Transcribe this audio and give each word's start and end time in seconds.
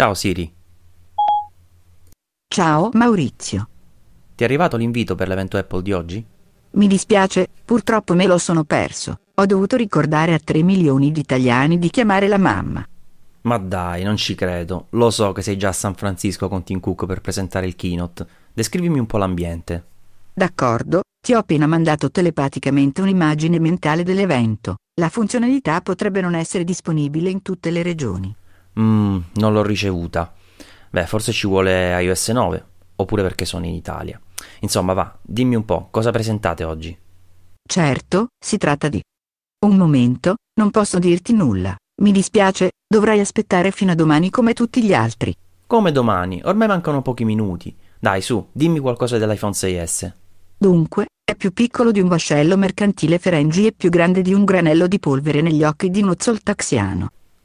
Ciao 0.00 0.14
Siri. 0.14 0.50
Ciao 2.48 2.88
Maurizio. 2.94 3.68
Ti 4.34 4.42
è 4.42 4.46
arrivato 4.46 4.78
l'invito 4.78 5.14
per 5.14 5.28
l'evento 5.28 5.58
Apple 5.58 5.82
di 5.82 5.92
oggi? 5.92 6.24
Mi 6.70 6.86
dispiace, 6.86 7.48
purtroppo 7.66 8.14
me 8.14 8.24
lo 8.24 8.38
sono 8.38 8.64
perso. 8.64 9.20
Ho 9.34 9.44
dovuto 9.44 9.76
ricordare 9.76 10.32
a 10.32 10.40
3 10.42 10.62
milioni 10.62 11.12
di 11.12 11.20
italiani 11.20 11.78
di 11.78 11.90
chiamare 11.90 12.28
la 12.28 12.38
mamma. 12.38 12.82
Ma 13.42 13.58
dai, 13.58 14.02
non 14.02 14.16
ci 14.16 14.34
credo. 14.34 14.86
Lo 14.92 15.10
so 15.10 15.32
che 15.32 15.42
sei 15.42 15.58
già 15.58 15.68
a 15.68 15.72
San 15.72 15.94
Francisco 15.94 16.48
con 16.48 16.64
Tim 16.64 16.80
Cook 16.80 17.04
per 17.04 17.20
presentare 17.20 17.66
il 17.66 17.76
keynote. 17.76 18.26
Descrivimi 18.54 18.98
un 18.98 19.04
po' 19.04 19.18
l'ambiente. 19.18 19.84
D'accordo, 20.32 21.02
ti 21.22 21.34
ho 21.34 21.38
appena 21.40 21.66
mandato 21.66 22.10
telepaticamente 22.10 23.02
un'immagine 23.02 23.58
mentale 23.58 24.02
dell'evento. 24.02 24.76
La 24.98 25.10
funzionalità 25.10 25.82
potrebbe 25.82 26.22
non 26.22 26.34
essere 26.34 26.64
disponibile 26.64 27.28
in 27.28 27.42
tutte 27.42 27.70
le 27.70 27.82
regioni. 27.82 28.34
Mmm, 28.78 29.18
non 29.34 29.52
l'ho 29.52 29.62
ricevuta. 29.62 30.32
Beh, 30.90 31.06
forse 31.06 31.32
ci 31.32 31.46
vuole 31.46 32.00
iOS 32.02 32.28
9, 32.28 32.64
oppure 32.96 33.22
perché 33.22 33.44
sono 33.44 33.66
in 33.66 33.74
Italia. 33.74 34.20
Insomma, 34.60 34.92
va, 34.92 35.16
dimmi 35.22 35.54
un 35.54 35.64
po', 35.64 35.88
cosa 35.90 36.10
presentate 36.10 36.64
oggi? 36.64 36.96
Certo, 37.66 38.28
si 38.38 38.56
tratta 38.56 38.88
di... 38.88 39.00
Un 39.66 39.76
momento, 39.76 40.36
non 40.58 40.70
posso 40.70 40.98
dirti 40.98 41.32
nulla. 41.32 41.74
Mi 42.02 42.12
dispiace, 42.12 42.70
dovrai 42.86 43.20
aspettare 43.20 43.70
fino 43.70 43.92
a 43.92 43.94
domani 43.94 44.30
come 44.30 44.54
tutti 44.54 44.82
gli 44.82 44.94
altri. 44.94 45.34
Come 45.66 45.92
domani? 45.92 46.40
Ormai 46.44 46.66
mancano 46.66 47.02
pochi 47.02 47.24
minuti. 47.24 47.76
Dai, 47.98 48.22
su, 48.22 48.48
dimmi 48.50 48.78
qualcosa 48.78 49.18
dell'iPhone 49.18 49.52
6S. 49.52 50.12
Dunque, 50.56 51.06
è 51.22 51.34
più 51.36 51.52
piccolo 51.52 51.92
di 51.92 52.00
un 52.00 52.08
vascello 52.08 52.56
mercantile 52.56 53.18
Ferengi 53.18 53.66
e 53.66 53.72
più 53.72 53.88
grande 53.88 54.22
di 54.22 54.34
un 54.34 54.44
granello 54.44 54.86
di 54.86 54.98
polvere 54.98 55.42
negli 55.42 55.62
occhi 55.62 55.90
di 55.90 56.02
uno 56.02 56.14
zoltaxiano. 56.18 57.10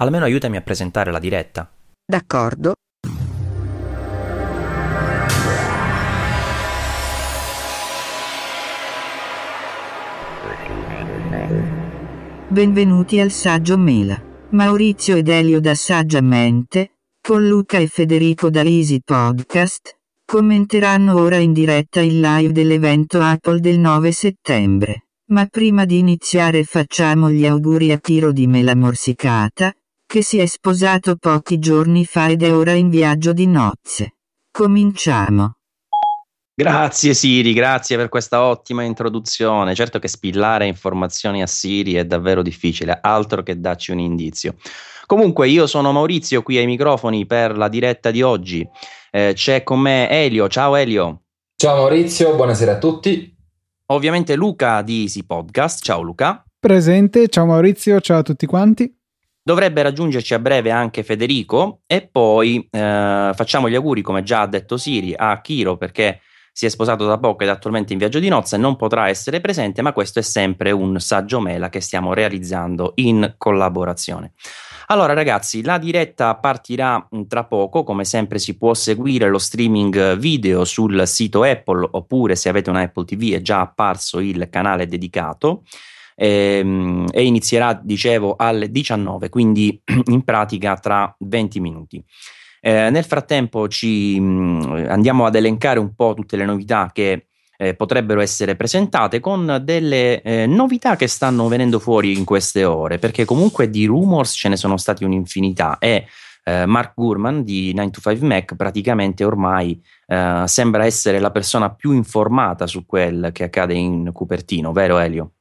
Almeno 0.00 0.24
aiutami 0.26 0.56
a 0.56 0.60
presentare 0.60 1.10
la 1.10 1.18
diretta. 1.18 1.68
D'accordo. 2.06 2.74
Benvenuti 12.46 13.18
al 13.18 13.32
Saggio 13.32 13.76
Mela. 13.76 14.22
Maurizio 14.50 15.16
ed 15.16 15.28
Elio 15.28 15.60
da 15.60 15.74
Saggiamente, 15.74 16.98
con 17.20 17.48
Luca 17.48 17.78
e 17.78 17.88
Federico 17.88 18.50
da 18.50 18.62
Easy 18.62 19.00
Podcast, 19.04 19.98
commenteranno 20.24 21.20
ora 21.20 21.38
in 21.38 21.52
diretta 21.52 22.00
il 22.00 22.20
live 22.20 22.52
dell'evento 22.52 23.20
Apple 23.20 23.58
del 23.58 23.80
9 23.80 24.12
settembre. 24.12 25.08
Ma 25.30 25.46
prima 25.46 25.84
di 25.84 25.98
iniziare 25.98 26.62
facciamo 26.62 27.30
gli 27.30 27.44
auguri 27.44 27.90
a 27.90 27.98
Tiro 27.98 28.30
di 28.30 28.46
Mela 28.46 28.76
Morsicata, 28.76 29.72
che 30.08 30.22
si 30.22 30.38
è 30.38 30.46
sposato 30.46 31.16
pochi 31.16 31.58
giorni 31.58 32.06
fa 32.06 32.30
ed 32.30 32.42
è 32.42 32.54
ora 32.54 32.72
in 32.72 32.88
viaggio 32.88 33.34
di 33.34 33.46
nozze. 33.46 34.14
Cominciamo. 34.50 35.56
Grazie 36.54 37.12
Siri, 37.12 37.52
grazie 37.52 37.98
per 37.98 38.08
questa 38.08 38.42
ottima 38.42 38.84
introduzione. 38.84 39.74
Certo 39.74 39.98
che 39.98 40.08
spillare 40.08 40.66
informazioni 40.66 41.42
a 41.42 41.46
Siri 41.46 41.92
è 41.92 42.06
davvero 42.06 42.40
difficile, 42.40 42.98
altro 43.02 43.42
che 43.42 43.60
darci 43.60 43.90
un 43.90 43.98
indizio. 43.98 44.54
Comunque 45.04 45.46
io 45.50 45.66
sono 45.66 45.92
Maurizio 45.92 46.42
qui 46.42 46.56
ai 46.56 46.66
microfoni 46.66 47.26
per 47.26 47.58
la 47.58 47.68
diretta 47.68 48.10
di 48.10 48.22
oggi. 48.22 48.66
Eh, 49.10 49.32
c'è 49.34 49.62
con 49.62 49.78
me 49.78 50.08
Elio, 50.08 50.48
ciao 50.48 50.74
Elio. 50.74 51.24
Ciao 51.54 51.76
Maurizio, 51.76 52.34
buonasera 52.34 52.72
a 52.72 52.78
tutti. 52.78 53.36
Ovviamente 53.90 54.36
Luca 54.36 54.80
di 54.80 55.02
Easy 55.02 55.24
Podcast, 55.24 55.84
ciao 55.84 56.00
Luca. 56.00 56.42
Presente, 56.58 57.28
ciao 57.28 57.44
Maurizio, 57.44 58.00
ciao 58.00 58.18
a 58.18 58.22
tutti 58.22 58.46
quanti. 58.46 58.97
Dovrebbe 59.48 59.80
raggiungerci 59.80 60.34
a 60.34 60.38
breve 60.38 60.70
anche 60.70 61.02
Federico 61.02 61.80
e 61.86 62.06
poi 62.06 62.68
eh, 62.70 63.30
facciamo 63.34 63.70
gli 63.70 63.74
auguri, 63.74 64.02
come 64.02 64.22
già 64.22 64.42
ha 64.42 64.46
detto 64.46 64.76
Siri, 64.76 65.14
a 65.16 65.40
Kiro 65.40 65.78
perché 65.78 66.20
si 66.52 66.66
è 66.66 66.68
sposato 66.68 67.06
da 67.06 67.16
poco 67.16 67.44
ed 67.44 67.48
è 67.48 67.52
attualmente 67.52 67.94
in 67.94 67.98
viaggio 67.98 68.18
di 68.18 68.28
nozze, 68.28 68.58
non 68.58 68.76
potrà 68.76 69.08
essere 69.08 69.40
presente, 69.40 69.80
ma 69.80 69.94
questo 69.94 70.18
è 70.18 70.22
sempre 70.22 70.70
un 70.70 71.00
saggio 71.00 71.40
mela 71.40 71.70
che 71.70 71.80
stiamo 71.80 72.12
realizzando 72.12 72.92
in 72.96 73.36
collaborazione. 73.38 74.32
Allora 74.88 75.14
ragazzi, 75.14 75.62
la 75.62 75.78
diretta 75.78 76.34
partirà 76.34 77.08
tra 77.26 77.44
poco, 77.44 77.84
come 77.84 78.04
sempre 78.04 78.38
si 78.38 78.54
può 78.58 78.74
seguire 78.74 79.30
lo 79.30 79.38
streaming 79.38 80.16
video 80.16 80.66
sul 80.66 81.06
sito 81.06 81.42
Apple 81.42 81.88
oppure 81.92 82.36
se 82.36 82.50
avete 82.50 82.68
una 82.68 82.82
Apple 82.82 83.06
TV 83.06 83.32
è 83.32 83.40
già 83.40 83.60
apparso 83.60 84.18
il 84.18 84.48
canale 84.50 84.86
dedicato 84.86 85.62
ehm, 86.18 87.06
e 87.12 87.24
inizierà, 87.24 87.78
dicevo, 87.80 88.34
alle 88.36 88.70
19, 88.70 89.28
quindi 89.28 89.80
in 90.10 90.22
pratica 90.24 90.76
tra 90.76 91.14
20 91.18 91.60
minuti. 91.60 92.04
Eh, 92.60 92.90
nel 92.90 93.04
frattempo 93.04 93.68
ci 93.68 94.18
mh, 94.18 94.86
andiamo 94.88 95.26
ad 95.26 95.36
elencare 95.36 95.78
un 95.78 95.94
po' 95.94 96.14
tutte 96.14 96.36
le 96.36 96.44
novità 96.44 96.90
che 96.92 97.28
eh, 97.56 97.74
potrebbero 97.74 98.20
essere 98.20 98.56
presentate 98.56 99.20
con 99.20 99.60
delle 99.62 100.22
eh, 100.22 100.46
novità 100.46 100.96
che 100.96 101.06
stanno 101.06 101.46
venendo 101.48 101.78
fuori 101.78 102.16
in 102.16 102.24
queste 102.24 102.64
ore, 102.64 102.98
perché 102.98 103.24
comunque 103.24 103.70
di 103.70 103.86
rumors 103.86 104.32
ce 104.32 104.48
ne 104.48 104.56
sono 104.56 104.76
stati 104.76 105.04
un'infinità 105.04 105.78
e 105.78 106.06
eh, 106.44 106.66
Mark 106.66 106.94
Gurman 106.94 107.44
di 107.44 107.72
9 107.74 107.90
to 107.90 108.00
5 108.00 108.26
Mac 108.26 108.56
praticamente 108.56 109.24
ormai 109.24 109.80
eh, 110.06 110.42
sembra 110.46 110.84
essere 110.84 111.20
la 111.20 111.30
persona 111.30 111.70
più 111.70 111.92
informata 111.92 112.66
su 112.66 112.86
quel 112.86 113.30
che 113.32 113.44
accade 113.44 113.74
in 113.74 114.10
Cupertino, 114.12 114.72
vero 114.72 114.98
Elio? 114.98 115.32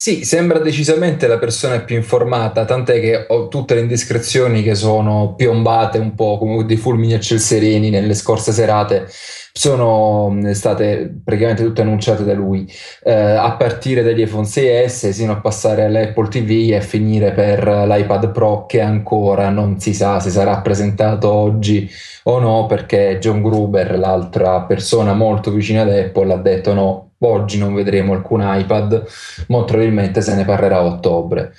Sì, 0.00 0.24
sembra 0.24 0.60
decisamente 0.60 1.26
la 1.26 1.38
persona 1.38 1.80
più 1.80 1.96
informata, 1.96 2.64
tant'è 2.64 3.00
che 3.00 3.24
ho 3.26 3.48
tutte 3.48 3.74
le 3.74 3.80
indiscrezioni 3.80 4.62
che 4.62 4.76
sono 4.76 5.34
piombate 5.34 5.98
un 5.98 6.14
po' 6.14 6.38
come 6.38 6.64
dei 6.64 6.76
fulmini 6.76 7.14
a 7.14 7.20
ciel 7.20 7.40
sereni 7.40 7.90
nelle 7.90 8.14
scorse 8.14 8.52
serate 8.52 9.08
sono 9.52 10.32
state 10.52 11.20
praticamente 11.24 11.64
tutte 11.64 11.80
annunciate 11.82 12.22
da 12.22 12.32
lui, 12.32 12.70
eh, 13.02 13.12
a 13.12 13.56
partire 13.56 14.04
dagli 14.04 14.20
iPhone 14.20 14.46
6S 14.46 15.10
sino 15.10 15.32
a 15.32 15.40
passare 15.40 15.84
all'Apple 15.84 16.28
TV 16.28 16.70
e 16.70 16.76
a 16.76 16.80
finire 16.80 17.32
per 17.32 17.66
l'iPad 17.66 18.30
Pro 18.30 18.66
che 18.66 18.80
ancora 18.80 19.48
non 19.50 19.80
si 19.80 19.94
sa 19.94 20.20
se 20.20 20.30
sarà 20.30 20.60
presentato 20.60 21.28
oggi 21.32 21.90
o 22.24 22.38
no 22.38 22.66
perché 22.66 23.18
John 23.20 23.42
Gruber, 23.42 23.98
l'altra 23.98 24.62
persona 24.62 25.12
molto 25.12 25.50
vicina 25.50 25.82
ad 25.82 25.90
Apple, 25.90 26.32
ha 26.32 26.36
detto 26.36 26.72
no, 26.72 27.07
oggi 27.20 27.58
non 27.58 27.74
vedremo 27.74 28.12
alcun 28.12 28.42
iPad, 28.44 29.04
molto 29.48 29.72
probabilmente 29.72 30.20
se 30.20 30.34
ne 30.34 30.44
parlerà 30.44 30.78
a 30.78 30.84
ottobre. 30.84 31.52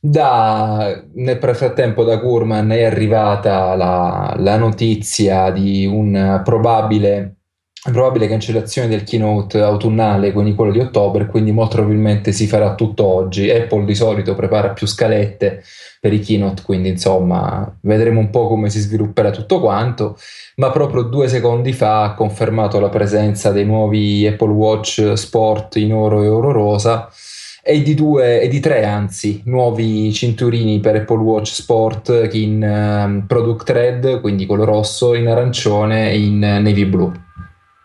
Da, 0.00 1.00
nel 1.14 1.38
frattempo 1.38 2.02
da 2.02 2.16
Gurman 2.16 2.70
è 2.70 2.82
arrivata 2.82 3.76
la, 3.76 4.34
la 4.36 4.56
notizia 4.56 5.50
di 5.50 5.86
un 5.86 6.40
probabile 6.42 7.36
probabile 7.90 8.28
cancellazione 8.28 8.86
del 8.86 9.02
keynote 9.02 9.60
autunnale, 9.60 10.30
quindi 10.32 10.54
quello 10.54 10.70
di 10.70 10.78
ottobre, 10.78 11.26
quindi 11.26 11.50
molto 11.50 11.76
probabilmente 11.76 12.30
si 12.30 12.46
farà 12.46 12.74
tutto 12.74 13.04
oggi. 13.04 13.50
Apple 13.50 13.84
di 13.84 13.94
solito 13.94 14.36
prepara 14.36 14.68
più 14.68 14.86
scalette 14.86 15.64
per 16.00 16.12
i 16.12 16.20
keynote, 16.20 16.62
quindi 16.62 16.90
insomma 16.90 17.76
vedremo 17.80 18.20
un 18.20 18.30
po' 18.30 18.46
come 18.46 18.70
si 18.70 18.78
svilupperà 18.78 19.30
tutto 19.30 19.58
quanto, 19.58 20.16
ma 20.56 20.70
proprio 20.70 21.02
due 21.02 21.26
secondi 21.26 21.72
fa 21.72 22.04
ha 22.04 22.14
confermato 22.14 22.78
la 22.78 22.88
presenza 22.88 23.50
dei 23.50 23.64
nuovi 23.64 24.26
Apple 24.28 24.52
Watch 24.52 25.14
Sport 25.14 25.76
in 25.76 25.92
oro 25.92 26.22
e 26.22 26.28
oro 26.28 26.52
rosa 26.52 27.08
e 27.64 27.80
di 27.82 27.94
due 27.94 28.40
e 28.40 28.48
di 28.48 28.58
tre 28.58 28.84
anzi 28.84 29.42
nuovi 29.44 30.12
cinturini 30.12 30.80
per 30.80 30.96
Apple 30.96 31.18
Watch 31.18 31.52
Sport 31.52 32.28
in 32.32 32.62
um, 32.62 33.26
product 33.26 33.70
red, 33.70 34.20
quindi 34.20 34.46
quello 34.46 34.64
rosso, 34.64 35.14
in 35.14 35.26
arancione 35.26 36.10
e 36.10 36.20
in 36.20 36.38
navy 36.38 36.84
blu. 36.84 37.12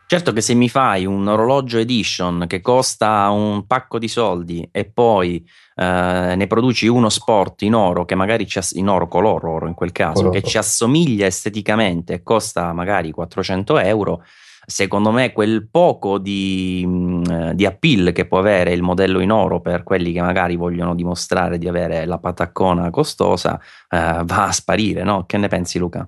Certo 0.09 0.31
che 0.31 0.39
se 0.39 0.53
mi 0.53 0.69
fai 0.69 1.05
un 1.05 1.27
orologio 1.27 1.79
edition 1.79 2.45
che 2.47 2.61
costa 2.61 3.29
un 3.29 3.67
pacco 3.67 3.99
di 3.99 4.07
soldi 4.07 4.65
e 4.71 4.85
poi 4.85 5.45
eh, 5.75 6.33
ne 6.33 6.47
produci 6.47 6.87
uno 6.87 7.09
sport 7.09 7.63
in 7.63 7.73
oro 7.75 8.05
che 8.05 8.15
magari 8.15 8.47
ci 8.47 8.57
ass- 8.57 8.71
in 8.71 8.87
oro 8.87 9.09
color 9.09 9.45
oro 9.45 9.67
in 9.67 9.73
quel 9.73 9.91
caso 9.91 10.23
color. 10.23 10.31
che 10.31 10.43
ci 10.43 10.57
assomiglia 10.57 11.25
esteticamente 11.25 12.13
e 12.13 12.23
costa 12.23 12.71
magari 12.71 13.11
400 13.11 13.79
euro 13.79 14.23
secondo 14.65 15.11
me 15.11 15.33
quel 15.33 15.67
poco 15.69 16.19
di, 16.19 16.85
mm, 16.87 17.49
di, 17.51 17.65
appeal 17.65 18.13
che 18.13 18.27
può 18.27 18.39
avere 18.39 18.71
il 18.71 18.83
modello 18.83 19.19
in 19.19 19.31
oro 19.31 19.59
per 19.59 19.83
quelli 19.83 20.13
che 20.13 20.21
magari 20.21 20.55
vogliono 20.55 20.95
dimostrare 20.95 21.57
di 21.57 21.67
avere 21.67 22.05
la 22.05 22.17
pataccona 22.17 22.89
costosa 22.91 23.59
eh, 23.89 24.21
va 24.23 24.47
a 24.47 24.51
sparire 24.53 25.03
no? 25.03 25.25
che 25.25 25.35
ne 25.35 25.49
pensi 25.49 25.77
Luca? 25.77 26.07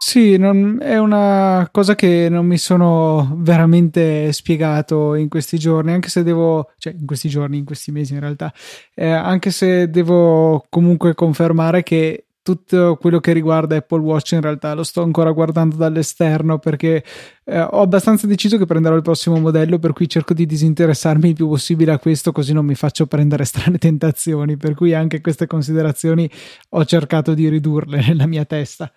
Sì, 0.00 0.36
non, 0.36 0.78
è 0.80 0.96
una 0.96 1.68
cosa 1.72 1.94
che 1.96 2.28
non 2.30 2.46
mi 2.46 2.56
sono 2.56 3.34
veramente 3.38 4.32
spiegato 4.32 5.14
in 5.16 5.28
questi 5.28 5.58
giorni, 5.58 5.92
anche 5.92 6.08
se 6.08 6.22
devo, 6.22 6.70
cioè 6.78 6.94
in 6.98 7.04
questi 7.04 7.28
giorni, 7.28 7.58
in 7.58 7.64
questi 7.64 7.90
mesi 7.90 8.14
in 8.14 8.20
realtà, 8.20 8.52
eh, 8.94 9.08
anche 9.08 9.50
se 9.50 9.90
devo 9.90 10.64
comunque 10.70 11.14
confermare 11.14 11.82
che 11.82 12.26
tutto 12.42 12.96
quello 12.98 13.18
che 13.20 13.32
riguarda 13.32 13.76
Apple 13.76 14.00
Watch 14.00 14.32
in 14.32 14.40
realtà 14.40 14.72
lo 14.72 14.82
sto 14.82 15.02
ancora 15.02 15.32
guardando 15.32 15.76
dall'esterno 15.76 16.58
perché 16.58 17.04
eh, 17.44 17.60
ho 17.60 17.82
abbastanza 17.82 18.26
deciso 18.26 18.56
che 18.56 18.64
prenderò 18.64 18.94
il 18.96 19.02
prossimo 19.02 19.38
modello 19.38 19.78
per 19.78 19.92
cui 19.92 20.08
cerco 20.08 20.32
di 20.32 20.46
disinteressarmi 20.46 21.28
il 21.28 21.34
più 21.34 21.46
possibile 21.48 21.92
a 21.92 21.98
questo 21.98 22.32
così 22.32 22.54
non 22.54 22.64
mi 22.64 22.74
faccio 22.74 23.06
prendere 23.06 23.44
strane 23.44 23.76
tentazioni 23.78 24.56
per 24.56 24.74
cui 24.74 24.94
anche 24.94 25.20
queste 25.20 25.46
considerazioni 25.46 26.30
ho 26.70 26.84
cercato 26.86 27.34
di 27.34 27.48
ridurle 27.50 28.00
nella 28.06 28.26
mia 28.26 28.46
testa. 28.46 28.90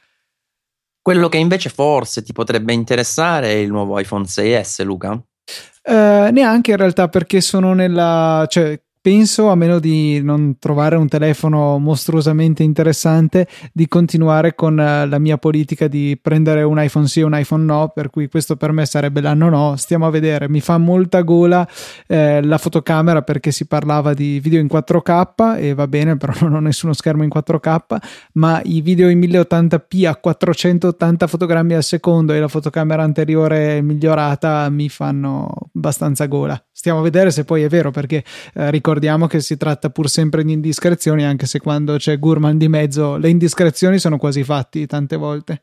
Quello 1.02 1.30
che 1.30 1.38
invece 1.38 1.70
forse 1.70 2.22
ti 2.22 2.32
potrebbe 2.32 2.74
interessare 2.74 3.48
è 3.48 3.56
il 3.56 3.72
nuovo 3.72 3.98
iPhone 4.00 4.26
6S, 4.26 4.84
Luca? 4.84 5.12
Uh, 5.12 6.30
neanche 6.32 6.72
in 6.72 6.78
realtà 6.78 7.08
perché 7.08 7.42
sono 7.42 7.74
nella... 7.74 8.46
cioè 8.48 8.80
penso, 9.02 9.50
a 9.50 9.56
meno 9.56 9.80
di 9.80 10.22
non 10.22 10.58
trovare 10.60 10.96
un 10.96 11.08
telefono 11.08 11.80
mostruosamente 11.80 12.62
interessante, 12.62 13.48
di 13.74 13.88
continuare 13.88 14.54
con 14.54 14.80
eh, 14.80 15.08
la 15.08 15.18
mia 15.18 15.38
politica 15.38 15.88
di 15.88 16.18
prendere 16.22 16.62
un 16.64 16.82
iPhone 16.82 17.08
sì 17.08 17.22
e 17.22 17.24
un 17.24 17.38
iPhone 17.38 17.64
no, 17.64 17.92
per 17.94 18.10
cui 18.10 18.30
questo 18.30 18.56
per 18.56 18.72
me 18.72 18.86
sarebbe 18.86 19.22
l'anno 19.22 19.50
no. 19.50 19.76
Stiamo 19.76 20.06
a 20.06 20.10
vedere, 20.12 20.48
mi 20.48 20.62
fa 20.62 20.78
molta 20.78 21.22
gola 21.22 21.68
eh, 22.08 22.44
la 22.44 22.58
fotocamera 22.58 23.24
perché 23.24 23.52
si 23.52 23.66
parlava 23.66 24.14
di 24.14 24.40
video 24.40 24.60
in 24.60 24.68
4K 24.72 25.58
e 25.58 25.74
va 25.74 25.88
bene, 25.88 26.18
però 26.18 26.34
non 26.42 26.54
ho 26.54 26.60
nessuno 26.60 26.94
schermo 26.94 27.24
in 27.24 27.30
4K, 27.34 27.98
ma 28.34 28.62
i 28.64 28.82
video 28.82 29.10
in 29.10 29.20
1080p 29.20 30.08
a 30.08 30.16
480 30.16 31.28
fotogrammi 31.28 31.74
al 31.74 31.84
secondo 31.84 32.34
e 32.34 32.40
la 32.40 32.48
fotocamera 32.48 33.02
anteriore 33.02 33.82
migliorata 33.82 34.70
mi 34.70 34.90
fanno 34.90 35.50
abbastanza 35.74 36.28
gola. 36.28 36.62
Stiamo 36.82 36.98
a 36.98 37.04
vedere 37.04 37.30
se 37.30 37.46
poi 37.46 37.62
è 37.62 37.68
vero 37.68 37.92
perché 37.92 38.24
eh, 38.56 38.72
ricordiamo 38.72 39.28
che 39.28 39.40
si 39.40 39.56
tratta 39.56 39.92
pur 39.92 40.10
sempre 40.10 40.44
di 40.44 40.54
indiscrezioni, 40.54 41.24
anche 41.24 41.46
se 41.46 41.60
quando 41.60 41.98
c'è 41.98 42.18
Gurman 42.18 42.58
di 42.58 42.68
mezzo 42.68 43.18
le 43.18 43.30
indiscrezioni 43.30 44.00
sono 44.00 44.18
quasi 44.18 44.44
fatti 44.44 44.88
tante 44.88 45.16
volte. 45.16 45.62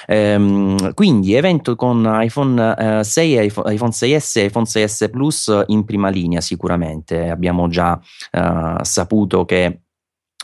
Ehm, 0.07 0.93
quindi 0.95 1.35
evento 1.35 1.75
con 1.75 2.07
iPhone 2.21 3.01
eh, 3.01 3.05
6, 3.05 3.45
iPhone, 3.47 3.75
iPhone 3.75 3.91
6S 3.91 4.39
e 4.39 4.45
iPhone 4.45 4.67
6S 4.67 5.11
Plus 5.11 5.65
in 5.69 5.85
prima 5.85 6.11
linea 6.11 6.41
sicuramente. 6.41 7.31
Abbiamo 7.31 7.69
già 7.69 7.99
eh, 8.31 8.77
saputo 8.83 9.45
che 9.45 9.81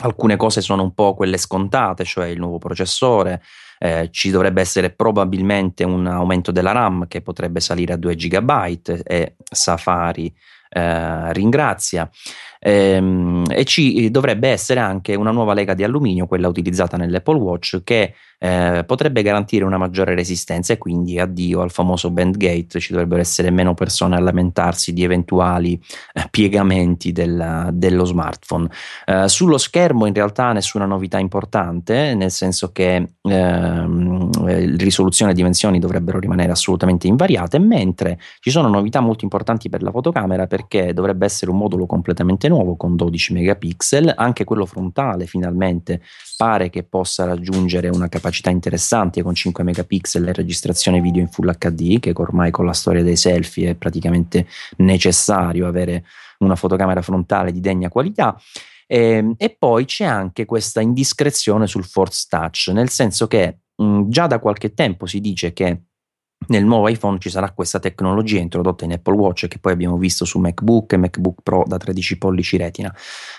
alcune 0.00 0.36
cose 0.36 0.60
sono 0.60 0.82
un 0.82 0.94
po' 0.94 1.14
quelle 1.14 1.36
scontate, 1.36 2.04
cioè 2.04 2.26
il 2.26 2.38
nuovo 2.38 2.58
processore. 2.58 3.42
Eh, 3.80 4.08
ci 4.10 4.30
dovrebbe 4.30 4.60
essere 4.60 4.90
probabilmente 4.90 5.84
un 5.84 6.06
aumento 6.06 6.50
della 6.50 6.72
RAM 6.72 7.06
che 7.06 7.20
potrebbe 7.20 7.60
salire 7.60 7.92
a 7.92 7.96
2 7.96 8.16
GB 8.16 8.50
e 9.04 9.36
Safari 9.44 10.34
eh, 10.70 11.32
ringrazia. 11.32 12.08
Ehm, 12.60 13.44
e 13.48 13.64
ci 13.64 14.10
dovrebbe 14.10 14.48
essere 14.48 14.80
anche 14.80 15.14
una 15.14 15.30
nuova 15.30 15.54
lega 15.54 15.74
di 15.74 15.84
alluminio, 15.84 16.26
quella 16.26 16.48
utilizzata 16.48 16.96
nell'Apple 16.96 17.38
Watch, 17.38 17.82
che 17.84 18.14
eh, 18.40 18.84
potrebbe 18.86 19.22
garantire 19.22 19.64
una 19.64 19.78
maggiore 19.78 20.14
resistenza 20.14 20.72
e 20.72 20.78
quindi 20.78 21.18
addio 21.18 21.60
al 21.60 21.70
famoso 21.70 22.10
bandgate, 22.10 22.78
ci 22.78 22.92
dovrebbero 22.92 23.20
essere 23.20 23.50
meno 23.50 23.74
persone 23.74 24.16
a 24.16 24.20
lamentarsi 24.20 24.92
di 24.92 25.02
eventuali 25.02 25.80
eh, 26.12 26.26
piegamenti 26.30 27.12
del, 27.12 27.70
dello 27.72 28.04
smartphone. 28.04 28.68
Eh, 29.06 29.28
sullo 29.28 29.58
schermo 29.58 30.06
in 30.06 30.14
realtà 30.14 30.52
nessuna 30.52 30.86
novità 30.86 31.18
importante, 31.18 32.14
nel 32.14 32.30
senso 32.30 32.70
che 32.70 33.14
ehm, 33.22 34.76
risoluzione 34.76 35.32
e 35.32 35.34
dimensioni 35.34 35.78
dovrebbero 35.78 36.18
rimanere 36.18 36.52
assolutamente 36.52 37.06
invariate, 37.08 37.58
mentre 37.58 38.18
ci 38.40 38.50
sono 38.50 38.68
novità 38.68 39.00
molto 39.00 39.24
importanti 39.24 39.68
per 39.68 39.82
la 39.82 39.90
fotocamera 39.90 40.46
perché 40.46 40.92
dovrebbe 40.92 41.24
essere 41.24 41.50
un 41.50 41.58
modulo 41.58 41.86
completamente 41.86 42.47
nuovo 42.48 42.76
con 42.76 42.96
12 42.96 43.32
megapixel, 43.32 44.12
anche 44.16 44.44
quello 44.44 44.66
frontale 44.66 45.26
finalmente 45.26 46.02
pare 46.36 46.70
che 46.70 46.82
possa 46.82 47.24
raggiungere 47.24 47.88
una 47.88 48.08
capacità 48.08 48.50
interessante 48.50 49.22
con 49.22 49.34
5 49.34 49.62
megapixel 49.64 50.28
e 50.28 50.32
registrazione 50.32 51.00
video 51.00 51.20
in 51.20 51.28
Full 51.28 51.56
HD, 51.58 51.98
che 51.98 52.12
ormai 52.14 52.50
con 52.50 52.66
la 52.66 52.72
storia 52.72 53.02
dei 53.02 53.16
selfie 53.16 53.70
è 53.70 53.74
praticamente 53.74 54.46
necessario 54.78 55.66
avere 55.66 56.04
una 56.38 56.56
fotocamera 56.56 57.02
frontale 57.02 57.52
di 57.52 57.60
degna 57.60 57.88
qualità. 57.88 58.36
E, 58.86 58.98
ehm, 58.98 59.34
e 59.36 59.50
poi 59.50 59.84
c'è 59.84 60.04
anche 60.04 60.44
questa 60.44 60.80
indiscrezione 60.80 61.66
sul 61.66 61.84
Force 61.84 62.26
Touch, 62.28 62.68
nel 62.72 62.88
senso 62.88 63.26
che 63.26 63.58
mh, 63.76 64.08
già 64.08 64.26
da 64.26 64.38
qualche 64.38 64.74
tempo 64.74 65.06
si 65.06 65.20
dice 65.20 65.52
che 65.52 65.82
nel 66.48 66.64
nuovo 66.64 66.88
iPhone 66.88 67.18
ci 67.18 67.30
sarà 67.30 67.50
questa 67.50 67.78
tecnologia 67.78 68.38
introdotta 68.38 68.84
in 68.84 68.92
Apple 68.92 69.16
Watch 69.16 69.48
che 69.48 69.58
poi 69.58 69.72
abbiamo 69.72 69.98
visto 69.98 70.24
su 70.24 70.38
MacBook 70.38 70.92
e 70.92 70.96
MacBook 70.96 71.42
Pro 71.42 71.64
da 71.66 71.76
13 71.76 72.16
pollici 72.16 72.56
retina, 72.56 72.94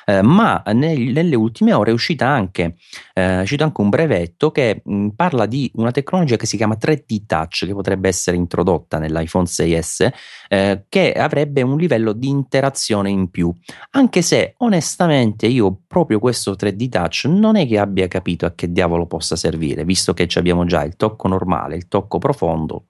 eh, 0.05 0.21
ma 0.21 0.61
nel, 0.73 0.99
nelle 0.99 1.35
ultime 1.35 1.73
ore 1.73 1.91
è, 1.91 1.93
uscita 1.93 2.27
anche, 2.27 2.75
eh, 3.13 3.39
è 3.39 3.41
uscito 3.41 3.63
anche 3.63 3.81
un 3.81 3.89
brevetto 3.89 4.51
che 4.51 4.81
mh, 4.83 5.09
parla 5.09 5.45
di 5.45 5.71
una 5.75 5.91
tecnologia 5.91 6.35
che 6.35 6.45
si 6.45 6.57
chiama 6.57 6.77
3D 6.79 7.25
Touch 7.25 7.65
che 7.65 7.73
potrebbe 7.73 8.09
essere 8.09 8.37
introdotta 8.37 8.99
nell'iPhone 8.99 9.45
6S 9.45 10.09
eh, 10.49 10.83
che 10.87 11.13
avrebbe 11.13 11.61
un 11.61 11.77
livello 11.77 12.13
di 12.13 12.27
interazione 12.27 13.09
in 13.09 13.29
più, 13.29 13.51
anche 13.91 14.21
se 14.21 14.53
onestamente 14.57 15.47
io 15.47 15.81
proprio 15.87 16.19
questo 16.19 16.51
3D 16.51 16.89
Touch 16.89 17.25
non 17.25 17.55
è 17.55 17.65
che 17.65 17.79
abbia 17.79 18.07
capito 18.07 18.45
a 18.45 18.53
che 18.53 18.71
diavolo 18.71 19.07
possa 19.07 19.35
servire, 19.35 19.83
visto 19.83 20.13
che 20.13 20.27
abbiamo 20.35 20.65
già 20.65 20.83
il 20.83 20.95
tocco 20.95 21.27
normale, 21.27 21.75
il 21.75 21.87
tocco 21.87 22.19
profondo, 22.19 22.88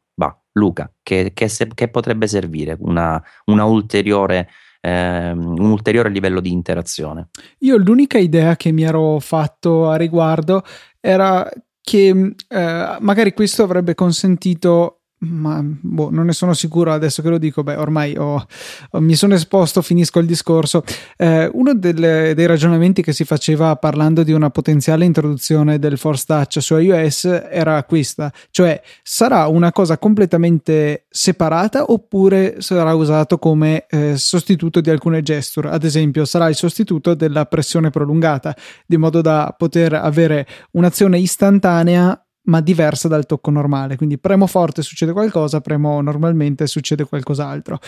Luca, 0.54 0.92
che, 1.02 1.32
che, 1.34 1.48
se, 1.48 1.68
che 1.74 1.90
potrebbe 1.90 2.28
servire 2.28 2.76
una, 2.80 3.22
una 3.46 3.66
ulteriore, 3.66 4.50
eh, 4.82 5.32
un 5.32 5.70
ulteriore 5.70 6.10
livello 6.10 6.40
di 6.40 6.52
interazione? 6.52 7.30
Io 7.60 7.78
l'unica 7.78 8.18
idea 8.18 8.56
che 8.56 8.72
mi 8.72 8.84
ero 8.84 9.20
fatto 9.20 9.90
a 9.90 9.96
riguardo 9.96 10.64
era 11.00 11.50
che 11.82 12.36
eh, 12.48 12.98
magari 13.00 13.34
questo 13.34 13.64
avrebbe 13.64 13.96
consentito 13.96 14.99
ma 15.20 15.62
boh, 15.64 16.10
non 16.12 16.26
ne 16.26 16.34
sono 16.34 16.54
sicuro 16.54 16.94
adesso 16.94 17.22
che 17.22 17.30
lo 17.30 17.38
dico. 17.38 17.64
Beh, 17.64 17.76
ormai 17.76 18.16
ho, 18.18 18.46
mi 18.94 19.16
sono 19.16 19.34
esposto, 19.34 19.82
finisco 19.82 20.20
il 20.20 20.26
discorso. 20.26 20.84
Eh, 21.18 21.50
uno 21.54 21.74
delle, 21.74 22.34
dei 22.36 22.46
ragionamenti 22.46 23.02
che 23.02 23.12
si 23.12 23.26
faceva 23.26 23.76
parlando 23.76 24.24
di 24.24 24.32
una 24.32 24.50
potenziale 24.50 25.06
introduzione 25.06 25.80
del 25.80 25.98
Force 25.98 26.24
Touch 26.26 26.62
su 26.62 26.78
iOS 26.78 27.26
era 27.50 27.84
questa: 27.84 28.32
cioè 28.52 28.82
sarà 29.04 29.48
una 29.48 29.72
cosa 29.72 29.98
completamente 29.98 31.06
separata 31.10 31.92
oppure 31.92 32.62
sarà 32.62 32.94
usato 32.94 33.38
come 33.38 33.86
eh, 33.90 34.16
sostituto 34.18 34.80
di 34.80 34.90
alcune 34.90 35.22
gesture. 35.22 35.70
Ad 35.70 35.84
esempio, 35.84 36.24
sarà 36.26 36.48
il 36.48 36.56
sostituto 36.56 37.14
della 37.14 37.46
pressione 37.46 37.90
prolungata, 37.90 38.56
di 38.86 38.98
modo 38.98 39.22
da 39.22 39.54
poter 39.58 39.94
avere 39.94 40.48
un'azione 40.72 41.20
istantanea 41.20 42.24
ma 42.50 42.62
diversa 42.62 43.08
dal 43.08 43.26
tocco 43.26 43.52
normale. 43.52 43.96
Quindi 43.96 44.18
premo 44.18 44.48
forte 44.48 44.82
succede 44.82 45.14
qualcosa, 45.14 45.62
premo 45.62 46.02
normalmente 46.02 46.68
succede 46.68 47.06
qualcos'altro. 47.06 47.80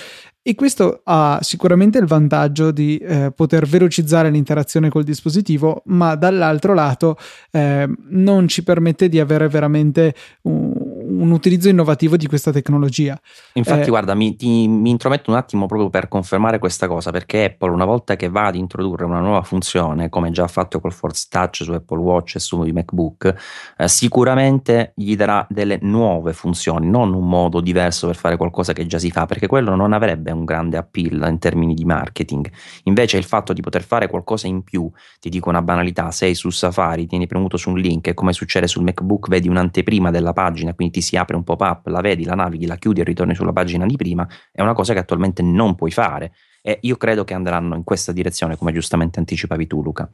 E 0.42 0.56
questo 0.56 1.02
ha 1.04 1.40
sicuramente 1.42 1.98
il 1.98 2.06
vantaggio 2.06 2.72
di 2.72 2.98
eh, 2.98 3.32
poter 3.36 3.68
velocizzare 3.68 4.30
l'interazione 4.30 4.90
col 4.90 5.04
dispositivo, 5.04 5.82
ma 5.86 6.16
dall'altro 6.16 6.74
lato 6.74 7.18
eh, 7.52 7.88
non 8.10 8.48
ci 8.48 8.64
permette 8.64 9.10
di 9.10 9.20
avere 9.20 9.48
veramente 9.50 10.16
un, 10.44 10.74
un 11.04 11.32
utilizzo 11.32 11.70
innovativo 11.70 12.18
di 12.18 12.28
questa 12.28 12.52
tecnologia. 12.52 13.20
Infatti, 13.54 13.88
eh, 13.88 13.90
guarda, 13.90 14.14
mi, 14.14 14.36
ti, 14.36 14.68
mi, 14.68 14.90
intrometto 14.90 15.32
un 15.32 15.38
attimo 15.38 15.66
proprio 15.66 15.90
per 15.90 16.08
confermare 16.08 16.60
questa 16.60 16.88
cosa, 16.88 17.12
perché 17.12 17.46
Apple, 17.46 17.72
una 17.72 17.86
volta 17.86 18.16
che 18.16 18.30
va 18.30 18.46
ad 18.46 18.56
introdurre 18.56 19.06
una 19.06 19.20
nuova 19.20 19.42
funzione, 19.42 20.10
come 20.10 20.32
già 20.32 20.44
ha 20.44 20.48
fatto 20.48 20.80
col 20.80 20.94
Force 20.94 21.28
Touch 21.30 21.64
su 21.64 21.72
Apple 21.72 22.00
Watch 22.00 22.36
e 22.36 22.40
sui 22.40 22.72
MacBook, 22.72 23.36
eh, 23.78 23.88
sicuramente 23.88 24.94
gli 24.96 25.16
darà 25.16 25.46
delle 25.50 25.80
nuove 25.82 26.34
funzioni, 26.34 26.90
non 26.90 27.14
un 27.14 27.28
modo 27.28 27.62
diverso 27.62 28.08
per 28.08 28.16
fare 28.16 28.38
qualcosa 28.38 28.74
che 28.74 28.86
già 28.86 29.00
si 29.00 29.12
fa, 29.12 29.26
perché 29.26 29.48
quello 29.48 29.76
non 29.76 29.94
avrebbe 29.94 30.32
un 30.32 30.46
grande 30.46 30.78
appeal 30.78 31.28
in 31.30 31.40
termini 31.40 31.74
di 31.74 31.86
marketing. 31.86 32.50
Invece 32.84 33.18
il 33.18 33.24
fatto 33.24 33.54
di 33.54 33.62
poter 33.62 33.84
fare 33.84 34.08
qualcosa 34.08 34.48
in 34.48 34.64
più, 34.64 34.90
ti 35.20 35.30
dico 35.30 35.50
una 35.50 35.62
banalità, 35.62 36.12
sei 36.12 36.36
su 36.36 36.50
Safari, 36.50 37.08
tieni 37.08 37.28
premuto 37.28 37.58
su 37.58 37.70
un 37.70 37.78
link 37.78 38.08
e 38.08 38.14
come 38.14 38.34
succede 38.34 38.68
sul 38.68 38.84
MacBook 38.84 39.28
vedi 39.28 39.48
un'anteprima 39.48 40.12
della 40.12 40.34
pagina, 40.34 40.74
quindi 40.74 40.91
ti 40.92 41.02
si 41.02 41.18
apre 41.18 41.36
un 41.36 41.44
pop-up, 41.44 41.88
la 41.88 42.02
vedi, 42.02 42.24
la 42.24 42.36
navighi, 42.36 42.68
la 42.68 42.76
chiudi 42.76 43.02
e 43.02 43.04
ritorni 43.04 43.34
sulla 43.34 43.54
pagina 43.54 43.86
di 43.86 43.96
prima, 43.96 44.28
è 44.52 44.62
una 44.62 44.74
cosa 44.74 44.94
che 44.94 45.00
attualmente 45.00 45.42
non 45.42 45.76
puoi 45.76 45.92
fare 45.92 46.34
e 46.62 46.78
io 46.82 46.96
credo 46.98 47.24
che 47.24 47.34
andranno 47.34 47.76
in 47.76 47.84
questa 47.84 48.12
direzione, 48.12 48.56
come 48.56 48.72
giustamente 48.72 49.20
anticipavi 49.20 49.68
tu 49.68 49.82
Luca. 49.82 50.12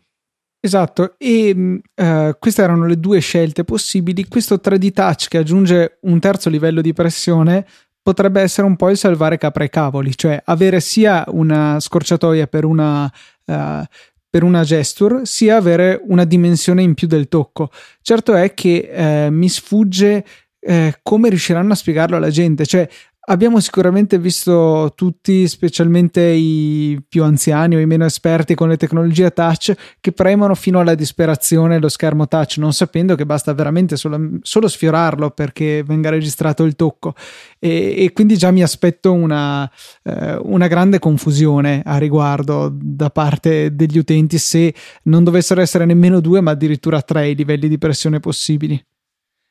Esatto, 0.59 1.15
e 1.17 1.51
uh, 1.53 2.31
queste 2.39 2.61
erano 2.61 2.85
le 2.87 2.99
due 2.99 3.19
scelte 3.19 3.63
possibili. 3.63 4.27
Questo 4.27 4.55
3D 4.55 4.91
Touch 4.91 5.27
che 5.27 5.37
aggiunge 5.37 5.99
un 6.01 6.19
terzo 6.19 6.49
livello 6.49 6.81
di 6.81 6.93
pressione 6.93 7.65
potrebbe 8.01 8.41
essere 8.41 8.65
un 8.65 8.75
po' 8.75 8.89
il 8.89 8.97
salvare 8.97 9.37
capra 9.37 9.65
e 9.65 9.69
cavoli, 9.69 10.17
cioè 10.17 10.41
avere 10.45 10.79
sia 10.79 11.25
una 11.27 11.79
scorciatoia 11.79 12.47
per 12.47 12.65
una, 12.65 13.03
uh, 13.03 13.83
per 14.29 14.43
una 14.43 14.63
gesture, 14.63 15.25
sia 15.25 15.57
avere 15.57 16.01
una 16.05 16.23
dimensione 16.23 16.81
in 16.81 16.95
più 16.95 17.07
del 17.07 17.27
tocco. 17.27 17.69
Certo 18.01 18.33
è 18.33 18.53
che 18.53 19.27
uh, 19.29 19.31
mi 19.31 19.49
sfugge 19.49 20.25
eh, 20.67 20.99
come 21.01 21.29
riusciranno 21.29 21.71
a 21.71 21.75
spiegarlo 21.75 22.17
alla 22.17 22.29
gente, 22.29 22.65
cioè 22.65 22.87
Abbiamo 23.29 23.59
sicuramente 23.59 24.17
visto 24.19 24.93
tutti, 24.95 25.49
specialmente 25.49 26.21
i 26.21 26.97
più 27.09 27.25
anziani 27.25 27.75
o 27.75 27.79
i 27.79 27.85
meno 27.85 28.05
esperti 28.05 28.55
con 28.55 28.69
le 28.69 28.77
tecnologie 28.77 29.31
touch, 29.31 29.73
che 29.99 30.13
premono 30.13 30.55
fino 30.55 30.79
alla 30.79 30.95
disperazione 30.95 31.77
lo 31.77 31.89
schermo 31.89 32.29
touch, 32.29 32.55
non 32.55 32.71
sapendo 32.71 33.15
che 33.15 33.25
basta 33.25 33.53
veramente 33.53 33.97
solo, 33.97 34.37
solo 34.43 34.69
sfiorarlo 34.69 35.31
perché 35.31 35.83
venga 35.83 36.09
registrato 36.09 36.63
il 36.63 36.77
tocco. 36.77 37.15
E, 37.59 37.95
e 37.97 38.13
quindi 38.13 38.37
già 38.37 38.49
mi 38.51 38.63
aspetto 38.63 39.11
una, 39.11 39.69
eh, 40.03 40.37
una, 40.43 40.67
grande 40.67 40.97
confusione 40.97 41.81
a 41.83 41.97
riguardo 41.97 42.71
da 42.73 43.09
parte 43.09 43.75
degli 43.75 43.97
utenti 43.97 44.37
se 44.37 44.73
non 45.03 45.25
dovessero 45.25 45.59
essere 45.59 45.83
nemmeno 45.83 46.21
due, 46.21 46.39
ma 46.39 46.51
addirittura 46.51 47.01
tre 47.01 47.31
i 47.31 47.35
livelli 47.35 47.67
di 47.67 47.77
pressione 47.77 48.21
possibili. 48.21 48.81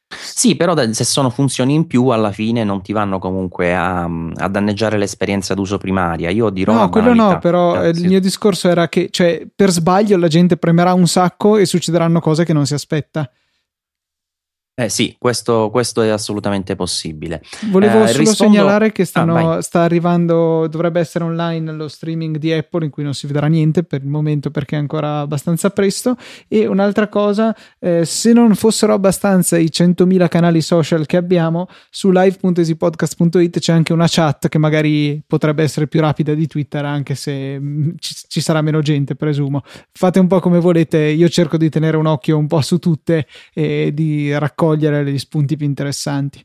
Sì, 0.08 0.54
però 0.54 0.74
se 0.92 1.04
sono 1.04 1.30
funzioni 1.30 1.74
in 1.74 1.86
più, 1.86 2.08
alla 2.08 2.30
fine 2.30 2.62
non 2.62 2.80
ti 2.80 2.92
vanno 2.92 3.18
comunque 3.18 3.74
a, 3.74 4.04
a 4.04 4.48
danneggiare 4.48 4.98
l'esperienza 4.98 5.54
d'uso 5.54 5.78
primaria. 5.78 6.30
Io 6.30 6.50
dirò. 6.50 6.74
No, 6.74 6.88
quello 6.88 7.12
no, 7.12 7.38
però 7.38 7.82
eh, 7.82 7.88
il 7.88 8.06
mio 8.06 8.20
discorso 8.20 8.68
era 8.68 8.88
che 8.88 9.08
cioè, 9.10 9.46
per 9.52 9.70
sbaglio 9.70 10.16
la 10.16 10.28
gente 10.28 10.56
premerà 10.56 10.92
un 10.92 11.08
sacco 11.08 11.56
e 11.56 11.66
succederanno 11.66 12.20
cose 12.20 12.44
che 12.44 12.52
non 12.52 12.66
si 12.66 12.74
aspetta. 12.74 13.28
Eh 14.78 14.90
sì, 14.90 15.16
questo, 15.18 15.70
questo, 15.70 16.02
è 16.02 16.08
assolutamente 16.08 16.76
possibile. 16.76 17.40
Volevo 17.70 18.04
eh, 18.04 18.08
solo 18.08 18.18
rispondo... 18.18 18.52
segnalare 18.52 18.92
che 18.92 19.06
stanno, 19.06 19.52
ah, 19.52 19.62
sta 19.62 19.80
arrivando, 19.80 20.66
dovrebbe 20.66 21.00
essere 21.00 21.24
online 21.24 21.72
lo 21.72 21.88
streaming 21.88 22.36
di 22.36 22.52
Apple 22.52 22.84
in 22.84 22.90
cui 22.90 23.02
non 23.02 23.14
si 23.14 23.26
vedrà 23.26 23.46
niente 23.46 23.84
per 23.84 24.02
il 24.02 24.08
momento 24.08 24.50
perché 24.50 24.76
è 24.76 24.78
ancora 24.78 25.20
abbastanza 25.20 25.70
presto. 25.70 26.14
E 26.46 26.66
un'altra 26.66 27.08
cosa, 27.08 27.56
eh, 27.78 28.04
se 28.04 28.34
non 28.34 28.54
fossero 28.54 28.92
abbastanza 28.92 29.56
i 29.56 29.70
100.000 29.72 30.28
canali 30.28 30.60
social 30.60 31.06
che 31.06 31.16
abbiamo, 31.16 31.68
su 31.88 32.10
live.esipodcast.it 32.10 33.58
c'è 33.58 33.72
anche 33.72 33.94
una 33.94 34.06
chat 34.06 34.48
che 34.48 34.58
magari 34.58 35.22
potrebbe 35.26 35.62
essere 35.62 35.86
più 35.86 36.02
rapida 36.02 36.34
di 36.34 36.46
Twitter 36.46 36.84
anche 36.84 37.14
se 37.14 37.58
mm, 37.58 37.92
ci, 37.98 38.14
ci 38.28 38.40
sarà 38.42 38.60
meno 38.60 38.82
gente, 38.82 39.14
presumo. 39.14 39.62
Fate 39.90 40.18
un 40.18 40.26
po' 40.26 40.40
come 40.40 40.60
volete, 40.60 40.98
io 40.98 41.30
cerco 41.30 41.56
di 41.56 41.70
tenere 41.70 41.96
un 41.96 42.04
occhio 42.04 42.36
un 42.36 42.46
po' 42.46 42.60
su 42.60 42.78
tutte 42.78 43.26
e 43.54 43.92
di 43.94 44.36
raccogliere 44.36 44.64
cogliere 44.66 45.04
gli 45.04 45.18
spunti 45.18 45.56
più 45.56 45.66
interessanti. 45.66 46.44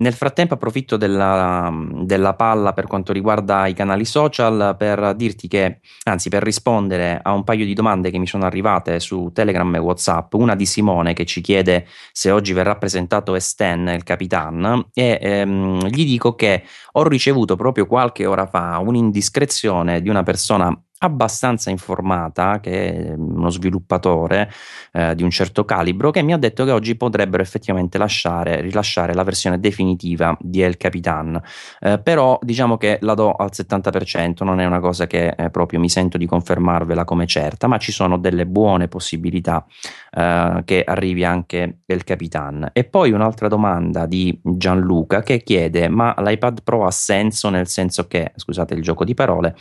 Nel 0.00 0.14
frattempo 0.14 0.54
approfitto 0.54 0.96
della, 0.96 1.70
della, 2.04 2.32
palla 2.32 2.72
per 2.72 2.86
quanto 2.86 3.12
riguarda 3.12 3.66
i 3.66 3.74
canali 3.74 4.06
social 4.06 4.74
per 4.78 5.14
dirti 5.14 5.46
che, 5.46 5.80
anzi 6.04 6.30
per 6.30 6.42
rispondere 6.42 7.20
a 7.22 7.34
un 7.34 7.44
paio 7.44 7.66
di 7.66 7.74
domande 7.74 8.10
che 8.10 8.16
mi 8.16 8.26
sono 8.26 8.46
arrivate 8.46 8.98
su 8.98 9.30
Telegram 9.34 9.74
e 9.74 9.78
Whatsapp, 9.78 10.32
una 10.32 10.56
di 10.56 10.64
Simone 10.64 11.12
che 11.12 11.26
ci 11.26 11.42
chiede 11.42 11.86
se 12.12 12.30
oggi 12.30 12.54
verrà 12.54 12.76
presentato 12.76 13.34
Esten, 13.34 13.88
il 13.88 14.02
Capitan, 14.02 14.86
e 14.94 15.18
ehm, 15.20 15.86
gli 15.88 16.06
dico 16.06 16.34
che 16.34 16.62
ho 16.92 17.06
ricevuto 17.06 17.56
proprio 17.56 17.84
qualche 17.84 18.24
ora 18.24 18.46
fa 18.46 18.78
un'indiscrezione 18.78 20.00
di 20.00 20.08
una 20.08 20.22
persona 20.22 20.74
abbastanza 21.02 21.70
informata, 21.70 22.60
che 22.60 22.94
è 22.94 23.14
uno 23.14 23.48
sviluppatore 23.48 24.50
eh, 24.92 25.14
di 25.14 25.22
un 25.22 25.30
certo 25.30 25.64
calibro, 25.64 26.10
che 26.10 26.22
mi 26.22 26.32
ha 26.32 26.36
detto 26.36 26.64
che 26.64 26.70
oggi 26.72 26.96
potrebbero 26.96 27.42
effettivamente 27.42 27.96
lasciare, 27.96 28.60
rilasciare 28.60 29.14
la 29.14 29.22
versione 29.22 29.58
definitiva 29.58 30.36
di 30.40 30.60
El 30.60 30.76
Capitan. 30.76 31.40
Eh, 31.80 31.98
però 31.98 32.38
diciamo 32.42 32.76
che 32.76 32.98
la 33.00 33.14
do 33.14 33.32
al 33.32 33.50
70%, 33.52 34.44
non 34.44 34.60
è 34.60 34.66
una 34.66 34.80
cosa 34.80 35.06
che 35.06 35.28
eh, 35.28 35.50
proprio 35.50 35.80
mi 35.80 35.88
sento 35.88 36.18
di 36.18 36.26
confermarvela 36.26 37.04
come 37.04 37.26
certa, 37.26 37.66
ma 37.66 37.78
ci 37.78 37.92
sono 37.92 38.18
delle 38.18 38.46
buone 38.46 38.88
possibilità 38.88 39.64
eh, 40.10 40.62
che 40.64 40.84
arrivi 40.84 41.24
anche 41.24 41.78
El 41.86 42.04
Capitan. 42.04 42.70
E 42.72 42.84
poi 42.84 43.10
un'altra 43.12 43.48
domanda 43.48 44.04
di 44.04 44.38
Gianluca 44.42 45.22
che 45.22 45.42
chiede: 45.42 45.88
ma 45.88 46.14
l'iPad 46.18 46.62
Pro 46.62 46.84
ha 46.84 46.90
senso 46.90 47.48
nel 47.48 47.68
senso 47.68 48.06
che, 48.06 48.32
scusate 48.36 48.74
il 48.74 48.82
gioco 48.82 49.04
di 49.04 49.14
parole, 49.14 49.56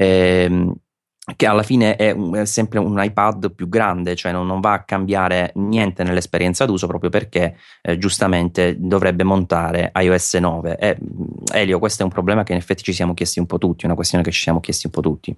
ehm, 0.00 0.72
che 1.36 1.46
alla 1.46 1.62
fine 1.62 1.96
è, 1.96 2.10
un, 2.10 2.34
è, 2.34 2.44
sempre 2.46 2.78
un 2.78 2.98
iPad 3.00 3.52
più 3.52 3.68
grande, 3.68 4.16
cioè 4.16 4.32
non, 4.32 4.46
non, 4.46 4.60
va 4.60 4.72
a 4.72 4.82
cambiare 4.82 5.52
niente 5.56 6.02
nell'esperienza 6.02 6.64
d'uso 6.64 6.86
proprio 6.86 7.10
perché 7.10 7.56
eh, 7.82 7.98
giustamente 7.98 8.76
dovrebbe 8.78 9.22
montare 9.22 9.92
iOS 9.94 10.34
9. 10.34 10.76
E, 10.78 10.98
Elio, 11.52 11.78
questo 11.78 12.02
è 12.02 12.04
un 12.04 12.10
problema 12.10 12.42
che 12.42 12.52
in 12.52 12.58
effetti 12.58 12.82
ci 12.82 12.92
siamo 12.92 13.14
chiesti 13.14 13.38
un 13.38 13.46
po' 13.46 13.58
tutti, 13.58 13.84
una 13.84 13.94
questione 13.94 14.24
che 14.24 14.30
ci 14.32 14.40
siamo 14.40 14.60
chiesti 14.60 14.86
un 14.86 14.92
po' 14.92 15.02
tutti. 15.02 15.36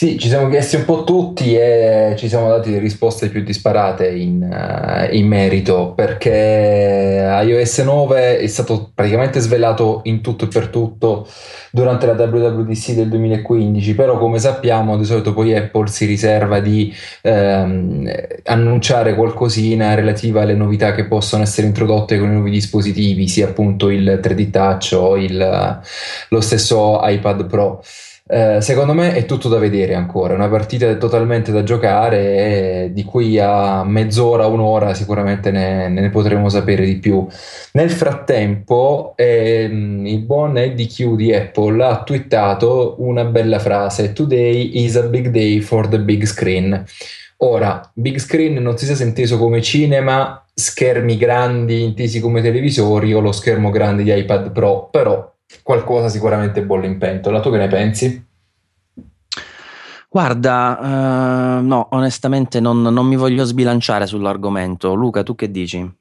Sì, 0.00 0.18
ci 0.18 0.28
siamo 0.28 0.48
chiesti 0.48 0.76
un 0.76 0.86
po' 0.86 1.04
tutti 1.04 1.54
e 1.54 2.14
ci 2.16 2.26
siamo 2.28 2.48
dati 2.48 2.78
risposte 2.78 3.28
più 3.28 3.42
disparate 3.42 4.08
in, 4.08 4.40
uh, 4.40 5.14
in, 5.14 5.26
merito 5.26 5.92
perché 5.94 7.28
iOS 7.44 7.80
9 7.80 8.38
è 8.38 8.46
stato 8.46 8.92
praticamente 8.94 9.40
svelato 9.40 10.00
in 10.04 10.22
tutto 10.22 10.46
e 10.46 10.48
per 10.48 10.68
tutto 10.68 11.28
durante 11.70 12.06
la 12.06 12.12
WWDC 12.12 12.92
del 12.92 13.08
2015, 13.10 13.94
però 13.94 14.16
come 14.16 14.38
sappiamo 14.38 14.96
di 14.96 15.04
solito 15.04 15.34
poi 15.34 15.54
Apple 15.54 15.88
si 15.88 16.06
riserva 16.06 16.60
di 16.60 16.94
ehm, 17.22 18.10
annunciare 18.44 19.14
qualcosina 19.14 19.92
relativa 19.94 20.40
alle 20.42 20.54
novità 20.54 20.94
che 20.94 21.04
possono 21.04 21.42
essere 21.42 21.66
introdotte 21.66 22.18
con 22.18 22.30
i 22.30 22.32
nuovi 22.32 22.52
dispositivi, 22.52 23.28
sia 23.28 23.48
appunto 23.48 23.90
il 23.90 24.18
3D 24.22 24.50
Touch 24.50 24.92
o 24.96 25.18
il, 25.18 25.80
lo 26.28 26.40
stesso 26.40 27.00
iPad 27.02 27.46
Pro. 27.46 27.82
Eh, 28.32 28.60
secondo 28.60 28.92
me 28.92 29.12
è 29.14 29.26
tutto 29.26 29.48
da 29.48 29.58
vedere 29.58 29.94
ancora, 29.94 30.34
è 30.34 30.36
una 30.36 30.48
partita 30.48 30.94
totalmente 30.94 31.50
da 31.50 31.64
giocare 31.64 32.84
e 32.84 32.90
di 32.92 33.02
qui 33.02 33.40
a 33.40 33.82
mezz'ora, 33.82 34.46
un'ora 34.46 34.94
sicuramente 34.94 35.50
ne, 35.50 35.88
ne 35.88 36.10
potremo 36.10 36.48
sapere 36.48 36.84
di 36.84 36.98
più. 36.98 37.26
Nel 37.72 37.90
frattempo 37.90 39.14
ehm, 39.16 40.06
il 40.06 40.20
buon 40.20 40.56
Eddie 40.58 40.86
Q 40.86 41.16
di 41.16 41.34
Apple 41.34 41.84
ha 41.84 42.04
twittato 42.04 42.94
una 42.98 43.24
bella 43.24 43.58
frase, 43.58 44.12
Today 44.12 44.84
is 44.84 44.94
a 44.94 45.08
big 45.08 45.30
day 45.30 45.58
for 45.58 45.88
the 45.88 45.98
big 45.98 46.24
screen. 46.24 46.84
Ora, 47.38 47.90
big 47.94 48.18
screen 48.18 48.62
non 48.62 48.78
si 48.78 48.86
sia 48.86 49.04
inteso 49.04 49.38
come 49.38 49.60
cinema, 49.60 50.40
schermi 50.54 51.16
grandi 51.16 51.82
intesi 51.82 52.20
come 52.20 52.42
televisori 52.42 53.12
o 53.12 53.18
lo 53.18 53.32
schermo 53.32 53.70
grande 53.70 54.04
di 54.04 54.14
iPad 54.14 54.52
Pro, 54.52 54.88
però 54.88 55.29
qualcosa 55.62 56.08
sicuramente 56.08 56.62
bolle 56.62 56.86
in 56.86 56.98
pentola. 56.98 57.40
Tu 57.40 57.50
che 57.50 57.58
ne 57.58 57.68
pensi? 57.68 58.28
Guarda, 60.08 60.78
uh, 61.60 61.64
no, 61.64 61.86
onestamente 61.92 62.58
non, 62.58 62.82
non 62.82 63.06
mi 63.06 63.16
voglio 63.16 63.44
sbilanciare 63.44 64.06
sull'argomento. 64.06 64.94
Luca, 64.94 65.22
tu 65.22 65.36
che 65.36 65.50
dici? 65.50 65.98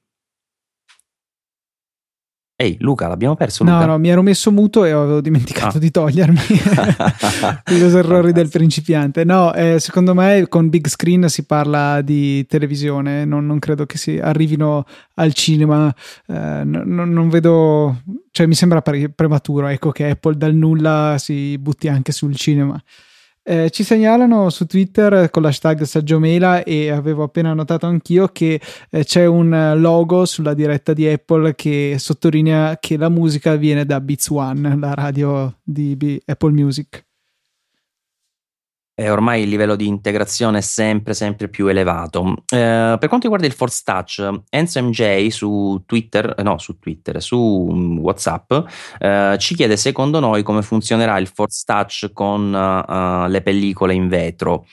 Ehi, 2.62 2.76
Luca, 2.82 3.08
l'abbiamo 3.08 3.38
perso? 3.38 3.64
Luca? 3.64 3.80
No, 3.80 3.86
no, 3.86 3.98
mi 4.00 4.10
ero 4.10 4.22
messo 4.22 4.52
muto 4.52 4.84
e 4.84 4.92
avevo 4.92 5.22
dimenticato 5.22 5.78
ah. 5.78 5.80
di 5.80 5.92
togliermi. 5.92 6.40
I 7.72 7.80
due 7.80 8.00
errori 8.00 8.34
del 8.34 8.50
principiante. 8.50 9.24
No, 9.24 9.54
eh, 9.54 9.80
secondo 9.80 10.14
me 10.14 10.46
con 10.50 10.68
big 10.68 10.90
screen 10.90 11.30
si 11.30 11.46
parla 11.46 12.02
di 12.02 12.46
televisione, 12.48 13.24
non, 13.24 13.46
non 13.46 13.60
credo 13.60 13.86
che 13.86 13.98
si 13.98 14.20
arrivino 14.20 14.86
al 15.14 15.34
cinema. 15.34 15.88
Eh, 16.28 16.64
non, 16.66 17.10
non, 17.14 17.30
vedo, 17.30 18.02
cioè 18.32 18.46
mi 18.46 18.56
sembra 18.56 18.82
pre- 18.82 19.08
prematuro, 19.08 19.68
ecco, 19.68 19.92
che 19.92 20.10
Apple 20.10 20.36
dal 20.36 20.54
nulla 20.54 21.16
si 21.18 21.58
butti 21.58 21.88
anche 21.88 22.12
sul 22.12 22.36
cinema. 22.36 22.78
Eh, 23.50 23.72
ci 23.72 23.84
segnalano 23.84 24.52
su 24.52 24.68
Twitter 24.68 25.32
con 25.32 25.42
l'hashtag 25.42 25.82
Saggiomela 25.82 26.62
e 26.62 26.92
avevo 26.92 27.24
appena 27.24 27.52
notato 27.56 27.88
anch'io 27.88 28.28
che 28.28 28.62
eh, 28.92 29.04
c'è 29.04 29.26
un 29.26 29.74
logo 29.78 30.26
sulla 30.26 30.54
diretta 30.54 30.94
di 30.94 31.08
Apple 31.08 31.56
che 31.56 31.96
sottolinea 31.98 32.78
che 32.80 32.96
la 32.96 33.10
musica 33.10 33.56
viene 33.56 33.86
da 33.86 34.00
Beats 34.02 34.30
One, 34.30 34.78
la 34.78 34.94
radio 34.94 35.52
di 35.64 35.96
B- 35.96 36.20
Apple 36.28 36.52
Music 36.52 37.08
e 39.00 39.10
ormai 39.10 39.44
il 39.44 39.50
livello 39.50 39.78
di 39.78 39.88
integrazione 39.88 40.58
è 40.58 40.62
sempre, 40.62 41.14
sempre 41.14 41.48
più 41.48 41.68
elevato. 41.68 42.44
Eh, 42.50 42.98
per 43.00 43.08
quanto 43.08 43.22
riguarda 43.22 43.48
il 43.48 43.54
Force 43.54 43.82
Touch, 43.86 44.42
Enzo 44.50 44.84
MJ 44.84 45.30
su 45.30 45.82
Twitter, 45.86 46.36
eh, 46.38 46.44
no, 46.44 46.58
su 46.58 46.78
Twitter, 46.80 47.22
su 47.22 47.70
mm, 47.72 47.98
WhatsApp, 48.00 48.52
eh, 49.00 49.38
ci 49.40 49.56
chiede 49.56 49.78
secondo 49.78 50.20
noi 50.20 50.44
come 50.44 50.62
funzionerà 50.64 51.18
il 51.18 51.28
Force 51.28 51.64
Touch 51.66 52.12
con 52.12 52.54
uh, 52.54 53.30
le 53.30 53.42
pellicole 53.42 53.94
in 53.94 54.10
vetro. 54.10 54.66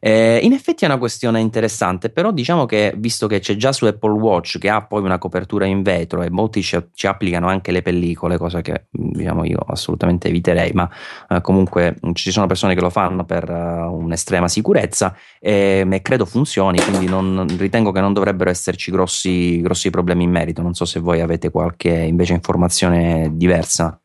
Eh, 0.00 0.40
in 0.42 0.52
effetti 0.52 0.84
è 0.84 0.88
una 0.88 0.98
questione 0.98 1.40
interessante, 1.40 2.10
però 2.10 2.30
diciamo 2.32 2.66
che 2.66 2.94
visto 2.96 3.26
che 3.26 3.40
c'è 3.40 3.56
già 3.56 3.72
su 3.72 3.84
Apple 3.86 4.12
Watch 4.12 4.58
che 4.58 4.68
ha 4.68 4.84
poi 4.84 5.02
una 5.02 5.18
copertura 5.18 5.64
in 5.66 5.82
vetro 5.82 6.22
e 6.22 6.30
molti 6.30 6.62
ci, 6.62 6.78
ci 6.94 7.06
applicano 7.06 7.48
anche 7.48 7.72
le 7.72 7.82
pellicole, 7.82 8.38
cosa 8.38 8.60
che 8.60 8.86
diciamo 8.90 9.44
io 9.44 9.58
assolutamente 9.58 10.28
eviterei, 10.28 10.72
ma 10.72 10.88
eh, 11.28 11.40
comunque 11.40 11.96
ci 12.14 12.30
sono 12.30 12.46
persone 12.46 12.74
che 12.74 12.80
lo 12.80 12.90
fanno 12.90 13.24
per 13.24 13.48
uh, 13.50 13.92
un'estrema 13.92 14.48
sicurezza 14.48 15.16
e, 15.40 15.86
e, 15.88 16.02
credo 16.02 16.24
funzioni, 16.24 16.80
quindi 16.80 17.06
non, 17.06 17.46
ritengo 17.58 17.92
che 17.92 18.00
non 18.00 18.12
dovrebbero 18.12 18.50
esserci 18.50 18.90
grossi, 18.90 19.60
grossi 19.60 19.90
problemi 19.90 20.24
in 20.24 20.30
merito. 20.30 20.62
Non 20.62 20.74
so 20.74 20.84
se 20.84 21.00
voi 21.00 21.20
avete 21.20 21.50
qualche 21.50 21.90
invece 21.90 22.34
informazione 22.34 23.30
diversa. 23.32 24.00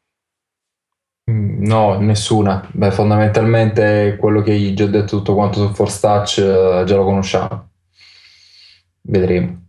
Mm, 1.30 1.63
no, 1.66 2.00
nessuna. 2.00 2.68
Beh, 2.72 2.92
fondamentalmente 2.92 4.18
quello 4.20 4.42
che 4.42 4.51
hai 4.51 4.74
già 4.74 4.86
detto 4.86 5.18
tutto 5.18 5.36
quanto 5.36 5.66
su 5.66 5.74
Force 5.74 6.00
Touch 6.00 6.38
eh, 6.40 6.84
già 6.86 6.96
lo 6.96 7.04
conosciamo. 7.04 7.70
Vedremo. 9.01 9.60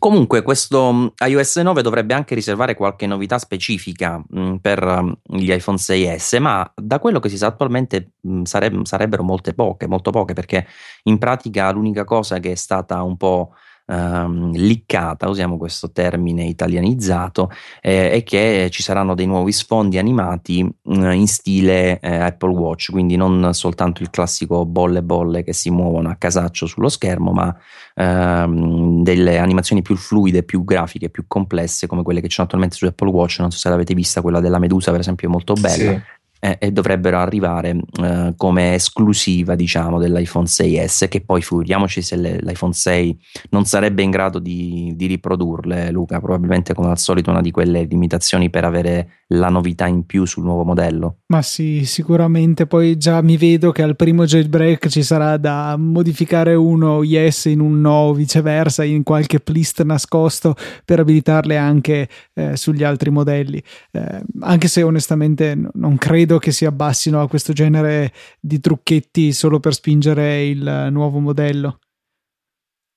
Comunque, 0.00 0.40
questo 0.40 0.92
mm, 0.92 1.06
iOS 1.26 1.56
9 1.58 1.82
dovrebbe 1.82 2.14
anche 2.14 2.34
riservare 2.34 2.74
qualche 2.74 3.06
novità 3.06 3.38
specifica 3.38 4.16
mh, 4.16 4.40
mm, 4.40 4.56
per 4.56 4.82
um, 4.82 5.14
gli 5.24 5.52
iPhone 5.52 5.76
6S, 5.76 6.40
ma 6.40 6.72
da 6.74 6.98
quello 6.98 7.18
che 7.20 7.28
si 7.28 7.36
sa 7.36 7.48
attualmente 7.48 8.12
mh, 8.22 8.42
sareb- 8.44 8.84
sarebbero 8.84 9.22
molte 9.22 9.52
poche, 9.52 9.86
molto 9.86 10.10
poche, 10.10 10.32
perché 10.32 10.66
in 11.04 11.18
pratica 11.18 11.70
l'unica 11.70 12.04
cosa 12.04 12.38
che 12.38 12.52
è 12.52 12.54
stata 12.54 13.02
un 13.02 13.18
po' 13.18 13.52
um, 13.90 14.52
liccata, 14.52 15.28
usiamo 15.28 15.56
questo 15.56 15.90
termine 15.90 16.44
italianizzato, 16.44 17.50
eh, 17.80 18.12
è 18.12 18.22
che 18.22 18.68
ci 18.70 18.82
saranno 18.82 19.14
dei 19.14 19.26
nuovi 19.26 19.52
sfondi 19.52 19.98
animati 19.98 20.62
uh, 20.62 21.10
in 21.10 21.26
stile 21.26 21.98
eh, 22.00 22.16
Apple 22.16 22.54
Watch, 22.54 22.90
quindi 22.90 23.16
non 23.16 23.52
soltanto 23.52 24.02
il 24.02 24.10
classico 24.10 24.64
bolle 24.64 25.02
bolle 25.02 25.42
che 25.42 25.52
si 25.52 25.70
muovono 25.70 26.08
a 26.08 26.14
casaccio 26.14 26.66
sullo 26.66 26.88
schermo, 26.88 27.32
ma 27.32 27.54
um, 27.96 29.02
delle 29.02 29.38
animazioni 29.38 29.82
più 29.82 29.96
fluide, 29.96 30.44
più 30.44 30.64
grafiche, 30.64 31.10
più 31.10 31.24
complesse 31.26 31.86
come 31.86 32.02
quelle 32.02 32.20
che 32.20 32.28
ci 32.28 32.34
sono 32.34 32.46
attualmente 32.46 32.76
su 32.76 32.86
Apple 32.86 33.10
Watch. 33.10 33.40
Non 33.40 33.50
so 33.50 33.58
se 33.58 33.68
l'avete 33.68 33.94
vista, 33.94 34.22
quella 34.22 34.40
della 34.40 34.58
Medusa, 34.58 34.90
per 34.90 35.00
esempio, 35.00 35.28
è 35.28 35.30
molto 35.30 35.54
bella. 35.54 35.92
Sì 35.92 36.18
eh, 36.40 36.56
e 36.58 36.72
dovrebbero 36.72 37.18
arrivare 37.18 37.76
eh, 38.02 38.32
come 38.36 38.74
esclusiva 38.74 39.54
diciamo 39.54 39.98
dell'iPhone 39.98 40.46
6S 40.46 41.08
che 41.08 41.20
poi 41.20 41.42
figuriamoci 41.42 42.02
se 42.02 42.16
le, 42.16 42.38
l'iPhone 42.40 42.72
6 42.72 43.20
non 43.50 43.66
sarebbe 43.66 44.02
in 44.02 44.10
grado 44.10 44.38
di, 44.38 44.92
di, 44.96 45.06
riprodurle 45.06 45.90
Luca 45.90 46.18
probabilmente 46.18 46.72
come 46.74 46.88
al 46.88 46.98
solito 46.98 47.30
una 47.30 47.42
di 47.42 47.50
quelle 47.50 47.84
limitazioni 47.84 48.48
per 48.48 48.64
avere 48.64 49.19
la 49.32 49.48
novità 49.48 49.86
in 49.86 50.06
più 50.06 50.24
sul 50.24 50.44
nuovo 50.44 50.64
modello? 50.64 51.18
Ma 51.26 51.42
sì 51.42 51.84
sicuramente. 51.84 52.66
Poi 52.66 52.96
già 52.96 53.20
mi 53.20 53.36
vedo 53.36 53.72
che 53.72 53.82
al 53.82 53.96
primo 53.96 54.24
jailbreak 54.24 54.88
ci 54.88 55.02
sarà 55.02 55.36
da 55.36 55.76
modificare 55.76 56.54
uno 56.54 57.02
yes 57.02 57.46
in 57.46 57.60
un 57.60 57.80
no 57.80 58.12
viceversa 58.12 58.84
in 58.84 59.02
qualche 59.02 59.40
plist 59.40 59.82
nascosto 59.82 60.54
per 60.84 61.00
abilitarle 61.00 61.56
anche 61.56 62.08
eh, 62.34 62.56
sugli 62.56 62.82
altri 62.82 63.10
modelli. 63.10 63.62
Eh, 63.92 64.22
anche 64.40 64.68
se 64.68 64.82
onestamente 64.82 65.56
non 65.74 65.96
credo 65.96 66.38
che 66.38 66.52
si 66.52 66.64
abbassino 66.64 67.20
a 67.20 67.28
questo 67.28 67.52
genere 67.52 68.12
di 68.40 68.60
trucchetti 68.60 69.32
solo 69.32 69.60
per 69.60 69.74
spingere 69.74 70.46
il 70.46 70.88
nuovo 70.90 71.18
modello. 71.20 71.78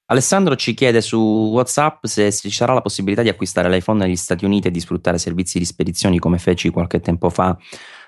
Alessandro 0.05 0.55
ci 0.55 0.73
chiede 0.73 1.01
su 1.01 1.17
WhatsApp 1.17 2.05
se 2.05 2.31
ci 2.31 2.51
sarà 2.51 2.73
la 2.73 2.81
possibilità 2.81 3.21
di 3.21 3.29
acquistare 3.29 3.69
l'iPhone 3.69 4.05
negli 4.05 4.17
Stati 4.17 4.43
Uniti 4.43 4.67
e 4.67 4.71
di 4.71 4.79
sfruttare 4.79 5.17
servizi 5.17 5.59
di 5.59 5.65
spedizioni 5.65 6.19
come 6.19 6.37
feci 6.39 6.69
qualche 6.69 6.99
tempo 6.99 7.29
fa 7.29 7.57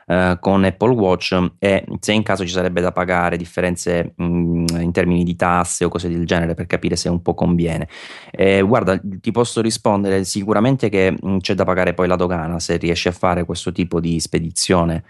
eh, 0.07 0.37
con 0.39 0.63
Apple 0.63 0.93
Watch 0.93 1.51
e 1.57 1.83
se 1.99 2.11
in 2.11 2.21
caso 2.21 2.45
ci 2.45 2.51
sarebbe 2.51 2.79
da 2.79 2.91
pagare 2.91 3.37
differenze 3.37 4.13
mh, 4.15 4.25
mm, 4.25 4.65
in 4.81 4.91
termini 4.91 5.23
di 5.23 5.35
tasse 5.35 5.85
o 5.85 5.89
cose 5.89 6.09
del 6.09 6.25
genere 6.25 6.53
per 6.53 6.67
capire 6.67 6.95
se 6.95 7.09
un 7.09 7.21
po' 7.21 7.33
conviene. 7.33 7.87
Eh, 8.29 8.61
guarda, 8.61 8.99
ti 9.01 9.31
posso 9.31 9.61
rispondere 9.61 10.23
sicuramente 10.23 10.89
che 10.89 11.11
mh, 11.11 11.27
mm, 11.27 11.37
c'è 11.37 11.55
da 11.55 11.63
pagare 11.63 11.93
poi 11.93 12.07
la 12.07 12.15
dogana 12.15 12.59
se 12.59 12.77
riesci 12.77 13.07
a 13.07 13.13
fare 13.13 13.45
questo 13.45 13.71
tipo 13.71 13.99
di 13.99 14.19
spedizione. 14.19 15.05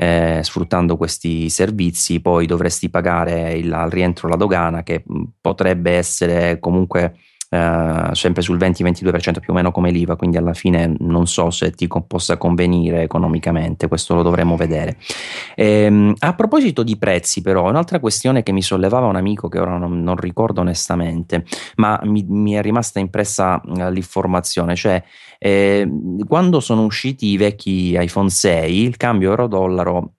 Eh, 0.00 0.42
sfruttando 0.44 0.96
questi 0.96 1.48
servizi, 1.50 2.20
poi 2.20 2.46
dovresti 2.46 2.88
pagare 2.88 3.54
il, 3.54 3.72
al 3.72 3.90
rientro 3.90 4.28
la 4.28 4.36
dogana, 4.36 4.84
che 4.84 5.02
potrebbe 5.40 5.90
essere 5.90 6.60
comunque 6.60 7.16
eh, 7.50 8.10
sempre 8.12 8.42
sul 8.42 8.58
20-22% 8.58 9.40
più 9.40 9.52
o 9.52 9.56
meno 9.56 9.70
come 9.70 9.90
l'IVA, 9.90 10.16
quindi 10.16 10.36
alla 10.36 10.52
fine 10.52 10.94
non 10.98 11.26
so 11.26 11.50
se 11.50 11.70
ti 11.70 11.88
possa 12.06 12.36
convenire 12.36 13.02
economicamente, 13.02 13.88
questo 13.88 14.14
lo 14.14 14.22
dovremo 14.22 14.56
vedere. 14.56 14.96
Ehm, 15.54 16.14
a 16.18 16.34
proposito 16.34 16.82
di 16.82 16.96
prezzi 16.96 17.40
però, 17.40 17.68
un'altra 17.68 18.00
questione 18.00 18.42
che 18.42 18.52
mi 18.52 18.62
sollevava 18.62 19.06
un 19.06 19.16
amico 19.16 19.48
che 19.48 19.58
ora 19.58 19.78
non, 19.78 20.02
non 20.02 20.16
ricordo 20.16 20.60
onestamente, 20.60 21.44
ma 21.76 21.98
mi, 22.04 22.24
mi 22.28 22.52
è 22.52 22.62
rimasta 22.62 22.98
impressa 22.98 23.60
l'informazione, 23.64 24.74
cioè 24.74 25.02
eh, 25.38 25.88
quando 26.26 26.60
sono 26.60 26.84
usciti 26.84 27.28
i 27.28 27.36
vecchi 27.36 27.96
iPhone 27.98 28.28
6 28.28 28.82
il 28.82 28.96
cambio 28.96 29.30
euro-dollaro 29.30 30.12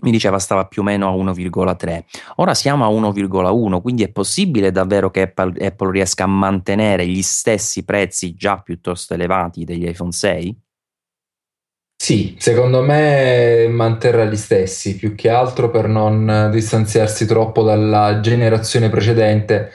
mi 0.00 0.10
diceva 0.10 0.38
stava 0.38 0.66
più 0.66 0.82
o 0.82 0.84
meno 0.84 1.08
a 1.08 1.12
1,3. 1.12 2.04
Ora 2.36 2.54
siamo 2.54 2.84
a 2.84 2.88
1,1, 2.88 3.80
quindi 3.80 4.02
è 4.02 4.08
possibile 4.08 4.70
davvero 4.70 5.10
che 5.10 5.22
Apple, 5.22 5.64
Apple, 5.64 5.92
riesca 5.92 6.24
a 6.24 6.28
mantenere 6.28 7.06
gli 7.06 7.22
stessi 7.22 7.84
prezzi 7.84 8.34
già 8.34 8.58
piuttosto 8.58 9.14
elevati 9.14 9.64
degli 9.64 9.86
iPhone 9.86 10.12
6? 10.12 10.62
Sì, 11.96 12.36
secondo 12.38 12.82
me 12.82 13.66
manterrà 13.68 14.24
gli 14.24 14.36
stessi, 14.36 14.96
più 14.96 15.14
che 15.14 15.30
altro 15.30 15.70
per 15.70 15.88
non 15.88 16.50
distanziarsi 16.52 17.24
troppo 17.24 17.62
dalla 17.62 18.20
generazione 18.20 18.90
precedente 18.90 19.70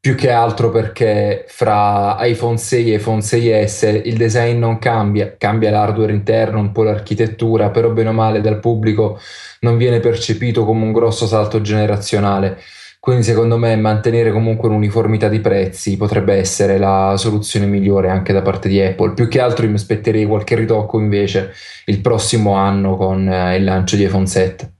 più 0.00 0.14
che 0.14 0.30
altro 0.30 0.70
perché 0.70 1.44
fra 1.48 2.16
iPhone 2.20 2.56
6 2.56 2.92
e 2.92 2.96
iPhone 2.96 3.20
6S 3.20 4.00
il 4.06 4.16
design 4.16 4.58
non 4.58 4.78
cambia, 4.78 5.36
cambia 5.36 5.70
l'hardware 5.70 6.12
interno, 6.12 6.58
un 6.58 6.72
po' 6.72 6.84
l'architettura, 6.84 7.68
però 7.68 7.90
bene 7.90 8.08
o 8.08 8.12
male 8.12 8.40
dal 8.40 8.60
pubblico 8.60 9.20
non 9.60 9.76
viene 9.76 10.00
percepito 10.00 10.64
come 10.64 10.84
un 10.84 10.92
grosso 10.92 11.26
salto 11.26 11.60
generazionale. 11.60 12.58
Quindi 12.98 13.24
secondo 13.24 13.58
me 13.58 13.76
mantenere 13.76 14.30
comunque 14.32 14.68
un'uniformità 14.68 15.28
di 15.28 15.40
prezzi 15.40 15.96
potrebbe 15.98 16.34
essere 16.34 16.78
la 16.78 17.14
soluzione 17.18 17.66
migliore 17.66 18.08
anche 18.08 18.32
da 18.32 18.42
parte 18.42 18.68
di 18.68 18.80
Apple. 18.80 19.12
Più 19.12 19.28
che 19.28 19.40
altro 19.40 19.66
mi 19.66 19.74
aspetterei 19.74 20.24
qualche 20.26 20.54
ritocco 20.54 20.98
invece 20.98 21.52
il 21.86 22.00
prossimo 22.00 22.54
anno 22.54 22.96
con 22.96 23.28
eh, 23.28 23.56
il 23.56 23.64
lancio 23.64 23.96
di 23.96 24.04
iPhone 24.04 24.26
7. 24.26 24.79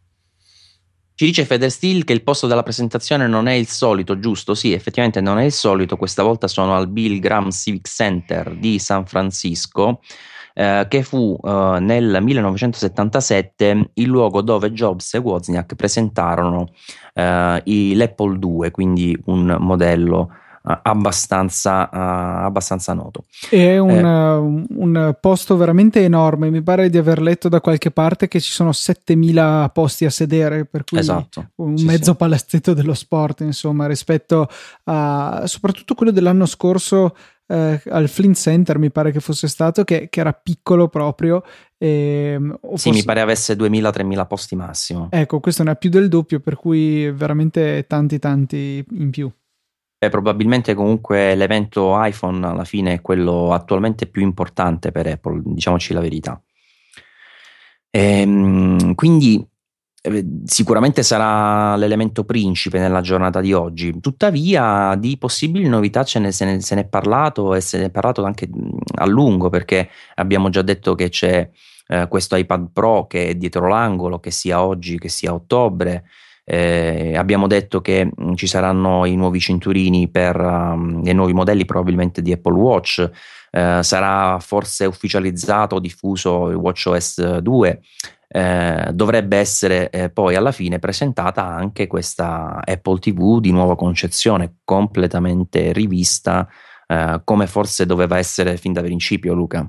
Ci 1.21 1.27
dice 1.27 1.45
Federsteel 1.45 2.05
che 2.05 2.15
il 2.15 2.23
posto 2.23 2.47
della 2.47 2.63
presentazione 2.63 3.27
non 3.27 3.47
è 3.47 3.53
il 3.53 3.67
solito, 3.67 4.19
giusto? 4.19 4.55
Sì, 4.55 4.73
effettivamente 4.73 5.21
non 5.21 5.39
è 5.39 5.45
il 5.45 5.53
solito. 5.53 5.99
Questa 5.99 6.23
volta 6.23 6.49
sono 6.49 6.75
al 6.75 6.89
Bill 6.89 7.19
Graham 7.19 7.51
Civic 7.51 7.87
Center 7.87 8.57
di 8.57 8.79
San 8.79 9.05
Francisco. 9.05 10.01
Eh, 10.55 10.87
che 10.89 11.03
fu 11.03 11.39
eh, 11.45 11.77
nel 11.79 12.21
1977 12.23 13.91
il 13.93 14.07
luogo 14.07 14.41
dove 14.41 14.73
Jobs 14.73 15.13
e 15.13 15.19
Wozniak 15.19 15.75
presentarono 15.75 16.71
eh, 17.13 17.63
l'Apple 17.95 18.39
II, 18.43 18.71
quindi 18.71 19.15
un 19.27 19.59
modello 19.61 20.31
abbastanza, 20.63 21.89
uh, 21.91 22.45
abbastanza 22.45 22.93
noto. 22.93 23.25
È 23.49 23.79
un, 23.79 23.91
eh, 23.91 24.75
un, 24.77 25.17
posto 25.21 25.57
veramente 25.57 26.03
enorme, 26.03 26.51
mi 26.51 26.63
pare 26.63 26.91
di 26.91 26.99
aver 26.99 27.21
letto 27.21 27.49
da 27.49 27.61
qualche 27.61 27.91
parte 27.91 28.29
che 28.29 28.41
ci 28.41 28.53
sono 28.53 28.73
7000 28.73 29.71
posti 29.73 30.05
a 30.05 30.11
sedere, 30.11 30.67
per 30.67 30.85
cui 30.85 30.99
esatto. 30.99 31.51
un 31.57 31.77
sì, 31.79 31.85
mezzo 31.85 32.13
sì. 32.13 32.17
palazzetto 32.17 32.75
dello 32.75 32.95
sport, 32.95 33.41
insomma, 33.41 33.87
rispetto 33.87 34.49
a 34.85 35.45
soprattutto 35.47 35.95
quello 35.95 36.13
dell'anno 36.13 36.47
scorso 36.47 37.15
eh, 37.51 37.83
al 37.89 38.09
Flint 38.09 38.37
Center, 38.37 38.79
mi 38.79 38.91
pare 38.91 39.11
che 39.11 39.21
fosse 39.21 39.49
stato, 39.49 39.83
che, 39.83 40.09
che 40.09 40.21
era 40.21 40.33
piccolo 40.33 40.89
proprio. 40.89 41.43
Ehm, 41.79 42.59
sì, 42.61 42.69
fosse... 42.69 42.91
mi 42.91 43.03
pare 43.03 43.21
avesse 43.21 43.55
2000-3000 43.55 44.27
posti 44.27 44.57
massimo. 44.57 45.09
Ecco, 45.11 45.41
questo 45.41 45.63
ne 45.63 45.71
ha 45.71 45.75
più 45.75 45.91
del 45.91 46.09
doppio, 46.09 46.39
per 46.41 46.57
cui 46.57 47.11
veramente 47.11 47.87
tanti 47.89 48.19
tanti 48.19 48.85
in 48.91 49.11
più. 49.11 49.31
Beh, 50.03 50.09
probabilmente 50.09 50.73
comunque 50.73 51.35
l'evento 51.35 51.95
iPhone 52.03 52.47
alla 52.47 52.65
fine 52.65 52.95
è 52.95 53.01
quello 53.03 53.53
attualmente 53.53 54.07
più 54.07 54.23
importante 54.23 54.93
per 54.93 55.07
Apple, 55.07 55.43
diciamoci 55.45 55.93
la 55.93 56.01
verità. 56.01 56.43
Ehm, 57.91 58.95
quindi 58.95 59.47
eh, 60.01 60.25
sicuramente 60.47 61.03
sarà 61.03 61.77
l'elemento 61.77 62.25
principe 62.25 62.79
nella 62.79 63.03
giornata 63.03 63.43
di 63.43 63.53
oggi. 63.53 64.01
Tuttavia, 64.01 64.95
di 64.99 65.19
possibili 65.19 65.69
novità 65.69 66.03
se, 66.07 66.19
ne, 66.19 66.33
se 66.33 66.47
ne 66.47 66.81
è 66.81 66.89
parlato 66.89 67.55
e 67.55 67.61
se 67.61 67.77
ne 67.77 67.85
è 67.87 67.91
parlato 67.91 68.25
anche 68.25 68.49
a 68.95 69.05
lungo 69.05 69.51
perché 69.51 69.91
abbiamo 70.15 70.49
già 70.49 70.63
detto 70.63 70.95
che 70.95 71.11
c'è 71.11 71.47
eh, 71.89 72.09
questo 72.09 72.37
iPad 72.37 72.71
Pro 72.73 73.07
che 73.07 73.29
è 73.29 73.35
dietro 73.35 73.69
l'angolo, 73.69 74.19
che 74.19 74.31
sia 74.31 74.65
oggi, 74.65 74.99
che 74.99 75.11
sia 75.11 75.35
ottobre. 75.35 76.05
Eh, 76.53 77.17
abbiamo 77.17 77.47
detto 77.47 77.81
che 77.81 78.11
mh, 78.13 78.35
ci 78.35 78.49
saranno 78.49 79.05
i 79.05 79.15
nuovi 79.15 79.39
cinturini 79.39 80.09
per 80.09 80.37
um, 80.37 81.01
i 81.05 81.13
nuovi 81.13 81.33
modelli 81.33 81.65
probabilmente 81.65 82.23
di 82.23 82.33
Apple 82.33 82.55
Watch. 82.55 83.09
Eh, 83.53 83.81
sarà 83.83 84.39
forse 84.41 84.85
ufficializzato 84.85 85.77
o 85.77 85.81
diffuso 85.81 86.51
il 86.51 86.57
WatchOS 86.57 87.39
2 87.39 87.81
eh, 88.33 88.91
dovrebbe 88.93 89.39
essere 89.39 89.91
eh, 89.91 90.11
poi 90.11 90.35
alla 90.35 90.53
fine 90.53 90.79
presentata 90.79 91.45
anche 91.45 91.87
questa 91.87 92.61
Apple 92.65 92.99
TV 92.99 93.41
di 93.41 93.53
nuova 93.53 93.77
concezione, 93.77 94.59
completamente 94.65 95.73
rivista, 95.73 96.49
eh, 96.87 97.21
come 97.23 97.47
forse 97.47 97.87
doveva 97.87 98.19
essere 98.19 98.57
fin 98.57 98.73
da 98.73 98.83
principio, 98.83 99.35
Luca. 99.35 99.69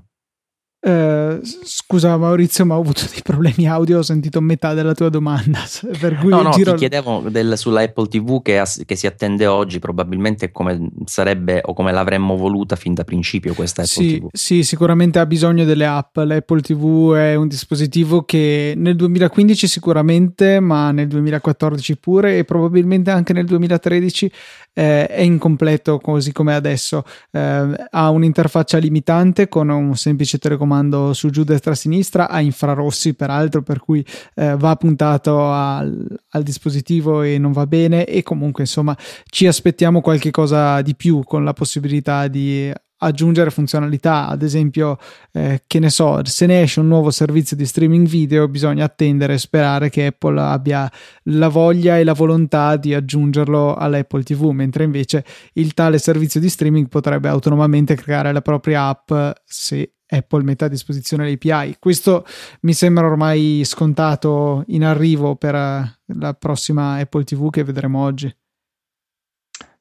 Uh, 0.83 1.39
scusa 1.63 2.17
Maurizio, 2.17 2.65
ma 2.65 2.75
ho 2.75 2.79
avuto 2.79 3.05
dei 3.11 3.21
problemi 3.21 3.67
audio, 3.67 3.99
ho 3.99 4.01
sentito 4.01 4.41
metà 4.41 4.73
della 4.73 4.95
tua 4.95 5.09
domanda. 5.09 5.59
Per 5.99 6.15
cui 6.15 6.29
no, 6.29 6.41
no, 6.41 6.49
giro... 6.49 6.71
ti 6.71 6.79
chiedevo 6.79 7.29
del, 7.29 7.55
sulla 7.55 7.81
Apple 7.81 8.07
TV 8.07 8.41
che, 8.41 8.63
che, 8.83 8.95
si 8.95 9.05
attende 9.05 9.45
oggi, 9.45 9.77
probabilmente 9.77 10.51
come 10.51 10.89
sarebbe 11.05 11.61
o 11.63 11.75
come 11.75 11.91
l'avremmo 11.91 12.35
voluta 12.35 12.75
fin 12.75 12.95
da 12.95 13.03
principio 13.03 13.53
questa 13.53 13.83
Apple 13.83 14.05
sì, 14.05 14.19
TV. 14.19 14.29
Sì, 14.31 14.63
sicuramente 14.63 15.19
ha 15.19 15.25
bisogno 15.27 15.65
delle 15.65 15.85
app. 15.85 16.17
L'Apple 16.17 16.61
TV 16.61 17.13
è 17.13 17.35
un 17.35 17.47
dispositivo 17.47 18.23
che 18.23 18.73
nel 18.75 18.95
2015 18.95 19.67
sicuramente, 19.67 20.59
ma 20.59 20.91
nel 20.91 21.07
2014 21.07 21.97
pure 21.97 22.39
e 22.39 22.43
probabilmente 22.43 23.11
anche 23.11 23.33
nel 23.33 23.45
2013 23.45 24.31
eh, 24.73 25.07
è 25.07 25.21
incompleto 25.21 25.99
così 25.99 26.31
come 26.31 26.53
adesso. 26.53 27.03
Eh, 27.31 27.87
ha 27.89 28.09
un'interfaccia 28.09 28.77
limitante 28.77 29.47
con 29.47 29.69
un 29.69 29.95
semplice 29.95 30.37
telecomando 30.37 31.13
su 31.13 31.29
giù 31.29 31.43
destra 31.43 31.75
sinistra, 31.75 32.29
ha 32.29 32.41
infrarossi 32.41 33.13
peraltro, 33.13 33.61
per 33.61 33.79
cui 33.79 34.05
eh, 34.35 34.55
va 34.55 34.75
puntato 34.75 35.51
al, 35.51 36.05
al, 36.29 36.43
dispositivo 36.43 37.21
e 37.21 37.37
non 37.37 37.51
va 37.51 37.67
bene. 37.67 38.05
E 38.05 38.23
comunque 38.23 38.63
insomma 38.63 38.97
ci 39.25 39.47
aspettiamo 39.47 40.01
qualche 40.01 40.31
cosa 40.31 40.81
di 40.81 40.95
più 40.95 41.23
con 41.23 41.43
la 41.43 41.53
possibilità 41.53 42.27
di 42.27 42.71
aggiungere 43.03 43.49
funzionalità, 43.49 44.27
ad 44.27 44.41
esempio, 44.41 44.97
eh, 45.31 45.63
che 45.65 45.79
ne 45.79 45.89
so, 45.89 46.19
se 46.23 46.45
ne 46.45 46.61
esce 46.61 46.79
un 46.79 46.87
nuovo 46.87 47.09
servizio 47.11 47.55
di 47.55 47.65
streaming 47.65 48.07
video, 48.07 48.47
bisogna 48.47 48.85
attendere 48.85 49.33
e 49.33 49.37
sperare 49.37 49.89
che 49.89 50.07
Apple 50.07 50.39
abbia 50.39 50.91
la 51.23 51.47
voglia 51.47 51.97
e 51.97 52.03
la 52.03 52.13
volontà 52.13 52.75
di 52.77 52.93
aggiungerlo 52.93 53.75
all'Apple 53.75 54.23
TV, 54.23 54.49
mentre 54.49 54.83
invece 54.83 55.25
il 55.53 55.73
tale 55.73 55.97
servizio 55.97 56.39
di 56.39 56.49
streaming 56.49 56.87
potrebbe 56.87 57.27
autonomamente 57.27 57.95
creare 57.95 58.31
la 58.31 58.41
propria 58.41 58.87
app 58.87 59.11
se 59.45 59.93
Apple 60.07 60.43
mette 60.43 60.65
a 60.65 60.67
disposizione 60.67 61.27
l'API. 61.29 61.77
Questo 61.79 62.25
mi 62.61 62.73
sembra 62.73 63.05
ormai 63.07 63.63
scontato 63.63 64.63
in 64.67 64.83
arrivo 64.83 65.35
per 65.35 65.53
la 65.53 66.33
prossima 66.33 66.95
Apple 66.95 67.23
TV 67.23 67.49
che 67.49 67.63
vedremo 67.63 68.03
oggi. 68.03 68.31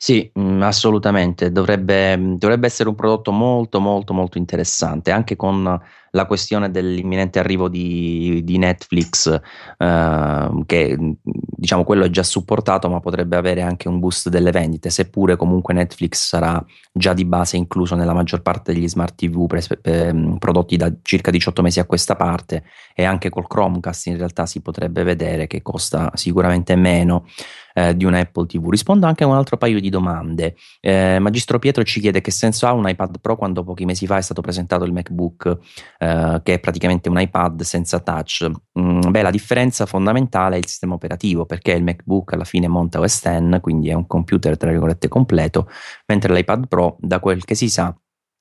Sì, 0.02 0.30
mh, 0.32 0.40
mm, 0.40 0.62
assolutamente. 0.62 1.52
Dovrebbe, 1.52 2.16
dovrebbe 2.38 2.64
essere 2.66 2.88
un 2.88 2.94
prodotto 2.94 3.32
molto, 3.32 3.80
molto, 3.80 4.14
molto 4.14 4.38
interessante, 4.38 5.10
anche 5.10 5.36
con 5.36 5.78
la 6.12 6.26
questione 6.26 6.70
dell'imminente 6.70 7.38
arrivo 7.38 7.68
di, 7.68 8.40
di 8.44 8.58
Netflix, 8.58 9.40
eh, 9.76 10.50
che 10.66 10.96
diciamo 11.22 11.84
quello 11.84 12.04
è 12.04 12.10
già 12.10 12.22
supportato, 12.22 12.88
ma 12.88 13.00
potrebbe 13.00 13.36
avere 13.36 13.62
anche 13.62 13.88
un 13.88 13.98
boost 13.98 14.28
delle 14.28 14.50
vendite, 14.50 14.90
seppure 14.90 15.36
comunque 15.36 15.74
Netflix 15.74 16.28
sarà 16.28 16.64
già 16.92 17.12
di 17.12 17.24
base 17.24 17.56
incluso 17.56 17.94
nella 17.94 18.14
maggior 18.14 18.42
parte 18.42 18.72
degli 18.72 18.88
smart 18.88 19.14
TV 19.14 19.46
pre- 19.46 19.78
pre- 19.80 20.36
prodotti 20.38 20.76
da 20.76 20.92
circa 21.02 21.30
18 21.30 21.62
mesi 21.62 21.80
a 21.80 21.84
questa 21.84 22.16
parte 22.16 22.64
e 22.94 23.04
anche 23.04 23.28
col 23.30 23.46
Chromecast 23.46 24.06
in 24.06 24.16
realtà 24.16 24.46
si 24.46 24.60
potrebbe 24.60 25.02
vedere 25.02 25.46
che 25.46 25.62
costa 25.62 26.10
sicuramente 26.14 26.74
meno 26.76 27.26
eh, 27.74 27.96
di 27.96 28.04
un 28.04 28.14
Apple 28.14 28.46
TV. 28.46 28.68
Rispondo 28.68 29.06
anche 29.06 29.24
a 29.24 29.26
un 29.26 29.34
altro 29.34 29.56
paio 29.56 29.80
di 29.80 29.88
domande. 29.88 30.56
Eh, 30.80 31.18
Magistro 31.18 31.58
Pietro 31.58 31.82
ci 31.84 32.00
chiede 32.00 32.20
che 32.20 32.30
senso 32.30 32.66
ha 32.66 32.72
un 32.72 32.88
iPad 32.88 33.20
Pro 33.20 33.36
quando 33.36 33.64
pochi 33.64 33.84
mesi 33.84 34.06
fa 34.06 34.16
è 34.16 34.22
stato 34.22 34.40
presentato 34.40 34.84
il 34.84 34.92
MacBook 34.92 35.58
eh, 36.02 36.40
che 36.42 36.54
è 36.54 36.58
praticamente 36.60 37.10
un 37.10 37.20
iPad 37.20 37.60
senza 37.60 38.00
touch. 38.00 38.50
Mm, 38.80 39.10
beh, 39.10 39.20
la 39.20 39.30
differenza 39.30 39.84
fondamentale 39.84 40.56
è 40.56 40.58
il 40.58 40.66
sistema 40.66 40.94
operativo, 40.94 41.44
perché 41.44 41.72
il 41.72 41.84
MacBook 41.84 42.32
alla 42.32 42.44
fine 42.44 42.68
monta 42.68 43.00
OS 43.00 43.20
X, 43.20 43.60
quindi 43.60 43.90
è 43.90 43.92
un 43.92 44.06
computer 44.06 44.56
tra 44.56 44.70
virgolette 44.70 45.08
completo, 45.08 45.68
mentre 46.06 46.32
l'iPad 46.32 46.68
Pro, 46.68 46.96
da 47.00 47.20
quel 47.20 47.44
che 47.44 47.54
si 47.54 47.68
sa, 47.68 47.94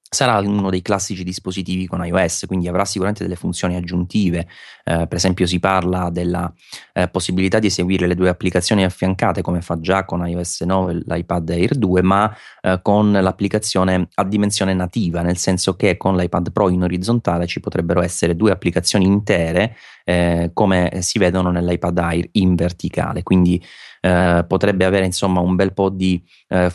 sarà 0.10 0.40
uno 0.40 0.72
dei 0.72 0.82
classici 0.82 1.24
dispositivi 1.24 1.86
con 1.86 2.04
iOS, 2.04 2.46
quindi 2.48 2.68
avrà 2.68 2.84
sicuramente 2.84 3.24
delle 3.24 3.36
funzioni 3.36 3.76
aggiuntive. 3.76 4.48
Eh, 4.84 5.06
per 5.06 5.14
esempio, 5.14 5.46
si 5.46 5.60
parla 5.60 6.10
della 6.10 6.52
eh, 6.94 7.08
possibilità 7.10 7.60
di 7.60 7.68
eseguire 7.68 8.08
le 8.08 8.16
due 8.16 8.30
applicazioni 8.30 8.84
affiancate, 8.84 9.44
come 9.44 9.62
fa 9.62 9.80
già 9.80 10.06
con 10.06 10.28
iOS 10.28 10.62
9 10.62 11.04
l'iPad 11.06 11.50
Air 11.50 11.76
2, 11.76 12.02
ma 12.02 12.36
eh, 12.62 12.80
con 12.82 13.12
l'applicazione 13.12 14.08
a 14.16 14.24
dimensione 14.24 14.74
nativa, 14.74 15.22
nel 15.22 15.38
senso 15.38 15.76
che 15.76 15.96
con 15.96 16.18
l'iPad 16.18 16.52
Pro 16.52 16.70
in 16.70 16.82
orizzontale 16.82 17.46
ci 17.46 17.60
potrebbero 17.60 18.02
essere 18.02 18.36
due 18.36 18.50
applicazioni 18.50 19.06
intere, 19.06 19.76
eh, 20.06 20.50
come 20.54 21.02
si 21.02 21.20
vedono 21.20 21.52
nell'iPad 21.52 21.98
Air 22.00 22.30
in 22.32 22.56
verticale. 22.56 23.22
Quindi 23.22 23.64
eh, 24.02 24.46
potrebbe 24.48 24.86
avere 24.86 25.06
insomma 25.06 25.40
un 25.40 25.56
bel 25.56 25.74
po' 25.74 25.90
di 25.90 26.22
eh, 26.48 26.72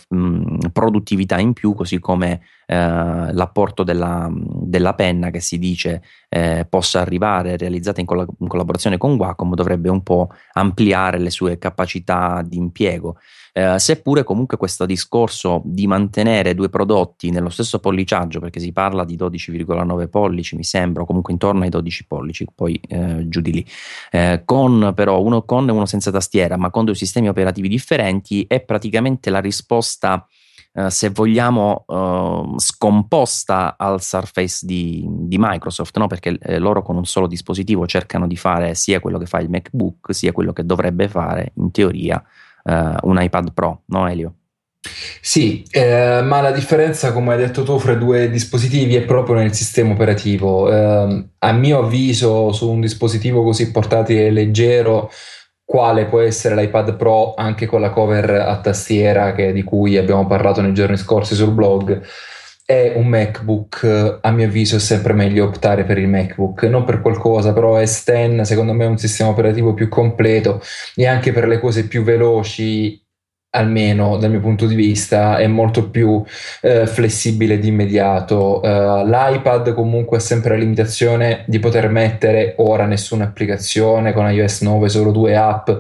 produttività 0.73 1.39
in 1.39 1.53
più, 1.53 1.75
così 1.75 1.99
come 1.99 2.41
eh, 2.67 2.77
l'apporto 3.33 3.83
della, 3.83 4.31
della, 4.33 4.95
penna 4.95 5.31
che 5.31 5.41
si 5.41 5.59
dice 5.59 6.03
eh, 6.29 6.67
possa 6.69 7.01
arrivare 7.01 7.57
realizzata 7.57 8.01
in, 8.01 8.07
colla- 8.07 8.27
in, 8.39 8.49
collaborazione 8.49 8.97
con 8.97 9.15
Wacom 9.15 9.55
dovrebbe 9.55 9.89
un 9.89 10.03
po' 10.03 10.31
ampliare 10.53 11.19
le 11.19 11.31
sue 11.31 11.59
capacità 11.59 12.43
di 12.43 12.57
impiego. 12.57 13.19
Eh, 13.57 13.79
seppure 13.79 14.25
comunque 14.25 14.57
questo 14.57 14.85
discorso 14.85 15.63
di 15.65 15.87
mantenere 15.87 16.57
due 16.57 16.69
prodotti 16.69 17.31
nello 17.31 17.51
stesso 17.51 17.79
polliciaggio, 17.79 18.41
perché 18.41 18.59
si 18.59 18.73
parla 18.73 19.05
di 19.05 19.17
12,9 19.17 20.09
pollici, 20.09 20.57
mi 20.57 20.65
sembra, 20.65 21.03
o 21.03 21.07
comunque 21.07 21.33
intorno 21.33 21.63
ai 21.63 21.69
12 21.69 22.07
pollici, 22.07 22.49
poi 22.53 22.81
eh, 22.89 23.29
giù 23.29 23.41
di 23.41 23.53
lì, 23.53 23.67
eh, 24.11 24.43
con 24.45 24.91
però 24.97 25.23
uno 25.23 25.45
con 25.45 25.69
e 25.69 25.71
uno 25.71 25.87
senza 25.87 26.11
tastiera, 26.11 26.57
ma 26.57 26.71
con 26.71 26.85
due 26.85 26.97
sistemi 26.97 27.29
operativi 27.29 27.69
differenti, 27.69 28.45
è 28.49 28.61
praticamente 28.61 29.31
la 29.31 29.41
risposta 29.41 30.27
Uh, 30.77 30.89
se 30.89 31.11
vogliamo, 31.11 31.85
uh, 31.87 32.59
scomposta 32.59 33.77
al 33.79 34.03
Surface 34.03 34.67
di, 34.67 35.07
di 35.09 35.37
Microsoft, 35.39 35.97
no? 35.99 36.09
perché 36.09 36.37
eh, 36.41 36.59
loro 36.59 36.83
con 36.83 36.97
un 36.97 37.05
solo 37.05 37.29
dispositivo 37.29 37.87
cercano 37.87 38.27
di 38.27 38.35
fare 38.35 38.75
sia 38.75 38.99
quello 38.99 39.19
che 39.19 39.27
fa 39.27 39.39
il 39.39 39.51
MacBook, 39.51 40.13
sia 40.13 40.33
quello 40.33 40.53
che 40.53 40.67
dovrebbe 40.67 41.07
fare 41.07 41.53
in 41.59 41.71
teoria 41.71 42.21
uh, 42.65 43.09
un 43.09 43.21
iPad 43.21 43.53
Pro, 43.53 43.83
no 43.87 44.09
Elio? 44.09 44.35
Sì, 45.21 45.65
eh, 45.71 46.21
ma 46.23 46.43
la 46.43 46.51
differenza, 46.51 47.13
come 47.13 47.33
hai 47.33 47.39
detto 47.39 47.63
tu, 47.63 47.79
fra 47.79 47.93
i 47.93 47.99
due 47.99 48.29
dispositivi 48.29 48.95
è 48.97 49.03
proprio 49.03 49.37
nel 49.37 49.55
sistema 49.55 49.93
operativo. 49.93 50.71
Eh, 50.71 51.25
a 51.39 51.53
mio 51.53 51.79
avviso, 51.79 52.53
su 52.53 52.71
un 52.71 52.81
dispositivo 52.81 53.43
così 53.43 53.71
portatile 53.71 54.27
e 54.27 54.31
leggero, 54.31 55.11
quale 55.65 56.05
può 56.05 56.21
essere 56.21 56.55
l'iPad 56.55 56.97
Pro 56.97 57.35
anche 57.35 57.65
con 57.67 57.81
la 57.81 57.91
cover 57.91 58.31
a 58.33 58.61
tastiera 58.61 59.33
che, 59.33 59.53
di 59.53 59.63
cui 59.63 59.97
abbiamo 59.97 60.27
parlato 60.27 60.61
nei 60.61 60.75
giorni 60.75 60.99
scorsi 60.99 61.35
sul 61.35 61.53
blog, 61.53 62.03
è 62.65 62.95
un 62.97 63.07
MacBook, 63.09 64.19
a 64.23 64.31
mio 64.31 64.47
avviso 64.47 64.77
è 64.77 64.79
sempre 64.79 65.13
meglio 65.13 65.45
optare 65.45 65.85
per 65.85 65.99
il 65.99 66.09
MacBook, 66.09 66.63
non 66.65 66.85
per 66.85 67.03
qualcosa, 67.03 67.53
però 67.53 67.79
S10 67.79 68.41
secondo 68.43 68.73
me 68.73 68.85
è 68.85 68.89
un 68.89 68.97
sistema 68.97 69.31
operativo 69.31 69.75
più 69.75 69.89
completo 69.89 70.63
e 70.95 71.07
anche 71.07 71.33
per 71.33 71.47
le 71.47 71.61
cose 71.61 71.87
più 71.87 72.03
veloci 72.03 73.04
almeno 73.55 74.17
dal 74.17 74.31
mio 74.31 74.41
punto 74.41 74.67
di 74.67 74.75
vista, 74.75 75.39
è 75.39 75.47
molto 75.47 75.89
più 75.89 76.23
eh, 76.61 76.87
flessibile 76.87 77.59
di 77.59 77.69
immediato. 77.69 78.61
Uh, 78.63 79.07
L'iPad 79.07 79.73
comunque 79.75 80.19
ha 80.19 80.21
sempre 80.21 80.51
la 80.51 80.59
limitazione 80.63 81.45
di 81.47 81.59
poter 81.59 81.89
mettere 81.89 82.55
ora 82.59 82.85
nessuna 82.87 83.25
applicazione 83.25 84.13
con 84.13 84.31
iOS 84.31 84.63
9, 84.63 84.89
solo 84.89 85.11
due 85.13 85.37
app 85.37 85.71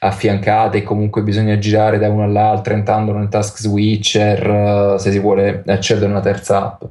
affiancate 0.00 0.78
e 0.78 0.82
comunque 0.82 1.22
bisogna 1.22 1.58
girare 1.58 1.98
da 1.98 2.08
una 2.08 2.24
all'altra 2.24 2.74
entrando 2.74 3.12
nel 3.12 3.28
task 3.28 3.58
switcher 3.58 4.48
uh, 4.48 4.96
se 4.98 5.10
si 5.10 5.18
vuole 5.18 5.62
accedere 5.66 6.06
a 6.06 6.10
una 6.10 6.20
terza 6.20 6.64
app. 6.64 6.82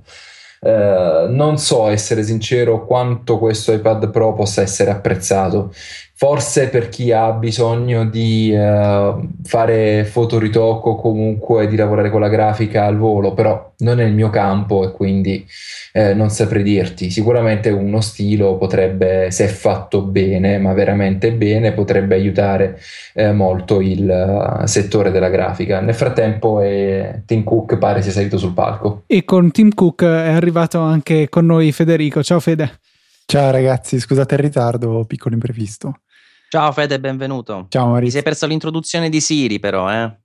Uh, 0.61 1.33
non 1.33 1.57
so, 1.57 1.87
essere 1.87 2.21
sincero, 2.21 2.85
quanto 2.85 3.39
questo 3.39 3.71
iPad 3.73 4.11
Pro 4.11 4.33
possa 4.33 4.61
essere 4.61 4.91
apprezzato 4.91 5.73
Forse 6.23 6.69
per 6.69 6.87
chi 6.87 7.11
ha 7.11 7.31
bisogno 7.31 8.05
di 8.05 8.53
uh, 8.53 9.27
fare 9.43 10.05
fotoritocco 10.05 10.93
comunque 10.93 11.67
di 11.67 11.75
lavorare 11.75 12.11
con 12.11 12.21
la 12.21 12.27
grafica 12.27 12.85
al 12.85 12.95
volo, 12.95 13.33
però 13.33 13.73
non 13.79 13.99
è 13.99 14.03
il 14.03 14.13
mio 14.13 14.29
campo 14.29 14.83
e 14.83 14.91
quindi 14.91 15.43
eh, 15.93 16.13
non 16.13 16.29
saprei 16.29 16.61
dirti. 16.61 17.09
Sicuramente 17.09 17.71
uno 17.71 18.01
stilo 18.01 18.55
potrebbe, 18.57 19.31
se 19.31 19.47
fatto 19.47 20.03
bene, 20.03 20.59
ma 20.59 20.73
veramente 20.73 21.31
bene, 21.31 21.71
potrebbe 21.71 22.13
aiutare 22.13 22.79
eh, 23.15 23.31
molto 23.31 23.81
il 23.81 24.07
uh, 24.07 24.67
settore 24.67 25.09
della 25.09 25.29
grafica. 25.29 25.79
Nel 25.79 25.95
frattempo 25.95 26.61
eh, 26.61 27.23
Tim 27.25 27.43
Cook 27.43 27.79
pare 27.79 28.03
sia 28.03 28.11
salito 28.11 28.37
sul 28.37 28.53
palco. 28.53 29.05
E 29.07 29.25
con 29.25 29.49
Tim 29.49 29.73
Cook 29.73 30.03
è 30.03 30.29
arrivato 30.29 30.81
anche 30.81 31.29
con 31.29 31.47
noi 31.47 31.71
Federico. 31.71 32.21
Ciao 32.21 32.39
Fede. 32.39 32.77
Ciao 33.25 33.49
ragazzi, 33.49 33.99
scusate 33.99 34.35
il 34.35 34.41
ritardo, 34.41 35.03
piccolo 35.07 35.33
imprevisto. 35.33 36.01
Ciao 36.53 36.73
Fede, 36.73 36.99
benvenuto. 36.99 37.67
Ciao 37.69 37.85
Maurizio. 37.85 38.07
Ti 38.07 38.11
sei 38.11 38.23
perso 38.23 38.45
l'introduzione 38.45 39.07
di 39.07 39.21
Siri 39.21 39.57
però, 39.57 39.89
eh? 39.89 40.19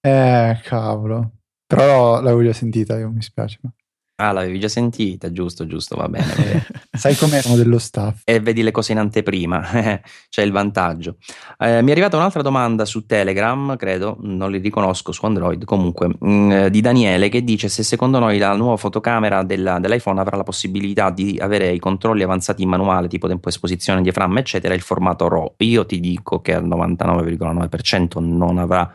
Eh, 0.00 0.60
cavolo. 0.62 1.32
Però 1.66 2.20
l'avevo 2.20 2.44
già 2.44 2.52
sentita, 2.52 2.96
io 2.96 3.10
mi 3.10 3.20
spiace. 3.20 3.58
Ma... 3.62 3.72
Ah, 4.20 4.32
l'avevi 4.32 4.58
già 4.58 4.66
sentita, 4.66 5.30
giusto, 5.30 5.64
giusto, 5.64 5.94
va 5.94 6.08
bene. 6.08 6.26
Va 6.26 6.42
bene. 6.42 6.66
Sai 6.90 7.14
com'è? 7.14 7.40
Sono 7.40 7.54
dello 7.54 7.78
staff. 7.78 8.22
E 8.24 8.40
vedi 8.40 8.62
le 8.62 8.72
cose 8.72 8.90
in 8.90 8.98
anteprima, 8.98 9.62
c'è 10.28 10.42
il 10.42 10.50
vantaggio. 10.50 11.18
Eh, 11.56 11.82
mi 11.82 11.90
è 11.90 11.92
arrivata 11.92 12.16
un'altra 12.16 12.42
domanda 12.42 12.84
su 12.84 13.06
Telegram, 13.06 13.76
credo, 13.76 14.16
non 14.22 14.50
li 14.50 14.58
riconosco 14.58 15.12
su 15.12 15.24
Android, 15.24 15.64
comunque, 15.64 16.08
mh, 16.08 16.28
mm, 16.28 16.66
di 16.66 16.80
Daniele 16.80 17.28
che 17.28 17.44
dice 17.44 17.68
se 17.68 17.84
secondo 17.84 18.18
noi 18.18 18.38
la 18.38 18.56
nuova 18.56 18.76
fotocamera 18.76 19.44
della, 19.44 19.78
dell'iPhone 19.78 20.18
avrà 20.18 20.36
la 20.36 20.42
possibilità 20.42 21.10
di 21.10 21.38
avere 21.40 21.70
i 21.70 21.78
controlli 21.78 22.24
avanzati 22.24 22.64
in 22.64 22.70
manuale, 22.70 23.06
tipo 23.06 23.28
tempo 23.28 23.48
esposizione, 23.48 24.02
diaframma, 24.02 24.40
eccetera, 24.40 24.74
il 24.74 24.80
formato 24.80 25.28
RAW. 25.28 25.54
Io 25.58 25.86
ti 25.86 26.00
dico 26.00 26.40
che 26.40 26.54
al 26.54 26.66
99,9% 26.66 28.18
non 28.18 28.58
avrà 28.58 28.92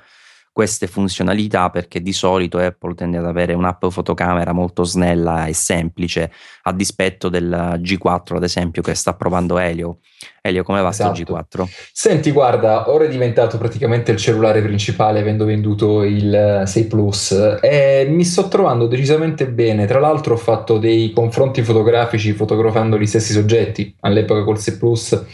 queste 0.54 0.86
funzionalità 0.86 1.72
perché 1.72 2.00
di 2.00 2.13
solito 2.13 2.60
Apple 2.60 2.94
tende 2.94 3.18
ad 3.18 3.26
avere 3.26 3.56
un'app 3.56 3.88
fotocamera 3.88 4.54
molto 4.54 4.84
snella 4.84 5.48
e 5.48 5.54
semplice 5.54 6.32
a 6.62 6.72
dispetto 6.72 7.28
del 7.28 7.80
G4 7.82 8.36
ad 8.36 8.44
esempio 8.44 8.84
che 8.84 8.94
sta 8.94 9.16
provando 9.16 9.58
Elio. 9.58 9.98
Elio 10.42 10.63
come 10.63 10.82
va 10.82 10.89
esatto. 10.89 11.20
G4? 11.20 11.66
Senti 11.92 12.30
guarda 12.30 12.92
ora 12.92 13.06
è 13.06 13.10
diventato 13.10 13.58
praticamente 13.58 14.12
il 14.12 14.18
cellulare 14.18 14.62
principale 14.62 15.22
avendo 15.22 15.44
venduto 15.44 16.04
il 16.04 16.62
6 16.66 16.86
Plus 16.86 17.58
e 17.60 18.06
mi 18.08 18.24
sto 18.24 18.48
trovando 18.48 18.86
decisamente 18.86 19.48
bene 19.48 19.88
tra 19.88 20.00
l'altro 20.00 20.36
ho 20.36 20.38
fatto 20.38 20.78
dei 20.78 21.12
confronti 21.13 21.63
fotografici 21.63 22.32
fotografando 22.34 23.00
gli 23.00 23.08
stessi 23.08 23.34
soggetti 23.34 23.96
all'epoca 24.02 24.44
col 24.44 24.60
6 24.60 24.78
Plus 24.78 25.26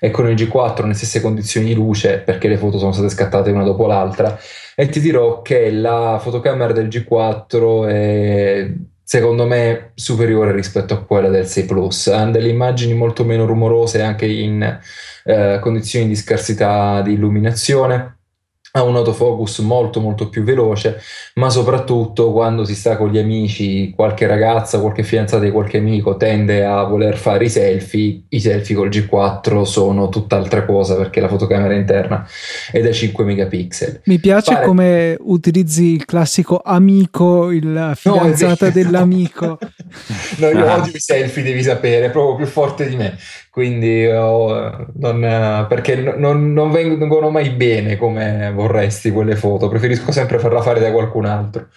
e 0.00 0.10
con 0.10 0.28
il 0.28 0.34
G4 0.34 0.82
nelle 0.82 0.94
stesse 0.94 1.20
condizioni 1.20 1.66
di 1.66 1.74
luce 1.74 2.18
perché 2.18 2.48
le 2.48 2.56
foto 2.56 2.78
sono 2.78 2.92
state 2.92 3.08
scattate 3.08 3.50
una 3.50 3.64
dopo 3.64 3.86
l'altra. 3.86 4.38
E 4.74 4.88
ti 4.88 5.00
dirò 5.00 5.42
che 5.42 5.70
la 5.70 6.18
fotocamera 6.20 6.72
del 6.72 6.88
G4 6.88 7.88
è 7.88 8.72
secondo 9.02 9.46
me 9.46 9.92
superiore 9.94 10.52
rispetto 10.52 10.92
a 10.92 11.02
quella 11.02 11.28
del 11.28 11.46
6 11.46 11.64
Plus. 11.64 12.06
Hanno 12.08 12.32
delle 12.32 12.48
immagini 12.48 12.92
molto 12.94 13.24
meno 13.24 13.46
rumorose 13.46 14.02
anche 14.02 14.26
in 14.26 14.78
eh, 15.24 15.58
condizioni 15.60 16.06
di 16.06 16.14
scarsità 16.14 17.00
di 17.00 17.14
illuminazione 17.14 18.17
ha 18.72 18.82
un 18.82 18.96
autofocus 18.96 19.60
molto 19.60 20.00
molto 20.00 20.28
più 20.28 20.42
veloce, 20.42 21.00
ma 21.34 21.48
soprattutto 21.48 22.32
quando 22.32 22.64
si 22.64 22.74
sta 22.74 22.96
con 22.96 23.10
gli 23.10 23.18
amici, 23.18 23.92
qualche 23.94 24.26
ragazza, 24.26 24.80
qualche 24.80 25.02
fidanzata 25.02 25.42
di 25.42 25.50
qualche 25.50 25.78
amico 25.78 26.16
tende 26.16 26.64
a 26.64 26.82
voler 26.84 27.16
fare 27.16 27.44
i 27.44 27.50
selfie, 27.50 28.22
i 28.28 28.40
selfie 28.40 28.74
col 28.74 28.88
G4 28.88 29.62
sono 29.62 30.08
tutt'altra 30.08 30.64
cosa 30.64 30.96
perché 30.96 31.20
la 31.20 31.28
fotocamera 31.28 31.74
interna 31.74 32.26
è 32.70 32.80
da 32.80 32.92
5 32.92 33.24
megapixel. 33.24 34.02
Mi 34.04 34.18
piace 34.18 34.52
Pare... 34.52 34.66
come 34.66 35.16
utilizzi 35.18 35.92
il 35.92 36.04
classico 36.04 36.60
amico, 36.62 37.50
il 37.50 37.92
fidanzata 37.94 38.66
no, 38.66 38.72
dell'amico. 38.72 39.58
no, 40.38 40.48
io 40.48 40.72
odio 40.72 40.92
i 40.94 41.00
selfie, 41.00 41.42
devi 41.42 41.62
sapere, 41.62 42.06
è 42.06 42.10
proprio 42.10 42.36
più 42.36 42.46
forte 42.46 42.88
di 42.88 42.96
me 42.96 43.16
quindi 43.50 44.06
oh, 44.06 44.86
non, 44.94 45.66
perché 45.68 45.96
non, 45.96 46.52
non, 46.52 46.70
vengono 46.70 47.30
mai 47.30 47.50
bene 47.50 47.96
come 47.96 48.52
vorresti 48.54 49.10
quelle 49.10 49.36
foto, 49.36 49.68
preferisco 49.68 50.12
sempre 50.12 50.38
farla 50.38 50.62
fare 50.62 50.80
da 50.80 50.92
qualcun 50.92 51.26
altro. 51.26 51.68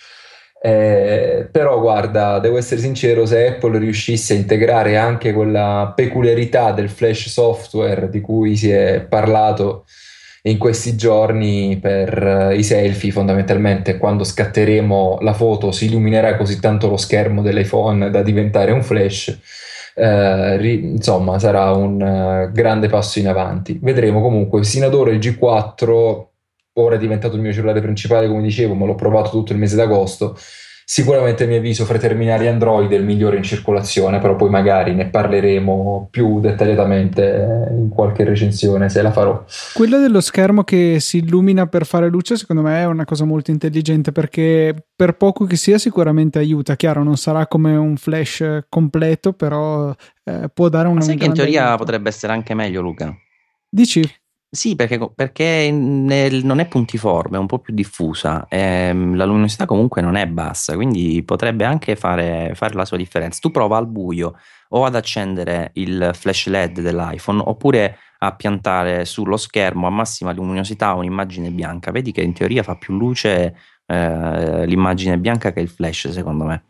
Eh, 0.63 1.47
però 1.51 1.79
guarda, 1.79 2.38
devo 2.38 2.57
essere 2.57 2.81
sincero, 2.81 3.25
se 3.25 3.47
Apple 3.47 3.79
riuscisse 3.79 4.34
a 4.34 4.38
integrare 4.38 4.95
anche 4.95 5.34
quella 5.34 5.91
peculiarità 5.95 6.71
del 6.71 6.89
flash 6.89 7.29
software 7.29 8.10
di 8.10 8.21
cui 8.21 8.55
si 8.55 8.69
è 8.69 9.05
parlato 9.10 9.86
in 10.43 10.57
questi 10.57 10.95
giorni 10.95 11.77
per 11.79 12.53
i 12.55 12.63
selfie, 12.63 13.12
fondamentalmente 13.12 13.97
quando 13.97 14.23
scatteremo 14.23 15.19
la 15.21 15.34
foto 15.34 15.71
si 15.71 15.86
illuminerà 15.86 16.36
così 16.36 16.60
tanto 16.60 16.89
lo 16.89 16.97
schermo 16.97 17.41
dell'iPhone 17.41 18.10
da 18.10 18.21
diventare 18.21 18.71
un 18.71 18.84
flash 18.84 19.38
eh, 19.95 20.58
ri, 20.58 20.84
insomma 20.84 21.39
sarà 21.39 21.71
un 21.71 22.01
uh, 22.01 22.51
grande 22.51 22.88
passo 22.88 23.19
in 23.19 23.27
avanti. 23.27 23.80
Vedremo 23.82 24.21
comunque, 24.21 24.63
sino 24.63 24.86
ad 24.86 24.93
ora 24.93 25.12
il 25.12 25.19
G4 25.19 26.25
ora 26.73 26.95
è 26.95 26.97
diventato 26.97 27.36
il 27.36 27.41
mio 27.41 27.51
cellulare 27.51 27.82
principale, 27.82 28.27
come 28.27 28.41
dicevo, 28.41 28.73
ma 28.73 28.86
l'ho 28.86 28.95
provato 28.95 29.30
tutto 29.30 29.51
il 29.51 29.60
mese 29.60 29.75
d'agosto 29.75 30.38
Sicuramente 30.93 31.47
mi 31.47 31.56
avviso 31.56 31.86
fra 31.86 31.95
i 31.95 31.99
terminali 32.01 32.49
Android 32.49 32.91
è 32.91 32.95
il 32.95 33.06
migliore 33.06 33.38
in 33.38 33.43
circolazione, 33.43 34.19
però 34.19 34.36
poi 34.36 34.49
magari 34.49 34.93
ne 34.93 35.08
parleremo 35.08 36.10
più 36.12 36.41
dettagliatamente 36.41 37.69
in 37.71 37.88
qualche 37.88 38.25
recensione 38.25 38.89
se 38.89 39.01
la 39.01 39.13
farò. 39.13 39.41
Quello 39.73 39.99
dello 39.99 40.19
schermo 40.19 40.65
che 40.65 40.97
si 40.99 41.19
illumina 41.19 41.65
per 41.67 41.86
fare 41.86 42.10
luce, 42.10 42.36
secondo 42.36 42.62
me 42.62 42.82
è 42.82 42.86
una 42.88 43.06
cosa 43.06 43.23
molto 43.23 43.51
intelligente 43.51 44.12
perché 44.12 44.88
per 44.93 45.15
poco 45.15 45.45
che 45.45 45.56
sia 45.56 45.77
sicuramente 45.77 46.39
aiuta. 46.39 46.75
Chiaro, 46.75 47.04
non 47.04 47.15
sarà 47.15 47.47
come 47.47 47.73
un 47.77 47.95
flash 47.95 48.65
completo, 48.67 49.32
però 49.32 49.95
eh, 50.25 50.49
può 50.54 50.67
dare 50.67 50.89
una... 50.89 50.99
Ma 50.99 51.06
sai 51.06 51.15
che 51.15 51.23
in 51.23 51.34
teoria 51.34 51.67
aiuto. 51.67 51.86
potrebbe 51.86 52.10
essere 52.10 52.34
anche 52.34 52.54
meglio, 52.54 52.82
Luca? 52.82 53.15
Dici? 53.69 54.04
Sì, 54.53 54.75
perché, 54.75 54.99
perché 55.15 55.71
nel, 55.71 56.43
non 56.43 56.59
è 56.59 56.67
puntiforme, 56.67 57.37
è 57.37 57.39
un 57.39 57.45
po' 57.45 57.59
più 57.59 57.73
diffusa. 57.73 58.47
Ehm, 58.49 59.15
la 59.15 59.23
luminosità 59.23 59.65
comunque 59.65 60.01
non 60.01 60.15
è 60.17 60.27
bassa, 60.27 60.75
quindi 60.75 61.23
potrebbe 61.23 61.63
anche 61.63 61.95
fare, 61.95 62.51
fare, 62.53 62.73
la 62.73 62.83
sua 62.83 62.97
differenza. 62.97 63.39
Tu 63.39 63.49
prova 63.49 63.77
al 63.77 63.87
buio 63.87 64.35
o 64.69 64.83
ad 64.83 64.95
accendere 64.95 65.71
il 65.75 66.11
flash 66.13 66.47
LED 66.47 66.81
dell'iPhone 66.81 67.41
oppure 67.45 67.97
a 68.19 68.35
piantare 68.35 69.05
sullo 69.05 69.37
schermo 69.37 69.87
a 69.87 69.89
massima 69.89 70.33
luminosità 70.33 70.93
un'immagine 70.95 71.49
bianca. 71.49 71.91
Vedi 71.91 72.11
che 72.11 72.21
in 72.21 72.33
teoria 72.33 72.61
fa 72.61 72.75
più 72.75 72.93
luce 72.97 73.55
eh, 73.85 74.65
l'immagine 74.65 75.17
bianca 75.17 75.53
che 75.53 75.61
il 75.61 75.69
flash, 75.69 76.09
secondo 76.09 76.43
me. 76.43 76.63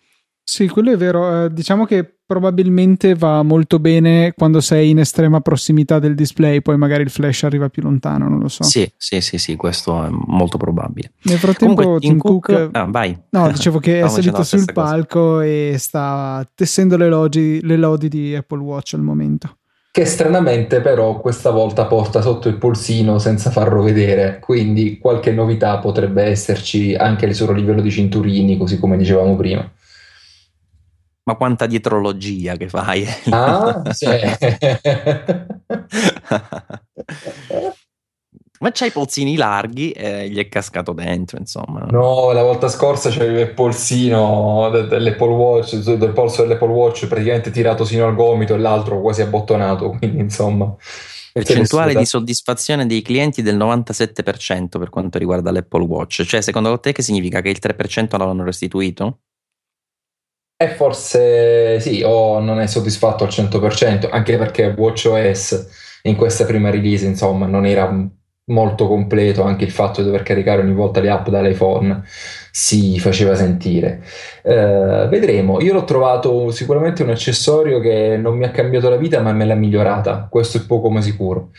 Sì, 0.52 0.68
quello 0.68 0.92
è 0.92 0.98
vero. 0.98 1.46
Eh, 1.46 1.54
diciamo 1.54 1.86
che 1.86 2.18
probabilmente 2.26 3.16
va 3.16 3.42
molto 3.42 3.80
bene 3.80 4.34
quando 4.36 4.60
sei 4.60 4.90
in 4.90 5.00
estrema 5.00 5.40
prossimità 5.40 5.98
del 5.98 6.14
display, 6.14 6.60
poi 6.60 6.76
magari 6.76 7.04
il 7.04 7.10
flash 7.10 7.44
arriva 7.44 7.70
più 7.70 7.84
lontano, 7.84 8.28
non 8.28 8.40
lo 8.40 8.50
so. 8.50 8.64
Sì, 8.64 8.92
sì, 8.98 9.22
sì, 9.22 9.38
sì 9.38 9.56
questo 9.56 10.04
è 10.04 10.10
molto 10.10 10.58
probabile. 10.58 11.14
Nel 11.22 11.38
frattempo 11.38 11.76
Comunque, 11.76 12.06
Tim 12.06 12.18
Cook... 12.18 12.46
Cook... 12.48 12.70
Ah, 12.74 12.84
vai. 12.84 13.18
No, 13.30 13.50
dicevo 13.50 13.80
che 13.80 14.02
è 14.04 14.08
salito 14.10 14.44
sul 14.44 14.66
palco 14.74 15.20
cosa. 15.36 15.46
e 15.46 15.76
sta 15.78 16.46
tessendo 16.54 16.98
le, 16.98 17.08
logi, 17.08 17.66
le 17.66 17.78
lodi 17.78 18.10
di 18.10 18.36
Apple 18.36 18.60
Watch 18.60 18.96
al 18.96 19.04
momento 19.04 19.56
che 19.90 20.06
stranamente 20.06 20.80
però 20.80 21.20
questa 21.20 21.50
volta 21.50 21.84
porta 21.86 22.22
sotto 22.22 22.48
il 22.48 22.58
polsino 22.58 23.20
senza 23.20 23.52
farlo 23.52 23.82
vedere, 23.82 24.40
quindi 24.40 24.98
qualche 24.98 25.34
novità 25.34 25.80
potrebbe 25.80 26.24
esserci 26.24 26.94
anche 26.94 27.26
al 27.26 27.34
suo 27.34 27.52
livello 27.52 27.82
di 27.82 27.92
cinturini, 27.92 28.58
così 28.58 28.80
come 28.80 28.96
dicevamo 28.96 29.36
prima. 29.36 29.70
Ma 31.24 31.36
quanta 31.36 31.68
dietrologia 31.68 32.56
che 32.56 32.68
fai. 32.68 33.06
Ah, 33.30 33.84
sì. 33.92 34.08
Ma 38.62 38.70
c'hai 38.72 38.90
i 38.90 38.92
polsini 38.92 39.36
larghi 39.36 39.92
e 39.92 40.30
gli 40.30 40.38
è 40.38 40.48
cascato 40.48 40.94
dentro, 40.94 41.40
insomma. 41.40 41.80
No, 41.90 42.32
la 42.32 42.44
volta 42.44 42.68
scorsa 42.68 43.10
c'avevo 43.10 43.40
il 43.40 43.54
polsino 43.54 44.70
dell'Apple 44.70 45.34
Watch, 45.34 45.78
del 45.78 46.12
polso 46.12 46.44
dell'Apple 46.44 46.68
Watch 46.68 47.08
praticamente 47.08 47.50
tirato 47.50 47.86
sino 47.86 48.06
al 48.06 48.14
gomito 48.14 48.54
e 48.54 48.60
l'altro 48.60 49.02
quasi 49.02 49.24
abbottonato, 49.24 49.90
quindi 49.98 50.20
insomma... 50.20 50.76
Percentuale 51.34 51.96
di 51.96 52.06
soddisfazione 52.06 52.86
dei 52.86 53.02
clienti 53.02 53.42
del 53.42 53.58
97% 53.58 54.78
per 54.78 54.90
quanto 54.90 55.18
riguarda 55.18 55.50
l'Apple 55.50 55.86
Watch. 55.86 56.24
Cioè, 56.24 56.42
secondo 56.42 56.80
te 56.80 56.92
che 56.92 57.02
significa 57.02 57.42
che 57.42 57.50
il 57.50 57.60
3% 57.60 58.18
l'hanno 58.18 58.44
restituito? 58.44 59.22
E 60.62 60.68
forse 60.68 61.80
sì, 61.80 62.04
o 62.06 62.40
non 62.40 62.60
è 62.60 62.68
soddisfatto 62.68 63.24
al 63.24 63.32
100%, 63.32 64.10
anche 64.12 64.38
perché 64.38 64.68
WatchOS 64.78 66.02
in 66.04 66.16
questa 66.16 66.46
prima 66.46 66.70
release, 66.70 67.04
insomma, 67.04 67.48
non 67.48 67.66
era 67.66 67.92
molto 68.46 68.88
completo, 68.88 69.42
anche 69.42 69.64
il 69.64 69.72
fatto 69.72 70.02
di 70.02 70.06
dover 70.06 70.22
caricare 70.22 70.62
ogni 70.62 70.76
volta 70.76 71.00
le 71.00 71.10
app 71.10 71.30
dall'iPhone 71.30 72.04
si 72.52 73.00
faceva 73.00 73.34
sentire. 73.34 74.04
Eh, 74.44 75.08
vedremo, 75.10 75.60
io 75.62 75.74
l'ho 75.74 75.84
trovato 75.84 76.52
sicuramente 76.52 77.02
un 77.02 77.10
accessorio 77.10 77.80
che 77.80 78.18
non 78.18 78.38
mi 78.38 78.44
ha 78.46 78.52
cambiato 78.52 78.88
la 78.88 78.98
vita, 78.98 79.20
ma 79.20 79.34
me 79.34 79.46
l'ha 79.46 79.56
migliorata, 79.56 80.28
questo 80.30 80.58
è 80.58 80.66
poco 80.68 80.92
ma 80.92 81.02
sicuro 81.02 81.50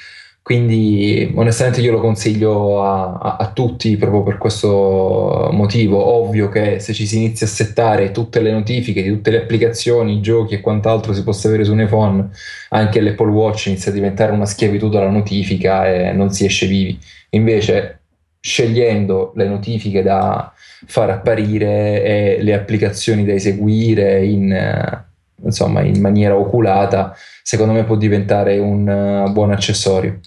Quindi 0.42 1.32
onestamente 1.36 1.80
io 1.80 1.92
lo 1.92 2.00
consiglio 2.00 2.82
a, 2.82 3.12
a, 3.14 3.36
a, 3.36 3.52
tutti 3.52 3.96
proprio 3.96 4.24
per 4.24 4.38
questo 4.38 5.48
motivo. 5.52 6.04
Ovvio 6.04 6.48
che 6.48 6.80
se 6.80 6.92
ci 6.92 7.06
si 7.06 7.18
inizia 7.18 7.46
a 7.46 7.48
settare 7.48 8.10
tutte 8.10 8.40
le 8.40 8.50
notifiche 8.50 9.02
di 9.02 9.08
tutte 9.08 9.30
le 9.30 9.42
applicazioni, 9.42 10.20
giochi 10.20 10.54
e 10.54 10.60
quant'altro 10.60 11.12
si 11.12 11.22
possa 11.22 11.46
avere 11.46 11.62
su 11.62 11.72
un 11.72 11.82
iPhone, 11.82 12.28
anche 12.70 13.00
l'Apple 13.00 13.30
Watch 13.30 13.66
inizia 13.66 13.92
a 13.92 13.94
diventare 13.94 14.32
una 14.32 14.44
schiavitù 14.44 14.88
dalla 14.88 15.10
notifica 15.10 15.88
e 15.88 16.12
non 16.12 16.30
si 16.32 16.44
esce 16.44 16.66
vivi. 16.66 16.98
Invece 17.30 18.00
scegliendo 18.40 19.32
le 19.36 19.46
notifiche 19.46 20.02
da 20.02 20.52
far 20.86 21.10
apparire 21.10 22.02
e 22.02 22.42
le 22.42 22.54
applicazioni 22.54 23.24
da 23.24 23.32
eseguire 23.32 24.24
in, 24.24 25.04
insomma, 25.44 25.82
in 25.82 26.00
maniera 26.00 26.36
oculata, 26.36 27.14
secondo 27.44 27.72
me 27.72 27.84
può 27.84 27.94
diventare 27.94 28.58
un 28.58 29.30
buon 29.32 29.52
accessorio. 29.52 30.18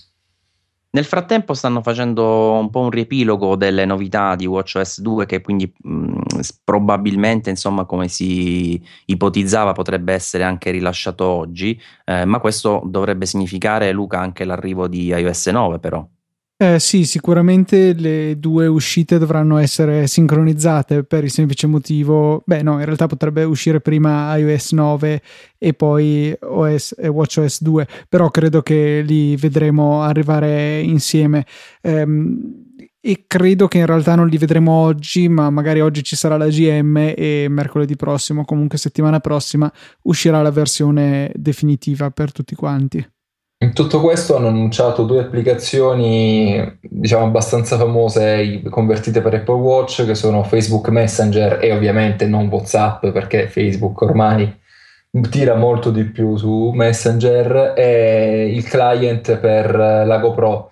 Nel 0.95 1.03
frattempo 1.03 1.53
stanno 1.53 1.81
facendo 1.81 2.53
un 2.53 2.69
po' 2.69 2.79
un 2.79 2.89
riepilogo 2.89 3.57
delle 3.57 3.83
novità 3.83 4.33
di 4.35 4.45
WatchOS 4.45 5.01
2 5.01 5.25
che 5.25 5.41
quindi 5.41 5.69
mh, 5.77 6.21
probabilmente, 6.63 7.49
insomma, 7.49 7.83
come 7.83 8.07
si 8.07 8.81
ipotizzava, 9.07 9.73
potrebbe 9.73 10.13
essere 10.13 10.43
anche 10.45 10.71
rilasciato 10.71 11.25
oggi, 11.25 11.77
eh, 12.05 12.23
ma 12.23 12.39
questo 12.39 12.81
dovrebbe 12.85 13.25
significare, 13.25 13.91
Luca, 13.91 14.21
anche 14.21 14.45
l'arrivo 14.45 14.87
di 14.87 15.07
iOS 15.07 15.47
9 15.47 15.79
però. 15.79 16.07
Eh, 16.57 16.79
sì, 16.79 17.03
sicuramente 17.03 17.91
le 17.91 18.39
due 18.39 18.65
uscite 18.67 19.17
dovranno 19.17 19.57
essere 19.57 20.07
sincronizzate 20.07 21.03
per 21.03 21.25
il 21.25 21.29
semplice 21.29 21.67
motivo, 21.67 22.43
beh 22.45 22.61
no, 22.61 22.79
in 22.79 22.85
realtà 22.85 23.07
potrebbe 23.07 23.43
uscire 23.43 23.81
prima 23.81 24.33
iOS 24.37 24.71
9 24.71 25.21
e 25.57 25.73
poi 25.73 26.33
OS, 26.39 26.95
e 26.97 27.09
WatchOS 27.09 27.61
2, 27.61 27.85
però 28.07 28.31
credo 28.31 28.61
che 28.61 29.01
li 29.05 29.35
vedremo 29.35 30.01
arrivare 30.03 30.79
insieme. 30.79 31.45
Ehm, 31.81 32.63
e 33.01 33.25
credo 33.27 33.67
che 33.67 33.79
in 33.79 33.85
realtà 33.85 34.15
non 34.15 34.27
li 34.29 34.37
vedremo 34.37 34.71
oggi, 34.71 35.27
ma 35.27 35.49
magari 35.49 35.81
oggi 35.81 36.03
ci 36.03 36.15
sarà 36.15 36.37
la 36.37 36.47
GM 36.47 37.13
e 37.17 37.47
mercoledì 37.49 37.97
prossimo, 37.97 38.45
comunque 38.45 38.77
settimana 38.77 39.19
prossima, 39.19 39.69
uscirà 40.03 40.41
la 40.41 40.51
versione 40.51 41.29
definitiva 41.35 42.09
per 42.11 42.31
tutti 42.31 42.55
quanti. 42.55 43.05
In 43.65 43.73
tutto 43.73 43.99
questo 43.99 44.35
hanno 44.35 44.49
annunciato 44.49 45.05
due 45.05 45.21
applicazioni, 45.21 46.77
diciamo, 46.81 47.25
abbastanza 47.25 47.77
famose 47.77 48.61
convertite 48.69 49.21
per 49.21 49.33
Apple 49.33 49.55
Watch, 49.55 50.05
che 50.05 50.13
sono 50.13 50.43
Facebook 50.43 50.89
Messenger 50.89 51.57
e 51.59 51.73
ovviamente 51.73 52.27
non 52.27 52.47
WhatsApp, 52.47 53.07
perché 53.07 53.47
Facebook 53.47 53.99
ormai 54.01 54.55
tira 55.31 55.55
molto 55.55 55.89
di 55.89 56.03
più 56.03 56.35
su 56.35 56.73
Messenger, 56.75 57.73
e 57.75 58.51
il 58.53 58.63
client 58.65 59.35
per 59.37 59.75
la 59.75 60.17
GoPro 60.19 60.69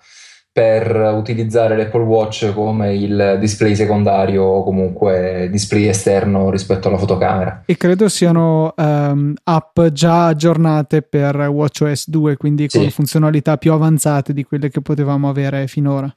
per 0.54 0.94
utilizzare 1.16 1.76
l'Apple 1.76 2.04
Watch 2.04 2.52
come 2.54 2.94
il 2.94 3.38
display 3.40 3.74
secondario 3.74 4.44
o 4.44 4.62
comunque 4.62 5.48
display 5.50 5.88
esterno 5.88 6.48
rispetto 6.48 6.86
alla 6.86 6.96
fotocamera. 6.96 7.64
E 7.66 7.76
credo 7.76 8.08
siano 8.08 8.72
um, 8.76 9.34
app 9.42 9.80
già 9.86 10.26
aggiornate 10.28 11.02
per 11.02 11.34
WatchOS 11.34 12.08
2, 12.08 12.36
quindi 12.36 12.68
con 12.68 12.82
sì. 12.82 12.90
funzionalità 12.92 13.56
più 13.56 13.72
avanzate 13.72 14.32
di 14.32 14.44
quelle 14.44 14.70
che 14.70 14.80
potevamo 14.80 15.28
avere 15.28 15.66
finora. 15.66 16.08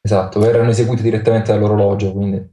Esatto, 0.00 0.38
verranno 0.38 0.70
eseguite 0.70 1.02
direttamente 1.02 1.50
dall'orologio, 1.50 2.12
quindi. 2.12 2.48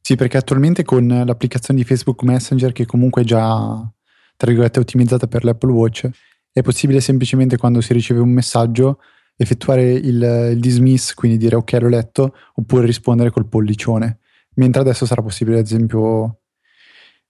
Sì, 0.00 0.16
perché 0.16 0.38
attualmente 0.38 0.82
con 0.82 1.24
l'applicazione 1.26 1.78
di 1.78 1.84
Facebook 1.84 2.22
Messenger, 2.22 2.72
che 2.72 2.86
comunque 2.86 3.20
è 3.20 3.24
già, 3.26 3.86
tra 4.34 4.46
virgolette, 4.46 4.80
ottimizzata 4.80 5.26
per 5.26 5.44
l'Apple 5.44 5.72
Watch, 5.72 6.08
è 6.50 6.62
possibile 6.62 7.02
semplicemente 7.02 7.58
quando 7.58 7.82
si 7.82 7.92
riceve 7.92 8.20
un 8.20 8.30
messaggio 8.30 8.98
effettuare 9.40 9.92
il, 9.92 10.50
il 10.52 10.60
dismiss, 10.60 11.14
quindi 11.14 11.38
dire 11.38 11.56
ok 11.56 11.72
l'ho 11.80 11.88
letto, 11.88 12.34
oppure 12.54 12.84
rispondere 12.84 13.30
col 13.30 13.46
pollicione. 13.46 14.18
Mentre 14.54 14.80
adesso 14.80 15.06
sarà 15.06 15.22
possibile, 15.22 15.60
ad 15.60 15.64
esempio, 15.64 16.40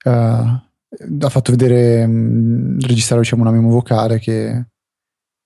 uh, 0.03 0.09
ha 0.09 1.29
fatto 1.29 1.51
vedere, 1.51 2.05
mh, 2.05 2.11
mm, 2.11 2.79
registrare 2.79 3.21
diciamo, 3.21 3.43
una 3.43 3.51
memo 3.51 3.69
vocale 3.69 4.17
che 4.19 4.65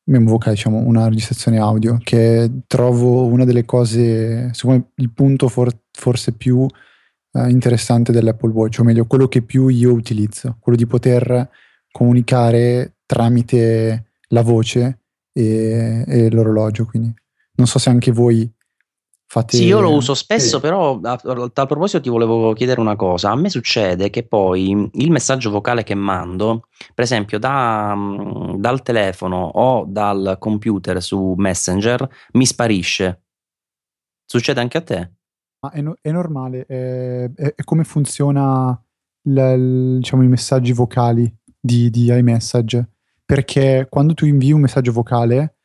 memo 0.05 0.29
vocale, 0.29 0.55
diciamo, 0.55 0.77
una 0.77 1.07
registrazione 1.09 1.59
audio, 1.59 1.97
che 2.01 2.49
trovo 2.65 3.25
una 3.25 3.43
delle 3.43 3.65
cose, 3.65 4.53
secondo 4.53 4.79
me, 4.79 4.91
il 5.03 5.11
punto 5.11 5.49
for- 5.49 5.77
forse 5.91 6.31
più 6.31 6.59
uh, 6.59 7.47
interessante 7.47 8.13
dell'Apple 8.13 8.51
Watch, 8.51 8.79
o 8.79 8.83
meglio, 8.83 9.05
quello 9.05 9.27
che 9.27 9.41
più 9.41 9.67
io 9.67 9.91
utilizzo, 9.91 10.55
quello 10.59 10.77
di 10.77 10.87
poter 10.87 11.49
comunicare 11.91 12.99
tramite 13.05 14.11
la 14.29 14.41
voce 14.41 14.99
e, 15.33 16.05
e 16.07 16.31
l'orologio. 16.31 16.85
Quindi 16.85 17.13
non 17.55 17.67
so 17.67 17.79
se 17.79 17.89
anche 17.89 18.11
voi 18.11 18.49
fate. 19.33 19.57
Sì, 19.57 19.65
io 19.65 19.79
lo 19.79 19.91
uso 19.91 20.13
spesso, 20.13 20.55
sì. 20.57 20.61
però 20.61 20.99
a, 21.01 21.19
a 21.21 21.49
tal 21.49 21.67
proposito 21.67 22.01
ti 22.01 22.09
volevo 22.09 22.53
chiedere 22.53 22.79
una 22.79 22.95
cosa. 22.95 23.31
A 23.31 23.35
me 23.35 23.49
succede 23.49 24.09
che 24.09 24.23
poi 24.23 24.89
il 24.91 25.11
messaggio 25.11 25.49
vocale 25.49 25.83
che 25.83 25.95
mando, 25.95 26.67
per 26.93 27.03
esempio 27.03 27.39
da, 27.39 27.95
dal 28.55 28.81
telefono 28.83 29.43
o 29.43 29.85
dal 29.87 30.37
computer 30.39 31.01
su 31.01 31.33
Messenger, 31.35 32.07
mi 32.33 32.45
sparisce. 32.45 33.23
Succede 34.25 34.61
anche 34.61 34.77
a 34.77 34.81
te? 34.81 35.11
Ma 35.59 35.71
è, 35.71 35.81
no, 35.81 35.95
è 36.01 36.11
normale, 36.11 36.65
è, 36.65 37.31
è, 37.33 37.53
è, 37.55 37.63
come 37.63 37.83
funziona 37.83 38.71
l, 39.21 39.97
diciamo, 39.97 40.23
i 40.23 40.27
messaggi 40.27 40.73
vocali 40.73 41.33
di, 41.59 41.89
di 41.89 42.07
iMessage 42.07 42.92
perché 43.33 43.87
quando 43.89 44.13
tu 44.13 44.27
invii 44.27 44.51
un 44.51 44.61
messaggio 44.61 44.91
vocale, 44.91 45.55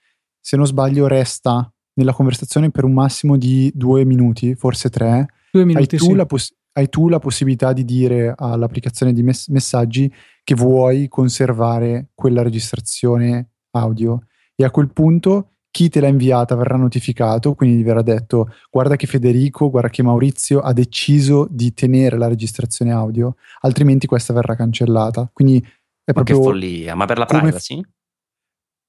se 0.41 0.57
non 0.57 0.65
sbaglio, 0.65 1.07
resta 1.07 1.71
nella 1.97 2.15
conversazione 2.15 2.71
per 2.71 2.85
un 2.85 2.95
massimo 2.95 3.37
di 3.37 3.71
due 3.75 4.07
minuti, 4.07 4.55
forse 4.55 4.89
tre. 4.89 5.27
Due 5.53 5.67
minuti, 5.67 5.97
hai 5.97 6.01
tu, 6.01 6.17
sì. 6.17 6.27
poss- 6.27 6.55
hai 6.73 6.89
tu 6.89 7.11
la 7.11 7.19
possibilità 7.19 7.75
di 7.75 7.85
dire 7.85 8.33
all'applicazione 8.35 9.13
di 9.13 9.23
mess- 9.23 9.49
messaggi 9.49 10.11
che 10.43 10.55
vuoi 10.55 11.09
conservare 11.09 12.09
quella 12.15 12.41
registrazione 12.41 13.51
audio 13.73 14.23
e 14.55 14.65
a 14.65 14.71
quel 14.71 14.91
punto 14.91 15.51
chi 15.71 15.91
te 15.91 16.01
l'ha 16.01 16.09
inviata 16.09 16.57
verrà 16.57 16.79
notificato, 16.79 17.55
quindi 17.55 17.77
gli 17.77 17.85
verrà 17.85 18.01
detto 18.01 18.49
guarda 18.71 18.97
che 18.97 19.07
Federico, 19.07 19.69
guarda 19.69 19.91
che 19.91 20.03
Maurizio 20.03 20.61
ha 20.61 20.73
deciso 20.73 21.47
di 21.51 21.75
tenere 21.75 22.17
la 22.17 22.29
registrazione 22.29 22.93
audio, 22.93 23.37
altrimenti 23.61 24.07
questa 24.07 24.33
verrà 24.33 24.57
cancellata. 24.57 25.29
Quindi 25.31 25.63
è 26.09 26.13
ma 26.15 26.23
proprio 26.23 26.39
che 26.39 26.43
follia, 26.43 26.95
ma 26.95 27.05
per 27.05 27.19
la 27.19 27.27
privacy? 27.27 27.83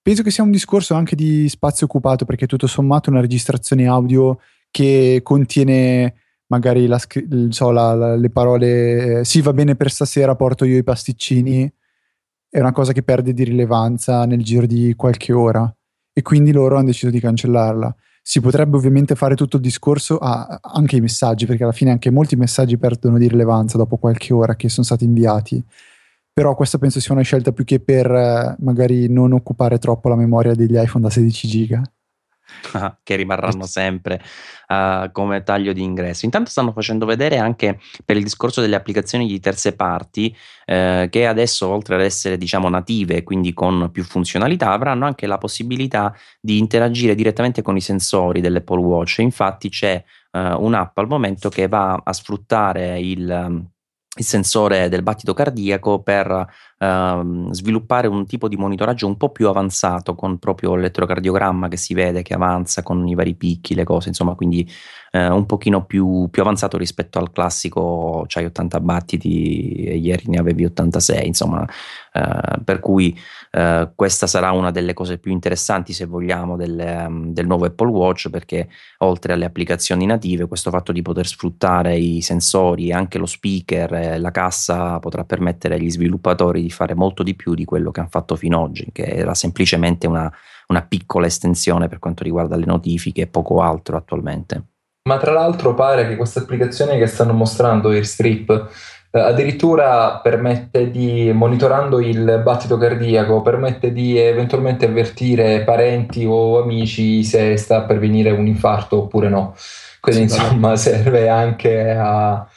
Penso 0.01 0.23
che 0.23 0.31
sia 0.31 0.41
un 0.41 0.51
discorso 0.51 0.93
anche 0.93 1.17
di 1.17 1.49
spazio 1.49 1.85
occupato, 1.85 2.23
perché 2.23 2.47
tutto 2.47 2.65
sommato 2.65 3.09
una 3.09 3.19
registrazione 3.19 3.87
audio 3.87 4.39
che 4.71 5.19
contiene 5.21 6.13
magari 6.47 6.87
la, 6.87 6.97
so, 7.49 7.71
la, 7.71 7.93
la, 7.93 8.15
le 8.15 8.29
parole 8.29 9.25
sì 9.25 9.41
va 9.41 9.51
bene 9.51 9.75
per 9.75 9.91
stasera, 9.91 10.35
porto 10.35 10.63
io 10.63 10.77
i 10.77 10.83
pasticcini, 10.83 11.69
è 12.49 12.59
una 12.61 12.71
cosa 12.71 12.93
che 12.93 13.03
perde 13.03 13.33
di 13.33 13.43
rilevanza 13.43 14.25
nel 14.25 14.41
giro 14.41 14.65
di 14.65 14.93
qualche 14.95 15.33
ora 15.33 15.69
e 16.13 16.21
quindi 16.21 16.53
loro 16.53 16.77
hanno 16.77 16.85
deciso 16.85 17.09
di 17.09 17.19
cancellarla. 17.19 17.93
Si 18.21 18.39
potrebbe 18.39 18.77
ovviamente 18.77 19.15
fare 19.15 19.35
tutto 19.35 19.57
il 19.57 19.61
discorso 19.61 20.19
a, 20.19 20.59
anche 20.61 20.95
i 20.95 21.01
messaggi, 21.01 21.45
perché 21.45 21.63
alla 21.63 21.73
fine 21.73 21.91
anche 21.91 22.11
molti 22.11 22.37
messaggi 22.37 22.77
perdono 22.77 23.17
di 23.17 23.27
rilevanza 23.27 23.77
dopo 23.77 23.97
qualche 23.97 24.33
ora 24.33 24.55
che 24.55 24.69
sono 24.69 24.85
stati 24.85 25.03
inviati 25.03 25.61
però 26.39 26.55
questa 26.55 26.77
penso 26.77 27.01
sia 27.01 27.13
una 27.13 27.21
scelta 27.21 27.51
più 27.51 27.65
che 27.65 27.81
per 27.81 28.09
eh, 28.09 28.55
magari 28.59 29.09
non 29.09 29.33
occupare 29.33 29.77
troppo 29.77 30.07
la 30.07 30.15
memoria 30.15 30.53
degli 30.53 30.77
iPhone 30.77 31.03
da 31.03 31.09
16 31.09 31.47
giga. 31.49 31.81
Ah, 32.71 32.97
che 33.03 33.17
rimarranno 33.17 33.65
sempre 33.65 34.21
uh, 34.69 35.11
come 35.11 35.43
taglio 35.43 35.73
di 35.73 35.83
ingresso. 35.83 36.23
Intanto 36.23 36.49
stanno 36.49 36.71
facendo 36.71 37.05
vedere 37.05 37.37
anche 37.39 37.77
per 38.05 38.15
il 38.15 38.23
discorso 38.23 38.61
delle 38.61 38.77
applicazioni 38.77 39.27
di 39.27 39.39
terze 39.41 39.75
parti 39.75 40.33
eh, 40.65 41.07
che 41.11 41.27
adesso 41.27 41.67
oltre 41.67 41.95
ad 41.95 42.01
essere 42.01 42.37
diciamo 42.37 42.69
native, 42.69 43.23
quindi 43.23 43.53
con 43.53 43.89
più 43.91 44.05
funzionalità, 44.05 44.71
avranno 44.71 45.05
anche 45.05 45.27
la 45.27 45.37
possibilità 45.37 46.15
di 46.39 46.57
interagire 46.57 47.15
direttamente 47.15 47.61
con 47.61 47.75
i 47.75 47.81
sensori 47.81 48.39
dell'Apple 48.39 48.81
Watch. 48.81 49.17
Infatti 49.19 49.67
c'è 49.67 50.01
uh, 50.31 50.39
un'app 50.39 50.97
al 50.97 51.07
momento 51.07 51.49
che 51.49 51.67
va 51.67 52.01
a 52.01 52.13
sfruttare 52.13 52.97
il 52.97 53.67
il 54.19 54.25
sensore 54.25 54.89
del 54.89 55.03
battito 55.03 55.33
cardiaco 55.33 56.01
per 56.01 56.47
ehm, 56.77 57.51
sviluppare 57.51 58.07
un 58.07 58.25
tipo 58.25 58.47
di 58.47 58.57
monitoraggio 58.57 59.07
un 59.07 59.17
po' 59.17 59.29
più 59.29 59.47
avanzato 59.47 60.15
con 60.15 60.37
proprio 60.39 60.75
l'elettrocardiogramma 60.75 61.67
che 61.67 61.77
si 61.77 61.93
vede 61.93 62.21
che 62.21 62.33
avanza 62.33 62.83
con 62.83 63.07
i 63.07 63.15
vari 63.15 63.35
picchi, 63.35 63.75
le 63.75 63.83
cose, 63.83 64.09
insomma, 64.09 64.35
quindi 64.35 64.69
eh, 65.11 65.27
un 65.27 65.45
pochino 65.45 65.85
più, 65.85 66.27
più, 66.29 66.41
avanzato 66.41 66.77
rispetto 66.77 67.19
al 67.19 67.31
classico 67.31 68.25
c'hai 68.27 68.45
80 68.45 68.79
battiti 68.79 69.85
e 69.85 69.95
ieri 69.95 70.23
ne 70.27 70.37
avevi 70.37 70.65
86, 70.65 71.27
insomma, 71.27 71.67
eh, 72.13 72.59
per 72.63 72.79
cui 72.79 73.17
eh, 73.51 73.89
questa 73.95 74.27
sarà 74.27 74.51
una 74.51 74.71
delle 74.71 74.93
cose 74.93 75.17
più 75.17 75.31
interessanti 75.31 75.93
se 75.93 76.05
vogliamo 76.05 76.55
del, 76.55 77.05
um, 77.07 77.33
del, 77.33 77.47
nuovo 77.47 77.65
Apple 77.65 77.89
Watch 77.89 78.29
perché 78.29 78.69
oltre 78.99 79.33
alle 79.33 79.45
applicazioni 79.45 80.05
native 80.05 80.47
questo 80.47 80.69
fatto 80.69 80.91
di 80.91 81.01
poter 81.01 81.25
sfruttare 81.25 81.97
i 81.97 82.21
sensori 82.21 82.91
anche 82.91 83.17
lo 83.17 83.25
speaker, 83.25 84.19
la 84.19 84.31
cassa 84.31 84.99
potrà 84.99 85.23
permettere 85.23 85.75
agli 85.75 85.89
sviluppatori 85.89 86.61
di 86.61 86.69
fare 86.69 86.93
molto 86.93 87.23
di 87.23 87.35
più 87.35 87.53
di 87.53 87.65
quello 87.65 87.91
che 87.91 87.99
hanno 87.99 88.09
fatto 88.09 88.35
fino 88.35 88.57
ad 88.57 88.69
oggi, 88.69 88.89
che 88.91 89.03
era 89.03 89.33
semplicemente 89.33 90.07
una 90.07 90.31
una 90.69 90.83
piccola 90.83 91.25
estensione 91.25 91.87
per 91.87 91.99
quanto 91.99 92.23
riguarda 92.23 92.55
le 92.55 92.65
notifiche 92.65 93.21
e 93.21 93.27
poco 93.27 93.61
altro 93.61 93.97
attualmente. 93.97 94.78
Ma 95.09 95.17
tra 95.17 95.31
l'altro 95.31 95.73
pare 95.73 96.07
che 96.07 96.15
questa 96.15 96.41
applicazione 96.41 96.99
che 96.99 97.07
stanno 97.07 97.33
mostrando 97.33 97.89
Airstrip 97.89 98.69
eh, 99.09 99.19
addirittura 99.19 100.19
permette 100.19 100.91
di, 100.91 101.31
monitorando 101.33 101.99
il 101.99 102.41
battito 102.43 102.77
cardiaco, 102.77 103.41
permette 103.41 103.91
di 103.91 104.19
eventualmente 104.19 104.85
avvertire 104.85 105.63
parenti 105.63 106.25
o 106.25 106.61
amici 106.61 107.23
se 107.23 107.57
sta 107.57 107.81
per 107.81 107.97
venire 107.97 108.29
un 108.29 108.45
infarto 108.45 108.99
oppure 108.99 109.29
no. 109.29 109.55
Quindi 109.99 110.29
sì, 110.29 110.35
insomma 110.35 110.75
serve 110.75 111.27
anche 111.27 111.89
a, 111.89 112.47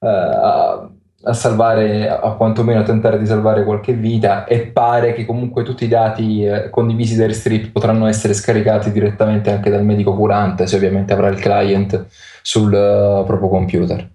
eh, 0.00 0.08
a, 0.08 0.90
a, 1.22 1.32
salvare, 1.34 2.08
a 2.08 2.32
quantomeno 2.32 2.80
a 2.80 2.84
tentare 2.84 3.18
di 3.18 3.26
salvare 3.26 3.64
qualche 3.64 3.92
vita 3.92 4.44
e 4.44 4.66
pare 4.66 5.12
che 5.12 5.26
comunque 5.26 5.62
tutti 5.62 5.84
i 5.84 5.88
dati 5.88 6.44
eh, 6.44 6.70
condivisi 6.70 7.16
da 7.16 7.24
Airstrip 7.24 7.72
potranno 7.72 8.06
essere 8.06 8.32
scaricati 8.32 8.90
direttamente 8.90 9.50
anche 9.50 9.70
dal 9.70 9.84
medico 9.84 10.14
curante, 10.14 10.66
se 10.66 10.76
ovviamente 10.76 11.12
avrà 11.12 11.28
il 11.28 11.38
client 11.38 12.06
sul 12.42 12.72
uh, 12.72 13.24
proprio 13.26 13.48
computer. 13.48 14.10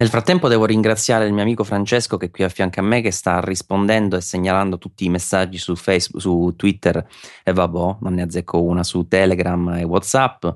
Nel 0.00 0.10
frattempo 0.10 0.46
devo 0.46 0.64
ringraziare 0.64 1.26
il 1.26 1.32
mio 1.32 1.42
amico 1.42 1.64
Francesco 1.64 2.16
che 2.16 2.26
è 2.26 2.30
qui 2.30 2.44
a 2.44 2.48
fianco 2.48 2.78
a 2.78 2.84
me 2.84 3.00
che 3.00 3.10
sta 3.10 3.40
rispondendo 3.40 4.16
e 4.16 4.20
segnalando 4.20 4.78
tutti 4.78 5.04
i 5.04 5.08
messaggi 5.08 5.58
su 5.58 5.74
Facebook, 5.74 6.22
su 6.22 6.54
Twitter 6.56 7.04
e 7.42 7.52
vabbè, 7.52 7.96
non 8.00 8.14
ne 8.14 8.22
azzecco 8.22 8.62
una 8.62 8.84
su 8.84 9.08
Telegram 9.08 9.70
e 9.70 9.82
Whatsapp. 9.82 10.46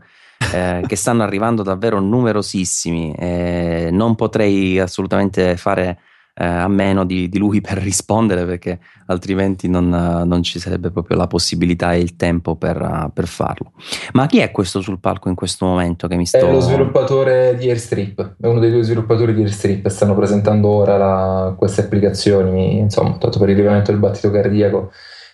Eh, 0.53 0.85
che 0.87 0.97
stanno 0.97 1.23
arrivando 1.23 1.63
davvero 1.63 1.99
numerosissimi. 1.99 3.15
Eh, 3.15 3.89
non 3.91 4.15
potrei 4.15 4.79
assolutamente 4.79 5.57
fare 5.57 5.99
eh, 6.35 6.45
a 6.45 6.69
meno 6.69 7.05
di, 7.05 7.29
di, 7.29 7.39
lui 7.39 7.61
per 7.63 7.79
rispondere 7.79 8.45
perché 8.45 8.79
altrimenti 9.07 9.69
non, 9.69 9.89
non, 9.89 10.43
ci 10.43 10.59
sarebbe 10.59 10.91
proprio 10.91 11.17
la 11.17 11.27
possibilità 11.27 11.93
e 11.93 12.01
il 12.01 12.17
tempo 12.17 12.57
per, 12.57 13.11
per, 13.13 13.27
farlo. 13.27 13.73
Ma 14.13 14.27
chi 14.27 14.39
è 14.39 14.51
questo 14.51 14.81
sul 14.81 15.01
palco 15.01 15.29
in 15.29 15.35
questo 15.35 15.67
momento 15.67 16.07
che 16.09 16.17
mi 16.17 16.27
sto... 16.27 16.39
È 16.39 16.51
lo 16.51 16.61
sviluppatore 16.61 17.57
di 17.57 17.69
Airstrip, 17.69 18.37
è 18.41 18.47
uno 18.47 18.61
dei 18.61 18.71
due 18.71 18.83
sviluppatori 18.83 19.35
di 19.35 19.43
Airstrip, 19.43 19.89
stanno 19.89 20.15
presentando 20.15 20.69
ora 20.69 20.97
la, 20.97 21.55
queste 21.57 21.83
applicazioni, 21.83 22.79
insomma, 22.79 23.17
tanto 23.19 23.39
per 23.39 23.49
il 23.49 23.57
rilevamento 23.57 23.91
del 23.91 24.01
battito 24.01 24.31
cardiaco 24.31 24.91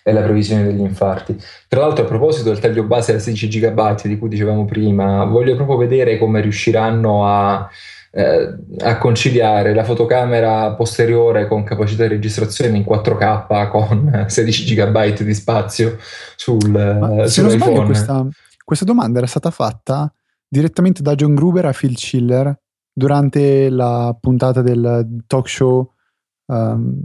e 0.09 0.13
la 0.13 0.21
previsione 0.21 0.63
degli 0.63 0.81
infarti. 0.81 1.37
Tra 1.67 1.81
l'altro, 1.81 2.03
a 2.03 2.07
proposito 2.07 2.49
del 2.49 2.59
taglio 2.59 2.83
base 2.83 3.13
da 3.13 3.19
16 3.19 3.47
GB 3.47 4.01
di 4.03 4.17
cui 4.17 4.29
dicevamo 4.29 4.65
prima, 4.65 5.23
voglio 5.25 5.55
proprio 5.55 5.77
vedere 5.77 6.17
come 6.17 6.41
riusciranno 6.41 7.25
a 7.25 7.69
eh, 8.11 8.55
a 8.79 8.97
conciliare 8.97 9.73
la 9.73 9.83
fotocamera 9.83 10.73
posteriore 10.73 11.47
con 11.47 11.63
capacità 11.63 12.03
di 12.03 12.09
registrazione 12.09 12.75
in 12.75 12.83
4K 12.83 13.69
con 13.69 14.25
16 14.27 14.75
GB 14.75 15.21
di 15.21 15.33
spazio 15.33 15.97
sul, 16.35 16.71
Ma, 16.71 17.27
se 17.27 17.41
non 17.41 17.51
sbaglio 17.51 17.83
questa, 17.83 18.25
questa 18.63 18.85
domanda 18.85 19.19
era 19.19 19.27
stata 19.27 19.51
fatta 19.51 20.11
direttamente 20.47 21.03
da 21.03 21.13
John 21.13 21.35
Gruber 21.35 21.65
a 21.65 21.73
Phil 21.73 21.95
Schiller 21.97 22.59
durante 22.91 23.69
la 23.69 24.17
puntata 24.19 24.63
del 24.63 25.23
talk 25.27 25.47
show 25.47 25.93
um, 26.47 26.99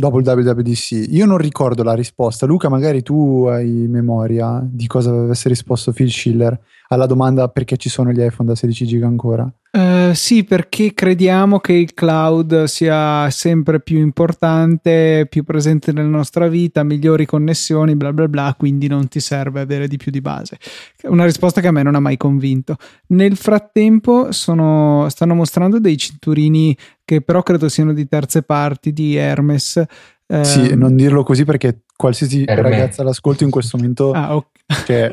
dopo 0.00 0.18
il 0.18 0.26
WWDC. 0.26 1.06
Io 1.10 1.26
non 1.26 1.38
ricordo 1.38 1.84
la 1.84 1.94
risposta. 1.94 2.46
Luca, 2.46 2.68
magari 2.68 3.02
tu 3.02 3.46
hai 3.48 3.86
memoria 3.88 4.60
di 4.64 4.88
cosa 4.88 5.10
avesse 5.10 5.48
risposto 5.48 5.92
Phil 5.92 6.10
Schiller 6.10 6.58
alla 6.92 7.06
domanda 7.06 7.48
perché 7.48 7.76
ci 7.76 7.88
sono 7.88 8.10
gli 8.10 8.20
iPhone 8.20 8.48
da 8.48 8.54
16 8.54 8.86
giga 8.86 9.06
ancora. 9.06 9.50
Uh, 9.72 10.12
sì, 10.12 10.42
perché 10.42 10.92
crediamo 10.92 11.60
che 11.60 11.72
il 11.74 11.94
cloud 11.94 12.64
sia 12.64 13.30
sempre 13.30 13.80
più 13.80 13.98
importante, 13.98 15.26
più 15.30 15.44
presente 15.44 15.92
nella 15.92 16.08
nostra 16.08 16.48
vita, 16.48 16.82
migliori 16.82 17.26
connessioni, 17.26 17.94
bla 17.94 18.12
bla 18.12 18.26
bla, 18.26 18.54
quindi 18.58 18.88
non 18.88 19.06
ti 19.06 19.20
serve 19.20 19.60
avere 19.60 19.86
di 19.86 19.96
più 19.96 20.10
di 20.10 20.20
base. 20.20 20.58
Una 21.04 21.24
risposta 21.24 21.60
che 21.60 21.68
a 21.68 21.72
me 21.72 21.84
non 21.84 21.94
ha 21.94 22.00
mai 22.00 22.16
convinto. 22.16 22.76
Nel 23.08 23.36
frattempo 23.36 24.32
sono, 24.32 25.06
stanno 25.08 25.34
mostrando 25.34 25.78
dei 25.78 25.96
cinturini 25.96 26.76
che 27.04 27.20
però 27.20 27.44
credo 27.44 27.68
siano 27.68 27.92
di 27.92 28.08
terze 28.08 28.42
parti 28.42 28.92
di 28.92 29.14
Hermes. 29.14 29.80
Sì, 30.42 30.60
um, 30.72 30.78
non 30.78 30.96
dirlo 30.96 31.22
così 31.24 31.44
perché 31.44 31.80
qualsiasi 31.96 32.44
Hermes. 32.46 32.70
ragazza 32.70 33.02
l'ascolto 33.02 33.42
in 33.42 33.50
questo 33.50 33.76
momento 33.76 34.12
ah, 34.12 34.36
okay. 34.36 34.60
Cioè, 34.86 35.12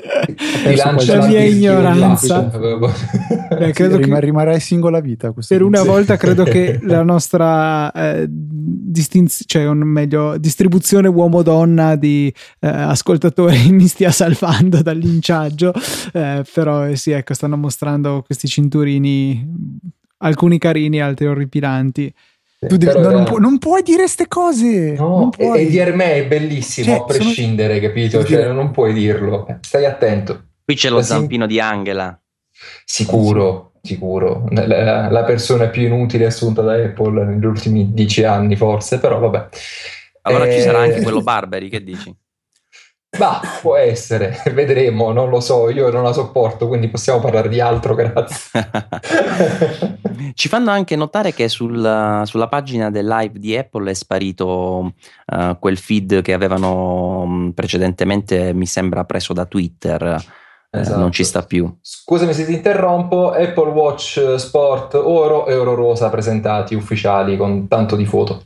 la 1.07 1.25
mia 1.25 1.43
ignoranza. 1.43 2.41
Beh, 2.41 3.71
credo 3.71 3.95
sì, 3.95 4.01
che 4.03 4.19
rimarrai 4.19 4.59
singola 4.59 4.99
vita. 4.99 5.33
Per 5.33 5.61
una 5.63 5.81
volta 5.81 6.15
credo 6.15 6.43
che 6.43 6.79
la 6.85 7.01
nostra 7.01 7.91
eh, 7.91 8.27
distinz- 8.29 9.43
cioè, 9.47 9.67
meglio, 9.73 10.37
distribuzione 10.37 11.07
uomo-donna 11.07 11.95
di 11.95 12.31
eh, 12.59 12.67
ascoltatori 12.67 13.71
mi 13.73 13.87
stia 13.87 14.11
salvando 14.11 14.81
dal 14.83 14.97
linciaggio. 14.97 15.73
Eh, 16.13 16.45
però 16.53 16.87
eh, 16.87 16.95
sì, 16.95 17.11
ecco, 17.11 17.33
stanno 17.33 17.57
mostrando 17.57 18.21
questi 18.23 18.47
cinturini, 18.47 19.43
alcuni 20.17 20.59
carini, 20.59 21.01
altri 21.01 21.25
orripilanti. 21.25 22.13
Tu 22.59 22.75
devi, 22.75 22.99
no, 22.99 23.11
non, 23.11 23.23
pu- 23.23 23.37
non, 23.37 23.59
puoi 23.59 23.83
dire 23.83 23.99
queste 23.99 24.27
cose. 24.27 24.93
No, 24.93 25.29
e, 25.37 25.61
e 25.61 25.65
di 25.67 25.77
me 25.91 26.13
è 26.15 26.25
bellissimo 26.25 26.87
cioè, 26.87 26.95
a 26.95 27.03
prescindere, 27.03 27.75
sono... 27.75 27.87
capito? 27.87 28.25
Cioè, 28.25 28.51
non 28.51 28.71
puoi 28.71 28.93
dirlo. 28.93 29.45
Stai 29.61 29.85
attento. 29.85 30.45
Qui 30.65 30.75
c'è 30.75 30.89
lo 30.89 30.97
la 30.97 31.03
zampino 31.03 31.43
sim- 31.43 31.53
di 31.53 31.59
Angela. 31.59 32.19
Sicuro, 32.83 33.73
sicuro. 33.83 34.47
La, 34.49 35.07
la, 35.11 35.23
persona 35.23 35.67
più 35.67 35.83
inutile 35.83 36.25
assunta 36.25 36.63
da 36.63 36.73
Apple 36.73 37.25
negli 37.25 37.45
ultimi 37.45 37.93
dieci 37.93 38.23
anni, 38.23 38.55
forse, 38.55 38.97
però 38.97 39.19
vabbè. 39.19 39.47
Allora 40.23 40.47
eh... 40.47 40.53
ci 40.53 40.61
sarà 40.61 40.79
anche 40.79 41.01
quello 41.03 41.21
Barberi, 41.21 41.69
che 41.69 41.83
dici? 41.83 42.11
Bah, 43.17 43.41
può 43.61 43.75
essere, 43.75 44.41
vedremo, 44.53 45.11
non 45.11 45.29
lo 45.29 45.39
so, 45.39 45.69
io 45.69 45.89
non 45.89 46.03
la 46.03 46.13
sopporto, 46.13 46.67
quindi 46.67 46.87
possiamo 46.87 47.19
parlare 47.19 47.49
di 47.49 47.59
altro, 47.59 47.95
grazie. 47.95 48.51
Ci 50.33 50.47
fanno 50.47 50.71
anche 50.71 50.95
notare 50.95 51.33
che 51.33 51.49
sul, 51.49 52.21
sulla 52.25 52.47
pagina 52.47 52.91
del 52.91 53.07
live 53.07 53.39
di 53.39 53.57
Apple 53.57 53.89
è 53.89 53.93
sparito 53.93 54.93
uh, 55.25 55.59
quel 55.59 55.77
feed 55.77 56.21
che 56.21 56.33
avevano 56.33 57.25
mm, 57.25 57.49
precedentemente, 57.49 58.53
mi 58.53 58.65
sembra, 58.65 59.03
preso 59.03 59.33
da 59.33 59.45
Twitter. 59.45 60.23
Eh, 60.69 60.79
esatto. 60.81 60.99
non 60.99 61.11
ci 61.11 61.23
sta 61.23 61.43
più. 61.43 61.77
Scusami 61.81 62.33
se 62.33 62.45
ti 62.45 62.53
interrompo, 62.53 63.31
Apple 63.31 63.69
Watch 63.69 64.35
Sport 64.35 64.95
oro 64.95 65.47
e 65.47 65.55
oro 65.55 65.75
rosa 65.75 66.09
presentati 66.09 66.75
ufficiali 66.75 67.37
con 67.37 67.67
tanto 67.67 67.95
di 67.95 68.05
foto. 68.05 68.43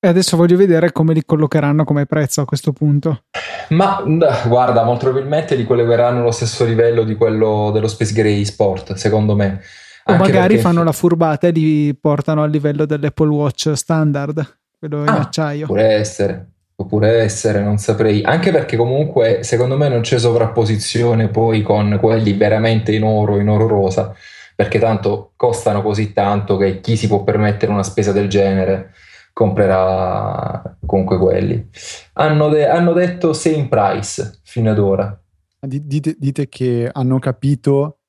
E 0.00 0.06
adesso 0.06 0.36
voglio 0.36 0.56
vedere 0.56 0.92
come 0.92 1.12
li 1.12 1.24
collocheranno 1.24 1.82
come 1.82 2.06
prezzo 2.06 2.40
a 2.40 2.44
questo 2.44 2.72
punto. 2.72 3.24
Ma 3.70 4.00
guarda, 4.46 4.84
molto 4.84 5.06
probabilmente 5.06 5.56
li 5.56 5.66
collegheranno 5.66 6.20
allo 6.20 6.30
stesso 6.30 6.64
livello 6.64 7.02
di 7.02 7.16
quello 7.16 7.72
dello 7.72 7.88
Space 7.88 8.12
Gray 8.12 8.44
Sport, 8.44 8.94
secondo 8.94 9.34
me. 9.34 9.60
O 10.04 10.12
Anche 10.12 10.22
magari 10.22 10.54
perché... 10.54 10.62
fanno 10.62 10.84
la 10.84 10.92
furbata 10.92 11.48
e 11.48 11.50
li 11.50 11.96
portano 11.96 12.44
al 12.44 12.50
livello 12.50 12.86
dell'Apple 12.86 13.28
Watch 13.28 13.72
standard, 13.74 14.58
quello 14.78 15.02
in 15.02 15.08
ah, 15.08 15.18
acciaio. 15.18 15.66
Può 15.66 15.78
essere, 15.78 16.48
può 16.76 17.02
essere, 17.02 17.60
non 17.60 17.78
saprei. 17.78 18.22
Anche 18.22 18.52
perché 18.52 18.76
comunque 18.76 19.42
secondo 19.42 19.76
me 19.76 19.88
non 19.88 20.02
c'è 20.02 20.20
sovrapposizione 20.20 21.26
poi 21.26 21.62
con 21.62 21.98
quelli 22.00 22.34
veramente 22.34 22.94
in 22.94 23.02
oro, 23.02 23.40
in 23.40 23.48
oro 23.48 23.66
rosa, 23.66 24.14
perché 24.54 24.78
tanto 24.78 25.32
costano 25.34 25.82
così 25.82 26.12
tanto 26.12 26.56
che 26.56 26.78
chi 26.80 26.96
si 26.96 27.08
può 27.08 27.24
permettere 27.24 27.72
una 27.72 27.82
spesa 27.82 28.12
del 28.12 28.28
genere 28.28 28.92
comprerà 29.38 30.76
comunque 30.84 31.16
quelli. 31.16 31.68
Hanno, 32.14 32.48
de- 32.48 32.66
hanno 32.66 32.92
detto 32.92 33.32
same 33.32 33.68
price 33.68 34.40
fino 34.42 34.68
ad 34.68 34.80
ora. 34.80 35.22
Dite, 35.60 36.16
dite, 36.18 36.48
che 36.48 36.90
hanno 36.92 37.20
capito 37.20 38.00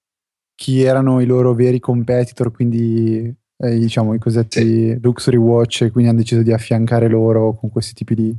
chi 0.55 0.81
erano 0.81 1.19
i 1.21 1.27
loro 1.27 1.53
veri 1.53 1.79
competitor, 1.79 2.51
quindi 2.51 3.31
eh, 3.57 3.77
diciamo 3.77 4.15
i 4.15 4.19
cosiddetti 4.19 4.59
sì. 4.59 4.99
luxury 4.99 5.37
watch, 5.37 5.83
e 5.83 5.91
quindi 5.91 6.09
hanno 6.09 6.19
deciso 6.19 6.41
di 6.41 6.51
affiancare 6.51 7.07
loro 7.07 7.53
con 7.53 7.69
questi 7.69 7.93
tipi 7.93 8.15
di, 8.15 8.35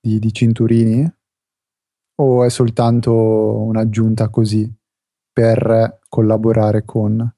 di, 0.00 0.18
di 0.18 0.32
cinturini? 0.32 1.12
O 2.20 2.42
è 2.42 2.48
soltanto 2.48 3.12
un'aggiunta 3.12 4.30
così 4.30 4.66
per 5.30 5.98
collaborare 6.08 6.86
con 6.86 7.36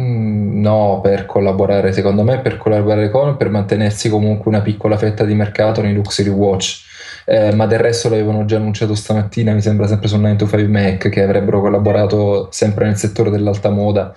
Mm, 0.00 0.60
no, 0.60 1.00
per 1.02 1.24
collaborare, 1.24 1.92
secondo 1.92 2.22
me, 2.22 2.40
per 2.40 2.58
collaborare 2.58 3.08
con, 3.10 3.36
per 3.36 3.48
mantenersi 3.48 4.10
comunque 4.10 4.50
una 4.50 4.60
piccola 4.60 4.98
fetta 4.98 5.24
di 5.24 5.34
mercato 5.34 5.80
nei 5.80 5.94
Luxury 5.94 6.28
Watch. 6.28 6.84
Eh, 7.24 7.54
ma 7.54 7.66
del 7.66 7.78
resto 7.78 8.08
l'avevano 8.08 8.44
già 8.44 8.56
annunciato 8.56 8.94
stamattina, 8.94 9.52
mi 9.52 9.62
sembra 9.62 9.86
sempre 9.86 10.08
su 10.08 10.18
9 10.18 10.36
to 10.36 10.46
5 10.46 10.68
Mac, 10.68 11.08
che 11.08 11.22
avrebbero 11.22 11.60
collaborato 11.60 12.48
sempre 12.52 12.84
nel 12.86 12.96
settore 12.96 13.30
dell'alta 13.30 13.70
moda 13.70 14.14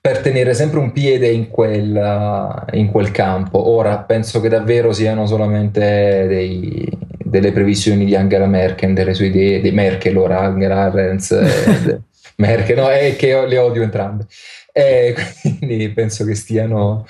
per 0.00 0.20
tenere 0.20 0.54
sempre 0.54 0.78
un 0.78 0.92
piede 0.92 1.28
in 1.28 1.48
quel, 1.48 2.64
in 2.72 2.90
quel 2.90 3.10
campo. 3.10 3.68
Ora 3.68 3.98
penso 3.98 4.40
che 4.40 4.48
davvero 4.48 4.92
siano 4.92 5.26
solamente 5.26 6.26
dei, 6.26 6.88
delle 7.22 7.52
previsioni 7.52 8.06
di 8.06 8.16
Angela 8.16 8.46
Merkel, 8.46 8.94
delle 8.94 9.12
sue 9.12 9.26
idee, 9.26 9.60
di 9.60 9.70
Merkel, 9.72 10.16
ora 10.16 10.40
Angela 10.40 10.84
Arens, 10.84 11.36
Merkel, 12.36 12.76
no, 12.76 12.88
è 12.88 13.14
che 13.16 13.46
le 13.46 13.58
odio 13.58 13.82
entrambe. 13.82 14.26
E 14.72 15.14
quindi 15.58 15.88
penso 15.90 16.24
che 16.24 16.34
stiano 16.34 17.06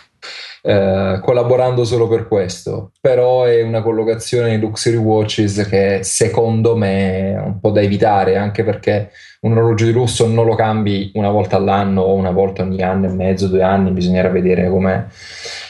eh, 0.63 1.21
collaborando 1.23 1.85
solo 1.85 2.07
per 2.09 2.29
questo. 2.29 2.93
Però 3.01 3.45
è 3.45 3.63
una 3.63 3.83
collocazione 3.83 4.55
in 4.55 4.61
Luxury 4.61 4.97
Watches 4.97 5.67
che 5.69 6.01
secondo 6.03 6.77
me 6.77 7.33
è 7.33 7.41
un 7.41 7.61
po' 7.61 7.71
da 7.71 7.81
evitare, 7.81 8.37
anche 8.37 8.65
perché 8.65 9.11
un 9.41 9.53
orologio 9.53 9.87
di 9.87 9.93
lusso 9.93 10.27
non 10.27 10.45
lo 10.45 10.55
cambi 10.55 11.11
una 11.15 11.31
volta 11.31 11.57
all'anno 11.57 12.03
o 12.03 12.15
una 12.15 12.31
volta 12.31 12.63
ogni 12.63 12.83
anno 12.83 13.07
e 13.07 13.13
mezzo, 13.13 13.49
due 13.49 13.63
anni, 13.63 13.91
bisognerà 13.91 14.29
vedere 14.29 14.69
come 14.69 15.09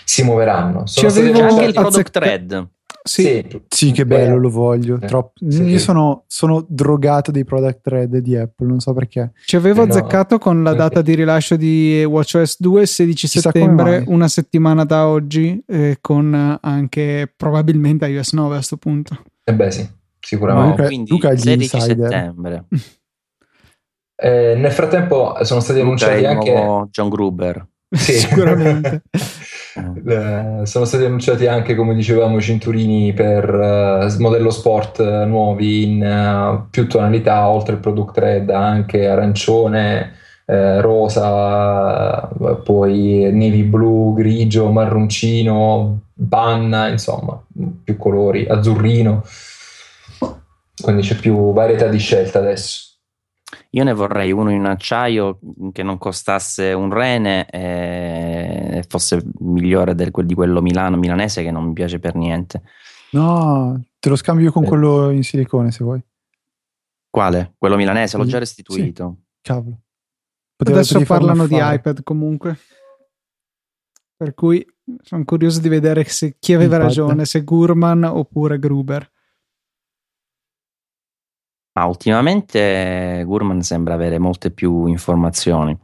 si 0.05 0.24
muoveranno. 0.24 0.86
Sono 0.86 1.09
C'è 1.09 1.41
anche 1.41 1.64
il 1.64 1.72
product 1.72 2.11
thread. 2.11 2.68
Sì, 3.11 3.44
sì, 3.50 3.62
sì, 3.68 3.90
che 3.90 4.06
bello, 4.06 4.38
lo 4.38 4.50
voglio. 4.50 4.96
Eh. 5.00 5.06
Troppo. 5.06 5.32
Sì, 5.48 5.64
Io 5.64 5.78
sono, 5.80 6.22
sono, 6.28 6.64
drogato 6.68 7.32
dei 7.32 7.44
product 7.44 7.80
thread 7.82 8.16
di 8.18 8.36
Apple, 8.36 8.68
non 8.68 8.78
so 8.78 8.92
perché. 8.92 9.32
Ci 9.44 9.56
avevo 9.56 9.82
eh 9.82 9.86
no. 9.86 9.92
azzeccato 9.92 10.38
con 10.38 10.62
la 10.62 10.74
data 10.74 11.02
di 11.02 11.16
rilascio 11.16 11.56
di 11.56 12.04
WatchOS 12.04 12.61
2, 12.61 12.86
16 12.86 13.26
Chissà 13.26 13.50
settembre, 13.50 14.04
una 14.06 14.28
settimana 14.28 14.84
da 14.84 15.08
oggi, 15.08 15.61
eh, 15.66 15.98
con 16.00 16.58
anche 16.61 17.32
probabilmente 17.36 18.06
iOS 18.06 18.32
9 18.32 18.48
a 18.50 18.54
questo 18.54 18.76
punto. 18.76 19.24
Eh 19.42 19.54
beh 19.54 19.70
sì, 19.72 19.88
sicuramente. 20.20 20.82
No, 20.82 20.86
quindi 20.86 21.11
Luca 21.11 21.36
16 21.36 21.76
insider. 21.76 22.11
settembre. 22.11 22.64
Eh, 24.22 24.54
nel 24.54 24.70
frattempo 24.70 25.34
sono 25.44 25.61
stati 25.61 25.80
Luca 25.80 26.04
annunciati 26.04 26.26
anche 26.26 26.88
John 26.90 27.08
Gruber. 27.08 27.66
Sì. 27.88 28.12
Sicuramente. 28.20 29.04
Eh, 29.74 30.66
sono 30.66 30.84
stati 30.84 31.04
annunciati 31.04 31.46
anche, 31.46 31.74
come 31.74 31.94
dicevamo, 31.94 32.40
cinturini 32.40 33.12
per 33.12 33.48
uh, 33.48 34.20
modello 34.20 34.50
sport 34.50 34.98
uh, 34.98 35.26
nuovi 35.26 35.84
in 35.84 36.02
uh, 36.02 36.68
più 36.70 36.88
tonalità, 36.88 37.48
oltre 37.48 37.74
il 37.74 37.80
product 37.80 38.18
red, 38.18 38.50
anche 38.50 39.06
arancione, 39.06 40.14
rosa, 40.50 42.28
poi 42.64 43.30
navy 43.32 43.62
blu, 43.62 44.14
grigio, 44.14 44.72
marroncino, 44.72 46.00
panna, 46.28 46.88
insomma, 46.88 47.40
più 47.84 47.96
colori, 47.96 48.48
azzurrino. 48.48 49.22
Quindi 50.82 51.02
c'è 51.02 51.14
più 51.14 51.52
varietà 51.52 51.86
di 51.86 51.98
scelta 51.98 52.40
adesso. 52.40 52.89
Io 53.72 53.84
ne 53.84 53.92
vorrei 53.92 54.32
uno 54.32 54.50
in 54.50 54.64
acciaio 54.64 55.38
che 55.70 55.84
non 55.84 55.96
costasse 55.96 56.72
un 56.72 56.92
rene 56.92 57.48
e 57.48 58.84
fosse 58.88 59.22
migliore 59.38 59.94
del, 59.94 60.10
di 60.24 60.34
quello 60.34 60.60
Milano, 60.60 60.96
milanese 60.96 61.44
che 61.44 61.52
non 61.52 61.66
mi 61.66 61.72
piace 61.72 62.00
per 62.00 62.16
niente. 62.16 62.62
No, 63.12 63.80
te 63.98 64.08
lo 64.08 64.16
scambio 64.16 64.50
con 64.50 64.64
eh. 64.64 64.66
quello 64.66 65.10
in 65.10 65.22
silicone 65.22 65.70
se 65.70 65.84
vuoi. 65.84 66.02
Quale? 67.08 67.54
Quello 67.58 67.76
milanese? 67.76 68.16
L'ho 68.16 68.24
già 68.24 68.38
restituito. 68.38 69.16
Sì. 69.16 69.28
Cavolo. 69.42 69.80
Poteva 70.56 70.78
Adesso 70.78 71.00
parlano 71.04 71.46
di 71.46 71.56
iPad 71.58 72.02
comunque. 72.02 72.58
Per 74.16 74.34
cui 74.34 74.66
sono 75.02 75.24
curioso 75.24 75.60
di 75.60 75.68
vedere 75.68 76.04
se, 76.04 76.36
chi 76.38 76.54
aveva 76.54 76.76
Infatti. 76.76 76.98
ragione, 76.98 77.24
se 77.24 77.42
Gurman 77.42 78.04
oppure 78.04 78.58
Gruber. 78.58 79.10
Ma 81.72 81.86
ultimamente 81.86 83.22
Gurman 83.24 83.62
sembra 83.62 83.94
avere 83.94 84.18
molte 84.18 84.50
più 84.50 84.86
informazioni. 84.86 85.76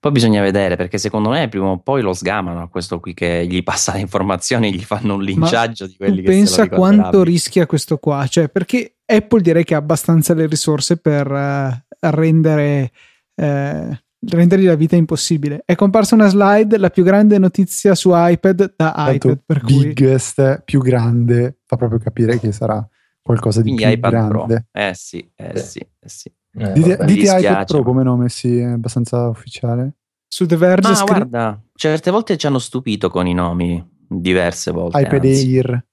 Poi 0.00 0.12
bisogna 0.12 0.40
vedere 0.42 0.76
perché 0.76 0.96
secondo 0.96 1.30
me 1.30 1.48
prima 1.48 1.66
o 1.66 1.78
poi 1.78 2.02
lo 2.02 2.12
sgamano 2.12 2.62
a 2.62 2.68
questo 2.68 3.00
qui 3.00 3.14
che 3.14 3.46
gli 3.48 3.64
passa 3.64 3.94
le 3.94 4.00
informazioni 4.00 4.68
e 4.68 4.70
gli 4.70 4.84
fanno 4.84 5.14
un 5.14 5.22
linciaggio 5.22 5.84
Ma 5.84 5.90
di 5.90 5.96
quelli 5.96 6.22
che 6.22 6.30
pensa 6.30 6.68
quanto 6.68 7.24
rischia 7.24 7.66
questo 7.66 7.98
qua, 7.98 8.24
cioè 8.28 8.48
perché 8.48 8.98
Apple 9.04 9.40
direi 9.40 9.64
che 9.64 9.74
ha 9.74 9.78
abbastanza 9.78 10.34
le 10.34 10.46
risorse 10.46 10.98
per 10.98 11.28
uh, 11.28 12.08
rendere 12.10 12.92
uh, 13.34 13.96
rendergli 14.20 14.66
la 14.66 14.74
vita 14.74 14.94
impossibile. 14.94 15.62
È 15.64 15.74
comparsa 15.74 16.14
una 16.14 16.28
slide, 16.28 16.78
la 16.78 16.90
più 16.90 17.02
grande 17.02 17.38
notizia 17.38 17.94
su 17.94 18.10
iPad 18.12 18.74
da 18.76 18.92
Tanto 18.92 19.28
iPad. 19.30 19.42
Per 19.46 19.64
biggest, 19.64 20.54
cui... 20.54 20.62
più 20.64 20.80
grande, 20.80 21.58
fa 21.66 21.76
proprio 21.76 21.98
capire 21.98 22.38
che 22.38 22.52
sarà 22.52 22.86
qualcosa 23.28 23.60
di 23.60 23.74
Quindi 23.74 23.84
più 23.84 23.92
iPad 23.92 24.10
grande. 24.10 24.66
Pro. 24.72 24.80
Eh 24.80 24.92
sì, 24.94 25.30
eh 25.36 25.58
sì, 25.58 25.78
eh 25.80 26.08
sì. 26.08 26.32
Eh, 26.56 26.72
dite, 26.72 27.04
dite 27.04 27.38
iPad 27.38 27.66
Pro 27.66 27.82
come 27.82 28.02
nome, 28.02 28.30
sì, 28.30 28.56
è 28.56 28.64
abbastanza 28.64 29.28
ufficiale. 29.28 29.96
Su 30.26 30.46
The 30.46 30.56
Verge 30.56 30.88
Ma 30.88 30.94
scri- 30.94 31.06
guarda, 31.06 31.62
certe 31.74 32.10
volte 32.10 32.38
ci 32.38 32.46
hanno 32.46 32.58
stupito 32.58 33.10
con 33.10 33.26
i 33.26 33.34
nomi, 33.34 33.86
diverse 34.08 34.70
volte. 34.70 35.00
iPad 35.00 35.24
anzi. 35.24 35.56
Air. 35.56 35.86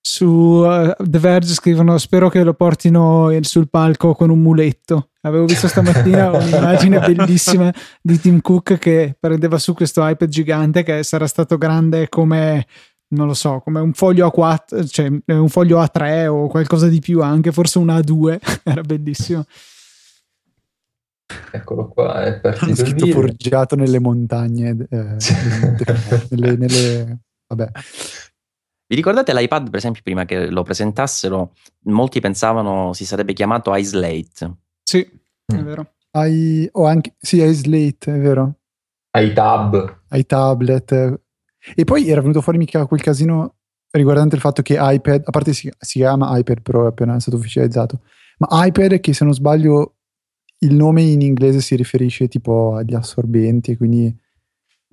Su 0.00 0.26
uh, 0.26 0.94
The 0.96 1.18
Verge 1.18 1.52
scrivono 1.52 1.98
spero 1.98 2.28
che 2.28 2.44
lo 2.44 2.54
portino 2.54 3.36
sul 3.40 3.68
palco 3.68 4.14
con 4.14 4.30
un 4.30 4.38
muletto. 4.38 5.10
Avevo 5.22 5.46
visto 5.46 5.66
stamattina 5.66 6.30
un'immagine 6.38 7.00
bellissima 7.00 7.74
di 8.00 8.20
Tim 8.20 8.40
Cook 8.40 8.78
che 8.78 9.16
prendeva 9.18 9.58
su 9.58 9.74
questo 9.74 10.06
iPad 10.06 10.28
gigante 10.28 10.84
che 10.84 11.02
sarà 11.02 11.26
stato 11.26 11.58
grande 11.58 12.08
come 12.08 12.64
non 13.08 13.26
lo 13.26 13.34
so, 13.34 13.60
come 13.60 13.80
un 13.80 13.92
foglio 13.92 14.32
A4, 14.34 14.88
cioè 14.88 15.10
un 15.26 15.48
foglio 15.48 15.80
A3 15.80 16.26
o 16.26 16.48
qualcosa 16.48 16.88
di 16.88 17.00
più 17.00 17.22
anche, 17.22 17.52
forse 17.52 17.78
un 17.78 17.86
A2, 17.86 18.38
era 18.64 18.82
bellissimo. 18.82 19.44
Eccolo 21.50 21.88
qua, 21.88 22.24
è 22.24 22.40
partito 22.40 22.64
Hanno 22.64 22.74
scritto 22.74 23.06
forgiato 23.08 23.76
nelle 23.76 23.98
montagne, 23.98 24.76
eh, 24.88 25.16
nelle, 26.30 26.56
nelle, 26.56 27.18
vabbè. 27.48 27.70
Vi 28.88 28.94
ricordate 28.94 29.34
l'iPad, 29.34 29.68
per 29.68 29.78
esempio, 29.78 30.02
prima 30.02 30.24
che 30.24 30.48
lo 30.48 30.62
presentassero, 30.62 31.54
molti 31.84 32.20
pensavano 32.20 32.92
si 32.92 33.04
sarebbe 33.04 33.32
chiamato 33.32 33.74
iSlate. 33.74 34.56
Sì, 34.82 35.04
mm. 35.52 35.58
è 35.58 35.62
vero. 35.62 35.94
I, 36.12 36.68
o 36.72 36.86
anche, 36.86 37.14
sì, 37.18 37.42
iSlate, 37.42 38.14
è 38.14 38.18
vero. 38.18 38.54
iTab. 39.12 40.02
iTablet, 40.10 41.20
e 41.74 41.84
poi 41.84 42.08
era 42.08 42.20
venuto 42.20 42.40
fuori 42.40 42.58
mica 42.58 42.86
quel 42.86 43.00
casino 43.00 43.56
riguardante 43.90 44.34
il 44.34 44.40
fatto 44.40 44.62
che 44.62 44.76
iPad, 44.78 45.22
a 45.24 45.30
parte 45.30 45.52
si, 45.52 45.70
si 45.78 45.98
chiama 45.98 46.36
iPad 46.38 46.60
Pro, 46.60 46.84
è 46.84 46.88
appena 46.88 47.18
stato 47.18 47.36
ufficializzato, 47.36 48.02
ma 48.38 48.66
iPad 48.66 49.00
che 49.00 49.14
se 49.14 49.24
non 49.24 49.32
sbaglio 49.32 49.94
il 50.60 50.74
nome 50.74 51.02
in 51.02 51.20
inglese 51.20 51.60
si 51.60 51.76
riferisce 51.76 52.28
tipo 52.28 52.74
agli 52.74 52.94
assorbenti, 52.94 53.76
quindi 53.76 54.14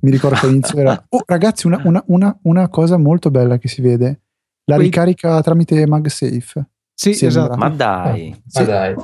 mi 0.02 0.12
ricordo 0.12 0.38
che 0.38 0.46
all'inizio 0.46 0.78
era... 0.78 1.04
Oh 1.10 1.24
ragazzi, 1.26 1.68
una, 1.68 1.82
una, 1.86 2.04
una, 2.08 2.38
una, 2.44 2.68
cosa 2.70 2.98
molto 2.98 3.32
bella 3.32 3.58
che 3.58 3.68
si 3.68 3.82
vede, 3.82 4.22
la 4.66 4.76
Quindi... 4.76 4.84
ricarica 4.84 5.42
tramite 5.42 5.86
MagSafe. 5.88 6.70
Sì, 6.94 7.14
sembra. 7.14 7.42
esatto. 7.42 7.58
Ma 7.58 7.70
dai. 7.70 8.30
Eh, 8.30 8.42
sì. 8.46 8.60
Ma 8.60 8.66
dai. 8.66 8.96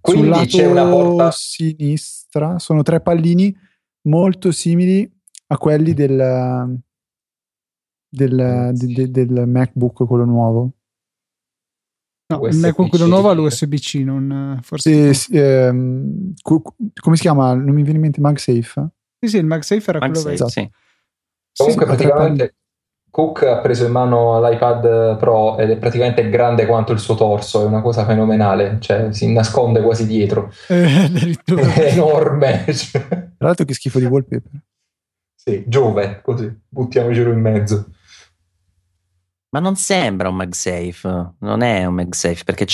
Quindi 0.00 0.22
Sul 0.22 0.30
lato 0.30 0.46
c'è 0.46 0.66
una 0.66 0.88
porta... 0.88 1.30
sinistra 1.32 2.58
sono 2.58 2.82
tre 2.82 3.00
pallini 3.00 3.54
molto 4.02 4.50
simili 4.50 5.10
a 5.46 5.56
quelli 5.56 5.94
del, 5.94 6.78
del, 8.14 8.70
de, 8.72 9.10
de, 9.10 9.26
del 9.26 9.46
MacBook, 9.46 10.06
quello 10.06 10.24
nuovo. 10.24 10.70
No, 12.26 12.46
il 12.46 12.56
MacBook 12.56 12.88
quello 12.88 13.06
nuovo 13.06 13.28
ha 13.28 13.32
l'USB-C, 13.32 13.96
non 13.96 14.58
forse. 14.62 15.12
Sì, 15.12 15.14
sì, 15.14 15.38
ehm, 15.38 16.32
co- 16.40 16.62
come 17.00 17.16
si 17.16 17.22
chiama? 17.22 17.52
Non 17.54 17.74
mi 17.74 17.82
viene 17.82 17.96
in 17.96 18.00
mente 18.00 18.20
MagSafe? 18.20 18.88
Sì, 19.20 19.28
sì, 19.28 19.36
il 19.38 19.46
MagSafe 19.46 19.90
era 19.90 19.98
MagSafe, 19.98 20.22
quello 20.22 20.44
vecchio. 20.44 20.48
Sì. 20.48 20.70
Comunque, 21.56 21.86
praticamente 21.86 22.54
Cook 23.14 23.44
ha 23.44 23.58
preso 23.58 23.86
in 23.86 23.92
mano 23.92 24.40
l'iPad 24.40 25.18
Pro 25.18 25.56
ed 25.56 25.70
è 25.70 25.76
praticamente 25.76 26.28
grande 26.28 26.66
quanto 26.66 26.90
il 26.90 26.98
suo 26.98 27.14
torso, 27.14 27.62
è 27.62 27.64
una 27.64 27.80
cosa 27.80 28.04
fenomenale, 28.04 28.78
cioè 28.80 29.12
si 29.12 29.32
nasconde 29.32 29.82
quasi 29.82 30.04
dietro. 30.04 30.52
Eh, 30.66 31.12
è 31.74 31.92
enorme. 31.92 32.64
Tra 32.74 33.46
l'altro 33.46 33.64
che 33.64 33.74
schifo 33.74 34.00
di 34.00 34.06
wallpaper. 34.06 34.50
Sì, 35.36 35.62
Giove, 35.68 36.22
così, 36.24 36.52
buttiamocelo 36.68 37.30
in 37.30 37.40
mezzo. 37.40 37.90
Ma 39.54 39.60
non 39.60 39.76
sembra 39.76 40.28
un 40.28 40.34
MagSafe, 40.34 41.34
non 41.38 41.62
è 41.62 41.84
un 41.84 41.94
MagSafe 41.94 42.42
perché 42.42 42.66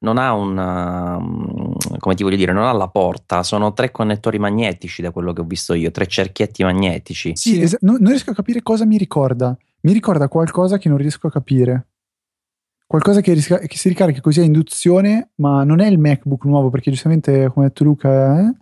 non 0.00 0.18
ha 0.18 0.34
un, 0.34 0.58
um, 0.58 1.76
come 1.98 2.16
ti 2.16 2.24
voglio 2.24 2.34
dire, 2.34 2.52
non 2.52 2.64
ha 2.64 2.72
la 2.72 2.88
porta, 2.88 3.44
sono 3.44 3.72
tre 3.72 3.92
connettori 3.92 4.40
magnetici 4.40 5.00
da 5.00 5.12
quello 5.12 5.32
che 5.32 5.42
ho 5.42 5.44
visto 5.44 5.74
io, 5.74 5.92
tre 5.92 6.08
cerchietti 6.08 6.64
magnetici. 6.64 7.36
Sì, 7.36 7.60
es- 7.60 7.76
non, 7.82 7.98
non 8.00 8.08
riesco 8.08 8.32
a 8.32 8.34
capire 8.34 8.62
cosa 8.62 8.84
mi 8.84 8.98
ricorda. 8.98 9.56
Mi 9.82 9.92
ricorda 9.92 10.26
qualcosa 10.26 10.76
che 10.76 10.88
non 10.88 10.98
riesco 10.98 11.28
a 11.28 11.30
capire. 11.30 11.86
Qualcosa 12.84 13.20
che, 13.20 13.32
risca- 13.32 13.60
che 13.60 13.76
si 13.76 13.88
ricarica 13.88 14.20
così 14.20 14.40
a 14.40 14.44
induzione, 14.44 15.30
ma 15.36 15.62
non 15.62 15.78
è 15.78 15.86
il 15.86 16.00
MacBook 16.00 16.46
nuovo, 16.46 16.68
perché 16.68 16.90
giustamente, 16.90 17.48
come 17.52 17.66
ha 17.66 17.68
detto 17.68 17.84
Luca, 17.84 18.40
eh? 18.40 18.52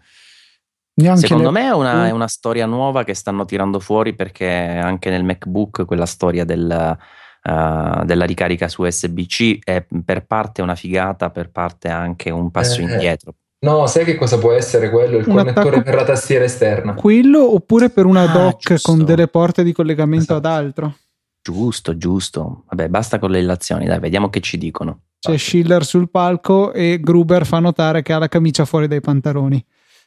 Neanche 0.93 1.27
Secondo 1.27 1.51
le... 1.51 1.59
me 1.59 1.67
è 1.69 1.73
una, 1.73 2.07
è 2.09 2.11
una, 2.11 2.29
storia 2.29 2.67
nuova 2.67 3.03
che 3.03 3.15
stanno 3.15 3.47
tirando 3.47 3.81
fuori 3.81 4.15
perché 4.15 4.47
anche 4.47 5.09
nel 5.09 5.25
MacBook 5.25 5.87
quella 5.87 6.05
storia 6.05 6.45
del, 6.45 6.99
uh, 7.45 8.05
della 8.05 8.25
ricarica 8.25 8.69
su 8.69 8.83
USB-C 8.83 9.59
è 9.65 9.85
per 10.05 10.27
parte 10.27 10.63
una 10.63 10.75
figata, 10.75 11.31
per 11.31 11.51
parte 11.51 11.89
anche 11.89 12.31
un 12.31 12.51
passo 12.51 12.81
eh, 12.81 12.85
eh. 12.85 12.93
indietro. 12.93 13.35
No, 13.63 13.87
sai 13.87 14.05
che 14.07 14.15
cosa 14.15 14.39
può 14.39 14.53
essere 14.53 14.89
quello? 14.89 15.19
Il 15.19 15.29
un 15.29 15.35
connettore 15.35 15.83
per 15.83 15.95
la 15.95 16.05
tastiera 16.05 16.45
esterna. 16.45 16.95
Quello 16.95 17.55
oppure 17.55 17.91
per 17.91 18.07
una 18.07 18.23
ah, 18.23 18.33
dock 18.33 18.69
giusto. 18.69 18.91
con 18.91 19.05
delle 19.05 19.29
porte 19.29 19.63
di 19.63 19.73
collegamento 19.73 20.33
esatto. 20.33 20.49
ad 20.49 20.55
altro. 20.55 20.97
Giusto, 21.43 21.97
giusto. 21.97 22.65
Vabbè, 22.69 22.89
basta 22.89 23.19
con 23.19 23.31
le 23.31 23.41
illazioni, 23.41 23.87
dai, 23.87 23.99
vediamo 23.99 24.31
che 24.31 24.41
ci 24.41 24.57
dicono. 24.57 25.01
C'è 25.19 25.37
Schiller 25.37 25.85
sul 25.85 26.11
palco 26.11 26.73
e 26.73 26.99
Gruber 27.01 27.45
fa 27.45 27.59
notare 27.59 28.01
che 28.01 28.15
ha 28.15 28.19
la 28.19 28.29
camicia 28.29 28.65
fuori 28.65 28.89
dai 28.89 29.01
pantaloni. 29.01 29.63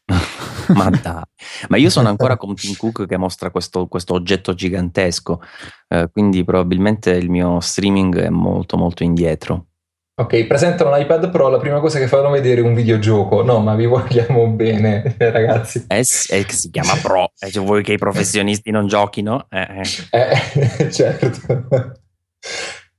ma 0.74 0.90
dai, 0.90 1.24
ma 1.70 1.78
io 1.78 1.90
sono 1.90 2.10
ancora 2.10 2.38
con 2.38 2.56
Tim 2.56 2.76
Cook 2.76 3.06
che 3.06 3.18
mostra 3.18 3.50
questo, 3.52 3.88
questo 3.88 4.14
oggetto 4.14 4.54
gigantesco, 4.54 5.42
eh, 5.88 6.10
quindi 6.12 6.44
probabilmente 6.44 7.12
il 7.12 7.30
mio 7.30 7.60
streaming 7.60 8.20
è 8.20 8.30
molto 8.30 8.78
molto 8.78 9.04
indietro. 9.04 9.68
Ok, 10.16 10.46
presentano 10.46 10.96
l'iPad 10.96 11.32
Pro, 11.32 11.50
la 11.50 11.58
prima 11.58 11.80
cosa 11.80 11.98
che 11.98 12.08
fanno 12.08 12.30
vedere 12.30 12.62
è 12.62 12.64
un 12.64 12.76
videogioco. 12.76 13.42
No, 13.42 13.60
ma 13.62 13.74
vi 13.74 13.88
vogliamo 13.88 14.48
bene, 14.50 15.16
ragazzi. 15.18 15.86
Eh, 15.88 16.00
eh, 16.00 16.46
si 16.48 16.70
chiama 16.70 16.94
Pro, 17.02 17.32
e 17.40 17.50
se 17.50 17.60
vuoi 17.60 17.82
che 17.82 17.94
i 17.94 17.98
professionisti 17.98 18.70
non 18.70 18.86
giochino? 18.86 19.48
Eh, 19.50 19.82
eh. 20.12 20.92
certo. 20.92 21.32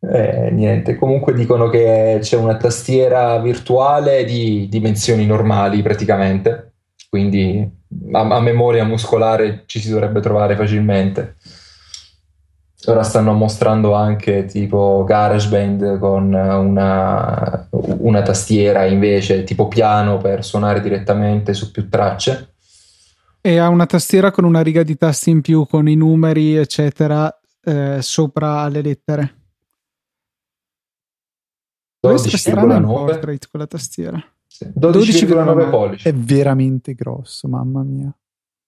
Eh, 0.01 0.51
niente, 0.51 0.97
comunque 0.97 1.35
dicono 1.35 1.69
che 1.69 2.19
c'è 2.21 2.37
una 2.37 2.57
tastiera 2.57 3.39
virtuale 3.39 4.25
di 4.25 4.67
dimensioni 4.69 5.25
normali 5.25 5.83
praticamente, 5.83 6.74
quindi 7.15 7.65
a, 8.11 8.19
a 8.19 8.41
memoria 8.41 8.85
muscolare 8.85 9.63
ci 9.67 9.79
si 9.79 9.89
dovrebbe 9.89 10.19
trovare 10.19 10.57
facilmente. 10.57 11.37
Ora 12.87 13.05
stanno 13.05 13.35
mostrando 13.35 13.95
anche 13.95 14.47
tipo 14.47 15.05
GarageBand 15.07 16.01
con 16.01 16.35
una, 16.35 17.69
una, 17.71 18.23
tastiera 18.23 18.85
invece 18.85 19.45
tipo 19.45 19.69
piano 19.69 20.19
per 20.19 20.45
suonare 20.45 20.81
direttamente 20.81 21.55
su 21.55 21.71
più 21.71 21.89
tracce. 21.89 22.55
E 23.41 23.59
ha 23.59 23.69
una 23.69 23.87
tastiera 23.87 24.33
con 24.33 24.43
una 24.43 24.61
riga 24.61 24.83
di 24.83 24.97
tasti 24.97 25.31
in 25.31 25.41
più 25.41 25.69
con 25.69 25.89
i 25.89 25.95
numeri, 25.95 26.57
eccetera, 26.57 27.33
eh, 27.63 27.99
sopra 28.01 28.67
le 28.67 28.83
lettere. 28.83 29.35
12,9 32.05 33.39
con 33.49 33.61
la 33.61 33.67
tastiera. 33.69 34.34
Sì. 34.55 34.65
12,9 34.67 34.91
12 34.91 35.27
pollici. 35.71 36.09
È 36.09 36.15
veramente 36.15 36.95
grosso, 36.95 37.49
mamma 37.49 37.83
mia. 37.83 38.17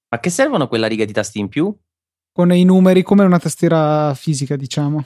Ma 0.09 0.20
che 0.20 0.30
servono 0.30 0.68
quella 0.68 0.87
riga 0.87 1.05
di 1.05 1.12
tasti 1.12 1.39
in 1.39 1.49
più? 1.49 1.76
con 2.37 2.53
i 2.53 2.64
numeri 2.64 3.03
come 3.03 3.24
una 3.24 3.39
tastiera 3.39 4.12
fisica, 4.12 4.57
diciamo. 4.57 5.03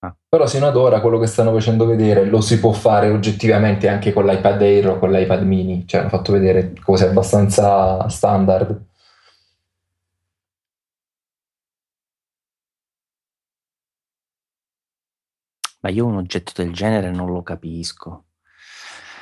Ah. 0.00 0.16
Però 0.28 0.48
sino 0.48 0.66
ad 0.66 0.74
ora 0.74 1.00
quello 1.00 1.20
che 1.20 1.28
stanno 1.28 1.52
facendo 1.52 1.86
vedere 1.86 2.24
lo 2.24 2.40
si 2.40 2.58
può 2.58 2.72
fare 2.72 3.08
oggettivamente 3.08 3.86
anche 3.86 4.12
con 4.12 4.26
l'iPad 4.26 4.60
Air 4.60 4.88
o 4.88 4.98
con 4.98 5.12
l'iPad 5.12 5.42
mini, 5.44 5.86
cioè 5.86 6.00
hanno 6.00 6.08
fatto 6.08 6.32
vedere 6.32 6.72
cose 6.82 7.06
abbastanza 7.06 8.08
standard. 8.08 8.86
Ma 15.86 15.92
io 15.92 16.04
un 16.04 16.16
oggetto 16.16 16.50
del 16.56 16.72
genere 16.72 17.12
non 17.12 17.30
lo 17.30 17.44
capisco. 17.44 18.24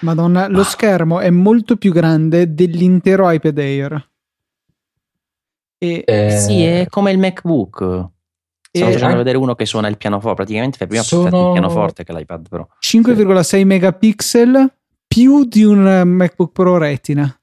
Madonna, 0.01 0.49
lo 0.49 0.61
ah. 0.61 0.65
schermo 0.65 1.21
è 1.21 1.29
molto 1.29 1.77
più 1.77 1.93
grande 1.93 2.55
dell'intero 2.55 3.31
iPad 3.31 3.59
Air. 3.59 4.11
E... 5.77 6.05
Eh, 6.07 6.31
sì, 6.31 6.63
è 6.63 6.87
come 6.89 7.13
il 7.13 7.19
MacBook. 7.19 7.77
Stiamo 7.77 8.93
facendo 8.93 9.05
anche... 9.05 9.17
vedere 9.19 9.37
uno 9.37 9.55
che 9.55 9.67
suona 9.67 9.89
il 9.89 9.99
pianoforte. 9.99 10.37
Praticamente 10.37 10.79
fai 10.79 10.87
prima 10.87 11.03
sono... 11.03 11.49
il 11.49 11.53
pianoforte 11.53 12.03
che 12.03 12.15
l'iPad 12.15 12.49
Pro. 12.49 12.71
5,6 12.81 13.43
sì. 13.43 13.65
megapixel 13.65 14.73
più 15.07 15.45
di 15.45 15.65
un 15.65 16.03
MacBook 16.07 16.51
Pro 16.51 16.79
Retina. 16.79 17.41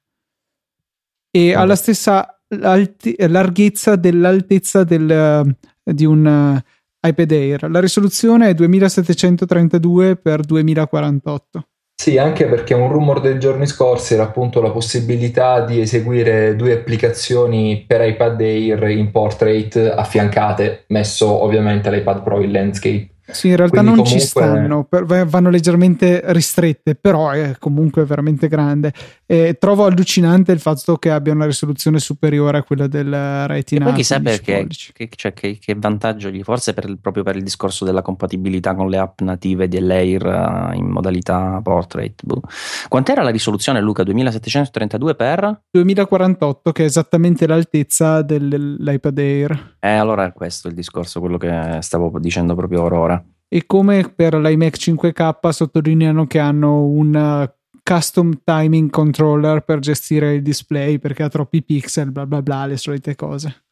E 1.30 1.54
oh. 1.54 1.60
ha 1.60 1.64
la 1.64 1.76
stessa 1.76 2.40
alti- 2.60 3.14
larghezza 3.18 3.94
dell'altezza 3.94 4.82
del, 4.82 5.56
di 5.80 6.04
un 6.04 6.26
uh, 6.26 6.70
iPad 7.02 7.30
Air. 7.32 7.70
La 7.70 7.80
risoluzione 7.80 8.48
è 8.48 8.54
2732 8.54 10.20
x 10.22 10.40
2048. 10.40 11.66
Sì, 12.02 12.18
anche 12.18 12.46
perché 12.46 12.74
un 12.74 12.90
rumor 12.90 13.20
dei 13.20 13.38
giorni 13.38 13.66
scorsi 13.66 14.14
era 14.14 14.24
appunto 14.24 14.60
la 14.60 14.70
possibilità 14.70 15.64
di 15.64 15.80
eseguire 15.80 16.56
due 16.56 16.72
applicazioni 16.72 17.84
per 17.86 18.00
iPad 18.00 18.40
Air 18.40 18.88
in 18.90 19.10
portrait 19.12 19.76
affiancate, 19.76 20.84
messo 20.88 21.28
ovviamente 21.28 21.90
l'iPad 21.90 22.22
Pro 22.22 22.40
in 22.40 22.50
landscape. 22.50 23.08
Sì, 23.32 23.48
in 23.48 23.56
realtà 23.56 23.80
Quindi 23.80 23.96
non 23.96 24.04
comunque... 24.04 24.20
ci 24.20 24.26
stanno, 24.26 24.84
per, 24.84 25.26
vanno 25.26 25.50
leggermente 25.50 26.22
ristrette, 26.26 26.94
però 26.94 27.30
è 27.30 27.56
comunque 27.58 28.04
veramente 28.04 28.48
grande. 28.48 28.92
E 29.26 29.56
trovo 29.58 29.86
allucinante 29.86 30.52
il 30.52 30.60
fatto 30.60 30.96
che 30.96 31.10
abbia 31.10 31.32
una 31.32 31.46
risoluzione 31.46 31.98
superiore 31.98 32.58
a 32.58 32.62
quella 32.62 32.86
del 32.86 33.46
Retina. 33.46 33.84
E 33.84 33.88
poi 33.88 33.96
chissà 33.96 34.20
perché, 34.20 34.66
che, 34.92 35.08
cioè, 35.14 35.32
che, 35.32 35.58
che, 35.58 35.74
vantaggio 35.74 36.28
gli, 36.28 36.42
forse 36.42 36.74
per, 36.74 36.96
proprio 37.00 37.22
per 37.22 37.36
il 37.36 37.42
discorso 37.42 37.84
della 37.84 38.02
compatibilità 38.02 38.74
con 38.74 38.88
le 38.88 38.98
app 38.98 39.20
native 39.20 39.68
dell'Air 39.68 40.24
uh, 40.72 40.76
in 40.76 40.86
modalità 40.86 41.60
portrait. 41.62 42.20
Boh. 42.22 42.42
Quant'era 42.88 43.22
la 43.22 43.30
risoluzione, 43.30 43.80
Luca? 43.80 44.02
2732 44.02 45.14
per? 45.14 45.62
2048, 45.70 46.72
che 46.72 46.82
è 46.82 46.86
esattamente 46.86 47.46
l'altezza 47.46 48.22
dell'iPad 48.22 49.18
Air. 49.18 49.76
Eh, 49.80 49.94
allora 49.94 50.26
è 50.26 50.32
questo 50.32 50.68
il 50.68 50.74
discorso, 50.74 51.20
quello 51.20 51.38
che 51.38 51.78
stavo 51.80 52.12
dicendo 52.18 52.54
proprio 52.54 52.82
ora 52.82 53.21
e 53.54 53.66
come 53.66 54.10
per 54.16 54.34
l'iMac 54.34 54.78
5K 54.78 55.50
sottolineano 55.50 56.26
che 56.26 56.38
hanno 56.38 56.86
un 56.86 57.14
uh, 57.14 57.80
custom 57.82 58.40
timing 58.42 58.88
controller 58.88 59.60
per 59.60 59.78
gestire 59.78 60.32
il 60.32 60.42
display 60.42 60.98
perché 60.98 61.22
ha 61.22 61.28
troppi 61.28 61.62
pixel, 61.62 62.12
bla 62.12 62.24
bla 62.24 62.40
bla, 62.40 62.64
le 62.64 62.78
solite 62.78 63.14
cose. 63.14 63.64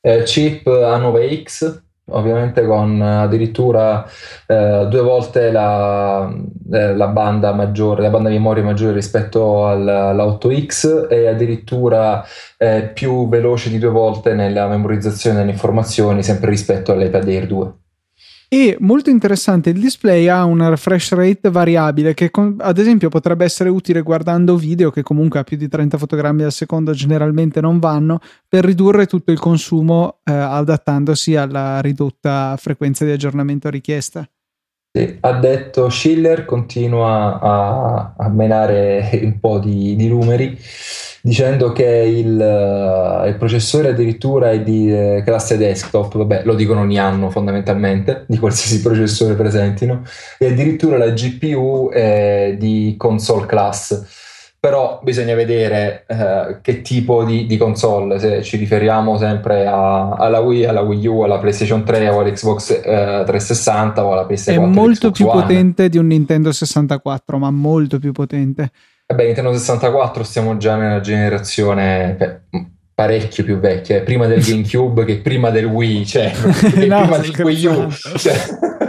Eh, 0.00 0.24
chip 0.24 0.66
A9X, 0.66 1.80
ovviamente 2.06 2.66
con 2.66 3.00
addirittura 3.00 4.04
eh, 4.48 4.88
due 4.90 5.02
volte 5.02 5.52
la, 5.52 6.28
eh, 6.72 6.96
la, 6.96 7.06
banda 7.06 7.52
maggiore, 7.52 8.02
la 8.02 8.10
banda 8.10 8.30
memoria 8.30 8.64
maggiore 8.64 8.94
rispetto 8.94 9.68
alla 9.68 10.12
8X 10.12 11.06
e 11.08 11.28
addirittura 11.28 12.24
eh, 12.58 12.90
più 12.92 13.28
veloce 13.28 13.70
di 13.70 13.78
due 13.78 13.90
volte 13.90 14.34
nella 14.34 14.66
memorizzazione 14.66 15.36
delle 15.36 15.52
informazioni, 15.52 16.24
sempre 16.24 16.50
rispetto 16.50 16.90
all'iPad 16.90 17.28
Air 17.28 17.46
2. 17.46 17.74
E 18.54 18.76
molto 18.80 19.08
interessante, 19.08 19.70
il 19.70 19.80
display 19.80 20.28
ha 20.28 20.44
una 20.44 20.68
refresh 20.68 21.12
rate 21.12 21.48
variabile 21.48 22.12
che 22.12 22.30
con, 22.30 22.56
ad 22.58 22.76
esempio 22.76 23.08
potrebbe 23.08 23.46
essere 23.46 23.70
utile 23.70 24.02
guardando 24.02 24.58
video 24.58 24.90
che 24.90 25.02
comunque 25.02 25.40
a 25.40 25.42
più 25.42 25.56
di 25.56 25.68
30 25.68 25.96
fotogrammi 25.96 26.42
al 26.42 26.52
secondo 26.52 26.92
generalmente 26.92 27.62
non 27.62 27.78
vanno 27.78 28.20
per 28.46 28.66
ridurre 28.66 29.06
tutto 29.06 29.32
il 29.32 29.38
consumo 29.38 30.18
eh, 30.24 30.32
adattandosi 30.32 31.34
alla 31.34 31.80
ridotta 31.80 32.54
frequenza 32.58 33.06
di 33.06 33.12
aggiornamento 33.12 33.70
richiesta. 33.70 34.28
Sì, 34.94 35.16
ha 35.20 35.32
detto 35.32 35.88
Schiller, 35.88 36.44
continua 36.44 37.40
a, 37.40 38.14
a 38.14 38.28
menare 38.28 39.20
un 39.22 39.40
po' 39.40 39.58
di, 39.58 39.96
di 39.96 40.06
numeri 40.06 40.58
dicendo 41.22 41.72
che 41.72 41.86
il, 41.86 42.36
uh, 42.36 43.26
il 43.26 43.36
processore 43.38 43.88
addirittura 43.88 44.50
è 44.50 44.60
di 44.60 44.90
uh, 44.92 45.22
classe 45.24 45.56
desktop, 45.56 46.18
vabbè 46.18 46.42
lo 46.44 46.54
dicono 46.54 46.80
ogni 46.80 46.98
anno 46.98 47.30
fondamentalmente, 47.30 48.24
di 48.26 48.38
qualsiasi 48.38 48.82
processore 48.86 49.34
presentino, 49.34 50.02
e 50.36 50.48
addirittura 50.48 50.98
la 50.98 51.08
GPU 51.08 51.88
è 51.90 52.56
di 52.58 52.94
console 52.98 53.46
class 53.46 54.30
però 54.62 55.00
bisogna 55.02 55.34
vedere 55.34 56.04
uh, 56.06 56.60
che 56.60 56.82
tipo 56.82 57.24
di, 57.24 57.46
di, 57.46 57.56
console, 57.56 58.20
se 58.20 58.44
ci 58.44 58.56
riferiamo 58.56 59.18
sempre 59.18 59.66
a, 59.66 60.10
alla 60.10 60.38
Wii, 60.38 60.66
alla 60.66 60.82
Wii 60.82 61.04
U, 61.08 61.22
alla 61.22 61.38
PlayStation 61.38 61.82
3 61.82 62.08
o 62.10 62.20
all'Xbox 62.20 62.68
uh, 62.78 63.24
360 63.24 64.04
o 64.04 64.12
alla 64.12 64.24
PS4. 64.24 64.52
È 64.52 64.58
molto 64.58 65.10
più 65.10 65.26
One. 65.26 65.40
potente 65.40 65.88
di 65.88 65.98
un 65.98 66.06
Nintendo 66.06 66.52
64, 66.52 67.38
ma 67.38 67.50
molto 67.50 67.98
più 67.98 68.12
potente. 68.12 68.70
Vabbè, 69.08 69.24
Nintendo 69.24 69.52
64 69.52 70.22
stiamo 70.22 70.56
già 70.56 70.76
nella 70.76 71.00
generazione 71.00 72.14
beh, 72.16 72.60
parecchio 72.94 73.42
più 73.42 73.58
vecchia, 73.58 73.96
eh. 73.96 74.02
prima 74.02 74.26
del 74.28 74.44
GameCube 74.46 75.04
che 75.04 75.16
prima 75.16 75.50
del 75.50 75.64
Wii, 75.64 76.06
cioè 76.06 76.30
no, 76.86 77.00
prima 77.00 77.18
del 77.18 77.34
Wii 77.36 77.66
U. 77.66 77.90
Cioè. 77.90 78.34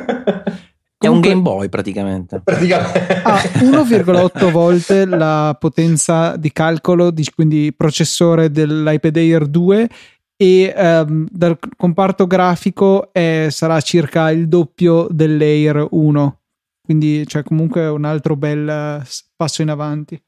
È 1.07 1.07
un 1.07 1.19
Game 1.19 1.41
Boy 1.41 1.69
praticamente. 1.69 2.41
praticamente. 2.43 3.21
Ha 3.23 3.41
1,8 3.41 4.51
volte 4.51 5.05
la 5.05 5.55
potenza 5.59 6.35
di 6.37 6.51
calcolo, 6.51 7.11
di, 7.11 7.25
quindi 7.33 7.73
processore 7.75 8.51
dell'iPad 8.51 9.15
Air 9.17 9.45
2 9.47 9.89
e 10.35 10.73
um, 10.75 11.27
dal 11.29 11.57
comparto 11.77 12.27
grafico 12.27 13.13
è, 13.13 13.47
sarà 13.49 13.79
circa 13.81 14.31
il 14.31 14.47
doppio 14.47 15.07
dell'Air 15.09 15.87
1 15.91 16.37
quindi 16.83 17.23
c'è 17.25 17.43
comunque 17.43 17.87
un 17.87 18.03
altro 18.03 18.35
bel 18.35 19.01
passo 19.37 19.61
in 19.61 19.69
avanti. 19.69 20.21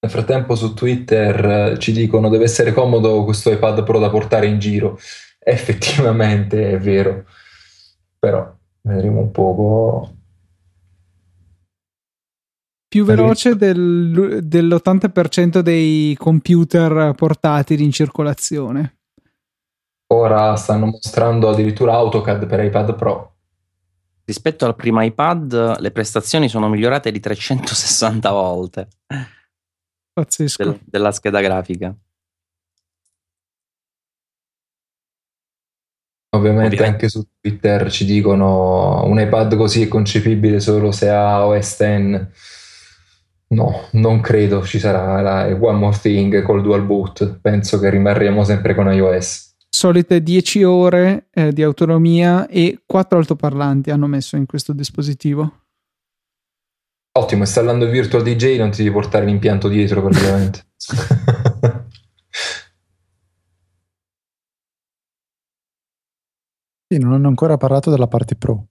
Nel 0.00 0.10
frattempo 0.10 0.54
su 0.54 0.74
Twitter 0.74 1.44
eh, 1.44 1.78
ci 1.78 1.92
dicono 1.92 2.28
deve 2.28 2.44
essere 2.44 2.72
comodo 2.72 3.24
questo 3.24 3.50
iPad 3.50 3.82
Pro 3.84 3.98
da 3.98 4.10
portare 4.10 4.46
in 4.46 4.58
giro. 4.58 4.98
Effettivamente 5.38 6.72
è 6.72 6.78
vero, 6.78 7.24
però 8.18 8.54
vedremo 8.82 9.20
un 9.20 9.30
poco. 9.30 10.12
Più 12.88 13.04
veloce 13.04 13.54
del, 13.54 14.40
dell'80% 14.44 15.58
dei 15.60 16.14
computer 16.18 17.12
portatili 17.14 17.84
in 17.84 17.92
circolazione. 17.92 19.00
Ora 20.14 20.56
stanno 20.56 20.86
mostrando 20.86 21.50
addirittura 21.50 21.92
AutoCAD 21.94 22.46
per 22.46 22.64
iPad 22.64 22.94
Pro. 22.94 23.34
Rispetto 24.24 24.64
al 24.64 24.74
primo 24.74 25.02
iPad, 25.02 25.80
le 25.80 25.90
prestazioni 25.90 26.48
sono 26.48 26.68
migliorate 26.68 27.10
di 27.12 27.20
360 27.20 28.30
volte 28.30 28.88
Pazzesco. 30.12 30.64
del- 30.64 30.80
della 30.84 31.12
scheda 31.12 31.40
grafica. 31.40 31.94
Ovviamente 36.30 36.74
Ovviamente. 36.74 36.84
anche 36.84 37.08
su 37.08 37.26
Twitter 37.40 37.90
ci 37.90 38.04
dicono 38.04 39.02
un 39.04 39.18
iPad 39.18 39.56
così 39.56 39.82
è 39.82 39.88
concepibile 39.88 40.60
solo 40.60 40.92
se 40.92 41.08
ha 41.08 41.46
OS 41.46 41.76
X. 41.76 42.26
No, 43.50 43.88
non 43.92 44.20
credo 44.20 44.62
ci 44.62 44.78
sarà 44.78 45.22
la 45.22 45.46
One 45.58 45.78
More 45.78 45.96
Thing 45.98 46.42
col 46.42 46.60
dual 46.60 46.84
boot. 46.84 47.38
Penso 47.40 47.78
che 47.78 47.88
rimarremo 47.88 48.44
sempre 48.44 48.74
con 48.74 48.92
iOS. 48.92 49.56
Solite 49.70 50.22
10 50.22 50.64
ore 50.64 51.28
eh, 51.32 51.52
di 51.52 51.62
autonomia 51.62 52.46
e 52.46 52.82
4 52.84 53.18
altoparlanti 53.18 53.90
hanno 53.90 54.06
messo 54.06 54.36
in 54.36 54.44
questo 54.44 54.74
dispositivo. 54.74 55.62
Ottimo, 57.18 57.42
installando 57.42 57.86
il 57.86 57.90
Virtual 57.90 58.22
DJ 58.22 58.58
non 58.58 58.70
ti 58.70 58.82
devi 58.82 58.92
portare 58.92 59.24
l'impianto 59.24 59.68
dietro 59.68 60.02
praticamente. 60.02 60.66
Sì, 66.90 66.98
non 66.98 67.12
hanno 67.12 67.28
ancora 67.28 67.58
parlato 67.58 67.90
della 67.90 68.06
parte 68.08 68.34
pro. 68.34 68.66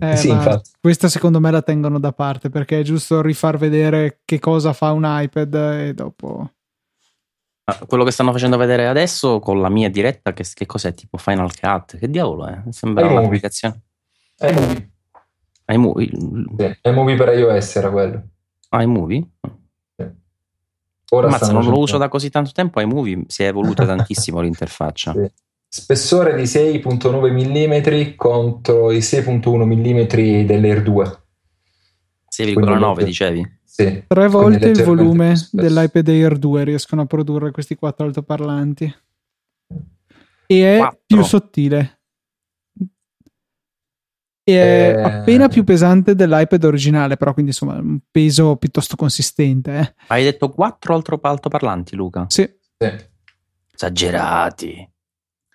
Eh, 0.00 0.16
sì, 0.16 0.28
infatti. 0.28 0.70
Questa 0.80 1.08
secondo 1.08 1.40
me 1.40 1.50
la 1.50 1.62
tengono 1.62 1.98
da 2.00 2.12
parte 2.12 2.48
perché 2.48 2.80
è 2.80 2.82
giusto 2.82 3.22
rifar 3.22 3.58
vedere 3.58 4.20
che 4.24 4.38
cosa 4.38 4.72
fa 4.72 4.90
un 4.92 5.04
iPad 5.06 5.54
e 5.54 5.94
dopo... 5.94 6.52
Ah, 7.64 7.78
Quello 7.86 8.02
che 8.02 8.10
stanno 8.10 8.32
facendo 8.32 8.56
vedere 8.56 8.88
adesso 8.88 9.38
con 9.38 9.60
la 9.60 9.68
mia 9.68 9.88
diretta, 9.88 10.32
che, 10.32 10.44
che 10.52 10.66
cos'è? 10.66 10.92
Tipo 10.92 11.16
Final 11.16 11.52
Cut? 11.56 11.96
Che 11.96 12.10
diavolo 12.10 12.46
è? 12.46 12.62
Sembra 12.70 13.04
iMovie. 13.04 13.18
un'applicazione. 13.20 13.82
iMovie. 14.40 14.90
iMovie? 15.66 16.10
Sì, 16.56 16.88
iMovie 16.88 17.16
per 17.16 17.28
iOS 17.38 17.76
era 17.76 17.90
quello. 17.90 18.22
iMovie? 18.70 19.28
Ora 21.12 21.28
Mazza, 21.28 21.52
non 21.52 21.64
lo 21.64 21.78
uso 21.78 21.98
da 21.98 22.08
così 22.08 22.30
tanto 22.30 22.50
tempo. 22.52 22.80
iMovie 22.80 23.24
si 23.26 23.42
è 23.42 23.48
evoluta 23.48 23.84
tantissimo 23.84 24.40
l'interfaccia. 24.42 25.12
Sì. 25.12 25.30
Spessore 25.72 26.34
di 26.34 26.42
6.9 26.46 27.30
mm 27.30 28.14
contro 28.16 28.90
i 28.90 28.98
6.1 28.98 29.64
mm 29.64 30.44
dell'Air 30.44 30.82
2. 30.82 31.22
6,9 32.28 32.92
Quindi- 32.94 33.04
dicevi? 33.04 33.58
Sì. 33.62 34.02
Tre 34.08 34.26
volte 34.26 34.66
il 34.66 34.82
volume 34.82 35.34
dell'iPad 35.52 36.08
Air 36.08 36.38
2 36.38 36.64
riescono 36.64 37.02
a 37.02 37.06
produrre 37.06 37.52
questi 37.52 37.76
quattro 37.76 38.04
altoparlanti. 38.06 38.92
E 40.46 40.74
è 40.74 40.78
Quattro. 40.78 40.98
più 41.06 41.22
sottile. 41.22 42.00
E 44.42 44.52
è 44.52 44.96
Eh. 44.96 45.02
appena 45.02 45.46
più 45.46 45.62
pesante 45.62 46.16
dell'iPad 46.16 46.64
originale, 46.64 47.16
però 47.16 47.32
quindi 47.32 47.52
insomma 47.52 47.74
un 47.74 48.00
peso 48.10 48.56
piuttosto 48.56 48.96
consistente. 48.96 49.78
eh. 49.78 49.94
Hai 50.08 50.24
detto 50.24 50.48
4 50.50 50.94
altro- 50.94 51.20
altoparlanti, 51.22 51.94
Luca? 51.94 52.24
Sì, 52.28 52.42
Sì. 52.76 52.90
Esagerati. 53.72 54.90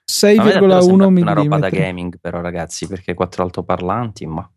A 0.07 0.43
me 0.43 0.51
davvero 0.51 0.79
6,1 0.79 0.81
sembra 0.81 1.09
mm. 1.09 1.17
una 1.17 1.33
roba 1.33 1.57
da 1.57 1.69
gaming, 1.69 2.17
però, 2.19 2.41
ragazzi, 2.41 2.87
perché 2.87 3.13
4 3.13 3.43
altoparlanti, 3.43 4.25
ma 4.25 4.49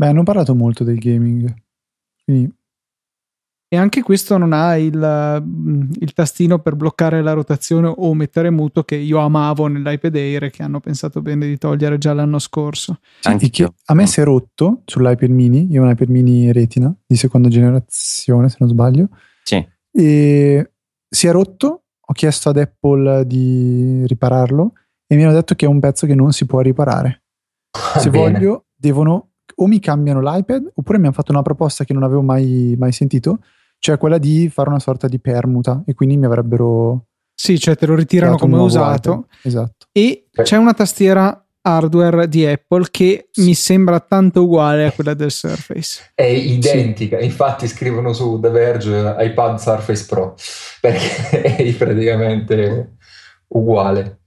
Beh, 0.00 0.06
hanno 0.06 0.22
parlato 0.22 0.54
molto 0.54 0.82
del 0.82 0.98
gaming. 0.98 1.54
Quindi 2.24 2.50
E 3.68 3.76
anche 3.76 4.02
questo 4.02 4.38
non 4.38 4.54
ha 4.54 4.78
il, 4.78 4.96
mm, 4.96 5.90
il 6.00 6.12
tastino 6.14 6.58
per 6.58 6.74
bloccare 6.74 7.20
la 7.20 7.34
rotazione 7.34 7.92
o 7.94 8.14
mettere 8.14 8.48
muto 8.48 8.82
che 8.82 8.96
io 8.96 9.18
amavo 9.18 9.66
nell'iPad 9.66 10.16
Air 10.16 10.50
che 10.50 10.62
hanno 10.62 10.80
pensato 10.80 11.20
bene 11.20 11.46
di 11.46 11.58
togliere 11.58 11.98
già 11.98 12.14
l'anno 12.14 12.38
scorso. 12.38 13.00
E 13.22 13.50
che 13.50 13.70
a 13.84 13.94
me 13.94 14.06
si 14.06 14.20
è 14.20 14.24
rotto 14.24 14.80
sull'iPad 14.86 15.28
mini, 15.28 15.70
io 15.70 15.82
ho 15.82 15.84
un 15.84 15.90
iPad 15.90 16.08
mini 16.08 16.50
retina 16.50 16.92
di 17.06 17.16
seconda 17.16 17.50
generazione 17.50 18.48
se 18.48 18.56
non 18.58 18.70
sbaglio, 18.70 19.08
sì. 19.44 19.62
e 19.92 20.70
si 21.06 21.26
è 21.26 21.30
rotto, 21.30 21.82
ho 22.10 22.12
chiesto 22.12 22.48
ad 22.48 22.56
Apple 22.56 23.24
di 23.24 24.02
ripararlo 24.06 24.72
e 25.06 25.14
mi 25.14 25.22
hanno 25.24 25.32
detto 25.32 25.54
che 25.54 25.66
è 25.66 25.68
un 25.68 25.78
pezzo 25.78 26.06
che 26.06 26.14
non 26.16 26.32
si 26.32 26.44
può 26.44 26.60
riparare. 26.60 27.22
Se 27.98 28.08
Ah, 28.08 28.10
Bene. 28.10 28.32
voglio 28.32 28.64
devono 28.74 29.28
o 29.54 29.66
mi 29.66 29.78
cambiano 29.78 30.20
l'iPad 30.20 30.72
oppure 30.74 30.98
mi 30.98 31.04
hanno 31.04 31.14
fatto 31.14 31.32
una 31.32 31.42
proposta 31.42 31.84
che 31.84 31.92
non 31.92 32.02
avevo 32.02 32.22
mai, 32.22 32.74
mai 32.78 32.92
sentito, 32.92 33.40
cioè 33.78 33.98
quella 33.98 34.18
di 34.18 34.48
fare 34.48 34.68
una 34.70 34.78
sorta 34.80 35.06
di 35.06 35.20
permuta 35.20 35.82
e 35.86 35.94
quindi 35.94 36.16
mi 36.16 36.24
avrebbero 36.26 37.06
Sì, 37.34 37.58
cioè 37.58 37.76
te 37.76 37.86
lo 37.86 37.94
ritirano 37.94 38.36
come 38.36 38.56
usato. 38.58 39.28
Esatto. 39.42 39.86
E 39.92 40.28
c'è 40.42 40.56
una 40.56 40.72
tastiera 40.74 41.44
hardware 41.62 42.28
di 42.28 42.46
Apple 42.46 42.86
che 42.90 43.28
mi 43.36 43.54
sembra 43.54 44.00
tanto 44.00 44.44
uguale 44.44 44.86
a 44.86 44.92
quella 44.92 45.14
del 45.14 45.30
Surface. 45.30 46.12
È 46.14 46.22
identica, 46.22 47.18
infatti 47.18 47.66
scrivono 47.66 48.12
su 48.12 48.38
The 48.40 48.50
Verge 48.50 49.16
iPad 49.18 49.58
Surface 49.58 50.06
Pro 50.06 50.34
perché 50.80 51.56
è 51.56 51.72
praticamente 51.74 52.96
uguale. 53.48 54.18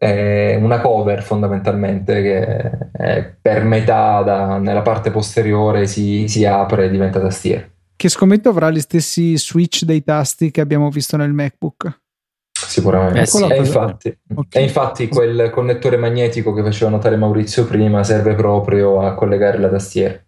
È 0.00 0.56
una 0.58 0.80
cover 0.80 1.22
fondamentalmente 1.22 2.22
che 2.22 3.28
per 3.40 3.64
metà 3.64 4.22
da- 4.22 4.58
nella 4.58 4.80
parte 4.82 5.10
posteriore 5.10 5.86
si, 5.86 6.26
si 6.26 6.46
apre 6.46 6.86
e 6.86 6.90
diventa 6.90 7.20
tastiera. 7.20 7.68
Che 7.94 8.08
scommetto 8.08 8.48
avrà 8.48 8.70
gli 8.70 8.80
stessi 8.80 9.36
switch 9.36 9.84
dei 9.84 10.02
tasti 10.02 10.50
che 10.50 10.62
abbiamo 10.62 10.88
visto 10.88 11.18
nel 11.18 11.34
MacBook. 11.34 12.00
Sicuramente. 12.70 13.20
Eh 13.20 13.26
sì. 13.26 13.44
e, 13.44 13.56
infatti, 13.56 14.18
Ok. 14.36 14.54
e 14.54 14.62
infatti 14.62 15.08
quel 15.08 15.50
connettore 15.50 15.96
magnetico 15.96 16.52
che 16.52 16.62
faceva 16.62 16.90
notare 16.90 17.16
Maurizio 17.16 17.66
prima 17.66 18.04
serve 18.04 18.34
proprio 18.36 19.00
a 19.00 19.14
collegare 19.14 19.58
la 19.58 19.68
tastiera. 19.68 20.22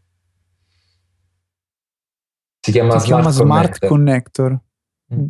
Si 2.64 2.70
chiama 2.72 2.98
si 2.98 3.06
chiama 3.06 3.30
Smart, 3.30 3.76
Smart 3.76 3.86
Connector. 3.86 3.88
Connector. 3.88 4.60
Mm. 5.14 5.26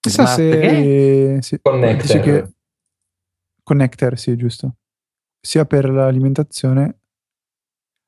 Chissà 0.00 0.26
Smart 0.26 0.36
se 0.36 0.58
che? 0.60 1.38
Sì, 1.42 1.58
Connector. 1.60 2.02
dice 2.02 2.20
che 2.20 2.52
connector, 3.62 4.18
sì, 4.18 4.36
giusto. 4.36 4.74
Sia 5.40 5.64
per 5.64 5.88
l'alimentazione. 5.90 6.98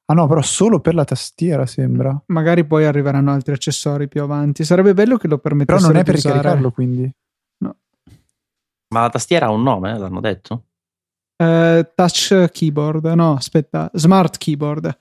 Ah 0.06 0.14
no, 0.14 0.26
però 0.26 0.42
solo 0.42 0.80
per 0.80 0.94
la 0.94 1.04
tastiera 1.04 1.64
sembra. 1.66 2.20
magari 2.26 2.64
poi 2.66 2.84
arriveranno 2.84 3.32
altri 3.32 3.54
accessori 3.54 4.06
più 4.08 4.22
avanti. 4.22 4.64
Sarebbe 4.64 4.94
bello 4.94 5.16
che 5.16 5.28
lo 5.28 5.38
Però 5.38 5.54
permettessero 5.54 5.92
non 5.92 6.00
è 6.00 6.04
per 6.04 6.14
usare. 6.14 6.34
ricaricarlo, 6.36 6.70
quindi. 6.72 7.10
Ma 8.94 9.00
la 9.00 9.08
tastiera 9.10 9.46
ha 9.46 9.50
un 9.50 9.62
nome, 9.62 9.98
l'hanno 9.98 10.20
detto? 10.20 10.66
Eh, 11.36 11.90
touch 11.96 12.48
keyboard, 12.52 13.04
no, 13.06 13.34
aspetta, 13.34 13.90
smart 13.92 14.36
keyboard. 14.38 14.96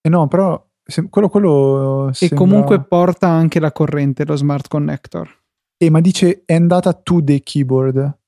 E 0.00 0.08
no, 0.08 0.26
però 0.28 0.64
se- 0.82 1.08
quello, 1.08 1.28
quello 1.28 2.08
E 2.08 2.14
sembra- 2.14 2.36
comunque 2.38 2.82
porta 2.82 3.28
anche 3.28 3.60
la 3.60 3.72
corrente, 3.72 4.24
lo 4.24 4.36
smart 4.36 4.68
connector. 4.68 5.28
Eh, 5.76 5.90
ma 5.90 6.00
dice 6.00 6.42
è 6.44 6.54
andata 6.54 6.92
to 6.92 7.22
the 7.22 7.40
keyboard. 7.42 8.18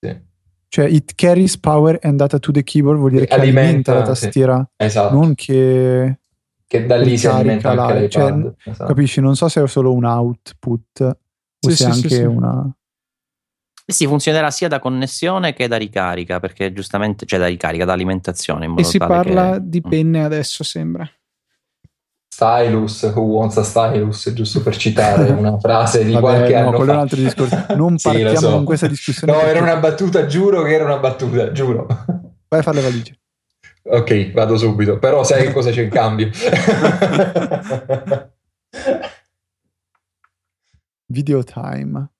Sì. 0.00 0.20
Cioè, 0.68 0.86
it 0.86 1.14
carries 1.14 1.56
power 1.58 1.98
and 2.02 2.16
data 2.18 2.38
to 2.38 2.50
the 2.50 2.62
keyboard 2.64 2.98
vuol 2.98 3.10
dire 3.12 3.26
che 3.26 3.34
Alimenta, 3.34 3.92
alimenta, 3.92 3.94
la 3.94 4.14
sì. 4.14 4.22
tastiera, 4.24 4.68
Esatto. 4.76 5.14
non 5.14 5.34
che 5.34 6.18
che 6.68 6.84
da 6.84 6.96
lì 6.96 7.16
si 7.16 7.28
alimenta 7.28 7.70
anche 7.70 8.00
la- 8.00 8.08
cioè, 8.08 8.32
l'iPad. 8.32 8.54
Esatto. 8.64 8.86
capisci? 8.92 9.20
Non 9.20 9.36
so 9.36 9.48
se 9.48 9.62
è 9.62 9.68
solo 9.68 9.92
un 9.92 10.04
output 10.04 11.16
o 11.66 11.70
Sì, 11.70 11.76
se 11.76 11.84
sì, 11.84 11.90
è 11.90 11.92
sì, 11.92 12.02
anche 12.04 12.14
sì. 12.16 12.22
una. 12.22 12.70
Eh 13.88 13.92
sì, 13.92 14.06
funzionerà 14.06 14.50
sia 14.50 14.66
da 14.68 14.80
connessione 14.80 15.52
che 15.52 15.68
da 15.68 15.76
ricarica, 15.76 16.40
perché 16.40 16.72
giustamente, 16.72 17.24
cioè 17.24 17.38
da 17.38 17.46
ricarica, 17.46 17.84
da 17.84 17.92
alimentazione. 17.92 18.64
In 18.64 18.70
modo 18.72 18.82
E 18.82 18.84
si 18.84 18.98
tale 18.98 19.12
parla 19.14 19.52
che- 19.54 19.60
di 19.68 19.80
penne 19.80 20.24
adesso, 20.24 20.64
sembra. 20.64 21.08
Stylus, 22.28 23.02
who 23.14 23.20
wants 23.22 23.56
a 23.56 23.62
stylus, 23.62 24.30
giusto 24.34 24.60
per 24.62 24.76
citare 24.76 25.30
una 25.38 25.56
frase 25.58 26.04
di 26.04 26.12
Vabbè, 26.12 26.20
qualche 26.22 26.52
no, 26.52 26.58
anno 26.58 26.70
quello 26.72 26.84
è 26.84 26.86
fa. 26.86 26.92
un 26.94 26.98
altro 27.00 27.16
discorso. 27.20 27.64
Non 27.76 27.96
Sì, 27.96 28.08
partiamo 28.10 28.38
so. 28.40 28.50
con 28.50 28.64
questa 28.64 28.86
discussione. 28.88 29.32
No, 29.32 29.40
era 29.40 29.60
una 29.62 29.76
battuta, 29.76 30.26
giuro 30.26 30.62
che 30.62 30.74
era 30.74 30.84
una 30.84 30.98
battuta, 30.98 31.52
giuro. 31.52 31.86
Vai 32.48 32.60
a 32.60 32.62
fare 32.62 32.76
le 32.76 32.82
valigie. 32.82 33.18
Ok, 33.88 34.32
vado 34.32 34.56
subito, 34.58 34.98
però 34.98 35.22
sai 35.22 35.44
che 35.44 35.52
cosa 35.52 35.70
c'è 35.70 35.82
in 35.82 35.90
cambio? 35.90 36.28
Video 41.16 41.42
time. 41.42 42.10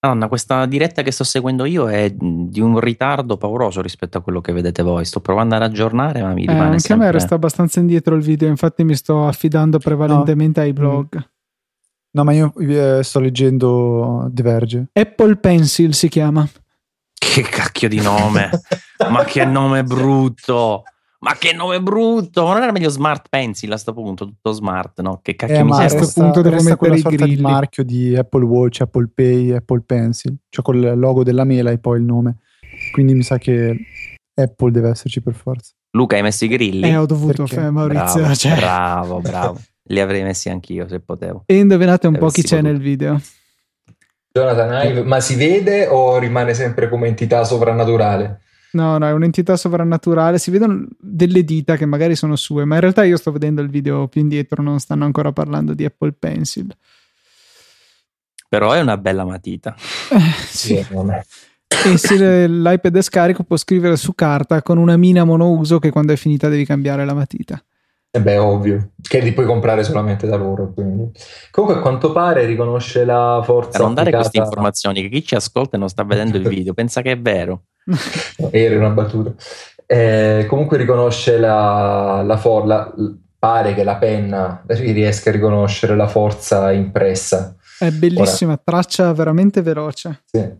Madonna, 0.00 0.28
questa 0.28 0.64
diretta 0.64 1.02
che 1.02 1.10
sto 1.10 1.24
seguendo 1.24 1.66
io 1.66 1.90
è 1.90 2.10
di 2.10 2.58
un 2.60 2.78
ritardo 2.78 3.36
pauroso 3.36 3.82
rispetto 3.82 4.16
a 4.16 4.22
quello 4.22 4.40
che 4.40 4.54
vedete 4.54 4.82
voi. 4.82 5.04
Sto 5.04 5.20
provando 5.20 5.54
ad 5.54 5.62
aggiornare, 5.62 6.22
ma 6.22 6.32
mi 6.32 6.44
Eh, 6.44 6.46
rimane 6.46 6.64
anche 6.64 6.76
a 6.76 6.80
sempre... 6.80 7.06
me 7.06 7.12
resta 7.12 7.34
abbastanza 7.34 7.80
indietro 7.80 8.14
il 8.14 8.22
video, 8.22 8.48
infatti 8.48 8.82
mi 8.82 8.94
sto 8.94 9.26
affidando 9.26 9.78
prevalentemente 9.78 10.60
ai 10.62 10.72
blog. 10.72 11.22
No, 12.12 12.24
ma 12.24 12.32
io 12.32 12.54
eh, 12.56 13.02
sto 13.02 13.20
leggendo 13.20 14.26
The 14.32 14.42
Verge. 14.42 14.86
Apple 14.94 15.36
Pencil 15.36 15.92
si 15.92 16.08
chiama. 16.08 16.48
Che 17.12 17.42
cacchio 17.42 17.90
di 17.90 18.00
nome! 18.00 18.48
ma 19.10 19.22
che 19.24 19.44
nome 19.44 19.82
brutto! 19.84 20.84
Ma 21.24 21.34
che 21.38 21.54
nome 21.54 21.80
brutto! 21.80 22.44
Ma 22.44 22.52
non 22.52 22.62
era 22.64 22.72
meglio 22.72 22.90
Smart 22.90 23.28
Pencil 23.30 23.72
a 23.72 23.78
sto 23.78 23.94
punto, 23.94 24.26
tutto 24.26 24.52
smart, 24.52 25.00
no? 25.00 25.20
Che 25.22 25.34
cacchio 25.34 25.56
Eh, 25.56 25.62
mi 25.62 25.70
ma 25.70 25.76
a 25.76 25.88
serve? 25.88 25.94
sto 25.96 25.98
resta, 26.04 26.22
punto 26.22 26.40
devo 26.42 26.54
resta 26.56 26.70
mettere 26.70 26.98
sorta 26.98 27.24
di 27.26 27.36
marchio 27.38 27.82
di 27.82 28.14
Apple 28.14 28.44
Watch, 28.44 28.80
Apple 28.82 29.08
Pay, 29.14 29.52
Apple 29.52 29.80
Pencil, 29.86 30.36
cioè 30.50 30.62
col 30.62 30.98
logo 30.98 31.24
della 31.24 31.44
mela 31.44 31.70
e 31.70 31.78
poi 31.78 31.98
il 31.98 32.04
nome. 32.04 32.36
Quindi 32.92 33.14
mi 33.14 33.22
sa 33.22 33.38
che 33.38 33.74
Apple 34.34 34.70
deve 34.70 34.90
esserci 34.90 35.22
per 35.22 35.32
forza. 35.34 35.72
Luca, 35.92 36.16
hai 36.16 36.22
messo 36.22 36.44
i 36.44 36.48
grilli? 36.48 36.88
Eh, 36.88 36.96
ho 36.96 37.06
dovuto, 37.06 37.44
Perché? 37.44 37.56
eh, 37.64 37.70
Maurizio. 37.70 38.20
bravo, 38.20 38.34
cioè. 38.34 38.56
bravo, 38.56 39.20
bravo. 39.20 39.60
Li 39.88 40.00
avrei 40.00 40.22
messi 40.24 40.50
anch'io 40.50 40.86
se 40.88 41.00
potevo. 41.00 41.44
E 41.46 41.56
indovinate 41.56 42.06
un 42.06 42.16
Eh, 42.16 42.18
po' 42.18 42.28
chi 42.28 42.42
c'è 42.42 42.60
quello. 42.60 42.68
nel 42.68 42.80
video. 42.80 43.18
Jonathan 44.30 44.88
Ive, 44.90 45.02
ma 45.04 45.20
si 45.20 45.36
vede 45.36 45.86
o 45.86 46.18
rimane 46.18 46.54
sempre 46.54 46.88
come 46.88 47.06
entità 47.08 47.44
sovrannaturale? 47.44 48.40
No, 48.74 48.98
no, 48.98 49.06
è 49.06 49.12
un'entità 49.12 49.56
sovrannaturale. 49.56 50.38
Si 50.38 50.50
vedono 50.50 50.86
delle 50.98 51.44
dita 51.44 51.76
che 51.76 51.86
magari 51.86 52.16
sono 52.16 52.34
sue, 52.34 52.64
ma 52.64 52.74
in 52.74 52.80
realtà 52.80 53.04
io 53.04 53.16
sto 53.16 53.30
vedendo 53.30 53.62
il 53.62 53.70
video 53.70 54.08
più 54.08 54.20
indietro, 54.20 54.62
non 54.62 54.80
stanno 54.80 55.04
ancora 55.04 55.32
parlando 55.32 55.74
di 55.74 55.84
Apple 55.84 56.12
Pencil. 56.12 56.66
Però 58.48 58.72
è 58.72 58.80
una 58.80 58.96
bella 58.96 59.24
matita. 59.24 59.74
Eh, 60.10 60.44
sì. 60.46 60.86
me. 60.90 61.24
E 61.86 61.98
se 61.98 62.48
l'iPad 62.48 62.96
è 62.96 63.02
scarico 63.02 63.44
può 63.44 63.56
scrivere 63.56 63.96
su 63.96 64.14
carta 64.14 64.62
con 64.62 64.78
una 64.78 64.96
mina 64.96 65.24
monouso 65.24 65.78
che 65.78 65.90
quando 65.90 66.12
è 66.12 66.16
finita 66.16 66.48
devi 66.48 66.64
cambiare 66.64 67.04
la 67.04 67.14
matita. 67.14 67.62
E 68.10 68.20
beh, 68.20 68.38
ovvio, 68.38 68.90
che 69.00 69.18
li 69.18 69.32
puoi 69.32 69.44
comprare 69.44 69.82
solamente 69.82 70.26
da 70.26 70.36
loro. 70.36 70.72
Quindi. 70.72 71.10
Comunque, 71.50 71.78
a 71.78 71.82
quanto 71.82 72.12
pare 72.12 72.44
riconosce 72.44 73.04
la 73.04 73.40
forza. 73.44 73.70
Per 73.70 73.80
non 73.80 73.94
dare 73.94 74.10
queste 74.10 74.28
applicata- 74.28 74.48
informazioni, 74.50 75.02
che 75.02 75.08
chi 75.08 75.24
ci 75.24 75.34
ascolta 75.34 75.76
e 75.76 75.78
non 75.80 75.88
sta 75.88 76.04
vedendo 76.04 76.36
il 76.36 76.46
video 76.48 76.74
pensa 76.74 77.02
che 77.02 77.12
è 77.12 77.20
vero. 77.20 77.64
Era 78.50 78.76
una 78.78 78.90
battuta. 78.90 79.32
Eh, 79.86 80.46
comunque 80.48 80.76
riconosce 80.78 81.38
la, 81.38 82.22
la 82.24 82.36
forza. 82.36 82.92
Pare 83.38 83.74
che 83.74 83.84
la 83.84 83.96
penna 83.96 84.62
riesca 84.68 85.28
a 85.28 85.32
riconoscere 85.34 85.94
la 85.94 86.06
forza 86.08 86.72
impressa. 86.72 87.54
È 87.78 87.90
bellissima, 87.90 88.56
traccia 88.56 89.12
veramente 89.12 89.60
veloce. 89.60 90.22
Sì. 90.24 90.50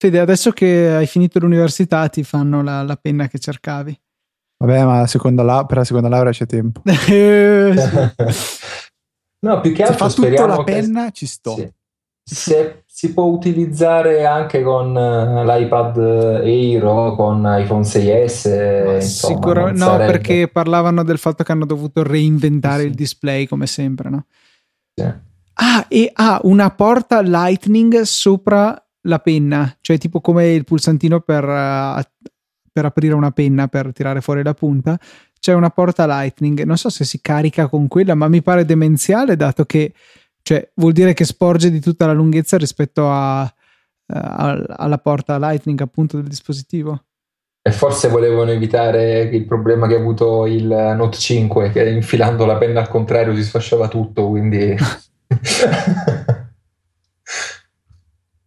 Fede, 0.00 0.20
adesso 0.20 0.52
che 0.52 0.94
hai 0.94 1.06
finito 1.08 1.40
l'università 1.40 2.08
ti 2.08 2.22
fanno 2.22 2.62
la, 2.62 2.82
la 2.82 2.94
penna 2.96 3.26
che 3.26 3.40
cercavi. 3.40 4.00
Vabbè, 4.58 4.84
ma 4.84 5.00
la 5.00 5.06
seconda 5.08 5.42
la- 5.42 5.64
per 5.66 5.78
la 5.78 5.84
seconda 5.84 6.08
laurea 6.08 6.30
c'è 6.32 6.46
tempo. 6.46 6.82
No, 9.40 9.60
più 9.60 9.70
che 9.72 9.84
Se 9.86 9.92
altro 9.92 10.08
fa 10.08 10.14
tutto 10.14 10.46
la 10.46 10.56
che- 10.64 10.64
penna, 10.64 11.10
ci 11.10 11.26
sto. 11.26 11.54
Sì. 11.54 11.72
Se 12.24 12.82
si 12.98 13.12
può 13.12 13.26
utilizzare 13.26 14.26
anche 14.26 14.60
con 14.60 14.96
eh, 14.96 15.44
l'iPad 15.44 15.98
Air 16.42 16.84
o 16.84 17.14
con 17.14 17.46
iPhone 17.46 17.84
6S, 17.84 18.84
Ma 18.86 18.94
insomma, 18.94 19.34
sicuramente 19.34 19.84
no, 19.84 19.96
perché 19.98 20.48
parlavano 20.48 21.04
del 21.04 21.18
fatto 21.18 21.44
che 21.44 21.52
hanno 21.52 21.64
dovuto 21.64 22.02
reinventare 22.02 22.80
Sì. 22.80 22.88
il 22.88 22.94
display 22.94 23.46
come 23.46 23.68
sempre, 23.68 24.10
no? 24.10 24.24
Sì. 24.96 25.04
Ah, 25.04 25.86
e 25.86 26.10
ha 26.12 26.40
una 26.42 26.70
porta 26.70 27.20
Lightning 27.20 28.00
sopra 28.00 28.76
la 29.02 29.20
penna, 29.20 29.76
cioè 29.80 29.96
tipo 29.96 30.20
come 30.20 30.48
il 30.48 30.64
pulsantino 30.64 31.20
per, 31.20 31.44
eh, 31.44 32.02
per 32.72 32.84
aprire 32.84 33.14
una 33.14 33.30
penna 33.30 33.68
per 33.68 33.92
tirare 33.92 34.20
fuori 34.20 34.42
la 34.42 34.54
punta. 34.54 34.98
C'è 35.38 35.52
una 35.54 35.70
porta 35.70 36.04
Lightning, 36.04 36.64
non 36.64 36.76
so 36.76 36.90
se 36.90 37.04
si 37.04 37.20
carica 37.20 37.68
con 37.68 37.86
quella, 37.86 38.16
ma 38.16 38.26
mi 38.26 38.42
pare 38.42 38.64
demenziale 38.64 39.36
dato 39.36 39.64
che 39.66 39.92
cioè, 40.48 40.66
vuol 40.76 40.92
dire 40.92 41.12
che 41.12 41.26
sporge 41.26 41.70
di 41.70 41.78
tutta 41.78 42.06
la 42.06 42.14
lunghezza 42.14 42.56
rispetto 42.56 43.10
a, 43.10 43.44
eh, 43.44 44.18
al- 44.18 44.64
alla 44.66 44.96
porta 44.96 45.36
Lightning 45.36 45.78
appunto 45.82 46.16
del 46.16 46.26
dispositivo. 46.26 47.04
E 47.60 47.70
forse 47.70 48.08
volevano 48.08 48.50
evitare 48.50 49.24
il 49.24 49.44
problema 49.44 49.86
che 49.86 49.96
ha 49.96 49.98
avuto 49.98 50.46
il 50.46 50.64
Note 50.64 51.18
5, 51.18 51.70
che 51.70 51.90
infilando 51.90 52.46
la 52.46 52.56
penna 52.56 52.80
al 52.80 52.88
contrario 52.88 53.34
si 53.34 53.42
sfasciava 53.42 53.88
tutto, 53.88 54.26
quindi... 54.28 54.74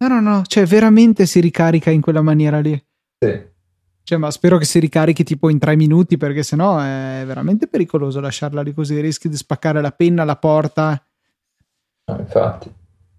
No, 0.02 0.08
no, 0.08 0.20
no, 0.20 0.42
cioè 0.44 0.66
veramente 0.66 1.26
si 1.26 1.38
ricarica 1.38 1.88
in 1.88 2.00
quella 2.00 2.22
maniera 2.22 2.58
lì. 2.58 2.72
Sì. 3.20 3.40
Cioè, 4.02 4.18
ma 4.18 4.32
spero 4.32 4.58
che 4.58 4.64
si 4.64 4.80
ricarichi 4.80 5.22
tipo 5.22 5.48
in 5.48 5.60
tre 5.60 5.76
minuti 5.76 6.16
perché 6.16 6.42
sennò 6.42 6.80
è 6.80 7.22
veramente 7.24 7.68
pericoloso 7.68 8.18
lasciarla 8.18 8.62
lì 8.62 8.74
così. 8.74 8.98
Rischi 8.98 9.28
di 9.28 9.36
spaccare 9.36 9.80
la 9.80 9.92
penna, 9.92 10.24
la 10.24 10.34
porta. 10.34 11.00
No, 12.12 12.18
infatti. 12.20 12.72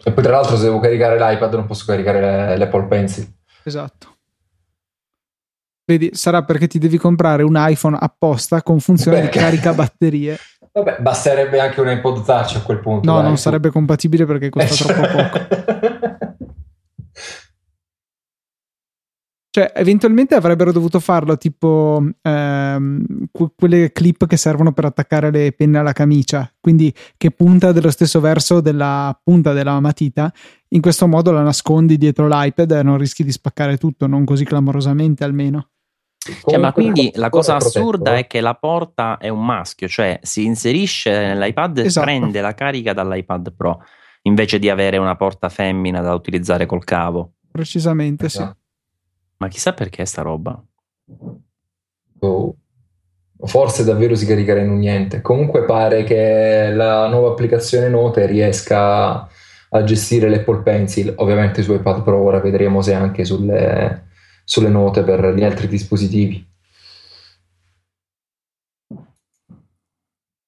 E 0.05 0.11
poi 0.11 0.23
tra 0.23 0.33
l'altro 0.33 0.55
se 0.57 0.63
devo 0.63 0.79
caricare 0.79 1.17
l'iPad 1.17 1.53
non 1.53 1.65
posso 1.65 1.85
caricare 1.85 2.19
le- 2.19 2.57
l'Apple 2.57 2.85
Pencil. 2.87 3.27
Esatto. 3.63 4.07
Vedi, 5.85 6.11
sarà 6.13 6.43
perché 6.43 6.67
ti 6.67 6.79
devi 6.79 6.97
comprare 6.97 7.43
un 7.43 7.55
iPhone 7.57 7.97
apposta 7.99 8.61
con 8.63 8.79
funzione 8.79 9.19
Perché? 9.21 9.37
di 9.37 9.43
carica 9.43 9.73
batterie. 9.73 10.37
Vabbè, 10.73 10.97
basterebbe 11.01 11.59
anche 11.59 11.81
un 11.81 11.89
iPod 11.89 12.23
Touch 12.23 12.55
a 12.55 12.61
quel 12.61 12.79
punto. 12.79 13.07
No, 13.09 13.17
dai, 13.17 13.27
non 13.27 13.37
sarebbe 13.37 13.69
compatibile 13.69 14.25
perché 14.25 14.49
costa 14.49 14.83
Eh, 14.83 14.93
troppo 14.93 15.15
poco. 15.15 16.32
Cioè, 19.55 19.71
eventualmente 19.75 20.33
avrebbero 20.33 20.71
dovuto 20.71 20.99
farlo 20.99 21.37
tipo 21.37 22.03
ehm, 22.23 23.27
que- 23.31 23.51
quelle 23.55 23.91
clip 23.91 24.25
che 24.25 24.35
servono 24.35 24.71
per 24.71 24.85
attaccare 24.85 25.29
le 25.29 25.51
penne 25.51 25.77
alla 25.77 25.91
camicia, 25.93 26.51
quindi 26.59 26.91
che 27.15 27.29
punta 27.29 27.71
dello 27.71 27.91
stesso 27.91 28.19
verso 28.19 28.61
della 28.61 29.15
punta 29.23 29.53
della 29.53 29.79
matita. 29.79 30.33
In 30.69 30.81
questo 30.81 31.07
modo 31.07 31.29
la 31.29 31.43
nascondi 31.43 31.99
dietro 31.99 32.27
l'iPad 32.27 32.71
e 32.71 32.81
non 32.81 32.97
rischi 32.97 33.23
di 33.23 33.31
spaccare 33.31 33.77
tutto, 33.77 34.07
non 34.07 34.25
così 34.25 34.43
clamorosamente 34.43 35.23
almeno. 35.23 35.67
Cioè, 36.17 36.57
ma 36.57 36.71
quindi 36.71 37.11
la 37.13 37.29
cosa 37.29 37.57
assurda 37.57 38.17
è 38.17 38.25
che 38.25 38.41
la 38.41 38.55
porta 38.55 39.19
è 39.19 39.29
un 39.29 39.45
maschio, 39.45 39.87
cioè 39.87 40.17
si 40.23 40.45
inserisce 40.45 41.11
nell'iPad 41.11 41.77
e 41.77 41.83
Esatto. 41.83 42.07
prende 42.07 42.41
la 42.41 42.55
carica 42.55 42.93
dall'iPad 42.93 43.53
Pro 43.55 43.83
invece 44.23 44.57
di 44.57 44.69
avere 44.69 44.97
una 44.97 45.15
porta 45.15 45.49
femmina 45.49 46.01
da 46.01 46.15
utilizzare 46.15 46.65
col 46.65 46.83
cavo. 46.83 47.33
Precisamente, 47.51 48.29
sì. 48.29 48.43
Ma 49.37 49.47
chissà 49.47 49.73
perché 49.73 50.05
sta 50.05 50.21
roba. 50.21 50.61
Oh. 52.19 52.55
Forse 53.45 53.83
davvero 53.83 54.15
si 54.15 54.25
caricherà 54.25 54.61
in 54.61 54.69
un 54.69 54.79
niente. 54.79 55.21
Comunque 55.21 55.65
pare 55.65 56.03
che 56.03 56.71
la 56.73 57.07
nuova 57.09 57.31
applicazione 57.31 57.89
Note 57.89 58.25
riesca 58.25 59.27
a 59.75 59.83
gestire 59.83 60.29
l'Apple 60.29 60.61
Pencil, 60.61 61.13
ovviamente 61.17 61.63
su 61.63 61.73
iPad 61.73 62.03
Pro, 62.03 62.17
ora 62.17 62.39
vedremo 62.39 62.81
se 62.81 62.93
anche 62.93 63.25
sulle, 63.25 64.07
sulle 64.43 64.69
note 64.69 65.03
per 65.03 65.33
gli 65.33 65.43
altri 65.43 65.67
dispositivi. 65.67 66.51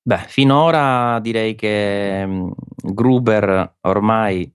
Beh, 0.08 0.26
finora 0.28 1.20
direi 1.20 1.56
che 1.56 2.24
mm, 2.26 2.52
Gruber 2.76 3.78
ormai 3.82 4.54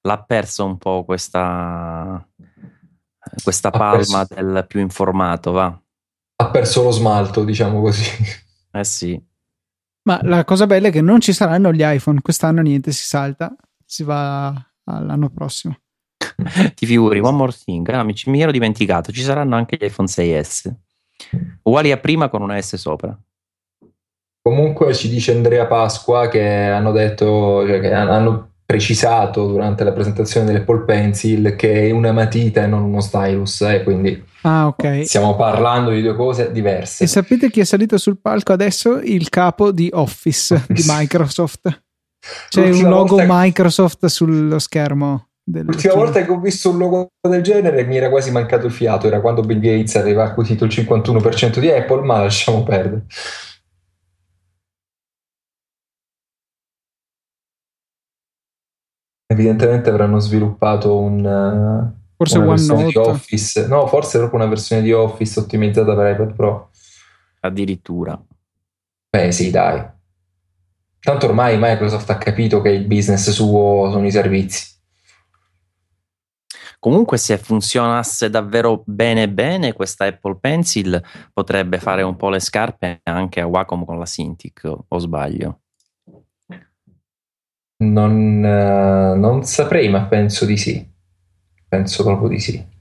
l'ha 0.00 0.22
perso 0.24 0.64
un 0.64 0.76
po' 0.76 1.04
questa, 1.04 2.26
questa 3.42 3.70
palma 3.70 4.24
perso. 4.26 4.34
del 4.34 4.64
più 4.66 4.80
informato, 4.80 5.52
va. 5.52 5.80
Ha 6.38 6.50
perso 6.50 6.82
lo 6.82 6.90
smalto, 6.90 7.44
diciamo 7.44 7.80
così. 7.80 8.04
Eh 8.72 8.84
sì. 8.84 9.20
Ma 10.02 10.20
la 10.22 10.44
cosa 10.44 10.66
bella 10.66 10.88
è 10.88 10.90
che 10.92 11.00
non 11.00 11.20
ci 11.20 11.32
saranno 11.32 11.72
gli 11.72 11.82
iPhone, 11.82 12.20
quest'anno 12.20 12.60
niente 12.62 12.92
si 12.92 13.04
salta, 13.06 13.54
si 13.84 14.02
va 14.04 14.48
all'anno 14.84 15.30
prossimo. 15.30 15.76
Ti 16.74 16.86
figuri, 16.86 17.18
one 17.20 17.36
more 17.36 17.52
thing, 17.52 17.88
ah, 17.88 18.02
mi, 18.04 18.14
ci- 18.14 18.28
mi 18.30 18.40
ero 18.40 18.50
dimenticato, 18.52 19.10
ci 19.10 19.22
saranno 19.22 19.56
anche 19.56 19.76
gli 19.80 19.84
iPhone 19.84 20.06
6S, 20.08 20.70
uguali 21.62 21.90
a 21.90 21.96
prima 21.96 22.28
con 22.28 22.42
una 22.42 22.60
S 22.60 22.76
sopra. 22.76 23.18
Comunque 24.42 24.94
ci 24.94 25.08
dice 25.08 25.32
Andrea 25.34 25.66
Pasqua 25.66 26.28
che 26.28 26.44
hanno 26.68 26.92
detto, 26.92 27.66
cioè 27.66 27.80
che 27.80 27.92
han- 27.92 28.08
hanno 28.10 28.52
precisato 28.66 29.46
durante 29.46 29.84
la 29.84 29.92
presentazione 29.92 30.46
dell'Apple 30.46 30.80
Pencil 30.84 31.54
che 31.56 31.86
è 31.86 31.90
una 31.92 32.10
matita 32.12 32.64
e 32.64 32.66
non 32.66 32.82
uno 32.82 33.00
stylus, 33.00 33.60
eh, 33.62 33.82
quindi 33.84 34.22
Ah, 34.42 34.66
ok. 34.66 35.04
stiamo 35.06 35.36
parlando 35.36 35.90
di 35.90 36.02
due 36.02 36.16
cose 36.16 36.48
E 36.48 36.52
diverse. 36.52 37.06
sapete 37.06 37.48
chi 37.50 37.60
è 37.60 37.64
salito 37.64 37.96
sul 37.96 38.18
palco 38.20 38.52
adesso? 38.52 38.98
Il 38.98 39.28
capo 39.28 39.70
di 39.70 39.88
Office 39.92 40.64
di 40.68 40.82
Microsoft. 40.86 41.82
C'è 42.50 42.60
un 42.60 42.66
L'ultima 42.70 42.88
logo 42.88 43.16
volta- 43.16 43.26
Microsoft 43.28 44.06
sullo 44.06 44.58
schermo. 44.58 45.28
L'ultima 45.48 45.94
volta 45.94 46.24
che 46.24 46.30
ho 46.32 46.40
visto 46.40 46.70
un 46.70 46.78
logo 46.78 47.06
del 47.28 47.40
genere 47.40 47.84
mi 47.84 47.96
era 47.96 48.08
quasi 48.10 48.32
mancato 48.32 48.66
il 48.66 48.72
fiato, 48.72 49.06
era 49.06 49.20
quando 49.20 49.42
Bill 49.42 49.60
Gates 49.60 49.94
aveva 49.94 50.24
acquisito 50.24 50.64
il 50.64 50.72
51% 50.72 51.60
di 51.60 51.70
Apple, 51.70 52.02
ma 52.02 52.20
lasciamo 52.22 52.64
perdere. 52.64 53.04
Evidentemente 59.26 59.90
avranno 59.90 60.20
sviluppato 60.20 60.98
un, 60.98 61.24
eh, 61.24 62.04
Forse 62.16 62.38
una 62.38 62.48
versione 62.48 62.86
di 62.86 62.96
OneNote. 62.96 63.10
Office, 63.10 63.66
no, 63.66 63.86
forse 63.88 64.18
proprio 64.18 64.40
una 64.40 64.48
versione 64.48 64.82
di 64.82 64.92
Office 64.92 65.40
ottimizzata 65.40 65.94
per 65.94 66.12
iPad 66.12 66.34
Pro. 66.34 66.70
Addirittura. 67.40 68.18
Beh, 69.10 69.32
sì, 69.32 69.50
dai. 69.50 69.84
Tanto 70.98 71.26
ormai 71.26 71.56
Microsoft 71.58 72.08
ha 72.10 72.18
capito 72.18 72.60
che 72.60 72.70
il 72.70 72.86
business 72.86 73.30
suo 73.30 73.90
sono 73.90 74.06
i 74.06 74.10
servizi. 74.10 74.74
Comunque, 76.78 77.18
se 77.18 77.36
funzionasse 77.36 78.30
davvero 78.30 78.82
bene 78.86 79.28
bene, 79.28 79.72
questa 79.72 80.04
Apple 80.04 80.38
Pencil 80.40 81.02
potrebbe 81.32 81.78
fare 81.78 82.02
un 82.02 82.16
po' 82.16 82.28
le 82.28 82.38
scarpe 82.38 83.00
anche 83.02 83.40
a 83.40 83.46
Wacom 83.46 83.84
con 83.84 83.98
la 83.98 84.06
Cintiq, 84.06 84.72
o 84.88 84.98
sbaglio? 84.98 85.60
Non, 87.78 88.44
eh, 88.44 89.16
non 89.16 89.44
saprei, 89.44 89.88
ma 89.88 90.04
penso 90.04 90.44
di 90.44 90.56
sì. 90.56 90.86
Penso 91.68 92.04
proprio 92.04 92.28
di 92.28 92.38
sì. 92.38 92.74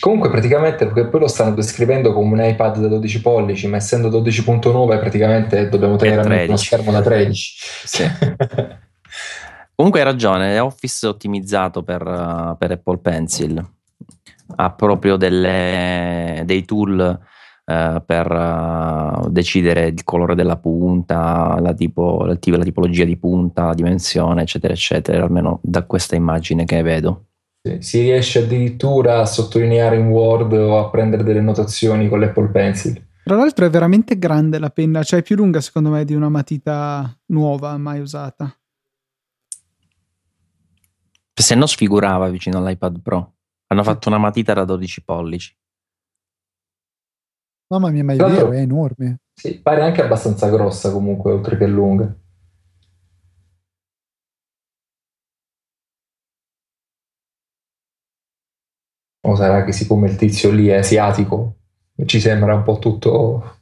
Comunque 0.00 0.28
praticamente 0.28 0.84
perché 0.84 1.06
poi 1.06 1.20
lo 1.20 1.28
stanno 1.28 1.54
descrivendo 1.54 2.12
come 2.12 2.32
un 2.34 2.46
iPad 2.50 2.78
da 2.78 2.88
12 2.88 3.22
pollici, 3.22 3.66
ma 3.68 3.76
essendo 3.76 4.10
12.9 4.10 4.98
praticamente 4.98 5.68
dobbiamo 5.68 5.96
tenere 5.96 6.44
uno 6.44 6.56
schermo 6.56 6.92
da 6.92 7.00
13. 7.00 7.52
Sì. 7.84 8.10
Comunque 9.74 10.00
hai 10.00 10.06
ragione, 10.06 10.58
Office 10.58 11.06
è 11.06 11.10
ottimizzato 11.10 11.82
per, 11.82 12.56
per 12.58 12.70
Apple 12.70 12.98
Pencil, 12.98 13.66
ha 14.56 14.70
proprio 14.72 15.16
delle, 15.16 16.42
dei 16.44 16.64
tool 16.64 17.18
uh, 17.64 18.02
per 18.04 18.30
uh, 18.30 19.28
decidere 19.30 19.86
il 19.86 20.04
colore 20.04 20.34
della 20.34 20.56
punta, 20.56 21.58
la, 21.60 21.72
tipo, 21.74 22.24
la, 22.24 22.36
tipologia 22.36 23.04
di 23.04 23.16
punta, 23.16 23.66
la 23.66 23.74
dimensione, 23.74 24.42
eccetera, 24.42 24.72
eccetera, 24.72 25.24
almeno 25.24 25.60
da 25.62 25.84
questa 25.84 26.16
immagine 26.16 26.64
che 26.64 26.82
vedo. 26.82 27.26
Si 27.78 28.00
riesce 28.00 28.40
addirittura 28.40 29.20
a 29.20 29.26
sottolineare 29.26 29.96
in 29.96 30.08
Word 30.08 30.52
o 30.52 30.78
a 30.78 30.90
prendere 30.90 31.22
delle 31.22 31.40
notazioni 31.40 32.08
con 32.08 32.20
l'Apple 32.20 32.48
Pencil. 32.48 33.02
Tra 33.24 33.36
l'altro 33.36 33.64
è 33.64 33.70
veramente 33.70 34.18
grande 34.18 34.58
la 34.58 34.68
penna, 34.68 35.02
cioè 35.02 35.20
è 35.20 35.22
più 35.22 35.34
lunga 35.34 35.62
secondo 35.62 35.88
me 35.88 36.04
di 36.04 36.14
una 36.14 36.28
matita 36.28 37.10
nuova 37.28 37.78
mai 37.78 38.00
usata. 38.00 38.54
Se 41.32 41.54
no 41.54 41.64
sfigurava 41.64 42.28
vicino 42.28 42.58
all'iPad 42.58 43.00
Pro. 43.00 43.32
Hanno 43.68 43.82
fatto 43.82 44.08
una 44.08 44.18
matita 44.18 44.52
da 44.52 44.64
12 44.64 45.02
pollici. 45.02 45.56
Mamma 47.68 47.90
mia, 47.90 48.04
ma 48.04 48.12
è 48.12 48.16
vero, 48.16 48.52
è 48.52 48.58
enorme. 48.58 49.20
Sì, 49.34 49.60
pare 49.60 49.82
anche 49.82 50.02
abbastanza 50.02 50.48
grossa 50.48 50.92
comunque, 50.92 51.32
oltre 51.32 51.56
che 51.56 51.66
lunga. 51.66 52.14
O 59.26 59.34
sarà 59.34 59.64
che 59.64 59.72
siccome 59.72 60.08
il 60.10 60.16
tizio 60.16 60.50
lì 60.50 60.66
è 60.68 60.76
asiatico, 60.76 61.56
ci 62.04 62.20
sembra 62.20 62.54
un 62.54 62.62
po' 62.62 62.78
tutto... 62.78 63.58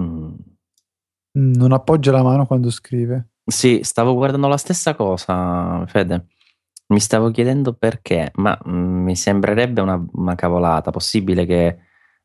Mm. 0.00 0.34
Non 1.38 1.72
appoggia 1.72 2.12
la 2.12 2.22
mano 2.22 2.46
quando 2.46 2.70
scrive. 2.70 3.30
Sì, 3.44 3.80
stavo 3.82 4.14
guardando 4.14 4.46
la 4.48 4.56
stessa 4.56 4.94
cosa, 4.94 5.84
Fede. 5.86 6.26
Mi 6.88 7.00
stavo 7.00 7.30
chiedendo 7.30 7.74
perché, 7.74 8.30
ma 8.36 8.58
mm, 8.68 9.04
mi 9.04 9.16
sembrerebbe 9.16 9.80
una, 9.80 10.02
una, 10.12 10.34
cavolata. 10.34 10.90
Possibile 10.90 11.44
che 11.44 11.78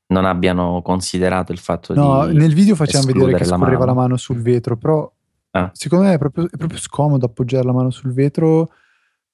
non 0.08 0.26
abbiano 0.26 0.82
considerato 0.82 1.52
il 1.52 1.60
fatto 1.60 1.94
no, 1.94 2.28
di. 2.28 2.34
No, 2.34 2.40
nel 2.40 2.54
video 2.54 2.76
facciamo 2.76 3.06
vedere 3.06 3.34
che 3.36 3.46
scorreva 3.46 3.80
mano. 3.80 3.86
la 3.86 3.94
mano 3.94 4.18
sul 4.18 4.42
vetro, 4.42 4.78
però 4.78 5.12
Ah. 5.56 5.70
Secondo 5.74 6.06
me 6.06 6.14
è 6.14 6.18
proprio, 6.18 6.46
è 6.46 6.58
proprio, 6.58 6.80
scomodo 6.80 7.28
appoggiare 7.28 7.64
la 7.64 7.74
mano 7.74 7.92
sul 7.92 8.12
vetro 8.12 8.72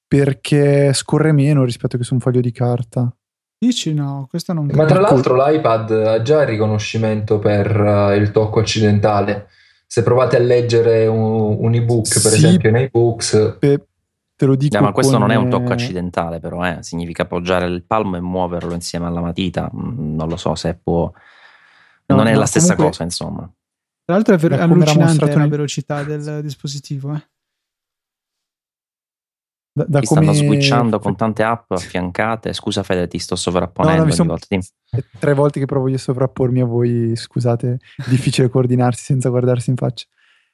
perché 0.05 0.91
scorre 0.93 1.31
meno 1.31 1.63
rispetto 1.63 1.97
che 1.97 2.03
su 2.03 2.13
un 2.13 2.19
foglio 2.19 2.41
di 2.41 2.51
carta. 2.51 3.13
Dici 3.57 3.93
no, 3.93 4.27
questo 4.29 4.51
non 4.51 4.69
Ma 4.73 4.85
tra 4.85 4.99
l'altro 4.99 5.35
l'iPad 5.35 5.91
ha 5.91 6.21
già 6.21 6.41
il 6.41 6.47
riconoscimento 6.47 7.39
per 7.39 7.79
uh, 7.79 8.11
il 8.11 8.31
tocco 8.31 8.59
accidentale. 8.59 9.47
Se 9.85 10.03
provate 10.03 10.35
a 10.35 10.39
leggere 10.39 11.07
un, 11.07 11.57
un 11.59 11.73
ebook, 11.73 12.21
per 12.21 12.31
sì, 12.31 12.45
esempio 12.45 12.69
in 12.69 12.75
iBooks, 12.75 13.57
pe- 13.59 13.87
te 14.39 14.45
lo 14.45 14.55
dico. 14.55 14.77
No, 14.77 14.85
ma 14.85 14.91
questo 14.93 15.17
non 15.17 15.31
è 15.31 15.35
un 15.35 15.49
tocco 15.49 15.73
accidentale, 15.73 16.39
però, 16.39 16.65
eh. 16.65 16.81
significa 16.81 17.23
appoggiare 17.23 17.65
il 17.65 17.83
palmo 17.83 18.15
e 18.15 18.21
muoverlo 18.21 18.73
insieme 18.73 19.05
alla 19.05 19.19
matita. 19.19 19.69
Mm, 19.75 20.15
non 20.15 20.29
lo 20.29 20.37
so 20.37 20.55
se 20.55 20.75
può. 20.75 21.11
No, 22.05 22.15
non 22.15 22.25
è 22.27 22.33
la 22.33 22.45
stessa 22.45 22.73
comunque, 22.75 22.91
cosa, 22.91 23.03
insomma. 23.03 23.53
Tra 24.05 24.15
l'altro 24.15 24.35
è 24.35 24.37
ver- 24.37 24.61
allucinante 24.61 25.35
la 25.35 25.47
velocità 25.47 26.03
del 26.03 26.41
dispositivo. 26.41 27.13
Eh. 27.13 27.27
Da, 29.73 29.85
da 29.85 30.01
come... 30.03 30.21
stanno 30.21 30.31
switchando 30.31 30.99
con 30.99 31.17
tante 31.17 31.43
app 31.43 31.71
affiancate. 31.71 32.53
Scusa 32.53 32.81
Fede, 32.81 33.09
ti 33.09 33.19
sto 33.19 33.35
sovrapponendo. 33.35 34.03
No, 34.03 34.07
no, 34.07 34.13
sono... 34.13 34.37
Tre 35.19 35.33
volte 35.33 35.59
che 35.59 35.65
provo 35.65 35.89
io 35.89 35.95
a 35.95 35.99
sovrappormi 35.99 36.61
a 36.61 36.65
voi, 36.65 37.13
scusate, 37.13 37.77
è 37.97 38.09
difficile 38.09 38.47
coordinarsi 38.47 39.03
senza 39.03 39.27
guardarsi 39.27 39.69
in 39.69 39.75
faccia. 39.75 40.05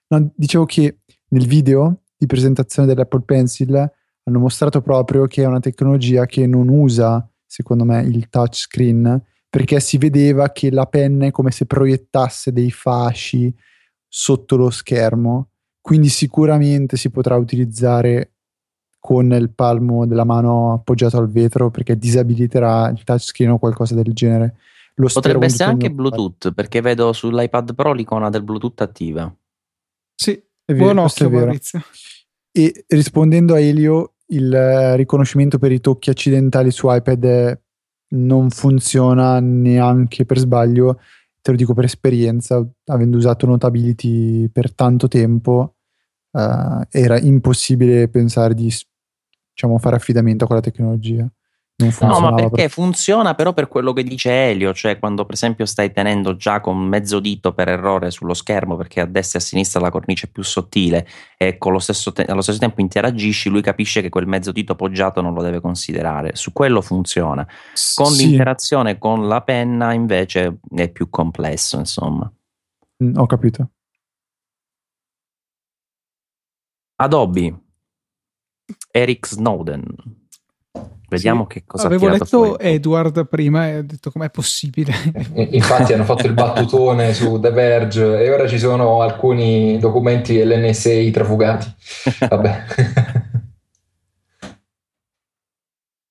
No, 0.07 0.31
dicevo 0.35 0.65
che 0.65 1.01
nel 1.27 1.45
video 1.45 1.99
di 2.25 2.27
presentazione 2.27 2.87
dell'Apple 2.87 3.21
Pencil 3.21 3.91
hanno 4.23 4.39
mostrato 4.39 4.81
proprio 4.81 5.27
che 5.27 5.43
è 5.43 5.45
una 5.45 5.59
tecnologia 5.59 6.25
che 6.25 6.47
non 6.47 6.67
usa, 6.67 7.27
secondo 7.45 7.85
me, 7.85 8.01
il 8.01 8.27
touchscreen, 8.27 9.23
perché 9.47 9.79
si 9.79 9.97
vedeva 9.97 10.51
che 10.51 10.71
la 10.71 10.87
penna 10.87 11.27
è 11.27 11.31
come 11.31 11.51
se 11.51 11.65
proiettasse 11.65 12.51
dei 12.51 12.71
fasci 12.71 13.53
sotto 14.07 14.55
lo 14.55 14.71
schermo, 14.71 15.49
quindi 15.79 16.09
sicuramente 16.09 16.97
si 16.97 17.11
potrà 17.11 17.35
utilizzare 17.35 18.31
con 18.99 19.31
il 19.31 19.51
palmo 19.51 20.07
della 20.07 20.23
mano 20.23 20.73
appoggiato 20.73 21.17
al 21.17 21.29
vetro 21.29 21.69
perché 21.69 21.95
disabiliterà 21.95 22.89
il 22.89 23.03
touchscreen 23.03 23.51
o 23.51 23.59
qualcosa 23.59 23.93
del 23.93 24.11
genere. 24.13 24.55
Lo 24.95 25.09
Potrebbe 25.13 25.45
essere 25.45 25.69
anche 25.69 25.91
Bluetooth 25.91 26.53
perché 26.53 26.81
vedo 26.81 27.13
sull'iPad 27.13 27.75
Pro 27.75 27.93
l'icona 27.93 28.29
del 28.29 28.41
Bluetooth 28.41 28.81
attiva. 28.81 29.31
Sì, 30.15 30.41
è 30.65 30.73
vero, 30.73 30.93
buon 30.93 30.97
occhio 31.05 31.29
Maurizio. 31.29 31.81
E 32.51 32.85
rispondendo 32.87 33.53
a 33.53 33.59
Elio, 33.59 34.15
il 34.27 34.95
riconoscimento 34.95 35.59
per 35.59 35.71
i 35.71 35.79
tocchi 35.79 36.09
accidentali 36.09 36.71
su 36.71 36.87
iPad 36.89 37.25
è 37.25 37.59
non 38.15 38.49
funziona 38.49 39.39
neanche 39.39 40.25
per 40.25 40.37
sbaglio, 40.37 40.99
te 41.41 41.51
lo 41.51 41.57
dico 41.57 41.73
per 41.73 41.85
esperienza, 41.85 42.65
avendo 42.85 43.17
usato 43.17 43.45
Notability 43.45 44.47
per 44.49 44.73
tanto 44.73 45.07
tempo, 45.07 45.75
uh, 46.31 46.81
era 46.89 47.19
impossibile 47.19 48.07
pensare 48.07 48.53
di 48.53 48.73
diciamo, 49.51 49.77
fare 49.77 49.95
affidamento 49.95 50.43
a 50.43 50.47
quella 50.47 50.61
tecnologia. 50.61 51.29
No, 51.77 52.21
ma 52.21 52.33
perché 52.33 52.61
per... 52.63 52.69
funziona 52.69 53.35
però 53.35 53.51
per 53.51 53.67
quello 53.67 53.91
che 53.91 54.03
dice 54.03 54.49
Elio, 54.49 54.73
cioè 54.73 54.97
quando 54.97 55.25
per 55.25 55.33
esempio 55.33 55.65
stai 55.65 55.91
tenendo 55.91 56.37
già 56.37 56.61
con 56.61 56.77
mezzo 56.77 57.19
dito 57.19 57.53
per 57.53 57.67
errore 57.67 58.11
sullo 58.11 58.33
schermo 58.33 58.77
perché 58.77 59.01
a 59.01 59.05
destra 59.05 59.39
e 59.39 59.41
a 59.41 59.45
sinistra 59.45 59.81
la 59.81 59.91
cornice 59.91 60.27
è 60.27 60.29
più 60.29 60.41
sottile 60.41 61.05
e 61.37 61.57
lo 61.73 61.79
te- 62.13 62.23
allo 62.23 62.41
stesso 62.41 62.59
tempo 62.59 62.79
interagisci, 62.79 63.49
lui 63.49 63.61
capisce 63.61 64.01
che 64.01 64.07
quel 64.07 64.25
mezzo 64.25 64.53
dito 64.53 64.71
appoggiato 64.71 65.19
non 65.19 65.33
lo 65.33 65.41
deve 65.41 65.59
considerare. 65.59 66.33
Su 66.37 66.53
quello 66.53 66.79
funziona. 66.81 67.45
Con 67.93 68.05
sì. 68.05 68.25
l'interazione 68.25 68.97
con 68.97 69.27
la 69.27 69.41
penna 69.41 69.91
invece 69.91 70.59
è 70.73 70.89
più 70.89 71.09
complesso, 71.09 71.77
insomma. 71.77 72.31
Mm, 73.03 73.17
ho 73.17 73.25
capito. 73.25 73.71
Adobe. 76.95 77.59
Eric 78.91 79.27
Snowden 79.27 79.83
Vediamo 81.15 81.45
sì, 81.47 81.53
che 81.53 81.63
cosa 81.65 81.87
Avevo 81.87 82.09
letto 82.09 82.25
fuori. 82.25 82.63
Edward 82.63 83.27
prima 83.27 83.69
e 83.69 83.77
ho 83.77 83.83
detto 83.83 84.11
com'è 84.11 84.29
possibile. 84.29 84.93
Infatti 85.51 85.93
hanno 85.93 86.03
fatto 86.03 86.25
il 86.25 86.33
battutone 86.33 87.13
su 87.13 87.39
The 87.39 87.51
Verge 87.51 88.19
e 88.23 88.29
ora 88.31 88.47
ci 88.47 88.59
sono 88.59 89.01
alcuni 89.01 89.77
documenti 89.79 90.35
dell'NSA 90.35 91.09
trafugati. 91.11 91.73
Vabbè. 92.29 92.63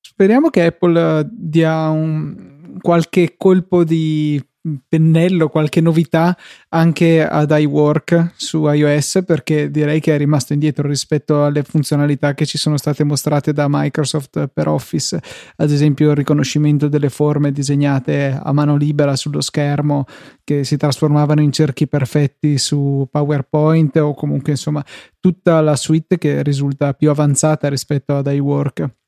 Speriamo 0.01 0.49
che 0.49 0.65
Apple 0.67 1.29
dia 1.31 1.89
un, 1.89 2.79
qualche 2.81 3.35
colpo 3.37 3.83
di 3.83 4.41
pennello, 4.89 5.49
qualche 5.49 5.81
novità 5.81 6.37
anche 6.71 7.27
ad 7.27 7.55
iWork 7.57 8.33
su 8.37 8.67
iOS 8.67 9.23
perché 9.27 9.71
direi 9.71 10.01
che 10.01 10.15
è 10.15 10.19
rimasto 10.19 10.55
indietro 10.55 10.89
rispetto 10.89 11.45
alle 11.45 11.63
funzionalità 11.63 12.33
che 12.35 12.47
ci 12.47 12.57
sono 12.57 12.79
state 12.79 13.05
mostrate 13.05 13.53
da 13.53 13.67
Microsoft 13.69 14.49
per 14.49 14.69
Office, 14.69 15.21
ad 15.57 15.71
esempio 15.71 16.11
il 16.11 16.17
riconoscimento 16.17 16.89
delle 16.89 17.11
forme 17.11 17.53
disegnate 17.53 18.39
a 18.43 18.53
mano 18.53 18.77
libera 18.77 19.17
sullo 19.17 19.43
schermo 19.43 20.07
che 20.43 20.65
si 20.65 20.77
trasformavano 20.77 21.43
in 21.43 21.53
cerchi 21.53 21.87
perfetti 21.87 22.57
su 22.57 23.07
PowerPoint 23.11 23.97
o 23.97 24.15
comunque 24.15 24.53
insomma 24.53 24.85
tutta 25.21 25.61
la 25.61 25.77
suite 25.77 26.17
che 26.17 26.43
risulta 26.43 26.95
più 26.95 27.11
avanzata 27.11 27.69
rispetto 27.69 28.17
ad 28.17 28.27
iWork. 28.27 29.04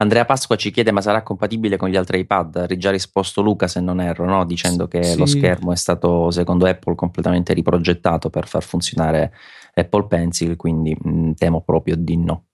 Andrea 0.00 0.24
Pasqua 0.24 0.54
ci 0.54 0.70
chiede 0.70 0.92
ma 0.92 1.00
sarà 1.00 1.24
compatibile 1.24 1.76
con 1.76 1.88
gli 1.88 1.96
altri 1.96 2.20
iPad? 2.20 2.54
Ha 2.56 2.66
già 2.76 2.92
risposto 2.92 3.42
Luca 3.42 3.66
se 3.66 3.80
non 3.80 4.00
erro, 4.00 4.26
no? 4.26 4.44
dicendo 4.44 4.86
che 4.86 5.02
sì. 5.02 5.18
lo 5.18 5.26
schermo 5.26 5.72
è 5.72 5.76
stato 5.76 6.30
secondo 6.30 6.66
Apple 6.66 6.94
completamente 6.94 7.52
riprogettato 7.52 8.30
per 8.30 8.46
far 8.46 8.62
funzionare 8.62 9.32
Apple 9.74 10.06
Pencil, 10.06 10.54
quindi 10.54 10.96
mh, 10.96 11.10
mm, 11.10 11.32
temo 11.32 11.62
proprio 11.62 11.96
di 11.96 12.16
no. 12.16 12.44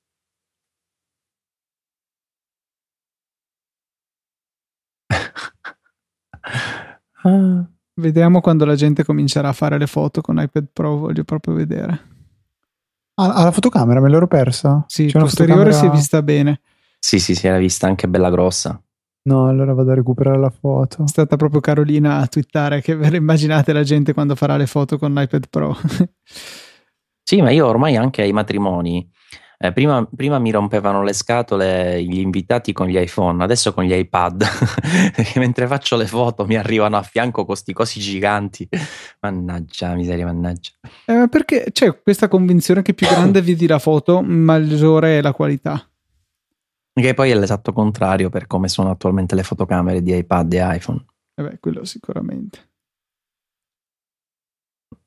Vediamo 7.97 8.41
quando 8.41 8.65
la 8.65 8.75
gente 8.75 9.05
comincerà 9.05 9.49
a 9.49 9.53
fare 9.53 9.77
le 9.77 9.87
foto 9.87 10.23
con 10.23 10.41
iPad 10.41 10.69
Pro, 10.73 10.97
voglio 10.97 11.25
proprio 11.25 11.53
vedere. 11.53 12.13
Ah, 13.17 13.45
la 13.45 13.53
fotocamera 13.53 14.01
me 14.01 14.09
l'ero 14.09 14.27
persa? 14.27 14.83
Sì, 14.89 15.07
C'è 15.07 15.19
posteriore 15.19 15.65
fotocamera... 15.65 15.79
si 15.79 15.87
è 15.87 15.91
vista 15.91 16.23
bene. 16.23 16.61
Sì, 17.05 17.19
sì, 17.19 17.35
si 17.35 17.47
era 17.47 17.59
vista 17.59 17.87
anche 17.87 18.09
bella 18.09 18.31
grossa. 18.31 18.83
No, 19.29 19.47
allora 19.47 19.75
vado 19.75 19.91
a 19.91 19.95
recuperare 19.95 20.39
la 20.39 20.49
foto. 20.49 21.05
È 21.05 21.07
stata 21.07 21.37
proprio 21.37 21.61
Carolina 21.61 22.17
a 22.17 22.27
twittare 22.27 22.81
che 22.81 22.97
ve 22.97 23.11
le 23.11 23.19
immaginate 23.19 23.75
la 23.75 23.83
gente 23.83 24.15
quando 24.15 24.35
farà 24.35 24.57
le 24.57 24.67
foto 24.67 24.97
con 24.97 25.13
l'iPad 25.13 25.49
Pro. 25.51 25.77
sì, 27.23 27.43
ma 27.43 27.51
io 27.51 27.67
ormai 27.67 27.97
anche 27.97 28.23
ai 28.23 28.33
matrimoni 28.33 29.07
eh, 29.59 29.73
prima, 29.73 30.09
prima, 30.17 30.39
mi 30.39 30.51
rompevano 30.51 31.03
le 31.03 31.13
scatole 31.13 32.03
gli 32.03 32.21
invitati 32.21 32.73
con 32.73 32.87
gli 32.87 32.97
iPhone, 32.97 33.43
adesso 33.43 33.75
con 33.75 33.85
gli 33.85 33.93
iPad. 33.93 34.43
mentre 35.37 35.67
faccio 35.67 35.97
le 35.97 36.07
foto 36.07 36.47
mi 36.47 36.57
arrivano 36.57 36.97
a 36.97 37.03
fianco 37.03 37.37
con 37.37 37.47
questi 37.47 37.75
cosi 37.75 38.01
giganti. 38.01 38.67
Mannaggia, 39.21 39.95
miseria, 39.95 40.25
mannaggia. 40.25 40.71
Eh, 41.05 41.29
perché 41.29 41.67
c'è 41.71 42.01
questa 42.03 42.29
convinzione 42.29 42.81
che 42.81 42.95
più 42.95 43.07
grande 43.07 43.43
vedi 43.43 43.67
la 43.67 43.79
foto, 43.79 44.23
maggiore 44.23 45.19
è 45.19 45.21
la 45.21 45.33
qualità. 45.33 45.87
Che 46.95 47.13
poi 47.15 47.31
è 47.31 47.35
l'esatto 47.35 47.73
contrario 47.73 48.31
per 48.31 48.47
come 48.47 48.69
sono 48.69 48.91
attualmente 48.91 49.35
le 49.35 49.43
fotocamere 49.43 50.01
di 50.01 50.17
iPad 50.17 50.53
e 50.53 50.77
iPhone. 50.77 51.05
Eh 51.35 51.43
beh, 51.43 51.59
quello 51.59 51.85
sicuramente. 51.85 52.71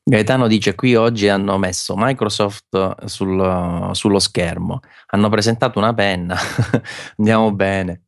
Gaetano 0.03 0.47
dice 0.47 0.75
qui 0.75 0.95
oggi 0.95 1.27
hanno 1.27 1.57
messo 1.57 1.93
Microsoft 1.97 3.05
sul, 3.05 3.89
sullo 3.91 4.19
schermo, 4.19 4.79
hanno 5.07 5.27
presentato 5.27 5.79
una 5.79 5.93
penna, 5.93 6.37
andiamo 7.17 7.53
bene. 7.53 8.03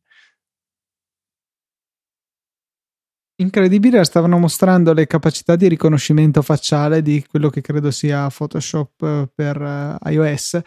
Incredibile, 3.36 4.04
stavano 4.04 4.38
mostrando 4.38 4.92
le 4.92 5.06
capacità 5.06 5.56
di 5.56 5.68
riconoscimento 5.68 6.42
facciale 6.42 7.00
di 7.00 7.24
quello 7.26 7.48
che 7.48 7.62
credo 7.62 7.90
sia 7.90 8.28
Photoshop 8.28 9.02
eh, 9.02 9.30
per 9.34 9.98
iOS, 10.04 10.60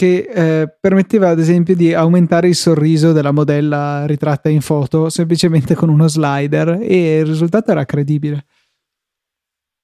che 0.00 0.30
eh, 0.32 0.74
permetteva 0.80 1.28
ad 1.28 1.38
esempio 1.38 1.76
di 1.76 1.92
aumentare 1.92 2.48
il 2.48 2.54
sorriso 2.54 3.12
della 3.12 3.32
modella 3.32 4.06
ritratta 4.06 4.48
in 4.48 4.62
foto 4.62 5.10
semplicemente 5.10 5.74
con 5.74 5.90
uno 5.90 6.08
slider 6.08 6.78
e 6.80 7.18
il 7.18 7.26
risultato 7.26 7.70
era 7.70 7.84
credibile. 7.84 8.46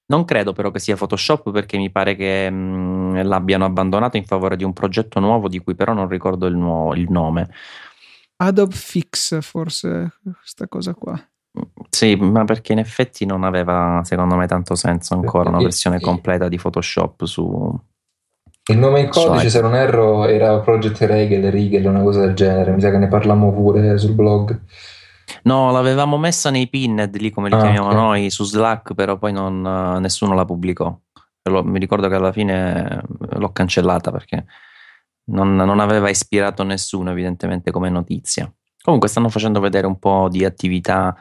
Non 0.07 0.25
credo 0.25 0.55
però 0.55 0.71
che 0.71 0.79
sia 0.79 0.97
Photoshop 0.97 1.51
perché 1.51 1.77
mi 1.77 1.91
pare 1.91 2.17
che 2.17 2.49
mh, 2.49 3.27
l'abbiano 3.27 3.67
abbandonato 3.67 4.17
in 4.17 4.25
favore 4.25 4.57
di 4.57 4.65
un 4.65 4.73
progetto 4.73 5.21
nuovo 5.21 5.49
di 5.49 5.59
cui 5.59 5.75
però 5.75 5.93
non 5.93 6.09
ricordo 6.09 6.47
il, 6.47 6.57
nuovo, 6.57 6.95
il 6.95 7.11
nome. 7.11 7.51
Adobe 8.37 8.75
Fix, 8.75 9.39
forse 9.43 10.15
questa 10.23 10.67
cosa 10.67 10.95
qua. 10.95 11.23
Sì, 11.91 12.17
ma 12.17 12.47
perché 12.47 12.73
in 12.73 12.79
effetti 12.79 13.27
non 13.27 13.45
aveva, 13.45 14.01
secondo 14.03 14.37
me, 14.37 14.47
tanto 14.47 14.77
senso 14.77 15.13
ancora 15.13 15.51
una 15.51 15.61
versione 15.61 16.01
completa 16.01 16.49
di 16.49 16.57
Photoshop 16.57 17.25
su. 17.25 17.79
Il 18.69 18.79
nome 18.79 19.01
in 19.01 19.09
codice, 19.09 19.49
se 19.49 19.61
non 19.61 19.77
erro, 19.77 20.27
era 20.27 20.59
Project 20.59 21.01
Regel, 21.03 21.51
Rigel, 21.53 21.87
una 21.87 22.03
cosa 22.03 22.21
del 22.21 22.35
genere. 22.35 22.73
Mi 22.73 22.81
sa 22.81 22.91
che 22.91 22.99
ne 22.99 23.07
parlammo 23.07 23.53
pure 23.53 23.97
sul 23.97 24.13
blog. 24.13 24.61
No, 25.43 25.71
l'avevamo 25.71 26.19
messa 26.19 26.51
nei 26.51 26.69
pinned 26.69 27.17
lì 27.17 27.31
come 27.31 27.49
li 27.49 27.55
ah, 27.55 27.61
chiamiamo 27.61 27.87
okay. 27.87 27.99
noi 27.99 28.31
su 28.31 28.43
Slack, 28.43 28.95
però 28.95 29.19
poi 29.19 29.33
non, 29.33 29.61
nessuno 30.01 30.35
la 30.35 30.45
pubblicò. 30.45 30.97
Lo, 31.45 31.63
mi 31.63 31.79
ricordo 31.79 32.09
che 32.09 32.17
alla 32.17 32.33
fine 32.33 33.03
l'ho 33.19 33.53
cancellata 33.53 34.11
perché 34.11 34.45
non, 35.27 35.55
non 35.55 35.79
aveva 35.79 36.09
ispirato 36.09 36.65
nessuno, 36.65 37.11
evidentemente, 37.11 37.71
come 37.71 37.89
notizia. 37.89 38.53
Comunque 38.83 39.09
stanno 39.09 39.29
facendo 39.29 39.61
vedere 39.61 39.87
un 39.87 39.99
po' 40.01 40.29
di 40.29 40.45
attività 40.45 41.17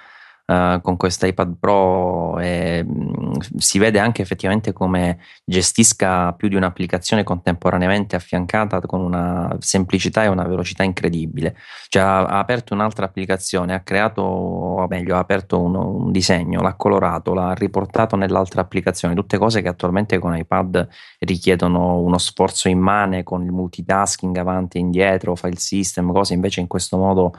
uh, 0.46 0.82
con 0.82 0.98
questo 0.98 1.26
iPad 1.26 1.56
Pro 1.60 2.40
e 2.40 2.84
mh, 2.84 3.58
si 3.58 3.80
vede 3.80 4.00
anche 4.00 4.22
effettivamente 4.22 4.74
come 4.74 5.20
gestisca 5.44 6.34
più 6.34 6.48
di 6.48 6.56
un'applicazione 6.56 7.24
contemporaneamente 7.24 8.16
affiancata 8.16 8.80
con 8.82 9.02
una 9.02 9.56
semplicità 9.60 10.24
e 10.24 10.28
una 10.28 10.44
velocità 10.44 10.84
incredibile. 10.84 11.56
Cioè 11.90 12.02
ha, 12.02 12.26
ha 12.26 12.40
aperto 12.40 12.74
un'altra 12.74 13.06
applicazione, 13.06 13.74
ha 13.74 13.82
creato, 13.82 14.22
o 14.22 14.88
meglio, 14.88 15.16
ha 15.16 15.20
aperto 15.20 15.62
uno, 15.62 15.88
un 15.88 16.12
disegno, 16.12 16.62
l'ha 16.62 16.76
colorato, 16.76 17.34
l'ha 17.34 17.54
riportato 17.54 18.16
nell'altra 18.16 18.62
applicazione, 18.62 19.16
tutte 19.16 19.38
cose 19.38 19.62
che 19.62 19.68
attualmente 19.68 20.20
con 20.20 20.36
iPad 20.36 20.88
richiedono 21.20 22.00
uno 22.00 22.18
sforzo 22.18 22.70
immane 22.70 23.24
con 23.24 23.44
il 23.44 23.52
multitasking 23.52 24.38
avanti 24.38 24.78
e 24.78 24.82
indietro, 24.82 25.36
file 25.36 25.58
system, 25.58 26.12
cose 26.12 26.34
invece 26.34 26.60
in 26.60 26.68
questo 26.68 26.98
modo 26.98 27.34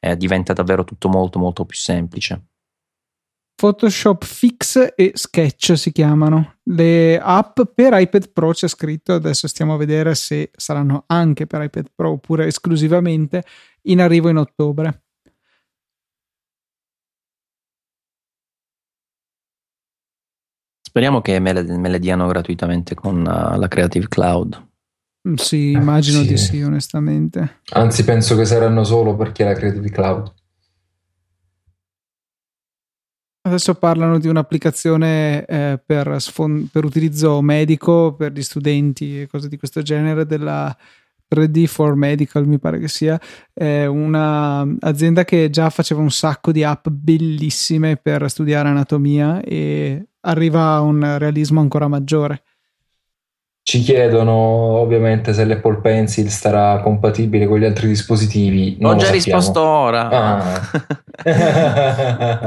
eh, 0.00 0.16
diventa 0.16 0.52
davvero 0.52 0.82
tutto 0.84 1.08
molto 1.08 1.38
molto 1.38 1.64
più 1.64 1.76
semplice. 1.76 2.46
Photoshop 3.54 4.24
Fix 4.24 4.94
e 4.96 5.12
Sketch 5.14 5.76
si 5.76 5.92
chiamano. 5.92 6.60
Le 6.62 7.20
app 7.20 7.60
per 7.74 7.92
iPad 7.92 8.30
Pro 8.32 8.52
c'è 8.52 8.66
scritto, 8.66 9.12
adesso 9.12 9.46
stiamo 9.46 9.74
a 9.74 9.76
vedere 9.76 10.14
se 10.14 10.50
saranno 10.56 11.04
anche 11.06 11.46
per 11.46 11.60
iPad 11.60 11.90
Pro 11.94 12.12
oppure 12.12 12.46
esclusivamente 12.46 13.44
in 13.82 14.00
arrivo 14.00 14.30
in 14.30 14.38
ottobre. 14.38 15.02
Speriamo 20.80 21.20
che 21.20 21.38
me 21.38 21.52
le, 21.52 21.62
me 21.76 21.88
le 21.90 21.98
diano 21.98 22.26
gratuitamente 22.26 22.94
con 22.94 23.18
uh, 23.18 23.58
la 23.58 23.68
Creative 23.68 24.08
Cloud. 24.08 24.69
Mm, 25.28 25.34
sì, 25.34 25.72
immagino 25.72 26.20
sì. 26.20 26.26
di 26.26 26.36
sì, 26.38 26.62
onestamente. 26.62 27.60
Anzi, 27.72 28.04
penso 28.04 28.36
che 28.36 28.44
saranno 28.44 28.84
solo 28.84 29.16
perché 29.16 29.44
la 29.44 29.52
Creative 29.52 29.90
Cloud. 29.90 30.32
Adesso 33.42 33.74
parlano 33.74 34.18
di 34.18 34.28
un'applicazione 34.28 35.44
eh, 35.46 35.80
per, 35.84 36.20
sfon- 36.20 36.68
per, 36.70 36.84
utilizzo 36.84 37.40
medico 37.40 38.14
per 38.14 38.32
gli 38.32 38.42
studenti 38.42 39.22
e 39.22 39.26
cose 39.26 39.48
di 39.48 39.56
questo 39.56 39.80
genere 39.80 40.26
della 40.26 40.76
3D 41.34 41.64
for 41.66 41.94
Medical, 41.94 42.46
mi 42.46 42.58
pare 42.58 42.78
che 42.78 42.88
sia, 42.88 43.18
è 43.52 43.86
un'azienda 43.86 45.24
che 45.24 45.48
già 45.48 45.70
faceva 45.70 46.00
un 46.00 46.10
sacco 46.10 46.52
di 46.52 46.64
app 46.64 46.88
bellissime 46.88 47.96
per 47.96 48.28
studiare 48.28 48.68
anatomia 48.68 49.40
e 49.40 50.06
arriva 50.20 50.74
a 50.74 50.80
un 50.80 51.16
realismo 51.18 51.60
ancora 51.60 51.88
maggiore. 51.88 52.42
Ci 53.62 53.80
chiedono 53.80 54.32
ovviamente 54.32 55.32
se 55.32 55.44
l'Apple 55.44 55.80
Pencil 55.80 56.28
starà 56.28 56.80
compatibile 56.80 57.46
con 57.46 57.58
gli 57.58 57.64
altri 57.64 57.88
dispositivi. 57.88 58.76
Non 58.80 58.94
Ho 58.94 58.96
già 58.96 59.10
risposto 59.10 59.60
ora. 59.60 60.08
Ah. 60.08 60.60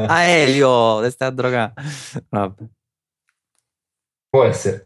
a 0.08 0.24
Elio, 0.28 1.02
te 1.02 1.10
stai 1.12 1.28
a 1.28 1.32
drogare. 1.32 1.74
Vabbè. 2.30 2.64
Può 4.30 4.44
essere. 4.44 4.86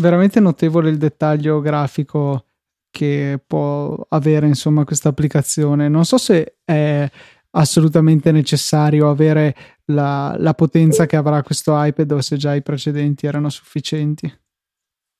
Veramente 0.00 0.40
notevole 0.40 0.90
il 0.90 0.98
dettaglio 0.98 1.60
grafico 1.60 2.46
che 2.90 3.42
può 3.44 3.96
avere 4.10 4.46
insomma 4.46 4.84
questa 4.84 5.08
applicazione. 5.08 5.88
Non 5.88 6.04
so 6.04 6.16
se 6.16 6.58
è 6.64 7.10
assolutamente 7.56 8.32
necessario 8.32 9.08
avere 9.08 9.54
la, 9.86 10.34
la, 10.38 10.54
potenza 10.54 11.06
che 11.06 11.16
avrà 11.16 11.42
questo 11.42 11.72
iPad 11.74 12.10
o 12.12 12.20
se 12.20 12.36
già 12.36 12.54
i 12.54 12.62
precedenti 12.62 13.26
erano 13.26 13.48
sufficienti. 13.48 14.32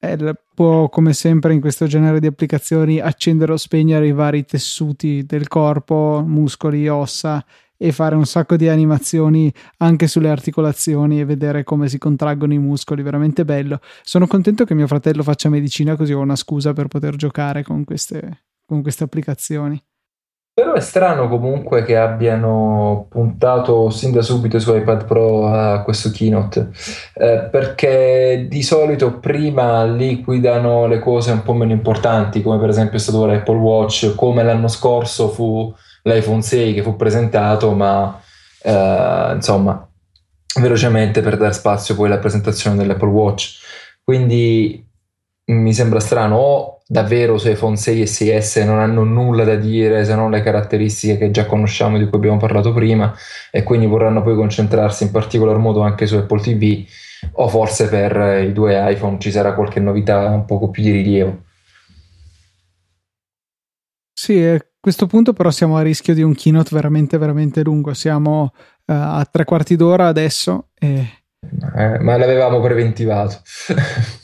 Eh, 0.01 0.35
può, 0.55 0.89
come 0.89 1.12
sempre 1.12 1.55
in 1.55 1.61
questo 1.61 1.87
genere 1.87 2.20
di 2.20 2.26
applicazioni, 2.26 3.01
accendere 3.01 3.53
o 3.53 3.57
spegnere 3.57 4.07
i 4.07 4.12
vari 4.12 4.45
tessuti 4.45 5.24
del 5.24 5.49
corpo, 5.49 6.22
muscoli, 6.26 6.89
ossa 6.89 7.45
e 7.76 7.91
fare 7.93 8.14
un 8.14 8.26
sacco 8.26 8.57
di 8.57 8.68
animazioni 8.68 9.53
anche 9.78 10.07
sulle 10.07 10.28
articolazioni 10.28 11.20
e 11.20 11.24
vedere 11.24 11.64
come 11.64 11.89
si 11.89 11.99
contraggono 11.99 12.53
i 12.53 12.59
muscoli, 12.59 13.03
veramente 13.03 13.45
bello. 13.45 13.80
Sono 14.03 14.26
contento 14.26 14.64
che 14.64 14.74
mio 14.74 14.87
fratello 14.87 15.22
faccia 15.22 15.49
medicina 15.49 15.97
così 15.97 16.12
ho 16.12 16.20
una 16.20 16.37
scusa 16.37 16.72
per 16.72 16.89
poter 16.89 17.16
giocare 17.16 17.62
con 17.62 17.85
queste, 17.85 18.45
con 18.64 18.82
queste 18.82 19.05
applicazioni. 19.05 19.82
Però 20.55 20.72
è 20.74 20.81
strano 20.81 21.28
comunque 21.28 21.82
che 21.82 21.97
abbiano 21.97 23.06
puntato 23.10 23.90
sin 23.90 24.12
da 24.12 24.22
subito 24.22 24.60
su 24.60 24.72
iPad 24.72 25.05
Pro 25.05 25.48
a 25.48 25.82
questo 25.82 26.12
keynote, 26.12 26.70
eh, 27.14 27.48
perché 27.51 28.47
di 28.48 28.62
solito 28.62 29.18
prima 29.18 29.85
liquidano 29.85 30.86
le 30.86 31.01
cose 31.01 31.32
un 31.32 31.43
po' 31.43 31.55
meno 31.55 31.72
importanti, 31.72 32.40
come 32.40 32.60
per 32.60 32.68
esempio 32.68 32.98
è 32.98 33.01
stato 33.01 33.26
l'Apple 33.26 33.56
Watch, 33.56 34.14
come 34.14 34.44
l'anno 34.44 34.68
scorso 34.68 35.28
fu 35.28 35.74
l'iPhone 36.05 36.43
6 36.43 36.72
che 36.72 36.82
fu 36.82 36.94
presentato, 36.94 37.72
ma 37.72 38.20
eh, 38.62 39.32
insomma, 39.35 39.89
velocemente 40.60 41.20
per 41.20 41.36
dare 41.36 41.52
spazio 41.52 41.97
poi 41.97 42.06
alla 42.06 42.18
presentazione 42.18 42.76
dell'Apple 42.76 43.09
Watch. 43.09 43.59
Quindi 44.05 44.89
mi 45.47 45.72
sembra 45.72 45.98
strano, 45.98 46.36
o 46.36 46.73
davvero 46.86 47.39
su 47.39 47.48
iPhone 47.48 47.77
6 47.77 48.02
e 48.02 48.05
6S 48.05 48.65
non 48.65 48.78
hanno 48.78 49.05
nulla 49.05 49.44
da 49.44 49.55
dire 49.55 50.05
se 50.05 50.15
non 50.15 50.31
le 50.31 50.43
caratteristiche 50.43 51.16
che 51.16 51.31
già 51.31 51.47
conosciamo 51.47 51.97
di 51.97 52.06
cui 52.06 52.19
abbiamo 52.19 52.36
parlato 52.36 52.73
prima 52.74 53.15
e 53.51 53.62
quindi 53.62 53.86
vorranno 53.86 54.23
poi 54.23 54.35
concentrarsi 54.35 55.05
in 55.05 55.11
particolar 55.11 55.56
modo 55.56 55.81
anche 55.81 56.06
su 56.06 56.16
Apple 56.16 56.40
TV 56.40 56.85
o 57.32 57.48
forse 57.48 57.89
per 57.89 58.44
i 58.44 58.52
due 58.52 58.93
iPhone 58.93 59.19
ci 59.19 59.31
sarà 59.31 59.55
qualche 59.55 59.81
novità 59.81 60.28
un 60.28 60.44
poco 60.44 60.69
più 60.69 60.82
di 60.82 60.90
rilievo. 60.90 61.43
Sì, 64.12 64.43
a 64.43 64.59
questo 64.78 65.06
punto 65.06 65.32
però 65.32 65.51
siamo 65.51 65.77
a 65.77 65.82
rischio 65.82 66.15
di 66.15 66.23
un 66.23 66.35
keynote 66.35 66.70
veramente 66.73 67.16
veramente 67.19 67.62
lungo, 67.62 67.94
siamo 67.94 68.52
a 68.86 69.27
tre 69.31 69.44
quarti 69.44 69.77
d'ora 69.77 70.06
adesso. 70.06 70.69
E... 70.78 71.23
Eh, 71.77 71.98
ma 71.98 72.16
l'avevamo 72.16 72.61
preventivato. 72.61 73.40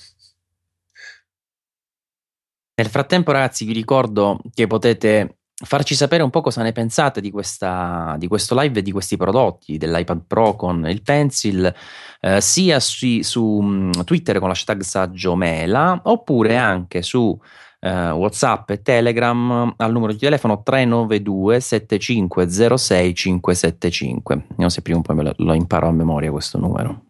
Nel 2.75 2.89
frattempo, 2.89 3.33
ragazzi, 3.33 3.65
vi 3.65 3.73
ricordo 3.73 4.41
che 4.55 4.67
potete 4.67 5.41
farci 5.63 5.95
sapere 5.95 6.23
un 6.23 6.31
po' 6.31 6.41
cosa 6.41 6.63
ne 6.63 6.73
pensate 6.73 7.21
di, 7.21 7.31
questa, 7.31 8.17
di 8.19 8.27
questo 8.29 8.59
live 8.59 8.79
e 8.79 8.83
di 8.83 8.93
questi 8.93 9.17
prodotti 9.17 9.77
dell'iPad 9.77 10.23
Pro 10.27 10.57
con 10.57 10.87
il 10.89 11.03
Pencil, 11.03 11.73
eh, 12.21 12.41
sia 12.41 12.81
su, 12.81 13.21
su 13.21 13.61
mm, 13.63 13.91
Twitter 14.05 14.39
con 14.39 14.49
l'hashtag 14.49 14.81
Saggio 14.81 15.37
Mela, 15.37 16.01
oppure 16.05 16.57
anche 16.57 17.03
su 17.03 17.39
eh, 17.81 18.11
WhatsApp 18.11 18.71
e 18.71 18.83
Telegram 18.83 19.73
al 19.77 19.93
numero 19.93 20.13
di 20.13 20.19
telefono 20.19 20.63
392 20.63 21.61
7506 21.61 23.15
575. 23.15 24.45
Vediamo 24.49 24.71
se 24.71 24.83
prima 24.83 24.99
o 24.99 25.03
poi 25.03 25.23
lo, 25.23 25.35
lo 25.37 25.55
imparo 25.55 25.89
a 25.89 25.93
memoria 25.93 26.31
questo 26.31 26.59
numero. 26.59 27.10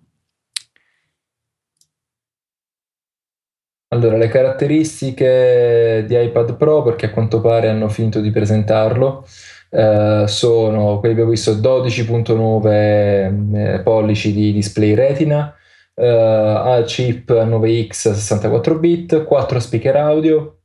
Allora, 3.93 4.17
le 4.17 4.29
caratteristiche 4.29 6.05
di 6.07 6.15
iPad 6.17 6.57
Pro, 6.57 6.83
perché 6.83 7.07
a 7.07 7.11
quanto 7.11 7.41
pare 7.41 7.69
hanno 7.69 7.89
finito 7.89 8.21
di 8.21 8.31
presentarlo, 8.31 9.27
eh, 9.69 10.25
sono, 10.29 11.01
quelli 11.01 11.15
abbiamo 11.15 11.31
visto, 11.31 11.55
12.9 11.55 13.75
eh, 13.75 13.81
pollici 13.81 14.33
di 14.33 14.53
display 14.53 14.95
retina, 14.95 15.53
eh, 15.95 16.07
a 16.07 16.81
chip 16.85 17.33
9X 17.33 18.13
64 18.13 18.79
bit, 18.79 19.25
4 19.25 19.59
speaker 19.59 19.97
audio, 19.97 20.59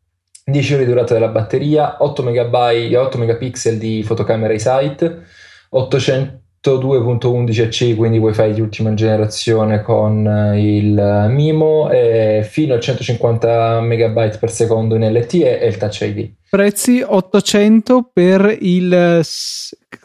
10 0.45 0.73
ore 0.75 0.85
di 0.85 0.91
durata 0.91 1.15
della 1.15 1.29
batteria, 1.29 2.03
8, 2.03 2.21
megabyte, 2.21 2.95
8 2.95 3.17
megapixel 3.17 3.79
di 3.79 4.03
fotocamera 4.03 4.53
e 4.53 4.59
sight, 4.59 5.21
800 5.69 6.44
2.11c, 6.73 7.95
quindi 7.95 8.17
Wi-Fi 8.17 8.53
di 8.53 8.61
ultima 8.61 8.93
generazione 8.93 9.81
con 9.81 10.27
eh, 10.27 10.77
il 10.77 10.97
eh, 10.97 11.27
MIMO 11.27 11.89
e 11.89 12.47
fino 12.49 12.73
a 12.73 12.79
150 12.79 13.81
MB 13.81 14.37
per 14.39 14.51
secondo 14.51 14.95
in 14.95 15.11
LTE 15.11 15.59
e 15.59 15.67
il 15.67 15.77
Touch 15.77 16.01
ID. 16.01 16.31
Prezzi 16.49 17.03
800 17.05 18.09
per 18.11 18.57
il 18.59 19.21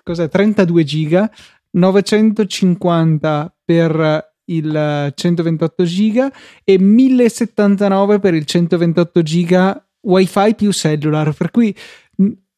32 0.05 0.85
giga, 0.85 1.31
950 1.71 3.55
per 3.65 4.29
il 4.47 5.13
128 5.15 5.85
giga 5.85 6.33
e 6.65 6.79
1079 6.79 8.19
per 8.19 8.35
il 8.35 8.45
128 8.45 9.23
giga 9.23 9.85
wifi 10.03 10.55
più 10.55 10.73
cellular 10.73 11.33
per 11.33 11.51
cui 11.51 11.75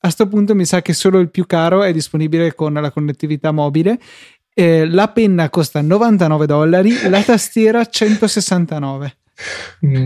a 0.05 0.09
questo 0.09 0.27
punto 0.27 0.57
mi 0.57 0.65
sa 0.65 0.83
che 0.83 0.95
solo 0.95 1.21
il 1.21 1.31
più 1.31 1.47
caro 1.47 1.85
è 1.85 1.93
disponibile 1.93 2.57
con 2.57 2.73
la 2.73 2.91
connettività 2.91 3.53
mobile. 3.53 4.01
Eh, 4.53 4.85
la 4.85 5.07
penna 5.09 5.49
costa 5.49 5.81
99 5.81 6.45
dollari, 6.45 7.09
la 7.09 7.23
tastiera 7.23 7.87
169. 7.87 9.17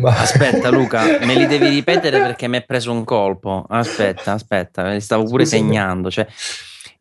Aspetta, 0.04 0.68
Luca, 0.68 1.18
me 1.24 1.34
li 1.34 1.46
devi 1.46 1.68
ripetere 1.68 2.18
perché 2.20 2.46
mi 2.46 2.58
è 2.58 2.64
preso 2.64 2.92
un 2.92 3.04
colpo. 3.04 3.64
Aspetta, 3.66 4.32
aspetta, 4.32 4.90
li 4.90 5.00
stavo 5.00 5.24
pure 5.24 5.44
Scusami. 5.44 5.62
segnando. 5.62 6.10
Cioè, 6.10 6.26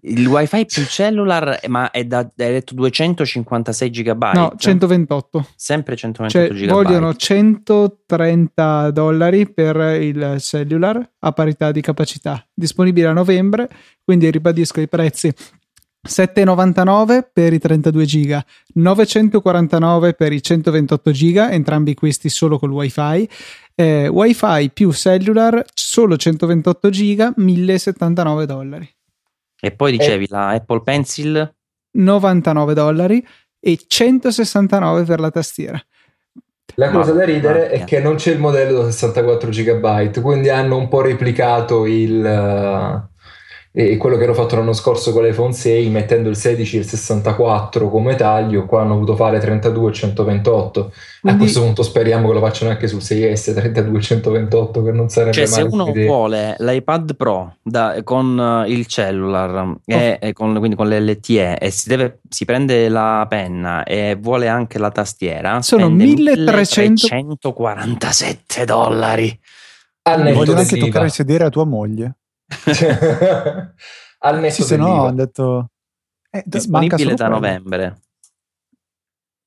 il 0.07 0.27
wifi 0.27 0.65
più 0.65 0.84
cellular, 0.84 1.60
ma 1.68 1.90
è 1.91 2.03
da 2.03 2.19
hai 2.19 2.32
detto 2.36 2.73
256 2.76 3.90
GB? 3.90 4.23
No, 4.34 4.53
128. 4.56 5.48
Sempre 5.56 5.95
128 5.95 6.53
cioè, 6.53 6.60
GB. 6.60 6.69
Vogliono 6.69 7.14
130 7.14 8.91
dollari 8.91 9.52
per 9.52 9.76
il 10.02 10.38
cellular 10.40 11.11
a 11.19 11.32
parità 11.32 11.72
di 11.72 11.82
capacità. 11.82 12.45
Disponibile 12.53 13.07
a 13.07 13.14
novembre, 13.14 13.69
quindi 14.03 14.30
ribadisco 14.30 14.82
i 14.82 14.88
prezzi. 14.88 15.34
7,99 16.07 17.30
per 17.34 17.53
i 17.53 17.57
32 17.57 18.06
giga, 18.06 18.45
949 18.76 20.14
per 20.14 20.34
i 20.34 20.41
128 20.41 21.11
giga, 21.11 21.52
entrambi 21.52 21.95
questi 21.95 22.30
solo 22.30 22.60
col 22.60 22.72
wifi. 22.72 23.27
Eh, 23.73 24.07
wifi 24.07 24.69
più 24.72 24.94
cellular, 24.94 25.65
solo 25.73 26.15
128 26.15 26.90
giga, 26.91 27.34
1079 27.36 28.45
dollari. 28.45 28.95
E 29.60 29.72
poi 29.72 29.91
dicevi 29.91 30.26
eh, 30.26 30.30
la 30.30 30.49
Apple 30.49 30.82
Pencil 30.82 31.56
99 31.91 32.73
dollari 32.73 33.26
e 33.60 33.80
169 33.88 35.03
per 35.03 35.19
la 35.19 35.32
tastiera. 35.32 35.82
La 36.76 36.90
cosa 36.90 37.14
ma, 37.14 37.19
da 37.19 37.26
ridere 37.26 37.60
ma, 37.60 37.68
è 37.69 37.84
che 37.86 37.99
non 37.99 38.15
c'è 38.15 38.32
il 38.32 38.40
modello 38.40 38.84
da 38.84 38.91
64 38.91 39.49
GB, 39.49 40.19
quindi 40.22 40.49
hanno 40.49 40.77
un 40.77 40.88
po' 40.88 41.02
replicato 41.02 41.86
il, 41.86 42.22
e 43.77 43.97
quello 43.97 44.15
che 44.15 44.23
hanno 44.23 44.34
fatto 44.34 44.56
l'anno 44.56 44.72
scorso 44.72 45.11
con 45.11 45.26
l'iPhone 45.26 45.52
6 45.52 45.89
mettendo 45.89 46.30
il 46.30 46.38
16 46.38 46.77
e 46.77 46.80
il 46.80 46.85
64 46.85 47.89
come 47.89 48.15
taglio 48.15 48.65
qua 48.65 48.84
hanno 48.84 48.93
voluto 48.93 49.18
fare 49.18 49.38
32 49.38 49.89
e 49.89 49.93
128 49.93 50.93
Quindi, 51.19 51.38
a 51.38 51.38
questo 51.38 51.61
punto 51.61 51.84
speriamo 51.84 52.30
che 52.30 52.34
lo 52.35 52.39
facciano 52.39 52.72
anche 52.72 52.88
sul 52.88 52.99
6S 52.99 53.53
32 53.53 53.97
e 53.97 54.02
128 54.02 54.81
che 54.81 54.91
non 54.93 55.10
sarebbe 55.10 55.34
cioè 55.34 55.45
se 55.45 55.61
uno 55.64 55.89
idea. 55.89 56.07
vuole 56.07 56.56
l'iPad 56.57 57.18
Pro 57.18 57.57
da, 57.61 57.99
con 58.06 58.64
il 58.65 58.85
cellular 58.85 59.53
oh. 59.53 59.80
e, 59.84 60.19
e 60.22 60.31
con, 60.31 60.57
quindi 60.57 60.77
con 60.77 60.88
l'LTE 60.88 61.57
e 61.57 61.69
si, 61.69 61.89
deve, 61.89 62.22
si 62.30 62.45
prende 62.45 62.88
la 62.88 63.26
penna 63.27 63.84
e 63.84 64.15
vuole 64.18 64.47
anche 64.47 64.80
la 64.80 64.89
tastiera 64.89 65.61
sono 65.61 65.89
1300... 65.89 67.14
1347 67.14 68.64
dollari 68.64 69.38
vogliono 70.02 70.60
anche 70.60 70.77
toccare 70.77 71.07
il 71.07 71.11
sedere 71.11 71.43
a 71.43 71.49
tua 71.49 71.65
moglie 71.65 72.15
al 74.20 74.40
netto 74.40 74.54
sì, 74.54 74.64
se 74.64 74.78
no 74.78 75.06
hanno 75.06 75.16
detto 75.16 75.72
eh, 76.30 76.44
disponibile 76.46 77.16
da 77.16 77.28
novembre. 77.28 78.00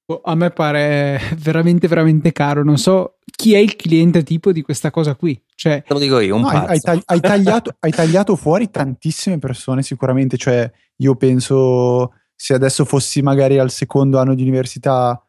Boh, 0.05 0.23
a 0.25 0.35
me 0.35 0.51
pare 0.51 1.21
veramente 1.37 1.87
veramente 1.87 2.33
caro. 2.33 2.65
Non 2.65 2.79
so 2.79 3.19
chi 3.37 3.55
è 3.55 3.59
il 3.59 3.77
cliente 3.77 4.23
tipo 4.23 4.53
di 4.53 4.63
questa 4.63 4.91
cosa 4.91 5.15
qui. 5.15 5.39
Cioè, 5.55 5.83
te 5.87 5.93
lo 5.93 5.99
dico 5.99 6.19
io 6.21 6.37
un 6.37 6.43
no, 6.43 6.49
hai, 6.49 6.81
tagli- 6.81 7.03
hai, 7.05 7.21
tagliato, 7.21 7.77
hai 7.79 7.91
tagliato 7.91 8.35
fuori 8.35 8.71
tantissime 8.71 9.39
persone 9.39 9.83
sicuramente. 9.83 10.39
Cioè 10.39 10.71
io 10.97 11.15
penso 11.17 12.15
se 12.35 12.55
adesso 12.55 12.87
fossi 12.87 13.21
magari 13.21 13.59
al 13.59 13.71
secondo 13.71 14.19
anno 14.19 14.35
di 14.35 14.43
università 14.43 15.23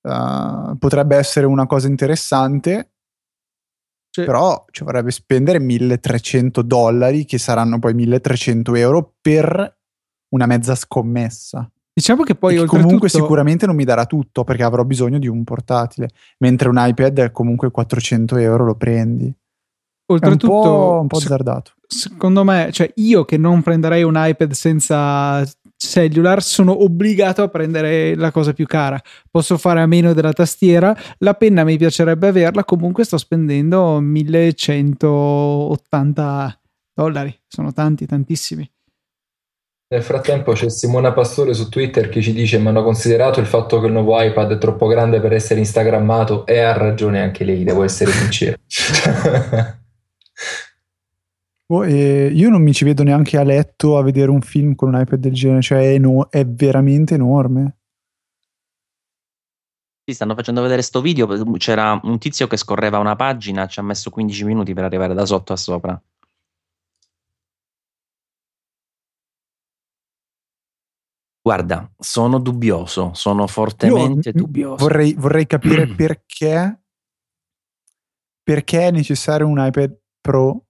uh, 0.00 0.78
potrebbe 0.78 1.16
essere 1.16 1.44
una 1.44 1.66
cosa 1.66 1.88
interessante 1.88 2.92
sì. 4.16 4.24
Però 4.24 4.64
ci 4.70 4.82
vorrebbe 4.82 5.10
spendere 5.10 5.58
1300 5.58 6.62
dollari, 6.62 7.26
che 7.26 7.36
saranno 7.36 7.78
poi 7.78 7.92
1300 7.92 8.74
euro, 8.76 9.12
per 9.20 9.76
una 10.30 10.46
mezza 10.46 10.74
scommessa. 10.74 11.70
Diciamo 11.92 12.22
che 12.22 12.34
poi 12.34 12.56
che 12.56 12.64
comunque 12.64 13.10
sicuramente 13.10 13.66
non 13.66 13.76
mi 13.76 13.84
darà 13.84 14.06
tutto 14.06 14.42
perché 14.42 14.62
avrò 14.62 14.84
bisogno 14.84 15.18
di 15.18 15.28
un 15.28 15.44
portatile, 15.44 16.08
mentre 16.38 16.70
un 16.70 16.76
iPad 16.78 17.30
comunque 17.30 17.70
400 17.70 18.36
euro 18.38 18.64
lo 18.64 18.74
prendi. 18.74 19.30
Oltretutto, 20.06 20.46
è 20.46 20.56
un 20.56 20.62
po', 20.62 20.98
un 21.02 21.06
po 21.08 21.16
azzardato. 21.18 21.72
Secondo 21.86 22.42
me, 22.42 22.70
cioè 22.72 22.90
io 22.96 23.26
che 23.26 23.36
non 23.36 23.60
prenderei 23.62 24.02
un 24.02 24.14
iPad 24.16 24.52
senza 24.52 25.44
cellular 25.76 26.42
sono 26.42 26.82
obbligato 26.82 27.42
a 27.42 27.48
prendere 27.48 28.16
la 28.16 28.30
cosa 28.30 28.52
più 28.52 28.66
cara. 28.66 29.00
Posso 29.30 29.56
fare 29.58 29.80
a 29.80 29.86
meno 29.86 30.12
della 30.12 30.32
tastiera, 30.32 30.96
la 31.18 31.34
penna 31.34 31.64
mi 31.64 31.76
piacerebbe 31.76 32.28
averla, 32.28 32.64
comunque 32.64 33.04
sto 33.04 33.18
spendendo 33.18 34.00
1180 34.00 36.60
dollari, 36.94 37.36
sono 37.46 37.72
tanti, 37.72 38.06
tantissimi. 38.06 38.68
Nel 39.88 40.02
frattempo 40.02 40.52
c'è 40.52 40.68
Simona 40.68 41.12
Pastore 41.12 41.54
su 41.54 41.68
Twitter 41.68 42.08
che 42.08 42.20
ci 42.20 42.32
dice: 42.32 42.58
Mi 42.58 42.66
hanno 42.68 42.82
considerato 42.82 43.38
il 43.38 43.46
fatto 43.46 43.78
che 43.78 43.86
il 43.86 43.92
nuovo 43.92 44.20
iPad 44.20 44.54
è 44.54 44.58
troppo 44.58 44.88
grande 44.88 45.20
per 45.20 45.32
essere 45.32 45.60
instagrammato 45.60 46.44
e 46.44 46.58
ha 46.58 46.72
ragione 46.72 47.20
anche 47.20 47.44
lei, 47.44 47.62
devo 47.62 47.84
essere 47.84 48.10
sincero. 48.10 48.56
Oh, 51.68 51.84
io 51.84 52.48
non 52.48 52.62
mi 52.62 52.72
ci 52.72 52.84
vedo 52.84 53.02
neanche 53.02 53.36
a 53.36 53.42
letto 53.42 53.98
a 53.98 54.02
vedere 54.02 54.30
un 54.30 54.40
film 54.40 54.76
con 54.76 54.94
un 54.94 55.00
iPad 55.00 55.18
del 55.18 55.32
genere, 55.32 55.62
cioè 55.62 55.94
è, 55.94 55.98
no- 55.98 56.28
è 56.30 56.46
veramente 56.46 57.14
enorme. 57.14 57.78
Sì, 60.04 60.14
stanno 60.14 60.36
facendo 60.36 60.62
vedere 60.62 60.82
sto 60.82 61.00
video. 61.00 61.26
C'era 61.56 61.98
un 62.04 62.18
tizio 62.18 62.46
che 62.46 62.56
scorreva 62.56 62.98
una 62.98 63.16
pagina, 63.16 63.66
ci 63.66 63.80
ha 63.80 63.82
messo 63.82 64.10
15 64.10 64.44
minuti 64.44 64.72
per 64.72 64.84
arrivare 64.84 65.14
da 65.14 65.26
sotto 65.26 65.52
a 65.52 65.56
sopra. 65.56 66.00
Guarda, 71.42 71.92
sono 71.98 72.38
dubbioso, 72.38 73.12
sono 73.14 73.48
fortemente 73.48 74.28
Io 74.28 74.34
dubbioso. 74.34 74.84
Vorrei, 74.84 75.14
vorrei 75.14 75.46
capire 75.48 75.86
perché, 75.94 76.80
perché 78.44 78.86
è 78.86 78.90
necessario 78.92 79.48
un 79.48 79.58
iPad 79.58 79.96
Pro 80.20 80.65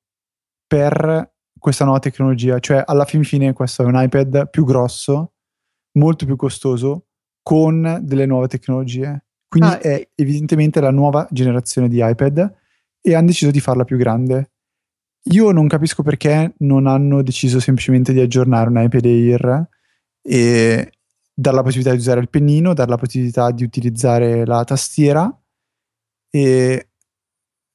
per 0.66 1.32
questa 1.59 1.84
nuova 1.84 2.01
tecnologia. 2.01 2.59
Cioè, 2.59 2.82
alla 2.84 3.05
fin 3.05 3.24
fine, 3.24 3.52
questo 3.52 3.82
è 3.82 3.86
un 3.86 4.01
iPad 4.01 4.51
più 4.51 4.64
grosso, 4.64 5.32
molto 5.93 6.26
più 6.26 6.36
costoso, 6.36 7.06
con 7.43 8.01
delle 8.02 8.26
nuove 8.26 8.48
tecnologie. 8.48 9.24
Quindi 9.48 9.70
ah, 9.70 9.78
è 9.78 10.09
evidentemente 10.14 10.80
la 10.80 10.90
nuova 10.90 11.26
generazione 11.30 11.88
di 11.88 12.01
iPad 12.02 12.55
e 13.01 13.14
hanno 13.14 13.26
deciso 13.26 13.51
di 13.51 13.60
farla 13.60 13.84
più 13.84 13.97
grande. 13.97 14.51
Io 15.30 15.51
non 15.51 15.66
capisco 15.66 16.02
perché 16.02 16.55
non 16.59 16.86
hanno 16.86 17.22
deciso 17.22 17.59
semplicemente 17.60 18.12
di 18.12 18.20
aggiornare 18.20 18.68
un 18.68 18.80
iPad 18.80 19.05
Air 19.05 19.68
e, 20.22 20.90
dare 21.38 21.56
la 21.56 21.62
possibilità 21.62 21.93
di 21.93 22.01
usare 22.01 22.20
il 22.20 22.30
pennino, 22.30 22.72
dare 22.72 22.88
la 22.88 22.97
possibilità 22.97 23.51
di 23.51 23.62
utilizzare 23.62 24.47
la 24.47 24.64
tastiera 24.64 25.30
e 26.30 26.88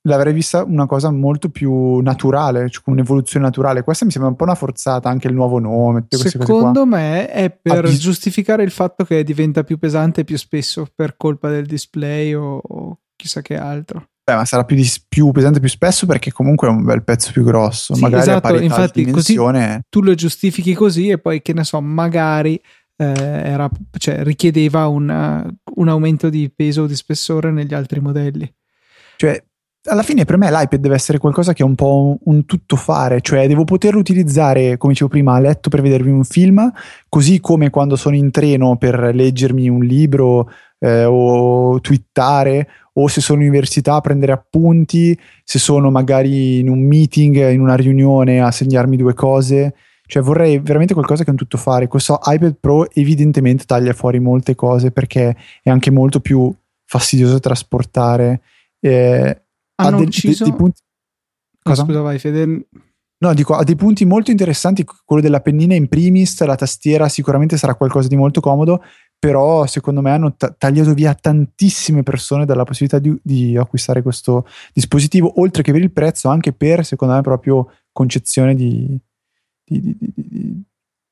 l'avrei 0.03 0.33
vista 0.33 0.63
una 0.63 0.85
cosa 0.85 1.11
molto 1.11 1.49
più 1.49 1.99
naturale, 1.99 2.69
cioè 2.69 2.83
un'evoluzione 2.85 3.45
naturale. 3.45 3.83
Questa 3.83 4.05
mi 4.05 4.11
sembra 4.11 4.29
un 4.29 4.35
po' 4.35 4.43
una 4.43 4.55
forzata, 4.55 5.09
anche 5.09 5.27
il 5.27 5.33
nuovo 5.33 5.59
nome. 5.59 6.05
Secondo 6.09 6.85
me 6.85 7.27
è 7.27 7.49
per 7.51 7.83
bis- 7.83 7.99
giustificare 7.99 8.63
il 8.63 8.71
fatto 8.71 9.03
che 9.03 9.23
diventa 9.23 9.63
più 9.63 9.77
pesante 9.77 10.23
più 10.23 10.37
spesso 10.37 10.87
per 10.93 11.15
colpa 11.17 11.49
del 11.49 11.65
display 11.65 12.33
o, 12.33 12.61
o 12.61 12.99
chissà 13.15 13.41
che 13.41 13.57
altro. 13.57 14.07
Beh, 14.23 14.35
ma 14.35 14.45
sarà 14.45 14.63
più, 14.63 14.75
dis- 14.75 15.03
più, 15.07 15.31
pesante 15.31 15.59
più 15.59 15.69
spesso 15.69 16.05
perché 16.05 16.31
comunque 16.31 16.67
è 16.67 16.71
un 16.71 16.83
bel 16.83 17.03
pezzo 17.03 17.31
più 17.31 17.43
grosso. 17.43 17.95
Sì, 17.95 18.01
magari 18.01 18.21
esatto, 18.21 18.59
infatti 18.59 19.09
così 19.09 19.35
tu 19.89 20.01
lo 20.01 20.13
giustifichi 20.13 20.73
così 20.73 21.09
e 21.09 21.17
poi 21.17 21.41
che 21.41 21.53
ne 21.53 21.63
so, 21.63 21.81
magari 21.81 22.61
eh, 22.95 23.05
era, 23.05 23.69
cioè, 23.97 24.23
richiedeva 24.23 24.87
un, 24.87 25.53
un 25.75 25.87
aumento 25.87 26.29
di 26.29 26.51
peso 26.55 26.83
o 26.83 26.87
di 26.87 26.95
spessore 26.95 27.51
negli 27.51 27.73
altri 27.73 27.99
modelli. 27.99 28.51
Cioè, 29.17 29.43
alla 29.85 30.03
fine 30.03 30.25
per 30.25 30.37
me 30.37 30.51
l'iPad 30.51 30.79
deve 30.79 30.95
essere 30.95 31.17
qualcosa 31.17 31.53
che 31.53 31.63
è 31.63 31.65
un 31.65 31.75
po' 31.75 32.17
un, 32.23 32.45
tuttofare, 32.45 33.21
cioè 33.21 33.47
devo 33.47 33.63
poterlo 33.63 33.99
utilizzare, 33.99 34.77
come 34.77 34.93
dicevo 34.93 35.09
prima, 35.09 35.33
a 35.33 35.39
letto 35.39 35.69
per 35.69 35.81
vedermi 35.81 36.11
un 36.11 36.23
film, 36.23 36.71
così 37.09 37.39
come 37.39 37.69
quando 37.69 37.95
sono 37.95 38.15
in 38.15 38.29
treno 38.29 38.77
per 38.77 39.11
leggermi 39.13 39.67
un 39.69 39.83
libro 39.83 40.49
eh, 40.79 41.05
o 41.05 41.79
twittare, 41.79 42.67
o 42.93 43.07
se 43.07 43.21
sono 43.21 43.41
in 43.41 43.47
università 43.47 43.95
a 43.95 44.01
prendere 44.01 44.33
appunti, 44.33 45.17
se 45.43 45.57
sono 45.57 45.89
magari 45.89 46.59
in 46.59 46.69
un 46.69 46.81
meeting, 46.81 47.49
in 47.49 47.61
una 47.61 47.75
riunione 47.75 48.41
a 48.41 48.51
segnarmi 48.51 48.97
due 48.97 49.13
cose. 49.13 49.73
Cioè 50.05 50.21
vorrei 50.21 50.59
veramente 50.59 50.93
qualcosa 50.93 51.23
che 51.23 51.29
è 51.29 51.31
un 51.31 51.37
tuttofare. 51.37 51.87
Questo 51.87 52.19
iPad 52.21 52.57
Pro 52.59 52.89
evidentemente 52.91 53.63
taglia 53.65 53.93
fuori 53.93 54.19
molte 54.19 54.55
cose 54.55 54.91
perché 54.91 55.37
è 55.63 55.69
anche 55.69 55.89
molto 55.89 56.19
più 56.19 56.53
fastidioso 56.85 57.39
trasportare. 57.39 58.41
Eh, 58.81 59.41
Hanno 59.87 59.97
de- 59.97 60.03
ucciso... 60.03 60.43
De- 60.43 60.53
punti... 60.53 60.81
Cosa? 61.61 61.83
scusa, 61.83 62.01
vai 62.01 62.17
Fede. 62.17 62.67
No, 63.21 63.33
dico, 63.35 63.53
ha 63.53 63.63
dei 63.63 63.75
punti 63.75 64.03
molto 64.03 64.31
interessanti, 64.31 64.83
quello 65.05 65.21
della 65.21 65.41
pennina 65.41 65.75
in 65.75 65.87
primis, 65.87 66.43
la 66.43 66.55
tastiera 66.55 67.07
sicuramente 67.07 67.55
sarà 67.55 67.75
qualcosa 67.75 68.07
di 68.07 68.15
molto 68.15 68.41
comodo, 68.41 68.83
però 69.19 69.67
secondo 69.67 70.01
me 70.01 70.09
hanno 70.09 70.33
t- 70.33 70.55
tagliato 70.57 70.95
via 70.95 71.13
tantissime 71.13 72.01
persone 72.01 72.45
dalla 72.45 72.63
possibilità 72.63 72.97
di, 72.97 73.15
di, 73.21 73.55
acquistare 73.55 74.01
questo 74.01 74.47
dispositivo, 74.73 75.39
oltre 75.39 75.61
che 75.61 75.71
per 75.71 75.81
il 75.83 75.91
prezzo, 75.91 76.29
anche 76.29 76.51
per, 76.51 76.83
secondo 76.83 77.13
me, 77.13 77.21
proprio 77.21 77.71
concezione 77.91 78.55
di, 78.55 78.99
di, 79.63 79.95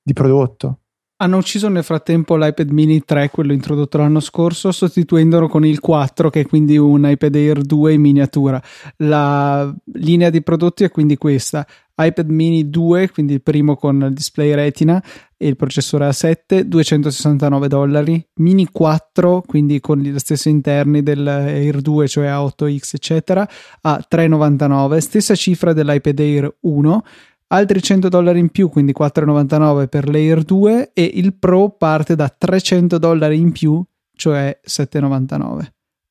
di 0.02 0.14
prodotto. 0.14 0.80
Hanno 1.22 1.36
ucciso 1.36 1.68
nel 1.68 1.84
frattempo 1.84 2.38
l'iPad 2.38 2.70
mini 2.70 3.04
3, 3.04 3.30
quello 3.30 3.52
introdotto 3.52 3.98
l'anno 3.98 4.22
scorso, 4.22 4.72
sostituendolo 4.72 5.50
con 5.50 5.66
il 5.66 5.82
4, 5.82 6.30
che 6.30 6.40
è 6.40 6.46
quindi 6.46 6.78
un 6.78 7.06
iPad 7.06 7.36
Air 7.36 7.62
2 7.62 7.92
in 7.92 8.00
miniatura. 8.00 8.64
La 9.00 9.70
linea 9.96 10.30
di 10.30 10.42
prodotti 10.42 10.86
è 10.86 10.90
quindi 10.90 11.18
questa: 11.18 11.68
iPad 11.98 12.30
mini 12.30 12.70
2, 12.70 13.10
quindi 13.10 13.34
il 13.34 13.42
primo 13.42 13.76
con 13.76 14.02
il 14.02 14.14
display 14.14 14.54
retina 14.54 15.04
e 15.36 15.50
il 15.50 15.58
processore 15.58 16.08
A7, 16.08 16.62
269 16.62 17.68
dollari, 17.68 18.26
mini 18.36 18.70
4, 18.72 19.44
quindi 19.46 19.82
con 19.82 19.98
gli 19.98 20.18
stessi 20.20 20.50
interni 20.50 21.04
dell'Air 21.04 21.82
2, 21.82 22.08
cioè 22.08 22.28
A8X, 22.28 22.94
eccetera, 22.94 23.46
a 23.82 24.02
399, 24.08 25.02
stessa 25.02 25.36
cifra 25.36 25.74
dell'iPad 25.74 26.20
Air 26.20 26.56
1 26.62 27.04
altri 27.50 27.82
100 27.82 28.10
dollari 28.10 28.40
in 28.40 28.50
più, 28.50 28.70
quindi 28.70 28.94
4,99 28.98 29.88
per 29.88 30.10
l'Air 30.10 30.44
2 30.44 30.92
e 30.94 31.12
il 31.14 31.36
Pro 31.36 31.70
parte 31.70 32.16
da 32.16 32.34
300 32.36 32.98
dollari 32.98 33.40
in 33.40 33.52
più, 33.52 33.84
cioè 34.16 34.60
7,99. 34.66 35.66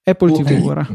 Apple 0.04 0.32
tutti, 0.32 0.54
TV 0.54 0.66
ora. 0.66 0.86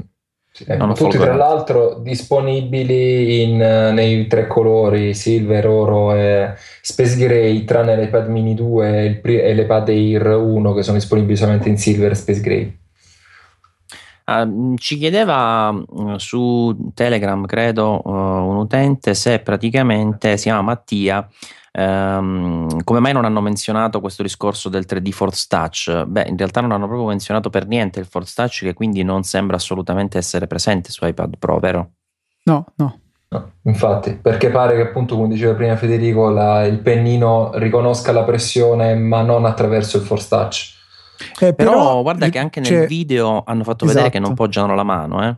Ecco, 0.65 0.94
tutti 0.94 1.18
tra 1.18 1.34
l'altro 1.34 1.99
disponibili 2.03 3.41
in, 3.41 3.57
nei 3.57 4.28
tre 4.28 4.45
colori 4.45 5.15
silver, 5.15 5.68
oro 5.68 6.14
e 6.14 6.53
space 6.82 7.18
gray 7.18 7.64
tranne 7.64 7.98
l'iPad 7.98 8.28
mini 8.28 8.53
2 8.53 9.22
e 9.24 9.53
l'iPad 9.53 9.90
Air 9.90 10.28
1 10.36 10.74
che 10.74 10.84
sono 10.84 10.98
disponibili 10.98 11.36
solamente 11.36 11.70
in 11.70 11.78
silver 11.78 12.11
e 12.11 12.15
space 12.15 12.41
gray 12.41 12.82
Uh, 14.25 14.75
ci 14.77 14.97
chiedeva 14.97 15.69
uh, 15.69 16.17
su 16.17 16.91
Telegram, 16.93 17.45
credo, 17.45 18.01
uh, 18.03 18.11
un 18.11 18.55
utente 18.57 19.13
se 19.13 19.39
praticamente 19.39 20.37
si 20.37 20.43
chiama 20.43 20.61
Mattia. 20.61 21.27
Um, 21.75 22.83
come 22.83 22.99
mai 22.99 23.13
non 23.13 23.25
hanno 23.25 23.41
menzionato 23.41 23.99
questo 23.99 24.21
discorso 24.21 24.69
del 24.69 24.85
3D 24.87 25.09
Force 25.09 25.47
Touch? 25.49 26.03
Beh, 26.05 26.27
in 26.27 26.37
realtà 26.37 26.61
non 26.61 26.71
hanno 26.71 26.85
proprio 26.85 27.07
menzionato 27.07 27.49
per 27.49 27.67
niente 27.67 27.99
il 27.99 28.05
Force 28.05 28.33
Touch, 28.35 28.59
che 28.61 28.73
quindi 28.73 29.03
non 29.03 29.23
sembra 29.23 29.55
assolutamente 29.55 30.17
essere 30.17 30.47
presente 30.47 30.91
su 30.91 31.05
iPad 31.05 31.37
Pro, 31.37 31.59
vero? 31.59 31.89
No, 32.43 32.65
no. 32.75 32.99
no 33.29 33.51
infatti, 33.63 34.13
perché 34.21 34.49
pare 34.49 34.75
che 34.75 34.81
appunto, 34.83 35.15
come 35.15 35.29
diceva 35.29 35.55
prima 35.55 35.75
Federico, 35.75 36.29
la, 36.29 36.63
il 36.65 36.79
pennino 36.79 37.51
riconosca 37.55 38.11
la 38.11 38.23
pressione, 38.23 38.93
ma 38.95 39.21
non 39.23 39.45
attraverso 39.45 39.97
il 39.97 40.03
Force 40.03 40.27
Touch. 40.29 40.72
Eh, 41.40 41.53
però, 41.53 41.72
però, 41.72 42.02
guarda 42.02 42.30
che 42.30 42.40
anche 42.40 42.60
nel 42.60 42.88
video 42.88 43.44
hanno 43.45 43.64
fatto 43.64 43.85
esatto. 43.85 43.94
vedere 43.94 44.10
che 44.10 44.19
non 44.19 44.31
esatto. 44.31 44.44
poggiano 44.44 44.76
la 44.76 44.84
mano, 44.84 45.27
eh. 45.27 45.38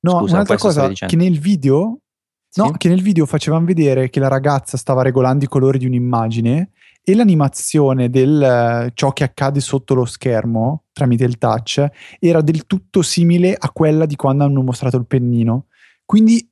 No, 0.00 0.18
Scusa, 0.20 0.34
un'altra 0.34 0.56
cosa 0.56 0.88
che 0.88 1.16
nel 1.16 1.38
video 1.40 2.00
sì? 2.48 2.60
No, 2.60 2.70
che 2.72 2.88
nel 2.88 3.02
video 3.02 3.26
facevano 3.26 3.66
vedere 3.66 4.08
che 4.08 4.20
la 4.20 4.28
ragazza 4.28 4.76
stava 4.76 5.02
regolando 5.02 5.44
i 5.44 5.48
colori 5.48 5.78
di 5.78 5.86
un'immagine 5.86 6.70
e 7.02 7.14
l'animazione 7.14 8.08
del 8.08 8.90
ciò 8.94 9.12
che 9.12 9.24
accade 9.24 9.60
sotto 9.60 9.94
lo 9.94 10.06
schermo 10.06 10.84
tramite 10.92 11.24
il 11.24 11.38
touch 11.38 11.86
era 12.18 12.40
del 12.40 12.66
tutto 12.66 13.02
simile 13.02 13.54
a 13.58 13.70
quella 13.70 14.06
di 14.06 14.16
quando 14.16 14.44
hanno 14.44 14.62
mostrato 14.62 14.96
il 14.96 15.06
pennino. 15.06 15.66
Quindi, 16.04 16.50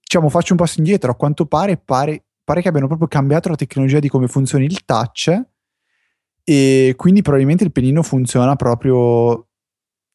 diciamo, 0.00 0.30
faccio 0.30 0.52
un 0.52 0.58
passo 0.58 0.78
indietro. 0.78 1.10
A 1.12 1.14
quanto 1.14 1.46
pare, 1.46 1.76
pare, 1.76 2.24
pare 2.42 2.62
che 2.62 2.68
abbiano 2.68 2.86
proprio 2.86 3.08
cambiato 3.08 3.50
la 3.50 3.56
tecnologia 3.56 3.98
di 3.98 4.08
come 4.08 4.28
funziona 4.28 4.64
il 4.64 4.84
touch 4.84 5.42
e 6.44 6.94
quindi 6.96 7.22
probabilmente 7.22 7.64
il 7.64 7.72
pennino 7.72 8.02
funziona 8.02 8.56
proprio 8.56 9.48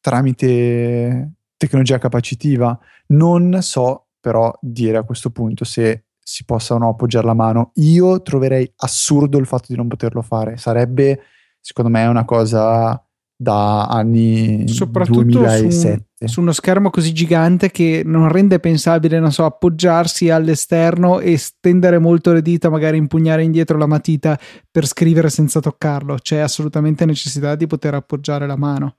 tramite 0.00 1.32
tecnologia 1.56 1.98
capacitiva. 1.98 2.78
Non 3.08 3.58
so 3.60 4.08
però 4.20 4.56
dire 4.60 4.98
a 4.98 5.02
questo 5.04 5.30
punto 5.30 5.64
se 5.64 6.04
si 6.18 6.44
possa 6.44 6.74
o 6.74 6.78
no 6.78 6.90
appoggiare 6.90 7.26
la 7.26 7.34
mano. 7.34 7.70
Io 7.76 8.20
troverei 8.20 8.70
assurdo 8.76 9.38
il 9.38 9.46
fatto 9.46 9.66
di 9.68 9.76
non 9.76 9.88
poterlo 9.88 10.20
fare. 10.20 10.58
Sarebbe, 10.58 11.20
secondo 11.60 11.90
me, 11.90 12.04
una 12.06 12.26
cosa 12.26 13.02
da 13.34 13.86
anni 13.86 14.68
Soprattutto 14.68 15.22
2007. 15.22 16.07
Su, 16.24 16.40
uno 16.40 16.52
schermo 16.52 16.90
così 16.90 17.12
gigante 17.12 17.70
che 17.70 18.02
non 18.04 18.28
rende 18.28 18.58
pensabile, 18.58 19.20
non 19.20 19.30
so, 19.30 19.44
appoggiarsi 19.44 20.30
all'esterno 20.30 21.20
e 21.20 21.36
stendere 21.38 21.98
molto 21.98 22.32
le 22.32 22.42
dita, 22.42 22.68
magari 22.68 22.96
impugnare 22.96 23.44
indietro 23.44 23.78
la 23.78 23.86
matita 23.86 24.38
per 24.70 24.86
scrivere 24.86 25.30
senza 25.30 25.60
toccarlo. 25.60 26.16
C'è 26.20 26.38
assolutamente 26.38 27.04
necessità 27.04 27.54
di 27.54 27.66
poter 27.66 27.94
appoggiare 27.94 28.46
la 28.46 28.56
mano. 28.56 28.96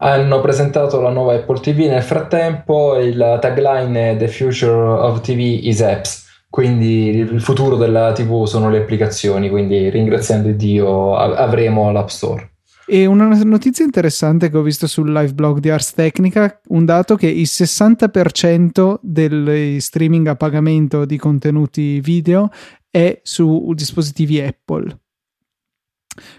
Hanno 0.00 0.40
presentato 0.40 1.00
la 1.00 1.10
nuova 1.10 1.34
Apple 1.34 1.60
TV 1.60 1.88
nel 1.88 2.02
frattempo, 2.02 2.98
il 2.98 3.38
tagline 3.40 4.10
è 4.10 4.16
The 4.16 4.28
Future 4.28 4.70
of 4.72 5.20
TV 5.22 5.58
is 5.62 5.80
Apps 5.80 6.26
quindi 6.50 7.08
il 7.08 7.42
futuro 7.42 7.76
della 7.76 8.12
TV 8.12 8.44
sono 8.46 8.70
le 8.70 8.78
applicazioni, 8.78 9.50
quindi 9.50 9.90
ringraziando 9.90 10.50
Dio 10.52 11.14
avremo 11.14 11.92
l'App 11.92 12.08
Store. 12.08 12.47
E 12.90 13.04
una 13.04 13.26
notizia 13.44 13.84
interessante 13.84 14.48
che 14.48 14.56
ho 14.56 14.62
visto 14.62 14.86
sul 14.86 15.12
live 15.12 15.34
blog 15.34 15.58
di 15.58 15.68
Ars 15.68 15.92
Technica, 15.92 16.58
un 16.68 16.86
dato 16.86 17.16
che 17.16 17.26
il 17.26 17.46
60% 17.46 19.00
dei 19.02 19.78
streaming 19.78 20.26
a 20.28 20.36
pagamento 20.36 21.04
di 21.04 21.18
contenuti 21.18 22.00
video 22.00 22.50
è 22.90 23.20
su 23.22 23.70
dispositivi 23.74 24.40
Apple. 24.40 25.00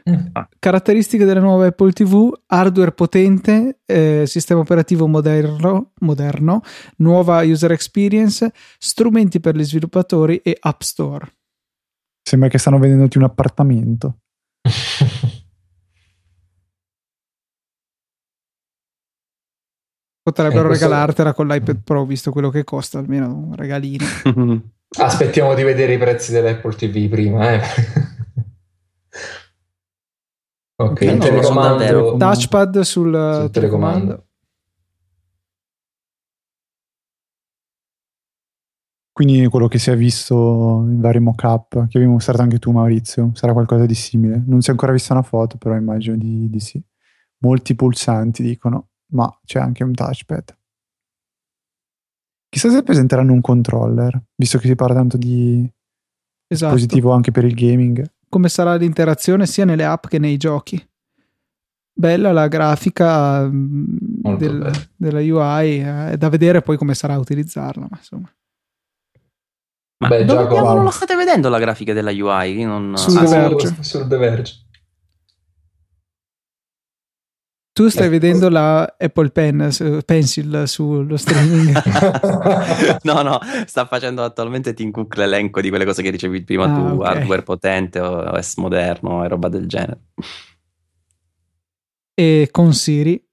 Mm. 0.10 0.26
Caratteristiche 0.58 1.24
della 1.24 1.40
nuova 1.40 1.68
Apple 1.68 1.92
TV: 1.92 2.34
hardware 2.48 2.94
potente, 2.94 3.82
eh, 3.86 4.24
sistema 4.26 4.62
operativo 4.62 5.06
moderno, 5.06 5.92
moderno, 6.00 6.62
nuova 6.98 7.44
user 7.44 7.74
experience, 7.74 8.52
strumenti 8.80 9.40
per 9.40 9.56
gli 9.56 9.64
sviluppatori 9.64 10.38
e 10.38 10.58
App 10.60 10.82
Store. 10.82 11.32
Sembra 12.24 12.50
che 12.50 12.58
stanno 12.58 12.80
vendendoti 12.80 13.20
un 13.20 13.26
appartamento. 13.26 14.18
Potrebbero 20.30 20.68
questo... 20.68 20.86
regalartela 20.86 21.34
con 21.34 21.48
l'iPad 21.48 21.82
Pro, 21.84 22.06
visto 22.06 22.32
quello 22.32 22.50
che 22.50 22.64
costa, 22.64 23.00
almeno 23.00 23.34
un 23.34 23.56
regalino. 23.56 24.06
Aspettiamo 25.00 25.56
di 25.56 25.64
vedere 25.64 25.94
i 25.94 25.98
prezzi 25.98 26.32
dell'Apple 26.32 26.76
TV 26.76 27.10
prima, 27.10 27.52
eh. 27.54 27.62
ok, 30.78 31.02
no, 31.02 31.18
telecomando. 31.18 32.18
Touchpad 32.18 32.80
sul, 32.82 32.86
sul 32.86 33.50
telecomando. 33.50 33.50
telecomando. 33.52 34.24
Quindi 39.20 39.48
quello 39.48 39.68
che 39.68 39.80
si 39.80 39.90
è 39.92 39.98
visto 39.98 40.86
in 40.88 41.02
vari 41.02 41.20
mock-up, 41.20 41.88
che 41.88 41.98
avevi 41.98 42.10
mostrato 42.10 42.42
anche 42.42 42.58
tu 42.58 42.72
Maurizio, 42.72 43.32
sarà 43.34 43.52
qualcosa 43.52 43.86
di 43.86 43.94
simile. 43.94 44.42
Non 44.46 44.62
si 44.62 44.70
è 44.70 44.72
ancora 44.72 44.94
vista 44.94 45.12
una 45.12 45.24
foto, 45.24 45.58
però 45.58 45.76
immagino 45.76 46.16
di, 46.16 46.50
di 46.50 46.60
sì. 46.62 46.82
Molti 47.40 47.76
pulsanti 47.76 48.44
dicono, 48.44 48.89
ma 49.12 49.40
c'è 49.46 49.60
anche 49.60 49.84
un 49.84 49.94
touchpad. 49.94 50.58
Chissà 52.50 52.70
se 52.72 52.84
presenteranno 52.84 53.32
un 53.34 53.42
controller, 53.42 54.20
visto 54.36 54.58
che 54.58 54.68
si 54.68 54.76
parla 54.76 54.96
tanto 54.96 55.18
di 55.18 55.70
Esatto. 56.48 56.74
dispositivo 56.74 57.12
anche 57.12 57.32
per 57.32 57.46
il 57.46 57.54
gaming. 57.54 58.12
Come 58.28 58.50
sarà 58.50 58.76
l'interazione 58.76 59.46
sia 59.46 59.66
nelle 59.66 59.86
app 59.86 60.08
che 60.08 60.18
nei 60.20 60.38
giochi. 60.38 60.84
Bella 61.94 62.32
la 62.32 62.48
grafica 62.48 63.46
mm, 63.48 64.36
del- 64.38 64.90
della 64.96 65.20
UI, 65.20 65.80
eh, 65.80 66.12
è 66.12 66.18
da 66.18 66.30
vedere 66.30 66.62
poi 66.62 66.78
come 66.78 66.96
sarà 66.96 67.16
a 67.16 67.20
utilizzarla, 67.20 67.88
ma 67.90 67.98
insomma. 67.98 68.32
Ma 70.02 70.08
Beh, 70.08 70.24
dove 70.26 70.44
Giacomo- 70.44 70.62
diavolo 70.62 70.84
lo 70.84 70.92
state 70.92 71.16
vedendo 71.16 71.50
la 71.50 71.60
grafica 71.60 71.92
della 71.94 72.12
UI? 72.12 72.64
Non... 72.64 72.96
Sul 72.98 73.18
Ah, 73.18 73.22
The 73.22 73.28
sì. 73.28 73.34
Verge. 73.36 73.84
sul 73.84 74.08
The 74.08 74.18
Verge. 74.18 74.54
Tu 77.80 77.88
stai 77.88 78.08
Eh, 78.08 78.10
vedendo 78.10 78.50
la 78.50 78.82
Apple 78.98 79.30
Pen, 79.30 79.72
su- 79.72 80.02
Pencil 80.04 80.64
sullo 80.68 81.16
streaming. 81.16 81.72
No, 83.04 83.22
no, 83.22 83.40
sta 83.66 83.86
facendo 83.86 84.22
attualmente 84.22 84.74
Tim 84.74 84.92
Cook 84.92 85.16
l'elenco 85.16 85.62
di 85.62 85.70
quelle 85.70 85.86
cose 85.86 86.02
che 86.02 86.10
ricevi 86.10 86.44
prima 86.44 86.66
Ah, 86.66 86.74
tu, 86.74 86.82
ok. 86.98 87.06
hardware 87.06 87.44
potente, 87.44 88.02
OS 88.02 88.58
moderno 88.58 89.24
e 89.24 89.28
roba 89.30 89.48
del 89.48 89.66
genere. 89.68 90.02
e 92.14 92.50
con 92.52 92.74
Siri 92.74 93.26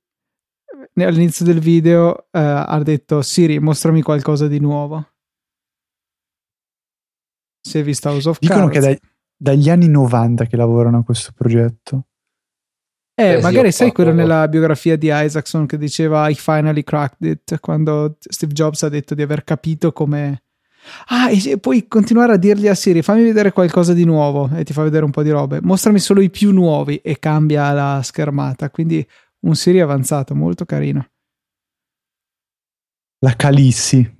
all'inizio 0.94 1.44
del 1.44 1.58
video 1.58 2.28
eh, 2.30 2.38
ha 2.38 2.80
detto 2.84 3.22
Siri 3.22 3.58
mostrami 3.58 4.00
qualcosa 4.00 4.46
di 4.46 4.60
nuovo 4.60 5.04
si 7.60 7.78
è 7.78 7.82
visto 7.82 8.08
House 8.10 8.28
of 8.28 8.38
Dicono 8.38 8.68
Cards 8.68 8.72
che 8.72 8.78
è 8.78 8.80
dai- 8.80 9.00
dagli 9.36 9.68
anni 9.70 9.88
90 9.88 10.44
che 10.46 10.56
lavorano 10.56 10.98
a 10.98 11.02
questo 11.02 11.32
progetto. 11.34 12.06
Eh, 13.16 13.40
magari 13.40 13.72
sai 13.72 13.92
quello 13.92 14.12
nella 14.12 14.46
biografia 14.46 14.96
di 14.96 15.08
Isaacson 15.10 15.66
che 15.66 15.78
diceva 15.78 16.28
I 16.28 16.34
finally 16.34 16.84
cracked 16.84 17.28
it 17.28 17.58
quando 17.60 18.16
Steve 18.20 18.52
Jobs 18.52 18.82
ha 18.82 18.88
detto 18.88 19.14
di 19.14 19.22
aver 19.22 19.42
capito 19.42 19.92
come 19.92 20.42
ah 21.06 21.30
e 21.30 21.58
puoi 21.58 21.88
continuare 21.88 22.34
a 22.34 22.36
dirgli 22.36 22.68
a 22.68 22.74
Siri 22.74 23.02
fammi 23.02 23.24
vedere 23.24 23.52
qualcosa 23.52 23.92
di 23.92 24.04
nuovo 24.04 24.50
e 24.54 24.64
ti 24.64 24.72
fa 24.72 24.82
vedere 24.82 25.04
un 25.04 25.10
po' 25.10 25.22
di 25.22 25.30
robe 25.30 25.60
mostrami 25.62 25.98
solo 25.98 26.20
i 26.20 26.30
più 26.30 26.52
nuovi 26.52 26.96
e 26.98 27.18
cambia 27.18 27.72
la 27.72 28.00
schermata 28.02 28.70
quindi 28.70 29.04
un 29.40 29.54
Siri 29.54 29.80
avanzato 29.80 30.34
molto 30.34 30.64
carino 30.64 31.08
La 33.20 33.34
Calissi. 33.34 34.14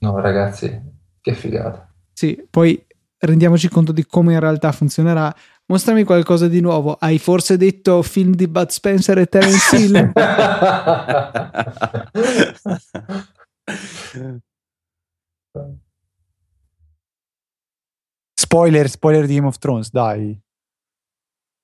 No, 0.00 0.20
ragazzi, 0.20 0.80
che 1.20 1.34
figata. 1.34 1.92
Sì, 2.12 2.46
poi 2.48 2.84
rendiamoci 3.18 3.68
conto 3.68 3.92
di 3.92 4.04
come 4.04 4.34
in 4.34 4.40
realtà 4.40 4.70
funzionerà. 4.72 5.34
Mostrami 5.68 6.04
qualcosa 6.04 6.46
di 6.46 6.60
nuovo. 6.60 6.94
Hai 6.94 7.18
forse 7.18 7.56
detto 7.56 8.00
film 8.02 8.34
di 8.34 8.46
Bud 8.46 8.68
Spencer 8.68 9.18
e 9.18 9.26
Terence 9.26 9.76
Hill? 9.76 10.12
Spoiler, 18.38 18.88
spoiler 18.88 19.26
di 19.26 19.34
Game 19.34 19.46
of 19.46 19.58
Thrones, 19.58 19.90
dai. 19.90 20.40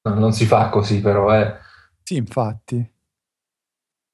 No, 0.09 0.15
non 0.15 0.33
si 0.33 0.47
fa 0.47 0.69
così, 0.69 1.01
però, 1.01 1.33
eh. 1.39 1.59
Sì, 2.03 2.17
infatti. 2.17 2.91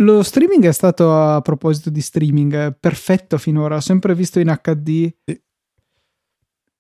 Lo 0.01 0.23
streaming 0.23 0.67
è 0.67 0.73
stato, 0.73 1.15
a 1.15 1.41
proposito 1.41 1.89
di 1.89 2.03
streaming, 2.03 2.77
perfetto 2.79 3.39
finora. 3.39 3.77
Ho 3.77 3.81
sempre 3.81 4.15
visto 4.15 4.39
in 4.39 4.55
HD. 4.63 5.11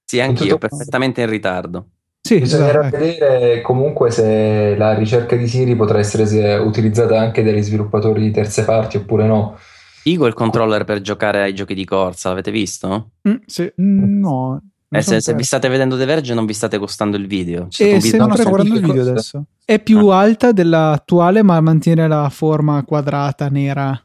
Sì, 0.05 0.21
anch'io, 0.21 0.57
Tutto- 0.57 0.69
perfettamente 0.69 1.23
in 1.23 1.31
ritardo. 1.31 1.91
Sì, 2.29 2.41
Bisognerà 2.41 2.81
esatto, 2.81 2.99
vedere 2.99 3.63
comunque 3.63 4.11
se 4.11 4.77
la 4.77 4.93
ricerca 4.93 5.35
di 5.35 5.49
Siri 5.49 5.75
potrà 5.75 5.99
essere 5.99 6.27
se- 6.27 6.57
utilizzata 6.57 7.19
anche 7.19 7.43
dagli 7.43 7.63
sviluppatori 7.63 8.21
di 8.21 8.31
terze 8.31 8.67
parti 8.67 8.99
oppure 8.99 9.25
no. 9.25 9.57
Figo 10.03 10.27
il 10.27 10.35
controller 10.35 10.85
per 10.85 11.01
giocare 11.01 11.41
ai 11.41 11.55
giochi 11.55 11.73
di 11.73 11.87
corsa, 11.87 12.29
l'avete 12.29 12.51
visto? 12.51 13.13
Mm, 13.27 13.35
sì. 13.47 13.73
Mm, 13.81 14.21
No. 14.21 14.61
Eh, 14.91 15.01
se, 15.01 15.23
se 15.23 15.33
vi 15.33 15.43
state 15.43 15.69
vedendo 15.69 15.97
The 15.97 16.05
Verge 16.05 16.35
non 16.35 16.45
vi 16.45 16.53
state 16.53 16.77
gustando 16.77 17.17
il 17.17 17.27
video. 17.27 17.69
C'è 17.69 17.95
E 17.95 18.01
se 18.03 18.09
sto 18.09 18.35
sempre 18.35 18.45
guardando 18.45 18.75
il 18.75 18.85
video 18.85 19.03
adesso. 19.11 19.45
È 19.65 19.79
più 19.79 20.09
alta 20.09 20.53
dell'attuale, 20.53 21.43
ma 21.43 21.59
mantiene 21.63 22.07
la 22.09 22.29
forma 22.29 22.85
quadrata 22.85 23.49
nera. 23.49 23.99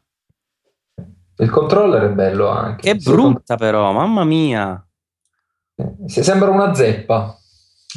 Il 1.39 1.49
controller 1.49 2.03
è 2.03 2.13
bello 2.13 2.47
anche. 2.47 2.93
Che 2.93 3.01
Sì, 3.01 3.11
brutta 3.11 3.57
però, 3.57 3.91
mamma 3.91 4.23
mia. 4.23 4.81
Si 6.05 6.23
sembra 6.23 6.49
una 6.49 6.73
zeppa. 6.73 7.37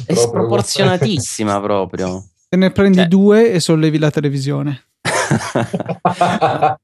È 0.05 0.13
Proprio- 0.13 0.27
sproporzionatissima 0.27 1.59
proprio. 1.61 2.23
Se 2.49 2.55
ne 2.57 2.71
prendi 2.71 2.97
Cioè- 2.99 3.07
due 3.07 3.51
e 3.51 3.59
sollevi 3.59 3.97
la 3.97 4.11
televisione. 4.11 4.83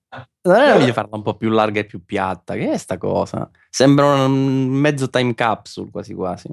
Non 0.46 0.56
è 0.58 0.78
meglio 0.78 0.92
farla 0.92 1.16
un 1.16 1.22
po' 1.22 1.36
più 1.36 1.50
larga 1.50 1.80
e 1.80 1.86
più 1.86 2.04
piatta. 2.04 2.56
Che 2.56 2.72
è 2.72 2.78
sta 2.78 2.98
cosa? 2.98 3.50
Sembra 3.70 4.26
un 4.26 4.66
mezzo 4.68 5.10
time 5.10 5.34
capsule 5.34 5.90
quasi 5.90 6.14
quasi. 6.14 6.50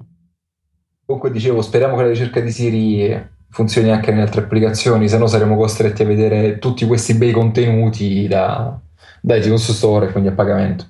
Comunque 1.04 1.32
dicevo, 1.32 1.60
speriamo 1.60 1.96
che 1.96 2.02
la 2.02 2.08
ricerca 2.10 2.38
di 2.40 2.52
Siri 2.52 3.28
funzioni 3.50 3.90
anche 3.90 4.10
nelle 4.12 4.22
altre 4.22 4.42
applicazioni, 4.42 5.08
se 5.08 5.18
no 5.18 5.26
saremo 5.26 5.56
costretti 5.56 6.02
a 6.02 6.06
vedere 6.06 6.60
tutti 6.60 6.86
questi 6.86 7.14
bei 7.14 7.32
contenuti 7.32 8.28
da, 8.28 8.78
da 9.20 9.34
iTunes 9.34 9.72
Store, 9.72 10.12
quindi 10.12 10.28
a 10.28 10.32
pagamento. 10.34 10.89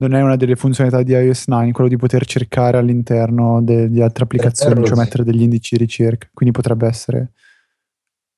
Non 0.00 0.14
è 0.14 0.22
una 0.22 0.36
delle 0.36 0.56
funzionalità 0.56 1.02
di 1.02 1.12
iOS 1.12 1.46
9 1.48 1.72
quello 1.72 1.88
di 1.88 1.96
poter 1.96 2.24
cercare 2.24 2.78
all'interno 2.78 3.62
de- 3.62 3.90
di 3.90 4.00
altre 4.00 4.24
applicazioni, 4.24 4.84
cioè 4.84 4.94
sì. 4.94 5.00
mettere 5.00 5.24
degli 5.24 5.42
indici 5.42 5.76
di 5.76 5.82
ricerca. 5.84 6.28
Quindi 6.32 6.54
potrebbe 6.54 6.86
essere 6.86 7.32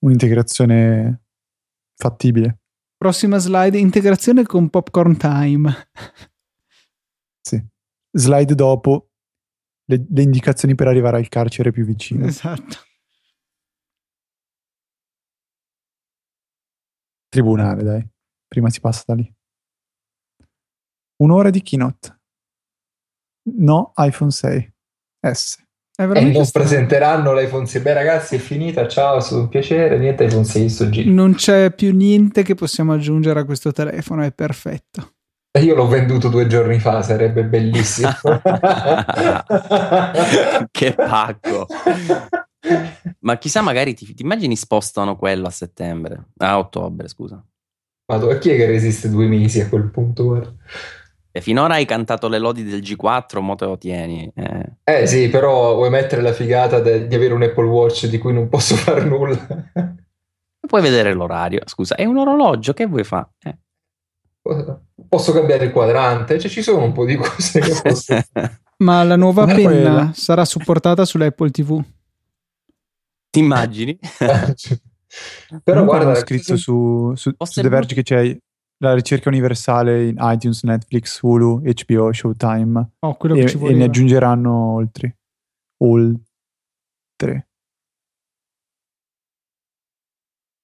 un'integrazione 0.01 1.23
fattibile. 1.95 2.59
Prossima 2.97 3.39
slide, 3.39 3.79
integrazione 3.79 4.45
con 4.45 4.69
Popcorn 4.71 5.17
Time. 5.17 5.73
Sì. 7.45 7.61
Slide 8.13 8.55
dopo 8.55 9.11
le, 9.87 10.07
le 10.09 10.23
indicazioni 10.23 10.77
per 10.77 10.87
arrivare 10.87 11.17
al 11.17 11.29
carcere 11.29 11.73
più 11.73 11.85
vicino. 11.85 12.25
Esatto. 12.25 12.77
Tribunale, 17.29 17.83
dai. 17.83 18.09
Prima 18.47 18.71
si 18.71 18.79
passa 18.79 19.03
da 19.07 19.15
lì. 19.15 19.35
Un'ora 21.23 21.51
di 21.51 21.63
keynote. 21.63 22.19
No 23.55 23.93
iPhone 23.97 24.31
6 24.33 24.73
S. 25.33 25.59
È 25.95 26.03
E 26.03 26.07
non 26.07 26.45
strano. 26.45 26.67
presenteranno 26.67 27.33
l'iPhone 27.33 27.67
6. 27.67 27.81
Beh 27.81 27.93
ragazzi, 27.93 28.37
è 28.37 28.39
finita, 28.39 28.89
ciao, 28.89 29.19
è 29.19 29.21
stato 29.21 29.43
un 29.43 29.49
piacere, 29.49 29.99
niente 29.99 30.25
iPhone 30.25 30.45
6 30.45 30.69
sto 30.69 30.91
giro. 30.91 31.13
Non 31.13 31.35
c'è 31.35 31.73
più 31.73 31.95
niente 31.95 32.43
che 32.43 32.55
possiamo 32.55 32.93
aggiungere 32.93 33.41
a 33.41 33.45
questo 33.45 33.71
telefono, 33.71 34.25
è 34.25 34.33
perfetto. 34.33 35.13
Io 35.61 35.75
l'ho 35.75 35.87
venduto 35.87 36.29
due 36.29 36.47
giorni 36.47 36.81
fa, 36.81 37.03
sarebbe 37.03 37.45
bellissimo. 37.45 38.11
che 40.73 40.95
pacco. 40.95 41.67
Ma 43.21 43.39
chissà, 43.39 43.61
magari 43.61 43.95
ti, 43.95 44.15
ti 44.15 44.23
immagini 44.23 44.57
spostano 44.57 45.17
quello 45.17 45.47
a 45.47 45.51
settembre, 45.51 46.31
a 46.39 46.59
ottobre, 46.59 47.07
scusa. 47.07 47.45
Madonna, 48.11 48.39
chi 48.39 48.51
è 48.51 48.57
che 48.57 48.67
resiste 48.67 49.11
due 49.11 49.27
mesi 49.27 49.61
a 49.61 49.69
quel 49.69 49.91
punto? 49.91 50.25
guarda? 50.25 50.53
E 51.35 51.41
finora 51.41 51.75
hai 51.75 51.87
cantato 51.87 52.29
le 52.29 52.39
lodi 52.39 52.63
del 52.63 52.81
G4, 52.83 53.41
mo 53.41 53.55
te 53.55 53.65
lo 53.65 53.79
tieni. 53.79 54.31
eh. 54.35 54.73
Eh 54.85 55.07
sì, 55.07 55.29
però 55.29 55.75
vuoi 55.75 55.89
mettere 55.89 56.21
la 56.21 56.33
figata 56.35 56.79
de- 56.81 57.07
di 57.07 57.15
avere 57.15 57.33
un 57.33 57.43
Apple 57.43 57.65
Watch 57.65 58.07
di 58.07 58.19
cui 58.19 58.33
non 58.35 58.49
posso 58.51 58.75
fare 58.77 59.03
nulla. 59.05 59.39
Puoi 60.67 60.83
vedere 60.83 61.13
l'orario, 61.15 61.61
scusa, 61.65 61.95
è 61.95 62.05
un 62.05 62.19
orologio, 62.19 62.73
che 62.75 62.87
vuoi 62.87 63.05
fare? 63.05 63.31
Eh. 63.43 63.57
Posso 65.09 65.33
cambiare 65.33 65.65
il 65.67 65.73
quadrante, 65.73 66.39
cioè 66.39 66.51
ci 66.51 66.63
sono 66.63 66.85
un 66.85 66.93
po' 66.93 67.05
di 67.05 67.17
cose 67.17 67.61
che 67.61 67.81
posso 67.83 68.15
Ma 68.83 69.03
la 69.05 69.17
nuova 69.17 69.43
Non 69.45 69.51
è 69.51 69.55
penna 69.55 69.69
quella. 69.71 70.11
sarà 70.15 70.45
supportata 70.45 71.05
sull'Apple 71.05 71.51
TV. 71.51 71.83
Ti 73.31 73.39
immagini? 73.39 73.97
Però 75.63 75.81
Comunque 75.85 75.85
guarda, 75.85 76.15
scritto 76.17 76.57
su, 76.57 77.13
su, 77.15 77.33
su 77.39 77.61
The 77.61 77.69
Verge 77.69 77.95
che 77.95 78.03
c'è 78.03 78.37
la 78.83 78.95
ricerca 78.95 79.29
universale 79.29 80.09
in 80.09 80.17
iTunes, 80.19 80.65
Netflix, 80.65 81.21
Hulu, 81.23 81.63
HBO, 81.63 82.13
Showtime 82.13 82.91
Oh, 83.01 83.17
quello 83.17 83.37
e, 83.37 83.41
che 83.41 83.49
ci 83.49 83.55
e 83.57 83.59
ne 83.59 83.65
voleva. 83.67 83.85
aggiungeranno 83.85 84.53
oltre. 84.53 85.19
Oltre. 85.85 87.49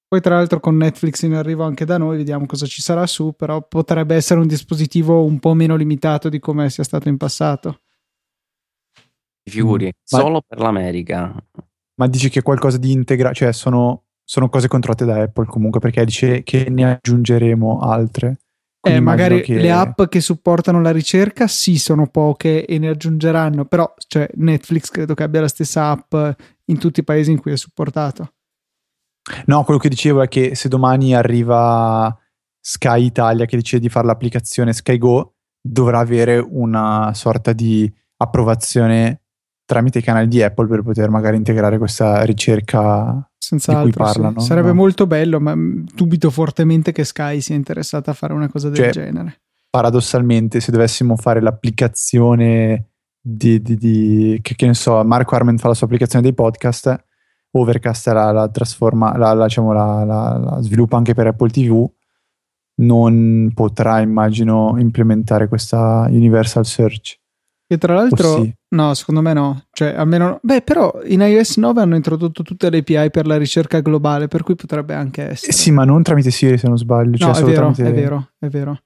Poi 0.09 0.21
tra 0.21 0.37
l'altro 0.37 0.59
con 0.59 0.77
Netflix 0.77 1.23
in 1.23 1.35
arrivo 1.35 1.65
anche 1.65 1.85
da 1.85 1.99
noi, 1.99 2.17
vediamo 2.17 2.47
cosa 2.47 2.67
ci 2.67 2.81
sarà 2.81 3.07
su, 3.07 3.35
però 3.37 3.67
potrebbe 3.69 4.15
essere 4.17 4.41
un 4.41 4.47
dispositivo 4.47 5.23
un 5.23 5.39
po' 5.39 5.55
meno 5.55 5.77
limitato 5.77 6.29
di 6.29 6.39
come 6.41 6.71
sia 6.71 6.83
stato 6.83 7.09
in 7.09 7.19
passato. 7.19 7.83
Ti 9.43 9.51
figuri, 9.51 9.85
Ma- 9.85 10.19
solo 10.19 10.43
per 10.47 10.59
l'America. 10.59 11.35
Ma 11.97 12.07
dici 12.07 12.31
che 12.31 12.41
è 12.41 12.43
qualcosa 12.43 12.79
di 12.79 12.91
integrato, 12.91 13.35
cioè 13.35 13.53
sono, 13.53 14.07
sono 14.29 14.51
cose 14.51 14.69
controllate 14.69 15.07
da 15.07 15.23
Apple 15.23 15.47
comunque 15.47 15.81
perché 15.81 16.05
dice 16.05 16.43
che 16.43 16.67
ne 16.69 16.99
aggiungeremo 17.01 17.79
altre. 17.81 18.41
Eh, 18.83 18.97
Eh, 18.97 19.01
magari 19.01 19.41
che... 19.41 19.55
le 19.55 19.71
app 19.71 20.03
che 20.05 20.21
supportano 20.21 20.83
la 20.83 20.91
ricerca 20.91 21.47
sì 21.47 21.79
sono 21.79 22.09
poche 22.09 22.67
e 22.67 22.79
ne 22.79 22.89
aggiungeranno, 22.89 23.65
però 23.65 23.91
cioè, 24.07 24.29
Netflix 24.35 24.91
credo 24.91 25.15
che 25.15 25.23
abbia 25.23 25.41
la 25.41 25.49
stessa 25.49 25.89
app 25.89 26.15
in 26.67 26.79
tutti 26.79 27.01
i 27.01 27.05
paesi 27.05 27.31
in 27.31 27.41
cui 27.41 27.53
è 27.53 27.57
supportato. 27.57 28.35
No, 29.47 29.65
quello 29.65 29.81
che 29.81 29.89
dicevo 29.89 30.21
è 30.21 30.29
che 30.29 30.55
se 30.55 30.69
domani 30.69 31.15
arriva 31.15 32.15
Sky 32.61 33.05
Italia 33.05 33.47
che 33.47 33.57
decide 33.57 33.81
di 33.81 33.89
fare 33.89 34.07
l'applicazione 34.07 34.75
Sky 34.75 34.99
Go, 34.99 35.37
dovrà 35.59 36.01
avere 36.01 36.37
una 36.39 37.15
sorta 37.15 37.55
di 37.55 37.91
approvazione 38.19 39.23
tramite 39.65 40.01
i 40.01 40.03
canali 40.03 40.29
di 40.29 40.43
Apple 40.43 40.67
per 40.67 40.83
poter 40.83 41.09
magari 41.09 41.37
integrare 41.37 41.79
questa 41.79 42.25
ricerca 42.25 43.27
Senz'altro, 43.49 43.85
di 43.87 43.93
cui 43.93 44.05
parlano. 44.05 44.41
Sì. 44.41 44.47
Sarebbe 44.47 44.69
no? 44.69 44.75
molto 44.75 45.07
bello, 45.07 45.41
ma 45.41 45.55
dubito 45.57 46.29
fortemente 46.29 46.93
che 46.93 47.05
Sky 47.05 47.41
sia 47.41 47.55
interessata 47.55 48.11
a 48.11 48.15
fare 48.15 48.35
una 48.35 48.51
cosa 48.51 48.69
del 48.69 48.77
cioè, 48.77 48.91
genere. 48.91 49.41
Paradossalmente, 49.71 50.61
se 50.61 50.71
dovessimo 50.71 51.17
fare 51.17 51.41
l'applicazione 51.41 52.89
di, 53.19 53.63
di, 53.63 53.77
di 53.77 54.39
che, 54.43 54.55
che, 54.55 54.67
ne 54.67 54.75
so, 54.75 55.03
Marco 55.03 55.35
Arment 55.35 55.61
fa 55.61 55.69
la 55.69 55.75
sua 55.75 55.87
applicazione 55.87 56.23
dei 56.23 56.35
podcast, 56.35 56.95
Overcast 57.53 58.09
la, 58.09 58.33
la 58.33 58.49
trasforma, 58.51 59.17
la, 59.17 59.33
la, 59.33 59.45
diciamo, 59.45 59.73
la 59.73 60.59
sviluppa 60.61 60.99
anche 60.99 61.15
per 61.15 61.29
Apple 61.29 61.49
TV, 61.49 61.91
non 62.83 63.51
potrà, 63.55 64.01
immagino, 64.01 64.75
implementare 64.77 65.49
questa 65.49 66.07
Universal 66.11 66.67
Search. 66.67 67.19
Che 67.69 67.77
tra 67.77 67.93
l'altro, 67.93 68.29
Oh, 68.29 68.43
sì. 68.45 68.55
no, 68.71 68.95
secondo 68.95 69.21
me 69.21 69.35
no. 69.35 69.65
Cioè, 69.73 69.89
almeno, 69.89 70.39
beh, 70.43 70.63
però 70.63 71.01
in 71.05 71.21
iOS 71.21 71.59
9 71.59 71.83
hanno 71.83 71.97
introdotto 71.97 72.43
tutte 72.43 72.71
le 72.71 72.79
API 72.79 73.11
per 73.11 73.27
la 73.27 73.37
ricerca 73.37 73.81
globale, 73.81 74.27
per 74.27 74.43
cui 74.43 74.55
potrebbe 74.55 74.95
anche 74.95 75.29
essere. 75.29 75.53
Eh 75.53 75.55
sì, 75.55 75.71
ma 75.71 75.85
non 75.85 76.03
tramite 76.03 76.31
Siri 76.31 76.57
se 76.57 76.67
non 76.67 76.79
sbaglio. 76.79 77.11
no, 77.11 77.35
cioè 77.35 77.43
è 77.43 77.45
vero, 77.45 77.71
tramite... 77.71 77.87
è 77.87 77.93
vero, 77.93 78.31
è 78.39 78.49
vero. 78.49 78.81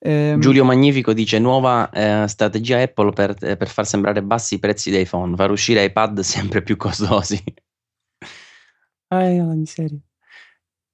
Ehm, 0.00 0.40
Giulio 0.40 0.64
Magnifico 0.64 1.12
dice 1.12 1.38
nuova 1.38 1.88
eh, 1.90 2.26
strategia 2.26 2.80
Apple 2.80 3.12
per, 3.12 3.36
eh, 3.40 3.56
per, 3.56 3.68
far 3.68 3.86
sembrare 3.86 4.24
bassi 4.24 4.54
i 4.54 4.58
prezzi 4.58 4.90
dei 4.90 5.02
iPhone, 5.02 5.36
far 5.36 5.52
uscire 5.52 5.84
iPad 5.84 6.18
sempre 6.26 6.62
più 6.62 6.76
costosi. 6.76 7.40
Ah, 9.08 9.22
la 9.22 9.54
miseria. 9.54 10.00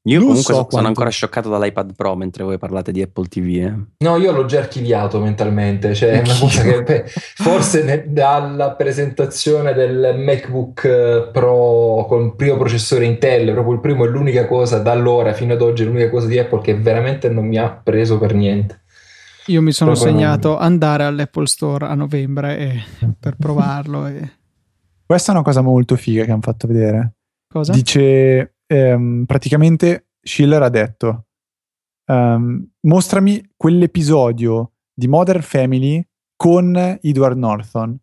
Io 0.06 0.18
Non 0.18 0.28
comunque 0.30 0.42
so 0.42 0.52
so- 0.52 0.54
sono 0.54 0.66
quanto- 0.66 0.88
ancora 0.88 1.10
scioccato 1.10 1.48
dall'iPad 1.48 1.94
Pro 1.94 2.16
mentre 2.16 2.42
voi 2.42 2.58
parlate 2.58 2.90
di 2.90 3.00
Apple 3.02 3.26
TV. 3.28 3.46
Eh. 3.48 4.04
No, 4.04 4.16
io 4.16 4.32
l'ho 4.32 4.46
già 4.46 4.58
archiviato 4.58 5.20
mentalmente, 5.20 5.94
cioè 5.94 6.20
è 6.20 6.22
una 6.24 6.38
cosa 6.40 6.62
che 6.62 6.82
beh, 6.82 7.04
forse 7.06 7.84
ne- 7.84 8.04
dalla 8.12 8.72
presentazione 8.72 9.72
del 9.74 10.16
MacBook 10.18 10.84
eh, 10.84 11.28
Pro 11.32 12.04
con 12.08 12.24
il 12.24 12.34
primo 12.34 12.56
processore 12.56 13.04
Intel, 13.04 13.52
proprio 13.52 13.74
il 13.74 13.80
primo 13.80 14.04
è 14.04 14.08
l'unica 14.08 14.46
cosa 14.48 14.78
da 14.78 14.90
allora 14.90 15.32
fino 15.34 15.52
ad 15.52 15.62
oggi, 15.62 15.82
è 15.84 15.86
l'unica 15.86 16.10
cosa 16.10 16.26
di 16.26 16.36
Apple 16.38 16.60
che 16.62 16.74
veramente 16.74 17.28
non 17.28 17.46
mi 17.46 17.56
ha 17.58 17.70
preso 17.70 18.18
per 18.18 18.34
niente. 18.34 18.80
io 19.46 19.62
mi 19.62 19.70
sono 19.70 19.92
Proprio 19.92 20.12
segnato 20.12 20.56
andare 20.58 21.04
all'Apple 21.04 21.46
Store 21.46 21.86
a 21.86 21.94
novembre 21.94 22.58
e- 22.58 22.82
per 23.20 23.36
provarlo. 23.38 24.06
E... 24.08 24.30
Questa 25.06 25.30
è 25.30 25.34
una 25.34 25.44
cosa 25.44 25.60
molto 25.60 25.94
figa 25.94 26.24
che 26.24 26.32
hanno 26.32 26.40
fatto 26.42 26.66
vedere. 26.66 27.12
Cosa? 27.48 27.70
Dice, 27.72 28.51
ehm, 28.72 29.24
praticamente 29.26 30.08
Schiller 30.22 30.62
ha 30.62 30.68
detto, 30.70 31.26
ehm, 32.06 32.70
mostrami 32.80 33.52
quell'episodio 33.56 34.72
di 34.94 35.08
Modern 35.08 35.42
Family 35.42 36.04
con 36.36 36.98
Edward 37.00 37.36
Norton 37.36 37.98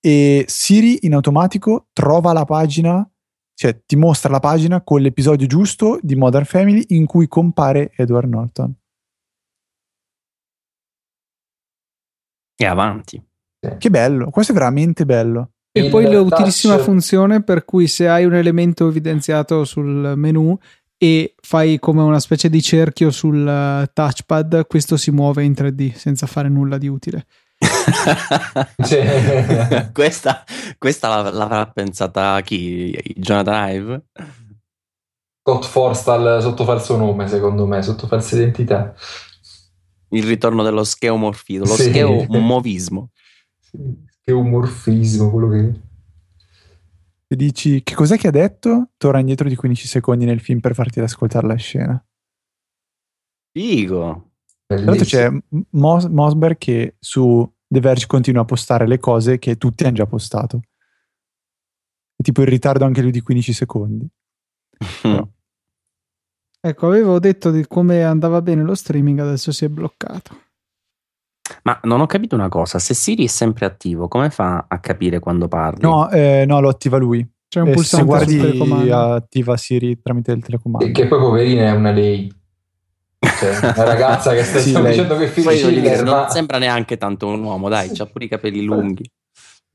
e 0.00 0.44
Siri 0.48 1.06
in 1.06 1.14
automatico 1.14 1.88
trova 1.92 2.32
la 2.32 2.44
pagina, 2.44 3.08
cioè 3.54 3.84
ti 3.84 3.96
mostra 3.96 4.30
la 4.30 4.40
pagina 4.40 4.82
con 4.82 5.00
l'episodio 5.00 5.46
giusto 5.46 5.98
di 6.02 6.16
Modern 6.16 6.44
Family 6.44 6.84
in 6.88 7.06
cui 7.06 7.28
compare 7.28 7.92
Edward 7.94 8.28
Norton. 8.28 8.74
E 12.56 12.66
avanti. 12.66 13.24
Che 13.78 13.90
bello, 13.90 14.30
questo 14.30 14.50
è 14.50 14.54
veramente 14.54 15.04
bello. 15.04 15.51
E 15.74 15.88
poi 15.88 16.10
l'utilissima 16.12 16.74
touch- 16.74 16.84
funzione 16.86 17.42
per 17.42 17.64
cui 17.64 17.86
se 17.86 18.06
hai 18.08 18.24
un 18.26 18.34
elemento 18.34 18.86
evidenziato 18.88 19.64
sul 19.64 20.12
menu 20.16 20.56
e 20.98 21.34
fai 21.40 21.78
come 21.78 22.02
una 22.02 22.20
specie 22.20 22.50
di 22.50 22.60
cerchio 22.60 23.10
sul 23.10 23.46
eh, 23.46 23.90
touchpad, 23.92 24.66
questo 24.66 24.96
si 24.96 25.10
muove 25.10 25.42
in 25.44 25.52
3D 25.52 25.94
senza 25.94 26.26
fare 26.26 26.48
nulla 26.48 26.76
di 26.78 26.88
utile. 26.88 27.26
Cioè- 28.84 29.90
questa 29.94 30.44
questa 30.78 31.08
l'av- 31.08 31.32
l'avrà 31.34 31.66
pensata 31.66 32.40
chi? 32.42 32.90
Jonathan 33.16 33.68
Ive? 33.70 34.02
Scott 35.44 35.64
Forstall 35.64 36.38
sotto 36.40 36.64
falso 36.64 36.96
nome, 36.96 37.26
secondo 37.28 37.66
me, 37.66 37.82
sotto 37.82 38.06
falsa 38.06 38.36
identità. 38.36 38.94
Il 40.10 40.24
ritorno 40.24 40.62
dello 40.62 40.84
scheomorfismo, 40.84 41.64
lo 41.66 41.74
Sì. 41.74 41.84
scheomovismo. 41.88 43.10
Sì, 43.58 43.78
Che 44.24 44.32
umorfismo 44.32 45.30
quello 45.30 45.48
che 45.48 45.80
E 47.26 47.36
dici, 47.36 47.82
che 47.82 47.94
cos'è 47.94 48.16
che 48.16 48.28
ha 48.28 48.32
detto? 48.32 48.90
Torna 48.96 49.18
indietro 49.18 49.48
di 49.48 49.56
15 49.56 49.86
secondi 49.86 50.24
nel 50.24 50.40
film 50.40 50.60
per 50.60 50.74
farti 50.74 51.00
ascoltare 51.00 51.46
la 51.46 51.54
scena. 51.56 52.06
Figo. 53.50 54.30
Tra 54.66 54.80
l'altro 54.80 55.04
c'è 55.04 55.28
Mos- 55.70 56.06
Mosberg 56.06 56.56
che 56.56 56.96
su 56.98 57.50
The 57.66 57.80
Verge 57.80 58.06
continua 58.06 58.42
a 58.42 58.46
postare 58.46 58.86
le 58.86 58.98
cose 58.98 59.38
che 59.38 59.56
tutti 59.56 59.84
hanno 59.84 59.94
già 59.94 60.06
postato. 60.06 60.60
E 62.14 62.22
tipo 62.22 62.42
in 62.42 62.48
ritardo 62.48 62.84
anche 62.84 63.02
lui 63.02 63.10
di 63.10 63.20
15 63.22 63.52
secondi. 63.52 64.06
Però- 65.02 65.28
Ecco, 66.64 66.86
avevo 66.86 67.18
detto 67.18 67.50
di 67.50 67.66
come 67.66 68.04
andava 68.04 68.40
bene 68.40 68.62
lo 68.62 68.76
streaming, 68.76 69.18
adesso 69.18 69.50
si 69.50 69.64
è 69.64 69.68
bloccato. 69.68 70.36
Ma 71.64 71.78
non 71.84 72.00
ho 72.00 72.06
capito 72.06 72.34
una 72.34 72.48
cosa, 72.48 72.78
se 72.78 72.94
Siri 72.94 73.24
è 73.24 73.28
sempre 73.28 73.66
attivo, 73.66 74.08
come 74.08 74.30
fa 74.30 74.66
a 74.68 74.78
capire 74.78 75.18
quando 75.18 75.48
parli? 75.48 75.82
No, 75.82 76.08
eh, 76.10 76.44
no, 76.46 76.60
lo 76.60 76.68
attiva 76.68 76.96
lui. 76.98 77.26
C'è 77.48 77.60
un 77.60 77.66
E 77.68 77.70
se 77.72 77.74
pulsante 77.74 78.06
guardi 78.06 78.32
sul 78.32 78.40
telecomando. 78.40 79.12
attiva 79.14 79.56
Siri 79.56 80.00
tramite 80.00 80.32
il 80.32 80.42
telecomando. 80.42 80.88
E 80.88 80.92
che 80.92 81.06
poi 81.06 81.18
poverina 81.18 81.64
è 81.64 81.72
una 81.72 81.90
lei. 81.90 82.32
Cioè, 83.18 83.58
una 83.74 83.84
ragazza 83.84 84.32
che 84.32 84.42
sta 84.44 84.58
Sì, 84.58 84.72
dicendo 84.72 85.18
che 85.18 85.28
Schiller, 85.28 86.02
non 86.04 86.14
ma 86.14 86.28
sembra 86.30 86.58
neanche 86.58 86.96
tanto 86.96 87.26
un 87.26 87.42
uomo, 87.42 87.68
dai, 87.68 87.90
c'ha 87.90 88.06
pure 88.06 88.24
i 88.24 88.28
capelli 88.28 88.62
lunghi. 88.62 89.10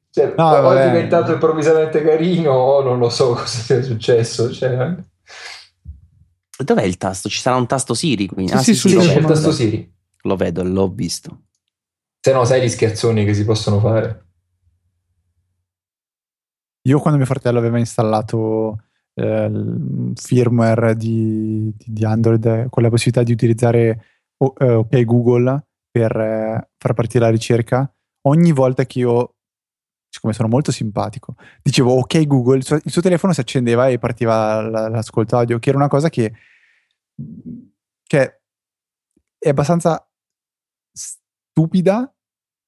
cioè, 0.10 0.34
No, 0.36 0.50
o 0.50 0.72
è 0.72 0.88
diventato 0.88 1.34
improvvisamente 1.34 2.02
carino 2.02 2.52
o 2.52 2.82
non 2.82 2.98
lo 2.98 3.10
so 3.10 3.30
cosa 3.36 3.46
sia 3.46 3.82
successo. 3.84 4.52
Cioè, 4.52 4.96
Dov'è 6.64 6.84
il 6.84 6.98
tasto? 6.98 7.30
Ci 7.30 7.40
sarà 7.40 7.56
un 7.58 7.68
tasto 7.68 7.94
Siri 7.94 8.26
quindi? 8.26 8.52
Sì, 8.52 8.58
Ah, 8.58 8.64
sì, 8.64 8.74
sì, 8.74 8.80
sul 8.80 9.02
sì, 9.02 9.08
c'è 9.08 9.20
il 9.20 9.26
tasto 9.26 9.52
Siri. 9.52 9.94
Lo 10.24 10.36
vedo, 10.36 10.64
l'ho 10.64 10.90
visto. 10.90 11.42
Se 12.28 12.34
no, 12.34 12.44
sai 12.44 12.62
gli 12.62 12.68
scherzoni 12.68 13.24
che 13.24 13.34
si 13.34 13.46
possono 13.46 13.80
fare. 13.80 14.26
Io 16.82 17.00
quando 17.00 17.18
mio 17.18 17.26
fratello 17.26 17.58
aveva 17.58 17.78
installato 17.78 18.84
eh, 19.14 19.50
firmware 20.14 20.98
di, 20.98 21.74
di- 21.74 22.04
Android 22.04 22.68
con 22.68 22.84
la 22.84 22.90
possibilità 22.90 23.24
di 23.24 23.32
utilizzare 23.32 24.04
eh, 24.58 24.72
OK 24.74 25.06
Google 25.06 25.68
per 25.90 26.14
eh, 26.18 26.70
far 26.78 26.94
partire 26.94 27.24
la 27.24 27.32
ricerca, 27.32 27.90
ogni 28.24 28.52
volta 28.52 28.86
che 28.86 29.00
io, 29.00 29.36
siccome 30.10 30.34
sono 30.34 30.50
molto 30.50 30.74
simpatico, 30.74 31.36
dicevo 31.62 31.94
OK 31.94 32.28
Google, 32.28 32.58
il 32.58 32.66
suo, 32.66 32.76
il 32.76 32.92
suo 32.92 33.02
telefono 33.02 33.32
si 33.32 33.40
accendeva 33.40 33.88
e 33.88 34.00
partiva 34.00 34.60
la- 34.60 34.90
l'ascolto 34.90 35.38
audio, 35.38 35.60
che 35.60 35.70
era 35.70 35.78
una 35.78 35.88
cosa 35.88 36.10
che, 36.10 36.34
che 38.04 38.42
è 39.40 39.48
abbastanza 39.48 40.06
stupida 40.92 42.12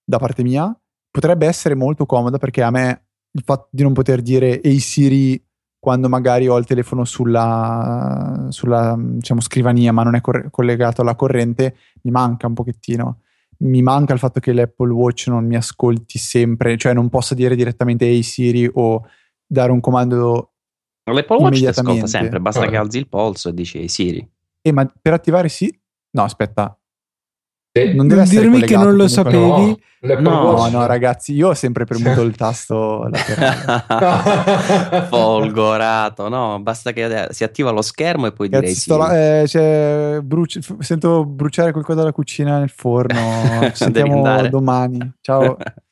da 0.10 0.18
parte 0.18 0.42
mia, 0.42 0.76
potrebbe 1.12 1.46
essere 1.46 1.76
molto 1.76 2.06
comoda 2.08 2.40
perché 2.40 2.64
a 2.64 2.72
me 2.72 3.04
il 3.32 3.44
fatto 3.46 3.68
di 3.72 3.84
non 3.84 3.94
poter 3.94 4.22
dire 4.22 4.60
Ehi 4.60 4.80
Siri 4.80 5.44
quando 5.78 6.10
magari 6.10 6.48
ho 6.48 6.58
il 6.58 6.66
telefono 6.66 7.06
sulla, 7.06 8.48
sulla 8.50 8.96
diciamo, 8.98 9.40
scrivania 9.40 9.92
ma 9.94 10.02
non 10.04 10.16
è 10.16 10.22
corre- 10.22 10.50
collegato 10.50 11.02
alla 11.02 11.16
corrente 11.16 11.76
mi 12.02 12.12
manca 12.12 12.48
un 12.48 12.54
pochettino. 12.56 13.22
Mi 13.60 13.82
manca 13.82 14.14
il 14.14 14.20
fatto 14.20 14.40
che 14.40 14.54
l'Apple 14.54 14.92
Watch 14.92 15.28
non 15.28 15.46
mi 15.46 15.56
ascolti 15.56 16.18
sempre, 16.18 16.78
cioè 16.78 16.94
non 16.94 17.10
possa 17.10 17.36
dire 17.36 17.56
direttamente 17.56 18.06
Ehi 18.06 18.24
Siri 18.24 18.70
o 18.74 19.06
dare 19.46 19.72
un 19.72 19.80
comando. 19.82 20.54
L'Apple 21.04 21.38
Watch 21.38 21.58
ti 21.60 21.66
ascolta 21.68 22.08
sempre, 22.08 22.40
basta 22.40 22.66
che 22.68 22.78
Ah. 22.78 22.80
alzi 22.82 22.98
il 23.00 23.08
polso 23.10 23.50
e 23.50 23.54
dici 23.54 23.78
"Ehi, 23.80 23.88
Siri. 23.90 24.28
Eh, 24.62 24.72
ma 24.72 24.90
per 25.02 25.14
attivare 25.14 25.50
sì? 25.50 25.70
No, 26.12 26.24
aspetta, 26.24 26.79
Sì. 27.72 27.86
non 27.88 27.96
Non 27.98 28.08
deve 28.08 28.22
essere 28.24 28.42
dirmi 28.42 28.62
che 28.62 28.76
non 28.76 28.96
lo 28.96 29.08
sapevi. 29.08 29.80
no. 30.02 30.20
No, 30.20 30.68
No, 30.70 30.86
ragazzi, 30.88 31.34
io 31.34 31.50
ho 31.50 31.54
sempre 31.54 31.86
premuto 31.86 32.22
il 32.22 32.36
tasto 32.36 33.08
laterale. 33.10 35.06
Folgorato, 35.10 36.30
no? 36.30 36.60
Basta 36.62 36.92
che 36.94 37.28
si 37.32 37.44
attiva 37.44 37.70
lo 37.72 37.82
schermo 37.82 38.26
e 38.28 38.32
poi 38.32 38.50
direi 38.50 38.74
sì. 38.74 38.80
sto 38.82 38.98
là- 38.98 39.42
eh, 39.42 39.48
cioè, 39.48 40.20
bruci- 40.24 40.62
sento 40.80 41.26
bruciare 41.26 41.72
qualcosa 41.72 42.00
dalla 42.00 42.12
cucina 42.12 42.58
nel 42.60 42.70
forno. 42.70 43.20
Ci 43.70 43.76
sentiamo 43.76 44.48
domani. 44.50 45.12
Ciao. 45.22 45.58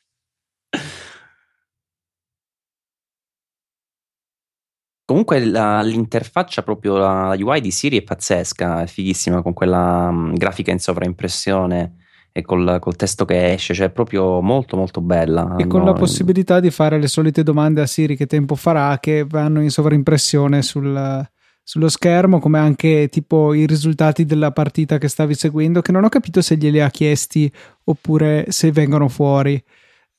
Comunque 5.07 5.39
la, 5.39 5.81
l'interfaccia 5.83 6.63
proprio 6.63 6.97
la 6.97 7.33
UI 7.39 7.61
di 7.61 7.71
Siri 7.71 7.99
è 7.99 8.01
pazzesca, 8.01 8.81
è 8.81 8.87
fighissima 8.87 9.41
con 9.41 9.53
quella 9.53 10.09
um, 10.09 10.33
grafica 10.33 10.71
in 10.71 10.79
sovraimpressione 10.79 11.93
e 12.33 12.41
col, 12.41 12.75
col, 12.81 12.97
testo 12.97 13.23
che 13.23 13.53
esce, 13.53 13.73
cioè 13.73 13.85
è 13.87 13.89
proprio 13.89 14.41
molto 14.41 14.75
molto 14.75 14.99
bella. 14.99 15.55
E 15.55 15.65
con 15.65 15.79
no? 15.79 15.85
la 15.85 15.93
possibilità 15.93 16.59
di 16.59 16.71
fare 16.71 16.99
le 16.99 17.07
solite 17.07 17.41
domande 17.41 17.79
a 17.79 17.85
Siri 17.85 18.17
che 18.17 18.25
tempo 18.25 18.55
farà 18.55 18.99
che 18.99 19.23
vanno 19.25 19.61
in 19.61 19.69
sovraimpressione 19.69 20.61
sul, 20.61 21.25
sullo 21.63 21.87
schermo, 21.87 22.39
come 22.39 22.59
anche 22.59 23.07
tipo 23.07 23.53
i 23.53 23.65
risultati 23.65 24.25
della 24.25 24.51
partita 24.51 24.97
che 24.97 25.07
stavi 25.07 25.35
seguendo, 25.35 25.81
che 25.81 25.93
non 25.93 26.03
ho 26.03 26.09
capito 26.09 26.41
se 26.41 26.57
glieli 26.57 26.81
ha 26.81 26.89
chiesti 26.89 27.49
oppure 27.85 28.47
se 28.49 28.73
vengono 28.73 29.07
fuori. 29.07 29.63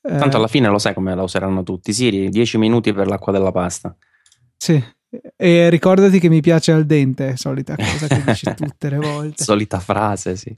Tanto 0.00 0.36
eh, 0.36 0.38
alla 0.38 0.48
fine 0.48 0.68
lo 0.68 0.78
sai 0.78 0.94
come 0.94 1.14
la 1.14 1.24
useranno 1.24 1.62
tutti. 1.62 1.92
Siri, 1.92 2.30
10 2.30 2.56
minuti 2.56 2.94
per 2.94 3.06
l'acqua 3.06 3.32
della 3.32 3.52
pasta. 3.52 3.94
Sì, 4.58 4.82
e 5.36 5.70
ricordati 5.70 6.18
che 6.18 6.28
mi 6.28 6.40
piace 6.40 6.72
al 6.72 6.84
dente, 6.84 7.36
solita 7.36 7.76
cosa 7.76 8.08
che 8.08 8.22
dici 8.24 8.52
tutte 8.54 8.90
le 8.90 8.98
volte. 8.98 9.44
Solita 9.44 9.78
frase, 9.78 10.36
sì. 10.36 10.54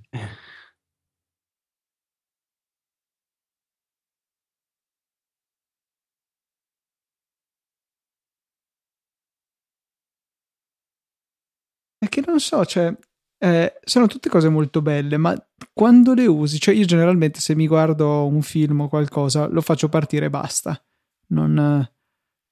È 11.98 12.08
che 12.08 12.22
non 12.26 12.40
so, 12.40 12.64
cioè, 12.64 12.92
eh, 13.38 13.78
sono 13.84 14.06
tutte 14.06 14.30
cose 14.30 14.48
molto 14.48 14.80
belle, 14.80 15.18
ma 15.18 15.36
quando 15.72 16.14
le 16.14 16.26
usi, 16.26 16.58
cioè 16.58 16.74
io 16.74 16.86
generalmente 16.86 17.40
se 17.40 17.54
mi 17.54 17.66
guardo 17.66 18.26
un 18.26 18.40
film 18.40 18.80
o 18.80 18.88
qualcosa, 18.88 19.46
lo 19.46 19.60
faccio 19.60 19.88
partire 19.90 20.26
e 20.26 20.30
basta. 20.30 20.82
Non 21.28 21.86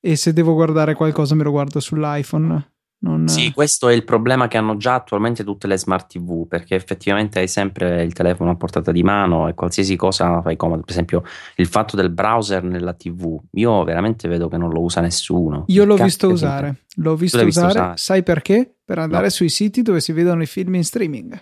e 0.00 0.16
se 0.16 0.32
devo 0.32 0.54
guardare 0.54 0.94
qualcosa 0.94 1.34
me 1.34 1.44
lo 1.44 1.50
guardo 1.50 1.80
sull'iPhone. 1.80 2.72
Non... 3.00 3.28
Sì, 3.28 3.52
questo 3.52 3.88
è 3.88 3.94
il 3.94 4.02
problema 4.02 4.48
che 4.48 4.56
hanno 4.56 4.76
già 4.76 4.94
attualmente 4.94 5.44
tutte 5.44 5.68
le 5.68 5.78
smart 5.78 6.08
TV, 6.08 6.48
perché 6.48 6.74
effettivamente 6.74 7.38
hai 7.38 7.46
sempre 7.46 8.02
il 8.02 8.12
telefono 8.12 8.50
a 8.50 8.56
portata 8.56 8.90
di 8.90 9.04
mano 9.04 9.46
e 9.46 9.54
qualsiasi 9.54 9.94
cosa 9.94 10.42
fai 10.42 10.56
comodo. 10.56 10.82
Per 10.82 10.90
esempio, 10.90 11.22
il 11.56 11.68
fatto 11.68 11.94
del 11.94 12.10
browser 12.10 12.64
nella 12.64 12.94
TV, 12.94 13.40
io 13.52 13.84
veramente 13.84 14.26
vedo 14.26 14.48
che 14.48 14.56
non 14.56 14.70
lo 14.70 14.80
usa 14.80 15.00
nessuno. 15.00 15.64
Io 15.68 15.84
l'ho 15.84 15.94
visto 15.94 16.28
usare, 16.28 16.86
l'ho 16.96 17.14
visto, 17.14 17.44
visto 17.44 17.60
usare. 17.60 17.78
usare. 17.78 17.96
Sai 17.96 18.24
perché? 18.24 18.78
Per 18.84 18.98
andare 18.98 19.24
no. 19.24 19.30
sui 19.30 19.48
siti 19.48 19.82
dove 19.82 20.00
si 20.00 20.10
vedono 20.10 20.42
i 20.42 20.46
film 20.46 20.74
in 20.74 20.84
streaming. 20.84 21.40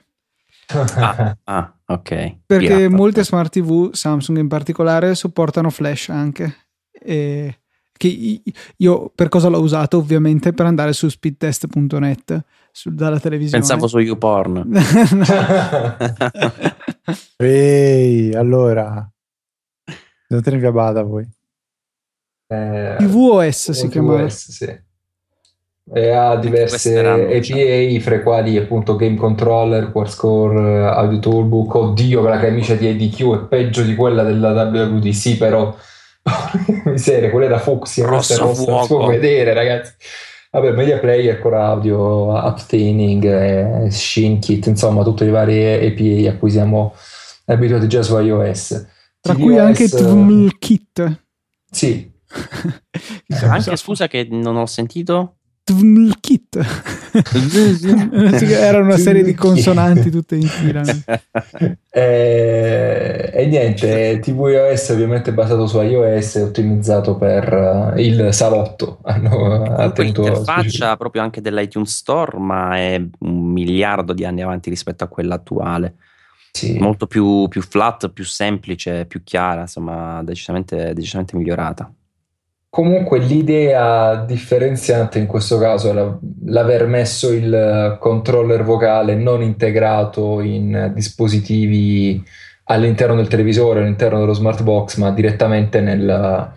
ah, 0.97 1.39
ah, 1.45 1.75
ok. 1.87 2.37
Perché 2.45 2.67
Pirata. 2.67 2.95
molte 2.95 3.25
smart 3.25 3.51
TV, 3.51 3.93
Samsung 3.95 4.37
in 4.37 4.49
particolare, 4.49 5.15
supportano 5.15 5.71
Flash 5.71 6.11
anche. 6.11 6.55
E 6.91 7.61
che 7.97 8.43
io 8.77 9.13
per 9.15 9.29
cosa 9.29 9.49
l'ho 9.49 9.61
usato 9.61 9.97
ovviamente 9.97 10.53
per 10.53 10.67
andare 10.67 10.93
su 10.93 11.09
speedtest.net 11.09 12.45
su, 12.71 12.93
dalla 12.93 13.19
televisione. 13.19 13.61
Pensavo 13.61 13.87
su 13.87 13.99
YouPorn. 13.99 14.71
Ehi 17.37 18.35
allora. 18.35 19.11
Non 20.29 20.43
te 20.43 20.51
ne 20.51 20.59
vi 20.59 20.71
bada 20.73 21.03
voi? 21.03 21.27
Eh, 22.49 22.97
TVOS 22.99 23.71
si 23.73 23.89
chiama. 23.89 24.29
sì. 24.29 24.73
e 25.93 26.11
ha 26.11 26.37
diverse 26.37 26.99
APA 26.99 28.01
fra 28.01 28.15
i 28.15 28.23
quali 28.23 28.57
appunto 28.57 28.95
Game 28.95 29.17
Controller, 29.17 29.91
Quarscore, 29.91 30.87
Audio 30.87 31.19
Toolbook. 31.19 31.75
Oddio 31.75 32.21
quella 32.21 32.39
camicia 32.39 32.75
di 32.75 32.89
ADQ 32.89 33.35
è 33.35 33.47
peggio 33.47 33.83
di 33.83 33.95
quella 33.95 34.23
della 34.23 34.53
WWDC 34.53 35.39
però 35.39 35.75
miseria, 36.85 37.31
quella 37.31 37.47
era 37.47 37.59
fucsia, 37.59 38.07
rossa, 38.07 38.37
rossa 38.37 38.71
non 38.71 38.83
si 38.83 38.89
può 38.89 39.07
vedere, 39.07 39.55
ragazzi. 39.55 39.93
Vabbè, 40.51 40.73
Media 40.73 40.99
Player, 40.99 41.39
Core 41.39 41.57
Audio, 41.57 42.33
Uptaining, 42.33 43.25
eh, 43.25 43.91
ShinKit, 43.91 44.67
insomma, 44.67 45.03
tutte 45.03 45.25
le 45.25 45.31
varie 45.31 45.87
API 45.87 46.27
a 46.27 46.37
cui 46.37 46.51
siamo 46.51 46.95
abituati 47.47 47.89
già 47.89 48.03
su 48.03 48.19
iOS. 48.19 48.87
Tra 49.21 49.35
TVOS, 49.35 49.43
cui 49.45 49.59
anche 49.59 49.89
TVMKit. 49.89 51.21
Sì. 51.69 52.11
anche 53.43 53.77
scusa 53.77 54.09
che 54.09 54.27
non 54.31 54.57
ho 54.57 54.65
sentito. 54.65 55.37
Kit. 56.21 56.57
Era 58.41 58.79
una 58.79 58.97
serie 58.97 59.25
di 59.25 59.35
consonanti 59.35 60.11
tutte 60.11 60.37
in 60.37 60.47
fila. 60.47 60.83
e, 61.91 63.31
e 63.35 63.47
niente, 63.47 64.21
tvOS 64.21 64.91
ovviamente 64.91 65.33
basato 65.33 65.67
su 65.67 65.81
iOS, 65.81 66.37
ottimizzato 66.37 67.17
per 67.17 67.53
uh, 67.53 67.99
il 67.99 68.33
salotto. 68.33 69.01
Hanno 69.11 69.93
l'interfaccia 69.97 70.97
proprio 70.97 71.23
anche 71.23 71.41
dell'iTunes 71.41 71.97
Store, 71.97 72.39
ma 72.39 72.77
è 72.77 73.05
un 73.19 73.53
miliardo 73.53 74.13
di 74.13 74.25
anni 74.25 74.43
avanti 74.43 74.71
rispetto 74.71 75.03
a 75.03 75.09
quella 75.09 75.35
attuale. 75.35 75.97
Sì. 76.53 76.79
Molto 76.79 77.09
più, 77.09 77.49
più 77.49 77.61
flat, 77.61 78.09
più 78.11 78.25
semplice, 78.25 79.05
più 79.05 79.25
chiara, 79.25 79.63
insomma, 79.63 80.23
decisamente, 80.23 80.95
decisamente 80.95 81.37
migliorata. 81.37 81.93
Comunque 82.77 83.21
l'idea 83.21 84.17
differenziante 84.17 85.19
in 85.19 85.25
questo 85.25 85.57
caso 85.57 85.91
è 85.91 86.29
l'aver 86.45 86.87
messo 86.87 87.33
il 87.33 87.97
controller 87.99 88.65
vocale 88.65 89.15
non 89.15 89.41
integrato 89.41 90.43
in 90.43 90.93
dispositivi 90.95 92.23
all'interno 92.65 93.15
del 93.15 93.29
televisore, 93.29 93.81
all'interno 93.81 94.19
dello 94.19 94.35
smart 94.35 94.63
box, 94.63 94.99
ma 94.99 95.11
direttamente 95.11 95.81
nel, 95.81 96.53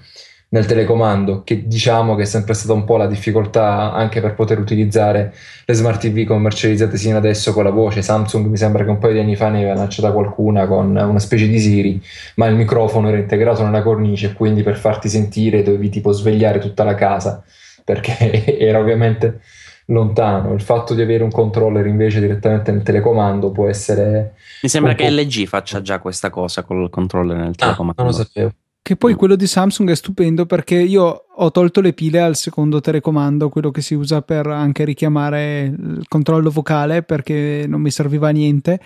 nel 0.51 0.65
telecomando, 0.65 1.43
che 1.43 1.67
diciamo 1.67 2.15
che 2.15 2.23
è 2.23 2.25
sempre 2.25 2.55
stata 2.55 2.73
un 2.73 2.83
po' 2.83 2.97
la 2.97 3.05
difficoltà 3.05 3.93
anche 3.93 4.19
per 4.19 4.33
poter 4.33 4.57
utilizzare 4.57 5.33
le 5.63 5.73
smart 5.73 5.99
TV 6.01 6.25
commercializzate 6.25 6.97
sino 6.97 7.17
adesso 7.17 7.53
con 7.53 7.63
la 7.63 7.69
voce. 7.69 8.01
Samsung 8.01 8.47
mi 8.47 8.57
sembra 8.57 8.83
che 8.83 8.89
un 8.89 8.97
paio 8.97 9.13
di 9.13 9.19
anni 9.19 9.35
fa 9.35 9.49
ne 9.49 9.59
aveva 9.59 9.75
lanciata 9.75 10.11
qualcuna 10.11 10.65
con 10.65 10.95
una 10.95 11.19
specie 11.19 11.47
di 11.47 11.59
Siri, 11.59 12.01
ma 12.35 12.47
il 12.47 12.55
microfono 12.55 13.09
era 13.09 13.17
integrato 13.17 13.63
nella 13.63 13.83
cornice 13.83 14.33
quindi 14.33 14.63
per 14.63 14.77
farti 14.77 15.07
sentire 15.07 15.61
dovevi 15.61 15.89
tipo 15.89 16.11
svegliare 16.11 16.59
tutta 16.59 16.83
la 16.83 16.95
casa 16.95 17.43
perché 17.83 18.57
era 18.57 18.79
ovviamente 18.79 19.41
lontano. 19.85 20.53
Il 20.53 20.61
fatto 20.61 20.95
di 20.95 21.01
avere 21.01 21.23
un 21.23 21.31
controller 21.31 21.85
invece 21.85 22.19
direttamente 22.19 22.71
nel 22.71 22.81
telecomando 22.81 23.51
può 23.51 23.67
essere. 23.67 24.33
Mi 24.63 24.69
sembra 24.69 24.95
che 24.95 25.09
LG 25.09 25.45
faccia 25.45 25.81
già 25.81 25.99
questa 25.99 26.31
cosa 26.31 26.63
con 26.63 26.81
il 26.81 26.89
controller 26.89 27.37
nel 27.37 27.55
telecomando. 27.55 28.01
Ah, 28.01 28.03
non 28.03 28.13
lo 28.13 28.17
sapevo. 28.17 28.51
Che 28.81 28.95
poi 28.95 29.13
mm. 29.13 29.17
quello 29.17 29.35
di 29.35 29.47
Samsung 29.47 29.89
è 29.91 29.95
stupendo 29.95 30.45
perché 30.45 30.75
io 30.75 31.25
ho 31.35 31.51
tolto 31.51 31.81
le 31.81 31.93
pile 31.93 32.21
al 32.21 32.35
secondo 32.35 32.79
telecomando, 32.81 33.49
quello 33.49 33.71
che 33.71 33.81
si 33.81 33.93
usa 33.93 34.21
per 34.21 34.47
anche 34.47 34.83
richiamare 34.83 35.63
il 35.65 36.05
controllo 36.07 36.49
vocale 36.49 37.03
perché 37.03 37.65
non 37.67 37.81
mi 37.81 37.91
serviva 37.91 38.29
a 38.29 38.31
niente. 38.31 38.79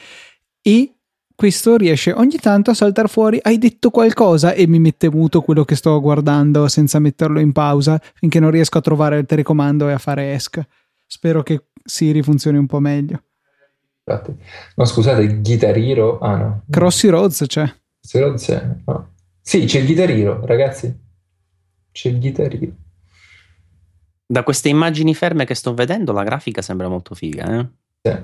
E 0.61 0.95
questo 1.35 1.77
riesce 1.77 2.11
ogni 2.11 2.37
tanto 2.37 2.71
a 2.71 2.73
saltare 2.73 3.07
fuori 3.07 3.39
hai 3.41 3.57
detto 3.57 3.89
qualcosa 3.89 4.53
e 4.53 4.67
mi 4.67 4.79
mette 4.79 5.09
muto 5.09 5.41
quello 5.41 5.65
che 5.65 5.75
sto 5.75 5.99
guardando 5.99 6.67
senza 6.67 6.99
metterlo 6.99 7.39
in 7.39 7.51
pausa 7.51 7.99
finché 8.13 8.39
non 8.39 8.51
riesco 8.51 8.77
a 8.77 8.81
trovare 8.81 9.17
il 9.17 9.25
telecomando 9.25 9.89
e 9.89 9.93
a 9.93 9.97
fare 9.97 10.33
ESC. 10.33 10.61
Spero 11.05 11.43
che 11.43 11.65
Siri 11.83 12.21
funzioni 12.21 12.57
un 12.57 12.65
po' 12.65 12.79
meglio. 12.79 13.23
No, 14.75 14.85
scusate, 14.85 15.41
Guitar 15.41 15.77
Hero? 15.77 16.19
Ah 16.19 16.35
no. 16.35 16.63
Crossy 16.69 17.09
Roads 17.09 17.45
c'è. 17.47 17.65
Crossy 17.99 18.19
Roads 18.19 18.45
c'è, 18.45 18.75
no. 18.85 19.13
Sì, 19.45 19.65
c'è 19.65 19.79
il 19.79 19.85
chitarrino, 19.85 20.45
ragazzi. 20.45 20.97
C'è 21.91 22.09
il 22.09 22.17
chitarrino. 22.17 22.73
Da 24.25 24.41
queste 24.41 24.69
immagini 24.69 25.13
ferme 25.13 25.43
che 25.43 25.53
sto 25.53 25.73
vedendo, 25.73 26.13
la 26.13 26.23
grafica 26.23 26.61
sembra 26.61 26.87
molto 26.87 27.13
figa, 27.13 27.59
eh? 27.59 27.67
Sì. 28.01 28.17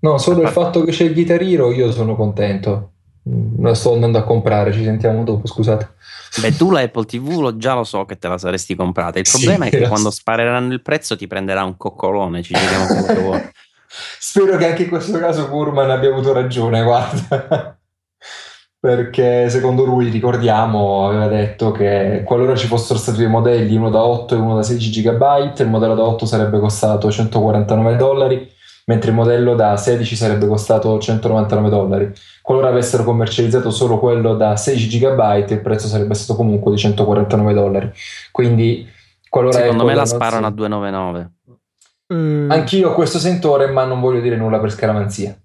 No, 0.00 0.18
solo 0.18 0.42
il 0.42 0.48
fatto 0.48 0.82
che 0.82 0.90
c'è 0.90 1.04
il 1.04 1.14
chitarrino, 1.14 1.70
io 1.70 1.92
sono 1.92 2.16
contento. 2.16 2.90
Mm, 3.30 3.64
la 3.64 3.72
sto 3.72 3.94
andando 3.94 4.18
a 4.18 4.24
comprare, 4.24 4.72
ci 4.72 4.82
sentiamo 4.82 5.22
dopo, 5.22 5.46
scusate. 5.46 5.94
Beh, 6.40 6.56
tu 6.56 6.72
la 6.72 6.80
Apple 6.80 7.04
TV 7.04 7.38
lo, 7.38 7.56
già 7.56 7.74
lo 7.74 7.84
so 7.84 8.04
che 8.04 8.18
te 8.18 8.26
la 8.26 8.36
saresti 8.36 8.74
comprata. 8.74 9.20
Il 9.20 9.28
problema 9.30 9.66
sì, 9.66 9.76
è 9.76 9.78
che 9.78 9.86
quando 9.86 10.10
spareranno 10.10 10.72
il 10.72 10.82
prezzo 10.82 11.16
ti 11.16 11.28
prenderà 11.28 11.62
un 11.62 11.76
coccolone, 11.76 12.42
ci 12.42 12.52
giriamo 12.52 12.86
quello 12.86 13.06
che 13.06 13.20
vuoi. 13.20 13.50
Spero 14.18 14.56
che 14.56 14.66
anche 14.66 14.82
in 14.82 14.88
questo 14.88 15.20
caso 15.20 15.48
Kurman 15.48 15.88
abbia 15.88 16.10
avuto 16.10 16.32
ragione, 16.32 16.82
guarda 16.82 17.76
perché 18.82 19.48
secondo 19.48 19.84
lui, 19.84 20.08
ricordiamo, 20.08 21.06
aveva 21.06 21.28
detto 21.28 21.70
che 21.70 22.22
qualora 22.24 22.56
ci 22.56 22.66
fossero 22.66 22.98
stati 22.98 23.18
due 23.18 23.28
modelli, 23.28 23.76
uno 23.76 23.90
da 23.90 24.02
8 24.02 24.34
e 24.34 24.38
uno 24.38 24.56
da 24.56 24.64
16 24.64 25.02
GB, 25.02 25.52
il 25.60 25.68
modello 25.68 25.94
da 25.94 26.02
8 26.02 26.26
sarebbe 26.26 26.58
costato 26.58 27.08
149 27.08 27.94
dollari, 27.94 28.52
mentre 28.86 29.10
il 29.10 29.16
modello 29.16 29.54
da 29.54 29.76
16 29.76 30.16
sarebbe 30.16 30.48
costato 30.48 30.98
199 30.98 31.68
dollari. 31.68 32.12
Qualora 32.42 32.70
avessero 32.70 33.04
commercializzato 33.04 33.70
solo 33.70 34.00
quello 34.00 34.34
da 34.34 34.56
16 34.56 34.98
GB, 34.98 35.48
il 35.48 35.60
prezzo 35.60 35.86
sarebbe 35.86 36.14
stato 36.14 36.34
comunque 36.34 36.72
di 36.72 36.78
149 36.78 37.54
dollari. 37.54 37.92
Quindi, 38.32 38.84
qualora 39.28 39.58
secondo 39.58 39.84
me 39.84 39.94
la 39.94 40.06
sparano 40.06 40.46
a 40.48 40.50
299. 40.50 41.30
Mm. 42.14 42.50
Anch'io 42.50 42.90
ho 42.90 42.94
questo 42.94 43.20
sentore, 43.20 43.70
ma 43.70 43.84
non 43.84 44.00
voglio 44.00 44.20
dire 44.20 44.34
nulla 44.34 44.58
per 44.58 44.72
scaramanzia. 44.72 45.36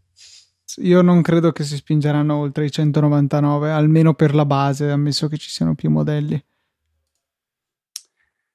Io 0.77 1.01
non 1.01 1.21
credo 1.21 1.51
che 1.51 1.63
si 1.63 1.75
spingeranno 1.75 2.35
oltre 2.35 2.65
i 2.65 2.71
199, 2.71 3.71
almeno 3.71 4.13
per 4.13 4.35
la 4.35 4.45
base, 4.45 4.91
ammesso 4.91 5.27
che 5.27 5.37
ci 5.37 5.49
siano 5.49 5.73
più 5.73 5.89
modelli. 5.89 6.43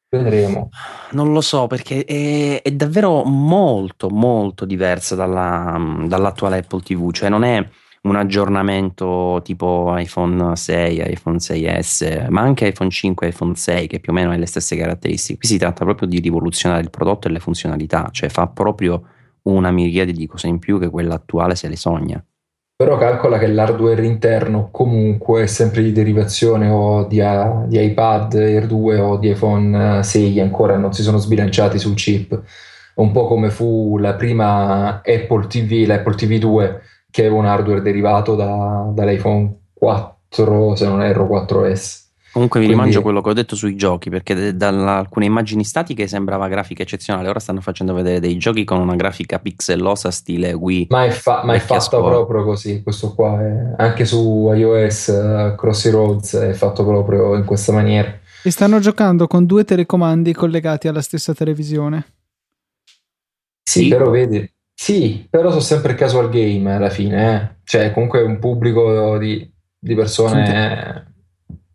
Vedremo. 0.09 0.69
Non 1.13 1.33
lo 1.33 1.41
so 1.41 1.67
perché 1.67 2.05
è, 2.05 2.61
è 2.61 2.71
davvero 2.73 3.25
molto 3.25 4.11
molto 4.11 4.67
diversa 4.67 5.15
dalla, 5.15 6.05
dall'attuale 6.07 6.59
Apple 6.59 6.83
TV, 6.83 7.11
cioè 7.13 7.31
non 7.31 7.45
è 7.45 7.67
un 8.03 8.17
aggiornamento 8.17 9.41
tipo 9.43 9.95
iPhone 9.97 10.55
6, 10.55 11.13
iPhone 11.13 11.39
6S, 11.39 12.29
ma 12.29 12.43
anche 12.43 12.67
iPhone 12.67 12.91
5 12.91 13.29
iPhone 13.29 13.55
6 13.55 13.87
che 13.87 14.01
più 14.01 14.13
o 14.13 14.15
meno 14.15 14.33
ha 14.33 14.37
le 14.37 14.47
stesse 14.47 14.77
caratteristiche. 14.77 15.39
Qui 15.39 15.49
si 15.49 15.59
tratta 15.59 15.85
proprio 15.85 16.07
di 16.07 16.19
rivoluzionare 16.19 16.83
il 16.83 16.91
prodotto 16.91 17.29
e 17.29 17.31
le 17.31 17.41
funzionalità, 17.41 18.09
cioè 18.13 18.29
fa 18.29 18.49
proprio 18.49 19.03
una 19.43 19.71
miriade 19.71 20.13
di 20.13 20.27
cose 20.27 20.47
in 20.47 20.59
più 20.59 20.79
che 20.79 20.91
quella 20.91 21.15
attuale 21.15 21.55
se 21.55 21.69
le 21.69 21.77
sogna. 21.77 22.25
Però 22.83 22.97
calcola 22.99 23.39
che 23.39 23.47
l'hardware 23.47 24.05
interno 24.05 24.69
comunque 24.73 25.45
è 25.45 25.47
sempre 25.47 25.83
di 25.83 25.93
derivazione 25.93 26.69
o 26.69 27.05
di, 27.05 27.23
di 27.67 27.81
iPad 27.81 28.35
Air 28.35 28.67
2 28.67 28.99
o 28.99 29.17
di 29.19 29.31
iPhone 29.31 30.03
6, 30.03 30.41
ancora 30.41 30.77
non 30.77 30.93
si 30.93 31.03
sono 31.03 31.19
sbilanciati 31.19 31.79
sul 31.79 31.95
chip. 31.95 32.43
Un 32.95 33.13
po' 33.13 33.27
come 33.27 33.51
fu 33.51 33.99
la 33.99 34.15
prima 34.15 34.97
Apple 34.97 35.47
TV, 35.47 35.87
l'Apple 35.87 36.15
TV 36.15 36.39
2, 36.39 36.81
che 37.11 37.21
aveva 37.21 37.37
un 37.37 37.47
hardware 37.47 37.83
derivato 37.83 38.35
da, 38.35 38.91
dall'iPhone 38.93 39.69
4, 39.75 40.75
se 40.75 40.85
non 40.85 41.03
erro, 41.03 41.29
4S. 41.29 42.02
Comunque 42.33 42.61
mi 42.61 42.65
Quindi... 42.67 42.83
rimangio 42.85 43.03
quello 43.03 43.21
che 43.21 43.29
ho 43.29 43.35
detto 43.35 43.55
sui 43.55 43.77
giochi, 43.77 44.09
perché 44.09 44.57
da 44.57 44.69
alcune 44.97 45.27
immagini 45.27 45.65
statiche 45.65 46.07
sembrava 46.07 46.49
grafica 46.49 46.83
eccezionale, 46.83 47.29
ora 47.29 47.39
stanno 47.39 47.61
facendo 47.61 47.93
vedere 47.93 48.21
dei 48.21 48.39
giochi 48.39 48.65
con 48.65 48.81
una 48.81 48.97
grafica 48.97 49.39
pixellosa 49.39 50.11
stile 50.11 50.55
Wii. 50.55 50.87
Ma 50.89 51.05
è, 51.05 51.11
fa- 51.11 51.43
ma 51.45 51.53
è 51.53 51.59
fatto 51.59 52.03
proprio 52.03 52.43
così, 52.45 52.83
questo 52.83 53.13
qua, 53.15 53.39
è... 53.39 53.75
anche 53.77 54.07
su 54.07 54.51
iOS 54.51 55.09
uh, 55.09 55.55
Crossy 55.57 55.91
Roads 55.91 56.37
è 56.37 56.53
fatto 56.55 56.87
proprio 56.87 57.37
in 57.37 57.45
questa 57.45 57.73
maniera. 57.73 58.19
E 58.43 58.51
stanno 58.51 58.79
giocando 58.79 59.27
con 59.27 59.45
due 59.45 59.65
telecomandi 59.65 60.33
collegati 60.33 60.89
alla 60.89 61.03
stessa 61.03 61.35
televisione. 61.35 62.07
Sì, 63.63 63.83
sì. 63.83 63.89
però 63.89 64.09
vedi, 64.09 64.51
sì, 64.73 65.27
però 65.29 65.51
sono 65.51 65.61
sempre 65.61 65.95
casual 65.95 66.31
game 66.31 66.75
alla 66.75 66.91
fine, 66.91 67.35
eh? 67.35 67.61
cioè 67.65 67.93
comunque 67.93 68.23
un 68.23 68.39
pubblico 68.39 69.19
di, 69.19 69.49
di 69.79 69.95
persone 69.95 71.12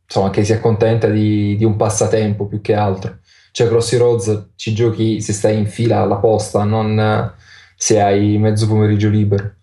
insomma, 0.08 0.30
che 0.30 0.44
si 0.46 0.54
accontenta 0.54 1.08
di, 1.10 1.56
di, 1.58 1.66
un 1.66 1.76
passatempo 1.76 2.48
più 2.48 2.62
che 2.62 2.74
altro. 2.74 3.20
Cioè 3.52 3.68
Crossy 3.68 3.98
Roads 3.98 4.52
ci 4.56 4.74
giochi 4.74 5.20
se 5.20 5.34
stai 5.34 5.58
in 5.58 5.68
fila 5.68 6.02
alla 6.02 6.18
posta, 6.18 6.64
non 6.64 7.34
se 7.76 8.02
hai 8.02 8.38
mezzo 8.38 8.68
pomeriggio 8.68 9.10
libero. 9.10 9.56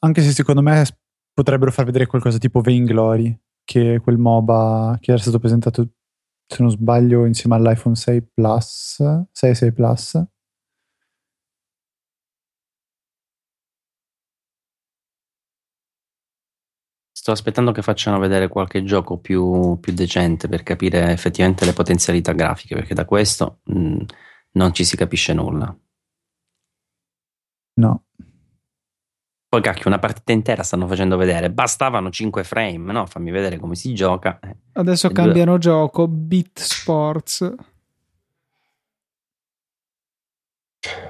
Anche 0.00 0.22
se 0.22 0.32
secondo 0.32 0.62
me 0.62 0.84
potrebbero 1.32 1.70
far 1.70 1.84
vedere 1.84 2.06
qualcosa 2.06 2.38
tipo 2.38 2.60
Vainglory, 2.60 3.38
che 3.64 3.94
è 3.94 4.00
quel 4.00 4.18
MOBA 4.18 4.98
che 5.00 5.12
era 5.12 5.20
stato 5.20 5.38
presentato, 5.38 5.88
se 6.46 6.56
non 6.60 6.70
sbaglio, 6.70 7.24
insieme 7.24 7.56
all'iPhone 7.56 7.94
6 7.94 8.22
Plus, 8.34 9.02
6 9.32 9.54
6 9.54 9.72
Plus, 9.72 10.22
Sto 17.24 17.32
aspettando 17.32 17.72
che 17.72 17.80
facciano 17.80 18.18
vedere 18.18 18.48
qualche 18.48 18.84
gioco 18.84 19.16
più, 19.16 19.78
più 19.80 19.94
decente 19.94 20.46
per 20.46 20.62
capire 20.62 21.10
effettivamente 21.10 21.64
le 21.64 21.72
potenzialità 21.72 22.32
grafiche, 22.32 22.74
perché 22.74 22.92
da 22.92 23.06
questo 23.06 23.60
mh, 23.62 23.78
mm, 23.78 24.00
non 24.50 24.74
ci 24.74 24.84
si 24.84 24.94
capisce 24.94 25.32
nulla. 25.32 25.74
No. 27.76 28.04
Poi 29.48 29.62
cacchio, 29.62 29.84
una 29.86 29.98
partita 29.98 30.32
intera 30.32 30.62
stanno 30.62 30.86
facendo 30.86 31.16
vedere, 31.16 31.50
bastavano 31.50 32.10
5 32.10 32.44
frame, 32.44 32.92
no? 32.92 33.06
Fammi 33.06 33.30
vedere 33.30 33.58
come 33.58 33.74
si 33.74 33.94
gioca. 33.94 34.38
Eh. 34.40 34.56
Adesso 34.74 35.08
cambiano 35.08 35.52
due... 35.52 35.60
gioco, 35.60 36.06
Beat 36.06 36.60
Sports. 36.60 37.54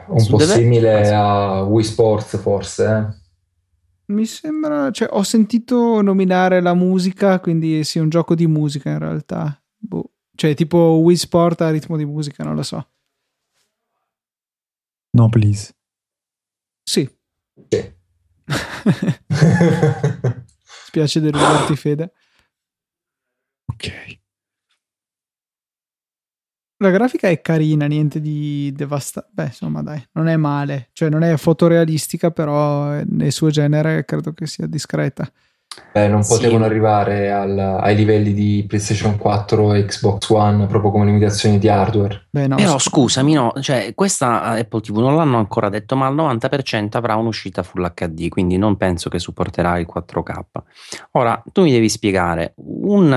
Un 0.06 0.26
po' 0.28 0.38
simile 0.38 1.12
a 1.12 1.62
Wii 1.62 1.84
Sports 1.84 2.40
forse, 2.40 2.86
eh? 2.86 3.22
Mi 4.06 4.26
sembra, 4.26 4.90
cioè, 4.90 5.08
ho 5.10 5.22
sentito 5.22 6.02
nominare 6.02 6.60
la 6.60 6.74
musica, 6.74 7.40
quindi 7.40 7.84
sì, 7.84 7.98
un 7.98 8.10
gioco 8.10 8.34
di 8.34 8.46
musica 8.46 8.90
in 8.90 8.98
realtà. 8.98 9.58
Boh. 9.76 10.12
Cioè, 10.34 10.54
tipo 10.54 11.00
Wii 11.02 11.16
Sport 11.16 11.60
a 11.62 11.70
ritmo 11.70 11.96
di 11.96 12.04
musica, 12.04 12.44
non 12.44 12.54
lo 12.54 12.62
so. 12.62 12.86
No, 15.12 15.28
please. 15.28 15.72
Sì. 16.82 17.08
Sì. 17.68 17.92
Spiace 20.86 21.20
deluderti, 21.20 21.76
Fede. 21.76 22.12
Ok. 23.72 24.22
La 26.80 26.90
grafica 26.90 27.28
è 27.28 27.40
carina, 27.40 27.86
niente 27.86 28.20
di 28.20 28.72
devastante. 28.74 29.30
Beh, 29.32 29.44
insomma, 29.44 29.80
dai, 29.82 30.04
non 30.12 30.26
è 30.26 30.36
male. 30.36 30.88
Cioè, 30.92 31.08
non 31.08 31.22
è 31.22 31.36
fotorealistica, 31.36 32.32
però 32.32 33.00
nel 33.06 33.30
suo 33.30 33.48
genere 33.50 34.04
credo 34.04 34.32
che 34.32 34.46
sia 34.46 34.66
discreta. 34.66 35.30
Beh, 35.94 36.08
non 36.08 36.26
potevano 36.26 36.64
sì. 36.64 36.70
arrivare 36.70 37.30
al, 37.30 37.56
ai 37.56 37.94
livelli 37.94 38.32
di 38.32 38.64
PlayStation 38.66 39.16
4 39.16 39.74
e 39.74 39.84
Xbox 39.84 40.28
One 40.28 40.66
proprio 40.66 40.90
come 40.90 41.04
limitazioni 41.04 41.58
di 41.58 41.68
hardware. 41.68 42.26
Beh, 42.30 42.48
no, 42.48 42.56
Però 42.56 42.78
scusami, 42.78 43.32
no, 43.32 43.52
cioè, 43.60 43.92
questa 43.94 44.42
Apple 44.42 44.80
TV 44.80 44.98
non 44.98 45.14
l'hanno 45.14 45.38
ancora 45.38 45.68
detto, 45.68 45.94
ma 45.94 46.06
al 46.06 46.16
90% 46.16 46.88
avrà 46.96 47.14
un'uscita 47.14 47.62
Full 47.62 47.92
HD, 47.94 48.28
quindi 48.28 48.56
non 48.56 48.76
penso 48.76 49.08
che 49.08 49.20
supporterà 49.20 49.78
il 49.78 49.86
4K. 49.88 50.40
Ora, 51.12 51.40
tu 51.52 51.62
mi 51.62 51.70
devi 51.70 51.88
spiegare, 51.88 52.54
un, 52.56 53.12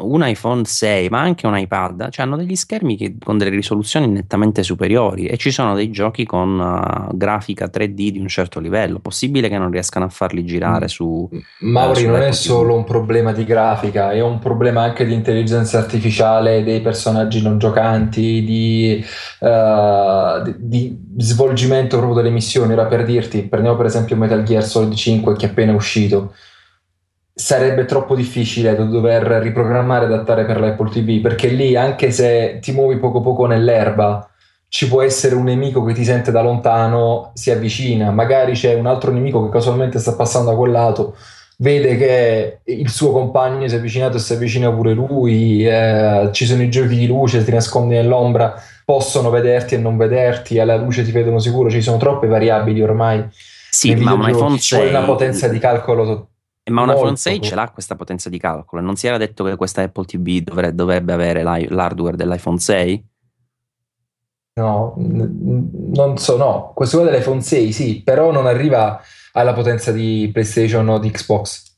un 0.00 0.26
iPhone 0.26 0.64
6, 0.64 1.10
ma 1.10 1.20
anche 1.20 1.46
un 1.46 1.58
iPad, 1.58 2.08
cioè 2.08 2.24
hanno 2.24 2.36
degli 2.36 2.56
schermi 2.56 2.96
che, 2.96 3.16
con 3.22 3.36
delle 3.36 3.50
risoluzioni 3.50 4.06
nettamente 4.06 4.62
superiori 4.62 5.26
e 5.26 5.36
ci 5.36 5.50
sono 5.50 5.74
dei 5.74 5.90
giochi 5.90 6.24
con 6.24 6.58
uh, 6.58 7.14
grafica 7.14 7.66
3D 7.66 8.08
di 8.08 8.18
un 8.18 8.28
certo 8.28 8.58
livello. 8.58 9.00
Possibile 9.00 9.50
che 9.50 9.58
non 9.58 9.70
riescano 9.70 10.06
a 10.06 10.08
farli 10.08 10.46
girare 10.46 10.86
mm. 10.86 10.88
su... 10.88 11.28
Mauri, 11.60 12.01
non 12.06 12.22
è 12.22 12.32
solo 12.32 12.74
un 12.74 12.84
problema 12.84 13.32
di 13.32 13.44
grafica, 13.44 14.10
è 14.10 14.20
un 14.20 14.38
problema 14.38 14.82
anche 14.82 15.04
di 15.04 15.14
intelligenza 15.14 15.78
artificiale, 15.78 16.62
dei 16.62 16.80
personaggi 16.80 17.42
non 17.42 17.58
giocanti, 17.58 18.42
di, 18.44 19.04
uh, 19.40 20.54
di, 20.56 20.96
di 21.00 21.22
svolgimento 21.22 21.96
proprio 21.96 22.22
delle 22.22 22.34
missioni. 22.34 22.72
Ora 22.72 22.86
per 22.86 23.04
dirti, 23.04 23.42
prendiamo 23.42 23.76
per 23.76 23.86
esempio 23.86 24.16
Metal 24.16 24.42
Gear 24.42 24.62
Solid 24.62 24.94
5 24.94 25.34
che 25.36 25.46
è 25.46 25.48
appena 25.50 25.72
uscito. 25.72 26.34
Sarebbe 27.34 27.84
troppo 27.86 28.14
difficile 28.14 28.76
da 28.76 28.84
dover 28.84 29.22
riprogrammare 29.42 30.04
e 30.04 30.08
adattare 30.08 30.44
per 30.44 30.60
l'Apple 30.60 30.90
TV 30.90 31.20
perché 31.20 31.48
lì, 31.48 31.76
anche 31.76 32.10
se 32.10 32.58
ti 32.60 32.72
muovi 32.72 32.98
poco 32.98 33.20
poco 33.20 33.46
nell'erba, 33.46 34.28
ci 34.68 34.88
può 34.88 35.02
essere 35.02 35.34
un 35.34 35.44
nemico 35.44 35.84
che 35.84 35.92
ti 35.92 36.02
sente 36.02 36.30
da 36.30 36.40
lontano, 36.40 37.32
si 37.34 37.50
avvicina, 37.50 38.10
magari 38.10 38.52
c'è 38.52 38.72
un 38.72 38.86
altro 38.86 39.12
nemico 39.12 39.44
che 39.44 39.50
casualmente 39.50 39.98
sta 39.98 40.14
passando 40.14 40.50
da 40.50 40.56
quel 40.56 40.70
lato 40.70 41.14
vede 41.62 41.96
che 41.96 42.58
il 42.64 42.90
suo 42.90 43.12
compagno 43.12 43.68
si 43.68 43.76
è 43.76 43.78
avvicinato 43.78 44.16
e 44.16 44.20
si 44.20 44.32
avvicina 44.32 44.70
pure 44.72 44.92
lui, 44.94 45.64
eh, 45.64 46.28
ci 46.32 46.44
sono 46.44 46.60
i 46.62 46.68
giochi 46.68 46.96
di 46.96 47.06
luce, 47.06 47.44
ti 47.44 47.52
nascondi 47.52 47.94
nell'ombra, 47.94 48.60
possono 48.84 49.30
vederti 49.30 49.76
e 49.76 49.78
non 49.78 49.96
vederti, 49.96 50.58
alla 50.58 50.76
luce 50.76 51.04
ti 51.04 51.12
vedono 51.12 51.38
sicuro, 51.38 51.70
ci 51.70 51.80
sono 51.80 51.98
troppe 51.98 52.26
variabili 52.26 52.82
ormai. 52.82 53.24
Sì, 53.70 53.94
ma 53.94 54.12
un 54.12 54.28
iPhone 54.28 54.58
6... 54.58 54.80
C'è 54.80 54.88
una 54.88 55.04
potenza 55.04 55.48
di 55.48 55.58
calcolo 55.58 56.26
ma 56.70 56.82
un 56.82 56.90
iPhone 56.90 57.16
6 57.16 57.40
ce 57.40 57.56
l'ha 57.56 57.70
questa 57.70 57.96
potenza 57.96 58.28
di 58.28 58.38
calcolo. 58.38 58.82
Non 58.82 58.94
si 58.94 59.08
era 59.08 59.16
detto 59.16 59.42
che 59.42 59.56
questa 59.56 59.82
Apple 59.82 60.04
TV 60.04 60.42
dovrebbe, 60.42 60.74
dovrebbe 60.74 61.12
avere 61.12 61.42
l'hardware 61.42 62.16
dell'iPhone 62.16 62.58
6? 62.58 63.06
No, 64.54 64.94
non 64.96 66.18
so, 66.18 66.36
no. 66.36 66.72
Questo 66.72 66.98
qua 66.98 67.10
dell'iPhone 67.10 67.40
6 67.40 67.72
sì, 67.72 68.02
però 68.04 68.30
non 68.30 68.46
arriva 68.46 69.00
alla 69.32 69.52
potenza 69.52 69.92
di 69.92 70.28
PlayStation 70.32 70.88
o 70.88 70.98
di 70.98 71.10
Xbox. 71.10 71.70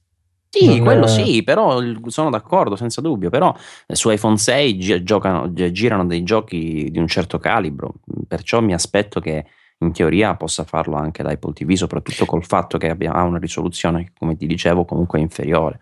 Sì, 0.50 0.66
non 0.66 0.80
quello 0.80 1.04
è... 1.04 1.08
sì, 1.08 1.42
però 1.42 1.80
sono 2.06 2.30
d'accordo, 2.30 2.76
senza 2.76 3.00
dubbio. 3.00 3.30
Però 3.30 3.54
su 3.88 4.10
iPhone 4.10 4.38
6 4.38 4.76
gi- 4.76 5.02
giocano, 5.02 5.52
girano 5.52 6.06
dei 6.06 6.22
giochi 6.22 6.88
di 6.90 6.98
un 6.98 7.08
certo 7.08 7.38
calibro, 7.38 7.94
perciò 8.28 8.60
mi 8.60 8.72
aspetto 8.72 9.20
che 9.20 9.44
in 9.78 9.92
teoria 9.92 10.36
possa 10.36 10.62
farlo 10.62 10.96
anche 10.96 11.22
l'Apple 11.22 11.52
TV, 11.52 11.72
soprattutto 11.72 12.24
col 12.24 12.44
fatto 12.44 12.78
che 12.78 12.88
abbia, 12.88 13.12
ha 13.12 13.24
una 13.24 13.38
risoluzione, 13.38 14.12
come 14.16 14.36
ti 14.36 14.46
dicevo, 14.46 14.84
comunque 14.84 15.18
inferiore. 15.18 15.80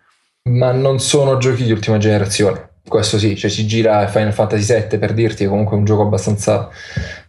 Ma 0.49 0.71
non 0.71 0.99
sono 0.99 1.37
giochi 1.37 1.63
di 1.63 1.71
ultima 1.71 1.97
generazione 1.99 2.71
questo 2.85 3.17
sì, 3.17 3.35
cioè 3.35 3.49
si 3.49 3.65
gira 3.65 4.05
Final 4.07 4.33
Fantasy 4.33 4.87
VII 4.87 4.97
per 4.99 5.13
dirti, 5.13 5.45
è 5.45 5.47
comunque 5.47 5.77
un 5.77 5.85
gioco 5.85 6.01
abbastanza 6.01 6.69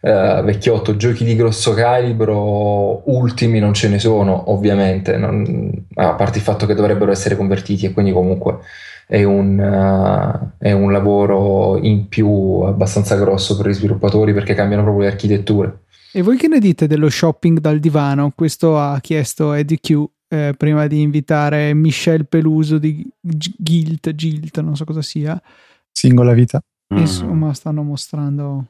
eh, 0.01 0.43
vecchiotto, 0.45 0.97
giochi 0.97 1.25
di 1.25 1.37
grosso 1.37 1.73
calibro 1.75 3.09
ultimi 3.11 3.61
non 3.61 3.73
ce 3.73 3.89
ne 3.89 3.99
sono 3.99 4.51
ovviamente, 4.51 5.17
non, 5.17 5.71
a 5.95 6.15
parte 6.15 6.39
il 6.39 6.45
fatto 6.45 6.67
che 6.67 6.75
dovrebbero 6.75 7.13
essere 7.13 7.37
convertiti 7.37 7.87
e 7.87 7.93
quindi 7.93 8.13
comunque 8.13 8.59
è 9.07 9.23
un, 9.23 9.59
uh, 9.59 10.55
è 10.59 10.73
un 10.73 10.91
lavoro 10.91 11.79
in 11.79 12.09
più 12.09 12.63
abbastanza 12.65 13.17
grosso 13.17 13.57
per 13.57 13.69
gli 13.69 13.75
sviluppatori 13.75 14.33
perché 14.33 14.55
cambiano 14.55 14.83
proprio 14.83 15.05
le 15.05 15.13
architetture. 15.13 15.79
E 16.13 16.23
voi 16.23 16.37
che 16.37 16.49
ne 16.49 16.59
dite 16.59 16.87
dello 16.87 17.11
shopping 17.11 17.59
dal 17.59 17.79
divano? 17.79 18.33
Questo 18.35 18.79
ha 18.79 18.99
chiesto 19.01 19.53
Eddie 19.53 19.79
Q 19.81 20.05
eh, 20.35 20.55
prima 20.55 20.87
di 20.87 21.01
invitare 21.01 21.73
Michel 21.75 22.27
Peluso 22.27 22.79
di 22.79 23.07
Gilt, 23.21 24.15
Gilt, 24.15 24.61
non 24.61 24.77
so 24.77 24.85
cosa 24.85 25.03
sia, 25.03 25.41
Singola 25.91 26.33
vita. 26.33 26.61
Mm. 26.93 26.99
Insomma, 26.99 27.55
stanno 27.55 27.83
mostrando 27.83 28.67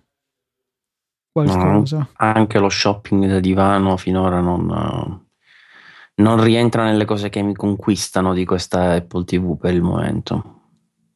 qualcosa. 1.33 1.99
No, 1.99 2.09
anche 2.17 2.59
lo 2.59 2.69
shopping 2.69 3.27
da 3.27 3.41
divano 3.41 3.97
finora 3.97 4.41
non, 4.41 5.25
non 6.17 6.43
rientra 6.43 6.85
nelle 6.85 7.05
cose 7.05 7.29
che 7.31 7.43
mi 7.43 7.55
conquistano 7.55 8.35
di 8.35 8.45
questa 8.45 8.93
Apple 8.93 9.25
TV 9.25 9.57
per 9.57 9.75
il 9.75 9.83
momento. 9.83 10.61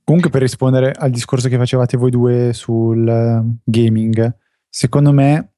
Comunque, 0.02 0.30
per 0.30 0.40
rispondere 0.40 0.90
al 0.90 1.10
discorso 1.10 1.48
che 1.48 1.58
facevate 1.58 1.98
voi 1.98 2.10
due 2.10 2.52
sul 2.54 3.06
eh, 3.06 3.42
gaming, 3.62 4.34
secondo 4.68 5.12
me 5.12 5.52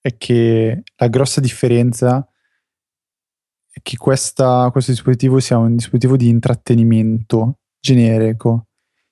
è 0.00 0.16
che 0.16 0.82
la 0.96 1.08
grossa 1.08 1.40
differenza 1.40 2.18
è 2.18 2.33
che 3.84 3.98
questa, 3.98 4.70
questo 4.72 4.92
dispositivo 4.92 5.38
sia 5.40 5.58
un 5.58 5.76
dispositivo 5.76 6.16
di 6.16 6.28
intrattenimento 6.28 7.58
generico, 7.78 8.68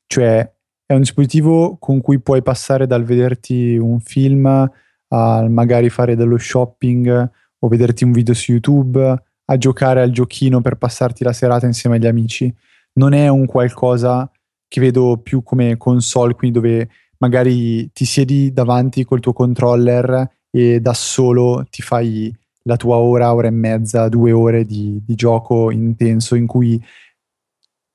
cioè 0.07 0.51
è 0.87 0.95
un 0.95 1.01
dispositivo 1.01 1.77
con 1.79 2.01
cui 2.01 2.21
puoi 2.21 2.43
passare 2.43 2.87
dal 2.87 3.05
vederti 3.05 3.77
un 3.77 4.01
film 4.01 4.47
a 4.47 5.49
magari 5.49 5.91
fare 5.91 6.17
dello 6.17 6.39
shopping 6.39 7.31
o 7.59 7.69
vederti 7.69 8.05
un 8.05 8.13
video 8.13 8.33
su 8.33 8.53
YouTube 8.53 9.23
a 9.45 9.59
giocare 9.59 10.01
al 10.01 10.11
giochino 10.11 10.63
per 10.63 10.77
passarti 10.77 11.23
la 11.23 11.35
serata 11.35 11.67
insieme 11.67 11.97
agli 11.97 12.07
amici. 12.07 12.53
Non 12.95 13.13
è 13.13 13.29
un 13.29 13.45
qualcosa 13.45 14.31
che 14.69 14.81
vedo 14.81 15.19
più 15.19 15.43
come 15.43 15.77
console, 15.77 16.35
quindi 16.35 16.59
dove 16.59 16.89
magari 17.19 17.93
ti 17.93 18.07
siedi 18.07 18.55
davanti 18.55 19.05
col 19.05 19.21
tuo 19.21 19.35
controller 19.35 20.31
e 20.51 20.81
da 20.81 20.95
solo 20.95 21.67
ti 21.69 21.83
fai 21.83 22.35
la 22.65 22.77
tua 22.77 22.97
ora, 22.97 23.35
ora 23.35 23.49
e 23.49 23.51
mezza, 23.51 24.09
due 24.09 24.33
ore 24.33 24.65
di, 24.65 25.03
di 25.05 25.15
gioco 25.15 25.71
intenso 25.71 26.35
in 26.35 26.47
cui 26.47 26.83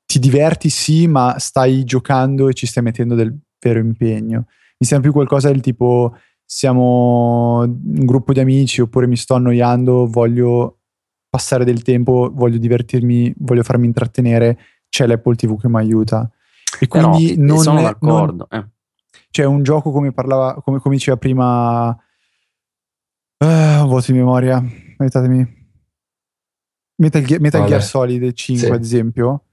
ti 0.05 0.19
diverti 0.19 0.69
sì, 0.69 1.07
ma 1.07 1.35
stai 1.37 1.83
giocando 1.83 2.47
e 2.47 2.53
ci 2.53 2.65
stai 2.65 2.83
mettendo 2.83 3.15
del 3.15 3.37
vero 3.59 3.79
impegno. 3.79 4.45
Mi 4.77 4.85
sembra 4.85 5.09
più 5.09 5.17
qualcosa 5.17 5.49
del 5.49 5.61
tipo 5.61 6.15
siamo 6.45 7.59
un 7.59 8.05
gruppo 8.05 8.31
di 8.31 8.39
amici 8.39 8.79
oppure 8.81 9.07
mi 9.07 9.17
sto 9.17 9.33
annoiando, 9.33 10.07
voglio 10.07 10.79
passare 11.29 11.65
del 11.65 11.81
tempo, 11.81 12.31
voglio 12.33 12.57
divertirmi, 12.57 13.33
voglio 13.37 13.63
farmi 13.63 13.85
intrattenere 13.85 14.57
c'è 14.89 15.05
l'Apple 15.05 15.35
TV 15.35 15.59
che 15.59 15.69
mi 15.69 15.77
aiuta. 15.77 16.29
E 16.79 16.87
quindi 16.87 17.35
Però, 17.35 17.45
non 17.45 17.57
sono 17.59 17.79
è, 17.79 17.83
d'accordo. 17.83 18.47
Non, 18.49 18.61
eh. 18.61 18.69
C'è 19.29 19.43
un 19.43 19.63
gioco 19.63 19.91
come 19.91 20.11
parlava, 20.11 20.55
come, 20.61 20.79
come 20.79 20.95
diceva 20.95 21.17
prima. 21.17 21.95
Uh, 23.39 23.85
vuoto 23.85 24.11
di 24.11 24.17
memoria, 24.17 24.63
aiutatemi. 24.97 25.55
Metal, 26.95 27.23
Gear, 27.23 27.39
Metal 27.39 27.67
Gear 27.67 27.83
Solid 27.83 28.33
5, 28.33 28.65
sì. 28.65 28.71
ad 28.71 28.81
esempio. 28.81 29.43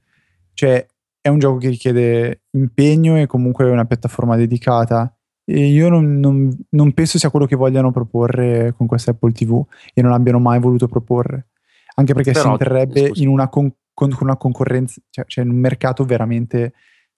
Cioè, 0.54 0.86
è 1.20 1.28
un 1.28 1.38
gioco 1.38 1.58
che 1.58 1.68
richiede 1.68 2.42
impegno 2.50 3.18
e 3.18 3.26
comunque 3.26 3.70
una 3.70 3.84
piattaforma 3.84 4.36
dedicata. 4.36 5.14
E 5.44 5.66
io 5.66 5.90
non, 5.90 6.18
non, 6.18 6.50
non, 6.70 6.92
penso 6.92 7.18
sia 7.18 7.28
quello 7.28 7.44
che 7.44 7.56
vogliano 7.56 7.92
proporre 7.92 8.72
con 8.74 8.86
questa 8.86 9.10
Apple 9.10 9.32
TV 9.32 9.62
e 9.92 10.00
non 10.00 10.12
abbiano 10.12 10.38
mai 10.38 10.58
voluto 10.58 10.88
proporre. 10.88 11.48
Anche 11.96 12.14
perché 12.14 12.32
Però, 12.32 12.56
si 12.58 12.64
scusa. 12.64 13.22
in 13.22 13.28
una 13.28 13.48
con, 13.48 13.70
con, 13.92 14.16
una 14.20 14.36
concorrenza, 14.36 15.00
cioè, 15.10 15.24
cioè 15.26 15.44
in 15.44 15.50
un 15.50 15.58
mercato 15.58 16.04
veramente 16.04 16.72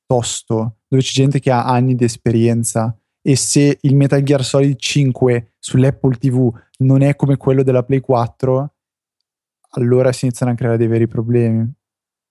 tosto, 0.06 0.78
dove 0.88 1.02
c'è 1.02 1.12
gente 1.12 1.38
che 1.38 1.52
ha 1.52 1.64
anni 1.64 1.94
di 1.94 2.04
esperienza 2.04 2.96
e 3.28 3.34
se 3.34 3.78
il 3.80 3.96
Metal 3.96 4.22
Gear 4.22 4.44
Solid 4.44 4.78
5 4.78 5.54
sull'Apple 5.58 6.16
TV 6.16 6.48
non 6.78 7.02
è 7.02 7.16
come 7.16 7.36
quello 7.36 7.64
della 7.64 7.82
Play 7.82 7.98
4, 7.98 8.74
allora 9.70 10.12
si 10.12 10.26
iniziano 10.26 10.52
a 10.52 10.54
creare 10.54 10.76
dei 10.76 10.86
veri 10.86 11.08
problemi. 11.08 11.68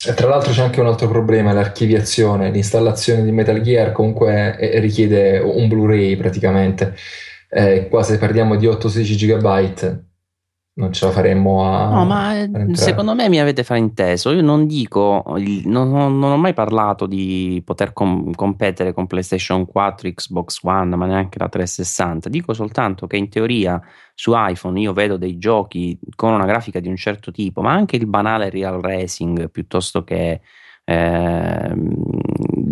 E 0.07 0.13
tra 0.13 0.29
l'altro 0.29 0.53
c'è 0.53 0.61
anche 0.61 0.79
un 0.79 0.87
altro 0.87 1.09
problema, 1.09 1.51
l'archiviazione, 1.51 2.49
l'installazione 2.49 3.25
di 3.25 3.33
Metal 3.33 3.59
Gear 3.59 3.91
comunque 3.91 4.55
richiede 4.79 5.39
un 5.39 5.67
Blu-ray 5.67 6.15
praticamente, 6.15 6.95
eh, 7.49 7.89
qua 7.89 8.01
se 8.01 8.17
parliamo 8.17 8.55
di 8.55 8.65
8-16 8.65 9.17
GB 9.17 9.99
non 10.77 10.91
ce 10.91 11.05
la 11.05 11.11
faremmo 11.11 11.63
a. 11.63 11.89
No, 11.89 12.05
ma 12.05 12.31
a 12.31 12.49
secondo 12.73 13.15
me 13.15 13.29
mi 13.29 13.39
avete 13.39 13.63
frainteso. 13.63 14.31
Io 14.31 14.41
non 14.41 14.67
dico, 14.67 15.23
non, 15.63 15.89
non, 15.89 16.23
ho 16.23 16.37
mai 16.37 16.53
parlato 16.53 17.05
di 17.05 17.61
poter 17.63 17.93
com- 17.93 18.33
competere 18.33 18.93
con 18.93 19.07
PlayStation 19.07 19.65
4, 19.65 20.09
Xbox 20.09 20.59
One, 20.63 20.95
ma 20.97 21.05
neanche 21.05 21.39
la 21.39 21.47
360. 21.47 22.27
Dico 22.27 22.53
soltanto 22.53 23.07
che 23.07 23.15
in 23.15 23.29
teoria 23.29 23.81
su 24.13 24.33
iPhone 24.35 24.79
io 24.79 24.91
vedo 24.91 25.15
dei 25.15 25.37
giochi 25.37 25.97
con 26.13 26.33
una 26.33 26.45
grafica 26.45 26.81
di 26.81 26.89
un 26.89 26.97
certo 26.97 27.31
tipo, 27.31 27.61
ma 27.61 27.71
anche 27.71 27.95
il 27.95 28.07
banale 28.07 28.49
Real 28.49 28.81
Racing 28.81 29.49
piuttosto 29.49 30.03
che 30.03 30.41
eh, 30.83 31.73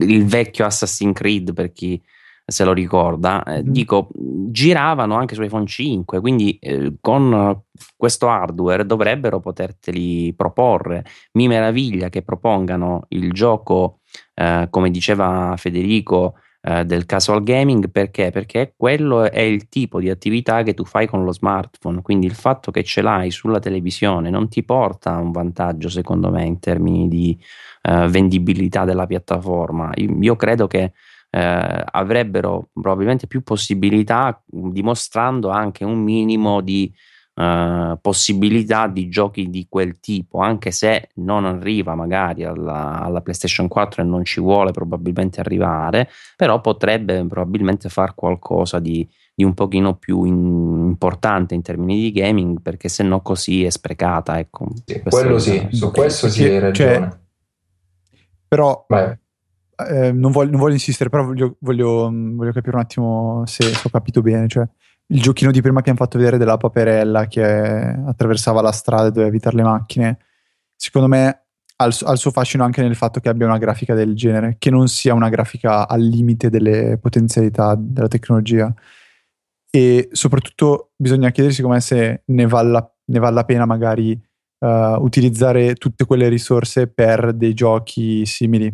il 0.02 0.26
vecchio 0.26 0.66
Assassin's 0.66 1.16
Creed 1.16 1.54
per 1.54 1.72
chi 1.72 2.02
se 2.46 2.64
lo 2.64 2.74
ricorda, 2.74 3.44
eh, 3.44 3.64
mm. 3.64 3.68
dico, 3.70 4.10
giravano 4.14 5.16
anche 5.16 5.36
su 5.36 5.42
iPhone 5.42 5.66
5, 5.66 6.20
quindi 6.20 6.58
eh, 6.60 6.96
con 7.00 7.64
questo 7.96 8.30
hardware 8.30 8.86
dovrebbero 8.86 9.40
poterteli 9.40 10.34
proporre. 10.34 11.06
Mi 11.34 11.48
meraviglia 11.48 12.10
che 12.10 12.22
propongano 12.22 13.06
il 13.10 13.32
gioco, 13.32 14.00
eh, 14.34 14.68
come 14.70 14.92
diceva 14.92 15.56
Federico, 15.58 16.36
eh, 16.66 16.86
del 16.86 17.06
casual 17.06 17.44
gaming 17.44 17.90
perché? 17.92 18.32
Perché 18.32 18.74
quello 18.78 19.30
è 19.30 19.42
il 19.42 19.68
tipo 19.68 20.00
di 20.00 20.10
attività 20.10 20.64
che 20.64 20.74
tu 20.74 20.86
fai 20.86 21.08
con 21.08 21.24
lo 21.26 21.34
smartphone, 21.34 22.02
quindi 22.02 22.26
il 22.26 22.36
fatto 22.36 22.72
che 22.72 22.84
ce 22.84 23.02
l'hai 23.02 23.32
sulla 23.32 23.60
televisione 23.60 24.30
non 24.30 24.48
ti 24.48 24.64
porta 24.64 25.14
a 25.14 25.20
un 25.20 25.32
vantaggio, 25.32 25.90
secondo 25.90 26.30
me, 26.32 26.46
in 26.46 26.60
termini 26.60 27.10
di 27.10 27.38
uh, 27.84 28.08
vendibilità 28.08 28.86
della 28.86 29.06
piattaforma. 29.06 29.92
Io, 29.96 30.18
io 30.22 30.36
credo 30.38 30.68
che 30.68 30.94
eh, 31.36 31.84
avrebbero 31.92 32.70
probabilmente 32.72 33.26
più 33.26 33.42
possibilità 33.42 34.40
dimostrando 34.46 35.50
anche 35.50 35.84
un 35.84 35.98
minimo 35.98 36.62
di 36.62 36.94
eh, 37.34 37.98
possibilità 38.00 38.86
di 38.86 39.10
giochi 39.10 39.50
di 39.50 39.66
quel 39.68 40.00
tipo 40.00 40.42
anche 40.42 40.70
se 40.70 41.10
non 41.16 41.46
arriva 41.46 41.96
magari 41.96 42.44
alla, 42.44 43.02
alla, 43.02 43.22
PlayStation 43.22 43.68
4 43.68 44.04
e 44.04 44.06
non 44.06 44.24
ci 44.24 44.42
vuole 44.42 44.72
probabilmente 44.72 45.40
arrivare 45.40 46.08
però 46.36 46.62
potrebbe 46.62 47.26
probabilmente 47.26 47.90
far 47.90 48.14
qualcosa 48.14 48.78
di, 48.78 49.08
di 49.34 49.44
un 49.44 49.56
pochino 49.56 49.96
più 49.96 50.26
in, 50.26 50.36
importante 50.36 51.56
in 51.56 51.64
termini 51.64 52.00
di 52.00 52.12
gaming 52.12 52.62
perché 52.62 52.90
se 52.90 53.02
no 53.02 53.22
così 53.22 53.64
è 53.64 53.72
sprecata 53.72 54.38
ecco. 54.38 54.68
Sì, 54.86 55.02
quello 55.02 55.40
sì, 55.40 55.68
su 55.72 55.90
questo 55.90 56.30
sì 56.30 56.44
hai 56.44 56.60
ragione. 56.60 56.94
cioè, 56.94 57.10
però 58.48 58.86
Vai 58.88 59.22
eh, 59.88 60.12
non, 60.12 60.32
voglio, 60.32 60.52
non, 60.52 60.60
voglio, 60.60 60.74
insistere, 60.74 61.10
però 61.10 61.26
voglio, 61.26 61.58
voglio, 61.60 62.10
voglio, 62.12 62.52
capire 62.52 62.76
un 62.76 62.82
attimo 62.82 63.44
se, 63.46 63.72
ho 63.84 63.90
capito 63.90 64.22
bene. 64.22 64.48
Cioè, 64.48 64.68
il 65.08 65.22
giochino 65.22 65.52
di 65.52 65.62
prima 65.62 65.82
che 65.82 65.90
hanno 65.90 66.00
fatto 66.00 66.18
vedere 66.18 66.38
della 66.38 66.58
paperella 66.58 67.28
che 67.28 67.44
attraversava 67.44 68.62
la 68.62 68.72
strada 68.72 69.08
e 69.08 69.12
doveva 69.12 69.28
evitare 69.28 69.56
le 69.56 69.64
macchine, 69.64 70.18
secondo 70.76 71.08
me 71.08 71.44
ha 71.76 71.86
il, 71.86 71.94
suo 71.94 72.32
fascino 72.32 72.64
anche 72.64 72.82
nel 72.82 72.96
fatto 72.96 73.20
che 73.20 73.30
abbia 73.30 73.48
una 73.48 73.58
grafica 73.58 73.94
del 73.94 74.16
genere, 74.16 74.56
che 74.60 74.70
non 74.70 74.88
sia 74.88 75.14
una 75.14 75.30
grafica 75.30 75.88
al 75.88 76.02
limite 76.02 76.50
delle 76.50 76.98
potenzialità 77.00 77.76
della 77.78 78.08
tecnologia. 78.08 78.74
E 79.70 80.10
soprattutto 80.12 80.92
bisogna 80.96 81.32
chiedersi 81.32 81.62
come 81.62 81.82
se 81.82 82.24
ne 82.26 82.48
vale 82.48 82.70
la, 82.70 82.94
ne 83.06 83.20
vale 83.20 83.34
la 83.34 83.44
pena 83.44 83.66
magari 83.66 84.12
uh, 84.60 84.68
utilizzare 85.00 85.74
tutte 85.76 86.06
quelle 86.06 86.30
risorse 86.30 86.88
per 86.88 87.34
dei 87.34 87.54
giochi 87.54 88.26
simili 88.26 88.74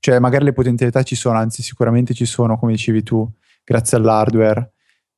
cioè, 0.00 0.18
magari 0.18 0.44
le 0.44 0.52
potenzialità 0.52 1.02
ci 1.02 1.16
sono, 1.16 1.38
anzi, 1.38 1.62
sicuramente 1.62 2.14
ci 2.14 2.24
sono, 2.24 2.58
come 2.58 2.72
dicevi 2.72 3.02
tu, 3.02 3.28
grazie 3.64 3.96
all'hardware. 3.96 4.72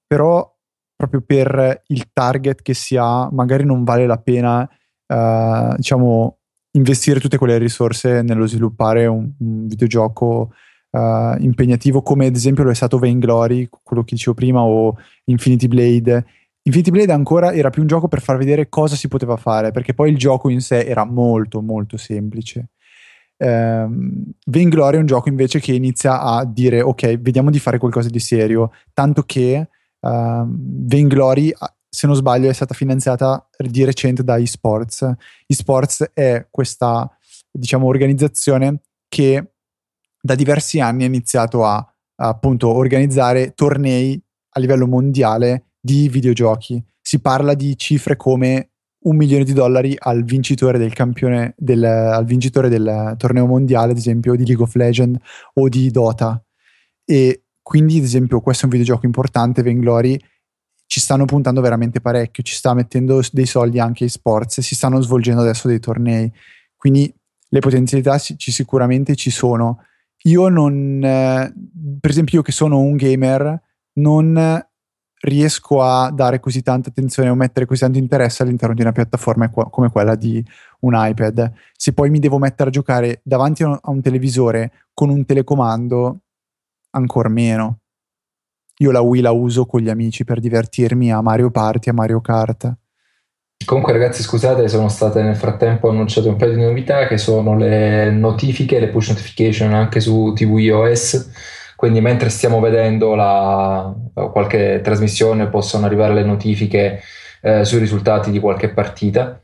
Però 0.07 0.57
proprio 0.97 1.23
per 1.23 1.83
il 1.87 2.11
target 2.13 2.63
che 2.63 2.75
si 2.75 2.97
ha, 2.97 3.29
magari 3.31 3.65
non 3.65 3.85
vale 3.85 4.07
la 4.07 4.19
pena, 4.19 4.69
uh, 5.07 5.75
diciamo, 5.77 6.39
investire 6.73 7.21
tutte 7.21 7.39
quelle 7.39 7.59
risorse 7.59 8.23
nello 8.23 8.47
sviluppare 8.47 9.07
un, 9.07 9.31
un 9.39 9.67
videogioco 9.67 10.53
uh, 10.91 11.37
impegnativo, 11.39 12.03
come 12.03 12.27
ad 12.27 12.37
esempio 12.37 12.65
lo 12.65 12.71
è 12.71 12.75
stato 12.75 12.99
Vainglory, 12.99 13.69
quello 13.83 14.03
che 14.03 14.15
dicevo 14.15 14.35
prima, 14.35 14.63
o 14.63 14.97
Infinity 15.25 15.69
Blade. 15.69 16.25
Infinity 16.63 16.91
Blade 16.91 17.13
ancora 17.13 17.53
era 17.53 17.71
più 17.71 17.83
un 17.83 17.89
gioco 17.89 18.09
per 18.09 18.21
far 18.21 18.37
vedere 18.37 18.69
cosa 18.69 18.95
si 18.95 19.09
poteva 19.09 19.37
fare, 19.37 19.71
perché 19.71 19.95
poi 19.95 20.11
il 20.11 20.19
gioco 20.19 20.51
in 20.51 20.61
sé 20.61 20.85
era 20.85 21.05
molto 21.05 21.63
molto 21.63 21.97
semplice. 21.97 22.71
Um, 23.43 24.33
Vainglory 24.45 24.99
è 24.99 25.01
un 25.01 25.07
gioco 25.07 25.31
invece 25.31 25.61
che 25.61 25.73
inizia 25.73 26.21
a 26.21 26.45
dire 26.45 26.83
ok, 26.83 27.19
vediamo 27.21 27.51
di 27.51 27.59
fare 27.59 27.79
qualcosa 27.79 28.11
di 28.11 28.19
serio, 28.19 28.71
tanto 28.93 29.23
che 29.23 29.69
uh, 29.99 30.45
Vainglory, 30.47 31.53
se 31.89 32.07
non 32.07 32.17
sbaglio, 32.17 32.51
è 32.51 32.53
stata 32.53 32.75
finanziata 32.75 33.49
di 33.57 33.85
recente 33.85 34.23
da 34.23 34.39
eSports. 34.39 35.11
eSports 35.47 36.11
è 36.13 36.47
questa, 36.51 37.11
diciamo, 37.51 37.87
organizzazione 37.87 38.83
che 39.09 39.53
da 40.21 40.35
diversi 40.35 40.81
anni 40.81 41.05
ha 41.05 41.07
iniziato 41.07 41.65
a 41.65 41.85
appunto 42.17 42.69
organizzare 42.69 43.55
tornei 43.55 44.23
a 44.51 44.61
livello 44.61 44.87
mondiale 44.87 45.71
di 45.81 46.09
videogiochi. 46.09 46.85
Si 47.01 47.21
parla 47.21 47.55
di 47.55 47.77
cifre 47.79 48.17
come 48.17 48.70
un 49.03 49.17
milione 49.17 49.45
di 49.45 49.53
dollari 49.53 49.95
al 49.99 50.25
vincitore 50.25 50.79
del 50.79 50.93
campione 50.93 51.55
del, 51.57 51.83
al 51.85 52.25
vincitore 52.25 52.69
del 52.69 53.15
torneo 53.17 53.47
mondiale, 53.47 53.93
ad 53.93 53.99
esempio 53.99 54.35
di 54.35 54.45
League 54.45 54.63
of 54.63 54.75
Legends 54.75 55.21
o 55.55 55.69
di 55.69 55.91
Dota. 55.91 56.43
E 57.05 57.45
quindi, 57.63 57.99
ad 57.99 58.05
esempio, 58.05 58.41
questo 58.41 58.63
è 58.63 58.65
un 58.67 58.73
videogioco 58.73 59.07
importante, 59.07 59.63
Vainglory. 59.63 60.19
Ci 60.87 61.01
stanno 61.01 61.25
puntando 61.25 61.61
veramente 61.61 62.01
parecchio, 62.01 62.43
ci 62.43 62.55
sta 62.55 62.75
mettendo 62.75 63.21
dei 63.31 63.47
soldi 63.47 63.79
anche 63.79 64.05
ai 64.05 64.11
sports 64.11 64.61
si 64.61 64.75
stanno 64.75 65.01
svolgendo 65.01 65.41
adesso 65.41 65.69
dei 65.69 65.79
tornei. 65.79 66.31
Quindi 66.77 67.13
le 67.49 67.61
potenzialità 67.61 68.19
ci, 68.19 68.37
sicuramente 68.51 69.15
ci 69.15 69.31
sono. 69.31 69.85
Io 70.25 70.49
non, 70.49 71.03
eh, 71.03 71.53
per 72.01 72.11
esempio, 72.11 72.39
io 72.39 72.45
che 72.45 72.53
sono 72.53 72.81
un 72.81 72.97
gamer, 72.97 73.61
non 73.95 74.65
riesco 75.23 75.83
a 75.83 76.11
dare 76.11 76.41
così 76.41 76.63
tanta 76.63 76.89
attenzione 76.89 77.29
o 77.29 77.35
mettere 77.35 77.67
così 77.67 77.81
tanto 77.81 77.99
interesse 77.99 78.43
all'interno 78.43 78.75
di 78.75 78.81
una 78.81 78.93
piattaforma 78.93 79.51
come 79.51 79.91
quella 79.91 80.15
di 80.15 80.45
un 80.81 80.93
iPad. 80.97 81.53
Se 81.77 81.93
poi 81.93 82.11
mi 82.11 82.19
devo 82.19 82.39
mettere 82.39 82.71
a 82.71 82.73
giocare 82.73 83.21
davanti 83.23 83.63
a 83.63 83.79
un 83.83 84.01
televisore 84.01 84.73
con 84.95 85.11
un 85.11 85.25
telecomando, 85.25 86.21
ancora 86.91 87.29
meno. 87.29 87.81
Io 88.79 88.91
la 88.91 89.01
Wii 89.01 89.21
la 89.21 89.31
uso 89.31 89.67
con 89.67 89.81
gli 89.81 89.91
amici 89.91 90.25
per 90.25 90.41
divertirmi 90.41 91.13
a 91.13 91.21
Mario 91.21 91.51
Party, 91.51 91.91
a 91.91 91.93
Mario 91.93 92.23
Kart. 92.23 92.75
Comunque 93.63 93.93
ragazzi 93.93 94.23
scusate, 94.23 94.69
sono 94.69 94.89
state 94.89 95.21
nel 95.21 95.37
frattempo 95.37 95.91
annunciate 95.91 96.29
un 96.29 96.37
paio 96.37 96.55
di 96.55 96.63
novità 96.63 97.07
che 97.07 97.19
sono 97.19 97.55
le 97.57 98.11
notifiche, 98.11 98.81
le 98.81 98.89
push 98.89 99.11
notification 99.11 99.75
anche 99.75 100.01
su 100.01 100.33
tvOS 100.35 101.31
quindi 101.81 102.03
mentre 102.03 102.29
stiamo 102.29 102.61
vedendo 102.61 103.15
la, 103.15 103.91
qualche 104.13 104.83
trasmissione 104.85 105.47
possono 105.47 105.87
arrivare 105.87 106.13
le 106.13 106.25
notifiche 106.25 107.01
eh, 107.41 107.65
sui 107.65 107.79
risultati 107.79 108.31
di 108.31 108.39
qualche 108.39 108.69
partita. 108.69 109.41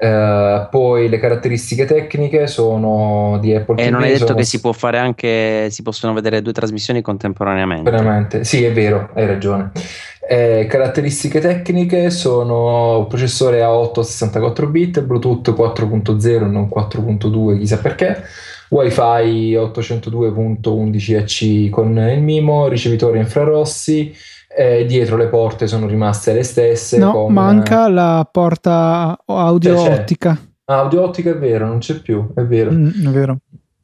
Uh, 0.00 0.68
poi 0.70 1.08
le 1.08 1.18
caratteristiche 1.18 1.86
tecniche 1.86 2.46
sono 2.46 3.38
di 3.40 3.56
Apple 3.56 3.74
TV. 3.74 3.80
E 3.80 3.90
non 3.90 4.04
è 4.04 4.12
detto 4.12 4.26
sono... 4.26 4.38
che 4.38 4.44
si 4.44 4.60
può 4.60 4.70
fare 4.70 4.98
anche, 4.98 5.68
si 5.70 5.82
possono 5.82 6.12
vedere 6.12 6.42
due 6.42 6.52
trasmissioni 6.52 7.02
contemporaneamente. 7.02 7.90
Veramente, 7.90 8.44
sì, 8.44 8.62
è 8.62 8.72
vero, 8.72 9.10
hai 9.14 9.26
ragione. 9.26 9.72
Eh, 10.28 10.66
caratteristiche 10.70 11.40
tecniche 11.40 12.10
sono 12.10 13.06
processore 13.08 13.62
A8 13.62 14.00
64 14.02 14.68
bit, 14.68 15.02
Bluetooth 15.02 15.50
4.0 15.50 16.48
non 16.48 16.68
4.2, 16.72 17.58
chissà 17.58 17.78
perché 17.78 18.22
wifi 18.70 19.54
802.11ac 19.54 21.70
con 21.70 21.96
il 21.96 22.22
MIMO, 22.22 22.68
ricevitori 22.68 23.18
infrarossi, 23.18 24.14
eh, 24.48 24.84
dietro 24.86 25.16
le 25.16 25.28
porte 25.28 25.66
sono 25.66 25.86
rimaste 25.86 26.32
le 26.32 26.42
stesse. 26.42 26.98
No, 26.98 27.12
con... 27.12 27.32
manca 27.32 27.88
la 27.88 28.28
porta 28.30 29.18
audio 29.26 29.80
ottica. 29.80 30.38
Ah, 30.64 30.78
audio 30.78 31.02
ottica 31.02 31.30
è 31.30 31.36
vero, 31.36 31.66
non 31.66 31.78
c'è 31.78 32.00
più, 32.00 32.32
è 32.34 32.42
vero. 32.42 32.70
Mm, 32.70 33.06
è 33.06 33.10
vero. 33.10 33.38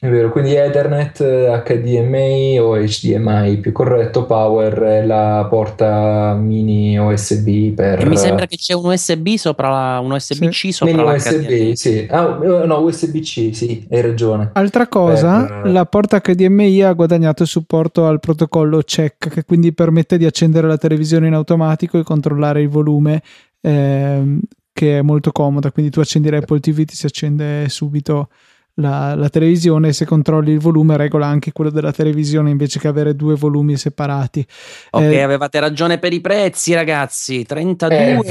È 0.07 0.09
vero, 0.09 0.31
quindi 0.31 0.55
Ethernet, 0.55 1.19
HDMI 1.65 2.61
o 2.61 2.77
HDMI 2.77 3.57
più 3.57 3.73
corretto, 3.73 4.25
Power, 4.25 5.05
la 5.05 5.45
porta 5.51 6.33
mini 6.35 6.97
USB 6.97 7.75
per... 7.75 7.99
E 7.99 8.07
mi 8.07 8.17
sembra 8.17 8.47
che 8.47 8.57
c'è 8.57 8.73
un 8.75 8.85
USB 8.85 9.35
sopra 9.35 9.69
la, 9.69 9.99
un 9.99 10.13
USB-C 10.13 10.55
sì. 10.55 10.71
sopra 10.71 10.95
mini 10.95 11.17
USB, 11.17 11.73
sì. 11.73 12.07
Ah, 12.09 12.39
no, 12.39 12.79
USB-C, 12.83 13.51
sì, 13.53 13.85
hai 13.91 14.01
ragione. 14.01 14.51
Altra 14.53 14.87
cosa, 14.87 15.45
per... 15.45 15.73
la 15.73 15.85
porta 15.87 16.21
HDMI 16.21 16.83
ha 16.83 16.93
guadagnato 16.93 17.43
il 17.43 17.49
supporto 17.49 18.07
al 18.07 18.21
protocollo 18.21 18.83
CHEC, 18.83 19.29
che 19.29 19.45
quindi 19.45 19.73
permette 19.73 20.19
di 20.19 20.25
accendere 20.25 20.69
la 20.69 20.79
televisione 20.79 21.27
in 21.27 21.35
automatico 21.35 21.99
e 21.99 22.05
controllare 22.05 22.63
il 22.63 22.69
volume 22.69 23.21
ehm, 23.61 24.39
che 24.73 24.99
è 24.99 25.03
molto 25.03 25.33
comoda, 25.33 25.73
quindi 25.73 25.91
tu 25.91 25.99
accendi 25.99 26.31
l'Apple 26.31 26.61
TV 26.61 26.85
ti 26.85 26.95
si 26.95 27.07
accende 27.07 27.69
subito 27.69 28.29
la, 28.77 29.15
la, 29.15 29.29
televisione 29.29 29.93
se 29.93 30.05
controlli 30.05 30.53
il 30.53 30.59
volume 30.59 30.97
regola 30.97 31.27
anche 31.27 31.53
quello 31.53 31.71
della 31.71 31.93
televisione 31.93 32.51
invece 32.51 32.79
che 32.79 32.89
avere 32.89 33.15
due 33.15 33.35
volumi 33.35 33.77
separati. 33.77 34.47
Ok 34.91 35.03
eh, 35.03 35.21
avevate 35.21 35.61
ragione 35.61 35.99
per 35.99 36.13
i 36.13 36.21
prezzi 36.21 36.75
ragazzi. 36.75 37.45
32 37.45 37.97
eh, 37.97 38.23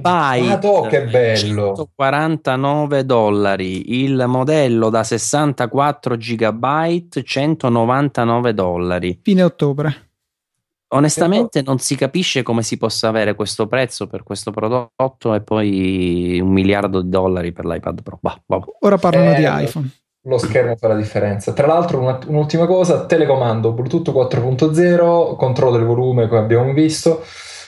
vai. 0.00 0.46
Madò, 0.46 0.86
che 0.86 1.04
bello. 1.04 1.74
149 1.74 3.04
dollari. 3.04 4.02
Il 4.02 4.24
modello 4.26 4.88
da 4.88 5.02
64 5.02 6.16
gigabyte 6.16 7.22
199 7.22 8.54
dollari. 8.54 9.20
Fine 9.22 9.42
ottobre 9.42 10.07
Onestamente 10.90 11.60
non 11.62 11.78
si 11.78 11.96
capisce 11.96 12.42
come 12.42 12.62
si 12.62 12.78
possa 12.78 13.08
avere 13.08 13.34
questo 13.34 13.66
prezzo 13.66 14.06
per 14.06 14.22
questo 14.22 14.50
prodotto 14.50 15.34
e 15.34 15.42
poi 15.42 16.40
un 16.40 16.50
miliardo 16.50 17.02
di 17.02 17.10
dollari 17.10 17.52
per 17.52 17.66
l'iPad 17.66 18.02
Pro. 18.02 18.18
Bah, 18.20 18.40
bah. 18.46 18.64
Ora 18.80 18.96
parlano 18.96 19.32
eh, 19.32 19.36
di 19.36 19.64
iPhone. 19.64 19.90
Lo 20.22 20.38
schermo 20.38 20.76
fa 20.76 20.88
la 20.88 20.96
differenza. 20.96 21.52
Tra 21.52 21.66
l'altro, 21.66 22.00
una, 22.00 22.18
un'ultima 22.26 22.66
cosa: 22.66 23.04
telecomando 23.04 23.72
Bluetooth 23.72 24.10
4.0, 24.10 25.36
controllo 25.36 25.76
del 25.76 25.86
volume, 25.86 26.26
come 26.26 26.40
abbiamo 26.40 26.72
visto, 26.72 27.22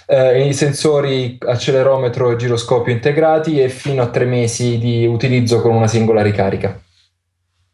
eh, 0.06 0.46
i 0.46 0.54
sensori 0.54 1.36
accelerometro 1.38 2.30
e 2.30 2.36
giroscopio 2.36 2.92
integrati 2.92 3.60
e 3.60 3.68
fino 3.68 4.02
a 4.02 4.08
tre 4.08 4.24
mesi 4.24 4.78
di 4.78 5.06
utilizzo 5.06 5.60
con 5.60 5.74
una 5.74 5.86
singola 5.86 6.22
ricarica. 6.22 6.80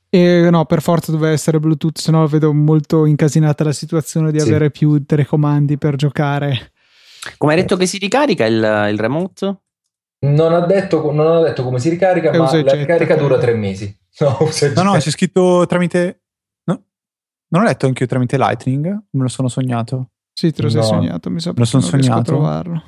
E 0.08 0.48
no, 0.50 0.64
per 0.64 0.82
forza 0.82 1.10
doveva 1.10 1.32
essere 1.32 1.58
Bluetooth, 1.58 1.98
se 1.98 2.10
no 2.10 2.26
vedo 2.26 2.52
molto 2.52 3.06
incasinata 3.06 3.64
la 3.64 3.72
situazione 3.72 4.30
di 4.30 4.40
sì. 4.40 4.48
avere 4.48 4.70
più 4.70 5.04
telecomandi 5.04 5.78
per 5.78 5.96
giocare. 5.96 6.72
Come 7.36 7.54
hai 7.54 7.60
detto 7.60 7.76
che 7.76 7.86
si 7.86 7.98
ricarica 7.98 8.46
il, 8.46 8.88
il 8.90 8.98
remote? 8.98 9.56
Non 10.18 10.54
ha, 10.54 10.60
detto, 10.60 11.12
non 11.12 11.26
ha 11.26 11.40
detto 11.40 11.62
come 11.62 11.78
si 11.78 11.88
ricarica, 11.88 12.30
e 12.30 12.38
ma 12.38 12.62
la 12.62 12.72
ricarica 12.72 13.16
dura 13.16 13.38
tre 13.38 13.54
mesi. 13.54 13.94
No, 14.18 14.38
no, 14.76 14.82
no, 14.82 14.92
c'è 14.96 15.10
scritto 15.10 15.66
tramite... 15.68 16.22
No? 16.64 16.84
Non 17.48 17.60
ho 17.60 17.64
letto 17.66 17.84
anche 17.84 18.04
io 18.04 18.08
tramite 18.08 18.38
Lightning? 18.38 18.86
Me 18.86 19.22
lo 19.22 19.28
sono 19.28 19.48
sognato. 19.48 20.12
Sì, 20.32 20.52
te 20.52 20.62
lo 20.62 20.70
sei 20.70 20.82
sognato, 20.82 21.28
mi 21.28 21.38
sa. 21.38 21.50
Me 21.50 21.58
lo 21.58 21.64
sono 21.66 21.82
sognato. 21.82 22.22
trovarlo. 22.22 22.82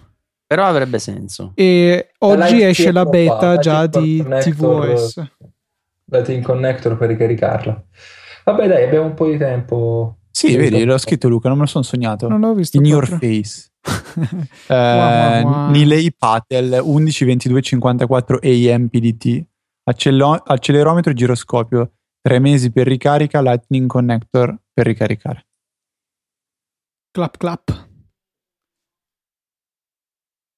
Però 0.47 0.65
avrebbe 0.65 0.99
senso. 0.99 1.53
E 1.55 2.13
oggi 2.21 2.63
esce 2.63 2.93
la 2.93 3.05
beta 3.05 3.59
già 3.59 3.87
di 3.87 4.25
TVOS 4.25 5.23
Lightning 6.11 6.43
Connector 6.43 6.97
per 6.97 7.09
ricaricarla. 7.09 7.85
Vabbè, 8.45 8.67
dai, 8.67 8.85
abbiamo 8.85 9.07
un 9.07 9.15
po' 9.15 9.27
di 9.27 9.37
tempo. 9.37 10.19
Sì, 10.31 10.57
vedi, 10.57 10.85
l'ho 10.85 10.99
scritto 10.99 11.29
Luca, 11.29 11.49
non 11.49 11.59
me 11.59 11.65
lo 11.65 11.69
sono 11.69 11.85
sognato. 11.85 12.29
Non 12.29 12.41
l'ho 12.41 12.55
visto. 12.55 12.77
In 12.77 12.87
your 12.87 13.07
face. 13.07 13.71
eh, 14.69 15.43
Nilay 15.71 16.13
Patel 16.17 16.81
11 16.83 17.25
22 17.25 17.63
54 17.63 18.39
AM 18.43 18.89
PDT. 18.89 19.45
Accelo- 19.85 20.43
accelerometro 20.45 21.13
e 21.13 21.15
giroscopio. 21.15 21.93
Tre 22.21 22.39
mesi 22.39 22.71
per 22.71 22.87
ricarica, 22.87 23.41
Lightning 23.41 23.87
Connector 23.87 24.57
per 24.73 24.87
ricaricare. 24.87 25.47
Clap 27.11 27.37
clap. 27.37 27.89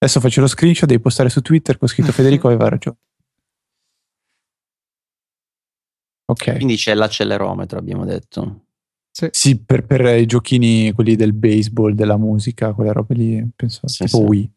Adesso 0.02 0.20
faccio 0.20 0.40
lo 0.40 0.46
screenshot, 0.46 0.88
devi 0.88 1.00
postare 1.00 1.28
su 1.28 1.40
Twitter 1.40 1.76
con 1.76 1.88
scritto 1.88 2.12
Federico 2.12 2.48
aveva 2.48 2.68
ragione. 2.68 2.96
Ok. 6.30 6.56
Quindi 6.56 6.76
c'è 6.76 6.94
l'accelerometro, 6.94 7.78
abbiamo 7.78 8.04
detto. 8.04 8.66
Sì, 9.10 9.28
sì 9.32 9.60
per, 9.60 9.84
per, 9.84 10.18
i 10.18 10.26
giochini, 10.26 10.92
quelli 10.92 11.16
del 11.16 11.32
baseball, 11.32 11.92
della 11.92 12.16
musica, 12.16 12.72
quelle 12.72 12.92
robe 12.92 13.14
lì, 13.14 13.50
penso, 13.54 13.88
sì, 13.88 14.04
tipo 14.04 14.18
sì. 14.18 14.22
Wii. 14.22 14.52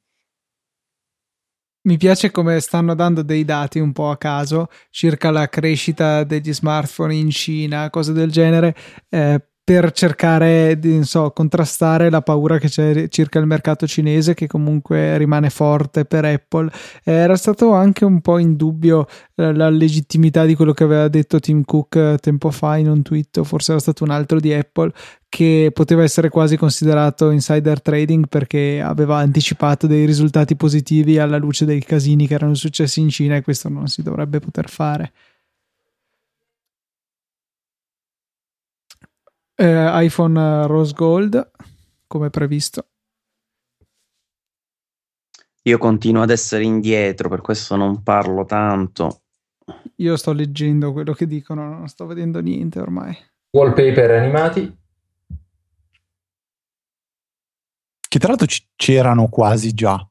Mi 1.86 1.98
piace 1.98 2.32
come 2.32 2.60
stanno 2.60 2.94
dando 2.96 3.24
dei 3.24 3.44
dati 3.44 3.80
un 3.80 3.92
po' 3.92 4.10
a 4.10 4.18
caso 4.18 4.68
circa 4.90 5.32
la 5.32 5.50
crescita 5.50 6.24
degli 6.24 6.54
smartphone 6.54 7.16
in 7.16 7.30
Cina, 7.30 7.90
cose 7.90 8.14
del 8.14 8.32
genere. 8.32 8.74
Eh, 9.10 9.42
per 9.66 9.94
cercare 9.94 10.78
di 10.78 11.04
so, 11.06 11.32
contrastare 11.32 12.10
la 12.10 12.22
paura 12.22 12.58
che 12.58 12.68
c'è 12.68 13.08
circa 13.08 13.40
il 13.40 13.46
mercato 13.46 13.88
cinese 13.88 14.34
che 14.34 14.46
comunque 14.46 15.18
rimane 15.18 15.50
forte 15.50 16.04
per 16.04 16.26
Apple. 16.26 16.70
Era 17.02 17.38
stato 17.38 17.72
anche 17.74 18.04
un 18.04 18.20
po' 18.20 18.40
in 18.40 18.58
dubbio 18.58 19.08
eh, 19.36 19.54
la 19.54 19.70
legittimità 19.70 20.44
di 20.44 20.56
quello 20.56 20.74
che 20.74 20.84
aveva 20.84 21.08
detto 21.08 21.40
Tim 21.40 21.64
Cook 21.64 21.96
eh, 21.96 22.18
tempo 22.20 22.52
fa 22.52 22.76
in 22.76 22.90
un 22.90 23.02
tweet, 23.04 23.42
forse 23.44 23.72
era 23.72 23.80
stato 23.80 24.04
un 24.04 24.10
altro 24.10 24.42
di 24.42 24.52
Apple, 24.52 24.92
che 25.30 25.72
poteva 25.74 26.04
essere 26.04 26.28
quasi 26.28 26.58
considerato 26.58 27.32
insider 27.32 27.82
trading 27.82 28.28
perché 28.28 28.82
aveva 28.82 29.18
anticipato 29.18 29.88
dei 29.88 30.06
risultati 30.06 30.58
positivi 30.58 31.20
alla 31.20 31.38
luce 31.38 31.64
dei 31.64 31.82
casini 31.82 32.28
che 32.28 32.34
erano 32.34 32.54
successi 32.56 33.00
in 33.00 33.10
Cina 33.10 33.38
e 33.38 33.42
questo 33.42 33.70
non 33.70 33.88
si 33.88 34.02
dovrebbe 34.02 34.40
poter 34.40 34.70
fare. 34.70 35.14
Eh, 39.56 40.04
iPhone 40.06 40.68
Rose 40.68 40.94
Gold 40.94 41.52
come 42.08 42.30
previsto. 42.30 42.88
Io 45.64 45.78
continuo 45.78 46.22
ad 46.24 46.30
essere 46.30 46.64
indietro, 46.64 47.30
per 47.30 47.42
questo 47.42 47.76
non 47.76 48.04
parlo 48.04 48.44
tanto. 48.46 49.22
Io 49.98 50.18
sto 50.18 50.34
leggendo 50.34 50.92
quello 50.92 51.14
che 51.14 51.26
dicono, 51.26 51.70
non 51.70 51.88
sto 51.88 52.06
vedendo 52.06 52.42
niente 52.42 52.80
ormai. 52.80 53.16
Wallpaper 53.52 54.12
animati. 54.12 54.78
Che 58.10 58.20
tra 58.20 58.28
l'altro 58.28 58.48
c- 58.48 58.68
c'erano 58.76 59.30
quasi 59.30 59.74
già. 59.74 60.06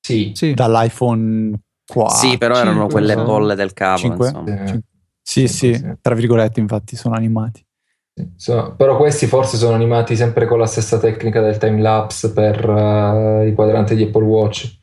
Sì. 0.00 0.32
sì. 0.34 0.54
Dall'iPhone 0.54 1.60
4. 1.86 2.16
sì, 2.16 2.38
però 2.38 2.56
erano 2.56 2.82
cinque, 2.82 2.92
quelle 2.92 3.14
no? 3.16 3.24
bolle 3.24 3.54
del 3.54 3.72
cavolo. 3.72 3.98
Cinque? 3.98 4.26
Insomma. 4.28 4.66
Sì. 4.66 4.80
Sì, 5.26 5.48
Sì, 5.48 5.48
sì, 5.48 5.74
sì. 5.74 5.94
tra 6.00 6.14
virgolette, 6.14 6.60
infatti, 6.60 6.94
sono 6.94 7.16
animati. 7.16 7.66
So- 8.36 8.74
però 8.76 8.96
questi 8.96 9.26
forse 9.26 9.56
sono 9.56 9.74
animati 9.74 10.16
sempre 10.16 10.46
con 10.46 10.58
la 10.58 10.66
stessa 10.66 10.98
tecnica 10.98 11.40
del 11.40 11.58
time 11.58 11.80
lapse 11.80 12.32
per 12.32 12.68
eh, 12.68 13.48
i 13.48 13.54
quadranti 13.54 13.96
di 13.96 14.04
Apple 14.04 14.24
Watch. 14.24 14.78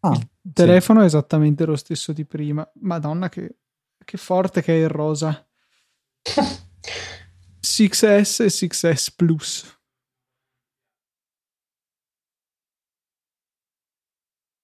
Ah, 0.00 0.16
Il 0.16 0.52
telefono 0.54 1.02
è 1.02 1.04
esattamente 1.04 1.66
lo 1.66 1.76
stesso 1.76 2.12
di 2.12 2.24
prima. 2.24 2.68
Madonna, 2.80 3.28
che, 3.28 3.56
che 4.02 4.16
forte 4.16 4.62
che 4.62 4.72
è 4.74 4.82
il 4.82 4.88
rosa. 4.88 5.46
6S 7.62 8.42
e 8.42 8.46
6S 8.46 9.08
Plus. 9.14 9.79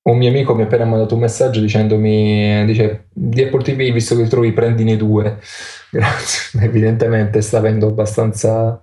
Un 0.07 0.19
mio 0.19 0.29
amico 0.29 0.55
mi 0.55 0.63
ha 0.63 0.65
appena 0.67 0.85
mandato 0.85 1.15
un 1.15 1.21
messaggio 1.21 1.61
dicendomi, 1.61 2.65
dice, 2.65 3.09
di 3.13 3.43
Apple 3.43 3.63
TV, 3.63 3.93
visto 3.93 4.15
che 4.15 4.29
trovi, 4.29 4.53
prendine 4.53 4.97
due. 4.97 5.39
Grazie. 5.91 6.61
Evidentemente 6.63 7.41
sta 7.41 7.59
avendo 7.59 7.89
abbastanza 7.89 8.81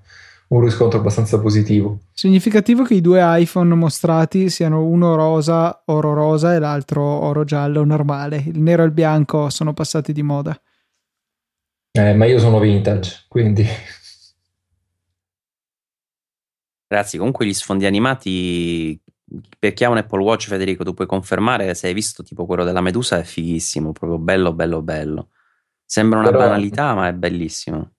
un 0.50 0.62
riscontro 0.62 1.00
abbastanza 1.00 1.40
positivo. 1.40 2.00
Significativo 2.12 2.84
che 2.84 2.95
i 2.95 3.02
due 3.02 3.22
iPhone 3.40 3.74
mostrati 3.74 4.50
siano 4.50 4.86
uno 4.86 5.16
rosa, 5.16 5.84
oro 5.86 6.14
rosa 6.14 6.54
e 6.54 6.60
l'altro 6.60 7.02
oro 7.02 7.45
giallo 7.45 7.86
normale. 7.86 8.44
Il 8.45 8.60
nero 8.60 8.84
e 8.84 8.88
il 8.88 8.91
bianco 8.91 9.50
sono 9.50 9.74
passati 9.74 10.12
di 10.12 10.24
moda. 10.24 10.60
Eh, 11.91 12.14
ma 12.14 12.26
io 12.26 12.38
sono 12.38 12.60
vintage, 12.60 13.26
quindi 13.30 13.66
Ragazzi, 16.94 17.18
comunque 17.18 17.48
gli 17.48 17.54
sfondi 17.54 17.88
animati, 17.88 19.02
per 19.60 19.73
chi 19.73 19.84
ha 19.84 19.89
un 19.89 19.97
Apple 19.97 20.22
Watch, 20.22 20.47
Federico, 20.47 20.84
tu 20.84 20.93
puoi 20.93 21.07
confermare 21.07 21.73
se 21.73 21.88
hai 21.88 21.93
visto 21.93 22.23
tipo 22.23 22.45
quello 22.45 22.64
della 22.64 22.81
Medusa, 22.81 23.18
è 23.19 23.23
fighissimo, 23.23 23.91
proprio 23.91 24.19
bello, 24.19 24.53
bello, 24.53 24.81
bello. 24.81 25.30
Sembra 25.85 26.19
una 26.19 26.30
Però- 26.30 26.39
banalità, 26.43 26.93
ma 26.93 27.07
è 27.07 27.14
bellissimo. 27.14 27.91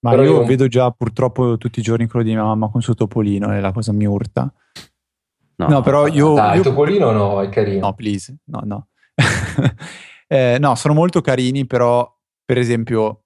Ma 0.00 0.10
Però 0.10 0.22
io 0.22 0.30
io- 0.40 0.44
vedo 0.44 0.68
già 0.68 0.90
purtroppo 0.90 1.56
tutti 1.58 1.80
i 1.80 1.82
giorni 1.82 2.06
quello 2.06 2.24
di 2.24 2.32
mia 2.32 2.44
mamma 2.44 2.68
con 2.70 2.80
suo 2.82 2.94
topolino 2.94 3.52
e 3.54 3.60
la 3.60 3.72
cosa 3.72 3.92
mi 3.92 4.06
urta. 4.06 4.52
No, 5.56 5.66
No, 5.68 5.80
però 5.80 6.06
io... 6.06 6.34
dai, 6.34 6.50
io- 6.52 6.56
il 6.58 6.62
topolino 6.62 7.10
no, 7.10 7.42
è 7.42 7.48
carino. 7.48 7.86
No, 7.86 7.94
please, 7.94 8.36
no, 8.44 8.60
no. 8.64 8.88
Eh, 10.30 10.58
no, 10.60 10.74
sono 10.74 10.92
molto 10.92 11.22
carini, 11.22 11.66
però 11.66 12.06
per 12.44 12.58
esempio, 12.58 13.24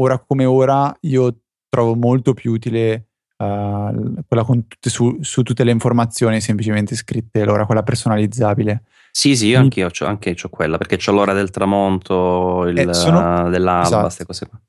ora 0.00 0.18
come 0.18 0.44
ora, 0.44 0.92
io 1.02 1.42
trovo 1.68 1.94
molto 1.94 2.34
più 2.34 2.50
utile 2.50 3.09
eh, 3.40 4.22
quella 4.28 4.44
con 4.44 4.66
tutte, 4.68 4.90
su, 4.90 5.18
su 5.20 5.42
tutte 5.42 5.64
le 5.64 5.70
informazioni 5.70 6.40
semplicemente 6.40 6.94
scritte, 6.94 7.40
allora 7.42 7.64
quella 7.66 7.82
personalizzabile. 7.82 8.82
Sì, 9.10 9.34
sì, 9.34 9.46
io 9.48 9.58
Mi- 9.58 9.64
anch'io 9.64 9.88
c'ho, 9.90 10.06
anche 10.06 10.34
c'ho 10.34 10.48
quella, 10.48 10.76
perché 10.78 10.96
c'ho 10.96 11.12
l'ora 11.12 11.32
del 11.32 11.50
tramonto, 11.50 12.66
il, 12.66 12.78
Eh, 12.78 12.94
sono- 12.94 13.48
dell'alba, 13.50 13.82
esatto. 13.86 14.02
queste 14.02 14.24
cose 14.26 14.46
qua. 14.46 14.60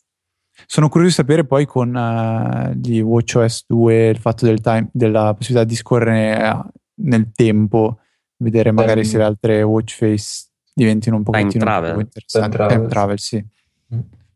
Sono 0.65 0.87
curioso 0.89 1.09
di 1.09 1.15
sapere 1.27 1.43
poi 1.45 1.65
con 1.65 1.95
eh, 1.95 2.75
gli 2.75 2.99
WatchOS 3.01 3.65
2 3.67 4.07
il 4.09 4.17
fatto 4.17 4.45
del 4.45 4.61
time- 4.61 4.89
della 4.93 5.33
possibilità 5.33 5.67
di 5.67 5.75
scorrere 5.75 6.39
eh, 6.39 6.63
nel 7.03 7.31
tempo, 7.33 7.99
vedere 8.37 8.71
magari 8.71 9.01
Time- 9.01 9.11
se 9.11 9.17
le 9.17 9.23
altre 9.23 9.61
watch 9.63 9.95
face 9.95 10.45
diventino 10.73 11.17
un 11.17 11.23
pochettino 11.23 11.51
più 11.51 11.59
travel. 11.61 11.99
interessanti. 11.99 12.49
Time 12.49 12.49
travel. 12.67 12.77
Time 12.77 12.87
travel, 12.89 13.19
sì. 13.19 13.45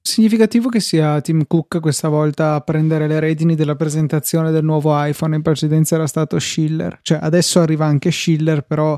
Significativo 0.07 0.69
che 0.69 0.82
sia 0.82 1.19
Tim 1.19 1.48
Cook 1.48 1.80
questa 1.80 2.10
volta 2.10 2.53
a 2.53 2.61
prendere 2.61 3.07
le 3.07 3.19
redini 3.19 3.56
della 3.56 3.76
presentazione 3.76 4.52
del 4.52 4.64
nuovo 4.64 4.91
iPhone. 5.03 5.36
In 5.36 5.41
precedenza 5.41 5.95
era 5.95 6.06
stato 6.06 6.38
Schiller. 6.38 6.99
Cioè, 7.02 7.18
adesso 7.19 7.60
arriva 7.60 7.88
anche 7.88 8.11
Schiller, 8.11 8.61
però 8.61 8.95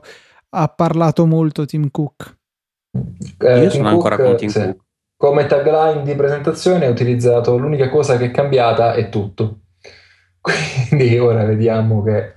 ha 0.49 0.67
parlato 0.67 1.25
molto 1.25 1.65
Tim 1.65 1.89
Cook. 1.91 2.37
Eh, 3.37 3.53
io 3.55 3.69
Tim 3.69 3.69
sono 3.69 3.87
ancora 3.87 4.17
Cook, 4.17 4.27
con 4.27 4.37
Tim 4.37 4.49
sì. 4.49 4.59
Cook. 4.59 4.77
Come 5.15 5.45
tagline 5.45 6.03
di 6.03 6.13
presentazione 6.13 6.85
ha 6.85 6.89
utilizzato 6.89 7.57
l'unica 7.57 7.87
cosa 7.87 8.17
che 8.17 8.25
è 8.25 8.31
cambiata 8.31 8.93
è 8.93 9.07
tutto. 9.07 9.61
Quindi 10.41 11.17
ora 11.17 11.45
vediamo 11.45 12.03
che 12.03 12.33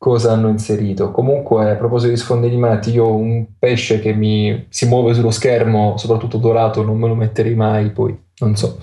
cosa 0.00 0.32
hanno 0.32 0.48
inserito. 0.48 1.10
Comunque, 1.10 1.72
a 1.72 1.76
proposito 1.76 2.10
di 2.10 2.16
sfondi 2.16 2.46
animati, 2.46 2.90
io 2.90 3.14
un 3.14 3.58
pesce 3.58 4.00
che 4.00 4.14
mi 4.14 4.64
si 4.70 4.86
muove 4.86 5.12
sullo 5.12 5.30
schermo, 5.30 5.98
soprattutto 5.98 6.38
dorato, 6.38 6.82
non 6.82 6.98
me 6.98 7.06
lo 7.06 7.14
metterei 7.14 7.54
mai, 7.54 7.90
poi 7.90 8.18
non 8.38 8.56
so. 8.56 8.80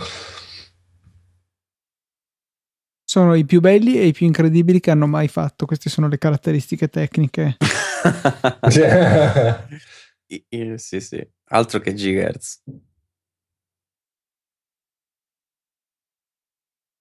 Sono 3.04 3.34
i 3.34 3.46
più 3.46 3.62
belli 3.62 3.98
e 3.98 4.06
i 4.06 4.14
più 4.14 4.28
incredibili 4.28 4.80
che 4.80 4.92
hanno 4.92 5.08
mai 5.08 5.28
fatto. 5.28 5.66
Queste 5.66 5.90
sono 5.90 6.08
le 6.08 6.20
caratteristiche 6.20 6.88
tecniche. 6.88 7.58
Sì, 10.76 11.00
sì, 11.00 11.28
altro 11.46 11.80
che 11.80 11.94
gigahertz. 11.96 12.62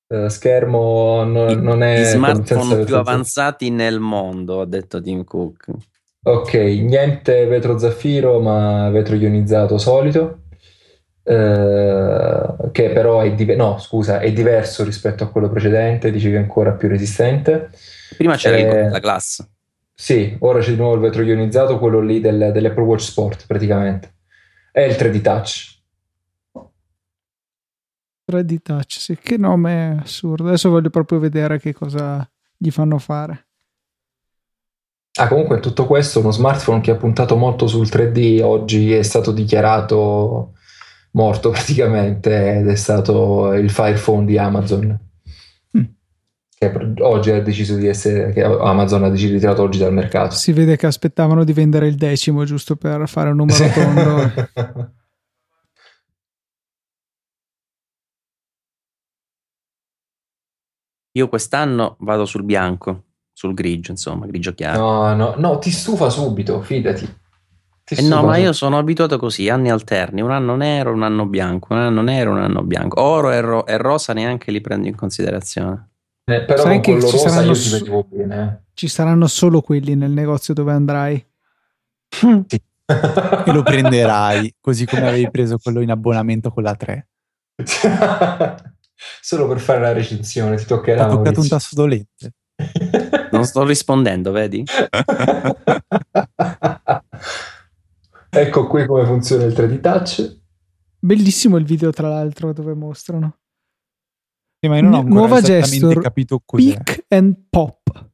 Eh, 0.08 0.28
schermo 0.30 1.24
non, 1.24 1.60
non 1.60 1.82
è 1.82 2.00
Gli 2.00 2.04
smartphone 2.04 2.84
più 2.84 2.96
avanzati 2.96 3.70
nel 3.70 3.98
mondo, 3.98 4.60
ha 4.60 4.66
detto 4.66 5.00
Tim 5.00 5.24
Cook. 5.24 5.66
Ok, 6.22 6.54
niente 6.54 7.46
vetro 7.46 7.78
zaffiro, 7.78 8.40
ma 8.40 8.88
vetro 8.90 9.14
ionizzato 9.16 9.78
solito. 9.78 10.40
eh, 11.28 12.70
che 12.70 12.90
però 12.90 13.20
è, 13.20 13.34
dive- 13.34 13.56
no, 13.56 13.78
scusa, 13.78 14.20
è 14.20 14.32
diverso 14.32 14.84
rispetto 14.84 15.24
a 15.24 15.28
quello 15.28 15.48
precedente, 15.50 16.12
dici 16.12 16.30
che 16.30 16.36
è 16.36 16.38
ancora 16.38 16.72
più 16.72 16.88
resistente. 16.88 17.70
Prima 18.16 18.36
c'era 18.36 18.56
Eh, 18.56 18.64
Gorilla 18.64 18.98
Glass. 19.00 19.44
Sì, 19.92 20.36
ora 20.40 20.60
c'è 20.60 20.70
di 20.70 20.76
nuovo 20.76 20.94
il 20.94 21.00
vetro 21.00 21.22
ionizzato, 21.22 21.78
quello 21.80 22.00
lì 22.00 22.20
del- 22.20 22.50
dell'Apple 22.52 22.84
Watch 22.84 23.02
Sport 23.02 23.46
praticamente. 23.46 24.14
È 24.70 24.80
il 24.82 24.94
3D 24.94 25.20
Touch. 25.20 25.75
3D 28.28 28.56
Touch, 28.62 28.98
sì, 28.98 29.16
che 29.16 29.36
nome 29.36 30.00
assurdo. 30.02 30.48
Adesso 30.48 30.70
voglio 30.70 30.90
proprio 30.90 31.18
vedere 31.18 31.60
che 31.60 31.72
cosa 31.72 32.28
gli 32.56 32.70
fanno 32.70 32.98
fare. 32.98 33.46
Ah, 35.18 35.28
comunque 35.28 35.60
tutto 35.60 35.86
questo 35.86 36.20
uno 36.20 36.30
smartphone 36.30 36.80
che 36.80 36.90
ha 36.90 36.96
puntato 36.96 37.36
molto 37.36 37.66
sul 37.66 37.86
3D 37.86 38.42
oggi 38.42 38.92
è 38.92 39.02
stato 39.02 39.32
dichiarato 39.32 40.52
morto 41.12 41.50
praticamente 41.50 42.58
ed 42.58 42.68
è 42.68 42.74
stato 42.74 43.52
il 43.54 43.70
Fire 43.70 43.98
Phone 43.98 44.26
di 44.26 44.36
Amazon. 44.36 44.98
Mm. 45.78 45.84
Che 46.58 46.72
oggi 47.00 47.30
ha 47.30 47.40
deciso 47.40 47.76
di 47.76 47.86
essere, 47.86 48.32
che 48.32 48.42
Amazon 48.42 49.04
ha 49.04 49.10
deciso 49.10 49.32
di 49.32 49.38
tirare 49.38 49.60
oggi 49.60 49.78
dal 49.78 49.92
mercato. 49.92 50.34
Si 50.34 50.52
vede 50.52 50.76
che 50.76 50.86
aspettavano 50.86 51.44
di 51.44 51.52
vendere 51.52 51.86
il 51.86 51.94
decimo 51.94 52.44
giusto 52.44 52.76
per 52.76 53.08
fare 53.08 53.30
un 53.30 53.36
numero 53.36 53.68
tondo. 53.72 54.94
Io 61.16 61.28
quest'anno 61.28 61.96
vado 62.00 62.26
sul 62.26 62.42
bianco, 62.42 63.04
sul 63.32 63.54
grigio, 63.54 63.90
insomma, 63.90 64.26
grigio 64.26 64.52
chiaro. 64.52 64.80
No, 64.80 65.14
no, 65.14 65.34
no, 65.38 65.58
ti 65.58 65.70
stufa 65.70 66.10
subito, 66.10 66.60
fidati. 66.60 67.06
Ti 67.84 67.94
Eh 67.94 68.02
no, 68.02 68.22
ma 68.22 68.36
io 68.36 68.52
sono 68.52 68.76
abituato 68.76 69.16
così, 69.18 69.48
anni 69.48 69.70
alterni, 69.70 70.20
un 70.20 70.30
anno 70.30 70.56
nero, 70.56 70.92
un 70.92 71.02
anno 71.02 71.24
bianco, 71.24 71.72
un 71.72 71.78
anno 71.78 72.02
nero, 72.02 72.32
un 72.32 72.40
anno 72.40 72.62
bianco. 72.62 73.00
Oro 73.00 73.30
e, 73.30 73.40
ro- 73.40 73.64
e 73.66 73.78
rosa 73.78 74.12
neanche 74.12 74.50
li 74.50 74.60
prendo 74.60 74.88
in 74.88 74.94
considerazione. 74.94 75.88
Eh, 76.24 76.42
però 76.44 76.64
Sai 76.64 76.80
che 76.80 76.92
quello 76.92 77.06
ci 77.06 77.16
saranno 77.18 77.52
bene. 78.10 78.42
eh. 78.42 78.64
Ci 78.74 78.88
saranno 78.88 79.26
solo 79.26 79.62
quelli 79.62 79.94
nel 79.94 80.10
negozio 80.10 80.52
dove 80.52 80.72
andrai. 80.72 81.26
E 82.88 83.52
lo 83.52 83.62
prenderai, 83.62 84.54
così 84.60 84.86
come 84.86 85.08
avevi 85.08 85.28
preso 85.30 85.58
quello 85.58 85.80
in 85.80 85.90
abbonamento 85.90 86.50
con 86.50 86.62
la 86.62 86.74
3. 86.76 87.08
Solo 89.20 89.46
per 89.48 89.60
fare 89.60 89.80
la 89.80 89.92
recensione, 89.92 90.56
ti 90.56 90.64
toccherà. 90.66 91.06
ha 91.06 91.08
toccato 91.08 91.40
un 91.40 91.48
tasto 91.48 91.74
dolente. 91.74 92.34
Non 93.30 93.44
sto 93.44 93.64
rispondendo, 93.64 94.30
vedi? 94.32 94.64
ecco 98.30 98.66
qui 98.66 98.86
come 98.86 99.04
funziona 99.04 99.44
il 99.44 99.52
3D 99.52 99.80
Touch. 99.80 100.40
Bellissimo 100.98 101.56
il 101.58 101.64
video, 101.64 101.90
tra 101.90 102.08
l'altro, 102.08 102.52
dove 102.52 102.74
mostrano. 102.74 103.38
Sì, 104.58 104.68
ma 104.68 104.76
io 104.76 104.82
non 104.82 104.94
ho 104.94 105.02
Nuova 105.02 105.40
gesture, 105.40 106.00
capito 106.00 106.40
cos'è. 106.44 106.82
Pick 106.82 107.04
and 107.08 107.36
pop. 107.50 108.08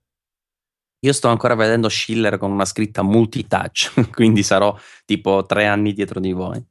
Io 1.04 1.12
sto 1.12 1.28
ancora 1.28 1.54
vedendo 1.54 1.88
Schiller 1.88 2.36
con 2.38 2.50
una 2.50 2.64
scritta 2.64 3.02
multitouch, 3.02 4.10
quindi 4.10 4.42
sarò 4.42 4.76
tipo 5.04 5.44
tre 5.46 5.66
anni 5.66 5.92
dietro 5.92 6.20
di 6.20 6.32
voi. 6.32 6.64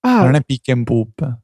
Ah, 0.00 0.22
Non 0.24 0.34
è 0.34 0.42
pick 0.42 0.68
and 0.68 0.84
poop. 0.84 1.38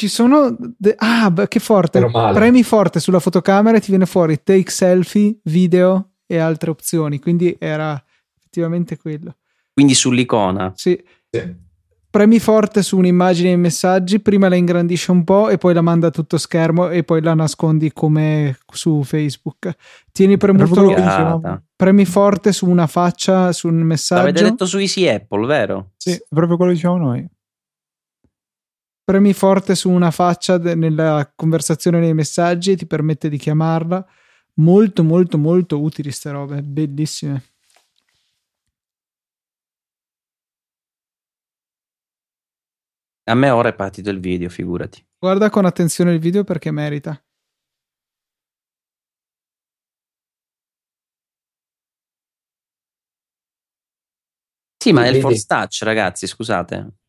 Ci 0.00 0.08
sono. 0.08 0.56
de- 0.78 0.94
ah, 0.96 1.30
beh, 1.30 1.48
che 1.48 1.60
forte. 1.60 2.00
Premi 2.10 2.62
forte 2.62 3.00
sulla 3.00 3.20
fotocamera 3.20 3.76
e 3.76 3.80
ti 3.80 3.90
viene 3.90 4.06
fuori 4.06 4.42
take 4.42 4.70
selfie, 4.70 5.38
video 5.44 6.12
e 6.26 6.38
altre 6.38 6.70
opzioni. 6.70 7.18
Quindi 7.18 7.54
era 7.58 8.02
effettivamente 8.38 8.96
quello. 8.96 9.36
Quindi 9.74 9.92
sull'icona. 9.92 10.72
Sì. 10.74 10.98
Sì. 11.28 11.68
Premi 12.08 12.40
forte 12.40 12.82
su 12.82 12.96
un'immagine 12.96 13.52
e 13.52 13.56
messaggi, 13.56 14.20
prima 14.20 14.48
la 14.48 14.56
ingrandisce 14.56 15.12
un 15.12 15.22
po' 15.22 15.48
e 15.48 15.58
poi 15.58 15.74
la 15.74 15.80
manda 15.80 16.08
a 16.08 16.10
tutto 16.10 16.38
schermo 16.38 16.88
e 16.88 17.04
poi 17.04 17.22
la 17.22 17.34
nascondi 17.34 17.92
come 17.92 18.58
su 18.72 19.02
Facebook. 19.04 19.70
Tieni 20.10 20.36
premuto, 20.36 20.88
dicevamo. 20.88 21.62
premi 21.76 22.04
forte 22.06 22.52
su 22.52 22.68
una 22.68 22.88
faccia, 22.88 23.52
su 23.52 23.68
un 23.68 23.76
messaggio. 23.82 24.22
L'avete 24.22 24.42
detto 24.42 24.66
su 24.66 24.78
Easy 24.78 25.06
Apple, 25.06 25.46
vero? 25.46 25.90
Sì, 25.98 26.10
è 26.10 26.22
proprio 26.30 26.56
quello 26.56 26.72
che 26.72 26.78
diciamo 26.78 26.96
noi. 26.96 27.28
Premi 29.10 29.32
forte 29.32 29.74
su 29.74 29.90
una 29.90 30.12
faccia 30.12 30.56
de- 30.56 30.76
nella 30.76 31.32
conversazione 31.34 31.98
nei 31.98 32.14
messaggi 32.14 32.70
e 32.70 32.76
ti 32.76 32.86
permette 32.86 33.28
di 33.28 33.38
chiamarla. 33.38 34.06
Molto, 34.60 35.02
molto, 35.02 35.36
molto 35.36 35.80
utili 35.80 36.12
ste 36.12 36.30
robe, 36.30 36.62
bellissime. 36.62 37.42
A 43.24 43.34
me 43.34 43.50
ora 43.50 43.70
è 43.70 43.74
partito 43.74 44.10
il 44.10 44.20
video, 44.20 44.48
figurati. 44.48 45.04
Guarda 45.18 45.50
con 45.50 45.64
attenzione 45.64 46.12
il 46.12 46.20
video 46.20 46.44
perché 46.44 46.70
merita. 46.70 47.20
Sì, 54.76 54.92
ma 54.92 55.04
è 55.04 55.08
il 55.08 55.20
force 55.20 55.44
touch, 55.46 55.82
ragazzi, 55.82 56.28
scusate. 56.28 56.99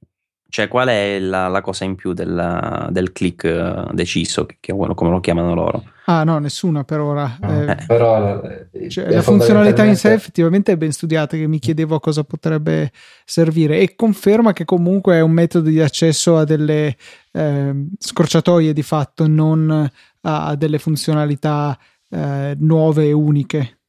Cioè, 0.52 0.68
qual 0.68 0.90
è 0.90 1.18
la, 1.18 1.48
la 1.48 1.62
cosa 1.62 1.86
in 1.86 1.96
più 1.96 2.12
del, 2.12 2.88
del 2.92 3.14
click 3.14 3.46
eh, 3.46 3.86
deciso, 3.94 4.46
che, 4.46 4.58
che- 4.60 4.74
come 4.74 5.10
lo 5.10 5.22
chiamano 5.22 5.54
loro? 5.56 5.82
Ah, 6.08 6.26
no, 6.26 6.40
nessuna 6.40 6.84
per 6.84 7.00
ora. 7.00 7.38
No, 7.42 7.62
Eh, 7.72 7.78
Però 7.88 8.20
la, 8.20 8.42
Cioè, 8.90 9.10
la 9.10 9.22
funzionalità 9.22 9.86
in 9.86 9.96
sé 9.96 10.12
effettivamente 10.12 10.74
è 10.74 10.76
ben 10.76 10.92
studiata, 10.92 11.38
che 11.38 11.48
mi 11.48 11.58
chiedevo 11.58 11.96
a 11.96 12.00
cosa 12.02 12.26
potrebbe 12.26 12.92
servire 13.24 13.80
e 13.80 13.96
conferma 13.96 14.52
che 14.52 14.66
comunque 14.66 15.16
è 15.16 15.22
un 15.22 15.32
metodo 15.32 15.70
di 15.70 15.80
accesso 15.80 16.36
a 16.36 16.44
delle 16.44 16.98
ehm, 17.32 17.92
scorciatoie 17.98 18.74
di 18.74 18.84
fatto, 18.84 19.28
non 19.28 19.72
a, 19.72 20.46
a 20.48 20.56
delle 20.56 20.80
funzionalità 20.80 21.80
eh, 22.10 22.56
nuove 22.60 23.06
e 23.08 23.14
uniche. 23.14 23.80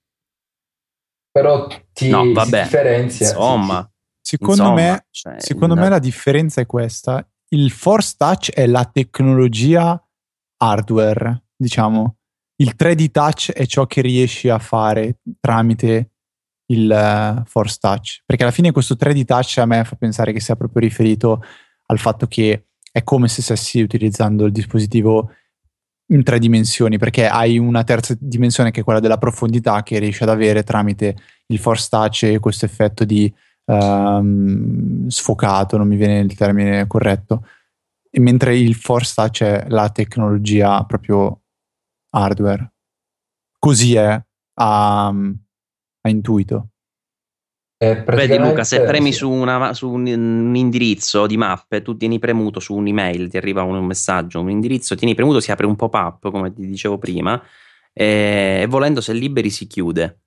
Però 1.33 1.67
ti 1.93 2.09
No, 2.09 2.31
vabbè, 2.33 2.63
differenzia. 2.63 3.27
sì, 3.27 3.35
Insomma, 3.35 3.91
Secondo 4.23 4.63
insomma, 4.63 4.81
me, 4.81 5.07
cioè, 5.11 5.35
secondo 5.39 5.75
me 5.75 5.89
la 5.89 5.99
differenza 5.99 6.61
è 6.61 6.67
questa. 6.67 7.27
Il 7.49 7.71
Force 7.71 8.15
Touch 8.17 8.51
è 8.53 8.67
la 8.67 8.85
tecnologia 8.85 10.03
hardware, 10.57 11.43
diciamo. 11.57 12.17
Il 12.57 12.75
3D 12.79 13.11
Touch 13.11 13.51
è 13.51 13.67
ciò 13.67 13.87
che 13.87 14.01
riesci 14.01 14.49
a 14.49 14.59
fare 14.59 15.19
tramite 15.41 16.13
il 16.67 16.91
eh, 16.91 17.43
Force 17.47 17.79
Touch. 17.81 18.23
Perché 18.25 18.45
alla 18.45 18.53
fine 18.53 18.71
questo 18.71 18.95
3D 18.95 19.25
Touch 19.25 19.59
a 19.59 19.67
me 19.67 19.85
fa 19.85 19.97
pensare 19.97 20.33
che 20.33 20.41
sia 20.41 20.57
proprio 20.57 20.81
riferito 20.81 21.43
al 21.87 21.99
fatto 21.99 22.27
che 22.27 22.69
è 22.93 23.03
come 23.03 23.27
se 23.27 23.43
stessi 23.43 23.83
utilizzando 23.83 24.47
il 24.47 24.53
dispositivo 24.53 25.31
in 26.13 26.23
tre 26.23 26.39
dimensioni, 26.39 26.99
perché 26.99 27.27
hai 27.27 27.59
una 27.59 27.85
terza 27.85 28.15
dimensione 28.19 28.71
che 28.71 28.81
è 28.81 28.85
quella 28.85 29.01
della 29.01 29.19
profondità 29.19 29.83
che 29.83 29.99
riesci 29.99 30.23
ad 30.23 30.29
avere 30.29 30.63
tramite 30.63 31.17
il 31.47 31.59
Force 31.59 31.89
Touch 31.89 32.23
e 32.25 32.39
questo 32.39 32.67
effetto 32.67 33.05
di 33.05 33.33
ehm, 33.65 35.09
sfocato, 35.09 35.77
non 35.77 35.89
mi 35.89 35.97
viene 35.97 36.21
il 36.21 36.35
termine 36.35 36.87
corretto, 36.87 37.47
e 38.11 38.21
mentre 38.21 38.59
il 38.59 38.75
Force 38.75 39.13
Touch 39.15 39.43
è 39.43 39.67
la 39.69 39.89
tecnologia 39.91 40.85
proprio 40.85 41.41
hardware. 42.11 42.73
Così 43.59 43.95
è 43.95 44.23
a, 44.55 45.07
a 45.07 46.09
intuito. 46.09 46.69
Eh, 47.83 48.05
Vedi 48.05 48.39
Luca, 48.39 48.63
se 48.63 48.83
premi 48.83 49.11
sì. 49.11 49.19
su, 49.19 49.31
una- 49.31 49.75
su 49.75 49.91
un, 49.91 50.07
un 50.07 50.55
indirizzo 50.55 51.27
di 51.27 51.37
mappe, 51.37 51.83
tu 51.83 51.97
tieni 51.97 52.21
premuto 52.21 52.61
su 52.61 52.75
un'email, 52.77 53.29
ti 53.29 53.37
arriva 53.37 53.63
un 53.63 53.85
messaggio, 53.85 54.41
un 54.41 54.51
indirizzo, 54.51 54.95
tieni 54.95 55.17
premuto, 55.17 55.41
si 55.41 55.51
apre 55.51 55.67
un 55.67 55.75
pop-up, 55.75 56.31
come 56.31 56.53
ti 56.53 56.65
dicevo 56.65 56.99
prima, 56.99 57.43
e, 57.93 58.61
e 58.63 58.67
volendo 58.69 59.01
se 59.01 59.13
liberi 59.13 59.51
si 59.51 59.67
chiude. 59.67 60.22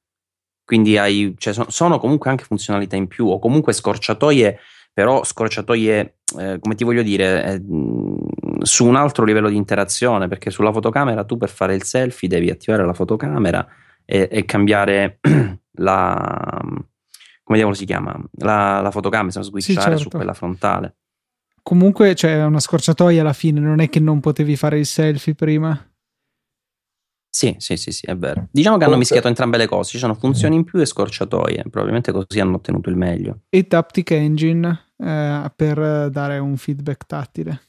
Quindi 0.66 0.98
hai, 0.98 1.36
cioè, 1.38 1.54
so- 1.54 1.70
sono 1.70 2.00
comunque 2.00 2.30
anche 2.30 2.44
funzionalità 2.44 2.96
in 2.96 3.08
più, 3.08 3.28
o 3.28 3.40
comunque 3.40 3.72
scorciatoie, 3.72 4.60
però 4.92 5.24
scorciatoie, 5.24 6.16
eh, 6.40 6.58
come 6.60 6.76
ti 6.76 6.84
voglio 6.84 7.04
dire, 7.04 7.46
eh, 7.46 7.62
su 8.62 8.86
un 8.86 8.96
altro 8.96 9.24
livello 9.24 9.50
di 9.50 9.56
interazione, 9.56 10.28
perché 10.28 10.50
sulla 10.50 10.72
fotocamera 10.72 11.24
tu 11.24 11.38
per 11.38 11.50
fare 11.50 11.76
il 11.76 11.84
selfie 11.84 12.28
devi 12.28 12.50
attivare 12.50 12.86
la 12.86 12.94
fotocamera 12.94 13.66
e, 14.04 14.28
e 14.32 14.46
cambiare 14.46 15.20
la 15.78 16.62
come 17.46 17.60
diavolo 17.60 17.78
si 17.78 17.86
chiama? 17.86 18.20
La, 18.40 18.82
la 18.82 18.90
fotocamera, 18.90 19.44
switchare 19.44 19.98
su 19.98 20.04
certo. 20.04 20.18
quella 20.18 20.34
frontale. 20.34 20.96
Comunque 21.62 22.16
c'è 22.16 22.44
una 22.44 22.60
scorciatoia 22.60 23.22
alla 23.22 23.34
fine, 23.34 23.60
non 23.60 23.80
è 23.80 23.88
che 23.88 24.00
non 24.00 24.20
potevi 24.20 24.56
fare 24.56 24.80
il 24.80 24.86
selfie 24.88 25.36
prima. 25.36 25.80
Sì, 27.36 27.54
sì, 27.58 27.76
sì, 27.76 27.92
sì, 27.92 28.06
è 28.06 28.16
vero. 28.16 28.48
Diciamo 28.50 28.78
che 28.78 28.86
hanno 28.86 28.96
mischiato 28.96 29.28
entrambe 29.28 29.58
le 29.58 29.68
cose, 29.68 29.90
ci 29.90 29.98
sono 29.98 30.14
funzioni 30.14 30.56
in 30.56 30.64
più 30.64 30.80
e 30.80 30.86
scorciatoie, 30.86 31.64
probabilmente 31.70 32.14
così 32.14 32.40
hanno 32.40 32.56
ottenuto 32.56 32.90
il 32.90 32.96
meglio. 32.96 33.40
E 33.50 33.68
Taptic 33.68 34.12
Engine 34.12 34.94
eh, 34.98 35.52
per 35.54 36.10
dare 36.12 36.38
un 36.38 36.56
feedback 36.56 37.06
tattile. 37.06 37.62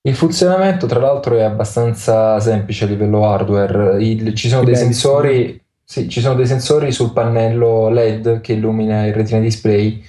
Il 0.00 0.16
funzionamento, 0.16 0.86
tra 0.88 0.98
l'altro, 0.98 1.36
è 1.36 1.42
abbastanza 1.42 2.40
semplice 2.40 2.86
a 2.86 2.88
livello 2.88 3.24
hardware. 3.24 4.02
Il- 4.02 4.34
ci 4.34 4.48
sono 4.48 4.74
sensori, 4.74 5.64
sì, 5.84 6.08
ci 6.08 6.20
sono 6.20 6.34
dei 6.34 6.46
sensori 6.48 6.90
sul 6.90 7.12
pannello 7.12 7.88
LED 7.88 8.40
che 8.40 8.54
illumina 8.54 9.06
il 9.06 9.14
retina 9.14 9.38
display 9.38 10.02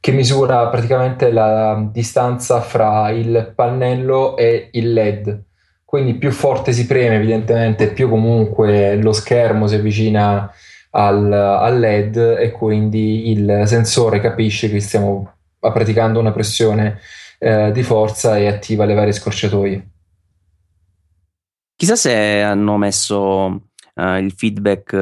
che 0.00 0.12
misura 0.12 0.66
praticamente 0.68 1.30
la 1.30 1.86
distanza 1.92 2.62
fra 2.62 3.10
il 3.10 3.52
pannello 3.54 4.34
e 4.38 4.70
il 4.72 4.94
LED. 4.94 5.44
Quindi 5.88 6.16
più 6.16 6.30
forte 6.32 6.72
si 6.72 6.84
preme, 6.84 7.14
evidentemente, 7.14 7.90
più 7.94 8.10
comunque 8.10 8.96
lo 8.96 9.12
schermo 9.14 9.66
si 9.66 9.76
avvicina 9.76 10.52
al, 10.90 11.32
al 11.32 11.78
LED 11.78 12.36
e 12.38 12.50
quindi 12.50 13.30
il 13.30 13.62
sensore 13.64 14.20
capisce 14.20 14.68
che 14.68 14.80
stiamo 14.80 15.32
praticando 15.58 16.20
una 16.20 16.30
pressione 16.30 17.00
eh, 17.38 17.72
di 17.72 17.82
forza 17.82 18.36
e 18.36 18.48
attiva 18.48 18.84
le 18.84 18.92
varie 18.92 19.12
scorciatoie. 19.12 19.88
Chissà 21.74 21.96
se 21.96 22.42
hanno 22.42 22.76
messo 22.76 23.70
eh, 23.94 24.18
il 24.18 24.32
feedback 24.32 24.92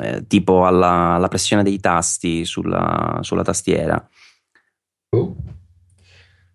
eh, 0.00 0.26
tipo 0.26 0.66
alla, 0.66 1.14
alla 1.14 1.28
pressione 1.28 1.62
dei 1.62 1.78
tasti 1.78 2.44
sulla, 2.44 3.18
sulla 3.20 3.44
tastiera. 3.44 4.04
Oh. 5.10 5.36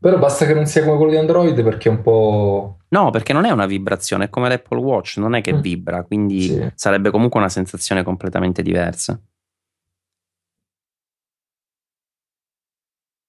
Però 0.02 0.18
basta 0.18 0.48
che 0.48 0.56
non 0.56 0.66
sia 0.66 0.84
come 0.84 0.98
quello 0.98 1.12
di 1.12 1.18
Android 1.18 1.62
perché 1.64 1.88
è 1.88 1.92
un 1.92 2.02
po'... 2.02 2.78
No, 2.88 3.12
perché 3.12 3.34
non 3.34 3.46
è 3.46 3.52
una 3.52 3.68
vibrazione, 3.68 4.26
è 4.26 4.30
come 4.30 4.50
l'Apple 4.50 4.80
Watch, 4.80 5.18
non 5.18 5.36
è 5.36 5.42
che 5.42 5.54
Mm. 5.54 5.60
vibra, 5.60 6.04
quindi 6.04 6.42
Sì. 6.42 6.72
sarebbe 6.74 7.12
comunque 7.12 7.40
una 7.40 7.50
sensazione 7.50 8.02
completamente 8.04 8.64
diversa. 8.64 9.20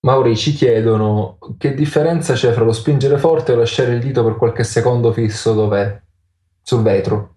Mauri 0.05 0.37
ci 0.37 0.53
chiedono 0.53 1.39
che 1.59 1.75
differenza 1.75 2.33
c'è 2.35 2.53
fra 2.53 2.65
lo 2.65 2.73
spingere 2.73 3.19
forte 3.19 3.53
e 3.53 3.57
lasciare 3.57 3.93
il 3.93 4.01
dito 4.01 4.25
per 4.25 4.37
qualche 4.37 4.65
secondo 4.65 5.13
fisso 5.13 5.53
dov'è? 5.53 6.01
Sul 6.63 6.83
vetro. 6.83 7.32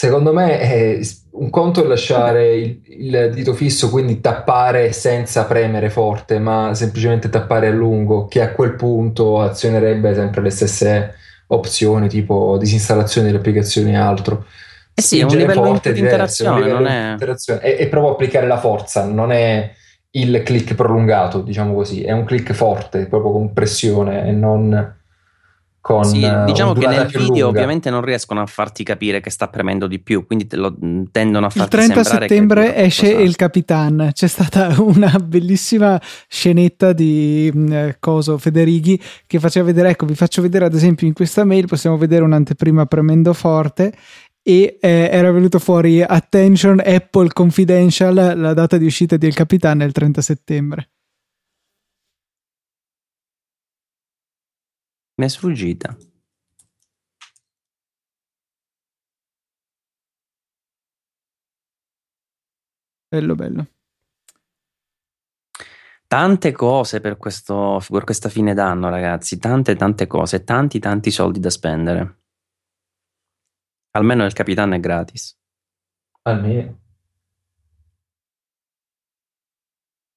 Secondo 0.00 0.32
me 0.32 0.58
è 0.60 0.98
un 1.32 1.50
conto 1.50 1.84
è 1.84 1.86
lasciare 1.86 2.54
il, 2.54 2.80
il 2.86 3.30
dito 3.34 3.52
fisso, 3.52 3.90
quindi 3.90 4.22
tappare 4.22 4.92
senza 4.92 5.44
premere 5.44 5.90
forte, 5.90 6.38
ma 6.38 6.72
semplicemente 6.72 7.28
tappare 7.28 7.66
a 7.66 7.70
lungo, 7.70 8.24
che 8.24 8.40
a 8.40 8.52
quel 8.52 8.76
punto 8.76 9.42
azionerebbe 9.42 10.14
sempre 10.14 10.40
le 10.40 10.48
stesse 10.48 11.16
opzioni, 11.48 12.08
tipo 12.08 12.56
disinstallazione 12.56 13.26
delle 13.26 13.40
applicazioni 13.40 13.90
e 13.90 13.96
altro. 13.96 14.46
Eh 14.94 15.02
sì, 15.02 15.18
è 15.18 15.24
un 15.24 15.36
livello 15.36 15.64
forte 15.64 15.92
di 15.92 16.00
diverso, 16.00 16.44
è 16.44 16.46
interazione, 16.46 16.60
livello 16.60 16.78
non 16.78 16.88
di 16.88 16.94
è- 16.96 17.10
interazione. 17.10 17.60
È, 17.60 17.76
è 17.76 17.88
proprio 17.88 18.12
applicare 18.12 18.46
la 18.46 18.58
forza, 18.58 19.04
non 19.04 19.32
è 19.32 19.70
il 20.12 20.42
click 20.42 20.74
prolungato, 20.74 21.42
diciamo 21.42 21.74
così, 21.74 22.04
è 22.04 22.12
un 22.12 22.24
click 22.24 22.54
forte, 22.54 23.04
proprio 23.04 23.32
con 23.32 23.52
pressione 23.52 24.26
e 24.26 24.32
non 24.32 24.98
con 25.80 26.04
Sì, 26.04 26.20
eh, 26.22 26.44
diciamo 26.44 26.72
che 26.74 26.86
nel 26.86 27.06
video 27.06 27.26
lunga. 27.26 27.46
ovviamente 27.46 27.90
non 27.90 28.02
riescono 28.02 28.40
a 28.40 28.46
farti 28.46 28.84
capire 28.84 29.20
che 29.20 29.30
sta 29.30 29.48
premendo 29.48 29.86
di 29.86 29.98
più, 29.98 30.26
quindi 30.26 30.46
te 30.46 30.56
lo 30.56 30.76
mh, 30.78 31.04
tendono 31.10 31.46
a 31.46 31.50
Il 31.52 31.54
farti 31.60 31.76
30 31.76 31.94
sembrare 32.04 32.28
settembre 32.28 32.62
che 32.64 32.70
dura 32.72 32.84
esce. 32.84 33.08
Il 33.08 33.36
Capitan. 33.36 34.10
C'è 34.12 34.26
stata 34.26 34.74
una 34.80 35.18
bellissima 35.18 36.00
scenetta 36.28 36.92
di 36.92 37.50
mh, 37.52 37.72
eh, 37.72 37.96
Coso 37.98 38.36
Federighi 38.38 39.00
che 39.26 39.38
faceva 39.40 39.66
vedere, 39.66 39.90
ecco, 39.90 40.06
vi 40.06 40.14
faccio 40.14 40.42
vedere 40.42 40.66
ad 40.66 40.74
esempio 40.74 41.06
in 41.06 41.12
questa 41.12 41.44
mail, 41.44 41.66
possiamo 41.66 41.96
vedere 41.96 42.24
un'anteprima 42.24 42.86
premendo 42.86 43.32
forte 43.32 43.92
e 44.42 44.78
eh, 44.80 45.08
era 45.10 45.30
venuto 45.30 45.58
fuori 45.58 46.02
Attention 46.02 46.80
Apple 46.84 47.28
Confidential, 47.32 48.34
la 48.36 48.54
data 48.54 48.76
di 48.76 48.86
uscita 48.86 49.16
di 49.16 49.26
Il 49.26 49.34
Capitan 49.34 49.80
è 49.80 49.84
il 49.84 49.92
30 49.92 50.20
settembre. 50.20 50.88
Mi 55.20 55.26
è 55.26 55.28
sfuggita. 55.28 55.94
Bello 63.06 63.34
bello. 63.34 63.66
Tante 66.06 66.52
cose 66.52 67.00
per, 67.02 67.18
questo, 67.18 67.82
per 67.86 68.04
questa 68.04 68.30
fine 68.30 68.54
d'anno, 68.54 68.88
ragazzi. 68.88 69.36
Tante, 69.36 69.76
tante 69.76 70.06
cose. 70.06 70.42
Tanti, 70.42 70.78
tanti 70.78 71.10
soldi 71.10 71.38
da 71.38 71.50
spendere. 71.50 72.20
Almeno 73.90 74.24
il 74.24 74.32
capitano 74.32 74.74
è 74.74 74.80
gratis. 74.80 75.38
Almeno. 76.22 76.80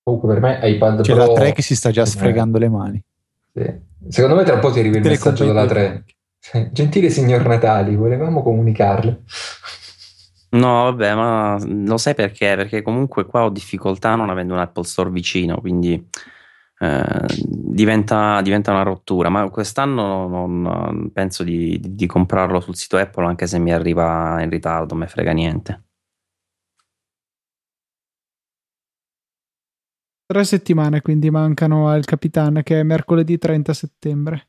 Comunque 0.01 0.29
per 0.29 0.39
me 0.39 0.69
iPad 0.69 1.01
C'è 1.01 1.13
Pro... 1.13 1.25
la 1.25 1.33
3 1.33 1.51
che 1.51 1.61
si 1.61 1.75
sta 1.75 1.91
già 1.91 2.03
Eh, 2.03 2.05
sfregando 2.05 2.57
le 2.57 2.69
mani. 2.69 3.05
Sì. 3.53 3.91
Secondo 4.09 4.35
me 4.35 4.43
tra 4.43 4.55
un 4.55 4.59
po' 4.59 4.71
ti 4.71 4.79
arriva 4.79 4.97
il 4.97 5.03
messaggio 5.03 5.45
dalla 5.45 5.65
compagnie 5.65 6.03
3. 6.51 6.71
Gentile 6.71 7.09
signor 7.09 7.45
Natali, 7.45 7.95
volevamo 7.95 8.43
comunicarle. 8.43 9.23
No, 10.49 10.83
vabbè, 10.83 11.15
ma 11.15 11.57
lo 11.65 11.97
sai 11.97 12.13
perché? 12.13 12.55
Perché 12.55 12.81
comunque 12.81 13.25
qua 13.25 13.45
ho 13.45 13.49
difficoltà 13.49 14.15
non 14.15 14.29
avendo 14.29 14.53
un 14.53 14.59
Apple 14.59 14.83
Store 14.83 15.09
vicino, 15.09 15.59
quindi 15.59 16.07
eh, 16.79 17.25
diventa, 17.47 18.41
diventa 18.41 18.71
una 18.71 18.83
rottura. 18.83 19.29
Ma 19.29 19.49
quest'anno 19.49 20.27
non, 20.27 21.09
penso 21.11 21.43
di, 21.43 21.79
di- 21.79 21.95
di 21.95 22.05
comprarlo 22.05 22.59
sul 22.59 22.75
sito 22.75 22.97
Apple, 22.97 23.25
anche 23.25 23.47
se 23.47 23.57
mi 23.57 23.73
arriva 23.73 24.41
in 24.43 24.49
ritardo, 24.49 24.93
me 24.93 25.07
frega 25.07 25.31
niente. 25.31 25.83
Tre 30.25 30.43
settimane 30.43 31.01
quindi 31.01 31.29
mancano 31.29 31.87
al 31.87 32.03
Capitan 32.05 32.61
che 32.63 32.79
è 32.79 32.83
mercoledì 32.83 33.37
30 33.37 33.73
settembre. 33.73 34.47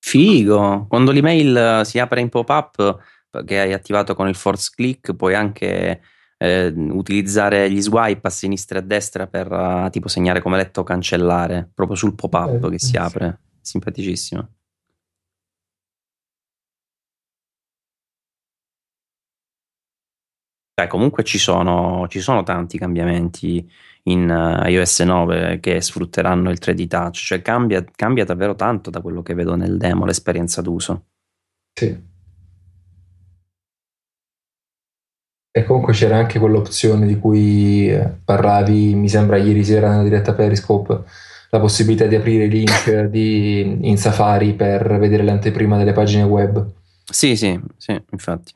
Figo! 0.00 0.86
Quando 0.88 1.10
l'email 1.10 1.82
si 1.84 1.98
apre 1.98 2.20
in 2.20 2.28
pop-up 2.28 2.98
che 3.44 3.60
hai 3.60 3.72
attivato 3.72 4.14
con 4.14 4.28
il 4.28 4.34
force 4.34 4.72
click, 4.74 5.14
puoi 5.14 5.34
anche 5.34 6.00
eh, 6.38 6.66
utilizzare 6.68 7.70
gli 7.70 7.80
swipe 7.80 8.26
a 8.26 8.30
sinistra 8.30 8.78
e 8.78 8.82
a 8.82 8.84
destra 8.84 9.26
per 9.26 9.52
eh, 9.52 9.88
tipo 9.90 10.08
segnare 10.08 10.40
come 10.40 10.56
letto 10.56 10.80
o 10.80 10.84
cancellare 10.84 11.68
proprio 11.74 11.96
sul 11.96 12.14
pop-up 12.14 12.64
Eh, 12.64 12.70
che 12.70 12.78
si 12.78 12.86
sì. 12.86 12.96
apre. 12.96 13.40
Simpaticissimo. 13.68 14.48
Beh, 20.74 20.86
comunque 20.86 21.24
ci 21.24 21.38
sono, 21.38 22.06
ci 22.08 22.20
sono 22.20 22.44
tanti 22.44 22.78
cambiamenti 22.78 23.68
in 24.04 24.30
eh, 24.30 24.70
iOS 24.70 25.00
9 25.00 25.58
che 25.60 25.80
sfrutteranno 25.80 26.50
il 26.50 26.58
3D 26.60 26.86
Touch, 26.86 27.16
cioè 27.16 27.42
cambia, 27.42 27.84
cambia 27.94 28.24
davvero 28.24 28.54
tanto 28.54 28.88
da 28.88 29.00
quello 29.02 29.20
che 29.22 29.34
vedo 29.34 29.54
nel 29.56 29.76
demo, 29.76 30.06
l'esperienza 30.06 30.62
d'uso. 30.62 31.06
Sì. 31.74 32.06
E 35.50 35.64
comunque 35.64 35.92
c'era 35.92 36.16
anche 36.16 36.38
quell'opzione 36.38 37.06
di 37.06 37.18
cui 37.18 37.90
eh, 37.90 38.08
parlavi, 38.24 38.94
mi 38.94 39.08
sembra 39.08 39.36
ieri 39.36 39.64
sera 39.64 39.90
nella 39.90 40.04
diretta 40.04 40.32
Periscope, 40.32 41.02
la 41.50 41.60
possibilità 41.60 42.06
di 42.06 42.14
aprire 42.14 42.44
i 42.44 42.48
link 42.50 43.04
di- 43.04 43.78
in 43.88 43.96
Safari 43.96 44.54
per 44.54 44.98
vedere 44.98 45.22
l'anteprima 45.22 45.76
delle 45.76 45.92
pagine 45.92 46.22
web. 46.24 46.72
Sì, 47.10 47.36
sì, 47.36 47.58
sì, 47.76 48.00
infatti. 48.12 48.54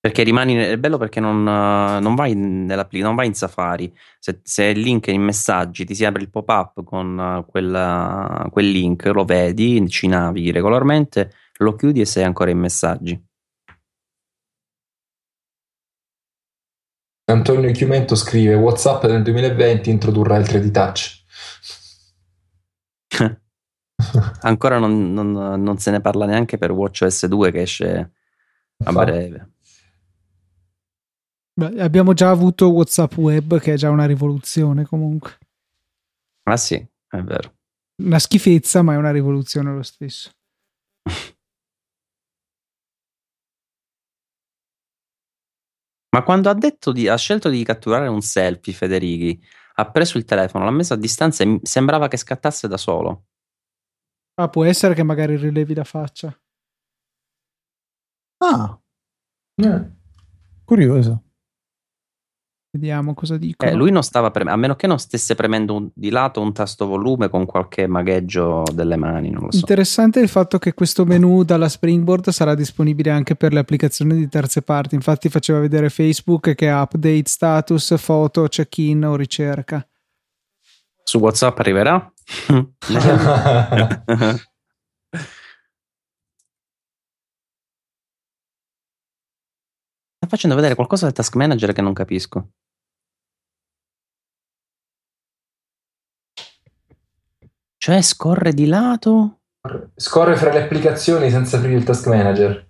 Perché 0.00 0.22
rimani, 0.22 0.54
è 0.54 0.78
bello 0.78 0.96
perché 0.96 1.18
non, 1.18 1.42
non 1.42 2.14
vai 2.14 2.32
non 2.34 3.14
vai 3.16 3.26
in 3.26 3.34
Safari. 3.34 3.92
Se, 4.20 4.38
se 4.44 4.64
il 4.66 4.78
link 4.78 5.08
è 5.08 5.10
in 5.10 5.22
messaggi, 5.22 5.84
ti 5.84 5.94
si 5.94 6.04
apre 6.04 6.22
il 6.22 6.30
pop-up 6.30 6.84
con 6.84 7.44
quella- 7.48 8.46
quel 8.50 8.70
link, 8.70 9.04
lo 9.06 9.24
vedi, 9.24 9.86
ci 9.88 10.06
navighi 10.06 10.52
regolarmente, 10.52 11.32
lo 11.58 11.74
chiudi 11.74 12.00
e 12.00 12.04
sei 12.04 12.22
ancora 12.22 12.50
in 12.50 12.58
messaggi. 12.58 13.27
Antonio 17.28 17.70
Chiumento 17.72 18.14
scrive: 18.14 18.54
WhatsApp 18.54 19.04
nel 19.04 19.22
2020 19.22 19.90
introdurrà 19.90 20.36
il 20.36 20.44
3D 20.44 20.70
Touch. 20.70 21.24
Ancora 24.42 24.78
non, 24.78 25.12
non- 25.12 25.60
non 25.62 25.78
se 25.78 25.90
ne 25.90 26.00
parla 26.00 26.24
neanche 26.24 26.56
per 26.56 26.70
WatchOS 26.70 27.26
2 27.26 27.50
che 27.50 27.60
esce 27.62 28.12
a 28.84 28.92
breve. 28.92 29.50
Beh, 31.52 31.80
abbiamo 31.82 32.12
già 32.14 32.30
avuto 32.30 32.70
WhatsApp 32.70 33.16
Web 33.16 33.58
che 33.58 33.72
è 33.74 33.76
già 33.76 33.90
una 33.90 34.06
rivoluzione 34.06 34.84
comunque. 34.84 35.38
Ah 36.44 36.56
sì, 36.56 36.76
è 36.76 37.20
vero. 37.20 37.56
Una 38.02 38.20
schifezza, 38.20 38.82
ma 38.82 38.94
è 38.94 38.96
una 38.96 39.10
rivoluzione 39.10 39.74
lo 39.74 39.82
stesso. 39.82 40.30
Ma 46.10 46.22
quando 46.22 46.48
ha 46.48 46.54
detto 46.54 46.92
di, 46.92 47.06
ha 47.08 47.16
scelto 47.16 47.48
di 47.48 47.62
catturare 47.64 48.06
un 48.08 48.20
selfie, 48.22 48.72
Federighi, 48.72 49.40
ha 49.74 49.90
preso 49.90 50.16
il 50.18 50.24
telefono, 50.24 50.64
l'ha 50.64 50.70
messo 50.70 50.94
a 50.94 50.96
distanza 50.96 51.44
e 51.44 51.60
sembrava 51.62 52.08
che 52.08 52.16
scattasse 52.16 52.66
da 52.66 52.76
solo. 52.76 53.26
Ah, 54.40 54.48
può 54.48 54.64
essere 54.64 54.94
che 54.94 55.02
magari 55.02 55.36
rilevi 55.36 55.74
la 55.74 55.84
faccia. 55.84 56.36
Ah, 58.40 58.78
Eh, 59.60 59.90
curioso. 60.64 61.24
Vediamo 62.70 63.14
cosa 63.14 63.38
dicono. 63.38 63.70
Eh, 63.70 63.74
lui 63.74 63.90
non 63.90 64.02
stava 64.02 64.30
premendo, 64.30 64.58
a 64.58 64.60
meno 64.60 64.76
che 64.76 64.86
non 64.86 64.98
stesse 64.98 65.34
premendo 65.34 65.74
un- 65.74 65.88
di 65.94 66.10
lato 66.10 66.42
un 66.42 66.52
tasto 66.52 66.86
volume 66.86 67.30
con 67.30 67.46
qualche 67.46 67.86
magheggio 67.86 68.62
delle 68.74 68.96
mani, 68.96 69.30
non 69.30 69.44
lo 69.44 69.50
so. 69.50 69.58
Interessante 69.58 70.20
il 70.20 70.28
fatto 70.28 70.58
che 70.58 70.74
questo 70.74 71.06
menu 71.06 71.44
dalla 71.44 71.68
Springboard 71.70 72.28
sarà 72.28 72.54
disponibile 72.54 73.10
anche 73.10 73.36
per 73.36 73.54
le 73.54 73.60
applicazioni 73.60 74.14
di 74.14 74.28
terze 74.28 74.60
parti. 74.60 74.94
Infatti, 74.94 75.30
faceva 75.30 75.60
vedere 75.60 75.88
Facebook 75.88 76.54
che 76.54 76.68
ha 76.68 76.82
update 76.82 77.22
status, 77.24 77.96
foto, 77.96 78.46
check-in 78.48 79.04
o 79.06 79.16
ricerca. 79.16 79.86
Su 81.02 81.18
WhatsApp 81.20 81.58
arriverà? 81.60 82.12
Sta 90.18 90.26
facendo 90.26 90.56
vedere 90.56 90.74
qualcosa 90.74 91.04
del 91.04 91.14
task 91.14 91.36
manager 91.36 91.72
che 91.72 91.80
non 91.80 91.92
capisco. 91.92 92.48
Cioè, 97.76 98.02
scorre 98.02 98.52
di 98.52 98.66
lato? 98.66 99.38
Scorre 99.94 100.34
fra 100.34 100.52
le 100.52 100.64
applicazioni 100.64 101.30
senza 101.30 101.58
aprire 101.58 101.76
il 101.76 101.84
task 101.84 102.08
manager. 102.08 102.66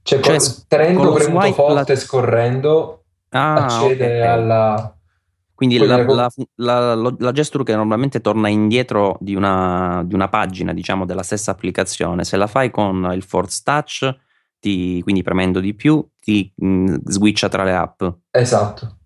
Cioè, 0.00 0.20
Cioè, 0.20 0.38
tenendo 0.68 1.12
premuto 1.12 1.52
forte 1.52 1.92
la- 1.92 1.98
scorrendo, 1.98 3.04
Ah, 3.30 3.64
accede 3.66 4.22
ok. 4.22 4.26
alla. 4.26 4.96
Quindi 5.54 5.76
la, 5.78 6.02
la, 6.04 6.30
la, 6.94 7.14
la 7.18 7.32
gesture 7.32 7.64
che 7.64 7.74
normalmente 7.74 8.22
torna 8.22 8.48
indietro 8.48 9.18
di 9.20 9.34
una, 9.34 10.02
di 10.06 10.14
una 10.14 10.28
pagina, 10.28 10.72
diciamo, 10.72 11.04
della 11.04 11.22
stessa 11.22 11.50
applicazione, 11.50 12.24
se 12.24 12.36
la 12.38 12.46
fai 12.46 12.70
con 12.70 13.10
il 13.12 13.22
Force 13.22 13.60
Touch, 13.64 14.14
ti- 14.58 15.00
quindi 15.02 15.22
premendo 15.22 15.60
di 15.60 15.74
più, 15.74 16.06
ti 16.20 16.52
mh, 16.54 16.96
switcha 17.04 17.48
tra 17.48 17.64
le 17.64 17.74
app. 17.74 18.02
Esatto. 18.30 18.96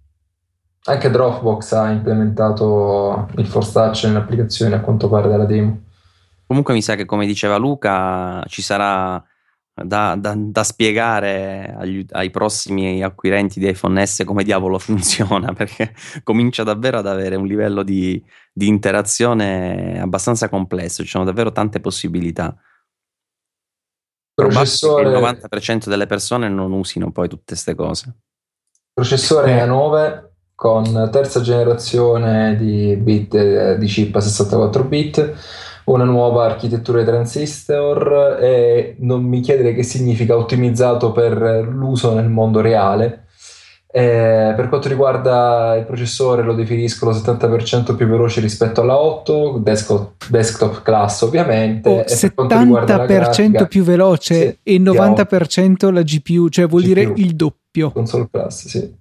Anche 0.85 1.11
Dropbox 1.11 1.73
ha 1.73 1.91
implementato 1.91 3.29
il 3.37 3.47
Force 3.47 3.73
Touch 3.73 4.05
nell'applicazione, 4.05 4.75
a 4.77 4.81
quanto 4.81 5.09
pare 5.09 5.29
dalla 5.29 5.45
demo. 5.45 5.83
Comunque 6.47 6.75
mi 6.75 6.83
sa 6.83 6.95
che, 6.97 7.05
come 7.05 7.27
diceva 7.27 7.59
Luca, 7.59 8.43
ci 8.47 8.63
sarà 8.63 9.23
da, 9.73 10.17
da- 10.17 10.35
da 10.37 10.65
spiegare 10.65 11.75
agli- 11.77 12.05
ai 12.11 12.31
prossimi 12.31 13.03
acquirenti 13.03 13.61
di 13.61 13.69
iPhone 13.69 14.05
S 14.05 14.25
come 14.25 14.43
diavolo 14.43 14.79
funziona, 14.81 15.53
perché 15.53 15.95
comincia 16.25 16.63
davvero 16.65 16.99
ad 16.99 17.07
avere 17.07 17.37
un 17.37 17.47
livello 17.47 17.83
di, 17.83 18.23
di 18.53 18.67
interazione 18.67 20.01
abbastanza 20.01 20.49
complesso, 20.49 21.03
ci 21.03 21.11
sono 21.11 21.25
davvero 21.25 21.53
tante 21.53 21.81
possibilità. 21.81 22.57
Processore, 24.49 25.09
il 25.09 25.17
90% 25.17 25.89
delle 25.89 26.07
persone 26.07 26.49
non 26.49 26.73
usino 26.73 27.11
poi 27.11 27.29
tutte 27.29 27.45
queste 27.47 27.75
cose. 27.75 28.15
processore 28.93 29.53
Eh. 29.53 29.67
A9 29.67 30.29
con 30.55 31.09
terza 31.11 31.41
generazione 31.41 32.55
di 32.57 32.95
bit 32.97 33.35
eh, 33.35 33.79
di 33.79 33.87
chip 33.87 34.15
a 34.17 34.21
64 34.21 34.85
bit, 34.85 35.35
una 35.85 36.05
nuova 36.05 36.45
architettura 36.45 36.99
di 36.99 37.07
transistor 37.07 38.37
e 38.39 38.97
non 38.99 39.25
mi 39.25 39.41
chiedere 39.41 39.73
che 39.73 39.83
significa 39.83 40.37
ottimizzato 40.37 41.13
per 41.13 41.67
l'uso 41.67 42.13
nel 42.13 42.29
mondo 42.29 42.61
reale. 42.61 43.29
Eh, 43.93 44.53
per 44.55 44.69
quanto 44.69 44.89
riguarda 44.89 45.75
il 45.75 45.85
processore 45.85 46.45
lo 46.45 46.55
definiscono 46.55 47.11
70% 47.11 47.97
più 47.97 48.07
veloce 48.07 48.41
rispetto 48.41 48.83
alla 48.83 48.97
8, 48.97 49.59
desktop, 49.59 50.29
desktop 50.29 50.83
class 50.83 51.23
ovviamente. 51.23 51.89
O 51.89 52.05
per 52.05 52.35
quanto 52.35 52.59
riguarda 52.59 52.97
la 52.99 53.05
70% 53.05 53.09
grafica, 53.09 53.67
più 53.67 53.83
veloce 53.83 54.35
sì, 54.35 54.59
e 54.63 54.79
di 54.79 54.83
90% 54.83 55.93
la 55.93 56.03
GPU, 56.03 56.49
cioè 56.49 56.69
vuol 56.69 56.83
GPU. 56.83 56.95
dire 56.95 57.13
il 57.17 57.35
doppio. 57.35 57.91
console 57.91 58.29
class, 58.31 58.67
sì. 58.69 58.99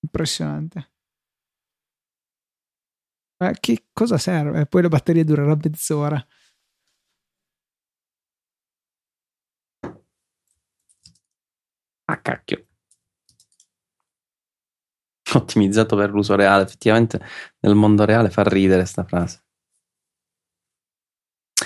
Impressionante. 0.00 0.90
Ma 3.38 3.50
che 3.58 3.86
cosa 3.92 4.16
serve? 4.16 4.66
Poi 4.66 4.82
la 4.82 4.88
batteria 4.88 5.24
durerà 5.24 5.56
mezz'ora. 5.60 6.24
Ah, 12.08 12.20
cacchio. 12.22 12.65
Ottimizzato 15.34 15.96
per 15.96 16.10
l'uso 16.10 16.34
reale. 16.36 16.62
Effettivamente 16.64 17.20
nel 17.60 17.74
mondo 17.74 18.04
reale 18.04 18.30
fa 18.30 18.42
ridere 18.42 18.84
sta 18.84 19.04
frase. 19.04 19.40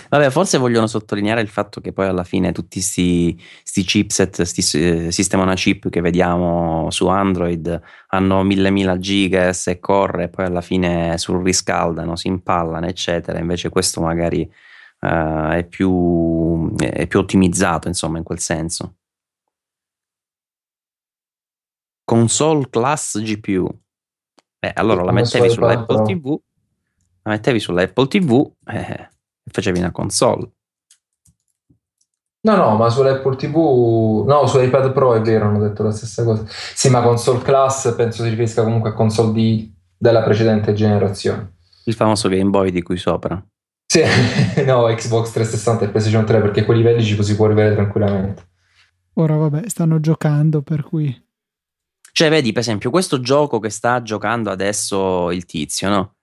Vabbè, 0.08 0.30
forse 0.30 0.58
vogliono 0.58 0.86
sottolineare 0.86 1.40
il 1.40 1.48
fatto 1.48 1.80
che 1.80 1.92
poi 1.92 2.06
alla 2.06 2.22
fine 2.22 2.52
tutti 2.52 2.78
questi 2.80 3.36
chipset, 3.82 4.36
questi 4.36 4.78
eh, 4.78 5.10
sistema 5.12 5.42
una 5.42 5.54
chip 5.54 5.88
che 5.88 6.00
vediamo 6.00 6.90
su 6.90 7.08
Android 7.08 7.80
hanno 8.08 8.42
mille 8.44 8.70
mila 8.70 8.98
giga 8.98 9.50
e 9.64 9.78
corre 9.80 10.28
poi 10.28 10.44
alla 10.46 10.60
fine 10.60 11.18
surriscaldano, 11.18 12.14
si 12.16 12.28
impallano, 12.28 12.86
eccetera. 12.86 13.38
Invece 13.40 13.68
questo 13.68 14.00
magari 14.00 14.42
uh, 15.00 15.50
è, 15.50 15.66
più, 15.68 16.74
è 16.76 17.06
più 17.08 17.18
ottimizzato, 17.18 17.88
insomma, 17.88 18.18
in 18.18 18.24
quel 18.24 18.38
senso. 18.38 18.99
Console 22.10 22.68
class 22.70 23.20
GPU. 23.20 23.68
Beh, 24.58 24.72
allora 24.74 25.04
la 25.04 25.12
mettevi 25.12 25.48
sull'Apple 25.48 26.02
TV, 26.02 26.36
la 27.22 27.30
mettevi 27.30 27.60
sull'Apple 27.60 28.08
TV 28.08 28.50
eh, 28.66 28.78
e 28.78 29.08
facevi 29.48 29.78
una 29.78 29.92
console. 29.92 30.50
No, 32.40 32.56
no, 32.56 32.74
ma 32.74 32.90
sull'Apple 32.90 33.36
TV, 33.36 34.24
no, 34.26 34.44
su 34.48 34.58
iPad 34.58 34.90
Pro 34.92 35.14
è 35.14 35.20
vero, 35.20 35.44
hanno 35.44 35.60
detto 35.60 35.84
la 35.84 35.92
stessa 35.92 36.24
cosa. 36.24 36.44
Sì, 36.48 36.90
ma 36.90 37.00
console 37.00 37.42
class 37.42 37.94
penso 37.94 38.24
si 38.24 38.30
riferisca 38.30 38.64
comunque 38.64 38.90
a 38.90 38.94
console 38.94 39.32
di, 39.32 39.72
della 39.96 40.24
precedente 40.24 40.72
generazione. 40.72 41.58
Il 41.84 41.94
famoso 41.94 42.28
Game 42.28 42.50
Boy 42.50 42.72
di 42.72 42.82
cui 42.82 42.96
sopra. 42.96 43.40
Sì, 43.86 44.02
no, 44.66 44.86
Xbox 44.86 45.30
360 45.30 45.84
e 45.84 45.88
PlayStation 45.90 46.26
3 46.26 46.40
perché 46.40 46.64
quei 46.64 46.78
livelli 46.78 47.04
ci 47.04 47.22
si 47.22 47.36
può 47.36 47.46
rivedere 47.46 47.76
tranquillamente. 47.76 48.48
Ora 49.12 49.36
vabbè, 49.36 49.68
stanno 49.68 50.00
giocando 50.00 50.62
per 50.62 50.82
cui... 50.82 51.28
Cioè, 52.12 52.28
vedi, 52.28 52.52
per 52.52 52.62
esempio, 52.62 52.90
questo 52.90 53.20
gioco 53.20 53.58
che 53.58 53.70
sta 53.70 54.02
giocando 54.02 54.50
adesso 54.50 55.30
il 55.30 55.44
tizio, 55.44 55.88
no? 55.88 56.14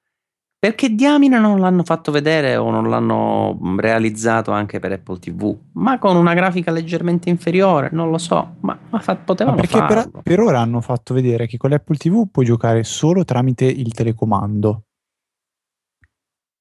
Perché 0.60 0.90
diamine 0.96 1.38
non 1.38 1.60
l'hanno 1.60 1.84
fatto 1.84 2.12
vedere 2.12 2.56
o 2.56 2.72
non 2.72 2.90
l'hanno 2.90 3.60
realizzato 3.78 4.52
anche 4.52 4.80
per 4.80 4.92
Apple 4.92 5.20
TV? 5.20 5.56
Ma 5.74 6.00
con 6.00 6.16
una 6.16 6.34
grafica 6.34 6.72
leggermente 6.72 7.30
inferiore, 7.30 7.90
non 7.92 8.10
lo 8.10 8.18
so, 8.18 8.56
ma, 8.62 8.78
ma 8.90 9.00
fa, 9.00 9.16
potevano 9.18 9.56
ma 9.56 9.62
perché 9.62 9.86
per, 9.86 10.24
per, 10.24 10.40
ora 10.40 10.60
hanno 10.60 10.82
fatto 10.82 11.14
vedere 11.14 11.46
che 11.46 11.58
con 11.58 11.70
l'Apple 11.70 11.98
TV 11.98 12.28
puoi 12.32 12.46
giocare 12.46 12.84
solo 12.84 13.24
tramite 13.24 13.66
il 13.66 13.94
telecomando. 13.94 14.82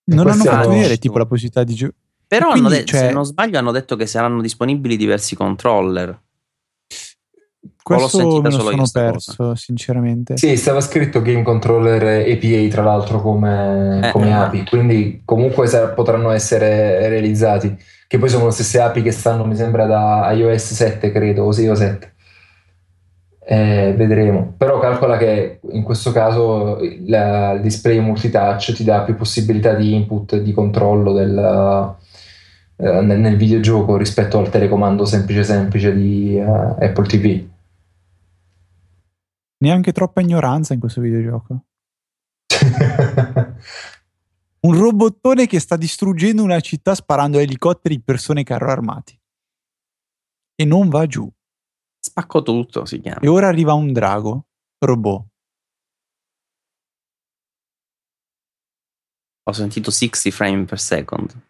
Non 0.08 0.28
hanno 0.28 0.44
fatto 0.44 0.68
vedere 0.68 0.98
tipo 0.98 1.16
la 1.16 1.26
possibilità 1.26 1.64
di 1.64 1.74
giocare. 1.74 1.98
Però 2.28 2.50
quindi, 2.50 2.68
de- 2.68 2.84
cioè... 2.84 3.00
se 3.00 3.12
non 3.12 3.24
sbaglio 3.24 3.58
hanno 3.58 3.72
detto 3.72 3.96
che 3.96 4.06
saranno 4.06 4.42
disponibili 4.42 4.98
diversi 4.98 5.34
controller. 5.34 6.22
Questo 7.86 8.40
me 8.40 8.50
lo 8.50 8.50
sono 8.50 8.84
perso, 8.92 9.34
cosa. 9.36 9.54
sinceramente. 9.54 10.36
Sì, 10.36 10.56
stava 10.56 10.80
scritto 10.80 11.22
Game 11.22 11.42
Controller 11.42 12.28
APA, 12.28 12.68
tra 12.68 12.82
l'altro, 12.82 13.22
come, 13.22 14.08
eh, 14.08 14.10
come 14.10 14.26
eh, 14.26 14.32
API, 14.32 14.64
quindi 14.68 15.22
comunque 15.24 15.68
potranno 15.94 16.30
essere 16.30 17.08
realizzati, 17.08 17.78
che 18.08 18.18
poi 18.18 18.28
sono 18.28 18.46
le 18.46 18.50
stesse 18.50 18.80
API 18.80 19.02
che 19.02 19.12
stanno, 19.12 19.44
mi 19.44 19.54
sembra, 19.54 19.86
da 19.86 20.28
iOS 20.32 20.72
7, 20.72 21.12
credo, 21.12 21.44
o 21.44 21.52
6 21.52 21.68
o 21.68 21.74
7. 21.76 22.14
Eh, 23.44 23.94
vedremo. 23.96 24.54
Però 24.56 24.80
calcola 24.80 25.16
che 25.16 25.60
in 25.70 25.84
questo 25.84 26.10
caso 26.10 26.80
la, 27.06 27.52
il 27.52 27.60
display 27.60 28.00
multitouch 28.00 28.72
ti 28.72 28.82
dà 28.82 29.02
più 29.02 29.14
possibilità 29.14 29.74
di 29.74 29.94
input 29.94 30.38
di 30.38 30.52
controllo 30.52 31.12
del, 31.12 31.94
eh, 32.78 33.00
nel, 33.00 33.20
nel, 33.20 33.36
videogioco 33.36 33.96
rispetto 33.96 34.40
al 34.40 34.50
telecomando 34.50 35.04
semplice 35.04 35.44
semplice 35.44 35.94
di 35.94 36.36
uh, 36.36 36.74
Apple 36.80 37.06
TV. 37.06 37.54
Neanche 39.66 39.90
troppa 39.90 40.20
ignoranza 40.20 40.74
in 40.74 40.80
questo 40.80 41.00
videogioco. 41.00 41.64
Un 44.60 44.78
robottone 44.78 45.48
che 45.48 45.58
sta 45.58 45.76
distruggendo 45.76 46.44
una 46.44 46.60
città 46.60 46.94
sparando 46.94 47.40
elicotteri, 47.40 48.00
persone 48.00 48.42
e 48.42 48.44
carro 48.44 48.70
armati. 48.70 49.20
E 50.54 50.64
non 50.64 50.88
va 50.88 51.06
giù. 51.06 51.28
Spacco 51.98 52.42
tutto 52.42 52.84
si 52.84 53.00
chiama. 53.00 53.18
E 53.18 53.26
ora 53.26 53.48
arriva 53.48 53.72
un 53.72 53.92
drago 53.92 54.46
robot. 54.78 55.26
Ho 59.48 59.52
sentito 59.52 59.90
60 59.90 60.30
frame 60.30 60.64
per 60.64 60.78
second. 60.78 61.45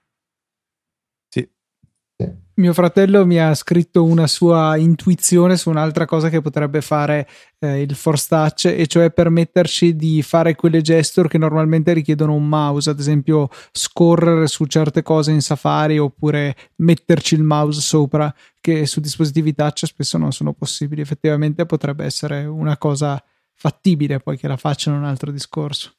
Mio 2.59 2.73
fratello 2.73 3.27
mi 3.27 3.39
ha 3.39 3.53
scritto 3.55 4.03
una 4.03 4.27
sua 4.27 4.79
intuizione 4.79 5.59
su 5.59 5.69
un'altra 5.69 6.07
cosa 6.07 6.31
che 6.31 6.41
potrebbe 6.41 6.81
fare 6.81 7.29
eh, 7.59 7.83
il 7.83 7.95
Force 7.95 8.27
Touch, 8.31 8.65
e 8.65 8.87
cioè 8.87 9.11
permetterci 9.11 9.95
di 9.95 10.23
fare 10.23 10.55
quelle 10.55 10.81
gesture 10.81 11.29
che 11.29 11.37
normalmente 11.37 11.93
richiedono 11.93 12.33
un 12.33 12.49
mouse, 12.49 12.89
ad 12.89 12.99
esempio 12.99 13.51
scorrere 13.73 14.47
su 14.47 14.65
certe 14.65 15.03
cose 15.03 15.33
in 15.33 15.43
Safari 15.43 15.99
oppure 15.99 16.57
metterci 16.77 17.35
il 17.35 17.43
mouse 17.43 17.83
sopra, 17.83 18.35
che 18.59 18.87
su 18.87 19.01
dispositivi 19.01 19.55
touch 19.55 19.85
spesso 19.85 20.17
non 20.17 20.33
sono 20.33 20.55
possibili. 20.55 21.03
Effettivamente 21.03 21.67
potrebbe 21.67 22.07
essere 22.07 22.47
una 22.47 22.79
cosa 22.79 23.23
fattibile, 23.53 24.19
poi 24.21 24.39
che 24.39 24.49
la 24.49 24.57
facciano 24.57 24.97
un 24.97 25.05
altro 25.05 25.31
discorso. 25.31 25.93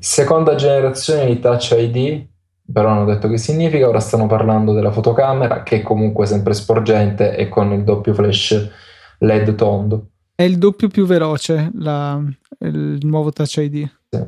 Seconda 0.00 0.56
generazione 0.56 1.26
di 1.26 1.38
Touch 1.38 1.70
ID 1.70 2.26
però 2.70 2.90
hanno 2.90 3.04
detto 3.04 3.28
che 3.28 3.38
significa, 3.38 3.88
ora 3.88 4.00
stanno 4.00 4.26
parlando 4.26 4.72
della 4.72 4.90
fotocamera 4.92 5.62
che 5.62 5.76
è 5.76 5.82
comunque 5.82 6.26
sempre 6.26 6.54
sporgente 6.54 7.36
e 7.36 7.48
con 7.48 7.72
il 7.72 7.84
doppio 7.84 8.14
flash 8.14 8.70
LED 9.18 9.54
tondo. 9.54 10.08
È 10.34 10.42
il 10.42 10.58
doppio 10.58 10.88
più 10.88 11.06
veloce 11.06 11.70
la, 11.74 12.22
il 12.60 12.98
nuovo 13.02 13.32
Touch 13.32 13.56
ID. 13.56 13.90
Sì. 14.08 14.24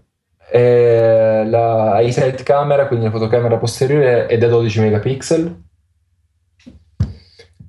E 0.52 1.44
la 1.46 2.00
iSight 2.00 2.42
camera, 2.42 2.86
quindi 2.86 3.04
la 3.04 3.12
fotocamera 3.12 3.58
posteriore 3.58 4.26
è 4.26 4.36
da 4.36 4.48
12 4.48 4.80
megapixel 4.80 5.62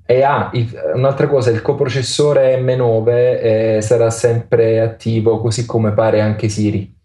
e 0.04 0.22
ha 0.22 0.50
il, 0.52 0.70
un'altra 0.94 1.26
cosa, 1.26 1.50
il 1.50 1.62
coprocessore 1.62 2.60
M9 2.60 3.08
eh, 3.08 3.78
sarà 3.80 4.10
sempre 4.10 4.80
attivo, 4.80 5.40
così 5.40 5.64
come 5.64 5.92
pare 5.92 6.20
anche 6.20 6.48
Siri. 6.48 7.00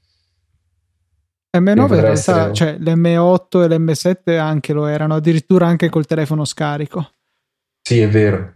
M9 1.60 1.70
in 1.70 1.88
realtà, 1.88 2.10
essere... 2.10 2.54
cioè 2.54 2.78
l'M8 2.78 3.64
e 3.64 3.68
l'M7 3.68 4.38
anche 4.38 4.74
lo 4.74 4.86
erano, 4.86 5.16
addirittura 5.16 5.68
anche 5.68 5.90
col 5.90 6.06
telefono 6.06 6.46
scarico. 6.46 7.12
Sì, 7.82 8.00
è 8.00 8.10
vero. 8.10 8.54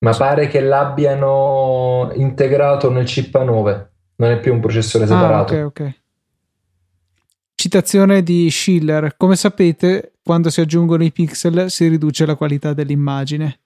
Ma 0.00 0.16
pare 0.16 0.48
che 0.48 0.60
l'abbiano 0.60 2.10
integrato 2.14 2.90
nel 2.90 3.04
chip 3.04 3.34
A9, 3.34 3.86
non 4.16 4.30
è 4.30 4.38
più 4.40 4.52
un 4.52 4.60
processore 4.60 5.04
ah, 5.04 5.08
separato. 5.08 5.54
Ah, 5.54 5.64
ok, 5.64 5.66
ok. 5.66 6.00
Citazione 7.54 8.22
di 8.22 8.48
Schiller. 8.50 9.16
Come 9.16 9.34
sapete, 9.34 10.12
quando 10.22 10.50
si 10.50 10.60
aggiungono 10.60 11.02
i 11.02 11.10
pixel 11.10 11.70
si 11.70 11.88
riduce 11.88 12.24
la 12.24 12.36
qualità 12.36 12.72
dell'immagine 12.72 13.60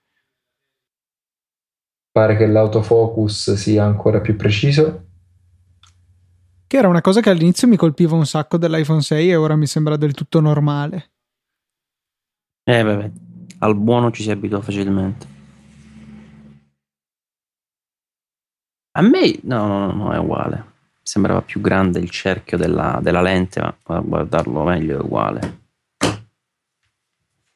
pare 2.13 2.37
che 2.37 2.45
l'autofocus 2.45 3.53
sia 3.55 3.83
ancora 3.83 4.21
più 4.21 4.35
preciso. 4.35 5.07
Che 6.67 6.77
era 6.77 6.87
una 6.87 7.01
cosa 7.01 7.21
che 7.21 7.31
all'inizio 7.31 7.67
mi 7.67 7.75
colpiva 7.75 8.15
un 8.15 8.27
sacco 8.27 8.57
dell'iPhone 8.57 9.01
6 9.01 9.31
e 9.31 9.35
ora 9.35 9.55
mi 9.55 9.65
sembra 9.65 9.97
del 9.97 10.13
tutto 10.13 10.39
normale. 10.39 11.11
Eh, 12.63 12.83
vabbè, 12.83 13.11
al 13.59 13.75
buono 13.75 14.11
ci 14.11 14.21
si 14.21 14.29
abitua 14.29 14.61
facilmente. 14.61 15.27
A 18.91 19.01
me, 19.01 19.39
no, 19.41 19.67
no, 19.67 19.91
no, 19.91 20.13
è 20.13 20.17
uguale. 20.19 20.71
Sembrava 21.01 21.41
più 21.41 21.61
grande 21.61 21.97
il 21.97 22.11
cerchio 22.11 22.57
della, 22.57 22.99
della 23.01 23.21
lente, 23.21 23.59
ma 23.59 23.75
a 23.85 23.99
guardarlo 23.99 24.63
meglio 24.63 24.99
è 24.99 25.01
uguale. 25.01 25.61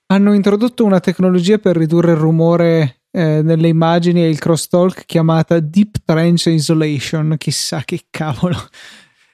Hanno 0.08 0.34
introdotto 0.34 0.84
una 0.84 1.00
tecnologia 1.00 1.60
per 1.60 1.78
ridurre 1.78 2.12
il 2.12 2.18
rumore 2.18 2.97
eh, 3.18 3.42
nelle 3.42 3.68
immagini 3.68 4.22
e 4.22 4.30
il 4.30 4.38
crosstalk 4.38 5.06
chiamata 5.06 5.60
Deep 5.60 6.04
Trench 6.06 6.46
Isolation, 6.46 7.34
chissà 7.40 7.82
che 7.84 8.02
cavolo. 8.12 8.56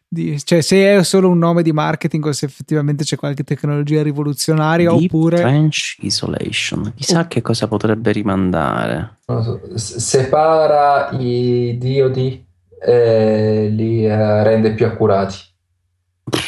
Di, 0.08 0.42
cioè, 0.42 0.62
se 0.62 0.96
è 0.96 1.04
solo 1.04 1.28
un 1.28 1.38
nome 1.38 1.64
di 1.64 1.74
marketing 1.74 2.24
o 2.26 2.32
se 2.32 2.46
effettivamente 2.46 3.04
c'è 3.04 3.18
qualche 3.18 3.44
tecnologia 3.44 4.02
rivoluzionaria 4.02 4.90
Deep 4.90 5.14
oppure. 5.14 5.36
Trench 5.36 5.98
Isolation, 6.00 6.94
chissà 6.96 7.20
oh. 7.20 7.28
che 7.28 7.42
cosa 7.42 7.68
potrebbe 7.68 8.14
rimandare. 8.14 9.18
So, 9.26 9.60
separa 9.76 11.10
i 11.20 11.76
diodi 11.78 12.42
e 12.80 13.68
li 13.70 14.06
uh, 14.06 14.44
rende 14.44 14.76
più 14.76 14.86
accurati. 14.86 15.36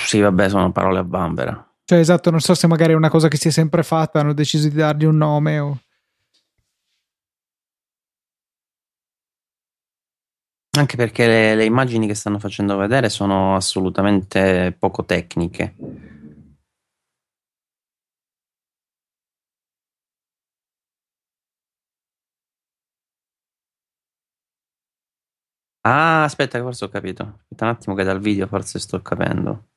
Sì, 0.06 0.22
vabbè, 0.22 0.48
sono 0.48 0.72
parole 0.72 1.00
a 1.00 1.04
bambera. 1.04 1.70
Cioè, 1.84 2.00
esatto, 2.00 2.32
non 2.32 2.40
so 2.40 2.54
se 2.54 2.68
magari 2.68 2.94
è 2.94 2.96
una 2.96 3.10
cosa 3.10 3.28
che 3.28 3.36
si 3.36 3.50
è 3.50 3.52
sempre 3.52 3.84
fatta, 3.84 4.22
hanno 4.22 4.34
deciso 4.34 4.70
di 4.70 4.76
dargli 4.76 5.04
un 5.04 5.18
nome 5.18 5.60
o. 5.60 5.78
Anche 10.78 10.96
perché 10.98 11.26
le, 11.26 11.56
le 11.56 11.66
immagini 11.66 12.06
che 12.06 12.14
stanno 12.16 12.38
facendo 12.38 12.76
vedere 12.78 13.10
sono 13.10 13.56
assolutamente 13.56 14.76
poco 14.78 15.04
tecniche. 15.06 15.74
Ah, 25.84 26.24
aspetta, 26.24 26.60
forse 26.62 26.86
ho 26.86 26.90
capito. 26.90 27.24
Aspetta 27.24 27.66
un 27.66 27.70
attimo 27.72 27.96
che 27.96 28.04
dal 28.04 28.20
video 28.20 28.48
forse 28.48 28.80
sto 28.80 29.02
capendo. 29.02 29.68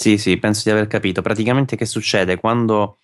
Sì, 0.00 0.16
sì, 0.16 0.38
penso 0.38 0.62
di 0.64 0.70
aver 0.70 0.86
capito. 0.86 1.20
Praticamente 1.20 1.76
che 1.76 1.84
succede 1.84 2.38
quando 2.38 3.00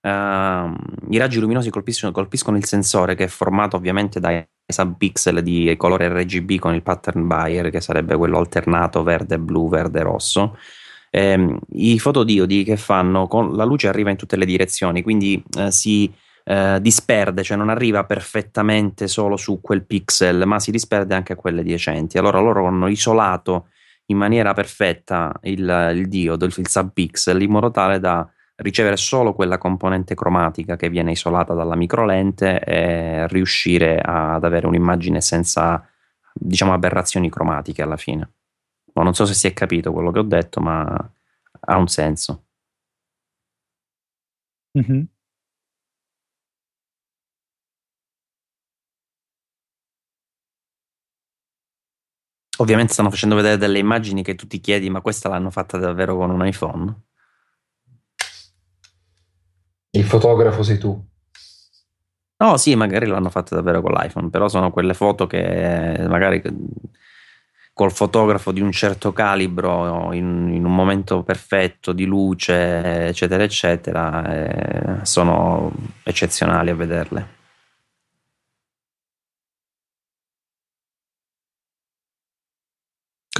uh, 0.00 0.08
i 0.08 1.18
raggi 1.18 1.38
luminosi 1.38 1.68
colpiscono, 1.68 2.12
colpiscono, 2.12 2.56
il 2.56 2.64
sensore 2.64 3.14
che 3.14 3.24
è 3.24 3.26
formato 3.26 3.76
ovviamente 3.76 4.20
dai 4.20 4.42
subpixel 4.66 5.42
di 5.42 5.74
colore 5.76 6.08
RGB 6.08 6.58
con 6.58 6.74
il 6.74 6.82
pattern 6.82 7.26
Bayer, 7.26 7.68
che 7.68 7.82
sarebbe 7.82 8.16
quello 8.16 8.38
alternato 8.38 9.02
verde, 9.02 9.38
blu, 9.38 9.68
verde, 9.68 10.00
rosso. 10.00 10.56
Eh, 11.10 11.58
I 11.72 11.98
fotodiodi 11.98 12.64
che 12.64 12.78
fanno 12.78 13.26
con 13.26 13.54
la 13.54 13.64
luce 13.64 13.88
arriva 13.88 14.08
in 14.08 14.16
tutte 14.16 14.36
le 14.36 14.46
direzioni, 14.46 15.02
quindi 15.02 15.44
eh, 15.58 15.70
si 15.70 16.10
eh, 16.44 16.78
disperde, 16.80 17.42
cioè 17.42 17.58
non 17.58 17.68
arriva 17.68 18.04
perfettamente 18.04 19.08
solo 19.08 19.36
su 19.36 19.60
quel 19.60 19.84
pixel, 19.84 20.46
ma 20.46 20.58
si 20.58 20.70
disperde 20.70 21.14
anche 21.14 21.34
a 21.34 21.36
quelle 21.36 21.60
adiacenti. 21.60 22.16
Allora 22.16 22.40
loro 22.40 22.64
hanno 22.64 22.88
isolato 22.88 23.66
in 24.10 24.16
maniera 24.16 24.52
perfetta 24.52 25.32
il, 25.42 25.92
il 25.94 26.08
diodo, 26.08 26.44
il, 26.44 26.52
il 26.56 26.68
subpixel, 26.68 27.40
in 27.40 27.50
modo 27.50 27.70
tale 27.70 27.98
da 27.98 28.28
ricevere 28.56 28.96
solo 28.96 29.32
quella 29.32 29.56
componente 29.56 30.14
cromatica 30.14 30.76
che 30.76 30.90
viene 30.90 31.12
isolata 31.12 31.54
dalla 31.54 31.76
microlente 31.76 32.60
e 32.60 33.26
riuscire 33.28 33.98
ad 33.98 34.44
avere 34.44 34.66
un'immagine 34.66 35.20
senza, 35.20 35.88
diciamo, 36.32 36.72
aberrazioni 36.72 37.30
cromatiche 37.30 37.82
alla 37.82 37.96
fine. 37.96 38.30
No, 38.92 39.02
non 39.02 39.14
so 39.14 39.24
se 39.24 39.34
si 39.34 39.46
è 39.46 39.52
capito 39.52 39.92
quello 39.92 40.10
che 40.10 40.18
ho 40.18 40.24
detto, 40.24 40.60
ma 40.60 40.84
ha 41.60 41.76
un 41.76 41.88
senso. 41.88 42.44
Mm-hmm. 44.78 45.02
Ovviamente 52.60 52.92
stanno 52.92 53.10
facendo 53.10 53.36
vedere 53.36 53.56
delle 53.56 53.78
immagini 53.78 54.22
che 54.22 54.34
tu 54.34 54.46
ti 54.46 54.60
chiedi, 54.60 54.90
ma 54.90 55.00
questa 55.00 55.30
l'hanno 55.30 55.50
fatta 55.50 55.78
davvero 55.78 56.16
con 56.16 56.30
un 56.30 56.46
iPhone? 56.46 56.94
Il 59.92 60.04
fotografo 60.04 60.62
sei 60.62 60.78
tu. 60.78 61.08
No, 62.36 62.56
sì, 62.58 62.74
magari 62.74 63.06
l'hanno 63.06 63.30
fatta 63.30 63.54
davvero 63.54 63.80
con 63.80 63.92
l'iPhone, 63.92 64.28
però 64.28 64.48
sono 64.48 64.70
quelle 64.70 64.92
foto 64.92 65.26
che 65.26 66.04
magari 66.06 66.42
col 67.72 67.92
fotografo 67.92 68.52
di 68.52 68.60
un 68.60 68.72
certo 68.72 69.12
calibro, 69.12 70.12
in, 70.12 70.50
in 70.52 70.64
un 70.66 70.74
momento 70.74 71.22
perfetto 71.22 71.92
di 71.92 72.04
luce, 72.04 73.06
eccetera, 73.08 73.42
eccetera, 73.42 75.00
eh, 75.00 75.04
sono 75.04 75.72
eccezionali 76.02 76.68
a 76.68 76.74
vederle. 76.74 77.39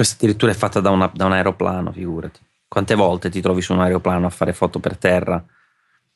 Questa 0.01 0.17
addirittura 0.17 0.51
è 0.51 0.55
fatta 0.55 0.79
da, 0.79 0.89
una, 0.89 1.11
da 1.13 1.25
un 1.25 1.33
aeroplano, 1.33 1.91
figurati. 1.91 2.39
Quante 2.67 2.95
volte 2.95 3.29
ti 3.29 3.39
trovi 3.39 3.61
su 3.61 3.73
un 3.73 3.81
aeroplano 3.81 4.25
a 4.25 4.31
fare 4.31 4.51
foto 4.51 4.79
per 4.79 4.97
terra? 4.97 5.45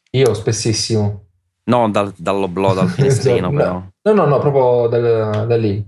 Io 0.10 0.34
spessissimo. 0.34 1.28
No, 1.66 1.92
dal, 1.92 2.12
dall'oblò, 2.18 2.74
dal 2.74 2.90
finestrino, 2.90 3.52
no, 3.52 3.56
però. 3.56 3.74
No, 4.02 4.12
no, 4.12 4.26
no, 4.26 4.40
proprio 4.40 4.88
da, 4.88 5.46
da 5.46 5.56
lì. 5.56 5.88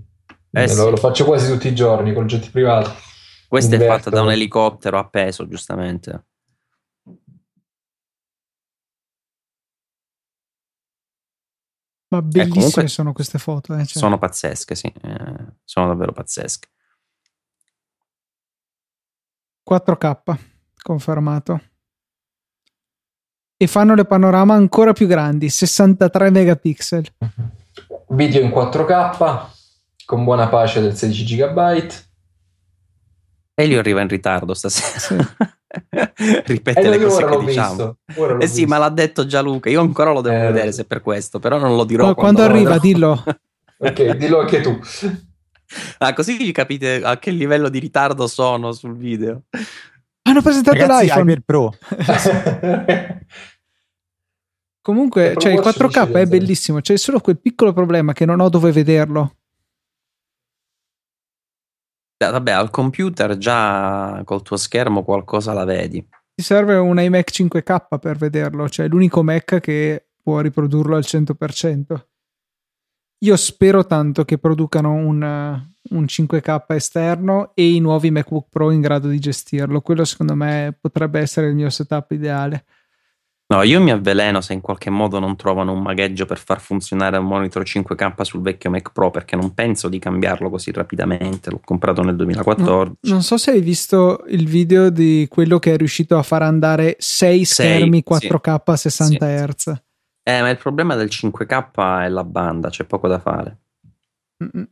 Eh 0.52 0.66
lo, 0.68 0.68
sì. 0.68 0.90
lo, 0.90 0.96
faccio 0.96 1.24
quasi 1.24 1.50
tutti 1.50 1.66
i 1.66 1.74
giorni 1.74 2.14
con 2.14 2.28
getti 2.28 2.50
privati. 2.50 2.88
Questa 3.48 3.74
è 3.74 3.84
fatta 3.84 4.10
da 4.10 4.22
un 4.22 4.30
elicottero 4.30 4.96
appeso, 4.96 5.48
giustamente. 5.48 6.26
Ma 12.10 12.22
bellissime 12.22 12.84
eh, 12.84 12.88
sono 12.88 13.12
queste 13.12 13.40
foto. 13.40 13.74
Eh, 13.74 13.84
cioè. 13.84 14.00
Sono 14.00 14.18
pazzesche, 14.18 14.76
sì. 14.76 14.86
Eh, 14.86 15.46
sono 15.64 15.88
davvero 15.88 16.12
pazzesche. 16.12 16.68
4K, 19.68 20.36
confermato. 20.80 21.60
E 23.56 23.66
fanno 23.66 23.94
le 23.94 24.06
panorama 24.06 24.54
ancora 24.54 24.92
più 24.92 25.06
grandi, 25.06 25.50
63 25.50 26.30
megapixel. 26.30 27.06
Video 28.08 28.40
in 28.40 28.50
4K, 28.50 29.46
con 30.06 30.24
buona 30.24 30.48
pace 30.48 30.80
del 30.80 30.96
16 30.96 31.36
GB. 31.36 31.86
Elio 33.54 33.78
arriva 33.80 34.00
in 34.00 34.08
ritardo 34.08 34.54
stasera. 34.54 34.98
Sì. 34.98 35.16
Ripete 36.46 36.80
eh, 36.80 36.88
le 36.88 37.02
cose 37.02 37.26
che 37.26 37.38
diciamo. 37.44 37.96
Eh 38.38 38.46
sì, 38.46 38.64
ma 38.64 38.78
l'ha 38.78 38.88
detto 38.88 39.26
già 39.26 39.42
Luca. 39.42 39.68
Io 39.68 39.80
ancora 39.80 40.12
lo 40.12 40.22
devo 40.22 40.36
eh, 40.36 40.52
vedere 40.52 40.72
se 40.72 40.84
per 40.84 41.02
questo, 41.02 41.38
però 41.38 41.58
non 41.58 41.76
lo 41.76 41.84
dirò. 41.84 42.06
No, 42.06 42.14
quando, 42.14 42.40
quando 42.40 42.54
arriva, 42.54 42.78
dillo. 42.78 43.22
ok, 43.76 44.10
dillo 44.12 44.40
anche 44.40 44.60
tu. 44.62 44.78
Ah, 45.98 46.12
così 46.14 46.50
capite 46.52 47.02
a 47.02 47.18
che 47.18 47.30
livello 47.30 47.68
di 47.68 47.78
ritardo 47.78 48.26
sono 48.26 48.72
sul 48.72 48.96
video. 48.96 49.42
Hanno 50.22 50.42
presentato 50.42 50.78
Ragazzi, 50.78 51.04
l'iPhone 51.04 51.32
iPad 51.32 51.44
Pro. 51.44 51.74
Comunque, 54.80 55.34
cioè, 55.36 55.52
il 55.52 55.60
4K 55.60 56.12
è 56.12 56.26
bellissimo. 56.26 56.80
C'è 56.80 56.96
solo 56.96 57.20
quel 57.20 57.38
piccolo 57.38 57.72
problema 57.72 58.12
che 58.12 58.24
non 58.24 58.40
ho 58.40 58.48
dove 58.48 58.72
vederlo. 58.72 59.34
Vabbè, 62.16 62.50
al 62.50 62.70
computer 62.70 63.36
già 63.36 64.22
col 64.24 64.42
tuo 64.42 64.56
schermo 64.56 65.04
qualcosa 65.04 65.52
la 65.52 65.64
vedi. 65.64 66.04
Ti 66.34 66.42
serve 66.42 66.76
un 66.76 66.98
iMac 66.98 67.30
5K 67.30 67.98
per 67.98 68.16
vederlo, 68.16 68.68
cioè 68.68 68.88
l'unico 68.88 69.22
Mac 69.22 69.60
che 69.60 70.06
può 70.22 70.40
riprodurlo 70.40 70.96
al 70.96 71.04
100%. 71.04 72.06
Io 73.20 73.36
spero 73.36 73.84
tanto 73.84 74.24
che 74.24 74.38
producano 74.38 74.92
un, 74.92 75.22
un 75.90 76.04
5K 76.04 76.64
esterno 76.68 77.50
e 77.54 77.72
i 77.72 77.80
nuovi 77.80 78.10
MacBook 78.12 78.46
Pro 78.48 78.70
in 78.70 78.80
grado 78.80 79.08
di 79.08 79.18
gestirlo. 79.18 79.80
Quello 79.80 80.04
secondo 80.04 80.34
me 80.34 80.76
potrebbe 80.80 81.18
essere 81.18 81.48
il 81.48 81.54
mio 81.54 81.68
setup 81.68 82.12
ideale. 82.12 82.64
No, 83.50 83.62
io 83.62 83.80
mi 83.80 83.90
avveleno 83.90 84.42
se 84.42 84.52
in 84.52 84.60
qualche 84.60 84.90
modo 84.90 85.18
non 85.18 85.34
trovano 85.34 85.72
un 85.72 85.80
magheggio 85.80 86.26
per 86.26 86.38
far 86.38 86.60
funzionare 86.60 87.16
un 87.16 87.24
monitor 87.24 87.62
5K 87.62 88.20
sul 88.20 88.42
vecchio 88.42 88.68
Mac 88.68 88.92
Pro 88.92 89.10
perché 89.10 89.36
non 89.36 89.54
penso 89.54 89.88
di 89.88 89.98
cambiarlo 89.98 90.50
così 90.50 90.70
rapidamente. 90.70 91.50
L'ho 91.50 91.60
comprato 91.64 92.02
nel 92.02 92.14
2014. 92.14 92.68
No, 92.68 92.96
non 93.00 93.22
so 93.22 93.38
se 93.38 93.52
hai 93.52 93.62
visto 93.62 94.22
il 94.28 94.46
video 94.46 94.90
di 94.90 95.26
quello 95.30 95.58
che 95.58 95.72
è 95.72 95.76
riuscito 95.78 96.18
a 96.18 96.22
far 96.22 96.42
andare 96.42 96.96
6 96.98 97.44
schermi 97.44 98.04
4K 98.08 98.60
a 98.64 98.76
60 98.76 99.26
sì. 99.26 99.44
Hz. 99.44 99.82
Eh, 100.28 100.42
ma 100.42 100.50
il 100.50 100.58
problema 100.58 100.94
del 100.94 101.08
5K 101.10 102.02
è 102.02 102.08
la 102.10 102.22
banda, 102.22 102.68
c'è 102.68 102.84
poco 102.84 103.08
da 103.08 103.18
fare. 103.18 103.60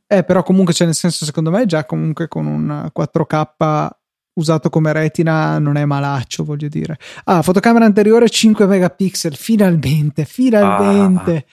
Eh, 0.07 0.23
però 0.23 0.43
comunque 0.43 0.73
c'è 0.73 0.81
cioè, 0.81 0.87
nel 0.89 0.95
senso, 0.95 1.25
secondo 1.25 1.51
me, 1.51 1.65
già 1.65 1.87
comunque 1.87 2.29
con 2.29 2.45
un 2.45 2.91
4K 2.95 3.89
usato 4.35 4.69
come 4.69 4.93
retina 4.93 5.59
non 5.59 5.79
è 5.79 5.87
malaccio, 5.87 6.45
voglio 6.45 6.69
dire. 6.69 6.99
Ah, 7.25 7.41
fotocamera 7.41 7.87
anteriore 7.87 8.29
5 8.29 8.67
megapixel, 8.67 9.35
finalmente, 9.35 10.27
finalmente. 10.27 11.47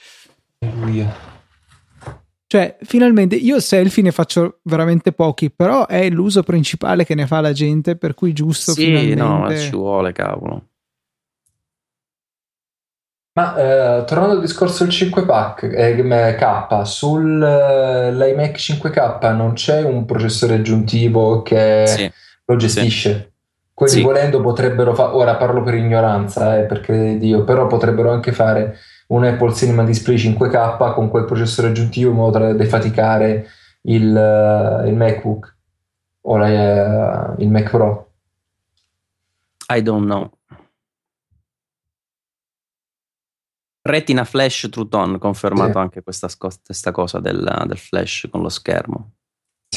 Ah. 0.59 1.31
Cioè, 2.45 2.77
finalmente, 2.81 3.35
io 3.35 3.61
selfie 3.61 4.03
ne 4.03 4.11
faccio 4.11 4.59
veramente 4.63 5.13
pochi, 5.13 5.49
però 5.49 5.87
è 5.87 6.09
l'uso 6.09 6.43
principale 6.43 7.05
che 7.05 7.15
ne 7.15 7.25
fa 7.25 7.39
la 7.39 7.53
gente, 7.53 7.95
per 7.95 8.15
cui 8.15 8.33
giusto 8.33 8.73
sì, 8.73 8.83
finalmente. 8.83 9.53
no, 9.53 9.57
ci 9.57 9.69
vuole, 9.69 10.11
cavolo. 10.11 10.71
Ma 13.35 13.55
eh, 13.55 14.03
tornando 14.05 14.35
al 14.35 14.41
discorso 14.41 14.83
del 14.83 14.93
5K, 14.93 15.71
eh, 15.75 16.35
K, 16.35 16.81
sull'iMac 16.83 18.57
5K 18.57 19.35
non 19.35 19.53
c'è 19.53 19.81
un 19.81 20.05
processore 20.05 20.55
aggiuntivo 20.55 21.41
che 21.41 21.83
sì. 21.87 22.11
lo 22.45 22.55
gestisce? 22.55 23.13
Sì. 23.13 23.31
Quelli 23.73 23.91
sì. 23.91 24.01
volendo 24.03 24.39
potrebbero 24.39 24.93
fare, 24.93 25.13
ora 25.13 25.35
parlo 25.35 25.63
per 25.63 25.73
ignoranza, 25.73 26.59
eh, 26.59 26.65
per 26.65 26.81
credere 26.81 27.17
Dio, 27.17 27.43
però 27.43 27.65
potrebbero 27.65 28.11
anche 28.11 28.31
fare 28.31 28.77
un 29.07 29.23
Apple 29.23 29.53
Cinema 29.55 29.83
Display 29.83 30.17
5K 30.17 30.93
con 30.93 31.09
quel 31.09 31.25
processore 31.25 31.69
aggiuntivo 31.69 32.11
in 32.11 32.17
modo 32.17 32.37
da 32.37 32.53
defaticare 32.53 33.47
il, 33.81 34.15
uh, 34.15 34.87
il 34.87 34.95
MacBook 34.95 35.55
o 36.21 36.37
la, 36.37 37.33
uh, 37.35 37.41
il 37.41 37.49
Mac 37.49 37.69
Pro. 37.71 38.11
I 39.73 39.81
don't 39.81 40.05
know. 40.05 40.29
Retina 43.85 44.23
Flash 44.23 44.69
True 44.71 44.87
Tone, 44.87 45.17
confermato 45.17 45.73
sì. 45.73 45.77
anche 45.77 46.03
questa, 46.03 46.29
questa 46.37 46.91
cosa 46.91 47.19
del, 47.19 47.63
del, 47.67 47.77
flash 47.77 48.29
con 48.31 48.41
lo 48.41 48.47
schermo. 48.47 49.11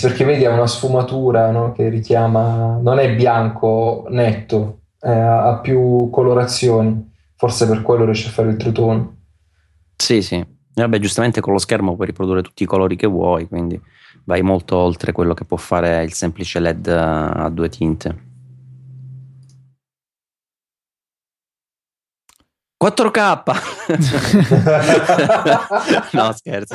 Perché 0.00 0.24
vedi 0.24 0.44
ha 0.44 0.52
una 0.52 0.68
sfumatura 0.68 1.50
no? 1.50 1.72
che 1.72 1.88
richiama, 1.88 2.78
non 2.80 3.00
è 3.00 3.12
bianco 3.16 4.06
netto, 4.10 4.82
eh, 5.00 5.10
ha 5.10 5.58
più 5.58 6.08
colorazioni, 6.10 7.12
forse 7.34 7.66
per 7.66 7.82
quello 7.82 8.04
riesce 8.04 8.28
a 8.28 8.32
fare 8.32 8.50
il 8.50 8.56
True 8.56 8.72
Tone. 8.72 9.16
Sì, 9.96 10.22
sì. 10.22 10.44
Vabbè, 10.74 11.00
giustamente 11.00 11.40
con 11.40 11.54
lo 11.54 11.58
schermo 11.58 11.96
puoi 11.96 12.06
riprodurre 12.06 12.42
tutti 12.42 12.62
i 12.62 12.66
colori 12.66 12.94
che 12.94 13.08
vuoi, 13.08 13.48
quindi 13.48 13.80
vai 14.24 14.42
molto 14.42 14.76
oltre 14.76 15.10
quello 15.10 15.34
che 15.34 15.44
può 15.44 15.56
fare 15.56 16.04
il 16.04 16.12
semplice 16.12 16.60
LED 16.60 16.86
a 16.86 17.48
due 17.48 17.68
tinte. 17.68 18.24
4K 22.82 23.42
no 26.12 26.32
scherzo, 26.34 26.74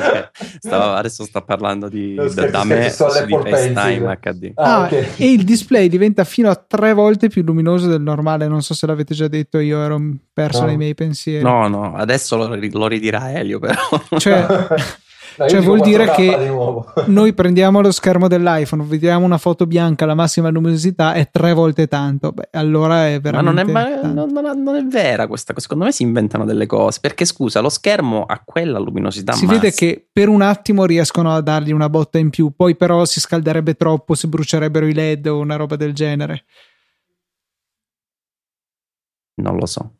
Stavo, 0.58 0.94
adesso 0.94 1.24
sta 1.24 1.42
parlando 1.42 1.88
di, 1.88 2.14
no, 2.14 2.28
scherzo, 2.28 2.50
da, 2.50 2.64
me 2.64 2.90
su 2.90 3.04
di 3.24 3.32
FaceTime 3.32 4.18
HD 4.20 4.50
ah, 4.56 4.74
ah, 4.74 4.82
okay. 4.86 5.06
e 5.16 5.30
il 5.30 5.44
display 5.44 5.88
diventa 5.88 6.24
fino 6.24 6.50
a 6.50 6.56
tre 6.56 6.92
volte 6.92 7.28
più 7.28 7.44
luminoso 7.44 7.86
del 7.86 8.00
normale. 8.00 8.48
Non 8.48 8.62
so 8.62 8.74
se 8.74 8.86
l'avete 8.86 9.14
già 9.14 9.28
detto 9.28 9.60
io 9.60 9.80
ero 9.80 10.00
perso 10.32 10.62
no. 10.62 10.66
nei 10.66 10.76
miei 10.76 10.94
pensieri. 10.94 11.44
No 11.44 11.68
no 11.68 11.94
adesso 11.94 12.36
lo, 12.36 12.48
lo 12.48 12.86
ridirà 12.88 13.30
Elio 13.32 13.60
però. 13.60 13.80
Cioè 14.18 14.46
Cioè 15.36 15.60
vuol 15.60 15.80
dire 15.80 16.10
che 16.10 16.50
noi 17.06 17.32
prendiamo 17.32 17.80
lo 17.80 17.90
schermo 17.90 18.28
dell'iPhone, 18.28 18.84
vediamo 18.84 19.24
una 19.24 19.38
foto 19.38 19.66
bianca, 19.66 20.06
la 20.06 20.14
massima 20.14 20.48
luminosità 20.50 21.14
è 21.14 21.30
tre 21.30 21.52
volte 21.52 21.88
tanto. 21.88 22.32
Beh, 22.32 22.48
allora 22.52 23.08
è 23.08 23.20
veramente. 23.20 23.72
Ma 23.72 23.82
non 23.82 23.92
è, 23.92 24.02
ma 24.02 24.12
non, 24.12 24.30
non, 24.32 24.62
non 24.62 24.76
è, 24.76 24.84
vera 24.84 25.26
questa 25.26 25.52
cosa. 25.52 25.64
Secondo 25.64 25.84
me 25.84 25.92
si 25.92 26.02
inventano 26.02 26.44
delle 26.44 26.66
cose. 26.66 26.98
Perché 27.00 27.24
scusa, 27.24 27.60
lo 27.60 27.68
schermo 27.68 28.24
ha 28.24 28.40
quella 28.44 28.78
luminosità. 28.78 29.32
Si 29.32 29.44
massima. 29.44 29.60
vede 29.60 29.74
che 29.74 30.06
per 30.12 30.28
un 30.28 30.42
attimo 30.42 30.84
riescono 30.84 31.32
a 31.32 31.40
dargli 31.40 31.72
una 31.72 31.88
botta 31.88 32.18
in 32.18 32.30
più, 32.30 32.52
poi 32.54 32.76
però 32.76 33.04
si 33.04 33.20
scalderebbe 33.20 33.74
troppo, 33.74 34.14
si 34.14 34.26
brucierebbero 34.26 34.86
i 34.86 34.94
LED 34.94 35.26
o 35.26 35.38
una 35.38 35.56
roba 35.56 35.76
del 35.76 35.94
genere. 35.94 36.44
Non 39.34 39.56
lo 39.56 39.66
so. 39.66 39.96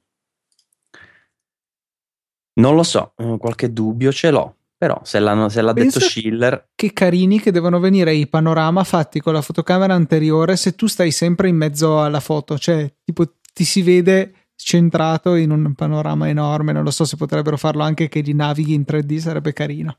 Non 2.55 2.75
lo 2.75 2.83
so, 2.83 3.15
eh, 3.17 3.37
qualche 3.39 3.73
dubbio 3.73 4.13
ce 4.13 4.31
l'ho. 4.31 4.57
Però 4.83 5.01
se, 5.05 5.21
se 5.21 5.21
l'ha 5.21 5.73
Pensa 5.73 5.73
detto 5.75 6.01
Schiller... 6.01 6.71
Che 6.75 6.93
carini 6.93 7.39
che 7.39 7.53
devono 7.53 7.79
venire 7.79 8.15
i 8.15 8.27
panorama 8.27 8.83
fatti 8.83 9.21
con 9.21 9.33
la 9.33 9.41
fotocamera 9.41 9.95
anteriore 9.95 10.57
se 10.57 10.75
tu 10.75 10.89
stai 10.89 11.13
sempre 11.13 11.47
in 11.47 11.55
mezzo 11.55 12.03
alla 12.03 12.19
foto, 12.19 12.59
cioè 12.59 12.93
tipo 13.05 13.37
ti 13.55 13.63
si 13.63 13.81
vede 13.83 14.49
centrato 14.57 15.37
in 15.37 15.53
un 15.53 15.73
panorama 15.77 16.29
enorme, 16.29 16.73
non 16.73 16.83
lo 16.83 16.91
so 16.91 17.05
se 17.05 17.17
potrebbero 17.17 17.57
farlo 17.57 17.85
anche 17.85 18.09
che 18.09 18.23
li 18.23 18.35
navighi 18.35 18.75
in 18.75 18.83
3D, 18.85 19.19
sarebbe 19.19 19.53
carino. 19.53 19.99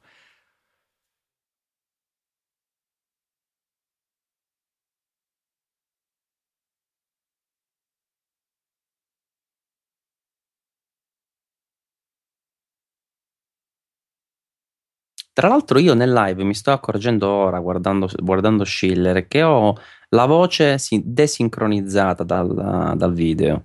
Tra 15.34 15.48
l'altro 15.48 15.80
io 15.80 15.96
nel 15.96 16.14
live 16.14 16.44
mi 16.44 16.54
sto 16.54 16.72
accorgendo 16.72 17.28
ora, 17.28 17.60
guardando, 17.60 18.08
guardando 18.18 18.64
Schiller, 18.64 19.28
che 19.28 19.42
ho 19.42 19.76
la 20.10 20.26
voce 20.26 20.78
desincronizzata 21.04 22.24
dal, 22.24 22.94
dal 22.96 23.14
video. 23.14 23.64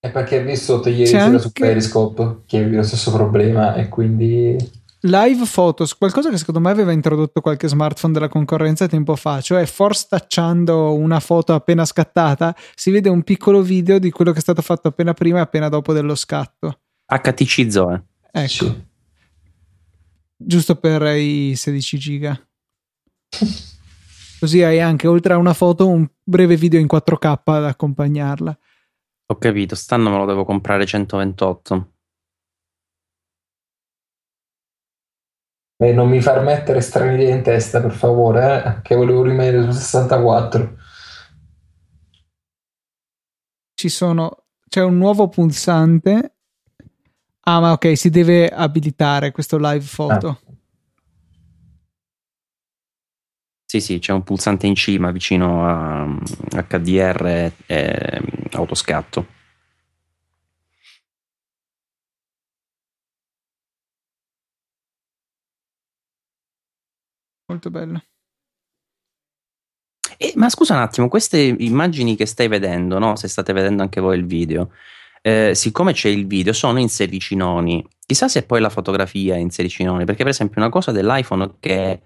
È 0.00 0.10
perché 0.10 0.38
hai 0.38 0.44
visto 0.44 0.82
ieri 0.88 1.06
sera 1.06 1.24
anche... 1.24 1.38
su 1.38 1.52
Periscope 1.52 2.40
che 2.44 2.58
avevi 2.58 2.74
lo 2.74 2.82
stesso 2.82 3.12
problema 3.12 3.74
e 3.74 3.88
quindi... 3.88 4.56
Live 5.02 5.44
Photos, 5.52 5.96
qualcosa 5.96 6.28
che 6.30 6.38
secondo 6.38 6.60
me 6.60 6.70
aveva 6.70 6.90
introdotto 6.90 7.40
qualche 7.40 7.68
smartphone 7.68 8.14
della 8.14 8.28
concorrenza 8.28 8.88
tempo 8.88 9.14
fa, 9.16 9.40
cioè 9.42 9.64
forse 9.66 10.06
tacciando 10.08 10.94
una 10.94 11.20
foto 11.20 11.52
appena 11.52 11.84
scattata 11.84 12.56
si 12.74 12.90
vede 12.90 13.10
un 13.10 13.22
piccolo 13.22 13.62
video 13.62 13.98
di 13.98 14.10
quello 14.10 14.32
che 14.32 14.38
è 14.38 14.42
stato 14.42 14.62
fatto 14.62 14.88
appena 14.88 15.12
prima 15.12 15.38
e 15.38 15.42
appena 15.42 15.68
dopo 15.68 15.92
dello 15.92 16.14
scatto. 16.14 16.80
HTC 17.06 17.70
Zoe. 17.70 18.02
Ecco. 18.32 18.48
Sì 18.48 18.92
giusto 20.46 20.76
per 20.76 21.02
i 21.16 21.54
16 21.56 21.98
giga. 21.98 22.48
Così 24.38 24.62
hai 24.62 24.80
anche 24.80 25.06
oltre 25.06 25.32
a 25.32 25.38
una 25.38 25.54
foto 25.54 25.88
un 25.88 26.06
breve 26.22 26.56
video 26.56 26.78
in 26.78 26.86
4K 26.90 27.40
ad 27.44 27.64
accompagnarla. 27.64 28.58
Ho 29.26 29.36
capito, 29.38 29.74
stanno 29.74 30.10
me 30.10 30.18
lo 30.18 30.26
devo 30.26 30.44
comprare 30.44 30.84
128. 30.84 31.92
Beh, 35.76 35.92
non 35.92 36.08
mi 36.08 36.20
far 36.20 36.42
mettere 36.42 36.80
strane 36.80 37.14
idee 37.14 37.34
in 37.34 37.42
testa, 37.42 37.80
per 37.80 37.92
favore, 37.92 38.64
eh? 38.64 38.82
che 38.82 38.94
volevo 38.94 39.22
rimanere 39.22 39.62
su 39.64 39.72
64. 39.72 40.76
Ci 43.74 43.88
sono, 43.88 44.44
c'è 44.68 44.82
un 44.82 44.96
nuovo 44.98 45.28
pulsante 45.28 46.33
Ah, 47.46 47.60
ma 47.60 47.72
ok, 47.72 47.96
si 47.96 48.08
deve 48.08 48.48
abilitare 48.48 49.30
questo 49.30 49.58
live 49.58 49.84
photo. 49.94 50.28
Ah. 50.28 50.52
Sì, 53.66 53.80
sì, 53.80 53.98
c'è 53.98 54.12
un 54.12 54.22
pulsante 54.22 54.66
in 54.66 54.74
cima 54.76 55.10
vicino 55.10 55.66
a 55.66 56.06
HDR 56.68 57.52
e 57.66 58.20
autoscatto. 58.52 59.26
Molto 67.46 67.70
bello. 67.70 68.00
Eh, 70.16 70.32
ma 70.36 70.48
scusa 70.48 70.74
un 70.74 70.80
attimo, 70.80 71.08
queste 71.08 71.38
immagini 71.40 72.14
che 72.16 72.26
stai 72.26 72.48
vedendo, 72.48 72.98
no? 72.98 73.16
Se 73.16 73.28
state 73.28 73.52
vedendo 73.52 73.82
anche 73.82 74.00
voi 74.00 74.16
il 74.16 74.24
video, 74.26 74.70
eh, 75.26 75.54
siccome 75.54 75.94
c'è 75.94 76.10
il 76.10 76.26
video, 76.26 76.52
sono 76.52 76.78
in 76.78 76.90
sericinoni. 76.90 77.82
Chissà 78.04 78.28
se 78.28 78.42
poi 78.42 78.60
la 78.60 78.68
fotografia 78.68 79.34
è 79.34 79.38
in 79.38 79.48
sericinoni, 79.48 80.04
perché 80.04 80.22
per 80.22 80.32
esempio 80.32 80.60
una 80.60 80.68
cosa 80.68 80.92
dell'iPhone 80.92 81.54
che 81.60 82.02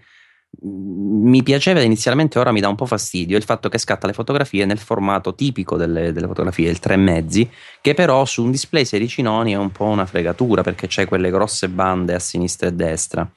mm, 0.65 1.29
mi 1.29 1.43
piaceva 1.43 1.81
inizialmente, 1.81 2.39
ora 2.39 2.53
mi 2.53 2.61
dà 2.61 2.69
un 2.69 2.77
po' 2.77 2.87
fastidio, 2.87 3.37
il 3.37 3.43
fatto 3.43 3.69
che 3.69 3.79
scatta 3.79 4.07
le 4.07 4.13
fotografie 4.13 4.65
nel 4.67 4.79
formato 4.79 5.35
tipico 5.35 5.77
delle, 5.77 6.13
delle 6.13 6.29
fotografie, 6.29 6.71
il 6.71 6.79
3 6.79 6.95
mezzi, 6.95 7.51
che 7.81 7.93
però 7.95 8.25
su 8.25 8.45
un 8.45 8.53
display 8.53 8.85
sericinoni 8.85 9.53
è 9.53 9.57
un 9.57 9.73
po' 9.73 9.87
una 9.87 10.07
fregatura, 10.07 10.63
perché 10.63 10.87
c'è 10.87 11.09
quelle 11.09 11.31
grosse 11.33 11.69
bande 11.69 12.15
a 12.15 12.21
sinistra 12.21 12.69
e 12.69 12.73
destra 12.73 13.29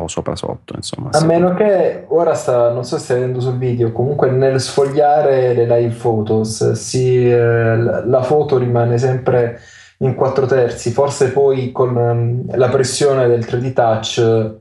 o 0.00 0.08
sopra 0.08 0.36
sotto 0.36 0.74
insomma 0.76 1.10
a 1.12 1.24
meno 1.24 1.54
che 1.54 2.04
ora 2.08 2.34
sta 2.34 2.70
non 2.70 2.84
so 2.84 2.96
se 2.98 3.04
stai 3.04 3.16
vedendo 3.18 3.40
sul 3.40 3.58
video 3.58 3.92
comunque 3.92 4.30
nel 4.30 4.60
sfogliare 4.60 5.54
le 5.54 5.66
live 5.66 5.94
photos 5.94 6.72
si, 6.72 7.30
eh, 7.30 7.76
la 7.76 8.22
foto 8.22 8.58
rimane 8.58 8.98
sempre 8.98 9.60
in 9.98 10.14
4 10.14 10.46
terzi. 10.46 10.90
Forse 10.90 11.30
poi 11.30 11.72
con 11.72 11.96
um, 11.96 12.56
la 12.56 12.68
pressione 12.68 13.26
del 13.28 13.40
3D 13.40 13.72
touch 13.72 14.54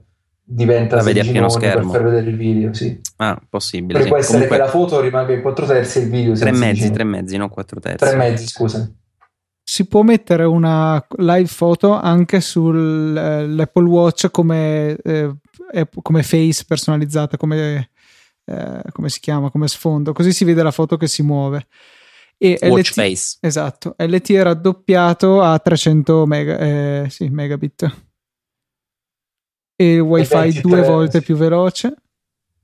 diventa 0.48 0.98
la 0.98 1.02
vedi 1.02 1.20
a 1.20 1.24
pieno 1.24 1.50
schermo. 1.50 1.92
per 1.92 2.04
vedere 2.04 2.30
il 2.30 2.38
video 2.38 2.72
sì. 2.72 3.02
ah 3.16 3.36
possibile 3.50 4.04
sì. 4.04 4.08
può 4.08 4.18
essere 4.18 4.46
comunque... 4.46 4.58
che 4.58 4.64
la 4.64 4.70
foto 4.70 5.02
rimanga 5.02 5.34
in 5.34 5.42
4 5.42 5.66
terzi 5.66 5.98
e 5.98 6.02
il 6.04 6.10
video 6.10 6.34
3 6.36 6.52
mezzi 6.52 6.92
3 6.92 7.04
mezzi 7.04 7.38
non 7.38 7.50
4 7.50 7.80
terzi. 7.80 8.06
3 8.06 8.16
mezzi 8.16 8.46
scusa 8.46 8.88
si 9.68 9.88
può 9.88 10.04
mettere 10.04 10.44
una 10.44 11.04
live 11.18 11.50
photo 11.52 11.94
anche 11.94 12.40
sull'Apple 12.40 13.88
Watch 13.88 14.30
come, 14.30 14.96
eh, 15.04 15.36
come 16.04 16.22
face 16.22 16.66
personalizzata, 16.68 17.36
come, 17.36 17.90
eh, 18.46 18.82
come, 18.92 19.10
si 19.10 19.20
chiama, 19.20 19.50
come 19.50 19.68
sfondo, 19.68 20.14
così 20.14 20.32
si 20.34 20.46
vede 20.46 20.62
la 20.62 20.70
foto 20.70 20.98
che 20.98 21.08
si 21.08 21.24
muove. 21.24 21.66
E 22.38 22.60
Watch 22.62 22.90
LT, 22.90 22.94
face. 22.94 23.38
Esatto, 23.42 23.96
LT 23.98 24.34
è 24.34 24.44
raddoppiato 24.44 25.42
a 25.42 25.58
300 25.58 26.28
mega, 26.28 26.58
eh, 26.60 27.08
sì, 27.10 27.28
megabit 27.30 28.04
e 29.78 30.00
wifi 30.00 30.62
due 30.62 30.84
volte 30.84 31.22
più 31.24 31.36
veloce. 31.36 31.96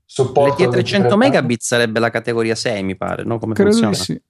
Supporto 0.04 0.62
LT 0.62 0.70
300 0.70 1.16
megabit 1.16 1.62
sarebbe 1.62 1.98
la 1.98 2.10
categoria 2.10 2.54
6 2.54 2.84
mi 2.84 2.96
pare, 2.96 3.24
no? 3.24 3.40
Come 3.40 3.54
Credo 3.54 3.70
funziona? 3.70 3.90
Di 3.90 3.98
sì 3.98 4.22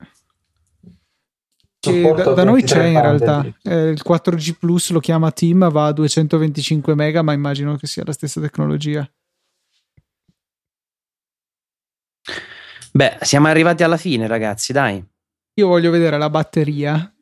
da, 2.14 2.32
da 2.32 2.44
noi 2.44 2.62
c'è 2.62 2.84
in 2.84 3.00
realtà. 3.00 3.44
eh, 3.62 3.88
il 3.88 4.02
4G 4.06 4.54
Plus 4.58 4.90
lo 4.90 5.00
chiama 5.00 5.32
Team 5.32 5.68
va 5.70 5.86
a 5.86 5.92
225 5.92 6.94
mega 6.94 7.22
ma 7.22 7.32
immagino 7.32 7.74
che 7.76 7.88
sia 7.88 8.04
la 8.04 8.12
stessa 8.12 8.40
tecnologia. 8.40 9.08
Beh 12.92 13.18
siamo 13.22 13.48
arrivati 13.48 13.82
alla 13.82 13.96
fine 13.96 14.26
ragazzi 14.26 14.72
dai. 14.72 15.04
Io 15.54 15.66
voglio 15.66 15.90
vedere 15.90 16.18
la 16.18 16.30
batteria. 16.30 17.12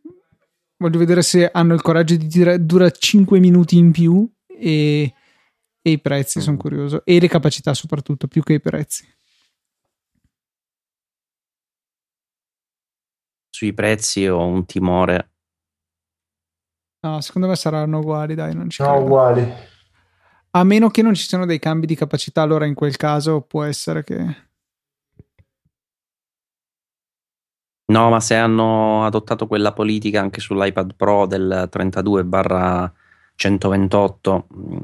Voglio 0.76 0.98
vedere 0.98 1.22
se 1.22 1.50
hanno 1.50 1.74
il 1.74 1.82
coraggio 1.82 2.16
di 2.16 2.26
dire 2.26 2.64
dura 2.64 2.90
5 2.90 3.38
minuti 3.38 3.76
in 3.76 3.92
più 3.92 4.28
e, 4.46 5.14
e 5.82 5.90
i 5.90 6.00
prezzi 6.00 6.40
sono 6.40 6.56
curioso. 6.56 7.02
E 7.04 7.18
le 7.18 7.28
capacità 7.28 7.72
soprattutto 7.74 8.26
più 8.26 8.42
che 8.42 8.54
i 8.54 8.60
prezzi 8.60 9.06
sui 13.60 13.74
prezzi 13.74 14.26
ho 14.26 14.42
un 14.46 14.64
timore. 14.64 15.32
No, 17.00 17.20
secondo 17.20 17.46
me 17.46 17.56
saranno 17.56 17.98
uguali, 17.98 18.34
dai, 18.34 18.54
non 18.54 18.70
ci 18.70 18.80
No, 18.80 18.88
credo. 18.88 19.04
uguali. 19.04 19.52
A 20.52 20.64
meno 20.64 20.88
che 20.88 21.02
non 21.02 21.12
ci 21.12 21.26
siano 21.26 21.44
dei 21.44 21.58
cambi 21.58 21.84
di 21.86 21.94
capacità, 21.94 22.40
allora 22.40 22.64
in 22.64 22.72
quel 22.72 22.96
caso 22.96 23.42
può 23.42 23.62
essere 23.64 24.02
che... 24.02 24.48
No, 27.92 28.08
ma 28.08 28.20
se 28.20 28.36
hanno 28.36 29.04
adottato 29.04 29.46
quella 29.46 29.72
politica 29.74 30.20
anche 30.20 30.40
sull'iPad 30.40 30.94
Pro 30.94 31.26
del 31.26 31.68
32 31.70 32.24
barra 32.24 32.90
128, 33.34 34.46
mm, 34.54 34.76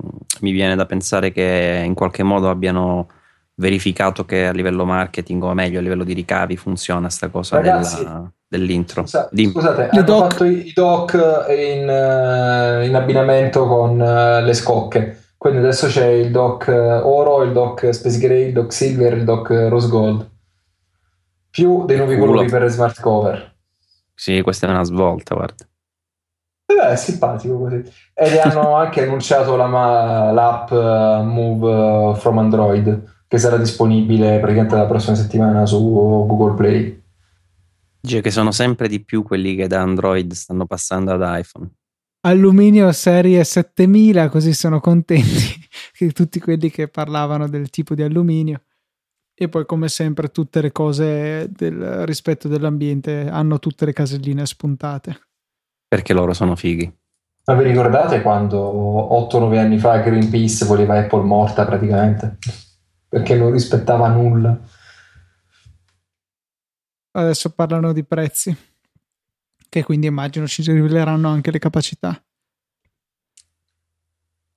mi 0.43 0.51
viene 0.51 0.75
da 0.77 0.85
pensare 0.85 1.33
che 1.33 1.83
in 1.87 1.95
qualche 1.95 2.23
modo 2.25 2.51
abbiano 2.51 3.09
verificato 3.59 4.25
che 4.25 4.47
a 4.47 4.53
livello 4.53 4.85
marketing 4.85 5.43
o 5.43 5.55
meglio 5.55 5.79
a 5.79 5.83
livello 5.83 6.05
di 6.05 6.13
ricavi 6.13 6.57
funziona 6.57 7.09
sta 7.09 7.29
cosa 7.29 7.57
Ragazzi, 7.57 8.05
della 8.05 8.31
dell'intro. 8.47 9.03
Scusa- 9.03 9.29
Dimmi. 9.33 9.53
scusate, 9.53 9.89
hanno 9.89 10.03
doc. 10.03 10.31
fatto 10.33 10.45
i 10.45 10.73
doc 10.75 11.13
in, 11.49 11.89
eh, 11.89 12.87
in 12.87 12.95
abbinamento 12.95 13.67
con 13.67 14.01
eh, 14.01 14.43
le 14.43 14.55
scocche. 14.55 15.21
Quindi 15.37 15.59
adesso 15.61 15.87
c'è 15.87 16.07
il 16.07 16.31
doc 16.31 16.69
eh, 16.69 16.79
oro, 16.79 17.43
il 17.43 17.53
doc 17.53 17.93
Space 17.93 18.19
Gray, 18.19 18.47
il 18.49 18.53
doc 18.53 18.73
Silver, 18.73 19.17
il 19.17 19.25
doc 19.25 19.49
Rose 19.51 19.89
Gold. 19.89 20.31
Più 21.51 21.85
dei 21.87 21.97
nuovi 21.97 22.15
Culo. 22.15 22.27
colori 22.33 22.49
per 22.51 22.63
le 22.63 22.69
smart 22.69 23.01
cover. 23.01 23.55
Sì, 24.15 24.41
questa 24.43 24.67
è 24.67 24.71
una 24.71 24.85
svolta, 24.85 25.35
guarda. 25.35 25.65
Eh 26.67 26.89
è 26.91 26.97
simpatico 26.97 27.59
così. 27.59 27.83
E 28.13 28.39
hanno 28.41 28.75
anche 28.77 29.03
annunciato 29.03 29.57
la 29.57 29.67
ma- 29.67 30.31
l'app 30.33 30.71
Move 30.73 32.19
from 32.19 32.39
Android 32.39 33.15
che 33.29 33.39
sarà 33.39 33.57
disponibile 33.57 34.39
praticamente 34.39 34.77
la 34.77 34.87
prossima 34.87 35.17
settimana 35.17 35.67
su 35.67 35.79
Google 35.83 36.55
Play. 36.55 37.03
Dice 38.01 38.21
che 38.21 38.31
sono 38.31 38.53
sempre 38.53 38.89
di 38.89 39.03
più 39.05 39.23
quelli 39.23 39.57
che 39.57 39.67
da 39.67 39.81
Android 39.81 40.33
stanno 40.33 40.67
passando 40.67 41.13
ad 41.13 41.39
iPhone. 41.39 41.71
Alluminio 42.21 42.91
serie 42.93 43.43
7000, 43.45 44.29
così 44.29 44.53
sono 44.53 44.81
contenti 44.81 45.61
che 45.93 46.11
tutti 46.11 46.41
quelli 46.41 46.71
che 46.71 46.89
parlavano 46.89 47.49
del 47.49 47.71
tipo 47.71 47.95
di 47.95 48.03
alluminio. 48.03 48.63
E 49.39 49.49
poi, 49.49 49.67
come 49.67 49.89
sempre, 49.89 50.31
tutte 50.31 50.61
le 50.63 50.73
cose 50.73 51.49
del 51.51 52.07
rispetto 52.07 52.49
dell'ambiente 52.49 53.29
hanno 53.29 53.59
tutte 53.59 53.85
le 53.85 53.93
caselline 53.93 54.47
spuntate. 54.47 55.29
Perché 55.87 56.15
loro 56.15 56.33
sono 56.33 56.57
fighi. 56.57 56.91
Ma 57.45 57.55
vi 57.55 57.65
ricordate 57.65 58.23
quando 58.23 58.59
8-9 59.31 59.59
anni 59.59 59.79
fa 59.79 59.99
Greenpeace 59.99 60.65
voleva 60.65 60.99
Apple 60.99 61.23
morta 61.23 61.65
praticamente? 61.65 62.39
Perché 63.09 63.37
non 63.37 63.53
rispettava 63.53 64.09
nulla. 64.09 64.59
Adesso 67.13 67.51
parlano 67.51 67.93
di 67.93 68.05
prezzi, 68.05 68.55
che 69.69 69.83
quindi 69.83 70.07
immagino 70.07 70.47
ci 70.47 70.63
riveleranno 70.63 71.29
anche 71.29 71.51
le 71.51 71.59
capacità. 71.59 72.21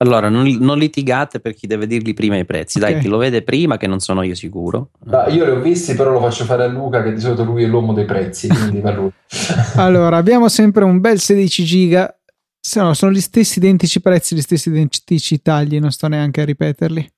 Allora, 0.02 0.30
non, 0.30 0.46
non 0.60 0.78
litigate 0.78 1.40
per 1.40 1.52
chi 1.52 1.66
deve 1.66 1.86
dirgli 1.86 2.14
prima 2.14 2.38
i 2.38 2.46
prezzi. 2.46 2.78
Ok. 2.78 2.84
Dai, 2.84 3.00
chi 3.00 3.08
lo 3.08 3.18
vede 3.18 3.42
prima, 3.42 3.76
che 3.76 3.86
non 3.86 4.00
sono 4.00 4.22
io 4.22 4.34
sicuro. 4.34 4.90
Ma 5.04 5.28
io 5.28 5.44
li 5.44 5.50
ho 5.50 5.60
visti, 5.60 5.94
però 5.94 6.12
lo 6.12 6.20
faccio 6.20 6.44
fare 6.44 6.64
a 6.64 6.68
Luca, 6.68 7.02
che 7.02 7.12
di 7.12 7.20
solito 7.20 7.44
lui 7.44 7.64
è 7.64 7.66
l'uomo 7.66 7.92
dei 7.92 8.06
prezzi, 8.06 8.48
quindi 8.48 8.80
va 8.80 8.92
lui. 8.92 9.10
Allora, 9.76 10.16
abbiamo 10.16 10.48
sempre 10.48 10.84
un 10.84 11.00
bel 11.00 11.20
16 11.20 11.64
giga. 11.64 12.18
Se 12.58 12.80
no, 12.80 12.94
sono 12.94 13.12
gli 13.12 13.20
stessi 13.20 13.58
identici 13.58 14.00
prezzi, 14.00 14.34
gli 14.34 14.40
stessi 14.40 14.70
identici 14.70 15.42
tagli, 15.42 15.78
non 15.78 15.92
sto 15.92 16.08
neanche 16.08 16.40
a 16.40 16.44
ripeterli. 16.46 17.12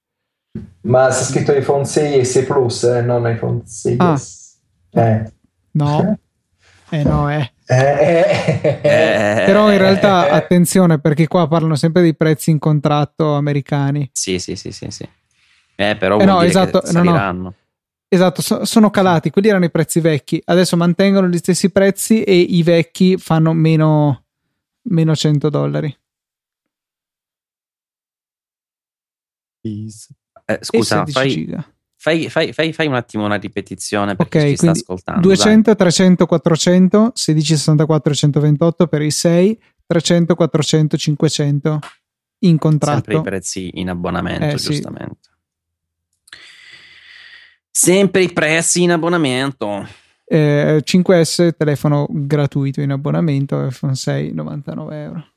Ma 0.83 1.11
sta 1.11 1.25
scritto 1.25 1.53
iPhone 1.53 1.85
6 1.85 2.21
e 2.21 2.25
6 2.25 2.45
Plus, 2.45 2.83
eh, 2.85 3.03
non 3.03 3.27
iPhone 3.31 3.63
6. 3.65 3.97
Ah. 3.99 4.21
Eh. 4.91 5.33
No, 5.73 6.19
eh 6.91 7.03
no, 7.05 7.31
eh. 7.31 7.53
Eh, 7.65 7.75
eh, 7.75 8.81
eh. 8.83 9.45
Però 9.47 9.71
in 9.73 9.79
realtà 9.79 10.29
attenzione 10.31 10.99
perché 11.01 11.27
qua 11.27 11.49
parlano 11.49 11.77
sempre 11.77 12.03
dei 12.03 12.15
prezzi 12.15 12.51
in 12.51 12.59
contratto 12.59 13.35
americani. 13.35 14.11
Sì, 14.13 14.39
sì, 14.39 14.57
sì, 14.57 14.73
sì, 14.73 14.91
sì. 14.91 15.09
Eh, 15.77 15.97
però 15.97 16.19
Eh 16.19 16.25
no, 16.25 16.43
esatto, 16.43 16.81
che 16.81 16.93
no, 17.01 17.33
no. 17.33 17.55
Esatto, 18.09 18.43
so- 18.43 18.67
sono 18.67 18.91
calati, 18.91 19.31
quelli 19.31 19.49
erano 19.49 19.65
i 19.65 19.71
prezzi 19.71 20.01
vecchi, 20.01 20.43
adesso 20.45 20.77
mantengono 20.77 21.29
gli 21.29 21.39
stessi 21.39 21.71
prezzi 21.71 22.23
e 22.25 22.37
i 22.37 22.63
vecchi 22.63 23.17
fanno 23.17 23.55
meno, 23.55 24.25
meno 24.91 25.15
100 25.17 25.49
dollari. 25.49 25.97
Please. 29.63 30.09
Eh, 30.53 30.59
scusa, 30.65 31.05
16 31.07 31.57
fai, 32.03 32.29
fai, 32.29 32.53
fai, 32.53 32.73
fai, 32.73 32.87
un 32.89 32.95
attimo 32.95 33.25
una 33.25 33.37
ripetizione 33.37 34.17
per 34.17 34.27
Ok, 34.27 34.39
chi 34.39 34.49
ci 34.49 34.57
sta 34.57 34.71
ascoltando. 34.73 35.21
200, 35.21 35.77
300, 35.77 36.27
400, 36.27 37.13
16, 37.15 37.57
64, 37.57 38.15
128 38.15 38.87
per 38.89 39.03
i 39.03 39.11
6, 39.13 39.61
300, 39.87 40.35
400, 40.35 40.97
500 40.97 41.69
in 41.71 41.71
dai. 41.71 41.81
Sempre 42.41 42.49
i 42.49 42.57
contratto. 42.59 43.21
prezzi 43.21 43.71
in 43.75 43.89
abbonamento, 43.89 44.45
Eh, 44.47 44.59
sì. 44.59 44.71
giustamente. 44.71 45.31
Sempre 47.71 48.23
i 48.23 48.33
prezzi 48.33 48.83
in 48.83 48.91
abbonamento. 48.91 49.87
Eh, 50.25 50.83
5S 50.85 51.57
telefono 51.57 52.07
gratuito 52.11 52.81
in 52.81 52.91
abbonamento, 52.91 53.65
iPhone 53.67 53.95
6 53.95 54.33
99 54.33 55.03
euro. 55.03 55.32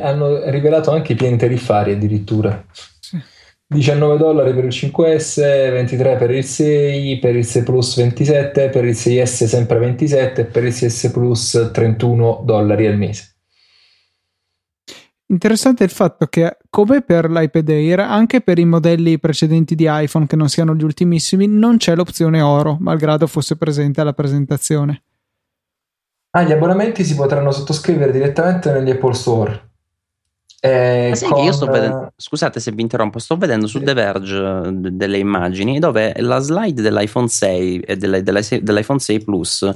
Hanno 0.00 0.48
rivelato 0.50 0.90
anche 0.90 1.12
i 1.12 1.16
piani 1.16 1.36
tariffari 1.36 1.92
addirittura. 1.92 2.64
Sì. 3.00 3.18
19 3.72 4.16
dollari 4.16 4.52
per 4.52 4.64
il 4.64 4.70
5S, 4.70 5.40
23 5.70 6.16
per 6.16 6.30
il 6.32 6.44
6, 6.44 7.18
per 7.20 7.36
il 7.36 7.44
6 7.44 7.62
Plus 7.62 7.96
27, 7.96 8.68
per 8.68 8.84
il 8.84 8.94
6S 8.96 9.44
sempre 9.46 9.78
27 9.78 10.40
e 10.40 10.44
per 10.44 10.64
il 10.64 10.72
6S 10.72 11.12
Plus 11.12 11.70
31 11.72 12.42
dollari 12.44 12.88
al 12.88 12.96
mese. 12.96 13.36
Interessante 15.26 15.84
il 15.84 15.90
fatto 15.90 16.26
che, 16.26 16.56
come 16.68 17.02
per 17.02 17.30
l'iPad 17.30 17.68
Air, 17.68 18.00
anche 18.00 18.40
per 18.40 18.58
i 18.58 18.64
modelli 18.64 19.20
precedenti 19.20 19.76
di 19.76 19.86
iPhone 19.88 20.26
che 20.26 20.34
non 20.34 20.48
siano 20.48 20.74
gli 20.74 20.82
ultimissimi, 20.82 21.46
non 21.46 21.76
c'è 21.76 21.94
l'opzione 21.94 22.40
oro, 22.40 22.76
malgrado 22.80 23.28
fosse 23.28 23.56
presente 23.56 24.00
alla 24.00 24.14
presentazione. 24.14 25.04
Ah, 26.30 26.42
gli 26.42 26.50
abbonamenti 26.50 27.04
si 27.04 27.14
potranno 27.14 27.52
sottoscrivere 27.52 28.10
direttamente 28.10 28.72
negli 28.72 28.90
Apple 28.90 29.14
Store. 29.14 29.69
Eh, 30.60 31.06
Ma 31.10 31.14
sai 31.16 31.28
con- 31.28 31.38
che 31.38 31.44
io 31.46 31.52
sto 31.52 31.66
vedendo, 31.66 32.12
scusate 32.16 32.60
se 32.60 32.70
vi 32.72 32.82
interrompo, 32.82 33.18
sto 33.18 33.36
vedendo 33.36 33.66
su. 33.66 33.80
The 33.82 33.94
Verge 33.94 34.36
eh, 34.66 34.70
delle 34.72 35.18
immagini 35.18 35.78
dove 35.78 36.12
la 36.18 36.38
slide 36.38 36.82
dell'iPhone 36.82 37.28
6 37.28 37.80
e 37.80 37.96
delle- 37.96 38.22
della- 38.22 38.40
dell'iPhone 38.60 38.98
6 38.98 39.24
Plus 39.24 39.70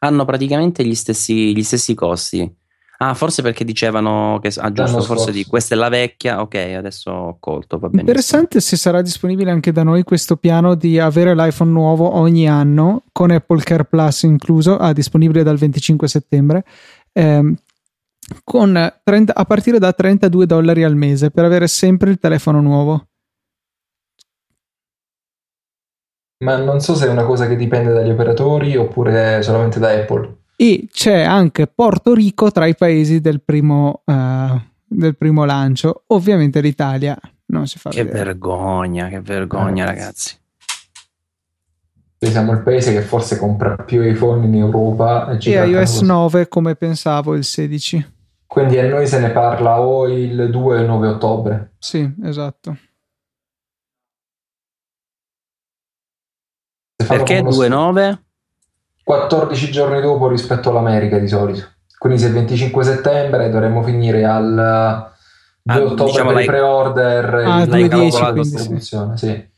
hanno 0.00 0.24
praticamente 0.24 0.84
gli 0.84 0.94
stessi, 0.94 1.56
gli 1.56 1.62
stessi 1.64 1.94
costi. 1.94 2.54
Ah, 3.00 3.14
forse 3.14 3.42
perché 3.42 3.64
dicevano 3.64 4.40
che 4.42 4.52
ah, 4.56 4.72
giusto, 4.72 5.00
forse 5.02 5.30
di 5.30 5.44
questa 5.44 5.74
è 5.76 5.78
la 5.78 5.88
vecchia. 5.88 6.40
Ok, 6.40 6.54
adesso 6.56 7.10
ho 7.12 7.36
colto, 7.38 7.76
va 7.78 7.86
benissimo. 7.88 8.00
Interessante 8.08 8.60
se 8.60 8.76
sarà 8.76 9.02
disponibile 9.02 9.52
anche 9.52 9.70
da 9.70 9.84
noi 9.84 10.02
questo 10.02 10.36
piano 10.36 10.74
di 10.74 10.98
avere 10.98 11.34
l'iPhone 11.34 11.70
nuovo 11.70 12.12
ogni 12.14 12.48
anno 12.48 13.04
con 13.12 13.30
Apple 13.30 13.62
Care 13.62 13.84
Plus 13.84 14.22
incluso, 14.24 14.76
ah, 14.78 14.92
disponibile 14.92 15.44
dal 15.44 15.56
25 15.58 16.08
settembre, 16.08 16.64
ehm, 17.12 17.54
con 18.44 18.92
30 19.02 19.34
a 19.34 19.44
partire 19.44 19.78
da 19.78 19.92
32 19.92 20.46
dollari 20.46 20.84
al 20.84 20.96
mese 20.96 21.30
per 21.30 21.44
avere 21.44 21.66
sempre 21.68 22.10
il 22.10 22.18
telefono 22.18 22.60
nuovo. 22.60 23.06
Ma 26.44 26.56
non 26.56 26.80
so 26.80 26.94
se 26.94 27.06
è 27.06 27.10
una 27.10 27.24
cosa 27.24 27.48
che 27.48 27.56
dipende 27.56 27.92
dagli 27.92 28.10
operatori 28.10 28.76
oppure 28.76 29.42
solamente 29.42 29.80
da 29.80 29.90
Apple. 29.90 30.36
E 30.56 30.86
c'è 30.90 31.22
anche 31.22 31.66
Porto 31.66 32.14
Rico 32.14 32.50
tra 32.52 32.66
i 32.66 32.76
paesi 32.76 33.20
del 33.20 33.42
primo, 33.42 34.02
eh, 34.04 34.60
del 34.84 35.16
primo 35.16 35.44
lancio. 35.44 36.04
Ovviamente 36.08 36.60
l'Italia 36.60 37.18
non 37.46 37.66
si 37.66 37.78
fa 37.78 37.90
Che 37.90 38.04
vedere. 38.04 38.24
vergogna, 38.24 39.08
che 39.08 39.20
vergogna, 39.20 39.84
Eh. 39.84 39.86
ragazzi. 39.86 40.36
Noi 42.20 42.30
siamo 42.32 42.52
il 42.52 42.62
paese 42.62 42.92
che 42.92 43.02
forse 43.02 43.36
compra 43.38 43.76
più 43.76 44.02
iPhone 44.02 44.44
in 44.44 44.54
Europa 44.56 45.30
e 45.38 45.50
E 45.52 45.66
iOS 45.68 45.90
così. 45.92 46.04
9 46.04 46.48
come 46.48 46.74
pensavo 46.74 47.34
il 47.34 47.44
16. 47.44 48.16
Quindi 48.48 48.78
a 48.78 48.88
noi 48.88 49.06
se 49.06 49.20
ne 49.20 49.30
parla 49.30 49.78
o 49.80 50.08
il 50.08 50.48
2 50.50 50.76
o 50.78 50.80
il 50.80 50.86
9 50.86 51.06
ottobre. 51.08 51.74
Sì, 51.78 52.10
esatto. 52.24 52.76
Perché 56.96 57.42
come 57.42 57.50
lo 57.50 57.56
2.9? 57.92 58.18
14 59.04 59.70
giorni 59.70 60.00
dopo 60.00 60.28
rispetto 60.28 60.70
all'America 60.70 61.18
di 61.18 61.28
solito. 61.28 61.66
Quindi 61.98 62.18
se 62.18 62.26
il 62.28 62.32
25 62.32 62.84
settembre 62.84 63.50
dovremmo 63.50 63.82
finire 63.82 64.24
al 64.24 65.12
2 65.62 65.74
Ah, 65.74 65.82
ottobre 65.84 66.04
diciamo 66.06 66.32
per 66.32 66.42
i 66.42 66.46
pre-order 66.46 67.34
e 67.34 67.44
Ah, 67.44 67.60
il 67.62 67.68
2.10 67.68 67.88
calcolato 67.88 68.08
di 68.08 68.30
quindi, 68.32 68.48
sì. 68.48 68.54
distribuzione, 68.54 69.16
sì. 69.18 69.48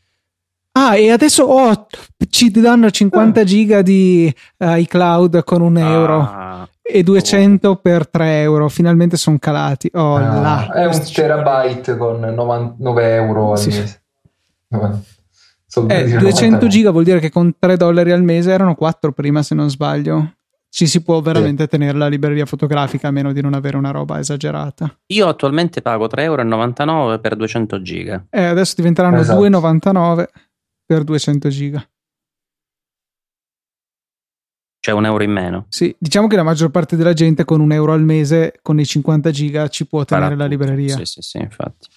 Ah, 0.73 0.95
e 0.97 1.11
adesso 1.11 1.43
oh, 1.43 1.87
ci 2.29 2.49
danno 2.51 2.89
50 2.89 3.43
giga 3.43 3.81
di 3.81 4.33
eh, 4.57 4.79
iCloud 4.81 5.43
con 5.43 5.61
un 5.61 5.77
euro 5.77 6.19
Ah, 6.21 6.67
e 6.91 7.03
200 7.03 7.75
per 7.77 8.07
3 8.07 8.41
euro. 8.41 8.69
Finalmente 8.69 9.17
sono 9.17 9.37
calati. 9.39 9.89
Oh, 9.93 10.15
Ah, 10.15 10.39
là. 10.41 10.71
è 10.73 10.85
un 10.85 11.01
terabyte 11.13 11.97
con 11.97 12.19
9 12.19 13.13
euro 13.15 13.51
al 13.51 13.57
Sì. 13.57 13.69
mese. 13.69 14.01
90 14.67 14.99
soldati 15.67 16.01
Eh, 16.01 16.05
di 16.05 16.11
200 16.17 16.45
90 16.55 16.67
giga 16.67 16.91
vuol 16.91 17.03
dire 17.03 17.19
che 17.19 17.29
con 17.29 17.53
3 17.57 17.77
dollari 17.77 18.11
al 18.11 18.23
mese 18.23 18.51
erano 18.51 18.75
4 18.75 19.11
prima, 19.11 19.41
se 19.43 19.55
non 19.55 19.69
sbaglio. 19.69 20.33
Ci 20.73 20.87
si 20.87 21.01
può 21.03 21.19
veramente 21.19 21.67
tenere 21.67 21.97
la 21.97 22.07
libreria 22.07 22.45
fotografica 22.45 23.09
a 23.09 23.11
meno 23.11 23.33
di 23.33 23.41
non 23.41 23.53
avere 23.53 23.75
una 23.75 23.91
roba 23.91 24.19
esagerata. 24.19 24.89
io 25.07 25.27
attualmente 25.27 25.81
pago 25.81 26.07
3,99 26.07 26.89
euro 27.03 27.19
per 27.19 27.35
200 27.35 27.81
giga. 27.81 28.23
Eh, 28.29 28.43
adesso 28.45 28.75
diventeranno 28.77 29.19
Esatto. 29.19 29.39
2,99 29.41 30.29
per 30.85 31.03
200 31.03 31.49
giga. 31.49 31.85
Cioè 34.83 34.95
un 34.95 35.05
euro 35.05 35.23
in 35.23 35.31
meno. 35.31 35.67
Sì, 35.69 35.95
diciamo 35.99 36.25
che 36.25 36.35
la 36.35 36.41
maggior 36.41 36.71
parte 36.71 36.95
della 36.95 37.13
gente 37.13 37.45
con 37.45 37.59
un 37.61 37.71
euro 37.71 37.93
al 37.93 38.01
mese, 38.03 38.57
con 38.63 38.79
i 38.79 38.85
50 38.85 39.29
giga, 39.29 39.67
ci 39.67 39.85
può 39.85 40.03
tenere 40.05 40.35
Farà 40.35 40.47
la 40.47 40.49
tutto. 40.49 40.63
libreria. 40.65 40.95
Sì, 40.97 41.05
sì, 41.05 41.21
sì, 41.21 41.37
infatti. 41.37 41.87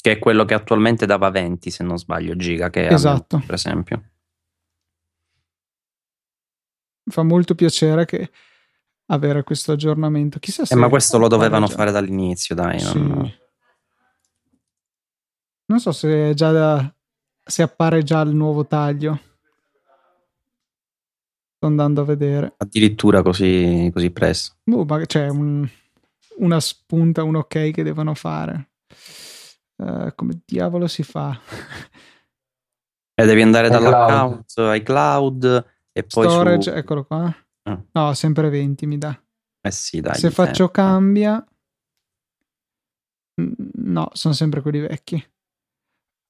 Che 0.00 0.10
è 0.12 0.18
quello 0.18 0.46
che 0.46 0.54
attualmente 0.54 1.04
dava 1.04 1.28
20, 1.30 1.70
se 1.70 1.84
non 1.84 1.98
sbaglio, 1.98 2.34
giga, 2.34 2.70
che 2.70 2.88
è 2.88 2.92
Esatto. 2.94 3.42
per 3.44 3.54
esempio. 3.54 4.02
Fa 7.10 7.22
molto 7.22 7.54
piacere 7.54 8.04
che 8.06 8.30
avere 9.06 9.42
questo 9.42 9.72
aggiornamento. 9.72 10.38
Chissà 10.38 10.64
se 10.64 10.72
Eh, 10.72 10.76
ma 10.78 10.88
questo 10.88 11.18
lo 11.18 11.28
dovevano 11.28 11.68
fare 11.68 11.90
dall'inizio, 11.90 12.54
dai. 12.54 12.80
Sì. 12.80 12.98
non- 12.98 13.30
Non 15.66 15.78
so 15.80 15.92
se 15.92 16.32
già 16.34 16.50
da- 16.52 16.94
se 17.44 17.62
appare 17.62 18.02
già 18.02 18.20
il 18.22 18.34
nuovo 18.34 18.66
taglio. 18.66 19.20
Sto 21.62 21.70
andando 21.70 22.00
a 22.00 22.04
vedere. 22.04 22.54
Addirittura 22.56 23.22
così, 23.22 23.88
così 23.94 24.10
presto. 24.10 24.56
Boh, 24.64 24.84
ma 24.84 24.98
c'è 25.06 25.28
un- 25.28 25.64
una 26.38 26.58
spunta, 26.58 27.22
un 27.22 27.36
ok 27.36 27.70
che 27.70 27.84
devono 27.84 28.14
fare. 28.14 28.72
Eh, 29.76 30.12
come 30.16 30.42
diavolo 30.44 30.88
si 30.88 31.04
fa? 31.04 31.38
E 33.14 33.26
devi 33.26 33.42
andare 33.42 33.68
dall'account 33.68 34.54
iCloud 34.56 35.66
e 35.92 36.02
poi 36.02 36.28
Storage, 36.28 36.70
su... 36.72 36.76
eccolo 36.76 37.04
qua. 37.04 37.32
Ah. 37.64 37.80
No, 37.92 38.14
sempre 38.14 38.48
20 38.48 38.86
mi 38.86 38.96
dà. 38.98 39.16
Eh 39.60 39.70
sì, 39.70 40.00
dai. 40.00 40.16
Se 40.18 40.30
faccio 40.30 40.70
tempo. 40.70 40.72
cambia, 40.72 41.46
Mm, 43.40 43.52
no, 43.74 44.08
sono 44.12 44.34
sempre 44.34 44.60
quelli 44.62 44.80
vecchi. 44.80 45.22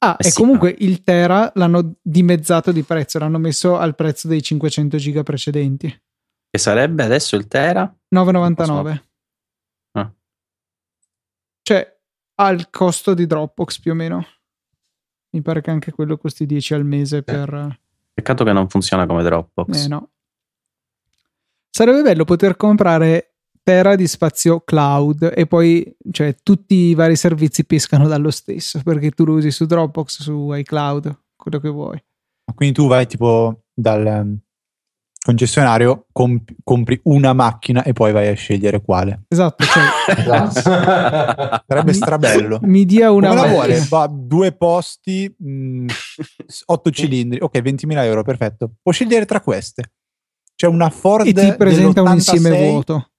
Ah, 0.05 0.17
Eh 0.19 0.27
e 0.27 0.31
sì, 0.31 0.41
comunque 0.41 0.75
il 0.81 1.05
Tera 1.05 1.53
l'hanno 1.55 1.95
dimezzato 2.03 2.73
di 2.73 2.83
prezzo, 2.83 3.21
l'hanno 3.21 3.39
messo 3.39 3.79
al 3.79 3.95
prezzo 3.95 4.27
dei 4.27 4.43
500 4.43 4.97
giga 4.97 5.23
precedenti. 5.23 6.03
Che 6.51 6.59
sarebbe 6.59 7.05
adesso 7.05 7.37
il 7.37 7.47
Tera? 7.47 7.83
9,99. 8.13 9.03
Ah. 9.93 10.13
Cioè, 11.63 12.01
al 12.35 12.69
costo 12.71 13.15
di 13.15 13.27
Dropbox 13.27 13.79
più 13.79 13.93
o 13.93 13.95
meno. 13.95 14.27
Mi 15.31 15.41
pare 15.41 15.61
che 15.61 15.71
anche 15.71 15.93
quello 15.93 16.19
costi 16.19 16.47
10 16.47 16.75
al 16.75 16.85
mese 16.85 17.23
per... 17.23 17.79
Peccato 18.13 18.45
che 18.45 18.53
non 18.53 18.69
funziona 18.69 19.07
come 19.07 19.23
Dropbox. 19.23 19.85
Eh 19.85 19.89
no. 19.89 20.11
Sarebbe 21.71 22.03
bello 22.03 22.25
poter 22.25 22.57
comprare 22.57 23.32
tera 23.63 23.95
di 23.95 24.07
spazio 24.07 24.61
cloud 24.61 25.33
e 25.35 25.47
poi 25.47 25.97
cioè, 26.11 26.35
tutti 26.43 26.75
i 26.75 26.95
vari 26.95 27.17
servizi 27.17 27.65
pescano 27.65 28.09
dallo 28.09 28.31
stesso 28.31 28.81
perché 28.83 29.11
tu 29.11 29.25
lo 29.25 29.35
usi 29.35 29.51
su 29.51 29.67
Dropbox, 29.67 30.21
su 30.23 30.53
iCloud, 30.53 31.19
quello 31.37 31.59
che 31.59 31.69
vuoi. 31.69 32.03
Quindi 32.55 32.75
tu 32.75 32.87
vai 32.89 33.07
tipo 33.07 33.63
dal 33.73 34.07
ehm, 34.07 34.39
concessionario, 35.25 36.07
comp- 36.13 36.53
compri 36.65 37.01
una 37.05 37.33
macchina 37.33 37.85
e 37.85 37.93
poi 37.93 38.13
vai 38.13 38.29
a 38.29 38.35
scegliere 38.35 38.83
quale. 38.83 39.23
Esatto, 39.29 39.65
cioè, 39.65 39.85
Esatto. 40.19 41.65
Sarebbe 41.67 41.93
strabello. 41.93 42.59
mi 42.63 42.85
dia 42.85 43.11
una 43.13 43.29
Come 43.29 43.41
la 43.41 43.47
vuole? 43.47 43.87
Va, 43.89 44.09
due 44.13 44.53
posti, 44.53 45.33
mh, 45.37 45.87
otto 46.67 46.91
cilindri, 46.91 47.39
ok, 47.41 47.59
20.000 47.59 48.05
euro, 48.05 48.23
perfetto. 48.23 48.73
Può 48.83 48.93
scegliere 48.93 49.25
tra 49.25 49.41
queste. 49.41 49.93
C'è 50.55 50.67
una 50.67 50.91
Ford 50.91 51.27
e 51.27 51.33
ti 51.33 51.55
presenta 51.55 52.03
un 52.03 52.13
insieme 52.13 52.51
dell'86. 52.51 52.71
vuoto. 52.71 53.12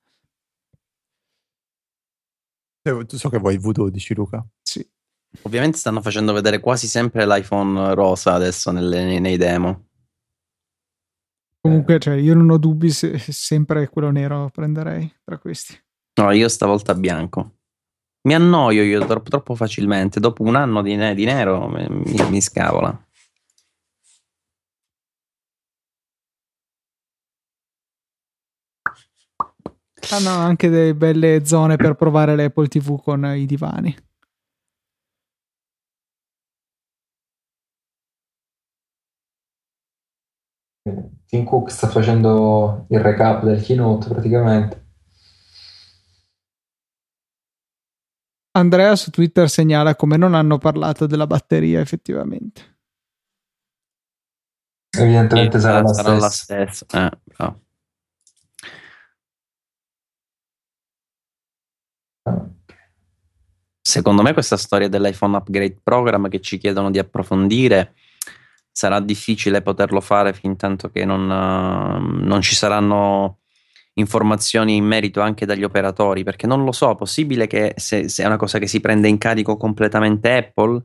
Tu 2.83 3.17
so 3.17 3.29
che 3.29 3.37
vuoi 3.37 3.53
il 3.55 3.61
V12, 3.61 4.13
Luca. 4.13 4.45
Sì. 4.61 4.85
Ovviamente 5.43 5.77
stanno 5.77 6.01
facendo 6.01 6.33
vedere 6.33 6.59
quasi 6.59 6.87
sempre 6.87 7.25
l'iPhone 7.25 7.93
rosa 7.95 8.33
adesso 8.33 8.71
nelle- 8.71 9.05
nei, 9.05 9.19
nei 9.21 9.37
demo. 9.37 9.87
Comunque, 11.61 11.97
cioè, 11.99 12.15
io 12.15 12.33
non 12.35 12.49
ho 12.49 12.57
dubbi 12.57 12.91
se 12.91 13.17
se 13.17 13.31
sempre 13.31 13.87
quello 13.87 14.11
nero 14.11 14.49
prenderei 14.51 15.11
tra 15.23 15.37
questi. 15.37 15.81
No, 16.21 16.29
io 16.31 16.49
stavolta 16.49 16.93
bianco. 16.93 17.55
Mi 18.27 18.35
annoio 18.35 18.83
io 18.83 19.05
troppo, 19.05 19.29
troppo 19.29 19.55
facilmente. 19.55 20.19
Dopo 20.19 20.43
un 20.43 20.55
anno 20.55 20.81
di, 20.81 20.95
ne- 20.95 21.15
di 21.15 21.23
nero 21.25 21.67
mi, 21.69 21.85
mi- 21.89 22.29
mi 22.29 22.41
scavola. 22.41 23.02
Hanno 30.11 30.29
anche 30.29 30.69
delle 30.69 30.95
belle 30.95 31.45
zone 31.45 31.75
per 31.75 31.95
provare 31.95 32.35
l'Apple 32.35 32.67
TV 32.67 33.01
con 33.01 33.25
i 33.35 33.45
divani. 33.45 33.95
Tim 41.27 41.45
Cook 41.45 41.71
sta 41.71 41.87
facendo 41.87 42.85
il 42.89 42.99
recap 42.99 43.43
del 43.43 43.61
keynote 43.61 44.09
praticamente. 44.09 44.81
Andrea 48.55 48.95
su 48.95 49.09
Twitter 49.09 49.49
segnala 49.49 49.95
come 49.95 50.17
non 50.17 50.35
hanno 50.35 50.59
parlato 50.59 51.07
della 51.07 51.25
batteria 51.25 51.79
effettivamente. 51.79 52.77
Evidentemente 54.95 55.59
sarà, 55.59 55.81
la 55.81 55.93
sarà 55.93 56.17
la 56.17 56.29
stessa. 56.29 56.85
stessa. 56.85 57.07
Eh, 57.07 57.17
bravo. 57.23 57.62
Secondo 63.81 64.21
me 64.21 64.33
questa 64.33 64.57
storia 64.57 64.87
dell'iPhone 64.87 65.37
Upgrade 65.37 65.79
Program 65.83 66.29
che 66.29 66.39
ci 66.39 66.57
chiedono 66.57 66.89
di 66.89 66.99
approfondire 66.99 67.95
sarà 68.71 68.99
difficile 68.99 69.61
poterlo 69.61 70.01
fare 70.01 70.33
fin 70.33 70.55
tanto 70.55 70.89
che 70.89 71.05
non, 71.05 71.29
eh, 71.29 72.23
non 72.25 72.41
ci 72.41 72.55
saranno 72.55 73.39
informazioni 73.95 74.75
in 74.77 74.85
merito 74.85 75.21
anche 75.21 75.45
dagli 75.45 75.63
operatori, 75.63 76.23
perché 76.23 76.47
non 76.47 76.63
lo 76.63 76.71
so, 76.71 76.91
è 76.91 76.95
possibile 76.95 77.45
che 77.45 77.73
se, 77.77 78.09
se 78.09 78.23
è 78.23 78.25
una 78.25 78.37
cosa 78.37 78.57
che 78.57 78.65
si 78.65 78.79
prende 78.79 79.07
in 79.07 79.19
carico 79.19 79.57
completamente 79.57 80.35
Apple, 80.35 80.83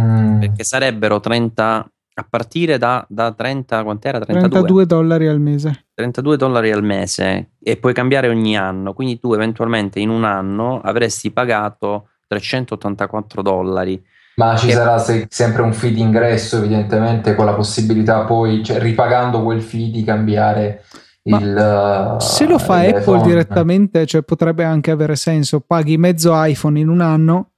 Mm. 0.00 0.38
perché 0.38 0.62
sarebbero 0.62 1.18
30 1.18 1.90
a 2.18 2.26
partire 2.28 2.78
da, 2.78 3.06
da 3.08 3.32
30 3.32 3.82
quant'era 3.84 4.18
32 4.18 4.48
32 4.50 4.86
dollari 4.86 5.28
al 5.28 5.40
mese. 5.40 5.86
32 5.94 6.36
dollari 6.36 6.72
al 6.72 6.82
mese 6.82 7.52
e 7.62 7.76
puoi 7.76 7.92
cambiare 7.94 8.28
ogni 8.28 8.56
anno, 8.56 8.92
quindi 8.92 9.18
tu 9.20 9.32
eventualmente 9.34 10.00
in 10.00 10.08
un 10.08 10.24
anno 10.24 10.80
avresti 10.80 11.30
pagato 11.30 12.08
384 12.26 13.40
dollari. 13.42 14.02
Ma 14.36 14.56
ci 14.56 14.66
Che- 14.66 14.72
sarà 14.72 14.98
se- 14.98 15.26
sempre 15.28 15.62
un 15.62 15.72
fee 15.72 15.92
di 15.92 16.00
ingresso, 16.00 16.58
evidentemente, 16.58 17.34
con 17.34 17.44
la 17.44 17.54
possibilità 17.54 18.24
poi, 18.24 18.62
cioè, 18.64 18.78
ripagando 18.80 19.42
quel 19.42 19.62
fee, 19.62 19.90
di 19.90 20.02
cambiare 20.04 20.84
Ma 21.24 21.38
il. 21.38 22.16
Se 22.20 22.46
lo 22.46 22.58
fa 22.58 22.82
il 22.84 22.90
Apple 22.96 23.00
iPhone. 23.00 23.22
direttamente, 23.22 24.06
cioè 24.06 24.22
potrebbe 24.22 24.64
anche 24.64 24.90
avere 24.90 25.16
senso. 25.16 25.60
Paghi 25.60 25.96
mezzo 25.98 26.32
iPhone 26.34 26.78
in 26.80 26.88
un 26.88 27.00
anno 27.00 27.50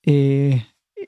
e. 0.00 0.64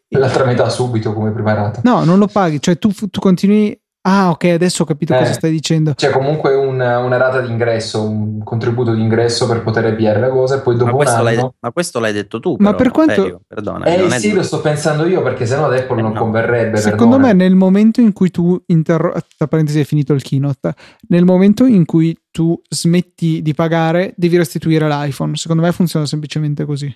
e- 0.08 0.18
L'altra 0.18 0.44
metà 0.44 0.68
subito 0.68 1.12
come 1.12 1.30
prima 1.32 1.52
rata. 1.54 1.80
No, 1.84 2.04
non 2.04 2.18
lo 2.18 2.26
paghi, 2.26 2.60
cioè 2.60 2.78
tu, 2.78 2.90
tu 2.92 3.20
continui. 3.20 3.76
Ah, 4.04 4.30
ok, 4.30 4.44
adesso 4.46 4.82
ho 4.82 4.84
capito 4.84 5.14
Eh. 5.14 5.18
cosa 5.18 5.32
stai 5.32 5.52
dicendo. 5.52 5.94
C'è 5.94 6.10
comunque 6.10 6.56
un- 6.56 6.80
una 6.80 7.16
rata 7.18 7.40
di 7.40 7.48
ingresso, 7.48 8.02
un 8.02 8.42
contributo 8.42 8.94
di 8.94 9.00
ingresso 9.00 9.46
per 9.46 9.62
poter 9.62 9.84
avviare 9.84 10.18
la 10.18 10.28
cosa, 10.28 10.56
e 10.56 10.60
poi 10.60 10.74
dopo 10.74 10.86
Ma 10.86 10.90
un 10.90 10.96
questo, 10.96 11.22
l'hai, 11.22 11.36
anno. 11.36 11.54
ma 11.60 11.70
questo 11.70 12.00
l'hai 12.00 12.12
detto 12.12 12.40
tu. 12.40 12.56
Ma 12.58 12.72
però, 12.74 12.76
per 12.82 12.90
quanto- 12.90 13.40
perdona, 13.46 13.84
Eh 13.84 13.96
non 13.98 14.12
è- 14.12 14.18
sì, 14.18 14.32
lo 14.32 14.42
sto 14.42 14.60
pensando 14.60 15.06
io 15.06 15.22
perché 15.22 15.46
sennò 15.46 15.66
ad 15.66 15.74
Apple 15.74 16.00
Eh, 16.00 16.02
non 16.02 16.14
no. 16.14 16.18
converrebbe. 16.18 16.78
Secondo 16.78 17.14
perdona. 17.14 17.26
me, 17.28 17.32
nel 17.44 17.54
momento 17.54 18.00
in 18.00 18.12
cui 18.12 18.32
tu 18.32 18.60
interro- 18.66 19.14
tra 19.36 19.46
parentesi 19.46 19.78
è 19.78 19.84
finito 19.84 20.14
il 20.14 20.22
keynote, 20.22 20.74
nel 21.10 21.24
momento 21.24 21.64
in 21.64 21.84
cui 21.84 22.12
tu 22.32 22.60
smetti 22.68 23.40
di 23.40 23.54
pagare, 23.54 24.14
devi 24.16 24.36
restituire 24.36 24.88
l'iPhone. 24.88 25.36
Secondo 25.36 25.62
me 25.62 25.70
funziona 25.70 26.06
semplicemente 26.06 26.64
così. 26.64 26.92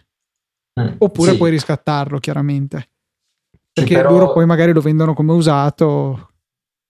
Mm, 0.81 0.95
Oppure 0.99 1.31
sì. 1.33 1.37
puoi 1.37 1.51
riscattarlo, 1.51 2.19
chiaramente. 2.19 2.89
Perché 3.73 3.95
però- 3.95 4.11
loro 4.11 4.33
poi 4.33 4.47
magari 4.47 4.73
lo 4.73 4.81
vendono 4.81 5.15
come 5.15 5.33
usato. 5.33 6.31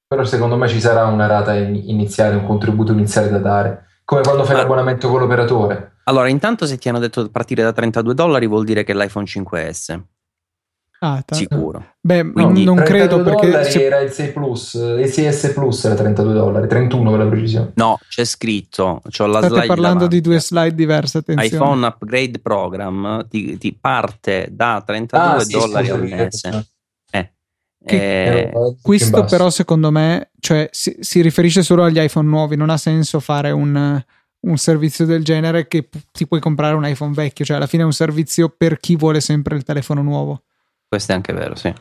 Però 0.09 0.25
secondo 0.25 0.57
me 0.57 0.69
ci 0.69 0.81
sarà 0.81 1.05
una 1.07 1.27
rata 1.27 1.55
in- 1.55 1.75
iniziale, 1.75 2.37
un 2.37 2.47
contributo 2.47 2.93
iniziale 2.93 3.29
da 3.29 3.39
dare. 3.39 3.87
Come 4.05 4.21
quando 4.23 4.45
fai 4.45 4.55
Ma- 4.55 4.63
l'abbonamento 4.63 5.09
con 5.09 5.19
l'operatore. 5.21 5.97
Allora, 6.05 6.29
intanto 6.29 6.65
se 6.67 6.79
ti 6.79 6.89
hanno 6.89 7.01
detto 7.01 7.25
di 7.25 7.31
partire 7.31 7.63
da 7.65 7.73
32 7.73 8.15
dollari 8.15 8.47
vuol 8.47 8.65
dire 8.65 8.85
che 8.85 8.95
l'iPhone 8.95 9.27
5S, 9.27 10.01
Ah, 11.01 11.23
ta- 11.25 11.35
sicuro. 11.35 11.95
Beh, 12.01 12.33
Quindi 12.33 12.65
non 12.65 12.77
32 12.77 12.85
credo 12.85 13.23
perché 13.23 13.71
se- 13.71 13.85
era 13.85 13.99
il 14.01 14.11
6 14.11 14.33
Plus, 14.33 14.75
il 14.75 15.07
6S 15.07 15.53
Plus 15.53 15.85
era 15.85 15.95
32 15.95 16.33
dollari, 16.33 16.67
31 16.69 17.11
per 17.11 17.19
la 17.19 17.27
precisione. 17.27 17.73
No, 17.75 17.99
c'è 18.09 18.25
scritto, 18.25 19.03
c'ho 19.09 19.27
la 19.27 19.39
state 19.39 19.53
slide 19.55 19.67
parlando 19.67 19.95
davanti. 19.95 20.15
di 20.17 20.21
due 20.23 20.41
slide 20.41 20.75
diverse. 20.75 21.19
Attenzione. 21.19 21.49
iPhone 21.55 21.87
Upgrade 21.87 22.39
Program 22.41 23.27
ti, 23.29 23.59
ti 23.59 23.77
parte 23.79 24.49
da 24.51 24.83
32 24.85 25.27
Ah, 25.29 25.39
sì, 25.41 25.53
dollari 25.53 25.91
al 25.91 26.03
mese. 26.03 26.67
Eh, 27.11 27.33
Che- 27.85 28.41
eh, 28.41 28.53
Questo 28.83 29.25
però 29.27 29.49
secondo 29.51 29.91
me 29.93 30.31
cioè, 30.41 30.69
si, 30.73 30.97
si 30.99 31.21
riferisce 31.21 31.63
solo 31.63 31.85
agli 31.85 32.01
iPhone 32.01 32.27
nuovi, 32.29 32.57
non 32.57 32.71
ha 32.71 32.77
senso 32.79 33.21
fare 33.21 33.51
un, 33.53 34.03
un 34.41 34.57
servizio 34.57 35.05
del 35.05 35.23
genere 35.23 35.69
che 35.69 35.89
ti 36.11 36.27
puoi 36.27 36.41
comprare 36.41 36.75
un 36.75 36.85
iPhone 36.87 37.13
vecchio, 37.13 37.45
cioè 37.45 37.57
alla 37.59 37.67
fine 37.67 37.83
è 37.83 37.87
un 37.87 37.93
servizio 37.93 38.49
per 38.57 38.79
chi 38.79 38.97
vuole 38.97 39.21
sempre 39.21 39.55
il 39.57 39.63
telefono 39.63 40.03
nuovo. 40.03 40.43
Questo 40.89 41.13
è 41.13 41.15
anche 41.15 41.33
vero, 41.33 41.55
sì. 41.55 41.73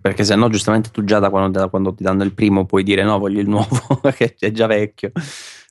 Perché 0.00 0.24
se 0.24 0.34
no, 0.34 0.48
giustamente 0.48 0.90
tu 0.90 1.02
già 1.04 1.18
da 1.18 1.30
quando, 1.30 1.58
da 1.58 1.68
quando 1.68 1.94
ti 1.94 2.02
danno 2.02 2.24
il 2.24 2.34
primo 2.34 2.66
puoi 2.66 2.82
dire 2.82 3.02
no, 3.02 3.18
voglio 3.18 3.40
il 3.40 3.48
nuovo, 3.48 4.00
che 4.14 4.34
è 4.38 4.50
già 4.50 4.66
vecchio. 4.66 5.12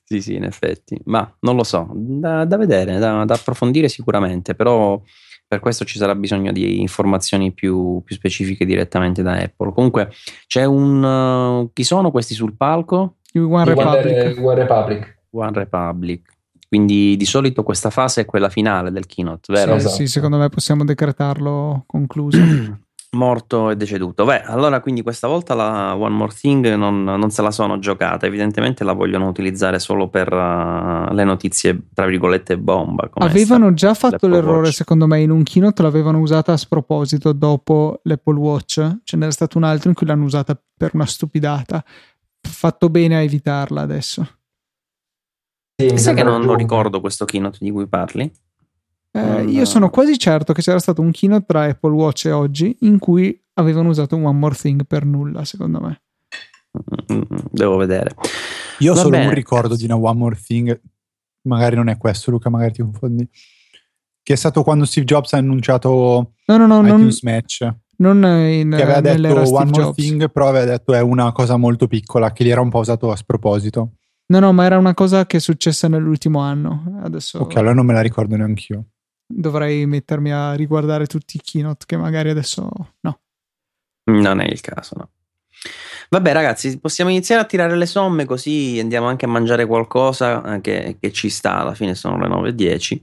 Sì, 0.04 0.20
sì, 0.20 0.34
in 0.34 0.44
effetti. 0.44 1.00
Ma 1.04 1.32
non 1.40 1.56
lo 1.56 1.64
so, 1.64 1.88
da, 1.94 2.44
da 2.44 2.56
vedere, 2.56 2.98
da, 2.98 3.24
da 3.24 3.34
approfondire 3.34 3.88
sicuramente, 3.88 4.54
però 4.54 5.00
per 5.46 5.60
questo 5.60 5.84
ci 5.84 5.98
sarà 5.98 6.14
bisogno 6.14 6.52
di 6.52 6.80
informazioni 6.80 7.52
più, 7.52 8.02
più 8.04 8.16
specifiche 8.16 8.64
direttamente 8.64 9.22
da 9.22 9.34
Apple. 9.34 9.72
Comunque, 9.72 10.10
c'è 10.46 10.64
un. 10.64 11.02
Uh, 11.02 11.70
chi 11.72 11.84
sono 11.84 12.10
questi 12.10 12.34
sul 12.34 12.56
palco? 12.56 13.18
One 13.34 13.64
Republic. 13.64 14.38
One 14.40 14.54
Republic. 14.54 15.18
One 15.30 15.52
Republic. 15.52 16.33
Quindi 16.74 17.16
di 17.16 17.24
solito 17.24 17.62
questa 17.62 17.88
fase 17.88 18.22
è 18.22 18.24
quella 18.24 18.48
finale 18.48 18.90
del 18.90 19.06
keynote, 19.06 19.52
vero? 19.52 19.70
Sì, 19.74 19.76
esatto. 19.76 19.94
sì 19.94 20.06
secondo 20.08 20.38
me 20.38 20.48
possiamo 20.48 20.84
decretarlo 20.84 21.84
concluso. 21.86 22.36
morto 23.14 23.70
e 23.70 23.76
deceduto. 23.76 24.24
Beh, 24.24 24.42
allora 24.42 24.80
quindi 24.80 25.02
questa 25.02 25.28
volta 25.28 25.54
la 25.54 25.94
One 25.94 26.16
More 26.16 26.34
Thing 26.34 26.74
non, 26.74 27.04
non 27.04 27.30
se 27.30 27.42
la 27.42 27.52
sono 27.52 27.78
giocata, 27.78 28.26
evidentemente 28.26 28.82
la 28.82 28.92
vogliono 28.92 29.28
utilizzare 29.28 29.78
solo 29.78 30.08
per 30.08 30.32
uh, 30.32 31.14
le 31.14 31.22
notizie, 31.22 31.80
tra 31.94 32.06
virgolette, 32.06 32.58
bomba. 32.58 33.08
Avevano 33.12 33.72
già 33.72 33.94
fatto 33.94 34.26
l'errore, 34.26 34.62
Watch. 34.62 34.74
secondo 34.74 35.06
me, 35.06 35.20
in 35.20 35.30
un 35.30 35.44
keynote 35.44 35.80
l'avevano 35.80 36.18
usata 36.18 36.54
a 36.54 36.56
sproposito 36.56 37.32
dopo 37.32 38.00
l'Apple 38.02 38.38
Watch, 38.38 38.96
ce 39.04 39.16
n'era 39.16 39.30
stato 39.30 39.58
un 39.58 39.62
altro 39.62 39.90
in 39.90 39.94
cui 39.94 40.08
l'hanno 40.08 40.24
usata 40.24 40.60
per 40.76 40.90
una 40.94 41.06
stupidata. 41.06 41.84
Fatto 42.40 42.90
bene 42.90 43.14
a 43.14 43.20
evitarla 43.20 43.80
adesso. 43.80 44.26
Sì, 45.76 45.98
Sai 45.98 46.14
che 46.14 46.22
non 46.22 46.42
lo 46.42 46.54
ricordo 46.54 47.00
questo 47.00 47.24
keynote 47.24 47.58
di 47.60 47.70
cui 47.70 47.86
parli? 47.88 48.30
Eh, 49.10 49.44
io 49.44 49.64
sono 49.64 49.90
quasi 49.90 50.18
certo 50.18 50.52
che 50.52 50.62
c'era 50.62 50.78
stato 50.78 51.00
un 51.00 51.10
keynote 51.10 51.44
tra 51.46 51.64
Apple 51.64 51.92
Watch 51.92 52.26
e 52.26 52.32
oggi 52.32 52.76
in 52.80 52.98
cui 52.98 53.40
avevano 53.54 53.88
usato 53.88 54.16
un 54.16 54.24
One 54.24 54.38
More 54.38 54.54
Thing 54.54 54.86
per 54.86 55.04
nulla, 55.04 55.44
secondo 55.44 55.80
me. 55.80 56.02
Mm, 57.12 57.22
devo 57.50 57.76
vedere. 57.76 58.14
Io 58.80 58.92
ho 58.92 58.96
solo 58.96 59.10
bene. 59.10 59.26
un 59.26 59.34
ricordo 59.34 59.76
di 59.76 59.84
una 59.84 59.96
One 59.96 60.18
More 60.18 60.36
Thing, 60.36 60.80
magari 61.42 61.76
non 61.76 61.88
è 61.88 61.96
questo, 61.96 62.30
Luca, 62.30 62.50
magari 62.50 62.72
ti 62.72 62.82
confondi. 62.82 63.28
Che 64.22 64.32
è 64.32 64.36
stato 64.36 64.62
quando 64.62 64.84
Steve 64.84 65.06
Jobs 65.06 65.32
ha 65.34 65.38
annunciato 65.38 66.32
no, 66.46 66.56
no, 66.56 66.66
no, 66.66 66.84
iTunes 66.86 67.22
non, 67.22 67.34
Match. 67.34 67.74
Non 67.96 68.24
in, 68.48 68.70
che 68.70 68.82
aveva 68.82 69.00
detto 69.00 69.34
One 69.34 69.70
More 69.70 69.70
Jobs. 69.70 69.96
Thing, 69.96 70.30
però 70.30 70.48
aveva 70.48 70.64
detto 70.64 70.94
è 70.94 71.00
una 71.00 71.30
cosa 71.32 71.56
molto 71.56 71.86
piccola, 71.86 72.32
che 72.32 72.44
gli 72.44 72.50
era 72.50 72.60
un 72.60 72.70
po' 72.70 72.78
usato 72.78 73.10
a 73.10 73.16
sproposito. 73.16 73.92
No, 74.26 74.38
no, 74.38 74.52
ma 74.52 74.64
era 74.64 74.78
una 74.78 74.94
cosa 74.94 75.26
che 75.26 75.36
è 75.36 75.40
successa 75.40 75.88
nell'ultimo 75.88 76.40
anno. 76.40 77.00
Adesso... 77.02 77.38
Ok, 77.40 77.56
allora 77.56 77.74
non 77.74 77.86
me 77.86 77.92
la 77.92 78.00
ricordo 78.00 78.36
neanche 78.36 78.72
io 78.72 78.84
dovrei 79.26 79.86
mettermi 79.86 80.32
a 80.32 80.54
riguardare 80.54 81.06
tutti 81.06 81.36
i 81.36 81.40
keynote 81.42 81.84
che 81.86 81.96
magari 81.96 82.30
adesso 82.30 82.68
no. 83.00 83.18
Non 84.04 84.40
è 84.40 84.46
il 84.46 84.60
caso, 84.60 84.94
no. 84.98 85.08
Vabbè 86.10 86.32
ragazzi, 86.32 86.78
possiamo 86.78 87.10
iniziare 87.10 87.40
a 87.40 87.46
tirare 87.46 87.74
le 87.76 87.86
somme 87.86 88.26
così 88.26 88.78
andiamo 88.78 89.06
anche 89.06 89.24
a 89.24 89.28
mangiare 89.28 89.66
qualcosa 89.66 90.56
eh, 90.56 90.60
che, 90.60 90.98
che 91.00 91.12
ci 91.12 91.30
sta, 91.30 91.58
alla 91.58 91.74
fine 91.74 91.94
sono 91.94 92.18
le 92.18 92.28
9.10. 92.28 93.00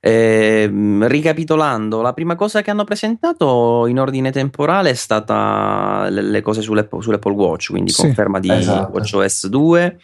Eh, 0.00 0.70
ricapitolando, 1.06 2.02
la 2.02 2.12
prima 2.12 2.34
cosa 2.34 2.60
che 2.60 2.70
hanno 2.70 2.84
presentato 2.84 3.86
in 3.86 3.98
ordine 3.98 4.32
temporale 4.32 4.90
è 4.90 4.94
stata 4.94 6.08
le, 6.10 6.20
le 6.20 6.42
cose 6.42 6.60
sull'Apple, 6.60 7.00
sull'Apple 7.00 7.32
Watch, 7.32 7.70
quindi 7.70 7.92
sì, 7.92 8.02
conferma 8.02 8.40
di 8.40 8.50
esatto. 8.50 8.92
WatchOS 8.92 9.46
2, 9.46 9.98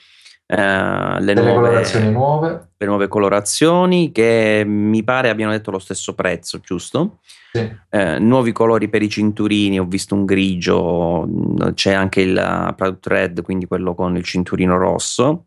eh, 0.53 1.21
le, 1.21 1.35
nuove, 1.35 1.53
colorazioni 1.53 2.11
nuove. 2.11 2.71
le 2.77 2.87
nuove 2.87 3.07
colorazioni 3.07 4.11
che 4.11 4.65
mi 4.67 5.05
pare 5.05 5.29
abbiano 5.29 5.53
detto 5.53 5.71
lo 5.71 5.79
stesso 5.79 6.15
prezzo, 6.15 6.59
giusto? 6.59 7.19
Sì. 7.53 7.71
Eh, 7.89 8.19
nuovi 8.19 8.51
colori 8.51 8.89
per 8.89 9.01
i 9.03 9.09
cinturini, 9.09 9.79
ho 9.79 9.85
visto 9.85 10.17
un 10.17 10.25
grigio, 10.25 11.29
c'è 11.75 11.93
anche 11.93 12.23
il 12.23 12.75
Product 12.77 13.07
Red, 13.07 13.43
quindi 13.43 13.67
quello 13.67 13.95
con 13.95 14.17
il 14.17 14.25
cinturino 14.25 14.77
rosso. 14.77 15.47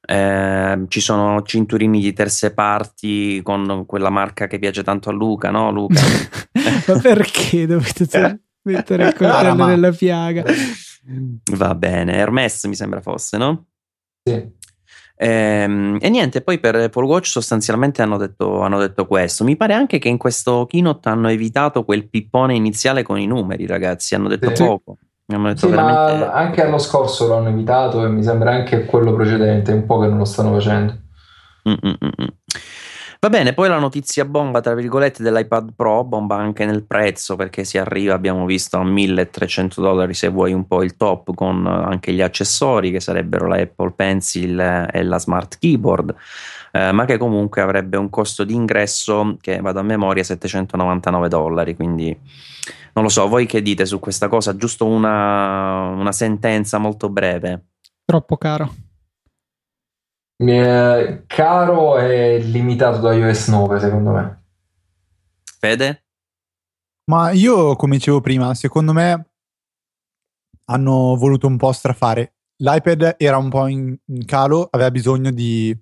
Eh, 0.00 0.84
ci 0.88 1.00
sono 1.00 1.42
cinturini 1.42 2.00
di 2.00 2.12
terze 2.12 2.52
parti 2.52 3.40
con 3.42 3.84
quella 3.86 4.10
marca 4.10 4.48
che 4.48 4.58
piace 4.58 4.82
tanto 4.82 5.10
a 5.10 5.12
Luca, 5.12 5.50
no 5.50 5.70
Luca? 5.70 6.00
Ma 6.86 6.98
perché 7.00 7.66
dovete 7.66 8.40
mettere 8.62 9.08
il 9.08 9.14
coltello 9.14 9.66
nella 9.66 9.92
piaga? 9.92 10.42
Va 11.56 11.74
bene, 11.76 12.14
Hermes 12.14 12.64
mi 12.64 12.74
sembra 12.74 13.00
fosse, 13.00 13.36
no? 13.36 13.66
Sì. 14.28 14.56
Ehm, 15.20 15.98
e 16.00 16.08
niente, 16.10 16.42
poi 16.42 16.58
per 16.60 16.76
Apple 16.76 17.04
Watch 17.04 17.26
sostanzialmente 17.26 18.02
hanno 18.02 18.16
detto, 18.16 18.60
hanno 18.60 18.78
detto, 18.78 19.06
questo. 19.06 19.42
Mi 19.44 19.56
pare 19.56 19.74
anche 19.74 19.98
che 19.98 20.08
in 20.08 20.16
questo 20.16 20.66
keynote 20.66 21.08
hanno 21.08 21.28
evitato 21.28 21.84
quel 21.84 22.08
pippone 22.08 22.54
iniziale 22.54 23.02
con 23.02 23.18
i 23.18 23.26
numeri, 23.26 23.66
ragazzi. 23.66 24.14
Hanno 24.14 24.28
detto 24.28 24.54
sì. 24.54 24.64
poco. 24.64 24.98
Hanno 25.26 25.48
detto 25.48 25.66
sì, 25.66 25.68
veramente... 25.68 26.24
ma 26.24 26.32
anche 26.32 26.62
l'anno 26.62 26.78
scorso 26.78 27.28
l'hanno 27.28 27.48
evitato 27.48 28.04
e 28.04 28.08
mi 28.08 28.22
sembra 28.22 28.52
anche 28.52 28.84
quello 28.86 29.12
precedente, 29.14 29.72
un 29.72 29.84
po' 29.84 29.98
che 29.98 30.06
non 30.06 30.18
lo 30.18 30.24
stanno 30.24 30.52
facendo. 30.52 30.96
Mm-mm-mm. 31.68 32.28
Va 33.20 33.30
bene, 33.30 33.52
poi 33.52 33.68
la 33.68 33.80
notizia 33.80 34.24
bomba, 34.24 34.60
tra 34.60 34.74
virgolette, 34.74 35.24
dell'iPad 35.24 35.72
Pro, 35.74 36.04
bomba 36.04 36.36
anche 36.36 36.64
nel 36.64 36.84
prezzo 36.84 37.34
perché 37.34 37.64
si 37.64 37.76
arriva, 37.76 38.14
abbiamo 38.14 38.44
visto, 38.46 38.78
a 38.78 38.84
1300 38.84 39.80
dollari 39.80 40.14
se 40.14 40.28
vuoi 40.28 40.52
un 40.52 40.68
po' 40.68 40.84
il 40.84 40.96
top 40.96 41.34
con 41.34 41.66
anche 41.66 42.12
gli 42.12 42.22
accessori 42.22 42.92
che 42.92 43.00
sarebbero 43.00 43.48
la 43.48 43.56
Apple 43.56 43.90
Pencil 43.90 44.88
e 44.92 45.02
la 45.02 45.18
Smart 45.18 45.58
Keyboard. 45.58 46.14
Eh, 46.70 46.92
ma 46.92 47.06
che 47.06 47.16
comunque 47.16 47.60
avrebbe 47.62 47.96
un 47.96 48.08
costo 48.08 48.44
di 48.44 48.54
ingresso 48.54 49.36
che 49.40 49.60
vado 49.60 49.80
a 49.80 49.82
memoria 49.82 50.22
799 50.22 51.28
dollari 51.28 51.74
quindi 51.74 52.14
non 52.92 53.04
lo 53.04 53.08
so 53.08 53.26
voi 53.26 53.46
che 53.46 53.62
dite 53.62 53.86
su 53.86 53.98
questa 53.98 54.28
cosa 54.28 54.54
giusto 54.54 54.84
una, 54.84 55.88
una 55.88 56.12
sentenza 56.12 56.76
molto 56.76 57.08
breve 57.08 57.68
troppo 58.04 58.36
caro 58.36 58.87
caro 61.26 61.98
e 61.98 62.38
limitato 62.38 62.98
da 62.98 63.12
iOS 63.12 63.48
9 63.48 63.80
secondo 63.80 64.10
me. 64.12 64.44
Fede? 65.58 66.04
Ma 67.10 67.30
io, 67.30 67.74
come 67.74 67.96
dicevo 67.96 68.20
prima, 68.20 68.54
secondo 68.54 68.92
me 68.92 69.30
hanno 70.66 71.16
voluto 71.16 71.46
un 71.46 71.56
po' 71.56 71.72
strafare. 71.72 72.34
L'iPad 72.58 73.14
era 73.18 73.36
un 73.36 73.48
po' 73.48 73.66
in, 73.66 73.96
in 74.04 74.24
calo, 74.24 74.68
aveva 74.70 74.90
bisogno 74.90 75.30
di, 75.30 75.76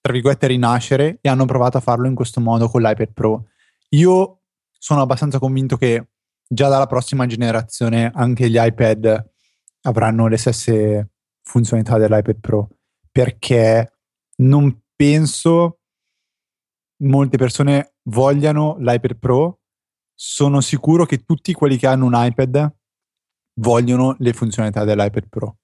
tra 0.00 0.12
virgolette, 0.12 0.46
rinascere 0.46 1.18
e 1.20 1.28
hanno 1.28 1.44
provato 1.44 1.76
a 1.76 1.80
farlo 1.80 2.06
in 2.06 2.14
questo 2.14 2.40
modo 2.40 2.68
con 2.68 2.80
l'iPad 2.80 3.12
Pro. 3.12 3.48
Io 3.90 4.40
sono 4.70 5.02
abbastanza 5.02 5.38
convinto 5.38 5.76
che 5.76 6.08
già 6.46 6.68
dalla 6.68 6.86
prossima 6.86 7.26
generazione 7.26 8.10
anche 8.14 8.48
gli 8.48 8.58
iPad 8.58 9.30
avranno 9.82 10.28
le 10.28 10.36
stesse 10.36 11.10
funzionalità 11.42 11.98
dell'iPad 11.98 12.38
Pro 12.40 12.68
perché 13.10 13.97
non 14.42 14.82
penso 14.94 15.80
molte 17.02 17.36
persone 17.36 17.94
vogliano 18.04 18.76
l'iPad 18.78 19.16
Pro. 19.16 19.60
Sono 20.14 20.60
sicuro 20.60 21.06
che 21.06 21.24
tutti 21.24 21.52
quelli 21.52 21.76
che 21.76 21.86
hanno 21.86 22.06
un 22.06 22.14
iPad 22.14 22.72
vogliono 23.60 24.16
le 24.18 24.32
funzionalità 24.32 24.84
dell'iPad 24.84 25.28
Pro. 25.28 25.56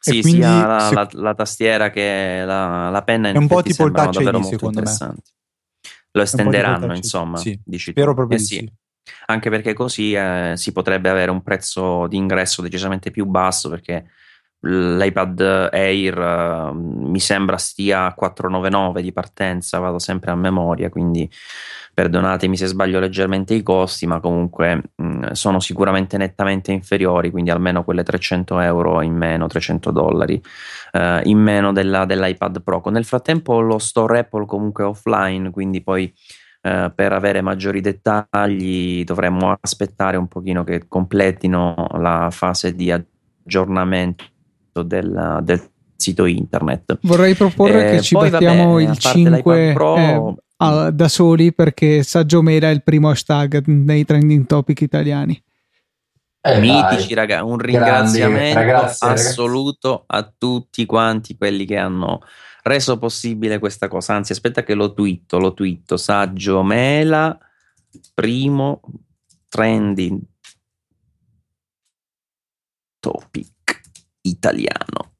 Sì, 0.00 0.20
quindi, 0.20 0.42
sia 0.42 0.66
la, 0.66 0.80
se... 0.80 0.94
la, 0.94 1.08
la, 1.12 1.34
tastiera 1.34 1.90
che 1.90 2.44
la, 2.44 2.88
la 2.88 3.02
penna 3.02 3.30
è 3.30 3.36
un 3.36 3.48
po' 3.48 3.62
tipo 3.62 3.84
il 3.84 3.92
touch 3.92 4.20
ID, 4.20 4.40
secondo 4.42 4.82
me. 4.82 5.14
Lo 6.12 6.22
estenderanno, 6.22 6.94
insomma. 6.94 7.36
Sì, 7.38 7.60
dici 7.64 7.90
spero 7.90 8.10
tu. 8.10 8.16
proprio 8.16 8.38
eh, 8.38 8.42
sì. 8.42 8.56
sì. 8.56 8.72
Anche 9.26 9.50
perché 9.50 9.72
così 9.72 10.12
eh, 10.12 10.52
si 10.56 10.72
potrebbe 10.72 11.08
avere 11.08 11.30
un 11.30 11.42
prezzo 11.42 12.06
di 12.06 12.16
ingresso 12.16 12.62
decisamente 12.62 13.10
più 13.10 13.24
basso 13.26 13.68
perché 13.68 14.08
l'iPad 14.60 15.68
Air 15.72 16.18
uh, 16.18 16.74
mi 16.74 17.20
sembra 17.20 17.56
stia 17.56 18.06
a 18.06 18.14
499 18.14 19.02
di 19.02 19.12
partenza, 19.12 19.78
vado 19.78 19.98
sempre 19.98 20.30
a 20.30 20.34
memoria, 20.34 20.88
quindi 20.88 21.30
perdonatemi 21.94 22.56
se 22.56 22.66
sbaglio 22.66 23.00
leggermente 23.00 23.54
i 23.54 23.62
costi, 23.62 24.06
ma 24.06 24.20
comunque 24.20 24.82
mh, 24.94 25.30
sono 25.32 25.60
sicuramente 25.60 26.16
nettamente 26.16 26.72
inferiori, 26.72 27.30
quindi 27.30 27.50
almeno 27.50 27.84
quelle 27.84 28.02
300 28.02 28.60
euro 28.60 29.02
in 29.02 29.14
meno, 29.14 29.46
300 29.46 29.90
dollari 29.90 30.40
uh, 30.92 31.20
in 31.28 31.38
meno 31.38 31.72
della, 31.72 32.04
dell'iPad 32.04 32.62
Pro. 32.62 32.82
Nel 32.86 33.04
frattempo 33.04 33.60
lo 33.60 33.78
store 33.78 34.20
Apple 34.20 34.46
comunque 34.46 34.84
offline, 34.84 35.50
quindi 35.50 35.82
poi 35.82 36.12
uh, 36.62 36.92
per 36.94 37.12
avere 37.12 37.40
maggiori 37.42 37.80
dettagli 37.80 39.04
dovremmo 39.04 39.56
aspettare 39.60 40.16
un 40.16 40.26
pochino 40.26 40.64
che 40.64 40.86
completino 40.88 41.86
la 41.94 42.28
fase 42.30 42.74
di 42.74 42.92
aggiornamento 42.92 44.24
del, 44.82 45.40
del 45.42 45.62
sito 45.98 46.24
internet. 46.26 46.98
Vorrei 47.02 47.34
proporre 47.34 47.88
eh, 47.88 47.96
che 47.96 48.02
ci 48.02 48.14
battiamo 48.14 48.74
vabbè, 48.74 48.82
il 48.82 48.96
5 48.96 49.72
Pro, 49.74 49.96
eh, 49.96 50.34
a, 50.58 50.90
da 50.90 51.08
soli 51.08 51.52
perché 51.52 52.02
Saggio 52.02 52.40
Mera 52.40 52.70
è 52.70 52.72
il 52.72 52.82
primo 52.82 53.10
hashtag 53.10 53.66
nei 53.66 54.04
trending 54.04 54.46
topic 54.46 54.80
italiani. 54.80 55.42
Eh, 56.40 56.60
Mitici, 56.60 57.14
raga, 57.14 57.42
un 57.42 57.58
ringraziamento 57.58 58.58
ragazzi, 58.58 59.04
assoluto 59.04 60.04
ragazzi. 60.06 60.28
a 60.28 60.34
tutti 60.38 60.86
quanti 60.86 61.36
quelli 61.36 61.66
che 61.66 61.76
hanno 61.76 62.20
reso 62.62 62.96
possibile 62.96 63.58
questa 63.58 63.88
cosa. 63.88 64.14
Anzi, 64.14 64.32
aspetta 64.32 64.62
che 64.62 64.74
lo 64.74 64.94
twitto, 64.94 65.38
lo 65.38 65.52
twitto. 65.52 65.96
Saggio 65.96 66.62
Mela, 66.62 67.36
primo 68.14 68.80
trending 69.48 70.20
topic 73.00 73.57
italiano. 74.28 75.14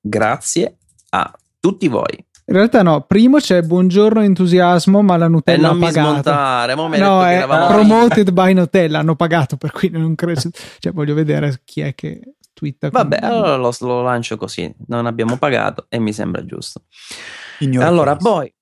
Grazie 0.00 0.78
a 1.10 1.32
tutti 1.60 1.88
voi. 1.88 2.24
In 2.46 2.54
realtà 2.56 2.82
no, 2.82 3.00
primo 3.02 3.38
c'è 3.38 3.62
buongiorno 3.62 4.20
entusiasmo, 4.20 5.00
ma 5.00 5.16
la 5.16 5.28
Nutella 5.28 5.68
e 5.68 5.72
non 5.72 5.82
ha 5.82 5.86
pagato. 5.86 6.06
mi 6.06 6.12
smontare, 6.12 6.74
mo 6.74 6.88
mi 6.88 6.98
no, 6.98 7.24
è 7.24 7.36
eravamo 7.36 7.66
promoted 7.68 8.30
by 8.32 8.52
Nutella, 8.52 8.98
hanno 8.98 9.16
pagato, 9.16 9.56
per 9.56 9.70
cui 9.72 9.88
non 9.88 10.14
credo. 10.14 10.42
Cioè, 10.78 10.92
voglio 10.92 11.14
vedere 11.14 11.62
chi 11.64 11.80
è 11.80 11.94
che 11.94 12.34
twitta. 12.52 12.90
Vabbè, 12.90 13.18
con... 13.18 13.28
allora 13.30 13.56
lo, 13.56 13.74
lo, 13.80 14.02
lancio 14.02 14.36
così. 14.36 14.72
Non 14.88 15.06
abbiamo 15.06 15.38
pagato 15.38 15.86
e 15.88 15.98
mi 15.98 16.12
sembra 16.12 16.44
giusto. 16.44 16.82
Ignore 17.60 17.86
allora, 17.86 18.16
poi, 18.16 18.52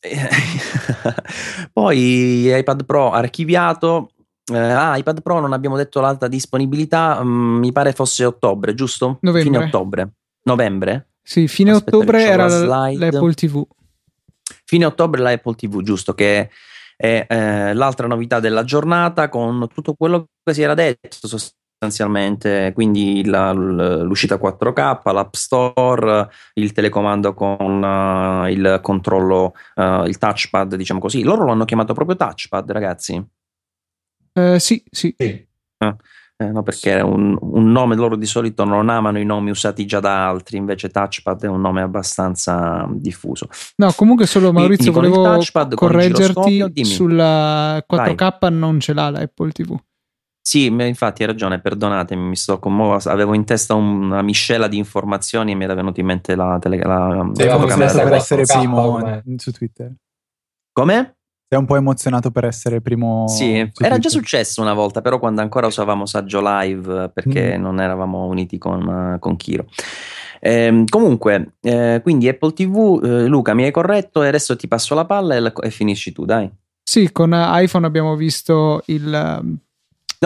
poi 1.72 2.56
iPad 2.56 2.84
Pro 2.84 3.10
archiviato. 3.10 4.10
Eh, 4.52 4.58
ah, 4.58 4.96
iPad 4.96 5.22
Pro 5.22 5.40
non 5.40 5.52
abbiamo 5.52 5.76
detto 5.76 6.00
l'alta 6.00 6.28
disponibilità, 6.28 7.22
mm, 7.22 7.58
mi 7.58 7.72
pare 7.72 7.92
fosse 7.92 8.24
ottobre, 8.24 8.74
giusto? 8.74 9.18
Novembre. 9.22 9.42
Fine 9.42 9.64
ottobre. 9.64 10.12
Novembre? 10.42 11.08
Sì, 11.22 11.48
fine 11.48 11.70
Aspetta 11.70 11.96
ottobre 11.96 12.22
era 12.22 12.46
la 12.46 12.92
l'Apple 12.92 13.32
TV. 13.32 13.66
Fine 14.66 14.84
ottobre 14.84 15.22
l'Apple 15.22 15.54
TV, 15.54 15.82
giusto, 15.82 16.12
che 16.12 16.50
è 16.96 17.26
eh, 17.28 17.74
l'altra 17.74 18.06
novità 18.06 18.40
della 18.40 18.64
giornata 18.64 19.28
con 19.28 19.66
tutto 19.72 19.94
quello 19.94 20.28
che 20.42 20.52
si 20.52 20.62
era 20.62 20.74
detto 20.74 21.26
sostanzialmente, 21.26 22.72
quindi 22.74 23.24
la, 23.24 23.52
l'uscita 23.52 24.36
4K, 24.36 25.12
l'App 25.12 25.34
Store, 25.34 26.28
il 26.54 26.72
telecomando 26.72 27.32
con 27.32 27.82
uh, 27.82 28.46
il 28.48 28.80
controllo, 28.82 29.54
uh, 29.76 30.04
il 30.04 30.18
touchpad, 30.18 30.74
diciamo 30.76 31.00
così. 31.00 31.22
Loro 31.22 31.46
l'hanno 31.46 31.64
chiamato 31.64 31.94
proprio 31.94 32.16
touchpad, 32.16 32.70
ragazzi. 32.70 33.33
Uh, 34.34 34.58
sì, 34.58 34.82
sì. 34.90 35.14
sì. 35.16 35.46
Ah. 35.78 35.96
Eh, 36.36 36.50
no, 36.50 36.64
perché 36.64 36.94
un, 37.00 37.38
un, 37.40 37.70
nome 37.70 37.94
loro 37.94 38.16
di 38.16 38.26
solito 38.26 38.64
non 38.64 38.88
amano 38.88 39.20
i 39.20 39.24
nomi 39.24 39.50
usati 39.50 39.86
già 39.86 40.00
da 40.00 40.28
altri, 40.28 40.56
invece 40.56 40.88
touchpad 40.88 41.44
è 41.44 41.46
un 41.46 41.60
nome 41.60 41.80
abbastanza 41.80 42.88
diffuso. 42.90 43.48
No, 43.76 43.92
comunque 43.92 44.26
solo 44.26 44.52
Maurizio 44.52 44.90
Quindi, 44.90 45.14
volevo 45.14 45.32
touchpad, 45.32 45.74
correggerti 45.74 46.84
sulla 46.84 47.84
4K 47.88 48.36
Vai. 48.40 48.52
non 48.52 48.80
ce 48.80 48.94
l'ha 48.94 49.10
l'Apple 49.10 49.52
TV. 49.52 49.78
Sì, 50.40 50.66
infatti 50.66 51.22
hai 51.22 51.28
ragione, 51.28 51.60
perdonatemi, 51.60 52.20
mi 52.20 52.36
sto 52.36 52.58
commuovendo, 52.58 53.08
avevo 53.10 53.32
in 53.34 53.44
testa 53.44 53.74
una 53.74 54.20
miscela 54.20 54.66
di 54.66 54.76
informazioni 54.76 55.52
e 55.52 55.54
mi 55.54 55.64
era 55.64 55.74
venuta 55.74 56.00
in 56.00 56.06
mente 56.06 56.34
la, 56.34 56.58
tele, 56.60 56.78
la, 56.78 57.30
sì, 57.32 57.44
la 57.44 57.58
per 57.58 58.12
essere 58.12 58.42
primo 58.42 59.22
su 59.36 59.52
Twitter. 59.52 59.94
Come? 60.72 61.14
Sei 61.46 61.58
un 61.58 61.66
po' 61.66 61.76
emozionato 61.76 62.30
per 62.30 62.44
essere 62.44 62.80
primo. 62.80 63.28
Sì, 63.28 63.70
era 63.78 63.98
già 63.98 64.08
successo 64.08 64.60
una 64.60 64.74
volta, 64.74 65.00
però 65.00 65.18
quando 65.18 65.40
ancora 65.40 65.66
usavamo 65.66 66.06
Saggio 66.06 66.40
Live 66.42 67.10
perché 67.12 67.58
mm. 67.58 67.60
non 67.60 67.80
eravamo 67.80 68.26
uniti 68.26 68.58
con, 68.58 69.16
con 69.20 69.36
Kiro. 69.36 69.66
Eh, 70.40 70.84
comunque, 70.88 71.54
eh, 71.62 72.00
quindi 72.02 72.28
Apple 72.28 72.52
TV, 72.52 73.00
eh, 73.02 73.26
Luca 73.26 73.54
mi 73.54 73.64
hai 73.64 73.70
corretto 73.70 74.22
e 74.22 74.28
adesso 74.28 74.56
ti 74.56 74.68
passo 74.68 74.94
la 74.94 75.04
palla 75.06 75.36
e, 75.36 75.52
e 75.62 75.70
finisci 75.70 76.12
tu, 76.12 76.24
dai. 76.24 76.50
Sì, 76.82 77.10
con 77.12 77.32
iPhone 77.34 77.86
abbiamo 77.86 78.14
visto 78.14 78.82
il 78.86 79.58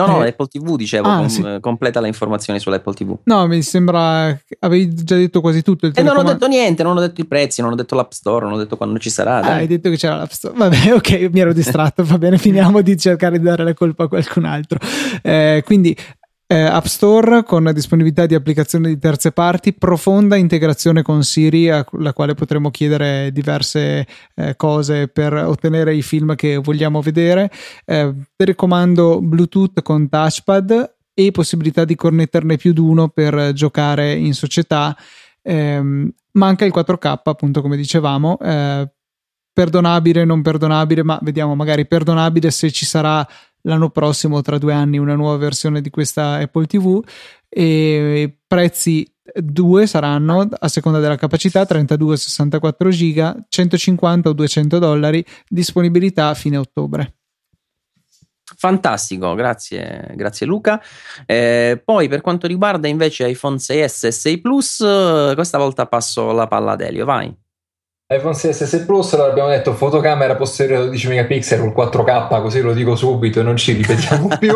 No, 0.05 0.17
no, 0.17 0.23
eh, 0.23 0.29
Apple 0.29 0.47
TV 0.47 0.75
dicevo, 0.75 1.07
ah, 1.07 1.17
com- 1.17 1.27
sì. 1.27 1.57
completa 1.61 1.99
le 1.99 2.07
informazioni 2.07 2.59
sull'Apple 2.59 2.93
TV. 2.93 3.17
No, 3.23 3.47
mi 3.47 3.61
sembra 3.61 4.37
avevi 4.59 4.93
già 4.93 5.15
detto 5.15 5.41
quasi 5.41 5.61
tutto. 5.61 5.89
e 5.93 6.01
non 6.01 6.17
ho 6.17 6.23
detto 6.23 6.47
niente, 6.47 6.83
non 6.83 6.97
ho 6.97 6.99
detto 6.99 7.21
i 7.21 7.25
prezzi, 7.25 7.61
non 7.61 7.71
ho 7.71 7.75
detto 7.75 7.95
l'App 7.95 8.11
Store, 8.11 8.45
non 8.45 8.53
ho 8.53 8.57
detto 8.57 8.77
quando 8.77 8.99
ci 8.99 9.09
sarà. 9.09 9.41
Ah, 9.41 9.53
hai 9.55 9.67
detto 9.67 9.89
che 9.89 9.97
c'era 9.97 10.15
l'App 10.15 10.31
Store. 10.31 10.55
Vabbè, 10.57 10.93
ok, 10.93 11.29
mi 11.31 11.39
ero 11.39 11.53
distratto, 11.53 12.03
va 12.03 12.17
bene, 12.17 12.37
finiamo 12.37 12.81
di 12.81 12.97
cercare 12.97 13.37
di 13.37 13.43
dare 13.43 13.63
la 13.63 13.73
colpa 13.73 14.05
a 14.05 14.07
qualcun 14.07 14.45
altro. 14.45 14.79
Eh, 15.21 15.63
quindi 15.65 15.95
eh, 16.51 16.61
App 16.61 16.85
Store 16.85 17.43
con 17.43 17.69
disponibilità 17.75 18.25
di 18.25 18.33
applicazioni 18.33 18.87
di 18.87 18.97
terze 18.97 19.31
parti, 19.31 19.71
profonda 19.71 20.35
integrazione 20.35 21.03
con 21.03 21.21
Siri, 21.23 21.69
alla 21.69 22.11
quale 22.11 22.33
potremo 22.33 22.71
chiedere 22.71 23.31
diverse 23.31 24.07
eh, 24.33 24.55
cose 24.55 25.09
per 25.09 25.31
ottenere 25.31 25.93
i 25.93 26.01
film 26.01 26.33
che 26.33 26.57
vogliamo 26.57 27.01
vedere. 27.01 27.51
Eh, 27.85 28.15
telecomando 28.35 29.21
Bluetooth 29.21 29.83
con 29.83 30.09
touchpad 30.09 30.95
e 31.13 31.29
possibilità 31.29 31.85
di 31.85 31.93
connetterne 31.93 32.57
più 32.57 32.73
di 32.73 32.79
uno 32.79 33.09
per 33.09 33.53
giocare 33.53 34.15
in 34.15 34.33
società. 34.33 34.97
Eh, 35.43 36.11
manca 36.31 36.65
il 36.65 36.73
4K, 36.75 37.19
appunto, 37.25 37.61
come 37.61 37.77
dicevamo. 37.77 38.39
Eh, 38.39 38.89
perdonabile, 39.51 40.25
non 40.25 40.41
perdonabile, 40.41 41.03
ma 41.03 41.19
vediamo 41.21 41.55
magari 41.55 41.87
perdonabile 41.87 42.51
se 42.51 42.71
ci 42.71 42.85
sarà 42.85 43.27
l'anno 43.63 43.89
prossimo, 43.89 44.41
tra 44.41 44.57
due 44.57 44.73
anni, 44.73 44.97
una 44.97 45.15
nuova 45.15 45.37
versione 45.37 45.81
di 45.81 45.89
questa 45.89 46.35
Apple 46.35 46.65
TV 46.65 47.03
e 47.47 48.37
prezzi 48.45 49.11
due 49.35 49.87
saranno 49.87 50.47
a 50.51 50.67
seconda 50.67 50.99
della 50.99 51.15
capacità 51.15 51.65
32 51.65 52.17
64 52.17 52.89
giga 52.89 53.35
150 53.47 54.29
o 54.29 54.33
200 54.33 54.79
dollari 54.79 55.23
disponibilità 55.47 56.29
a 56.29 56.33
fine 56.33 56.57
ottobre. 56.57 57.15
Fantastico, 58.55 59.35
grazie, 59.35 60.11
grazie 60.15 60.45
Luca. 60.45 60.81
Eh, 61.25 61.81
poi 61.83 62.07
per 62.07 62.21
quanto 62.21 62.47
riguarda 62.47 62.87
invece 62.87 63.29
iPhone 63.29 63.57
6S 63.57 64.07
e 64.07 64.11
6 64.11 64.41
Plus, 64.41 64.77
questa 65.35 65.57
volta 65.57 65.85
passo 65.85 66.31
la 66.31 66.47
palla 66.47 66.71
ad 66.71 66.81
Elio, 66.81 67.05
vai 67.05 67.33
iPhone 68.11 68.33
6 68.33 68.53
6 68.53 68.85
Plus 68.85 69.13
allora 69.13 69.29
abbiamo 69.29 69.49
detto 69.49 69.71
fotocamera 69.73 70.35
posteriore 70.35 70.85
12 70.85 71.07
megapixel 71.09 71.71
col 71.71 71.89
4K 71.91 72.41
così 72.41 72.59
lo 72.59 72.73
dico 72.73 72.95
subito 72.95 73.39
e 73.39 73.43
non 73.43 73.55
ci 73.55 73.73
ripetiamo 73.73 74.29
più. 74.39 74.55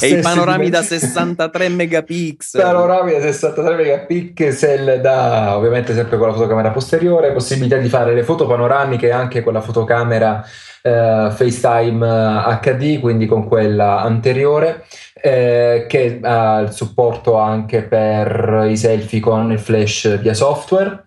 E 0.00 0.08
i 0.08 0.20
panorami 0.20 0.70
da 0.70 0.82
63 0.82 1.68
megapixel. 1.68 2.60
Panorami 2.60 3.12
da 3.12 3.20
63 3.20 3.76
megapixel 3.76 5.00
da 5.00 5.56
ovviamente 5.56 5.94
sempre 5.94 6.18
con 6.18 6.26
la 6.26 6.32
fotocamera 6.32 6.70
posteriore 6.70 7.30
possibilità 7.30 7.76
di 7.76 7.88
fare 7.88 8.12
le 8.12 8.24
foto 8.24 8.44
panoramiche 8.48 9.12
anche 9.12 9.44
con 9.44 9.52
la 9.52 9.60
fotocamera 9.60 10.44
eh, 10.82 11.28
FaceTime 11.30 12.58
HD 12.60 12.98
quindi 12.98 13.26
con 13.26 13.46
quella 13.46 14.00
anteriore 14.00 14.84
eh, 15.14 15.86
che 15.88 16.18
ha 16.20 16.58
il 16.58 16.72
supporto 16.72 17.36
anche 17.36 17.82
per 17.82 18.66
i 18.68 18.76
selfie 18.76 19.20
con 19.20 19.52
il 19.52 19.60
flash 19.60 20.18
via 20.18 20.34
software 20.34 21.04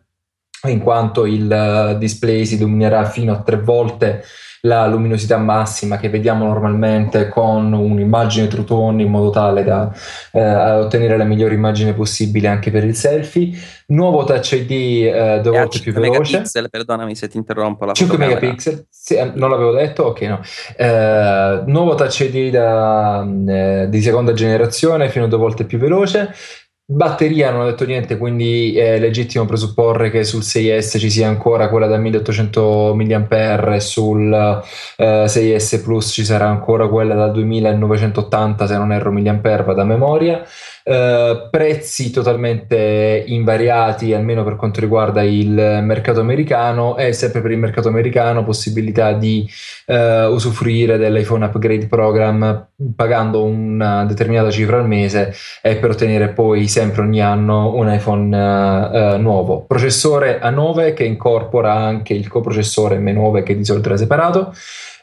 in 0.72 0.80
quanto 0.80 1.26
il 1.26 1.52
eh, 1.52 1.98
display 1.98 2.45
si 2.45 2.56
illuminerà 2.56 3.06
fino 3.06 3.34
a 3.34 3.42
tre 3.42 3.58
volte 3.58 4.24
la 4.66 4.88
luminosità 4.88 5.38
massima 5.38 5.98
che 5.98 6.10
vediamo 6.10 6.45
normalmente 6.45 7.30
con 7.30 7.72
un'immagine 7.72 8.48
true 8.48 8.64
tone 8.64 9.03
in 9.03 9.10
modo 9.10 9.30
tale 9.30 9.64
da 9.64 9.92
eh, 10.32 10.72
ottenere 10.80 11.18
la 11.18 11.24
migliore 11.24 11.53
immagine 11.53 11.94
possibile 11.94 12.48
anche 12.48 12.72
per 12.72 12.84
il 12.84 12.95
selfie. 12.95 13.52
Nuovo 13.88 14.24
Touch 14.24 14.52
ID 14.53 14.72
eh, 14.72 15.40
due 15.44 15.60
volte 15.60 15.80
più 15.80 15.94
veloce. 15.94 16.32
Megapixel, 16.32 16.69
perdonami 16.69 17.16
se 17.16 17.27
ti 17.27 17.38
interrompo. 17.38 17.85
La 17.85 17.94
5 17.94 18.18
megapixel, 18.18 18.88
sì, 18.90 19.16
eh, 19.16 19.32
non 19.35 19.52
l'avevo 19.52 19.72
detto? 19.72 20.06
Ok, 20.06 20.22
no. 20.22 20.42
Eh, 20.76 21.64
nuovo 21.68 21.94
Touch 21.94 22.19
ID 22.22 22.50
da, 22.50 23.24
eh, 23.48 23.85
di 23.88 24.02
seconda 24.02 24.34
generazione 24.34 25.10
fino 25.10 25.26
a 25.26 25.27
due 25.27 25.38
volte 25.38 25.66
più 25.66 25.77
veloce. 25.77 26.34
Batteria 26.88 27.49
non 27.49 27.61
ho 27.61 27.65
detto 27.65 27.83
niente, 27.83 28.15
quindi 28.15 28.77
è 28.77 28.99
legittimo 28.99 29.45
presupporre 29.45 30.11
che 30.11 30.23
sul 30.23 30.41
6S 30.41 30.99
ci 30.99 31.09
sia 31.09 31.27
ancora 31.27 31.67
quella 31.67 31.88
da 31.88 31.97
1800 31.97 32.93
mAh 32.95 33.80
sul 33.80 34.64
eh, 34.95 35.25
6S 35.25 35.81
Plus 35.81 36.11
ci 36.11 36.23
sarà 36.23 36.47
ancora 36.47 36.88
quella 36.88 37.15
da 37.15 37.30
2980 37.30 38.67
se 38.67 38.77
non 38.77 38.91
erro 38.91 39.11
mAh 39.11 39.73
da 39.73 39.83
memoria. 39.83 40.43
Eh, 40.88 41.47
prezzi 41.49 42.11
totalmente 42.11 43.23
invariati, 43.25 44.14
almeno 44.14 44.43
per 44.43 44.55
quanto 44.55 44.81
riguarda 44.81 45.23
il 45.23 45.80
mercato 45.81 46.19
americano, 46.19 46.95
e 46.95 47.11
sempre 47.11 47.41
per 47.41 47.49
il 47.49 47.57
mercato 47.57 47.88
americano 47.88 48.43
possibilità 48.43 49.14
di 49.14 49.49
uh, 49.88 49.95
usufruire 50.30 50.97
dell'iPhone 50.99 51.45
Upgrade 51.45 51.88
Program 51.88 52.67
pagando 52.95 53.43
una 53.43 54.05
determinata 54.05 54.51
cifra 54.51 54.77
al 54.77 54.88
mese 54.88 55.33
e 55.64 55.75
per 55.77 55.89
ottenere 55.89 56.30
poi 56.30 56.67
sempre 56.67 57.01
ogni 57.01 57.22
anno 57.22 57.73
un 57.73 57.91
iPhone 57.91 58.35
uh, 58.35 59.17
nuovo. 59.19 59.61
Processore 59.65 60.39
A9 60.39 60.93
che 60.93 61.03
incorpora 61.03 61.73
anche 61.73 62.14
il 62.14 62.27
coprocessore 62.27 62.99
M9 62.99 63.41
che 63.41 63.57
di 63.57 63.65
solito 63.65 63.88
era 63.88 63.97
separato. 63.97 64.53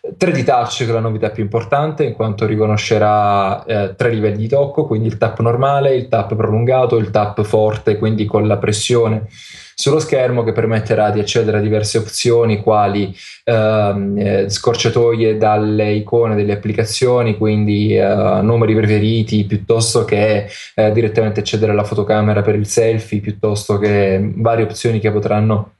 3D 0.04 0.44
Touch 0.44 0.78
che 0.78 0.90
è 0.90 0.92
la 0.92 0.98
novità 0.98 1.30
più 1.30 1.44
importante 1.44 2.02
in 2.02 2.14
quanto 2.14 2.44
riconoscerà 2.44 3.64
eh, 3.64 3.94
tre 3.96 4.10
livelli 4.10 4.38
di 4.38 4.48
tocco, 4.48 4.84
quindi 4.84 5.06
il 5.06 5.16
tap 5.16 5.38
normale, 5.38 5.94
il 5.94 6.08
tap 6.08 6.34
prolungato, 6.34 6.96
il 6.96 7.10
tap 7.10 7.42
forte, 7.42 7.98
quindi 7.98 8.24
con 8.24 8.48
la 8.48 8.58
pressione 8.58 9.28
sullo 9.74 10.00
schermo 10.00 10.42
che 10.42 10.52
permetterà 10.52 11.10
di 11.10 11.20
accedere 11.20 11.58
a 11.58 11.60
diverse 11.60 11.98
opzioni 11.98 12.60
quali 12.62 13.14
ehm, 13.44 14.18
eh, 14.18 14.48
scorciatoie 14.50 15.36
dalle 15.36 15.92
icone 15.92 16.34
delle 16.34 16.52
applicazioni, 16.52 17.36
quindi 17.36 17.96
eh, 17.96 18.04
numeri 18.42 18.74
preferiti 18.74 19.44
piuttosto 19.44 20.04
che 20.04 20.48
eh, 20.74 20.92
direttamente 20.92 21.40
accedere 21.40 21.70
alla 21.70 21.84
fotocamera 21.84 22.42
per 22.42 22.56
il 22.56 22.66
selfie, 22.66 23.20
piuttosto 23.20 23.78
che 23.78 24.20
varie 24.34 24.64
opzioni 24.64 24.98
che 24.98 25.12
potranno 25.12 25.74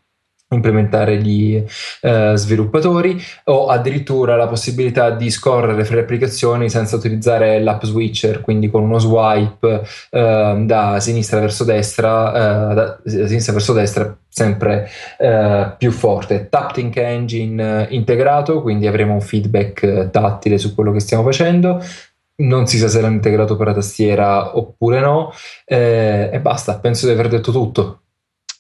implementare 0.55 1.17
gli 1.19 1.63
eh, 2.01 2.33
sviluppatori 2.35 3.21
o 3.45 3.67
addirittura 3.67 4.37
la 4.37 4.47
possibilità 4.47 5.11
di 5.11 5.31
scorrere 5.31 5.85
fra 5.85 5.97
le 5.97 6.03
applicazioni 6.03 6.69
senza 6.69 6.97
utilizzare 6.97 7.61
l'app 7.61 7.83
switcher, 7.85 8.41
quindi 8.41 8.71
con 8.71 8.83
uno 8.83 8.99
swipe 8.99 9.83
eh, 10.11 10.63
da 10.65 11.01
sinistra 11.01 11.41
verso 11.41 11.65
destra, 11.65 12.71
eh, 12.71 12.75
da 12.75 13.01
sinistra 13.05 13.53
verso 13.53 13.73
destra 13.73 14.17
sempre 14.29 14.89
eh, 15.19 15.75
più 15.77 15.91
forte. 15.91 16.49
Taptic 16.49 16.97
Engine 16.97 17.89
eh, 17.89 17.95
integrato, 17.95 18.63
quindi 18.63 18.87
avremo 18.87 19.15
un 19.15 19.21
feedback 19.21 19.83
eh, 19.83 20.11
tattile 20.11 20.59
su 20.59 20.75
quello 20.75 20.93
che 20.93 21.01
stiamo 21.01 21.23
facendo. 21.23 21.83
Non 22.35 22.67
si 22.67 22.79
sa 22.79 22.89
se 22.89 23.01
l'hanno 23.01 23.15
integrato 23.15 23.57
per 23.57 23.69
la 23.69 23.75
tastiera 23.75 24.57
oppure 24.57 25.01
no, 25.01 25.33
e 25.65 26.39
basta, 26.41 26.79
penso 26.79 27.07
di 27.07 27.13
aver 27.13 27.29
detto 27.29 27.53
tutto. 27.53 28.02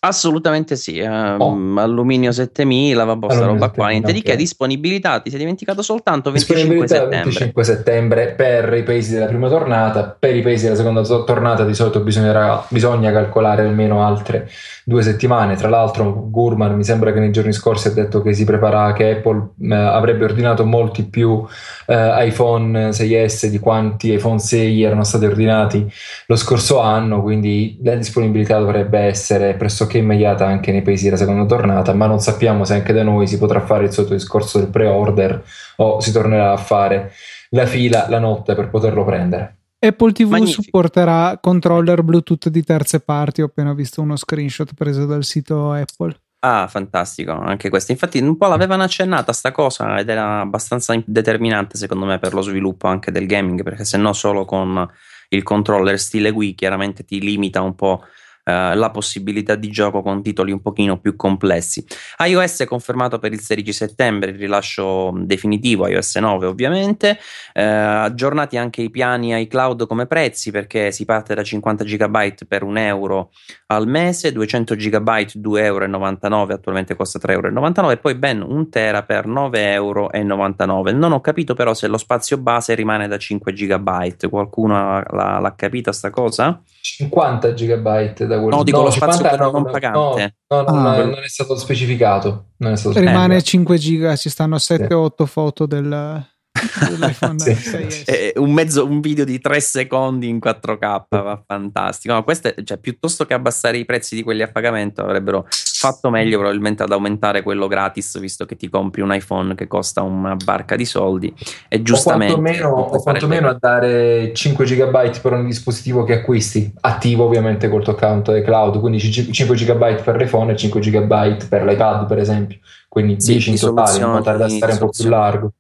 Assolutamente 0.04 0.74
sì, 0.74 0.98
um, 0.98 1.36
oh. 1.38 1.80
alluminio 1.80 2.32
7000, 2.32 3.04
vabbè, 3.04 3.32
sta 3.32 3.44
roba 3.44 3.70
qua. 3.70 3.90
Niente 3.90 4.08
okay. 4.08 4.20
di 4.20 4.26
che, 4.26 4.34
disponibilità, 4.34 5.20
ti 5.20 5.30
sei 5.30 5.38
dimenticato 5.38 5.80
soltanto 5.80 6.32
25 6.32 6.88
settembre. 6.88 7.20
25 7.20 7.64
settembre 7.64 8.32
per 8.32 8.72
i 8.74 8.82
paesi 8.82 9.12
della 9.12 9.26
prima 9.26 9.48
tornata, 9.48 10.16
per 10.18 10.34
i 10.34 10.42
paesi 10.42 10.64
della 10.64 10.74
seconda 10.74 11.02
tornata 11.02 11.64
di 11.64 11.72
solito 11.72 12.00
bisogna, 12.00 12.64
bisogna 12.68 13.12
calcolare 13.12 13.62
almeno 13.62 14.04
altre 14.04 14.50
due 14.84 15.02
settimane. 15.02 15.56
Tra 15.56 15.68
l'altro 15.68 16.28
Gurman 16.30 16.74
mi 16.74 16.84
sembra 16.84 17.12
che 17.12 17.20
nei 17.20 17.30
giorni 17.30 17.52
scorsi 17.52 17.88
ha 17.88 17.92
detto 17.92 18.22
che 18.22 18.32
si 18.34 18.44
prepara, 18.44 18.92
che 18.92 19.10
Apple 19.10 19.50
eh, 19.60 19.74
avrebbe 19.74 20.24
ordinato 20.24 20.64
molti 20.64 21.04
più 21.04 21.44
eh, 21.86 22.26
iPhone 22.26 22.90
6S 22.90 23.46
di 23.46 23.58
quanti 23.58 24.12
iPhone 24.12 24.38
6 24.38 24.82
erano 24.82 25.04
stati 25.04 25.24
ordinati 25.24 25.90
lo 26.26 26.36
scorso 26.36 26.80
anno, 26.80 27.22
quindi 27.22 27.78
la 27.82 27.94
disponibilità 27.94 28.58
dovrebbe 28.58 28.98
essere 29.00 29.54
pressoché 29.54 29.98
immediata 29.98 30.46
anche 30.46 30.72
nei 30.72 30.82
paesi 30.82 31.04
della 31.04 31.16
seconda 31.16 31.44
tornata, 31.44 31.92
ma 31.92 32.06
non 32.06 32.20
sappiamo 32.20 32.64
se 32.64 32.74
anche 32.74 32.92
da 32.92 33.02
noi 33.02 33.26
si 33.26 33.38
potrà 33.38 33.60
fare 33.60 33.84
il 33.84 33.92
solito 33.92 34.14
discorso 34.14 34.58
del 34.58 34.68
pre-order 34.68 35.42
o 35.76 36.00
si 36.00 36.12
tornerà 36.12 36.52
a 36.52 36.56
fare 36.56 37.12
la 37.50 37.66
fila 37.66 38.06
la 38.08 38.18
notte 38.18 38.54
per 38.54 38.68
poterlo 38.68 39.04
prendere. 39.04 39.56
Apple 39.84 40.12
TV 40.12 40.28
Magnifico. 40.28 40.62
supporterà 40.62 41.38
controller 41.40 42.04
Bluetooth 42.04 42.48
di 42.48 42.62
terze 42.62 43.00
parti. 43.00 43.42
Ho 43.42 43.46
appena 43.46 43.74
visto 43.74 44.00
uno 44.00 44.14
screenshot 44.14 44.72
preso 44.74 45.06
dal 45.06 45.24
sito 45.24 45.72
Apple. 45.72 46.16
Ah, 46.44 46.68
fantastico, 46.68 47.32
anche 47.32 47.68
questo. 47.68 47.90
Infatti, 47.90 48.18
un 48.18 48.36
po' 48.36 48.46
l'avevano 48.46 48.84
accennata 48.84 49.32
sta 49.32 49.50
cosa 49.50 49.98
ed 49.98 50.08
era 50.08 50.40
abbastanza 50.40 51.00
determinante, 51.04 51.76
secondo 51.76 52.04
me, 52.04 52.18
per 52.18 52.32
lo 52.32 52.42
sviluppo 52.42 52.86
anche 52.86 53.10
del 53.10 53.26
gaming, 53.26 53.62
perché 53.64 53.84
se 53.84 53.96
no, 53.96 54.12
solo 54.12 54.44
con 54.44 54.88
il 55.30 55.42
controller 55.42 55.98
stile 55.98 56.30
Wii 56.30 56.54
chiaramente 56.54 57.04
ti 57.04 57.20
limita 57.20 57.60
un 57.60 57.74
po' 57.74 58.04
eh, 58.44 58.74
la 58.74 58.90
possibilità 58.90 59.54
di 59.54 59.70
gioco 59.70 60.02
con 60.02 60.22
titoli 60.22 60.50
un 60.50 60.60
pochino 60.60 60.98
più 60.98 61.14
complessi. 61.14 61.84
iOS 62.18 62.62
è 62.62 62.66
confermato 62.66 63.18
per 63.18 63.32
il 63.32 63.40
16 63.40 63.72
settembre, 63.72 64.30
il 64.30 64.38
rilascio 64.38 65.12
definitivo, 65.14 65.86
iOS 65.86 66.16
9 66.16 66.46
ovviamente, 66.46 67.18
eh, 67.52 67.62
aggiornati 67.62 68.56
anche 68.56 68.82
i 68.82 68.90
piani 68.90 69.40
iCloud 69.42 69.86
come 69.86 70.06
prezzi 70.06 70.50
perché 70.50 70.90
si 70.90 71.04
parte 71.04 71.34
da 71.34 71.42
50 71.42 71.84
GB 71.84 72.46
per 72.48 72.62
un 72.64 72.78
euro 72.78 73.30
al 73.66 73.86
mese, 73.86 74.32
200 74.32 74.74
GB 74.74 75.08
2,99 75.08 75.58
euro, 75.60 76.54
attualmente 76.54 76.96
costa 76.96 77.18
3,99 77.18 77.76
euro 77.76 77.90
e 77.90 77.96
poi 77.96 78.14
ben 78.14 78.42
un 78.42 78.68
tera 78.70 79.02
per 79.02 79.26
9,99 79.26 79.56
euro. 79.56 80.90
Non 80.92 81.12
ho 81.12 81.20
capito 81.20 81.54
però 81.54 81.74
se 81.74 81.86
lo 81.86 81.96
spazio 81.96 82.38
base 82.38 82.74
rimane 82.74 83.06
da 83.08 83.18
5 83.18 83.52
GB, 83.52 84.28
qualcuno 84.28 85.02
l'ha, 85.08 85.38
l'ha 85.38 85.54
capita 85.54 85.92
sta 85.92 86.10
cosa? 86.10 86.60
50 86.80 87.52
GB 87.52 88.12
da 88.34 88.40
quello 88.40 88.56
No, 88.56 88.62
dico 88.62 88.78
no, 88.78 88.84
lo 88.84 88.90
spazio 88.90 89.22
per 89.28 89.38
non 89.38 89.64
pagante. 89.64 90.34
No, 90.48 90.62
no, 90.62 90.66
ah, 90.66 91.04
non, 91.04 91.18
è 91.22 91.28
stato 91.28 91.56
specificato. 91.56 92.46
Non 92.58 92.72
è 92.72 92.76
stato 92.76 92.98
Rimane 92.98 93.38
specificato. 93.40 93.76
5 93.76 93.78
giga, 93.78 94.16
ci 94.16 94.28
stanno 94.28 94.56
7-8 94.56 95.10
sì. 95.16 95.26
foto 95.26 95.66
del, 95.66 96.26
sì. 97.38 97.50
6S. 97.50 98.02
Eh, 98.06 98.32
un, 98.36 98.52
mezzo, 98.52 98.84
un 98.84 99.00
video 99.00 99.24
di 99.24 99.40
3 99.40 99.60
secondi 99.60 100.28
in 100.28 100.38
4K, 100.38 101.02
va 101.08 101.42
fantastico. 101.46 102.14
No, 102.14 102.24
queste, 102.24 102.54
cioè, 102.64 102.78
piuttosto 102.78 103.24
che 103.26 103.34
abbassare 103.34 103.78
i 103.78 103.84
prezzi 103.84 104.14
di 104.14 104.22
quelli 104.22 104.42
a 104.42 104.48
pagamento, 104.48 105.02
avrebbero 105.02 105.46
fatto 105.50 106.10
meglio 106.10 106.38
probabilmente 106.38 106.82
ad 106.82 106.92
aumentare 106.92 107.42
quello 107.42 107.66
gratis, 107.66 108.18
visto 108.20 108.44
che 108.44 108.56
ti 108.56 108.68
compri 108.68 109.02
un 109.02 109.12
iPhone 109.12 109.54
che 109.54 109.66
costa 109.66 110.02
una 110.02 110.36
barca 110.36 110.76
di 110.76 110.84
soldi. 110.84 111.34
E 111.68 111.82
giustamente. 111.82 112.34
O 112.34 112.40
quantomeno, 112.40 112.68
o 112.68 113.02
quantomeno 113.02 113.48
a 113.48 113.56
dare 113.58 114.32
5 114.32 114.64
GB 114.64 115.20
per 115.20 115.32
ogni 115.32 115.46
dispositivo 115.46 116.04
che 116.04 116.14
acquisti, 116.14 116.72
attivo 116.80 117.24
ovviamente 117.24 117.68
col 117.68 117.82
tuo 117.82 117.94
account 117.94 118.42
cloud, 118.42 118.78
quindi 118.78 119.00
5 119.00 119.56
GB 119.56 120.02
per 120.02 120.16
l'iPhone 120.16 120.52
e 120.52 120.56
5 120.56 120.80
GB 120.80 121.48
per 121.48 121.64
l'iPad, 121.64 122.06
per 122.06 122.18
esempio. 122.18 122.58
Quindi 122.88 123.20
sì, 123.20 123.32
10 123.32 123.50
in 123.50 123.58
totale, 123.58 123.96
in 123.96 124.04
modo 124.04 124.36
da 124.36 124.48
stare 124.48 124.72
un 124.72 124.78
po' 124.78 124.90
più 124.90 125.08
largo 125.08 125.52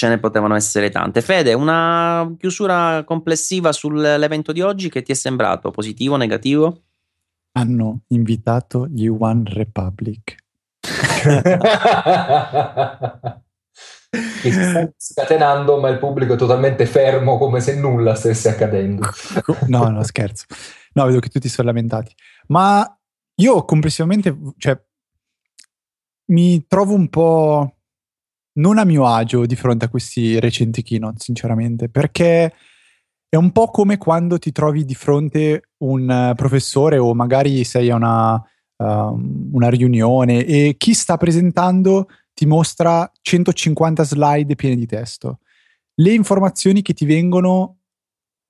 ce 0.00 0.08
ne 0.08 0.18
potevano 0.18 0.54
essere 0.54 0.88
tante. 0.88 1.20
Fede, 1.20 1.52
una 1.52 2.34
chiusura 2.38 3.04
complessiva 3.04 3.70
sull'evento 3.70 4.50
di 4.50 4.62
oggi 4.62 4.88
che 4.88 5.02
ti 5.02 5.12
è 5.12 5.14
sembrato 5.14 5.70
positivo, 5.70 6.16
negativo? 6.16 6.84
Hanno 7.52 8.04
invitato 8.08 8.86
gli 8.86 9.06
One 9.08 9.42
Republic. 9.44 10.36
che 14.40 14.50
si 14.50 14.64
sta 14.64 14.90
scatenando, 14.96 15.78
ma 15.78 15.90
il 15.90 15.98
pubblico 15.98 16.32
è 16.32 16.38
totalmente 16.38 16.86
fermo 16.86 17.36
come 17.36 17.60
se 17.60 17.78
nulla 17.78 18.14
stesse 18.14 18.48
accadendo. 18.48 19.06
no, 19.66 19.90
no, 19.90 20.02
scherzo. 20.02 20.46
No, 20.94 21.04
vedo 21.04 21.18
che 21.18 21.28
tutti 21.28 21.50
sono 21.50 21.68
lamentati. 21.68 22.14
Ma 22.46 22.90
io 23.34 23.64
complessivamente, 23.66 24.34
cioè, 24.56 24.82
mi 26.30 26.66
trovo 26.66 26.94
un 26.94 27.10
po' 27.10 27.79
non 28.54 28.78
a 28.78 28.84
mio 28.84 29.06
agio 29.06 29.46
di 29.46 29.56
fronte 29.56 29.84
a 29.84 29.88
questi 29.88 30.40
recenti 30.40 30.82
keynote, 30.82 31.20
sinceramente, 31.20 31.88
perché 31.88 32.52
è 33.28 33.36
un 33.36 33.52
po' 33.52 33.68
come 33.68 33.96
quando 33.96 34.38
ti 34.38 34.50
trovi 34.50 34.84
di 34.84 34.94
fronte 34.94 35.68
un 35.84 36.32
professore 36.34 36.98
o 36.98 37.14
magari 37.14 37.62
sei 37.62 37.90
a 37.90 37.94
una, 37.94 38.34
uh, 38.34 39.48
una 39.52 39.70
riunione 39.70 40.44
e 40.44 40.74
chi 40.76 40.94
sta 40.94 41.16
presentando 41.16 42.08
ti 42.34 42.46
mostra 42.46 43.10
150 43.20 44.02
slide 44.02 44.56
piene 44.56 44.74
di 44.74 44.86
testo. 44.86 45.38
Le 45.94 46.12
informazioni 46.12 46.82
che 46.82 46.92
ti 46.92 47.04
vengono 47.04 47.80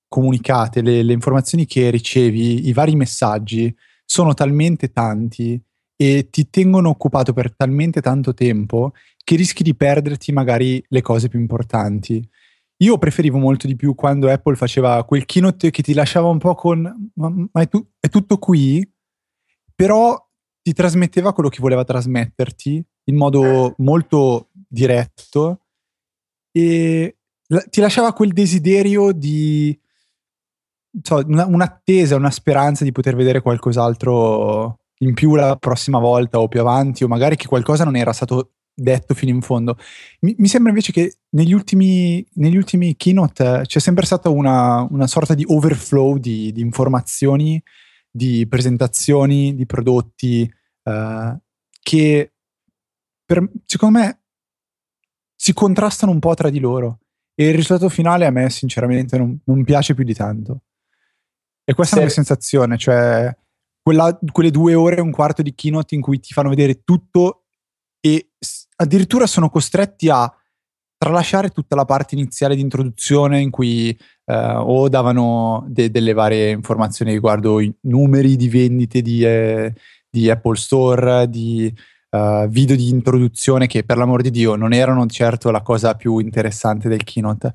comunicate, 0.07 0.81
le, 0.81 1.03
le 1.03 1.13
informazioni 1.13 1.65
che 1.65 1.89
ricevi, 1.91 2.67
i 2.67 2.73
vari 2.73 2.95
messaggi 2.95 3.73
sono 4.03 4.33
talmente 4.33 4.91
tanti 4.91 5.61
e 5.95 6.29
ti 6.31 6.49
tengono 6.49 6.89
occupato 6.89 7.33
per 7.33 7.55
talmente 7.55 8.01
tanto 8.01 8.33
tempo 8.33 8.93
che 9.31 9.37
rischi 9.37 9.63
di 9.63 9.75
perderti 9.75 10.33
magari 10.33 10.83
le 10.89 11.01
cose 11.01 11.29
più 11.29 11.39
importanti. 11.39 12.21
Io 12.79 12.97
preferivo 12.97 13.37
molto 13.37 13.65
di 13.65 13.77
più 13.77 13.95
quando 13.95 14.29
Apple 14.29 14.57
faceva 14.57 15.01
quel 15.05 15.23
keynote 15.23 15.71
che 15.71 15.81
ti 15.81 15.93
lasciava 15.93 16.27
un 16.27 16.37
po' 16.37 16.53
con 16.53 17.11
ma, 17.13 17.29
ma 17.29 17.61
è, 17.61 17.69
tu, 17.69 17.81
è 17.97 18.09
tutto 18.09 18.37
qui, 18.39 18.85
però 19.73 20.21
ti 20.61 20.73
trasmetteva 20.73 21.31
quello 21.31 21.47
che 21.47 21.59
voleva 21.61 21.85
trasmetterti 21.85 22.85
in 23.05 23.15
modo 23.15 23.73
molto 23.77 24.49
diretto 24.67 25.61
e 26.51 27.15
ti 27.69 27.79
lasciava 27.79 28.11
quel 28.11 28.33
desiderio 28.33 29.13
di 29.13 29.79
so, 31.01 31.23
una, 31.25 31.45
un'attesa, 31.45 32.17
una 32.17 32.31
speranza 32.31 32.83
di 32.83 32.91
poter 32.91 33.15
vedere 33.15 33.39
qualcos'altro 33.39 34.79
in 34.99 35.13
più 35.13 35.35
la 35.35 35.55
prossima 35.55 35.99
volta 35.99 36.41
o 36.41 36.49
più 36.49 36.59
avanti 36.59 37.05
o 37.05 37.07
magari 37.07 37.37
che 37.37 37.47
qualcosa 37.47 37.85
non 37.85 37.95
era 37.95 38.11
stato 38.11 38.55
detto 38.73 39.13
fino 39.13 39.31
in 39.31 39.41
fondo. 39.41 39.77
Mi, 40.21 40.35
mi 40.37 40.47
sembra 40.47 40.69
invece 40.69 40.91
che 40.91 41.17
negli 41.31 41.53
ultimi, 41.53 42.25
negli 42.35 42.57
ultimi 42.57 42.95
keynote 42.95 43.61
c'è 43.65 43.79
sempre 43.79 44.05
stata 44.05 44.29
una, 44.29 44.87
una 44.89 45.07
sorta 45.07 45.33
di 45.33 45.45
overflow 45.47 46.17
di, 46.17 46.51
di, 46.51 46.61
informazioni, 46.61 47.61
di 48.09 48.47
presentazioni, 48.47 49.55
di 49.55 49.65
prodotti 49.65 50.51
uh, 50.83 51.37
che 51.81 52.33
per, 53.25 53.49
secondo 53.65 53.99
me 53.99 54.21
si 55.35 55.53
contrastano 55.53 56.11
un 56.11 56.19
po' 56.19 56.33
tra 56.33 56.49
di 56.49 56.59
loro 56.59 56.99
e 57.33 57.47
il 57.47 57.55
risultato 57.55 57.89
finale 57.89 58.25
a 58.25 58.31
me 58.31 58.49
sinceramente 58.49 59.17
non, 59.17 59.39
non 59.45 59.63
piace 59.63 59.93
più 59.93 60.03
di 60.03 60.13
tanto. 60.13 60.63
E 61.63 61.73
questa 61.73 61.95
sì. 61.95 62.01
è 62.01 62.05
una 62.05 62.13
sensazione, 62.13 62.77
cioè 62.77 63.35
quella, 63.81 64.17
quelle 64.31 64.51
due 64.51 64.75
ore 64.75 64.97
e 64.97 65.01
un 65.01 65.11
quarto 65.11 65.41
di 65.41 65.55
keynote 65.55 65.95
in 65.95 66.01
cui 66.01 66.19
ti 66.19 66.33
fanno 66.33 66.49
vedere 66.49 66.83
tutto 66.83 67.40
addirittura 68.81 69.27
sono 69.27 69.49
costretti 69.49 70.09
a 70.09 70.31
tralasciare 70.97 71.49
tutta 71.49 71.75
la 71.75 71.85
parte 71.85 72.15
iniziale 72.15 72.55
di 72.55 72.61
introduzione 72.61 73.39
in 73.39 73.49
cui 73.49 73.89
eh, 74.25 74.35
o 74.35 74.87
davano 74.89 75.65
de- 75.67 75.89
delle 75.89 76.13
varie 76.13 76.49
informazioni 76.49 77.11
riguardo 77.11 77.59
i 77.59 77.73
numeri 77.81 78.35
di 78.35 78.49
vendite 78.49 79.01
di, 79.01 79.23
eh, 79.23 79.73
di 80.09 80.29
Apple 80.29 80.55
Store, 80.55 81.27
di 81.27 81.73
uh, 82.11 82.47
video 82.47 82.75
di 82.75 82.89
introduzione 82.89 83.67
che 83.67 83.83
per 83.83 83.97
l'amor 83.97 84.21
di 84.21 84.29
Dio 84.29 84.55
non 84.55 84.73
erano 84.73 85.05
certo 85.07 85.49
la 85.49 85.61
cosa 85.61 85.95
più 85.95 86.19
interessante 86.19 86.89
del 86.89 87.03
keynote, 87.03 87.53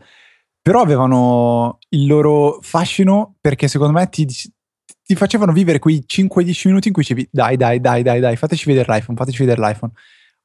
però 0.61 0.81
avevano 0.81 1.79
il 1.91 2.07
loro 2.07 2.59
fascino 2.63 3.37
perché 3.41 3.69
secondo 3.69 3.93
me 3.93 4.09
ti, 4.09 4.27
ti 4.27 5.15
facevano 5.15 5.53
vivere 5.53 5.79
quei 5.79 6.05
5-10 6.07 6.69
minuti 6.69 6.89
in 6.89 6.95
cui 6.95 7.03
dicevi 7.03 7.29
dai, 7.31 7.57
dai, 7.57 7.81
dai, 7.81 8.03
dai, 8.03 8.21
dai, 8.21 8.37
fateci 8.37 8.67
vedere 8.67 8.93
l'iPhone, 8.93 9.17
fateci 9.17 9.45
vedere 9.45 9.61
l'iPhone. 9.61 9.93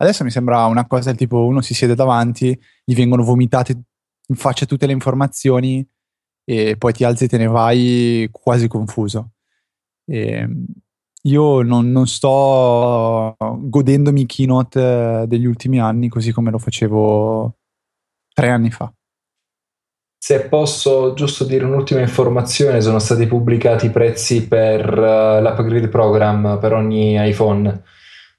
Adesso 0.01 0.23
mi 0.23 0.31
sembra 0.31 0.65
una 0.65 0.87
cosa 0.87 1.09
del 1.09 1.17
tipo 1.17 1.45
uno 1.45 1.61
si 1.61 1.75
siede 1.75 1.93
davanti, 1.93 2.59
gli 2.83 2.95
vengono 2.95 3.23
vomitate 3.23 3.83
in 4.27 4.35
faccia 4.35 4.65
tutte 4.65 4.87
le 4.87 4.93
informazioni 4.93 5.87
e 6.43 6.75
poi 6.75 6.91
ti 6.91 7.03
alzi 7.03 7.25
e 7.25 7.27
te 7.27 7.37
ne 7.37 7.45
vai 7.45 8.27
quasi 8.31 8.67
confuso. 8.67 9.33
E 10.03 10.47
io 11.21 11.61
non, 11.61 11.91
non, 11.91 12.07
sto 12.07 13.35
godendomi 13.37 14.21
i 14.21 14.25
keynote 14.25 15.25
degli 15.27 15.45
ultimi 15.45 15.79
anni 15.79 16.09
così 16.09 16.31
come 16.31 16.49
lo 16.49 16.57
facevo 16.57 17.57
tre 18.33 18.49
anni 18.49 18.71
fa. 18.71 18.91
Se 20.17 20.47
posso 20.47 21.13
giusto 21.13 21.43
dire 21.43 21.65
un'ultima 21.65 22.01
informazione, 22.01 22.81
sono 22.81 22.97
stati 22.97 23.27
pubblicati 23.27 23.85
i 23.85 23.91
prezzi 23.91 24.47
per 24.47 24.97
uh, 24.97 25.41
l'upgrade 25.43 25.89
program 25.89 26.57
per 26.59 26.73
ogni 26.73 27.23
iPhone. 27.27 27.83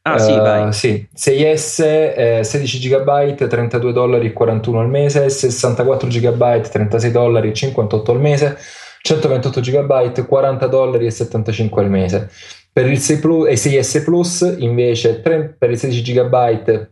Ah, 0.04 0.18
sì, 0.18 0.32
vai. 0.32 0.72
Sì, 0.72 1.08
6S, 1.14 1.82
eh, 2.16 2.40
16 2.42 2.88
GB, 2.88 3.46
32 3.46 3.92
dollari 3.92 4.26
e 4.26 4.32
41 4.32 4.80
al 4.80 4.88
mese, 4.88 5.30
64 5.30 6.08
GB, 6.08 6.60
36 6.60 7.10
dollari 7.12 7.50
e 7.50 7.52
58 7.52 8.10
al 8.10 8.20
mese, 8.20 8.58
128 9.00 9.60
GB, 9.60 10.26
40 10.26 10.66
dollari 10.66 11.06
e 11.06 11.10
75 11.10 11.82
al 11.82 11.90
mese. 11.90 12.30
Per 12.72 12.90
il 12.90 12.98
6 12.98 13.18
Plus, 13.20 13.46
eh, 13.48 13.56
6S 13.56 14.02
Plus 14.02 14.56
invece 14.58 15.20
tre, 15.20 15.54
per 15.56 15.70
il 15.70 15.78
16 15.78 16.02
GB 16.02 16.88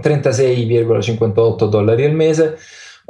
36,58 0.00 1.66
dollari 1.66 2.04
al 2.06 2.14
mese 2.14 2.56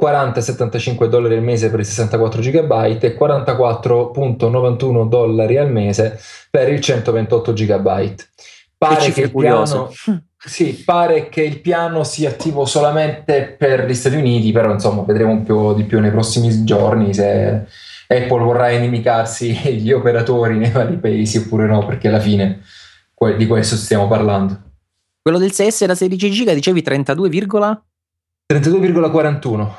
40-75 0.01 1.05
dollari 1.05 1.35
al 1.35 1.43
mese 1.43 1.69
per 1.69 1.79
il 1.79 1.85
64 1.85 2.41
GB 2.41 2.71
e 2.99 3.17
44,91 3.17 5.07
dollari 5.07 5.57
al 5.57 5.71
mese 5.71 6.19
per 6.49 6.69
il 6.69 6.81
128 6.81 7.53
GB. 7.53 8.15
Pare 8.87 9.11
che, 9.11 9.21
il 9.21 9.31
piano, 9.31 9.91
sì, 10.37 10.81
pare 10.83 11.29
che 11.29 11.41
il 11.41 11.61
piano 11.61 12.03
sia 12.03 12.29
attivo 12.29 12.65
solamente 12.65 13.55
per 13.57 13.85
gli 13.85 13.93
Stati 13.93 14.15
Uniti, 14.15 14.51
però 14.51 14.71
insomma 14.71 15.03
vedremo 15.03 15.31
un 15.31 15.43
po' 15.43 15.73
di 15.73 15.83
più 15.83 15.99
nei 15.99 16.11
prossimi 16.11 16.63
giorni 16.63 17.13
se 17.13 17.65
Apple 18.07 18.43
vorrà 18.43 18.71
inimicarsi 18.71 19.53
gli 19.79 19.91
operatori 19.91 20.57
nei 20.57 20.71
vari 20.71 20.97
paesi 20.97 21.37
oppure 21.37 21.65
no, 21.65 21.85
perché 21.85 22.07
alla 22.07 22.19
fine 22.19 22.61
di 23.37 23.47
questo 23.47 23.75
stiamo 23.75 24.07
parlando. 24.07 24.59
Quello 25.21 25.37
del 25.37 25.51
6S 25.51 25.85
da 25.85 25.95
16 25.95 26.29
GB 26.29 26.51
dicevi 26.51 26.81
32, 26.81 27.29
32,41. 27.29 29.71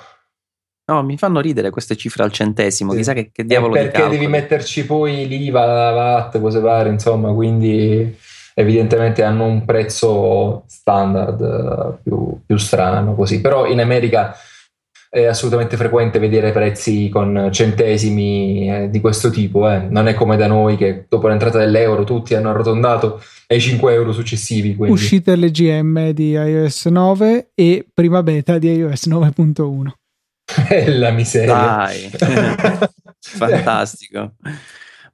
No, 0.87 1.03
mi 1.03 1.17
fanno 1.17 1.41
ridere 1.41 1.71
queste 1.71 1.97
cifre 1.97 2.25
al 2.25 2.33
centesimo, 2.33 2.93
sì. 2.93 2.99
chissà 2.99 3.15
che, 3.15 3.31
che 3.33 3.45
diavolo 3.45 3.75
di 3.75 3.81
Perché 3.81 4.07
devi 4.09 4.27
metterci 4.27 4.85
poi 4.85 5.27
l'IVA, 5.27 5.65
la 5.65 5.91
VAT, 5.93 6.39
cose 6.41 6.61
varie, 6.61 6.93
insomma, 6.93 7.33
quindi 7.33 8.15
evidentemente 8.55 9.23
hanno 9.23 9.45
un 9.45 9.65
prezzo 9.65 10.65
standard 10.67 11.41
eh, 11.41 12.01
più, 12.03 12.39
più 12.47 12.57
strano 12.57 13.15
così. 13.15 13.41
Però 13.41 13.67
in 13.67 13.81
America 13.81 14.35
è 15.11 15.27
assolutamente 15.27 15.77
frequente 15.77 16.19
vedere 16.19 16.51
prezzi 16.51 17.09
con 17.09 17.49
centesimi 17.53 18.69
eh, 18.69 18.91
di 18.91 19.01
questo 19.01 19.31
tipo. 19.31 19.71
Eh. 19.71 19.87
Non 19.89 20.09
è 20.09 20.15
come 20.15 20.37
da 20.37 20.47
noi 20.47 20.77
che 20.77 21.07
dopo 21.09 21.29
l'entrata 21.29 21.59
dell'euro 21.59 22.05
tutti 22.05 22.35
hanno 22.35 22.51
arrotondato 22.51 23.23
ai 23.49 23.61
5 23.61 23.93
euro 23.93 24.13
successivi. 24.13 24.75
Quindi. 24.75 24.95
Uscite 24.95 25.37
le 25.37 25.51
GM 25.51 26.11
di 26.11 26.31
iOS 26.31 26.87
9 26.87 27.51
e 27.55 27.87
prima 27.93 28.23
beta 28.23 28.59
di 28.59 28.73
iOS 28.73 29.07
9.1. 29.07 29.91
la 30.99 31.11
miseria. 31.11 31.55
Dai, 31.55 32.11
fantastico. 33.21 34.33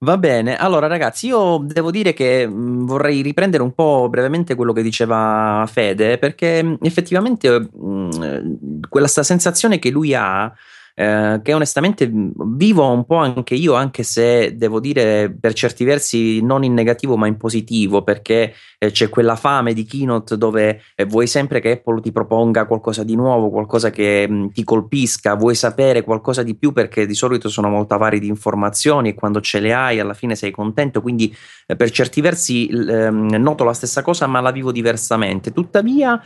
Va 0.02 0.16
bene, 0.16 0.56
allora 0.56 0.86
ragazzi, 0.86 1.26
io 1.26 1.58
devo 1.62 1.90
dire 1.90 2.14
che 2.14 2.46
mh, 2.46 2.86
vorrei 2.86 3.20
riprendere 3.20 3.62
un 3.62 3.74
po' 3.74 4.08
brevemente 4.08 4.54
quello 4.54 4.72
che 4.72 4.80
diceva 4.80 5.62
Fede, 5.70 6.16
perché 6.16 6.62
mh, 6.62 6.78
effettivamente 6.80 7.50
mh, 7.60 8.80
quella 8.88 9.06
sensazione 9.08 9.78
che 9.78 9.90
lui 9.90 10.14
ha 10.14 10.50
eh, 11.00 11.40
che 11.42 11.54
onestamente 11.54 12.10
vivo 12.12 12.86
un 12.90 13.06
po' 13.06 13.16
anche 13.16 13.54
io, 13.54 13.72
anche 13.72 14.02
se 14.02 14.54
devo 14.54 14.80
dire 14.80 15.34
per 15.34 15.54
certi 15.54 15.82
versi 15.82 16.42
non 16.42 16.62
in 16.62 16.74
negativo 16.74 17.16
ma 17.16 17.26
in 17.26 17.38
positivo, 17.38 18.02
perché 18.02 18.52
eh, 18.78 18.90
c'è 18.90 19.08
quella 19.08 19.34
fame 19.34 19.72
di 19.72 19.84
keynote 19.84 20.36
dove 20.36 20.82
eh, 20.94 21.06
vuoi 21.06 21.26
sempre 21.26 21.60
che 21.60 21.70
Apple 21.70 22.02
ti 22.02 22.12
proponga 22.12 22.66
qualcosa 22.66 23.02
di 23.02 23.16
nuovo, 23.16 23.48
qualcosa 23.48 23.88
che 23.88 24.28
mh, 24.28 24.52
ti 24.52 24.62
colpisca, 24.62 25.36
vuoi 25.36 25.54
sapere 25.54 26.02
qualcosa 26.02 26.42
di 26.42 26.54
più 26.54 26.72
perché 26.72 27.06
di 27.06 27.14
solito 27.14 27.48
sono 27.48 27.70
molto 27.70 27.94
avari 27.94 28.20
di 28.20 28.28
informazioni 28.28 29.08
e 29.08 29.14
quando 29.14 29.40
ce 29.40 29.58
le 29.60 29.72
hai 29.72 30.00
alla 30.00 30.12
fine 30.12 30.34
sei 30.34 30.50
contento, 30.50 31.00
quindi 31.00 31.34
eh, 31.66 31.76
per 31.76 31.90
certi 31.92 32.20
versi 32.20 32.68
ehm, 32.68 33.36
noto 33.36 33.64
la 33.64 33.72
stessa 33.72 34.02
cosa 34.02 34.26
ma 34.26 34.40
la 34.40 34.50
vivo 34.50 34.70
diversamente. 34.70 35.50
Tuttavia 35.50 36.20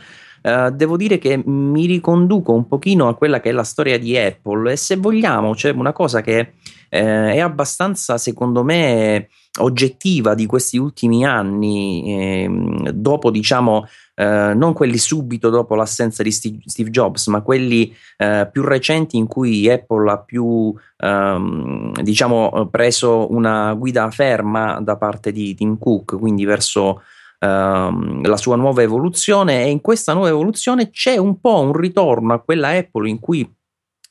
Uh, 0.45 0.69
devo 0.69 0.95
dire 0.95 1.17
che 1.17 1.41
mi 1.43 1.87
riconduco 1.87 2.51
un 2.53 2.67
pochino 2.67 3.07
a 3.07 3.15
quella 3.15 3.39
che 3.39 3.49
è 3.49 3.51
la 3.51 3.63
storia 3.63 3.97
di 3.97 4.15
Apple 4.15 4.73
e 4.73 4.75
se 4.75 4.95
vogliamo 4.95 5.55
c'è 5.55 5.71
una 5.71 5.91
cosa 5.91 6.21
che 6.21 6.53
eh, 6.89 7.33
è 7.33 7.39
abbastanza 7.39 8.19
secondo 8.19 8.63
me 8.63 9.27
oggettiva 9.59 10.35
di 10.35 10.45
questi 10.45 10.77
ultimi 10.77 11.25
anni 11.25 12.03
eh, 12.05 12.91
dopo 12.93 13.31
diciamo 13.31 13.87
eh, 14.13 14.53
non 14.55 14.73
quelli 14.73 14.97
subito 14.97 15.49
dopo 15.49 15.75
l'assenza 15.75 16.23
di 16.23 16.31
Steve, 16.31 16.89
Jobs 16.89 17.27
ma 17.27 17.41
quelli 17.41 17.93
eh, 18.17 18.47
più 18.51 18.61
recenti 18.63 19.17
in 19.17 19.27
cui 19.27 19.69
Apple 19.69 20.11
ha 20.11 20.19
più 20.19 20.73
ehm, 20.97 22.01
diciamo 22.01 22.67
preso 22.69 23.31
una 23.31 23.73
guida 23.73 24.11
ferma 24.11 24.79
da 24.79 24.95
parte 24.95 25.31
di 25.31 25.55
Tim 25.55 25.77
Cook 25.77 26.17
quindi 26.19 26.45
verso 26.45 27.01
Ehm, 27.39 28.25
la 28.25 28.37
sua 28.37 28.55
nuova 28.55 28.81
evoluzione 28.81 29.65
e 29.65 29.69
in 29.69 29.81
questa 29.81 30.13
nuova 30.13 30.29
evoluzione 30.29 30.89
c'è 30.89 31.17
un 31.17 31.39
po' 31.39 31.59
un 31.59 31.73
ritorno 31.73 32.33
a 32.33 32.39
quella 32.39 32.69
Apple 32.69 33.09
in 33.09 33.19
cui 33.19 33.47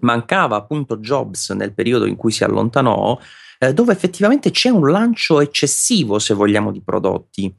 mancava 0.00 0.56
appunto 0.56 0.98
Jobs 0.98 1.50
nel 1.50 1.72
periodo 1.72 2.04
in 2.04 2.16
cui 2.16 2.30
si 2.32 2.44
allontanò, 2.44 3.18
eh, 3.58 3.72
dove 3.72 3.92
effettivamente 3.92 4.50
c'è 4.50 4.68
un 4.68 4.90
lancio 4.90 5.40
eccessivo, 5.40 6.18
se 6.18 6.34
vogliamo, 6.34 6.70
di 6.70 6.82
prodotti. 6.82 7.54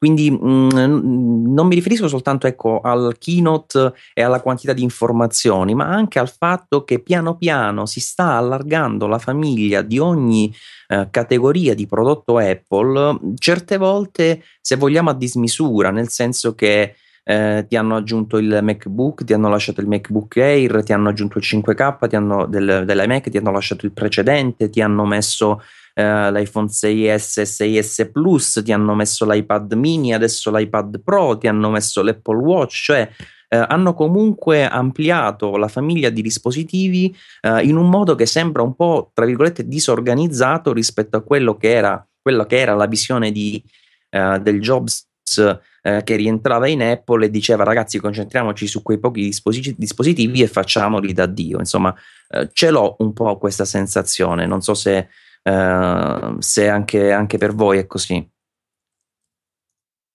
Quindi 0.00 0.30
mh, 0.30 0.70
mm, 0.74 1.52
non 1.52 1.66
mi 1.66 1.74
riferisco 1.74 2.08
soltanto 2.08 2.46
ecco, 2.46 2.80
al 2.80 3.16
keynote 3.18 3.92
e 4.14 4.22
alla 4.22 4.40
quantità 4.40 4.72
di 4.72 4.82
informazioni, 4.82 5.74
ma 5.74 5.88
anche 5.88 6.18
al 6.18 6.30
fatto 6.30 6.84
che 6.84 7.00
piano 7.00 7.36
piano 7.36 7.84
si 7.84 8.00
sta 8.00 8.36
allargando 8.38 9.06
la 9.06 9.18
famiglia 9.18 9.82
di 9.82 9.98
ogni 9.98 10.50
eh, 10.88 11.08
categoria 11.10 11.74
di 11.74 11.86
prodotto 11.86 12.38
Apple, 12.38 13.34
certe 13.36 13.76
volte 13.76 14.42
se 14.62 14.76
vogliamo 14.76 15.10
a 15.10 15.14
dismisura, 15.14 15.90
nel 15.90 16.08
senso 16.08 16.54
che 16.54 16.94
eh, 17.22 17.66
ti 17.68 17.76
hanno 17.76 17.96
aggiunto 17.96 18.38
il 18.38 18.60
MacBook, 18.62 19.24
ti 19.24 19.34
hanno 19.34 19.50
lasciato 19.50 19.82
il 19.82 19.86
MacBook 19.86 20.34
Air, 20.38 20.82
ti 20.82 20.94
hanno 20.94 21.10
aggiunto 21.10 21.36
il 21.36 21.44
5K 21.46 22.08
ti 22.08 22.16
hanno, 22.16 22.46
del, 22.46 22.84
dell'iMac, 22.86 23.28
ti 23.28 23.36
hanno 23.36 23.50
lasciato 23.50 23.84
il 23.84 23.92
precedente, 23.92 24.70
ti 24.70 24.80
hanno 24.80 25.04
messo 25.04 25.60
eh, 25.94 26.30
l'iPhone 26.30 26.68
6S 26.68 27.40
e 27.40 27.44
6S 27.44 28.10
Plus, 28.10 28.60
ti 28.64 28.72
hanno 28.72 28.94
messo 28.94 29.30
l'iPad 29.30 29.72
mini, 29.74 30.14
adesso 30.14 30.54
l'iPad 30.54 31.00
Pro, 31.02 31.38
ti 31.38 31.46
hanno 31.46 31.70
messo 31.70 32.02
l'Apple 32.02 32.36
Watch, 32.36 32.82
cioè 32.84 33.10
eh, 33.52 33.56
hanno 33.56 33.94
comunque 33.94 34.64
ampliato 34.64 35.56
la 35.56 35.68
famiglia 35.68 36.08
di 36.08 36.22
dispositivi 36.22 37.14
eh, 37.40 37.62
in 37.64 37.76
un 37.76 37.88
modo 37.88 38.14
che 38.14 38.26
sembra 38.26 38.62
un 38.62 38.76
po', 38.76 39.10
tra 39.12 39.24
virgolette, 39.24 39.66
disorganizzato 39.66 40.72
rispetto 40.72 41.16
a 41.16 41.22
quello 41.22 41.56
che 41.56 41.72
era, 41.72 42.06
quello 42.22 42.46
che 42.46 42.58
era 42.58 42.74
la 42.74 42.86
visione 42.86 43.32
di, 43.32 43.62
eh, 44.10 44.38
del 44.40 44.60
Jobs 44.60 45.08
eh, 45.82 46.02
che 46.04 46.16
rientrava 46.16 46.68
in 46.68 46.82
Apple 46.82 47.26
e 47.26 47.30
diceva 47.30 47.64
ragazzi 47.64 47.98
concentriamoci 47.98 48.66
su 48.66 48.82
quei 48.82 48.98
pochi 48.98 49.22
disposi- 49.22 49.74
dispositivi 49.76 50.42
e 50.42 50.46
facciamoli 50.46 51.12
da 51.12 51.26
Dio. 51.26 51.58
Insomma, 51.58 51.94
eh, 52.28 52.50
ce 52.52 52.70
l'ho 52.70 52.96
un 52.98 53.12
po' 53.12 53.36
questa 53.38 53.64
sensazione, 53.64 54.46
non 54.46 54.60
so 54.62 54.74
se 54.74 55.08
uh, 55.42 56.36
se 56.38 56.68
anche, 56.68 57.12
anche, 57.12 57.38
per 57.38 57.54
voi 57.54 57.78
è 57.78 57.86
così. 57.86 58.28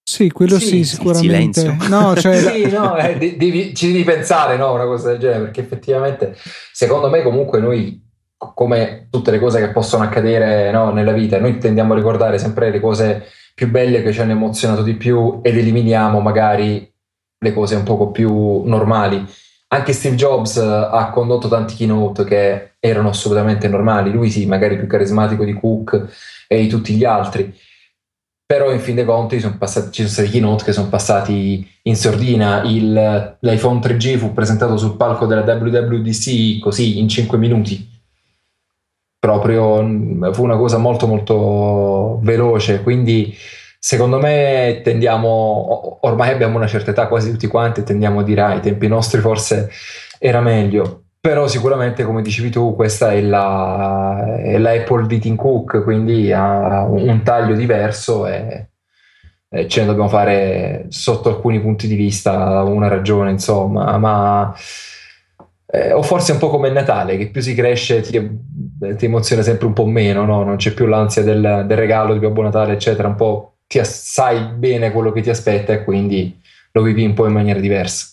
Sì, 0.07 0.29
quello 0.29 0.59
sì, 0.59 0.67
sì 0.67 0.83
sicuramente. 0.83 1.77
No, 1.89 2.15
cioè... 2.15 2.37
sì, 2.37 2.69
no, 2.69 2.95
eh, 2.97 3.17
devi, 3.17 3.73
ci 3.73 3.91
devi 3.91 4.03
pensare, 4.03 4.55
no, 4.55 4.73
una 4.73 4.85
cosa 4.85 5.09
del 5.09 5.19
genere, 5.19 5.43
perché 5.45 5.61
effettivamente, 5.61 6.35
secondo 6.71 7.09
me, 7.09 7.23
comunque 7.23 7.59
noi, 7.59 8.03
come 8.37 9.07
tutte 9.09 9.31
le 9.31 9.39
cose 9.39 9.59
che 9.59 9.71
possono 9.71 10.03
accadere 10.03 10.71
no, 10.71 10.91
nella 10.91 11.11
vita, 11.11 11.39
noi 11.39 11.57
tendiamo 11.57 11.93
a 11.93 11.95
ricordare 11.95 12.37
sempre 12.37 12.69
le 12.69 12.79
cose 12.79 13.25
più 13.55 13.69
belle 13.69 14.03
che 14.03 14.13
ci 14.13 14.21
hanno 14.21 14.33
emozionato 14.33 14.83
di 14.83 14.95
più 14.95 15.39
ed 15.41 15.57
eliminiamo 15.57 16.19
magari 16.19 16.93
le 17.37 17.53
cose 17.53 17.75
un 17.75 17.83
poco 17.83 18.11
più 18.11 18.63
normali 18.63 19.25
anche 19.75 19.93
Steve 19.93 20.15
Jobs 20.15 20.57
eh, 20.57 20.61
ha 20.63 21.09
condotto 21.09 21.47
tanti 21.47 21.75
keynote 21.75 22.23
che 22.23 22.71
erano 22.79 23.09
assolutamente 23.09 23.67
normali, 23.67 24.11
lui 24.11 24.29
sì, 24.29 24.45
magari 24.45 24.77
più 24.77 24.87
carismatico 24.87 25.43
di 25.43 25.53
Cook 25.53 26.45
e 26.47 26.61
di 26.61 26.67
tutti 26.67 26.93
gli 26.93 27.03
altri, 27.03 27.53
però 28.45 28.71
in 28.71 28.79
fin 28.79 28.95
dei 28.95 29.05
conti 29.05 29.39
sono 29.39 29.57
passati, 29.57 29.91
ci 29.91 30.01
sono 30.01 30.13
stati 30.13 30.29
keynote 30.29 30.63
che 30.63 30.73
sono 30.73 30.89
passati 30.89 31.67
in 31.83 31.95
sordina, 31.95 32.61
Il, 32.63 33.37
l'iPhone 33.39 33.79
3G 33.79 34.17
fu 34.17 34.33
presentato 34.33 34.77
sul 34.77 34.97
palco 34.97 35.25
della 35.25 35.41
WWDC 35.41 36.59
così 36.59 36.99
in 36.99 37.09
5 37.09 37.37
minuti, 37.37 37.89
proprio 39.19 39.77
fu 40.31 40.43
una 40.43 40.57
cosa 40.57 40.77
molto 40.77 41.07
molto 41.07 42.19
veloce, 42.21 42.83
quindi 42.83 43.35
secondo 43.85 44.17
me 44.17 44.81
tendiamo, 44.83 45.99
ormai 46.01 46.31
abbiamo 46.31 46.57
una 46.57 46.65
certa 46.65 46.89
età 46.89 47.07
quasi 47.07 47.30
tutti 47.30 47.45
quanti, 47.45 47.83
tendiamo 47.83 48.22
a 48.22 48.23
dire 48.23 48.41
ai 48.41 48.59
tempi 48.59 48.88
nostri 48.88 49.22
forse 49.22 49.69
era 50.17 50.41
meglio, 50.41 51.03
però 51.19 51.45
sicuramente 51.45 52.03
come 52.03 52.23
dicevi 52.23 52.49
tu 52.49 52.73
questa 52.73 53.11
è 53.11 53.22
la, 53.22 54.38
è 54.39 54.57
la 54.57 54.72
Apple 54.72 55.05
di 55.05 55.19
Tim 55.19 55.35
Cook, 55.35 55.83
quindi 55.83 56.31
ha 56.31 56.83
un 56.85 57.22
taglio 57.23 57.53
diverso 57.53 58.25
e, 58.25 58.69
e 59.49 59.67
ce 59.67 59.81
ne 59.81 59.85
dobbiamo 59.85 60.09
fare 60.09 60.85
sotto 60.89 61.30
alcuni 61.30 61.61
punti 61.61 61.88
di 61.88 61.95
vista 61.95 62.64
una 62.64 62.88
ragione, 62.88 63.30
insomma, 63.30 63.95
ma 63.99 64.51
eh, 65.67 65.93
o 65.93 66.01
forse 66.01 66.31
un 66.31 66.39
po' 66.39 66.49
come 66.49 66.72
Natale, 66.72 67.17
che 67.17 67.30
più 67.30 67.39
si 67.39 67.53
cresce 67.53 68.01
ti, 68.01 68.19
ti 68.97 69.05
emoziona 69.05 69.43
sempre 69.43 69.67
un 69.67 69.73
po' 69.73 69.85
meno, 69.85 70.25
no? 70.25 70.43
non 70.43 70.55
c'è 70.55 70.73
più 70.73 70.88
l'ansia 70.88 71.22
del, 71.22 71.65
del 71.67 71.77
regalo 71.77 72.14
di 72.14 72.19
Babbo 72.19 72.41
Natale, 72.41 72.73
eccetera, 72.73 73.07
un 73.07 73.15
po' 73.15 73.55
ti 73.68 73.84
sai 73.84 74.53
bene 74.53 74.92
quello 74.92 75.11
che 75.11 75.22
ti 75.22 75.30
aspetta 75.30 75.74
e 75.74 75.84
quindi 75.84 76.40
lo 76.72 76.82
vivi 76.82 77.06
un 77.06 77.14
po' 77.14 77.26
in 77.26 77.34
maniera 77.34 77.60
diversa. 77.60 78.10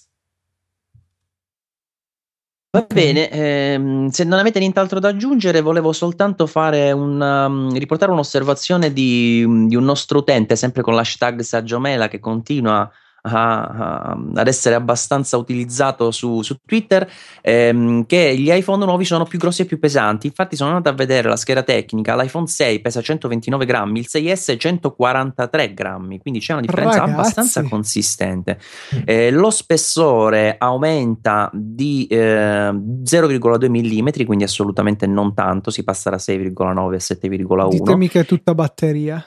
Va 2.74 2.86
bene, 2.88 3.28
ehm, 3.28 4.08
se 4.08 4.24
non 4.24 4.38
avete 4.38 4.58
nient'altro 4.58 4.98
da 4.98 5.08
aggiungere, 5.08 5.60
volevo 5.60 5.92
soltanto 5.92 6.46
fare 6.46 6.90
un, 6.90 7.20
um, 7.20 7.76
riportare 7.76 8.12
un'osservazione 8.12 8.94
di, 8.94 9.44
di, 9.66 9.76
un 9.76 9.84
nostro 9.84 10.20
utente, 10.20 10.56
sempre 10.56 10.80
con 10.80 10.94
l'hashtag 10.94 11.40
Saggiomela, 11.42 12.08
che 12.08 12.18
continua 12.18 12.90
a, 13.22 13.62
a, 13.62 14.18
ad 14.34 14.48
essere 14.48 14.74
abbastanza 14.74 15.36
utilizzato 15.36 16.10
su, 16.10 16.42
su 16.42 16.56
Twitter, 16.64 17.08
ehm, 17.40 18.06
che 18.06 18.36
gli 18.36 18.50
iPhone 18.50 18.84
nuovi 18.84 19.04
sono 19.04 19.24
più 19.24 19.38
grossi 19.38 19.62
e 19.62 19.64
più 19.64 19.78
pesanti. 19.78 20.26
Infatti, 20.26 20.56
sono 20.56 20.70
andato 20.70 20.88
a 20.88 20.92
vedere 20.96 21.28
la 21.28 21.36
scheda 21.36 21.62
tecnica: 21.62 22.16
l'iPhone 22.16 22.46
6 22.46 22.80
pesa 22.80 23.00
129 23.00 23.64
grammi, 23.64 24.00
il 24.00 24.08
6S 24.08 24.58
143 24.58 25.74
grammi, 25.74 26.18
quindi 26.18 26.40
c'è 26.40 26.52
una 26.52 26.62
differenza 26.62 26.98
Ragazzi. 26.98 27.12
abbastanza 27.12 27.62
consistente. 27.64 28.58
Eh, 29.04 29.30
lo 29.30 29.50
spessore 29.50 30.56
aumenta 30.58 31.50
di 31.52 32.06
eh, 32.10 32.18
0,2 32.18 33.68
mm, 33.68 34.24
quindi 34.24 34.44
assolutamente 34.44 35.06
non 35.06 35.34
tanto, 35.34 35.70
si 35.70 35.84
passa 35.84 36.10
da 36.10 36.16
6,9 36.16 36.60
a 36.62 36.96
7,1. 36.96 37.68
Ditemi 37.68 38.08
che 38.08 38.20
è 38.20 38.24
tutta 38.24 38.54
batteria. 38.54 39.24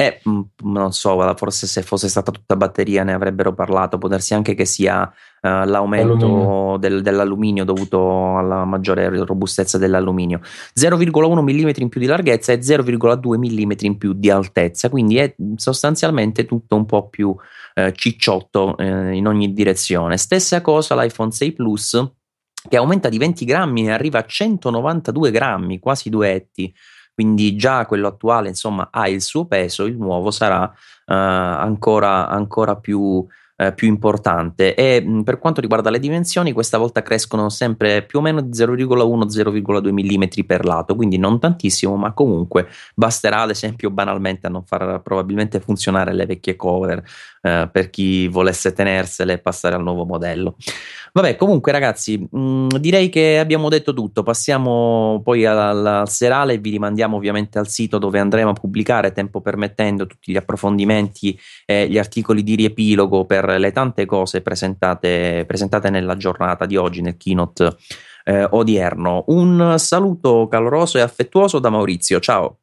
Eh, 0.00 0.20
mm, 0.28 0.40
non 0.62 0.92
so, 0.92 1.34
forse 1.34 1.66
se 1.66 1.82
fosse 1.82 2.08
stata 2.08 2.30
tutta 2.30 2.54
batteria 2.54 3.02
ne 3.02 3.14
avrebbero 3.14 3.52
parlato, 3.52 3.98
può 3.98 4.08
darsi 4.08 4.32
anche 4.32 4.54
che 4.54 4.64
sia 4.64 5.02
uh, 5.02 5.48
l'aumento 5.64 6.76
del, 6.78 7.02
dell'alluminio 7.02 7.64
dovuto 7.64 8.36
alla 8.36 8.64
maggiore 8.64 9.08
robustezza 9.08 9.76
dell'alluminio. 9.76 10.38
0,1 10.78 11.42
mm 11.42 11.70
in 11.78 11.88
più 11.88 12.00
di 12.00 12.06
larghezza 12.06 12.52
e 12.52 12.60
0,2 12.60 13.38
mm 13.38 13.72
in 13.80 13.98
più 13.98 14.12
di 14.12 14.30
altezza, 14.30 14.88
quindi 14.88 15.16
è 15.16 15.34
sostanzialmente 15.56 16.46
tutto 16.46 16.76
un 16.76 16.86
po' 16.86 17.08
più 17.08 17.30
uh, 17.30 17.90
cicciotto 17.90 18.76
uh, 18.78 19.10
in 19.10 19.26
ogni 19.26 19.52
direzione. 19.52 20.16
Stessa 20.16 20.60
cosa 20.60 20.94
l'iPhone 20.94 21.32
6 21.32 21.52
Plus 21.54 22.12
che 22.68 22.76
aumenta 22.76 23.08
di 23.08 23.18
20 23.18 23.44
grammi 23.44 23.86
e 23.86 23.90
arriva 23.90 24.20
a 24.20 24.24
192 24.24 25.32
grammi, 25.32 25.80
quasi 25.80 26.08
duetti 26.08 26.72
quindi 27.18 27.56
già 27.56 27.84
quello 27.84 28.06
attuale 28.06 28.46
insomma 28.46 28.90
ha 28.92 29.08
il 29.08 29.22
suo 29.22 29.44
peso, 29.46 29.86
il 29.86 29.96
nuovo 29.96 30.30
sarà 30.30 30.62
uh, 30.62 30.72
ancora, 31.06 32.28
ancora 32.28 32.76
più, 32.76 33.00
uh, 33.00 33.74
più, 33.74 33.88
importante. 33.88 34.76
E 34.76 35.00
mh, 35.00 35.24
per 35.24 35.40
quanto 35.40 35.60
riguarda 35.60 35.90
le 35.90 35.98
dimensioni 35.98 36.52
questa 36.52 36.78
volta 36.78 37.02
crescono 37.02 37.48
sempre 37.48 38.04
più 38.04 38.20
o 38.20 38.22
meno 38.22 38.40
di 38.40 38.56
0,1-0,2 38.56 39.90
mm 39.90 40.44
per 40.46 40.64
lato, 40.64 40.94
quindi 40.94 41.18
non 41.18 41.40
tantissimo 41.40 41.96
ma 41.96 42.12
comunque 42.12 42.68
basterà 42.94 43.40
ad 43.40 43.50
esempio 43.50 43.90
banalmente 43.90 44.46
a 44.46 44.50
non 44.50 44.64
far 44.64 45.00
probabilmente 45.02 45.58
funzionare 45.58 46.14
le 46.14 46.24
vecchie 46.24 46.54
cover 46.54 47.02
uh, 47.42 47.70
per 47.70 47.90
chi 47.90 48.28
volesse 48.28 48.72
tenersele 48.72 49.34
e 49.34 49.38
passare 49.38 49.74
al 49.74 49.82
nuovo 49.82 50.04
modello. 50.04 50.56
Vabbè, 51.12 51.36
comunque, 51.36 51.72
ragazzi, 51.72 52.18
mh, 52.18 52.38
mm, 52.38 52.68
direi 52.78 53.08
che 53.08 53.38
abbiamo 53.38 53.68
detto 53.68 53.92
tutto. 53.92 54.22
Passiamo 54.22 55.20
poi 55.24 55.44
al, 55.46 55.86
al 55.86 56.08
serale 56.08 56.54
e 56.54 56.58
vi 56.58 56.70
rimandiamo 56.70 57.16
ovviamente 57.16 57.58
al 57.58 57.68
sito 57.68 57.98
dove 57.98 58.18
andremo 58.18 58.50
a 58.50 58.54
pubblicare, 58.54 59.12
tempo 59.12 59.40
permettendo, 59.40 60.06
tutti 60.06 60.32
gli 60.32 60.36
approfondimenti 60.36 61.38
e 61.64 61.88
gli 61.88 61.98
articoli 61.98 62.42
di 62.42 62.54
riepilogo 62.54 63.24
per 63.24 63.46
le 63.58 63.72
tante 63.72 64.06
cose 64.06 64.42
presentate, 64.42 65.44
presentate 65.46 65.90
nella 65.90 66.16
giornata 66.16 66.66
di 66.66 66.76
oggi, 66.76 67.00
nel 67.00 67.16
keynote 67.16 67.76
eh, 68.24 68.46
odierno. 68.50 69.24
Un 69.28 69.74
saluto 69.78 70.46
caloroso 70.48 70.98
e 70.98 71.00
affettuoso 71.00 71.58
da 71.58 71.70
Maurizio. 71.70 72.20
Ciao. 72.20 72.58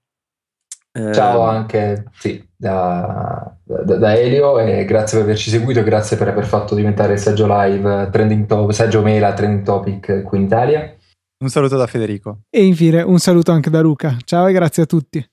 Ciao 1.11 1.41
ehm, 1.41 1.55
anche 1.55 2.05
sì, 2.13 2.41
da, 2.55 3.53
da, 3.63 3.97
da, 3.97 4.17
Elio 4.17 4.59
e 4.59 4.85
grazie 4.85 5.17
per 5.17 5.27
averci 5.27 5.49
seguito 5.49 5.81
e 5.81 5.83
grazie 5.83 6.15
per 6.15 6.29
aver 6.29 6.45
fatto 6.45 6.73
diventare 6.73 7.13
il 7.13 7.19
Saggio 7.19 7.45
Live 7.47 8.09
trending 8.11 8.45
top, 8.45 8.71
Saggio 8.71 9.01
Mela 9.01 9.33
trending 9.33 9.65
topic 9.65 10.23
qui 10.23 10.37
in 10.37 10.45
Italia. 10.45 10.95
Un 11.43 11.49
saluto 11.49 11.75
da 11.75 11.85
Federico. 11.85 12.43
E 12.49 12.63
infine 12.63 13.01
un 13.01 13.19
saluto 13.19 13.51
anche 13.51 13.69
da 13.69 13.81
Luca. 13.81 14.15
Ciao 14.23 14.47
e 14.47 14.53
grazie 14.53 14.83
a 14.83 14.85
tutti. 14.85 15.29